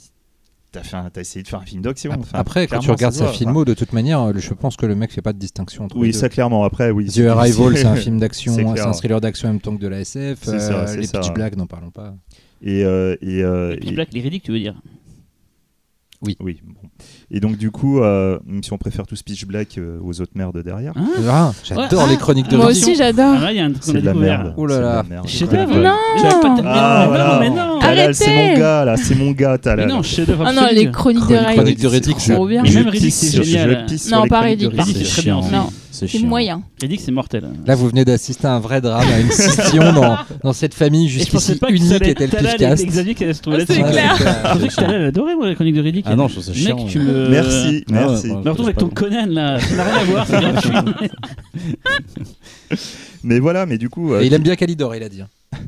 t'as 0.73 0.83
fait 0.83 0.97
un- 0.97 1.09
t'as 1.09 1.21
essayé 1.21 1.41
de 1.41 1.47
faire 1.47 1.59
un 1.61 1.65
film 1.65 1.81
d'action. 1.81 2.11
Enfin, 2.19 2.37
Après, 2.37 2.67
quand 2.67 2.79
tu 2.79 2.91
regardes 2.91 3.13
sa 3.13 3.29
filmo, 3.29 3.63
de 3.63 3.73
toute 3.73 3.93
manière, 3.93 4.37
je 4.37 4.53
pense 4.53 4.75
que 4.75 4.85
le 4.85 4.95
mec 4.95 5.11
fait 5.13 5.21
pas 5.21 5.31
de 5.31 5.39
distinction 5.39 5.85
entre 5.85 5.95
oui, 5.95 6.07
les 6.07 6.11
deux. 6.13 6.19
ça 6.19 6.27
clairement. 6.27 6.65
Après, 6.65 6.91
oui. 6.91 7.05
The 7.07 7.19
Arrival, 7.21 7.77
c'est 7.77 7.85
un 7.85 7.95
film 8.07 8.19
d'action, 8.19 8.53
c'est 8.53 8.81
un 8.81 8.91
thriller 8.91 9.21
d'action 9.21 9.47
en 9.47 9.53
même 9.53 9.61
temps 9.61 9.75
que 9.77 9.81
de 9.81 9.87
la 9.87 10.01
SF. 10.01 10.39
C'est 10.41 10.59
ça, 10.59 10.85
euh, 10.85 10.95
les 10.97 11.07
ça, 11.07 11.19
Pitch. 11.21 11.31
Black, 11.33 11.55
n'en 11.55 11.67
parlons 11.67 11.91
pas. 11.91 12.13
Et, 12.61 12.83
euh, 12.83 13.15
et, 13.21 13.41
euh, 13.43 13.77
puis 13.79 13.89
et- 13.89 13.93
Black, 13.93 14.09
les 14.11 14.39
tu 14.41 14.51
veux 14.51 14.59
dire? 14.59 14.75
Oui. 16.39 16.59
bon. 16.65 16.89
Et 17.29 17.39
donc 17.39 17.57
du 17.57 17.69
coup, 17.71 17.99
euh, 18.01 18.39
même 18.45 18.63
si 18.63 18.73
on 18.73 18.77
préfère 18.77 19.05
tous 19.05 19.21
Pitch 19.21 19.45
Black 19.45 19.77
euh, 19.77 19.99
aux 20.03 20.19
autres 20.21 20.31
merdes 20.35 20.61
derrière, 20.63 20.93
Hein 20.95 21.07
Ah, 21.29 21.51
j'adore 21.63 22.03
Ouais. 22.05 22.09
les 22.09 22.17
chroniques 22.17 22.47
de 22.47 22.57
Moi 22.57 22.67
aussi, 22.67 22.95
j'adore. 22.95 23.35
Ah 23.37 23.51
là, 23.53 23.67
qu'on 23.69 23.73
c'est 23.81 23.93
de 23.93 23.99
la 24.05 24.13
merde. 24.13 24.53
Oh 24.57 24.65
là 24.65 24.79
là. 24.79 25.05
Chef-d'œuvre 25.25 25.75
Non 25.77 25.93
mais 26.15 26.61
Ah, 26.65 27.07
non, 27.09 27.85
mais 28.07 28.13
c'est 28.13 28.35
mon 28.35 28.57
gars 28.59 28.85
là, 28.85 28.97
c'est 28.97 29.15
mon 29.15 29.31
gars, 29.31 29.57
Talal. 29.57 29.87
non, 29.89 30.01
chef-d'œuvre 30.01 30.43
Ah 30.47 30.53
non, 30.53 30.67
les 30.71 30.89
chroniques 30.91 31.21
de 31.21 31.25
Chronique- 31.25 31.39
Riddick, 31.39 31.55
chronique 31.55 31.79
de 31.81 31.87
Riddick, 31.87 32.15
c'est 32.19 32.33
trop 32.33 32.47
bien. 32.47 32.63
Même 32.63 32.89
pisse 32.91 33.15
c'est 33.15 33.43
génial. 33.43 33.85
Non, 34.11 34.23
les 34.23 34.29
pas 34.29 34.39
chroniques. 34.41 34.61
Riddick, 34.73 34.97
c'est 34.97 35.03
très 35.13 35.21
bien. 35.23 35.35
Non, 35.51 35.69
C'est 35.99 36.07
c'est 36.07 36.17
chiant. 36.19 36.27
moyen. 36.27 36.63
Riddick, 36.81 37.01
c'est 37.01 37.11
mortel. 37.11 37.49
Là, 37.65 37.75
vous 37.75 37.87
venez 37.89 38.05
d'assister 38.05 38.47
à 38.47 38.53
un 38.53 38.59
vrai 38.59 38.81
drame, 38.81 39.07
à 39.07 39.19
une 39.19 39.31
scission 39.31 39.91
dans, 39.93 40.17
dans 40.43 40.53
cette 40.53 40.73
famille 40.73 41.09
jusqu'ici 41.09 41.59
que 41.59 41.71
unique 41.71 42.01
et 42.01 42.13
Pifcast. 42.13 42.85
Xavier 42.85 43.15
qui 43.15 43.23
allaient 43.23 43.33
se 43.33 43.41
trouver 43.41 43.57
Ah, 43.57 43.59
là-dessus. 43.59 43.81
c'est 43.85 43.91
clair. 43.91 44.15
Je 44.17 44.53
pensais 44.53 44.67
que 44.67 44.75
Talal 44.75 45.03
adorait 45.05 45.35
moi 45.35 45.47
la 45.47 45.55
chronique 45.55 45.75
de 45.75 45.81
Riddick. 45.81 46.05
Ah 46.07 46.15
non, 46.15 46.27
je 46.27 46.33
trouve 46.39 46.43
ça 46.45 46.51
Mec, 46.51 46.61
chiant. 46.61 46.85
tu 46.87 46.99
me. 46.99 47.29
Merci, 47.29 47.83
Ah 47.89 47.93
merci. 47.93 48.27
Me 48.27 48.49
retrouve 48.49 48.65
avec 48.67 48.77
ton 48.77 48.89
Conan 48.89 49.25
là, 49.27 49.59
ça 49.59 49.75
n'a 49.75 49.83
rien 49.83 49.95
à 49.97 50.03
voir, 50.03 50.27
c'est 50.27 50.39
gratuit. 50.39 50.71
Mais 53.23 53.39
voilà, 53.39 53.65
mais 53.65 53.77
du 53.77 53.89
coup, 53.89 54.13
euh, 54.13 54.21
Et 54.21 54.27
il 54.27 54.33
aime 54.33 54.43
bien 54.43 54.55
Calidor, 54.55 54.95
il 54.95 55.03
a 55.03 55.09
dit. 55.09 55.21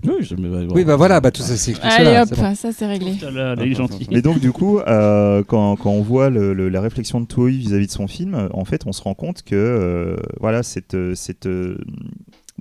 Oui, 0.05 0.13
je 0.21 0.35
me- 0.35 0.71
Oui, 0.71 0.83
bah 0.85 0.95
voilà, 0.95 1.19
bah 1.19 1.31
tout 1.31 1.41
ça 1.41 1.55
s'explique 1.57 1.91
Allez 1.91 2.17
hop, 2.19 2.27
c'est 2.29 2.35
bon. 2.41 2.55
ça 2.55 2.71
c'est 2.71 2.85
réglé. 2.87 3.13
Là, 3.33 3.55
est 3.59 3.73
gentil. 3.73 4.07
Mais 4.11 4.21
donc 4.21 4.39
du 4.39 4.51
coup, 4.51 4.79
euh, 4.79 5.43
quand, 5.47 5.75
quand 5.75 5.91
on 5.91 6.01
voit 6.01 6.29
le- 6.29 6.53
le- 6.53 6.69
la 6.69 6.81
réflexion 6.81 7.19
de 7.21 7.25
Toei 7.25 7.51
vis-à-vis 7.57 7.87
de 7.87 7.91
son 7.91 8.07
film, 8.07 8.49
en 8.53 8.65
fait, 8.65 8.83
on 8.85 8.91
se 8.91 9.01
rend 9.01 9.13
compte 9.13 9.43
que 9.43 9.55
euh, 9.55 10.15
voilà, 10.39 10.63
cette, 10.63 10.93
euh, 10.95 11.15
cette, 11.15 11.45
euh, 11.45 11.77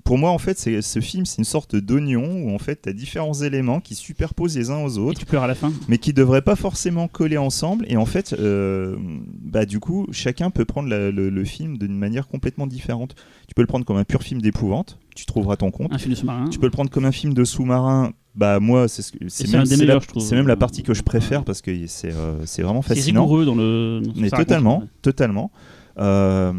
pour 0.08 0.16
moi, 0.16 0.30
en 0.30 0.38
fait, 0.38 0.58
c'est- 0.58 0.80
ce 0.80 1.00
film, 1.00 1.26
c'est 1.26 1.36
une 1.36 1.44
sorte 1.44 1.76
d'oignon 1.76 2.24
où 2.44 2.54
en 2.54 2.58
fait, 2.58 2.80
tu 2.80 2.88
as 2.88 2.94
différents 2.94 3.34
éléments 3.34 3.78
qui 3.80 3.94
se 3.94 4.00
superposent 4.02 4.56
les 4.56 4.70
uns 4.70 4.78
aux 4.82 4.88
Et 4.88 4.98
autres, 4.98 5.20
tu 5.20 5.26
pleures 5.26 5.42
à 5.42 5.46
la 5.46 5.54
fin. 5.54 5.70
mais 5.86 5.98
qui 5.98 6.14
devraient 6.14 6.40
pas 6.40 6.56
forcément 6.56 7.08
coller 7.08 7.36
ensemble. 7.36 7.84
Et 7.90 7.98
en 7.98 8.06
fait, 8.06 8.32
euh, 8.38 8.96
bah 9.42 9.66
du 9.66 9.80
coup, 9.80 10.06
chacun 10.10 10.48
peut 10.50 10.64
prendre 10.64 10.88
la- 10.88 11.10
le, 11.10 11.28
le 11.28 11.44
film 11.44 11.76
d'une 11.76 11.94
manière 11.98 12.26
complètement 12.26 12.66
différente. 12.66 13.14
Tu 13.48 13.54
peux 13.54 13.60
le 13.60 13.66
prendre 13.66 13.84
comme 13.84 13.98
un 13.98 14.04
pur 14.04 14.22
film 14.22 14.40
d'épouvante, 14.40 14.98
tu 15.14 15.26
trouveras 15.26 15.56
ton 15.56 15.70
compte. 15.70 15.92
Un 15.92 15.98
film 15.98 16.12
de 16.14 16.18
sous-marin. 16.18 16.48
Tu 16.48 16.58
peux 16.58 16.66
le 16.66 16.70
prendre 16.72 16.88
comme 16.90 17.04
un 17.04 17.12
film 17.12 17.34
de 17.34 17.44
sous-marin. 17.44 18.12
Bah 18.34 18.60
moi, 18.60 18.88
c'est 18.88 19.02
ce 19.02 19.12
c'est 19.28 19.46
c'est 19.46 19.52
même, 19.56 19.66
c'est 19.66 19.84
la- 19.84 19.98
c'est 20.20 20.36
même 20.36 20.46
la 20.48 20.56
partie 20.56 20.82
que 20.82 20.94
je 20.94 21.02
préfère 21.02 21.44
parce 21.44 21.60
que 21.60 21.70
c'est 21.86 22.14
euh, 22.14 22.46
c'est 22.46 22.62
vraiment 22.62 22.80
C'est 22.80 22.94
fascinant. 22.94 23.24
rigoureux 23.24 23.44
dans 23.44 23.54
le. 23.56 24.00
dans 24.02 24.12
Mais 24.16 24.28
raconte. 24.28 24.46
totalement, 24.46 24.82
totalement. 25.02 25.50
Euh, 25.98 26.52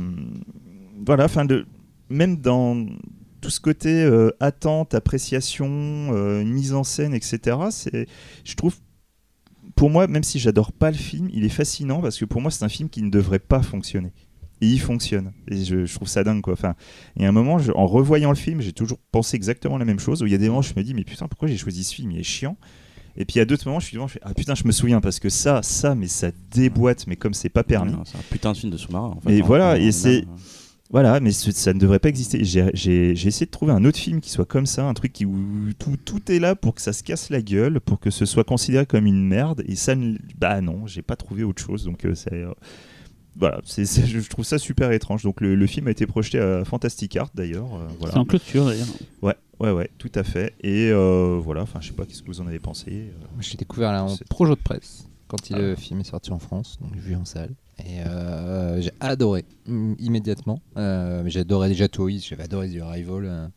voilà, 1.04 1.26
enfin 1.26 1.46
de 1.46 1.66
même 2.12 2.38
dans 2.38 2.86
tout 3.42 3.50
ce 3.50 3.60
côté 3.60 3.90
euh, 4.04 4.32
attente, 4.40 4.94
appréciation, 4.94 5.68
euh, 5.70 6.44
mise 6.44 6.74
en 6.74 6.84
scène, 6.84 7.14
etc. 7.14 7.58
C'est, 7.72 8.08
je 8.44 8.56
trouve, 8.56 8.76
pour 9.76 9.90
moi, 9.90 10.08
même 10.08 10.24
si 10.24 10.40
j'adore 10.40 10.72
pas 10.72 10.92
le 10.92 10.98
film, 10.98 11.30
il 11.34 11.44
est 11.46 11.50
fascinant 11.50 12.02
parce 12.02 12.18
que 12.18 12.26
pour 12.26 12.42
moi, 12.42 12.52
c'est 12.52 12.64
un 12.66 12.70
film 12.70 12.90
qui 12.90 13.02
ne 13.02 13.10
devrait 13.10 13.40
pas 13.40 13.62
fonctionner. 13.62 14.12
Et 14.62 14.68
il 14.68 14.80
fonctionne. 14.82 15.32
Et 15.48 15.64
je, 15.64 15.86
je 15.86 15.96
trouve 15.96 16.10
ça 16.10 16.24
dingue, 16.26 16.42
quoi. 16.42 16.52
Enfin, 16.54 16.76
il 17.16 17.22
y 17.22 17.26
a 17.26 17.30
un 17.30 17.32
moment, 17.32 17.60
je- 17.60 17.72
en 17.72 17.88
revoyant 17.88 18.30
le 18.30 18.36
film, 18.36 18.60
j'ai 18.60 18.74
toujours 18.74 18.98
pensé 19.12 19.38
exactement 19.38 19.78
la 19.78 19.86
même 19.86 20.00
chose. 20.00 20.22
Où 20.22 20.26
il 20.26 20.34
y 20.34 20.36
a 20.36 20.38
des 20.38 20.48
moments, 20.50 20.60
où 20.60 20.64
je 20.64 20.74
me 20.76 20.84
dis, 20.84 20.94
mais 20.94 21.06
putain, 21.06 21.28
pourquoi 21.30 21.48
j'ai 21.48 21.56
choisi 21.56 21.86
ce 21.86 21.96
film? 21.96 22.12
Il 22.12 22.20
est 22.20 22.24
chiant. 22.24 22.58
Et 23.16 23.24
puis 23.26 23.40
à 23.40 23.46
d'autres 23.46 23.66
moments, 23.68 23.80
je 23.80 23.86
suis 23.88 23.96
devant, 23.96 24.08
je 24.08 24.14
fais 24.14 24.20
ah 24.24 24.34
putain, 24.34 24.56
je 24.56 24.64
me 24.66 24.72
souviens 24.72 25.02
parce 25.02 25.20
que 25.20 25.30
ça, 25.30 25.62
ça, 25.64 25.96
mais 25.96 26.08
ça 26.08 26.32
déboîte, 26.52 27.08
mais 27.08 27.16
comme 27.16 27.34
c'est 27.34 27.50
pas 27.50 27.64
permis. 27.64 27.94
C'est 28.06 28.18
un 28.18 28.22
putain 28.30 28.52
de 28.52 28.58
film 28.58 28.72
de 28.72 28.78
sous-marin. 28.78 29.14
En 29.18 29.20
fait, 29.22 29.34
Et 29.34 29.42
hein. 29.42 29.44
voilà, 29.46 29.78
et 29.78 29.92
c'est- 29.92 30.26
Voilà, 30.92 31.20
mais 31.20 31.32
ça 31.32 31.72
ne 31.74 31.80
devrait 31.80 32.00
pas 32.00 32.10
exister. 32.10 32.44
J'ai 32.44 32.66
j'ai- 32.74 33.16
j'ai 33.16 33.28
essayé 33.28 33.46
de 33.46 33.52
trouver 33.52 33.74
un 33.74 33.86
autre 33.86 34.00
film 34.00 34.22
qui 34.22 34.32
soit 34.32 34.46
comme 34.46 34.66
ça, 34.66 34.86
un 34.86 34.94
truc 34.96 35.14
qui, 35.14 35.24
où 35.26 35.38
tout, 35.78 35.98
tout 36.04 36.32
est 36.32 36.40
là 36.40 36.56
pour 36.56 36.74
que 36.74 36.82
ça 36.82 36.94
se 36.94 37.04
casse 37.04 37.30
la 37.30 37.44
gueule, 37.44 37.80
pour 37.80 38.00
que 38.00 38.10
ce 38.10 38.26
soit 38.26 38.44
considéré 38.44 38.88
comme 38.88 39.06
une 39.06 39.24
merde. 39.28 39.64
Et 39.68 39.76
ça, 39.76 39.96
ne- 39.96 40.18
bah 40.40 40.62
non, 40.62 40.88
j'ai 40.88 41.04
pas 41.04 41.16
trouvé 41.16 41.44
autre 41.44 41.62
chose. 41.62 41.86
Donc 41.86 42.06
euh, 42.06 42.16
c'est, 42.16 42.34
euh, 42.34 42.52
voilà, 43.36 43.62
je 43.68 44.28
trouve 44.30 44.46
ça 44.46 44.58
super 44.58 44.92
étrange. 44.92 45.22
Donc 45.22 45.42
le, 45.42 45.54
le 45.54 45.68
film 45.68 45.88
a 45.88 45.92
été 45.92 46.08
projeté 46.08 46.40
à 46.40 46.66
Fantastic 46.66 47.16
Art 47.18 47.30
d'ailleurs. 47.36 47.72
euh, 47.76 47.88
voilà. 48.00 48.14
C'est 48.14 48.20
en 48.20 48.26
clôture 48.26 48.66
d'ailleurs. 48.66 48.88
Ouais, 49.22 49.36
ouais, 49.60 49.72
ouais, 49.72 49.92
tout 50.00 50.12
à 50.16 50.24
fait. 50.24 50.56
Et 50.62 50.90
euh, 50.92 51.40
voilà, 51.40 51.62
enfin, 51.62 51.80
je 51.82 51.90
sais 51.90 51.94
pas, 51.94 52.06
qu'est-ce 52.08 52.24
que 52.24 52.28
vous 52.28 52.42
en 52.42 52.48
avez 52.48 52.60
pensé 52.60 52.90
euh, 52.90 53.26
je 53.40 53.52
l'ai 53.52 53.58
découvert 53.58 53.92
là 53.92 54.06
en 54.06 54.16
projet 54.28 54.56
de 54.56 54.60
presse 54.60 55.08
quand 55.28 55.52
il, 55.52 55.56
Ah. 55.56 55.60
le 55.60 55.76
film 55.76 56.00
est 56.00 56.04
sorti 56.06 56.32
en 56.32 56.40
France, 56.40 56.80
donc 56.82 56.90
j'ai 56.96 57.00
vu 57.02 57.16
en 57.16 57.26
salle. 57.26 57.52
Et 57.86 58.02
euh, 58.06 58.82
j'ai 58.82 58.92
adoré 59.00 59.46
mm, 59.68 59.94
immédiatement. 60.00 60.60
Euh, 60.78 61.24
j'adorais 61.28 61.70
déjà 61.70 61.88
Toys, 61.88 62.20
j'avais 62.22 62.44
adoré 62.44 62.70
The 62.70 62.82
Arrival 62.82 63.24
euh, 63.26 63.48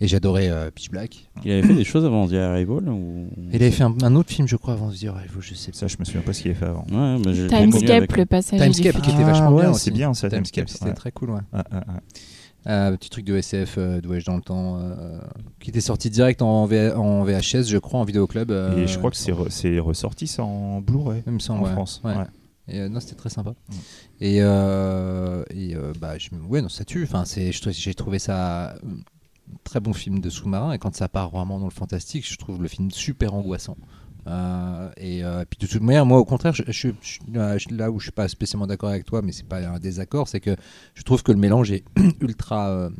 et 0.00 0.08
j'adorais 0.08 0.48
euh, 0.48 0.70
Pitch 0.70 0.90
Black. 0.90 1.28
Il 1.44 1.52
avait 1.52 1.62
fait 1.62 1.74
des 1.74 1.84
choses 1.84 2.04
avant 2.04 2.26
The 2.26 2.34
Arrival 2.34 2.88
ou... 2.88 3.28
Il 3.52 3.56
avait 3.62 3.70
fait 3.70 3.84
un, 3.84 3.94
un 4.02 4.14
autre 4.16 4.30
film, 4.30 4.48
je 4.48 4.56
crois, 4.56 4.74
avant 4.74 4.90
The 4.90 5.04
Arrival, 5.04 5.36
je 5.40 5.54
sais 5.54 5.70
pas. 5.72 5.78
Ça, 5.78 5.86
je 5.86 5.96
me 5.98 6.04
souviens 6.04 6.22
pas 6.22 6.32
ce 6.32 6.42
qu'il 6.42 6.50
avait 6.50 6.58
fait 6.60 6.66
avant. 6.66 6.84
Ouais, 6.90 7.20
Timescape, 7.48 7.90
avec- 7.90 8.16
le 8.16 8.26
passager. 8.26 8.62
Timescape, 8.62 8.96
du 8.96 9.02
qui 9.02 9.10
était 9.10 9.22
Ah, 9.22 9.26
vachement 9.26 9.50
ouais, 9.52 9.62
bien. 9.62 9.72
c'est 9.74 9.76
aussi. 9.76 9.90
bien, 9.92 10.14
ça, 10.14 10.28
Timescape, 10.30 10.68
c'était 10.68 10.84
ouais. 10.86 10.94
très 10.94 11.12
cool, 11.12 11.30
ouais. 11.30 11.40
Ah, 11.52 11.64
ah, 11.70 11.84
ah. 11.88 11.92
Euh, 12.66 12.94
petit 12.98 13.08
truc 13.08 13.24
de 13.24 13.36
SF, 13.36 13.76
euh, 13.78 14.02
de 14.02 14.06
voyage 14.06 14.24
dans 14.24 14.36
le 14.36 14.42
temps, 14.42 14.78
euh, 14.78 15.18
qui 15.60 15.70
était 15.70 15.80
sorti 15.80 16.10
direct 16.10 16.42
en, 16.42 16.66
V- 16.66 16.92
en 16.92 17.24
VHS, 17.24 17.64
je 17.68 17.78
crois, 17.78 18.00
en 18.00 18.04
vidéoclub. 18.04 18.50
euh, 18.50 18.76
Et 18.76 18.86
je 18.86 18.98
crois 18.98 19.10
que 19.10 19.16
c'est 19.16 19.32
re- 19.32 19.48
c'est 19.48 19.78
ressorti 19.78 20.26
ça 20.26 20.44
en 20.44 20.82
Blu-ray. 20.82 21.22
en 21.48 21.62
ouais. 21.62 21.70
France. 21.72 22.02
Ouais. 22.04 22.12
Et, 22.70 22.80
euh, 22.80 22.88
non, 22.88 23.00
c'était 23.00 23.16
très 23.16 23.30
sympa. 23.30 23.50
Mm. 23.50 23.74
Et, 24.20 24.38
euh, 24.40 25.42
et 25.50 25.74
euh, 25.76 25.92
bah, 26.00 26.18
je, 26.18 26.28
ouais, 26.48 26.62
non, 26.62 26.68
ça 26.68 26.84
tue. 26.84 27.02
Enfin, 27.04 27.24
j'ai 27.26 27.94
trouvé 27.94 28.18
ça 28.18 28.70
euh, 28.74 28.76
très 29.64 29.80
bon 29.80 29.92
film 29.92 30.20
de 30.20 30.30
sous-marin. 30.30 30.72
Et 30.72 30.78
quand 30.78 30.94
ça 30.94 31.08
part 31.08 31.30
vraiment 31.30 31.58
dans 31.58 31.66
le 31.66 31.70
fantastique, 31.72 32.26
je 32.30 32.36
trouve 32.36 32.62
le 32.62 32.68
film 32.68 32.90
super 32.90 33.34
angoissant. 33.34 33.76
Euh, 34.26 34.90
et 34.98 35.24
euh, 35.24 35.44
puis 35.48 35.58
de 35.58 35.66
toute 35.70 35.80
manière, 35.82 36.04
moi 36.04 36.18
au 36.18 36.24
contraire, 36.26 36.52
je, 36.54 36.62
je- 36.68 36.88
je- 37.02 37.74
là, 37.74 37.90
où 37.90 37.98
je 37.98 38.04
suis 38.04 38.12
pas 38.12 38.28
spécialement 38.28 38.66
d'accord 38.66 38.90
avec 38.90 39.06
toi, 39.06 39.22
mais 39.22 39.32
c'est 39.32 39.46
pas 39.46 39.58
un 39.66 39.78
désaccord, 39.78 40.28
c'est 40.28 40.40
que 40.40 40.54
je 40.94 41.02
trouve 41.02 41.22
que 41.22 41.32
le 41.32 41.38
mélange 41.38 41.70
est 41.72 41.84
ultra, 42.20 42.68
euh, 42.68 42.90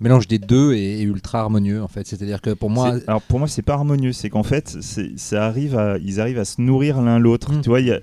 mélange 0.00 0.26
des 0.28 0.38
deux 0.38 0.72
est, 0.72 1.00
est 1.00 1.02
ultra 1.02 1.40
harmonieux 1.40 1.82
en 1.82 1.88
fait. 1.88 2.06
C'est-à-dire 2.06 2.40
que 2.40 2.50
pour 2.50 2.70
moi, 2.70 2.96
alors 3.06 3.20
pour 3.22 3.38
moi, 3.38 3.48
c'est 3.48 3.60
pas 3.62 3.74
harmonieux. 3.74 4.12
C'est 4.14 4.30
qu'en 4.30 4.42
fait, 4.42 4.78
ça 5.16 5.44
arrive 5.46 5.76
à, 5.76 5.98
ils 5.98 6.20
arrivent 6.20 6.38
à 6.38 6.46
se 6.46 6.60
nourrir 6.60 7.02
l'un 7.02 7.18
l'autre. 7.18 7.52
Mm. 7.52 7.60
Tu 7.60 7.68
vois, 7.68 7.80
il 7.80 7.88
y 7.88 7.92
a, 7.92 8.00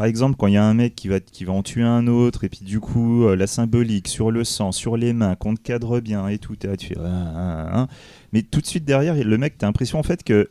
par 0.00 0.06
exemple, 0.06 0.36
quand 0.38 0.46
il 0.46 0.54
y 0.54 0.56
a 0.56 0.64
un 0.64 0.72
mec 0.72 0.94
qui 0.94 1.08
va, 1.08 1.20
qui 1.20 1.44
va 1.44 1.52
en 1.52 1.62
tuer 1.62 1.82
un 1.82 2.06
autre, 2.06 2.44
et 2.44 2.48
puis 2.48 2.64
du 2.64 2.80
coup, 2.80 3.24
euh, 3.24 3.36
la 3.36 3.46
symbolique 3.46 4.08
sur 4.08 4.30
le 4.30 4.44
sang, 4.44 4.72
sur 4.72 4.96
les 4.96 5.12
mains, 5.12 5.34
qu'on 5.34 5.54
te 5.54 5.60
cadre 5.60 6.00
bien 6.00 6.26
et 6.28 6.38
tout, 6.38 6.56
tu 6.56 6.86
fais. 6.86 6.94
Ah. 6.98 7.86
Mais 8.32 8.40
tout 8.40 8.62
de 8.62 8.66
suite 8.66 8.86
derrière, 8.86 9.14
le 9.14 9.36
mec, 9.36 9.58
t'as 9.58 9.66
l'impression 9.66 9.98
en 9.98 10.02
fait 10.02 10.24
que 10.24 10.48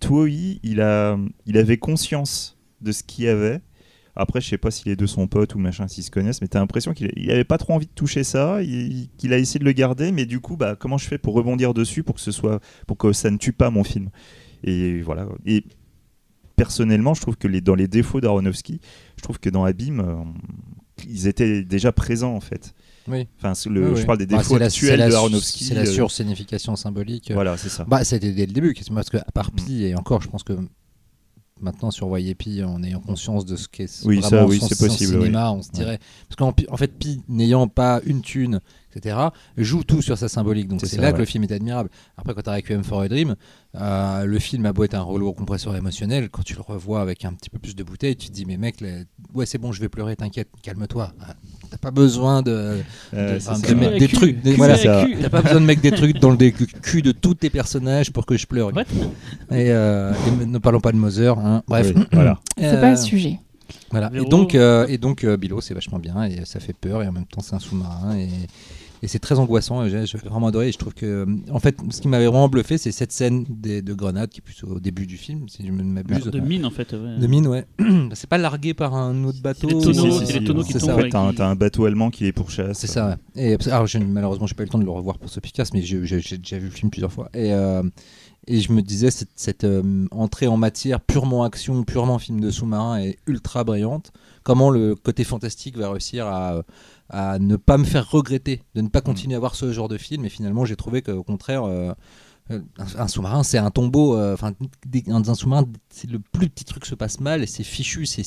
Toei, 0.00 0.58
il 0.64 0.80
a, 0.80 1.16
il 1.46 1.56
avait 1.56 1.76
conscience 1.76 2.58
de 2.80 2.90
ce 2.90 3.04
qu'il 3.04 3.26
y 3.26 3.28
avait. 3.28 3.60
Après, 4.16 4.40
je 4.40 4.48
sais 4.48 4.58
pas 4.58 4.72
si 4.72 4.88
les 4.88 4.96
deux 4.96 5.06
sont 5.06 5.28
potes 5.28 5.54
ou 5.54 5.60
machin, 5.60 5.86
s'ils 5.86 6.02
se 6.02 6.10
connaissent, 6.10 6.40
mais 6.42 6.48
t'as 6.48 6.58
l'impression 6.58 6.92
qu'il 6.92 7.12
il 7.14 7.30
avait 7.30 7.44
pas 7.44 7.58
trop 7.58 7.74
envie 7.74 7.86
de 7.86 7.92
toucher 7.94 8.24
ça, 8.24 8.60
il- 8.60 9.08
qu'il 9.18 9.32
a 9.32 9.38
essayé 9.38 9.60
de 9.60 9.64
le 9.64 9.70
garder, 9.72 10.10
mais 10.10 10.26
du 10.26 10.40
coup, 10.40 10.56
bah, 10.56 10.74
comment 10.74 10.98
je 10.98 11.06
fais 11.06 11.16
pour 11.18 11.34
rebondir 11.34 11.74
dessus 11.74 12.02
pour 12.02 12.16
que 12.16 12.20
ce 12.20 12.32
soit, 12.32 12.58
pour 12.88 12.96
que 12.96 13.12
ça 13.12 13.30
ne 13.30 13.36
tue 13.36 13.52
pas 13.52 13.70
mon 13.70 13.84
film? 13.84 14.10
Et 14.64 15.00
voilà. 15.00 15.28
Et 15.46 15.64
personnellement, 16.64 17.14
je 17.14 17.22
trouve 17.22 17.36
que 17.38 17.48
les, 17.48 17.62
dans 17.62 17.74
les 17.74 17.88
défauts 17.88 18.20
d'Aronofsky, 18.20 18.80
je 19.16 19.22
trouve 19.22 19.38
que 19.38 19.48
dans 19.48 19.64
Abîme, 19.64 20.00
euh, 20.00 20.22
ils 21.08 21.26
étaient 21.26 21.64
déjà 21.64 21.90
présents 21.90 22.34
en 22.34 22.40
fait. 22.40 22.74
oui. 23.08 23.26
Enfin, 23.38 23.54
c'est 23.54 23.70
le, 23.70 23.92
Oui, 23.94 24.00
je 24.00 24.04
parle 24.06 24.18
des 24.18 24.26
Bah, 24.26 24.36
défauts 24.36 24.54
c'est 24.54 24.58
la- 24.60 24.66
actuels 24.66 24.90
c'est 24.90 24.96
la- 24.98 25.08
de 25.08 25.14
Aronofsky. 25.14 25.64
C'est 25.64 25.74
la 25.74 25.80
euh, 25.82 25.86
sursignification 25.86 26.76
symbolique. 26.76 27.30
Voilà, 27.32 27.56
c'est 27.56 27.70
ça. 27.70 27.84
Bah, 27.88 28.04
c'était 28.04 28.32
dès 28.32 28.44
le 28.44 28.52
début, 28.52 28.74
parce 28.94 29.08
que 29.08 29.16
à 29.16 29.30
part 29.32 29.50
Mm. 29.52 29.56
Pi, 29.56 29.84
et 29.84 29.94
encore, 29.94 30.20
je 30.20 30.28
pense 30.28 30.42
que 30.42 30.52
maintenant 31.62 31.90
sur 31.90 32.06
Voyez 32.08 32.34
Pi, 32.34 32.62
en 32.62 32.82
ayant 32.82 33.00
conscience 33.00 33.46
de 33.46 33.56
ce 33.56 33.66
qu'est 33.68 33.88
Oui, 34.04 34.16
vraiment 34.20 34.28
ça, 34.28 34.46
oui, 34.46 34.58
son, 34.60 34.68
possible, 34.68 35.12
cinéma, 35.14 35.52
on 35.52 35.62
se 35.62 35.70
dirait. 35.70 35.98
Parce 36.28 36.36
qu'en 36.36 36.54
en 36.72 36.76
fait, 36.76 36.88
Pi, 36.98 37.22
n'ayant 37.28 37.68
pas 37.68 38.00
une 38.04 38.20
thune, 38.20 38.60
etc., 38.94 39.16
joue 39.56 39.84
tout 39.84 40.02
sur 40.02 40.16
sa 40.18 40.28
symbolique. 40.28 40.68
Donc 40.68 40.80
C'est 40.80 40.86
c'est 40.86 40.96
là 41.00 41.08
ouais. 41.08 41.12
que 41.12 41.18
le 41.18 41.24
film 41.24 41.44
est 41.44 41.52
admirable. 41.52 41.90
Après, 42.16 42.34
quand 42.34 42.42
tu 42.42 42.50
as 42.50 42.54
Requiem 42.54 42.82
for 42.84 43.00
a 43.02 43.08
Dream, 43.08 43.36
euh, 43.80 44.24
le 44.24 44.38
film 44.38 44.66
a 44.66 44.72
beau 44.72 44.84
être 44.84 44.94
un 44.94 45.02
rouleau 45.02 45.32
compresseur 45.32 45.76
émotionnel, 45.76 46.28
quand 46.30 46.42
tu 46.42 46.54
le 46.54 46.60
revois 46.62 47.00
avec 47.00 47.24
un 47.24 47.32
petit 47.32 47.50
peu 47.50 47.58
plus 47.58 47.76
de 47.76 47.82
bouteille, 47.84 48.16
tu 48.16 48.28
te 48.28 48.32
dis, 48.32 48.44
mais 48.46 48.56
mec, 48.56 48.80
là, 48.80 48.88
ouais, 49.34 49.46
c'est 49.46 49.58
bon, 49.58 49.72
je 49.72 49.80
vais 49.80 49.88
pleurer, 49.88 50.16
t'inquiète, 50.16 50.48
calme-toi. 50.62 51.12
Ah, 51.20 51.34
T'as 51.70 51.78
pas 51.78 51.92
besoin 51.92 52.42
de, 52.42 52.50
Euh, 53.14 53.34
de- 53.34 53.38
c'est 53.38 53.48
enfin, 53.48 53.60
ça, 53.60 53.68
de 53.68 53.74
ouais. 53.74 53.80
mettre 53.80 53.98
des 53.98 54.08
trucs. 54.08 54.42
des- 54.42 54.54
voilà. 54.54 54.76
T'as 54.76 55.28
pas 55.28 55.40
besoin 55.42 55.60
de 55.60 55.66
mettre 55.66 55.82
des 55.82 55.92
trucs 55.92 56.18
dans 56.18 56.30
le 56.30 56.50
cul 56.82 57.02
de 57.02 57.12
tous 57.12 57.34
tes 57.34 57.48
personnages 57.50 58.12
pour 58.12 58.26
que 58.26 58.36
je 58.36 58.46
pleure. 58.46 58.74
What 58.74 58.82
Et, 59.52 59.70
euh, 59.70 60.12
et 60.42 60.46
ne 60.46 60.58
parlons 60.58 60.80
pas 60.80 60.90
de 60.90 60.96
Mother. 60.96 61.38
hein. 61.38 61.62
Bref. 61.68 61.92
Oui, 61.94 62.02
voilà. 62.12 62.40
C'est 62.58 62.64
Euh, 62.64 62.80
pas 62.80 62.90
le 62.90 62.96
sujet. 62.96 63.38
Voilà. 63.92 64.10
Et 64.14 64.24
donc, 64.24 64.56
euh, 64.56 64.86
et 64.88 64.98
donc 64.98 65.22
euh, 65.22 65.36
Bilo, 65.36 65.60
c'est 65.60 65.74
vachement 65.74 65.98
bien 66.00 66.24
et 66.24 66.44
ça 66.44 66.58
fait 66.58 66.72
peur 66.72 67.04
et 67.04 67.08
en 67.08 67.12
même 67.12 67.26
temps 67.26 67.40
c'est 67.40 67.54
un 67.54 67.60
sous-marin 67.60 68.16
et, 68.16 68.28
et 69.02 69.08
c'est 69.08 69.18
très 69.18 69.38
angoissant. 69.38 69.84
et 69.84 69.90
J'ai 70.06 70.18
vraiment 70.18 70.48
adoré. 70.48 70.68
Et 70.68 70.72
je 70.72 70.78
trouve 70.78 70.94
que, 70.94 71.06
euh, 71.06 71.26
en 71.50 71.58
fait, 71.58 71.76
ce 71.90 72.00
qui 72.00 72.08
m'avait 72.08 72.26
vraiment 72.26 72.48
bluffé, 72.48 72.78
c'est 72.78 72.92
cette 72.92 73.12
scène 73.12 73.44
des, 73.48 73.82
de 73.82 73.94
grenade 73.94 74.30
qui 74.30 74.38
est 74.38 74.42
plus 74.42 74.62
au 74.64 74.78
début 74.80 75.06
du 75.06 75.16
film, 75.16 75.48
si 75.48 75.66
je 75.66 75.72
ne 75.72 75.82
m'abuse. 75.82 76.24
De 76.26 76.40
mine 76.40 76.64
en 76.66 76.70
fait. 76.70 76.92
ouais. 76.92 77.18
De 77.18 77.26
mine, 77.26 77.46
ouais. 77.46 77.64
c'est 78.14 78.28
pas 78.28 78.38
largué 78.38 78.74
par 78.74 78.94
un 78.94 79.24
autre 79.24 79.40
bateau. 79.42 79.68
les 79.68 79.80
Si, 79.80 79.86
tonneaux, 79.86 80.10
si, 80.12 80.18
c'est 80.26 80.32
si, 80.32 80.38
les 80.40 80.44
tonneaux 80.44 80.62
qui 80.62 80.72
c'est 80.72 80.78
tombent 80.80 80.88
ça. 80.90 80.94
avec 80.98 81.12
T'as 81.12 81.20
un, 81.20 81.30
qui- 81.30 81.36
t'as 81.36 81.46
un 81.48 81.54
bateau 81.56 81.84
allemand 81.86 82.10
qui 82.10 82.24
les 82.24 82.32
pourchasse. 82.32 82.78
C'est 82.78 82.86
ça, 82.86 83.16
ouais. 83.36 83.56
Et, 83.56 83.70
alors, 83.70 83.86
je, 83.86 83.98
malheureusement, 83.98 84.46
j'ai 84.46 84.54
pas 84.54 84.62
eu 84.62 84.66
le 84.66 84.70
temps 84.72 84.78
de 84.78 84.84
le 84.84 84.90
revoir 84.90 85.18
pour 85.18 85.30
ce 85.30 85.40
podcast, 85.40 85.72
mais 85.74 85.82
j'ai 85.82 85.98
déjà 86.00 86.58
vu 86.58 86.64
le 86.66 86.70
film 86.70 86.90
plusieurs 86.90 87.12
fois. 87.12 87.30
Et, 87.34 87.52
euh, 87.54 87.82
et 88.46 88.60
je 88.60 88.72
me 88.72 88.82
disais, 88.82 89.10
cette, 89.10 89.28
cette, 89.36 89.64
euh, 89.64 90.06
entrée 90.10 90.46
en 90.46 90.56
matière 90.56 91.00
purement 91.00 91.44
action, 91.44 91.84
purement 91.84 92.18
film 92.18 92.40
de 92.40 92.50
sous-marin 92.50 92.98
est 93.00 93.18
ultra 93.26 93.64
brillante. 93.64 94.12
Comment 94.42 94.70
le 94.70 94.94
côté 94.94 95.24
fantastique 95.24 95.76
va 95.76 95.90
réussir 95.90 96.26
à, 96.26 96.62
à 97.10 97.38
ne 97.38 97.56
pas 97.56 97.76
me 97.76 97.84
faire 97.84 98.08
regretter 98.10 98.62
de 98.74 98.80
ne 98.80 98.88
pas 98.88 99.00
continuer 99.00 99.34
à 99.36 99.38
voir 99.38 99.54
ce 99.54 99.72
genre 99.72 99.88
de 99.88 99.98
film. 99.98 100.24
Et 100.24 100.28
finalement, 100.28 100.64
j'ai 100.64 100.76
trouvé 100.76 101.02
qu'au 101.02 101.22
contraire, 101.22 101.64
euh, 101.64 101.92
euh, 102.50 102.60
un, 102.78 103.00
un 103.02 103.08
sous-marin, 103.08 103.42
c'est 103.42 103.58
un 103.58 103.70
tombeau. 103.70 104.16
euh, 104.16 104.34
Enfin, 104.34 104.52
dans 105.06 105.30
un 105.30 105.34
sous-marin, 105.34 105.66
le 106.08 106.18
plus 106.18 106.48
petit 106.48 106.64
truc 106.64 106.86
se 106.86 106.94
passe 106.94 107.20
mal 107.20 107.42
et 107.42 107.46
c'est 107.46 107.64
fichu. 107.64 108.06
C'est 108.06 108.22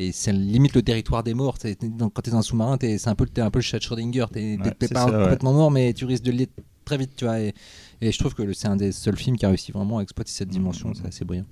et 0.00 0.12
c'est 0.12 0.32
limite 0.32 0.74
le 0.74 0.82
territoire 0.82 1.24
des 1.24 1.34
morts. 1.34 1.58
Quand 1.58 2.22
tu 2.22 2.28
es 2.28 2.32
dans 2.32 2.38
un 2.38 2.42
sous-marin, 2.42 2.78
t'es- 2.78 2.98
c'est 2.98 3.08
un 3.10 3.14
peu, 3.16 3.26
t'es 3.26 3.40
un 3.40 3.50
peu 3.50 3.58
le 3.58 3.62
chat 3.64 3.78
de 3.78 3.82
Schrödinger. 3.82 4.26
Tu 4.32 4.38
n'es 4.38 4.56
pas 4.58 4.86
ça, 4.86 5.06
ouais. 5.06 5.22
complètement 5.24 5.52
mort, 5.52 5.70
mais 5.72 5.92
tu 5.92 6.04
risques 6.04 6.22
de 6.22 6.30
l'être 6.30 6.52
très 6.84 6.96
vite. 6.96 7.16
Tu 7.16 7.24
vois, 7.24 7.40
et, 7.40 7.52
et 8.00 8.12
je 8.12 8.18
trouve 8.18 8.32
que 8.34 8.52
c'est 8.52 8.68
un 8.68 8.76
des 8.76 8.92
seuls 8.92 9.16
films 9.16 9.36
qui 9.36 9.44
a 9.44 9.48
réussi 9.48 9.72
vraiment 9.72 9.98
à 9.98 10.02
exploiter 10.02 10.30
cette 10.30 10.50
dimension. 10.50 10.90
Mhm. 10.90 10.94
C'est 10.94 11.06
assez 11.08 11.24
brillant. 11.24 11.46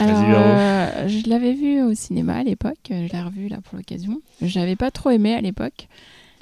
Alors, 0.00 0.22
euh, 1.04 1.08
je 1.08 1.28
l'avais 1.28 1.52
vu 1.54 1.82
au 1.82 1.94
cinéma 1.94 2.36
à 2.36 2.42
l'époque. 2.42 2.76
Je 2.90 2.94
l'ai 3.12 3.22
revu 3.22 3.48
là 3.48 3.58
pour 3.62 3.76
l'occasion. 3.76 4.20
J'avais 4.42 4.76
pas 4.76 4.90
trop 4.90 5.10
aimé 5.10 5.34
à 5.34 5.40
l'époque. 5.40 5.88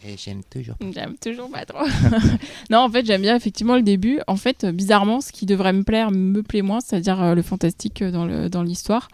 Et 0.07 0.17
j'aime 0.19 0.43
toujours. 0.49 0.77
J'aime 0.95 1.17
toujours 1.21 1.51
pas 1.51 1.65
trop. 1.65 1.85
non, 2.71 2.79
en 2.81 2.89
fait, 2.91 3.05
j'aime 3.07 3.23
bien 3.23 3.35
effectivement 3.35 3.77
le 3.77 3.83
début. 3.83 4.21
En 4.27 4.37
fait, 4.37 4.65
euh, 4.65 4.73
bizarrement, 4.73 5.21
ce 5.21 5.33
qui 5.33 5.47
devrait 5.47 5.73
me 5.73 5.83
plaire 5.83 6.11
me 6.11 6.43
plaît 6.43 6.63
moins, 6.63 6.81
c'est-à-dire 6.81 7.21
euh, 7.23 7.35
le 7.35 7.43
fantastique 7.43 8.03
euh, 8.03 8.11
dans 8.11 8.27
le- 8.27 8.49
dans 8.51 8.63
l'histoire. 8.63 9.09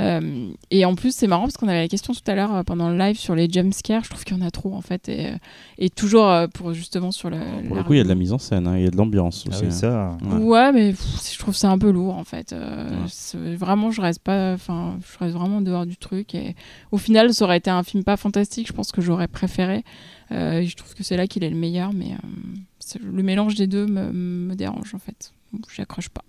Euh, 0.00 0.50
et 0.70 0.84
en 0.84 0.94
plus, 0.94 1.12
c'est 1.14 1.26
marrant 1.26 1.42
parce 1.42 1.56
qu'on 1.56 1.66
avait 1.68 1.80
la 1.80 1.88
question 1.88 2.14
tout 2.14 2.20
à 2.30 2.34
l'heure 2.36 2.54
euh, 2.54 2.62
pendant 2.62 2.88
le 2.90 2.96
live 2.96 3.18
sur 3.18 3.34
les 3.34 3.48
jumpscares. 3.50 4.04
Je 4.04 4.10
trouve 4.10 4.24
qu'il 4.24 4.36
y 4.36 4.40
en 4.40 4.46
a 4.46 4.50
trop 4.50 4.74
en 4.74 4.80
fait. 4.80 5.08
Et, 5.08 5.26
euh, 5.26 5.36
et 5.78 5.90
toujours 5.90 6.28
euh, 6.28 6.46
pour 6.46 6.72
justement 6.72 7.10
sur 7.10 7.30
le. 7.30 7.38
Pour 7.66 7.76
le 7.76 7.82
coup, 7.82 7.94
il 7.94 7.98
y 7.98 8.00
a 8.00 8.04
de 8.04 8.08
la 8.08 8.14
mise 8.14 8.32
en 8.32 8.38
scène, 8.38 8.66
hein, 8.68 8.76
il 8.78 8.84
y 8.84 8.86
a 8.86 8.90
de 8.90 8.96
l'ambiance 8.96 9.44
Ah 9.46 9.50
aussi. 9.50 9.62
oui, 9.62 9.68
hein. 9.68 9.70
ça. 9.72 10.18
Ouais. 10.24 10.36
Ouais, 10.42 10.72
mais 10.72 10.90
pff, 10.90 11.32
je 11.32 11.38
trouve 11.38 11.56
ça 11.56 11.70
un 11.70 11.78
peu 11.78 11.90
lourd 11.90 12.16
en 12.16 12.24
fait. 12.24 12.52
Euh, 12.52 12.88
Ouais. 13.34 13.56
Vraiment, 13.56 13.90
je 13.90 14.00
reste 14.00 14.20
pas. 14.20 14.52
Enfin, 14.52 14.98
je 15.12 15.18
reste 15.18 15.34
vraiment 15.36 15.60
dehors 15.60 15.84
du 15.86 15.96
truc. 15.96 16.34
Et 16.34 16.54
au 16.92 16.98
final, 16.98 17.34
ça 17.34 17.44
aurait 17.44 17.58
été 17.58 17.70
un 17.70 17.82
film 17.82 18.04
pas 18.04 18.16
fantastique. 18.16 18.68
Je 18.68 18.72
pense 18.72 18.92
que 18.92 19.00
j'aurais 19.00 19.28
préféré. 19.28 19.84
Euh, 20.30 20.60
et 20.60 20.66
je 20.66 20.76
trouve 20.76 20.94
que 20.94 21.02
c'est 21.02 21.16
là 21.16 21.26
qu'il 21.26 21.42
est 21.42 21.50
le 21.50 21.56
meilleur, 21.56 21.92
mais 21.92 22.12
euh, 22.12 22.98
le 23.02 23.22
mélange 23.22 23.54
des 23.54 23.66
deux 23.66 23.86
me, 23.86 24.12
me 24.12 24.54
dérange 24.54 24.94
en 24.94 24.98
fait. 24.98 25.32
J'y 25.74 25.80
accroche 25.82 26.08
pas. 26.10 26.22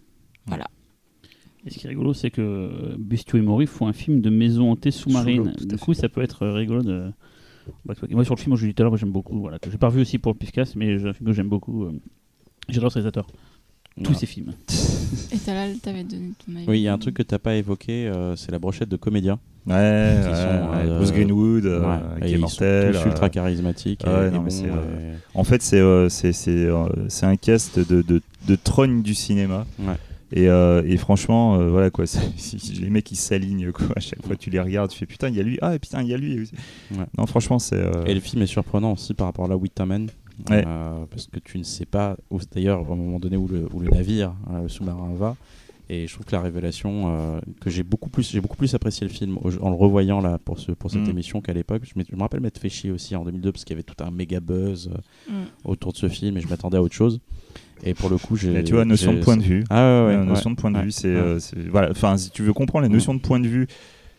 Et 1.65 1.69
ce 1.71 1.77
qui 1.79 1.85
est 1.85 1.89
rigolo, 1.89 2.13
c'est 2.13 2.31
que 2.31 2.95
Bestiaux 2.97 3.37
et 3.37 3.41
Maury 3.41 3.67
font 3.67 3.87
un 3.87 3.93
film 3.93 4.21
de 4.21 4.29
maison 4.29 4.71
hantée 4.71 4.91
sous-marine. 4.91 5.53
Sous 5.57 5.65
Du 5.65 5.75
fait. 5.75 5.81
coup, 5.81 5.93
ça 5.93 6.07
peut 6.09 6.21
être 6.21 6.43
euh, 6.43 6.53
rigolo 6.53 6.81
de. 6.83 7.11
Bah, 7.85 7.93
moi, 8.09 8.23
sur 8.25 8.35
le 8.35 8.39
film, 8.39 8.55
je 8.55 8.61
l'ai 8.65 8.69
dit 8.71 8.75
tout 8.75 8.83
à 8.83 8.85
l'heure, 8.85 8.97
j'aime 8.97 9.11
beaucoup. 9.11 9.39
Voilà, 9.39 9.59
que 9.59 9.69
j'ai 9.69 9.77
pas 9.77 9.87
revu 9.87 10.01
aussi 10.01 10.17
pour 10.17 10.31
le 10.31 10.37
Pifcast, 10.37 10.75
mais 10.75 10.97
c'est 10.97 11.07
un 11.07 11.13
film 11.13 11.27
que 11.29 11.35
j'aime 11.35 11.49
beaucoup. 11.49 11.83
euh. 11.83 11.91
J'adore 12.69 12.91
ce 12.91 12.95
réalisateur. 12.99 13.27
Tous 13.97 14.03
Voilà. 14.03 14.19
ses 14.19 14.25
films. 14.27 14.53
Et 15.33 15.37
Talal, 15.37 15.77
t'avais 15.79 16.03
donné 16.05 16.31
ton 16.45 16.55
avis. 16.55 16.65
Oui, 16.69 16.79
il 16.79 16.83
y 16.83 16.87
a 16.87 16.93
un 16.93 16.97
truc 16.97 17.15
que 17.15 17.23
tu 17.23 17.33
n'as 17.33 17.39
pas 17.39 17.55
évoqué, 17.55 18.07
euh, 18.07 18.35
c'est 18.37 18.51
la 18.51 18.59
brochette 18.59 18.87
de 18.87 18.95
comédiens. 18.95 19.39
Ouais, 19.67 19.73
ouais, 19.73 20.15
Qui 20.21 20.35
sont, 20.37 20.71
ouais, 20.71 20.89
euh, 20.89 20.97
Bruce 20.97 21.11
Greenwood, 21.11 21.65
euh, 21.65 21.81
Ouais, 21.81 21.97
et 22.21 22.25
qui 22.27 22.33
est 22.35 22.37
mortel. 22.37 22.93
sont 22.93 23.01
tous 23.01 23.05
euh, 23.05 23.09
ultra 23.11 23.29
charismatiques. 23.29 24.03
ouais, 24.05 24.27
et, 24.29 24.31
non, 24.31 24.45
euh, 24.47 25.15
et- 25.15 25.37
En 25.37 25.43
fait, 25.43 25.61
c'est 25.61 25.79
euh, 25.81 26.07
c'est 26.07 26.31
c'est, 26.31 26.51
euh, 26.51 26.85
c'est 27.09 27.25
un 27.25 27.35
cast 27.35 27.77
de, 27.79 28.01
de, 28.01 28.21
de 28.47 28.55
trogne 28.55 29.01
du 29.01 29.13
cinéma. 29.13 29.65
Et, 30.31 30.47
euh, 30.47 30.83
et 30.85 30.97
franchement, 30.97 31.55
euh, 31.59 31.69
voilà 31.69 31.89
quoi, 31.89 32.05
les 32.79 32.89
mecs 32.89 33.11
ils 33.11 33.15
s'alignent 33.15 33.71
quoi. 33.71 33.87
À 33.95 33.99
chaque 33.99 34.23
fois 34.25 34.35
tu 34.35 34.49
les 34.49 34.59
regardes, 34.59 34.91
tu 34.91 34.97
fais 34.99 35.05
putain, 35.07 35.29
il 35.29 35.35
y 35.35 35.39
a 35.39 35.43
lui, 35.43 35.57
ah 35.61 35.77
putain, 35.79 36.01
il 36.03 36.07
y 36.09 36.13
a 36.13 36.17
lui. 36.17 36.37
Ouais. 36.91 36.97
Non, 37.17 37.25
franchement, 37.25 37.57
c'est. 37.59 37.75
euh, 37.75 38.05
Et 38.05 38.13
le 38.13 38.19
film 38.19 38.41
est 38.43 38.47
surprenant 38.47 38.93
aussi 38.93 39.13
par 39.13 39.27
rapport 39.27 39.45
à 39.45 39.47
la 39.47 39.57
Witterman. 39.57 40.07
Ouais. 40.49 40.63
euh, 40.65 41.05
parce 41.09 41.27
que 41.27 41.37
tu 41.39 41.57
ne 41.57 41.63
sais 41.63 41.85
pas, 41.85 42.15
où- 42.29 42.39
d'ailleurs, 42.53 42.89
au 42.89 42.95
moment 42.95 43.19
donné 43.19 43.35
où 43.35 43.47
le, 43.49 43.67
où 43.73 43.81
le 43.81 43.89
navire, 43.89 44.33
euh, 44.51 44.61
le 44.61 44.69
sous-marin 44.69 45.11
va. 45.17 45.35
Et 45.89 46.07
je 46.07 46.13
trouve 46.13 46.25
que 46.27 46.31
la 46.33 46.41
révélation, 46.41 47.13
euh, 47.13 47.39
que 47.59 47.69
j'ai 47.71 47.83
beaucoup 47.83 48.09
plus, 48.09 48.29
j'ai 48.31 48.39
beaucoup 48.39 48.55
plus 48.55 48.73
apprécié 48.75 49.05
le 49.07 49.11
film 49.11 49.37
en 49.43 49.69
le 49.69 49.75
revoyant 49.75 50.21
là 50.21 50.37
pour 50.37 50.59
ce, 50.59 50.71
pour 50.71 50.91
cette 50.91 51.01
Mm. 51.07 51.09
émission 51.09 51.41
qu'à 51.41 51.51
l'époque. 51.51 51.81
Je, 51.83 51.99
me 52.15 52.21
rappelle 52.21 52.39
m'être 52.41 52.59
fait 52.59 52.69
chier 52.69 52.91
aussi 52.91 53.15
en 53.17 53.25
2002 53.25 53.51
parce 53.51 53.65
qu'il 53.65 53.73
y 53.73 53.77
avait 53.77 53.83
tout 53.83 54.01
un 54.01 54.11
méga 54.11 54.39
buzz 54.39 54.89
euh, 54.93 55.31
Mm. 55.31 55.45
autour 55.65 55.91
de 55.91 55.97
ce 55.97 56.07
film 56.07 56.37
et 56.37 56.41
je 56.41 56.47
m'attendais 56.47 56.77
à 56.77 56.81
autre 56.83 56.93
chose. 56.95 57.19
Et 57.83 57.93
pour 57.93 58.09
le 58.09 58.17
coup, 58.17 58.35
j'ai. 58.35 58.49
mais 58.51 58.63
tu 58.63 58.73
vois, 58.73 58.85
notion 58.85 59.13
de 59.13 59.19
point 59.19 59.37
de 59.37 59.43
vue. 59.43 59.63
Ah 59.69 60.05
ouais, 60.07 60.15
ouais, 60.17 60.25
notion 60.25 60.51
de 60.51 60.55
point 60.55 60.71
de 60.71 60.79
vue, 60.79 60.91
c'est 60.91 61.07
euh, 61.07 61.39
c'est- 61.39 61.55
voilà. 61.69 61.89
Enfin, 61.91 62.17
si 62.17 62.29
tu 62.31 62.43
veux 62.43 62.53
comprendre 62.53 62.83
la 62.83 62.89
notion 62.89 63.13
de 63.13 63.19
point 63.19 63.39
de 63.39 63.47
vue 63.47 63.67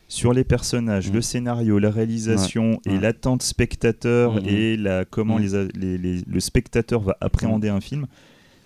sur 0.09 0.33
les 0.33 0.43
personnages, 0.45 1.11
Mm. 1.11 1.15
le 1.15 1.21
scénario, 1.21 1.79
la 1.79 1.91
réalisation 1.91 2.81
et 2.87 2.99
l'attente 2.99 3.43
spectateur 3.43 4.35
Mm, 4.35 4.39
mm. 4.41 4.49
et 4.49 4.77
la 4.77 5.05
comment 5.05 5.39
Mm. 5.39 5.43
les, 5.43 5.69
les- 5.75 5.99
les- 5.99 6.23
le 6.27 6.41
spectateur 6.41 7.01
va 7.01 7.17
appréhender 7.21 7.69
un 7.69 7.81
film. 7.81 8.07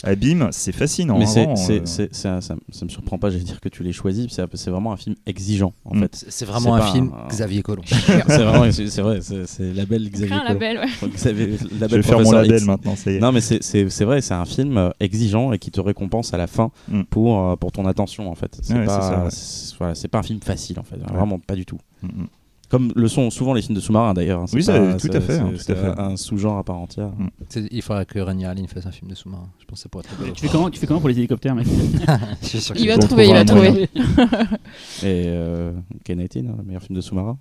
Abîme, 0.05 0.49
c'est 0.53 0.73
fascinant. 0.73 1.19
Mais 1.19 1.27
hein, 1.39 1.55
euh. 1.71 1.81
ça, 1.85 2.05
ça, 2.13 2.41
ça 2.41 2.85
me 2.85 2.89
surprend 2.91 3.19
pas, 3.19 3.31
j'allais 3.31 3.45
dire 3.45 3.61
que 3.61 3.69
tu 3.69 3.83
l'aies 3.83 3.93
choisi, 3.93 4.29
c'est, 4.31 4.43
c'est 4.55 4.71
vraiment 4.71 4.93
un 4.93 4.97
film 4.97 5.17
exigeant 5.27 5.73
en 5.85 5.95
Mm. 5.95 6.01
fait. 6.01 6.25
C'est 6.29 6.45
vraiment 6.45 6.75
un 6.75 6.83
film 6.93 7.13
un- 7.15 7.29
Xavier 7.29 7.63
Collomb. 7.63 7.85
c'est 7.87 8.23
vraiment, 8.45 8.71
c'est, 8.71 8.89
c'est 8.89 9.03
vrai, 9.03 9.21
c'est, 9.23 9.73
label 9.75 10.11
Xavier 10.11 10.29
Collomb. 10.37 10.45
label, 10.49 10.79
ouais. 10.79 11.09
Xavier- 11.15 11.59
Je 11.59 11.81
label 11.81 12.01
vais 12.01 12.07
faire 12.07 12.21
mon 12.21 12.33
label 12.33 12.57
X. 12.57 12.67
maintenant, 12.67 12.97
ça 12.97 13.11
y 13.11 13.17
est. 13.17 13.21
Non 13.21 13.33
mais 13.33 13.41
c'est, 13.41 14.05
vrai, 14.05 14.21
c'est 14.21 14.35
un 14.35 14.45
film 14.45 14.77
euh, 14.79 14.91
exigeant 15.01 15.53
et 15.53 15.59
qui 15.59 15.71
te 15.71 15.81
récompense 15.81 16.35
à 16.35 16.37
la 16.37 16.47
fin 16.47 16.71
Mm. 16.89 17.03
pour, 17.05 17.41
euh, 17.51 17.57
pour 17.57 17.73
ton 17.73 17.87
attention 17.87 18.31
en 18.31 18.35
fait. 18.35 18.59
C'est, 18.63 18.75
Ouais, 18.75 18.85
pas, 18.87 19.29
c'est 19.31 19.73
ouais. 19.73 19.77
voilà, 19.79 19.95
pas 20.11 20.19
un 20.19 20.23
film 20.23 20.41
facile 20.41 20.79
en 20.79 20.83
fait, 20.85 20.97
vraiment 21.13 21.39
pas 21.39 21.55
du 21.55 21.65
tout. 21.65 21.79
Mm, 22.03 22.07
mm. 22.07 22.27
Comme 22.71 22.93
le 22.97 23.09
sont 23.09 23.31
souvent 23.31 23.53
les 23.55 23.63
films 23.63 23.75
de 23.77 23.81
sous-marins 23.81 24.15
d'ailleurs. 24.15 24.41
hein. 24.41 24.47
Oui, 24.53 24.63
ça, 24.63 24.79
pas- 24.81 24.95
tout 24.97 25.09
à 25.13 25.21
fait, 25.21 25.39
hein, 25.39 25.53
c'est- 25.57 25.65
tout 25.67 25.73
à 25.73 25.75
c'est 25.77 25.95
fait. 25.95 26.01
un 26.01 26.17
sous-genre 26.17 26.59
à 26.59 26.65
part 26.65 26.77
entière. 26.79 27.11
Mm. 27.11 27.29
Il 27.71 27.83
faudrait 27.83 28.07
que 28.07 28.19
Rania 28.19 28.51
Aline 28.51 28.67
fasse 28.67 28.87
un 28.87 28.91
film 28.91 29.11
de 29.11 29.15
sous-marin. 29.15 29.49
Je 29.61 29.65
pense 29.67 29.79
que 29.79 29.83
ça 29.83 29.89
pourrait 29.89 30.05
être 30.09 30.17
très 30.17 30.33
Tu 30.33 30.41
fais 30.47 30.49
comment, 30.53 30.71
tu 30.71 30.81
fais 30.81 30.87
comment 30.87 31.01
pour 31.01 31.09
les 31.11 31.19
hélicoptères, 31.19 31.55
mec 31.55 31.67
Je 32.43 32.47
suis 32.47 32.61
sûr 32.61 32.75
Il 32.77 32.89
va 32.89 32.99
trouver, 32.99 33.27
il 33.29 33.33
va 33.35 33.45
trouver. 33.45 33.89
Et 35.03 35.25
euh, 35.27 35.73
K-19, 36.05 36.49
hein, 36.49 36.55
le 36.59 36.65
meilleur 36.65 36.83
film 36.83 36.97
de 36.97 37.01
sous-marin. 37.01 37.39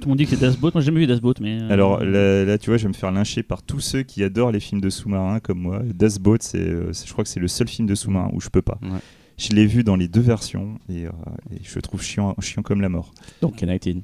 Tout 0.00 0.06
le 0.06 0.08
monde 0.08 0.18
dit 0.18 0.24
que 0.24 0.30
c'est 0.30 0.40
Das 0.40 0.56
Boat. 0.56 0.70
Moi, 0.72 0.80
j'ai 0.80 0.86
jamais 0.86 1.00
vu 1.00 1.06
Das 1.06 1.20
Boat, 1.20 1.34
mais. 1.42 1.60
euh, 1.60 1.70
Alors 1.70 2.02
là, 2.02 2.44
là, 2.46 2.56
tu 2.56 2.70
vois, 2.70 2.78
je 2.78 2.84
vais 2.84 2.88
me 2.88 2.94
faire 2.94 3.12
lyncher 3.12 3.42
par 3.42 3.62
tous 3.62 3.80
ceux 3.80 4.02
qui 4.02 4.24
adorent 4.24 4.50
les 4.52 4.60
films 4.60 4.80
de 4.80 4.88
sous-marins 4.88 5.40
comme 5.40 5.58
moi. 5.60 5.82
Das 5.94 6.18
Boat, 6.18 6.38
c'est, 6.40 6.58
euh, 6.58 6.92
c'est- 6.94 7.06
je 7.06 7.12
crois 7.12 7.22
que 7.24 7.28
c'est 7.30 7.40
le 7.40 7.48
seul 7.48 7.68
film 7.68 7.86
de 7.86 7.94
sous-marin 7.94 8.30
où 8.32 8.40
je 8.40 8.48
peux 8.48 8.62
pas. 8.62 8.78
Ouais. 8.82 8.98
Je 9.40 9.54
l'ai 9.56 9.64
vu 9.66 9.82
dans 9.84 9.96
les 9.96 10.06
deux 10.06 10.20
versions 10.20 10.74
et, 10.90 11.06
euh, 11.06 11.10
et 11.50 11.60
je 11.62 11.74
le 11.76 11.80
trouve 11.82 12.02
chiant, 12.02 12.34
chiant 12.40 12.60
comme 12.62 12.82
la 12.82 12.90
mort. 12.90 13.12
Donc 13.40 13.56
K-19. 13.56 14.02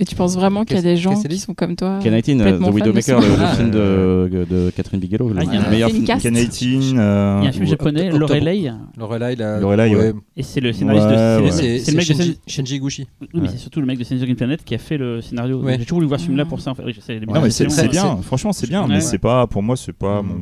Et 0.00 0.04
tu 0.06 0.16
penses 0.16 0.34
vraiment 0.34 0.64
qu'il 0.64 0.76
y 0.76 0.78
a 0.78 0.82
des 0.82 0.96
gens 0.96 1.20
qui 1.22 1.38
sont 1.38 1.52
comme 1.54 1.76
toi 1.76 1.98
K-19, 2.02 2.40
euh, 2.40 2.58
complètement 2.58 2.68
The 2.68 2.70
de 2.70 2.74
Widowmaker, 2.74 3.20
le, 3.20 3.46
film 3.56 3.70
de, 3.70 4.46
de 4.50 4.70
Catherine 4.74 4.98
Bigelow, 4.98 5.28
le 5.28 5.36
Ah, 5.38 5.70
meilleur 5.70 5.90
film. 5.90 6.04
K-19. 6.06 6.98
euh, 6.98 7.38
Il 7.40 7.44
y 7.44 7.46
a 7.46 7.48
un 7.50 7.52
film 7.52 7.64
ou- 7.64 7.68
japonais. 7.68 8.10
Lorelei, 8.10 8.72
Lorelai, 8.96 9.36
là. 9.36 9.60
Lorelai, 9.60 9.94
ouais. 9.94 10.12
et 10.36 10.42
c'est 10.42 10.60
le 10.60 10.72
scénariste 10.72 11.06
Ouais, 11.06 11.12
de. 11.12 11.42
ouais. 11.44 11.50
c'est- 11.50 11.62
C'est 11.62 11.78
C'est 11.78 11.84
c'est 11.84 11.90
le 11.92 11.96
mec 11.98 12.28
de. 12.30 12.36
Shinji. 12.50 12.80
Oui, 12.80 13.06
mais 13.34 13.48
c'est 13.48 13.58
surtout 13.58 13.80
le 13.80 13.86
mec 13.86 13.98
de 13.98 14.04
Sense 14.04 14.20
Green 14.20 14.34
Planet 14.34 14.64
qui 14.64 14.74
a 14.74 14.78
fait 14.78 14.96
le 14.96 15.20
scénario. 15.20 15.60
Ouais. 15.60 15.76
J'ai 15.78 15.84
toujours 15.84 15.98
voulu 15.98 16.08
voir 16.08 16.18
ce 16.18 16.24
film-là 16.24 16.46
pour 16.46 16.60
ça. 16.60 16.70
En 16.70 16.74
fait. 16.74 16.82
C'est, 17.00 17.18
Ouais, 17.18 17.88
bien, 17.88 18.16
franchement, 18.22 18.52
c'est 18.54 18.66
bien, 18.68 18.82
Ouais, 18.82 18.88
mais 18.88 18.94
ouais. 18.94 19.00
c'est 19.02 19.18
pas, 19.18 19.46
pour 19.46 19.62
moi, 19.62 19.76
c'est 19.76 19.92
pas 19.92 20.22
mon. 20.22 20.40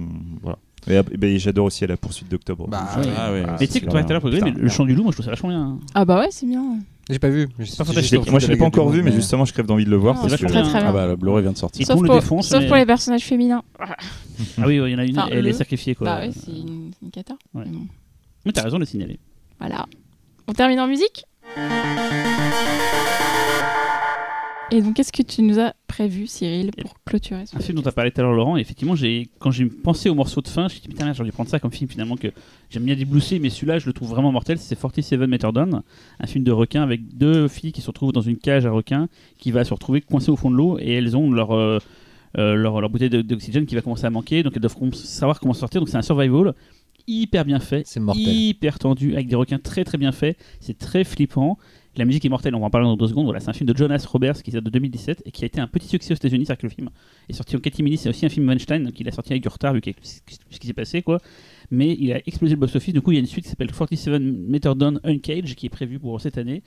Et, 0.91 0.97
et 0.97 1.17
ben, 1.17 1.39
j'adore 1.39 1.67
aussi 1.67 1.85
à 1.85 1.87
la 1.87 1.97
poursuite 1.97 2.31
d'octobre. 2.31 2.67
Bah, 2.69 2.89
Ouais. 2.97 3.05
Ah 3.17 3.33
ouais, 3.33 3.45
Mais 3.61 3.67
tu 3.67 3.73
sais 3.73 3.81
que 3.81 3.87
toi, 3.87 4.03
tout 4.03 4.09
à 4.11 4.12
l'heure, 4.12 4.23
Putain. 4.23 4.45
mais 4.47 4.51
le 4.53 4.69
chant 4.69 4.85
du 4.85 4.95
loup, 4.95 5.03
moi, 5.03 5.12
je 5.12 5.17
trouve 5.17 5.25
ça 5.25 5.31
vachement 5.31 5.49
bien. 5.51 5.79
Ah 5.95 6.05
bah 6.05 6.21
ouais, 6.21 6.29
c'est 6.31 6.47
bien. 6.47 6.79
J'ai 7.09 7.19
pas 7.19 7.29
vu. 7.29 7.49
Moi, 7.59 8.39
je 8.39 8.47
l'ai 8.47 8.57
pas 8.57 8.65
encore 8.67 8.89
vu, 8.89 9.03
mais 9.03 9.11
justement, 9.12 9.45
je 9.45 9.53
crève 9.53 9.67
d'envie 9.67 9.85
de 9.85 9.91
le 9.91 9.97
voir. 9.97 10.15
Parce 10.15 10.29
c'est 10.37 10.39
que 10.47 10.47
très, 10.47 10.62
très 10.62 10.79
Ah 10.79 10.83
bien. 10.83 10.93
bah 10.93 11.07
le 11.09 11.17
Blu-ray 11.17 11.43
vient 11.43 11.53
de 11.53 11.57
sortir. 11.59 11.87
Sauf 11.87 11.97
pour, 12.05 12.15
défonce, 12.15 12.49
sauf 12.49 12.61
mais- 12.61 12.67
pour 12.69 12.77
les 12.77 12.87
personnages 12.87 13.25
féminins. 13.25 13.62
Ah 13.81 13.97
oui, 14.67 14.77
il 14.77 14.91
y 14.91 14.95
en 14.95 14.99
a 14.99 15.05
une, 15.05 15.21
elle 15.31 15.43
le- 15.45 15.49
est 15.49 15.53
sacrifiée, 15.53 15.95
quoi. 15.95 16.07
Bah 16.07 16.21
ouais, 16.21 16.31
c'est 16.33 16.53
une, 16.53 16.93
cata. 17.12 17.35
Mais 17.55 18.53
t'as 18.53 18.62
raison 18.62 18.77
de 18.77 18.83
le 18.83 18.87
signaler. 18.87 19.19
Voilà. 19.59 19.87
On 20.47 20.53
termine 20.53 20.81
en 20.81 20.87
musique? 20.87 21.25
Et 24.72 24.82
donc, 24.82 24.94
qu'est-ce 24.94 25.12
que 25.12 25.22
tu 25.22 25.42
nous 25.42 25.59
as 25.59 25.74
prévu, 25.88 26.28
Cyril, 26.28 26.70
pour 26.80 26.94
clôturer 27.05 27.44
ce 27.44 27.56
Un 27.56 27.60
film 27.60 27.76
dont 27.76 27.82
tu 27.82 27.88
as 27.88 27.92
parlé 27.92 28.12
tout 28.12 28.20
à 28.20 28.24
l'heure, 28.24 28.32
Laurent, 28.32 28.56
et 28.56 28.60
effectivement, 28.60 28.94
quand 29.40 29.51
j'ai 29.51 29.66
pensé 29.66 30.09
au 30.09 30.14
morceau 30.14 30.40
de 30.40 30.48
fin, 30.48 30.62
je 30.62 30.64
me 30.64 30.68
suis 30.68 30.80
dit, 30.80 30.88
putain, 30.88 31.05
merde, 31.05 31.16
j'ai 31.16 31.22
envie 31.22 31.30
de 31.30 31.34
prendre 31.34 31.51
ça 31.51 31.59
comme 31.59 31.72
film 31.72 31.90
finalement 31.90 32.16
que 32.16 32.28
j'aime 32.68 32.84
bien 32.84 32.94
déblousser, 32.94 33.40
mais 33.40 33.51
celui-là, 33.51 33.80
je 33.80 33.86
le 33.86 33.92
trouve 33.92 34.10
vraiment 34.10 34.30
mortel. 34.30 34.59
C'est 34.59 34.80
47 34.80 35.20
Meter 35.22 35.48
Down, 35.52 35.82
un 36.20 36.26
film 36.26 36.44
de 36.44 36.52
requins 36.52 36.82
avec 36.82 37.16
deux 37.16 37.48
filles 37.48 37.72
qui 37.72 37.80
se 37.80 37.88
retrouvent 37.88 38.12
dans 38.12 38.20
une 38.20 38.38
cage 38.38 38.64
à 38.64 38.70
requins, 38.70 39.09
qui 39.38 39.51
va 39.51 39.64
se 39.64 39.74
retrouver 39.74 40.02
coincées 40.02 40.30
au 40.30 40.36
fond 40.36 40.51
de 40.51 40.56
l'eau, 40.56 40.78
et 40.78 40.92
elles 40.92 41.16
ont 41.16 41.32
leur, 41.32 41.51
euh, 41.51 41.78
euh, 42.38 42.55
leur, 42.55 42.80
leur 42.80 42.90
bouteille 42.90 43.10
d'oxygène 43.10 43.66
qui 43.66 43.74
va 43.74 43.82
commencer 43.82 44.06
à 44.06 44.10
manquer, 44.10 44.44
donc 44.44 44.52
elles 44.55 44.62
doivent 44.62 44.94
savoir 44.94 45.40
comment 45.40 45.55
sortir. 45.55 45.80
Donc 45.80 45.88
c'est 45.88 45.98
un 45.98 46.02
survival 46.02 46.55
hyper 47.09 47.44
bien 47.44 47.60
fait, 47.60 47.84
hyper 48.14 48.78
tendu, 48.78 49.14
avec 49.14 49.26
des 49.26 49.34
requins 49.34 49.59
très 49.59 49.84
très 49.84 49.98
bien 49.98 50.12
faits. 50.12 50.38
C'est 50.60 50.78
très 50.78 51.05
flippant. 51.05 51.59
La 52.01 52.06
musique 52.06 52.24
est 52.24 52.31
mortelle, 52.31 52.55
on 52.55 52.60
va 52.60 52.64
en 52.64 52.70
parler 52.70 52.86
dans 52.86 52.97
deux 52.97 53.09
secondes. 53.09 53.27
Voilà, 53.27 53.40
c'est 53.40 53.51
un 53.51 53.52
film 53.52 53.68
de 53.68 53.77
Jonas 53.77 54.06
Roberts 54.09 54.43
qui 54.43 54.51
date 54.51 54.64
de 54.64 54.70
2017 54.70 55.22
et 55.27 55.31
qui 55.31 55.44
a 55.44 55.47
été 55.47 55.60
un 55.60 55.66
petit 55.66 55.86
succès 55.86 56.14
aux 56.14 56.16
États-Unis. 56.16 56.47
C'est-à-dire 56.47 56.62
que 56.62 56.66
le 56.66 56.72
film 56.72 56.89
est 57.28 57.35
sorti 57.35 57.56
en 57.56 57.60
catimini, 57.60 57.98
c'est 57.98 58.09
aussi 58.09 58.24
un 58.24 58.31
film 58.31 58.48
Weinstein, 58.48 58.85
donc 58.85 58.94
a 59.06 59.10
sorti 59.10 59.35
avec 59.35 59.43
du 59.43 59.48
retard 59.48 59.74
vu 59.74 59.82
ce 59.85 60.59
qui 60.59 60.66
s'est 60.66 60.72
passé, 60.72 61.02
quoi. 61.02 61.18
Mais 61.70 61.94
il 62.01 62.10
a 62.14 62.27
explosé 62.27 62.55
le 62.55 62.60
box-office. 62.60 62.94
Du 62.94 63.02
coup, 63.02 63.12
il 63.12 63.16
y 63.16 63.18
a 63.18 63.20
une 63.20 63.27
suite 63.27 63.44
qui 63.44 63.51
s'appelle 63.51 63.70
47 63.70 64.18
Meter 64.18 64.72
Down 64.74 64.98
Uncaged 65.05 65.55
qui 65.55 65.66
est 65.66 65.68
prévue 65.68 65.98
pour 65.98 66.18
cette 66.22 66.39
année. 66.39 66.62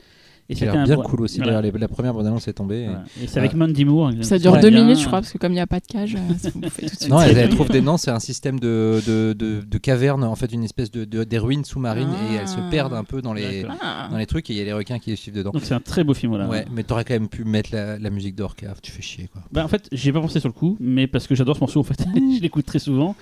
Et 0.49 0.55
Qui 0.55 0.65
a 0.65 0.73
c'était 0.73 0.83
bien 0.83 0.97
cool 0.97 1.21
aussi. 1.21 1.37
Voilà. 1.37 1.61
D'ailleurs, 1.61 1.77
la 1.79 1.87
première 1.87 2.13
bande-annonce 2.13 2.47
est 2.49 2.53
tombée. 2.53 2.81
et- 2.81 2.85
Voilà. 2.85 3.03
Et 3.23 3.27
c'est 3.27 3.39
avec 3.39 3.53
Mandy 3.53 3.85
Moore. 3.85 4.11
Ça 4.21 4.37
dure 4.37 4.59
deux 4.59 4.69
Bien. 4.69 4.83
minutes, 4.83 4.99
je 4.99 5.05
crois, 5.07 5.19
parce 5.21 5.31
que 5.31 5.37
comme 5.37 5.53
il 5.53 5.55
n'y 5.55 5.61
a 5.61 5.67
pas 5.67 5.79
de 5.79 5.85
cage, 5.87 6.15
euh, 6.15 6.33
ça 6.37 6.49
vous 6.53 6.61
fait 6.69 6.87
tout 6.87 6.95
de 6.95 6.95
suite. 6.99 7.09
Non, 7.09 7.21
elle, 7.21 7.37
elle 7.37 7.49
trouve 7.49 7.69
des 7.69 7.79
noms, 7.81 7.95
c'est 7.97 8.11
un 8.11 8.19
système 8.19 8.59
de, 8.59 8.99
de, 9.07 9.33
de, 9.33 9.61
de 9.61 9.77
caverne, 9.77 10.23
en 10.25 10.35
fait, 10.35 10.51
une 10.51 10.63
espèce 10.65 10.91
de, 10.91 11.05
de- 11.05 11.23
des 11.23 11.37
ruines 11.37 11.63
sous-marines, 11.63 12.09
et 12.31 12.35
elles 12.35 12.47
se 12.49 12.57
Ah. 12.59 12.67
perdent 12.69 12.93
un 12.93 13.03
peu 13.05 13.21
dans 13.21 13.33
les. 13.33 13.65
Ah. 13.81 14.09
dans 14.11 14.17
les 14.17 14.25
trucs, 14.25 14.49
et 14.49 14.53
il 14.53 14.57
y 14.59 14.61
a 14.61 14.65
les 14.65 14.73
requins 14.73 14.99
qui 14.99 15.11
les 15.11 15.15
suivent 15.15 15.35
dedans. 15.35 15.51
Donc 15.51 15.63
c'est 15.63 15.73
un 15.73 15.79
très 15.79 16.03
beau 16.03 16.13
film. 16.13 16.31
Voilà. 16.33 16.49
Ouais, 16.49 16.65
mais 16.73 16.83
t'aurais 16.83 17.05
quand 17.05 17.13
même 17.13 17.29
pu 17.29 17.45
mettre 17.45 17.69
la, 17.73 17.97
la 17.97 18.09
musique 18.09 18.35
d'Orcave, 18.35 18.79
tu 18.81 18.91
fais 18.91 19.01
chier 19.01 19.29
quoi. 19.31 19.41
Bah, 19.51 19.63
en 19.63 19.67
fait, 19.69 19.87
j'ai 19.93 20.11
pas 20.11 20.19
pensé 20.19 20.39
sur 20.41 20.49
le 20.49 20.53
coup, 20.53 20.75
mais 20.81 21.07
parce 21.07 21.25
que 21.27 21.35
j'adore 21.35 21.55
ce 21.55 21.61
morceau, 21.61 21.79
en 21.79 21.83
fait, 21.83 22.03
je 22.15 22.41
l'écoute 22.41 22.65
très 22.65 22.79
souvent. 22.79 23.15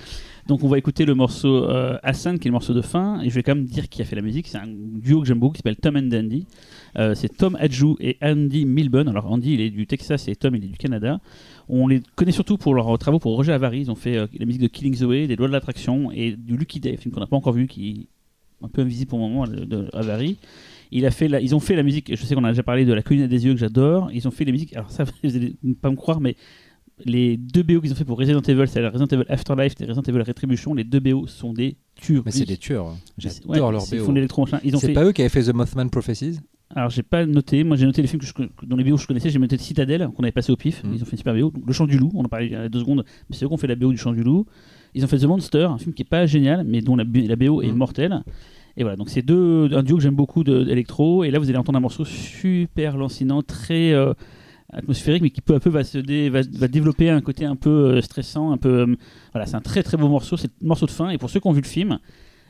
Donc, 0.52 0.66
on 0.66 0.68
va 0.68 0.78
écouter 0.78 1.06
le 1.06 1.16
morceau 1.16 1.64
euh, 1.64 1.98
Hassan, 2.04 2.38
qui 2.38 2.50
est 2.50 2.52
le 2.52 2.52
morceau 2.52 2.74
de 2.74 2.82
fin, 2.82 3.22
et 3.22 3.30
je 3.30 3.36
vais 3.36 3.42
quand 3.42 3.56
même 3.56 3.64
dire 3.64 3.88
qui 3.88 4.02
a 4.02 4.06
fait 4.06 4.18
la 4.18 4.22
musique. 4.22 4.50
C'est 4.50 4.58
un 4.58 4.68
duo 4.68 5.22
que 5.22 5.26
j'aime 5.26 5.40
beaucoup 5.40 5.54
qui 5.54 5.60
s'appelle 5.60 5.78
Tom 5.78 5.96
and 5.96 6.10
Dandy. 6.10 6.46
Euh, 6.98 7.16
c'est 7.16 7.30
Tom 7.30 7.56
Adjou 7.58 7.96
et 8.02 8.18
Andy 8.22 8.66
Milburn. 8.66 9.08
Alors, 9.08 9.32
Andy, 9.32 9.54
il 9.54 9.62
est 9.62 9.70
du 9.70 9.88
Texas 9.88 10.28
et 10.28 10.36
Tom, 10.36 10.54
il 10.58 10.66
est 10.66 10.68
du 10.68 10.78
Canada. 10.78 11.22
On 11.70 11.88
les 11.88 12.02
connaît 12.18 12.34
surtout 12.34 12.58
pour 12.58 12.76
leurs 12.76 12.98
travaux 13.00 13.18
pour 13.18 13.34
Roger 13.38 13.54
Avary. 13.54 13.80
Ils 13.80 13.92
ont 13.92 13.96
fait 13.96 14.18
euh, 14.18 14.28
la 14.38 14.46
musique 14.46 14.62
de 14.62 14.68
Killing 14.68 14.94
Zoe, 14.94 15.26
des 15.26 15.38
Lois 15.38 15.48
de 15.48 15.54
l'attraction 15.54 16.12
et 16.12 16.36
du 16.36 16.58
Lucky 16.58 16.82
Day, 16.82 16.98
film 16.98 17.14
qu'on 17.14 17.22
n'a 17.22 17.28
pas 17.28 17.38
encore 17.38 17.54
vu, 17.54 17.68
qui 17.68 17.90
est 17.90 18.66
un 18.66 18.68
peu 18.68 18.82
invisible 18.82 19.08
pour 19.08 19.20
le 19.20 19.30
moment, 19.30 19.48
de, 19.48 19.88
Avary. 19.94 20.36
La- 20.92 21.40
ils 21.40 21.56
ont 21.56 21.62
fait 21.62 21.78
la 21.78 21.84
musique, 21.84 22.14
je 22.14 22.26
sais 22.26 22.36
qu'on 22.36 22.44
a 22.44 22.50
déjà 22.50 22.64
parlé 22.64 22.84
de 22.84 22.92
La 22.92 23.04
colline 23.04 23.26
des 23.28 23.46
yeux 23.46 23.54
que 23.54 23.60
j'adore. 23.62 24.12
Ils 24.12 24.28
ont 24.28 24.32
fait 24.32 24.44
les 24.44 24.52
musiques, 24.52 24.76
alors 24.76 24.92
ça, 24.92 25.06
vous 25.24 25.34
allez 25.34 25.54
pas 25.82 25.90
me 25.90 25.96
croire, 25.96 26.20
mais 26.20 26.36
les 27.06 27.38
deux 27.38 27.64
BO 27.64 27.82
qu'ils 27.82 27.92
ont 27.92 27.96
fait 27.96 28.06
pour 28.06 28.18
Resident 28.20 28.42
Evil, 28.42 28.64
c'est 28.68 28.86
Resident 28.88 29.08
Evil 29.08 29.26
Afterlife 29.30 29.74
et 29.80 29.86
Resident 29.86 30.04
Evil 30.04 30.22
Retribution. 30.22 30.74
Les 30.74 30.84
deux 30.84 31.00
BO 31.00 31.28
sont 31.28 31.54
des 31.54 31.78
tueries. 31.96 32.22
Mais 32.26 32.32
c'est 32.32 32.46
des 32.46 32.58
tueurs. 32.58 32.88
hein. 32.88 32.98
Ouais, 33.24 33.30
J'adore 33.52 33.72
leur 33.72 33.82
c'est- 33.82 33.96
Ils 33.96 34.00
BO. 34.00 34.06
font 34.06 34.12
de 34.12 34.16
l'électro. 34.18 34.46
Ils 34.64 34.76
ont 34.76 34.80
C'est 34.80 34.88
fait. 34.88 34.94
pas 34.94 35.04
eux 35.06 35.12
qui 35.12 35.22
avaient 35.22 35.30
fait 35.30 35.44
The 35.44 35.54
Mothman 35.54 35.90
Prophecies? 35.90 36.40
Alors 36.74 36.90
j'ai 36.90 37.04
pas 37.04 37.26
noté. 37.26 37.64
Moi 37.66 37.76
j'ai 37.76 37.86
noté 37.86 38.02
les 38.02 38.08
films 38.08 38.22
que 38.22 38.26
je, 38.26 38.34
con- 38.34 38.48
dans 38.64 38.78
les 38.78 38.84
BO 38.86 38.96
que 38.96 39.02
je 39.02 39.08
connaissais. 39.08 39.30
J'ai 39.30 39.40
noté 39.40 39.58
Citadel 39.58 40.08
qu'on 40.16 40.24
avait 40.24 40.32
passé 40.32 40.52
au 40.52 40.56
pif. 40.56 40.84
Mm. 40.84 40.94
Ils 40.96 41.02
ont 41.02 41.06
fait 41.06 41.12
une 41.12 41.18
super 41.18 41.34
BO. 41.36 41.52
Le 41.68 41.74
Chant 41.74 41.86
du 41.86 41.98
Loup. 41.98 42.12
On 42.14 42.24
en 42.24 42.30
parlait 42.30 42.46
il 42.48 42.52
y 42.54 42.56
a 42.56 42.70
deux 42.70 42.80
secondes. 42.80 43.04
Mais 43.30 43.36
c'est 43.36 43.44
eux 43.46 43.48
qui 43.50 43.54
ont 43.54 43.58
fait 43.58 43.68
la 43.68 43.76
BO 43.76 43.92
du 43.92 43.98
Chant 43.98 44.14
du 44.14 44.24
Loup. 44.24 44.46
Ils 44.94 45.04
ont 45.04 45.08
fait 45.08 45.18
The 45.20 45.26
Monster, 45.26 45.64
un 45.70 45.78
film 45.78 45.94
qui 45.94 46.02
est 46.04 46.10
pas 46.10 46.26
génial, 46.26 46.66
mais 46.66 46.82
dont 46.82 46.96
la, 46.96 47.04
BO 47.04 47.62
est 47.62 47.72
Mm. 47.72 47.76
mortelle. 47.76 48.24
Et 48.78 48.84
voilà, 48.84 48.96
donc 48.96 49.10
c'est 49.10 49.22
deux, 49.22 49.70
un 49.74 49.84
duo 49.84 49.98
que 49.98 50.02
j'aime 50.04 50.16
beaucoup 50.16 50.46
de- 50.46 50.64
d'électro. 50.64 51.26
Et 51.26 51.32
là, 51.32 51.40
vous 51.40 51.50
allez 51.50 51.58
entendre 51.58 51.78
un 51.78 51.82
morceau 51.82 52.06
super 52.06 52.96
lancinant, 52.96 53.42
très 53.42 53.92
euh, 53.92 54.14
atmosphérique, 54.72 55.22
mais 55.22 55.30
qui 55.30 55.42
peu 55.42 55.56
à 55.56 55.60
peu 55.60 55.70
va, 55.70 55.84
se 55.84 55.98
va, 56.30 56.68
développer 56.68 57.10
un 57.10 57.22
côté 57.22 57.46
un 57.46 57.56
peu 57.56 57.70
euh, 57.70 58.02
stressant. 58.02 58.52
Un 58.52 58.58
peu, 58.58 58.82
euh, 58.82 58.96
voilà, 59.34 59.46
c'est 59.46 59.56
un 59.56 59.62
très 59.62 59.84
très 59.84 59.98
beau 59.98 60.08
morceau. 60.08 60.38
C'est 60.38 60.52
le 60.62 60.68
morceau 60.68 60.86
de 60.86 60.92
fin. 60.92 61.10
Et 61.10 61.18
pour 61.18 61.30
ceux 61.30 61.40
qui 61.40 61.48
ont 61.48 61.54
vu 61.54 61.62
le 61.62 61.68
film, 61.68 62.00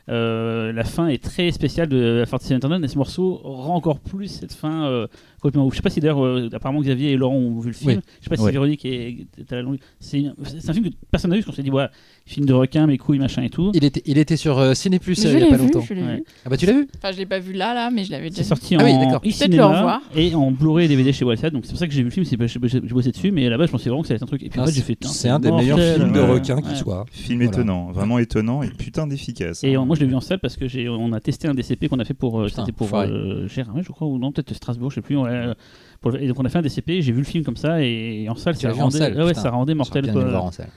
Euh, 0.08 0.72
la 0.72 0.82
fin 0.82 1.06
est 1.06 1.22
très 1.22 1.52
spéciale 1.52 1.88
de 1.88 2.24
47 2.28 2.60
Thunderdome 2.60 2.84
et 2.84 2.88
ce 2.88 2.98
morceau 2.98 3.40
rend 3.44 3.76
encore 3.76 4.00
plus 4.00 4.26
cette 4.26 4.52
fin 4.52 5.06
complètement 5.42 5.66
ouf. 5.66 5.72
Je 5.72 5.76
sais 5.78 5.82
pas 5.82 5.90
si 5.90 6.00
d'ailleurs, 6.00 6.24
euh, 6.24 6.48
apparemment 6.52 6.80
Xavier 6.80 7.10
et 7.10 7.16
Laurent 7.16 7.34
ont 7.36 7.58
vu 7.60 7.68
le 7.68 7.74
film. 7.74 7.90
Oui. 7.92 7.98
Je 8.20 8.24
sais 8.24 8.30
pas 8.30 8.36
si 8.36 8.42
Oui. 8.44 8.52
Véronique 8.52 8.84
est, 8.84 9.26
est 9.38 9.52
à 9.52 9.56
la 9.56 9.62
longue. 9.62 9.78
C'est 10.00 10.24
un 10.26 10.72
film 10.72 10.84
que 10.88 10.94
personne 11.10 11.30
n'a 11.30 11.36
vu 11.36 11.42
parce 11.42 11.54
qu'on 11.54 11.56
s'est 11.56 11.62
dit, 11.64 11.70
ouais, 11.70 11.86
film 12.26 12.46
de 12.46 12.52
requin, 12.54 12.86
mes 12.86 12.96
couilles, 12.98 13.18
machin 13.18 13.42
et 13.42 13.50
tout. 13.50 13.72
Il 13.74 13.84
était, 13.84 14.02
il 14.06 14.18
était 14.18 14.36
sur 14.36 14.58
euh, 14.58 14.74
Ciné 14.74 14.98
Plus 14.98 15.18
Mais 15.18 15.24
il 15.24 15.32
je 15.32 15.38
y 15.38 15.42
a 15.42 15.44
l'ai 15.44 15.50
pas 15.50 15.56
vu, 15.56 15.62
longtemps. 15.64 15.80
je 15.80 15.94
l'ai 15.94 16.02
Ouais. 16.02 16.16
vu. 16.16 16.24
Ah 16.46 16.48
bah 16.48 16.56
tu 16.56 16.66
l'as 16.66 16.72
vu? 16.72 16.88
Enfin, 16.96 17.12
je 17.12 17.18
l'ai 17.18 17.26
pas 17.26 17.38
vu 17.40 17.52
là, 17.52 17.74
là, 17.74 17.90
mais 17.90 18.04
je 18.04 18.10
l'avais 18.12 18.30
déjà 18.30 18.36
C'est 18.36 18.42
vu. 18.42 18.48
sorti 18.48 18.76
Ah 18.78 18.84
oui, 18.84 18.92
en 18.92 19.00
d'accord. 19.04 19.20
Peut-être 19.20 19.38
le 19.40 19.44
e-cinéma 19.46 19.66
revoir. 19.78 20.00
et 20.14 20.34
en 20.34 20.50
Blu-ray 20.52 20.84
et 20.86 20.88
DVD 20.88 21.12
chez 21.12 21.24
Wildcat. 21.24 21.50
Donc 21.50 21.64
c'est 21.64 21.70
pour 21.72 21.78
ça 21.78 21.86
que 21.88 21.92
j'ai 21.92 22.00
vu 22.02 22.06
le 22.08 22.10
film, 22.12 22.24
c'est 22.24 22.36
pas- 22.36 22.46
j'ai 22.46 22.58
bossé 22.80 23.10
dessus, 23.10 23.30
mais 23.32 23.48
là-bas 23.48 23.66
je 23.66 23.72
pensais 23.72 23.88
vraiment 23.88 24.02
que 24.02 24.08
ça 24.08 24.12
allait 24.12 24.18
être 24.18 24.22
un 24.22 24.26
truc. 24.26 24.42
Et 24.42 24.48
puis 24.48 24.58
Ah, 24.60 24.62
après 24.62 24.72
j'ai 24.74 24.82
fait. 24.82 24.96
C'est 25.04 25.28
un 25.28 25.40
des 25.40 25.50
meilleurs 25.50 25.78
films 25.78 26.12
de 26.12 26.20
Ouais. 26.20 26.30
requins 26.32 26.60
qui 26.60 26.76
soit. 26.76 27.04
Film 27.10 27.42
étonnant, 27.42 27.90
vraiment 27.92 28.18
étonnant 28.18 28.62
et 28.62 28.68
putain 28.70 29.06
d'efficace. 29.06 29.64
Et 29.64 29.74
hein. 29.74 29.82
euh, 29.82 29.84
moi 29.84 29.96
je 29.96 30.00
l'ai 30.02 30.06
vu 30.06 30.14
en 30.14 30.20
salle 30.20 30.38
parce 30.38 30.56
que 30.56 30.68
j'ai 30.68 30.88
on 30.88 31.12
a 31.12 31.20
testé 31.20 31.48
un 31.48 31.54
DCP 31.54 31.88
qu'on 31.88 31.98
a 31.98 32.04
fait 32.04 32.14
pour 32.14 32.40
euh, 32.40 32.48
c'était 32.48 32.72
pour 32.72 32.94
euh, 32.94 33.46
Gérard, 33.48 33.76
je 33.82 33.90
crois 33.90 34.06
ou 34.06 34.18
non 34.18 34.32
peut-être 34.32 34.54
Strasbourg 34.54 34.90
je 34.90 34.96
sais 34.96 35.00
plus 35.02 35.16
ouais, 35.32 35.46
euh, 35.48 35.54
pour 36.00 36.10
le- 36.12 36.22
et 36.22 36.28
donc 36.28 36.38
on 36.40 36.44
a 36.44 36.48
fait 36.48 36.58
un 36.58 36.62
DCP 36.62 37.02
j'ai 37.02 37.12
vu 37.12 37.18
le 37.18 37.24
film 37.24 37.44
comme 37.44 37.56
ça 37.56 37.82
et, 37.82 38.26
en 38.28 38.34
salle 38.34 38.56
ça 38.56 38.72
rendait 38.72 38.98
salle, 38.98 39.16
ouais, 39.16 39.24
ouais, 39.24 39.34
ça 39.34 39.50
rendait 39.50 39.74
mortel 39.74 40.10
quoi. 40.12 40.22
le 40.22 40.30
voir 40.30 40.44
en 40.44 40.50
salle. 40.50 40.68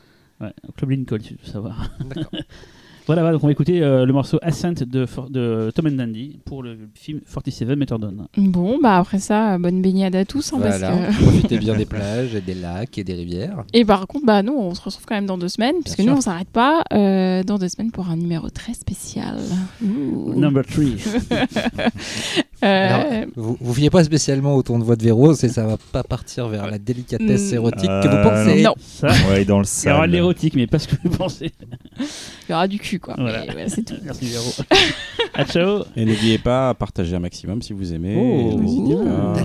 Ouais, 0.42 0.52
Club 0.76 0.90
Lincoln 0.92 1.20
tu 1.20 1.36
veux 1.36 1.52
savoir 1.52 1.90
D'accord. 2.02 2.32
voilà, 3.08 3.22
voilà, 3.22 3.34
donc 3.34 3.44
on 3.44 3.48
va 3.48 3.52
écouter 3.52 3.82
euh, 3.84 4.06
le 4.06 4.14
morceau 4.14 4.40
Ascent 4.42 4.74
de, 4.86 5.06
For- 5.06 5.30
de 5.30 5.72
Tom 5.76 5.88
and 5.88 5.92
Dandy 5.92 6.40
pour 6.46 6.64
le 6.64 6.78
film 6.96 7.20
47 7.32 7.70
Meterdon 7.78 8.14
Bon, 8.38 8.80
bah 8.82 8.98
après 8.98 9.20
ça, 9.20 9.58
bonne 9.58 9.82
baignade 9.82 10.16
à 10.16 10.26
tous. 10.26 10.54
hein, 10.54 10.60
parce 10.62 10.80
que- 10.80 11.22
profitez 11.24 11.58
bien 11.60 11.76
des 11.76 11.86
plages 11.86 12.34
et 12.36 12.42
des 12.42 12.56
lacs 12.56 12.98
et 12.98 13.04
des 13.04 13.14
rivières. 13.14 13.64
Et 13.74 13.86
par 13.86 14.08
contre, 14.08 14.26
bah 14.26 14.42
nous, 14.44 14.54
on 14.54 14.74
se 14.74 14.82
retrouve 14.82 15.06
quand 15.06 15.16
même 15.16 15.26
dans 15.28 15.38
deux 15.38 15.50
semaines, 15.50 15.76
puisque 15.84 16.02
sûr. 16.02 16.12
nous, 16.12 16.18
on 16.18 16.22
s'arrête 16.22 16.48
pas 16.50 16.84
euh, 16.94 17.44
dans 17.44 17.58
deux 17.60 17.70
semaines 17.70 17.92
pour 17.92 18.10
un 18.10 18.16
numéro 18.18 18.50
très 18.50 18.74
spécial. 18.74 19.36
Number 19.82 20.64
3 20.66 20.84
Euh, 22.64 22.68
Alors, 22.88 23.26
vous, 23.36 23.58
vous 23.60 23.74
fiez 23.74 23.90
pas 23.90 24.04
spécialement 24.04 24.56
au 24.56 24.64
ton 24.64 24.80
de 24.80 24.84
voix 24.84 24.96
de 24.96 25.04
Véro, 25.04 25.36
c'est 25.36 25.50
ça 25.50 25.68
va 25.68 25.78
pas 25.92 26.04
partir 26.04 26.48
vers 26.48 26.66
la 26.72 26.80
délicatesse 26.80 27.52
Mm. 27.52 27.56
érotique 27.56 27.90
Euh, 27.90 28.02
que 28.02 28.08
vous 28.08 28.30
pensez. 28.30 28.64
non, 28.64 28.74
ça 28.80 29.08
Ouais, 29.30 29.44
dans 29.46 29.60
le 29.60 29.66
il 29.66 29.88
y 29.88 29.92
aura 29.92 29.98
de 29.98 30.04
sale. 30.04 30.10
l'érotique 30.10 30.56
mais 30.56 30.66
pas 30.66 30.80
ce 30.80 30.88
que 30.88 30.96
vous 31.04 31.10
pensez 31.16 31.52
il 32.00 32.52
y 32.52 32.54
aura 32.54 32.68
du 32.68 32.80
cul, 32.80 32.95
quoi. 33.00 33.16
Voilà. 33.18 33.44
Mais 33.48 33.56
ouais, 33.56 33.70
c'est 33.70 33.84
tout. 33.84 33.96
merci 34.04 34.26
Véro 34.26 34.52
à 35.34 35.46
ciao 35.46 35.84
Et 35.96 36.06
n'oubliez 36.06 36.38
pas 36.38 36.70
à 36.70 36.74
partager 36.74 37.16
un 37.16 37.20
maximum 37.20 37.62
si 37.62 37.74
vous 37.74 37.94
aimez. 37.94 38.16
Oh. 38.18 38.58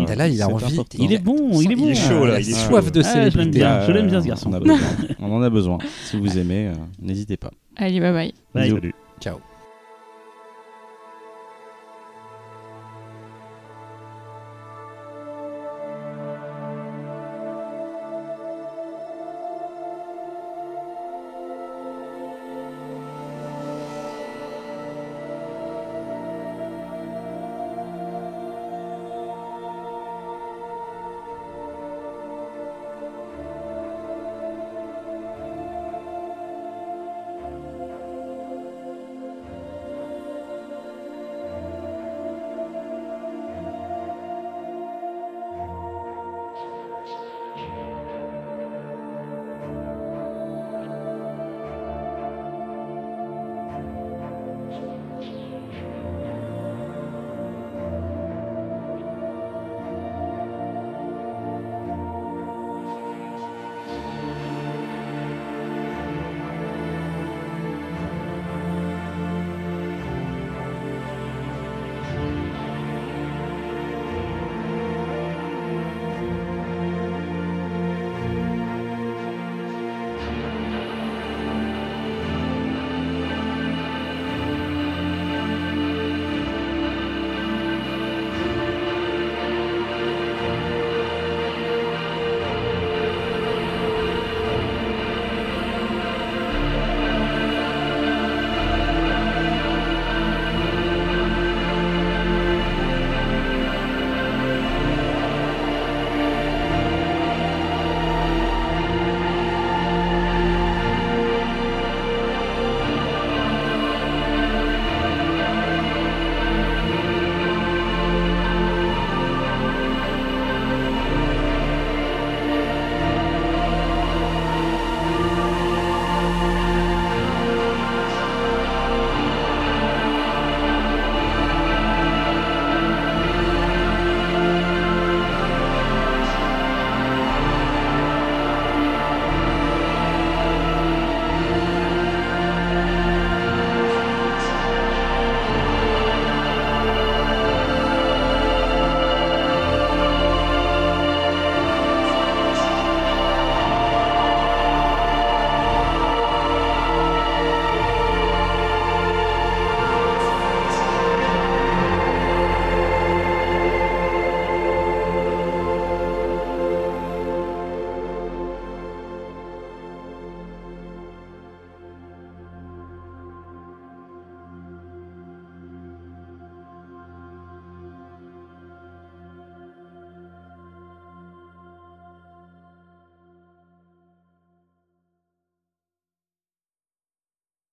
Pas. 0.06 0.14
Là, 0.14 0.28
il 0.28 0.40
a 0.42 0.48
envie. 0.48 0.80
il 0.98 1.12
est 1.12 1.18
bon 1.18 1.60
il 1.60 1.72
est 1.72 1.76
bon 1.76 1.86
Il 1.86 1.90
est 1.90 1.94
chaud 1.94 2.26
là, 2.26 2.40
il 2.40 2.48
est 2.48 2.52
soif 2.52 2.90
de 2.92 3.00
Ah, 3.00 3.02
je 3.02 3.18
l'aime 3.18 3.30
célébrité. 3.30 3.58
bien. 3.58 3.86
je 3.86 3.92
l'aime 3.92 4.06
bien, 4.08 4.20
ce 4.20 4.26
garçon. 4.28 4.50
On, 4.50 4.54
a 4.54 4.60
besoin. 4.60 4.78
On 5.20 5.32
en 5.32 5.42
a 5.42 5.50
besoin. 5.50 5.78
Si 6.04 6.16
vous 6.16 6.38
aimez, 6.38 6.68
euh, 6.68 6.74
n'hésitez 7.00 7.36
pas. 7.36 7.50
Allez, 7.76 8.00
bye 8.00 8.12
bye. 8.12 8.34
Bye. 8.54 8.92
Ciao. 9.20 9.38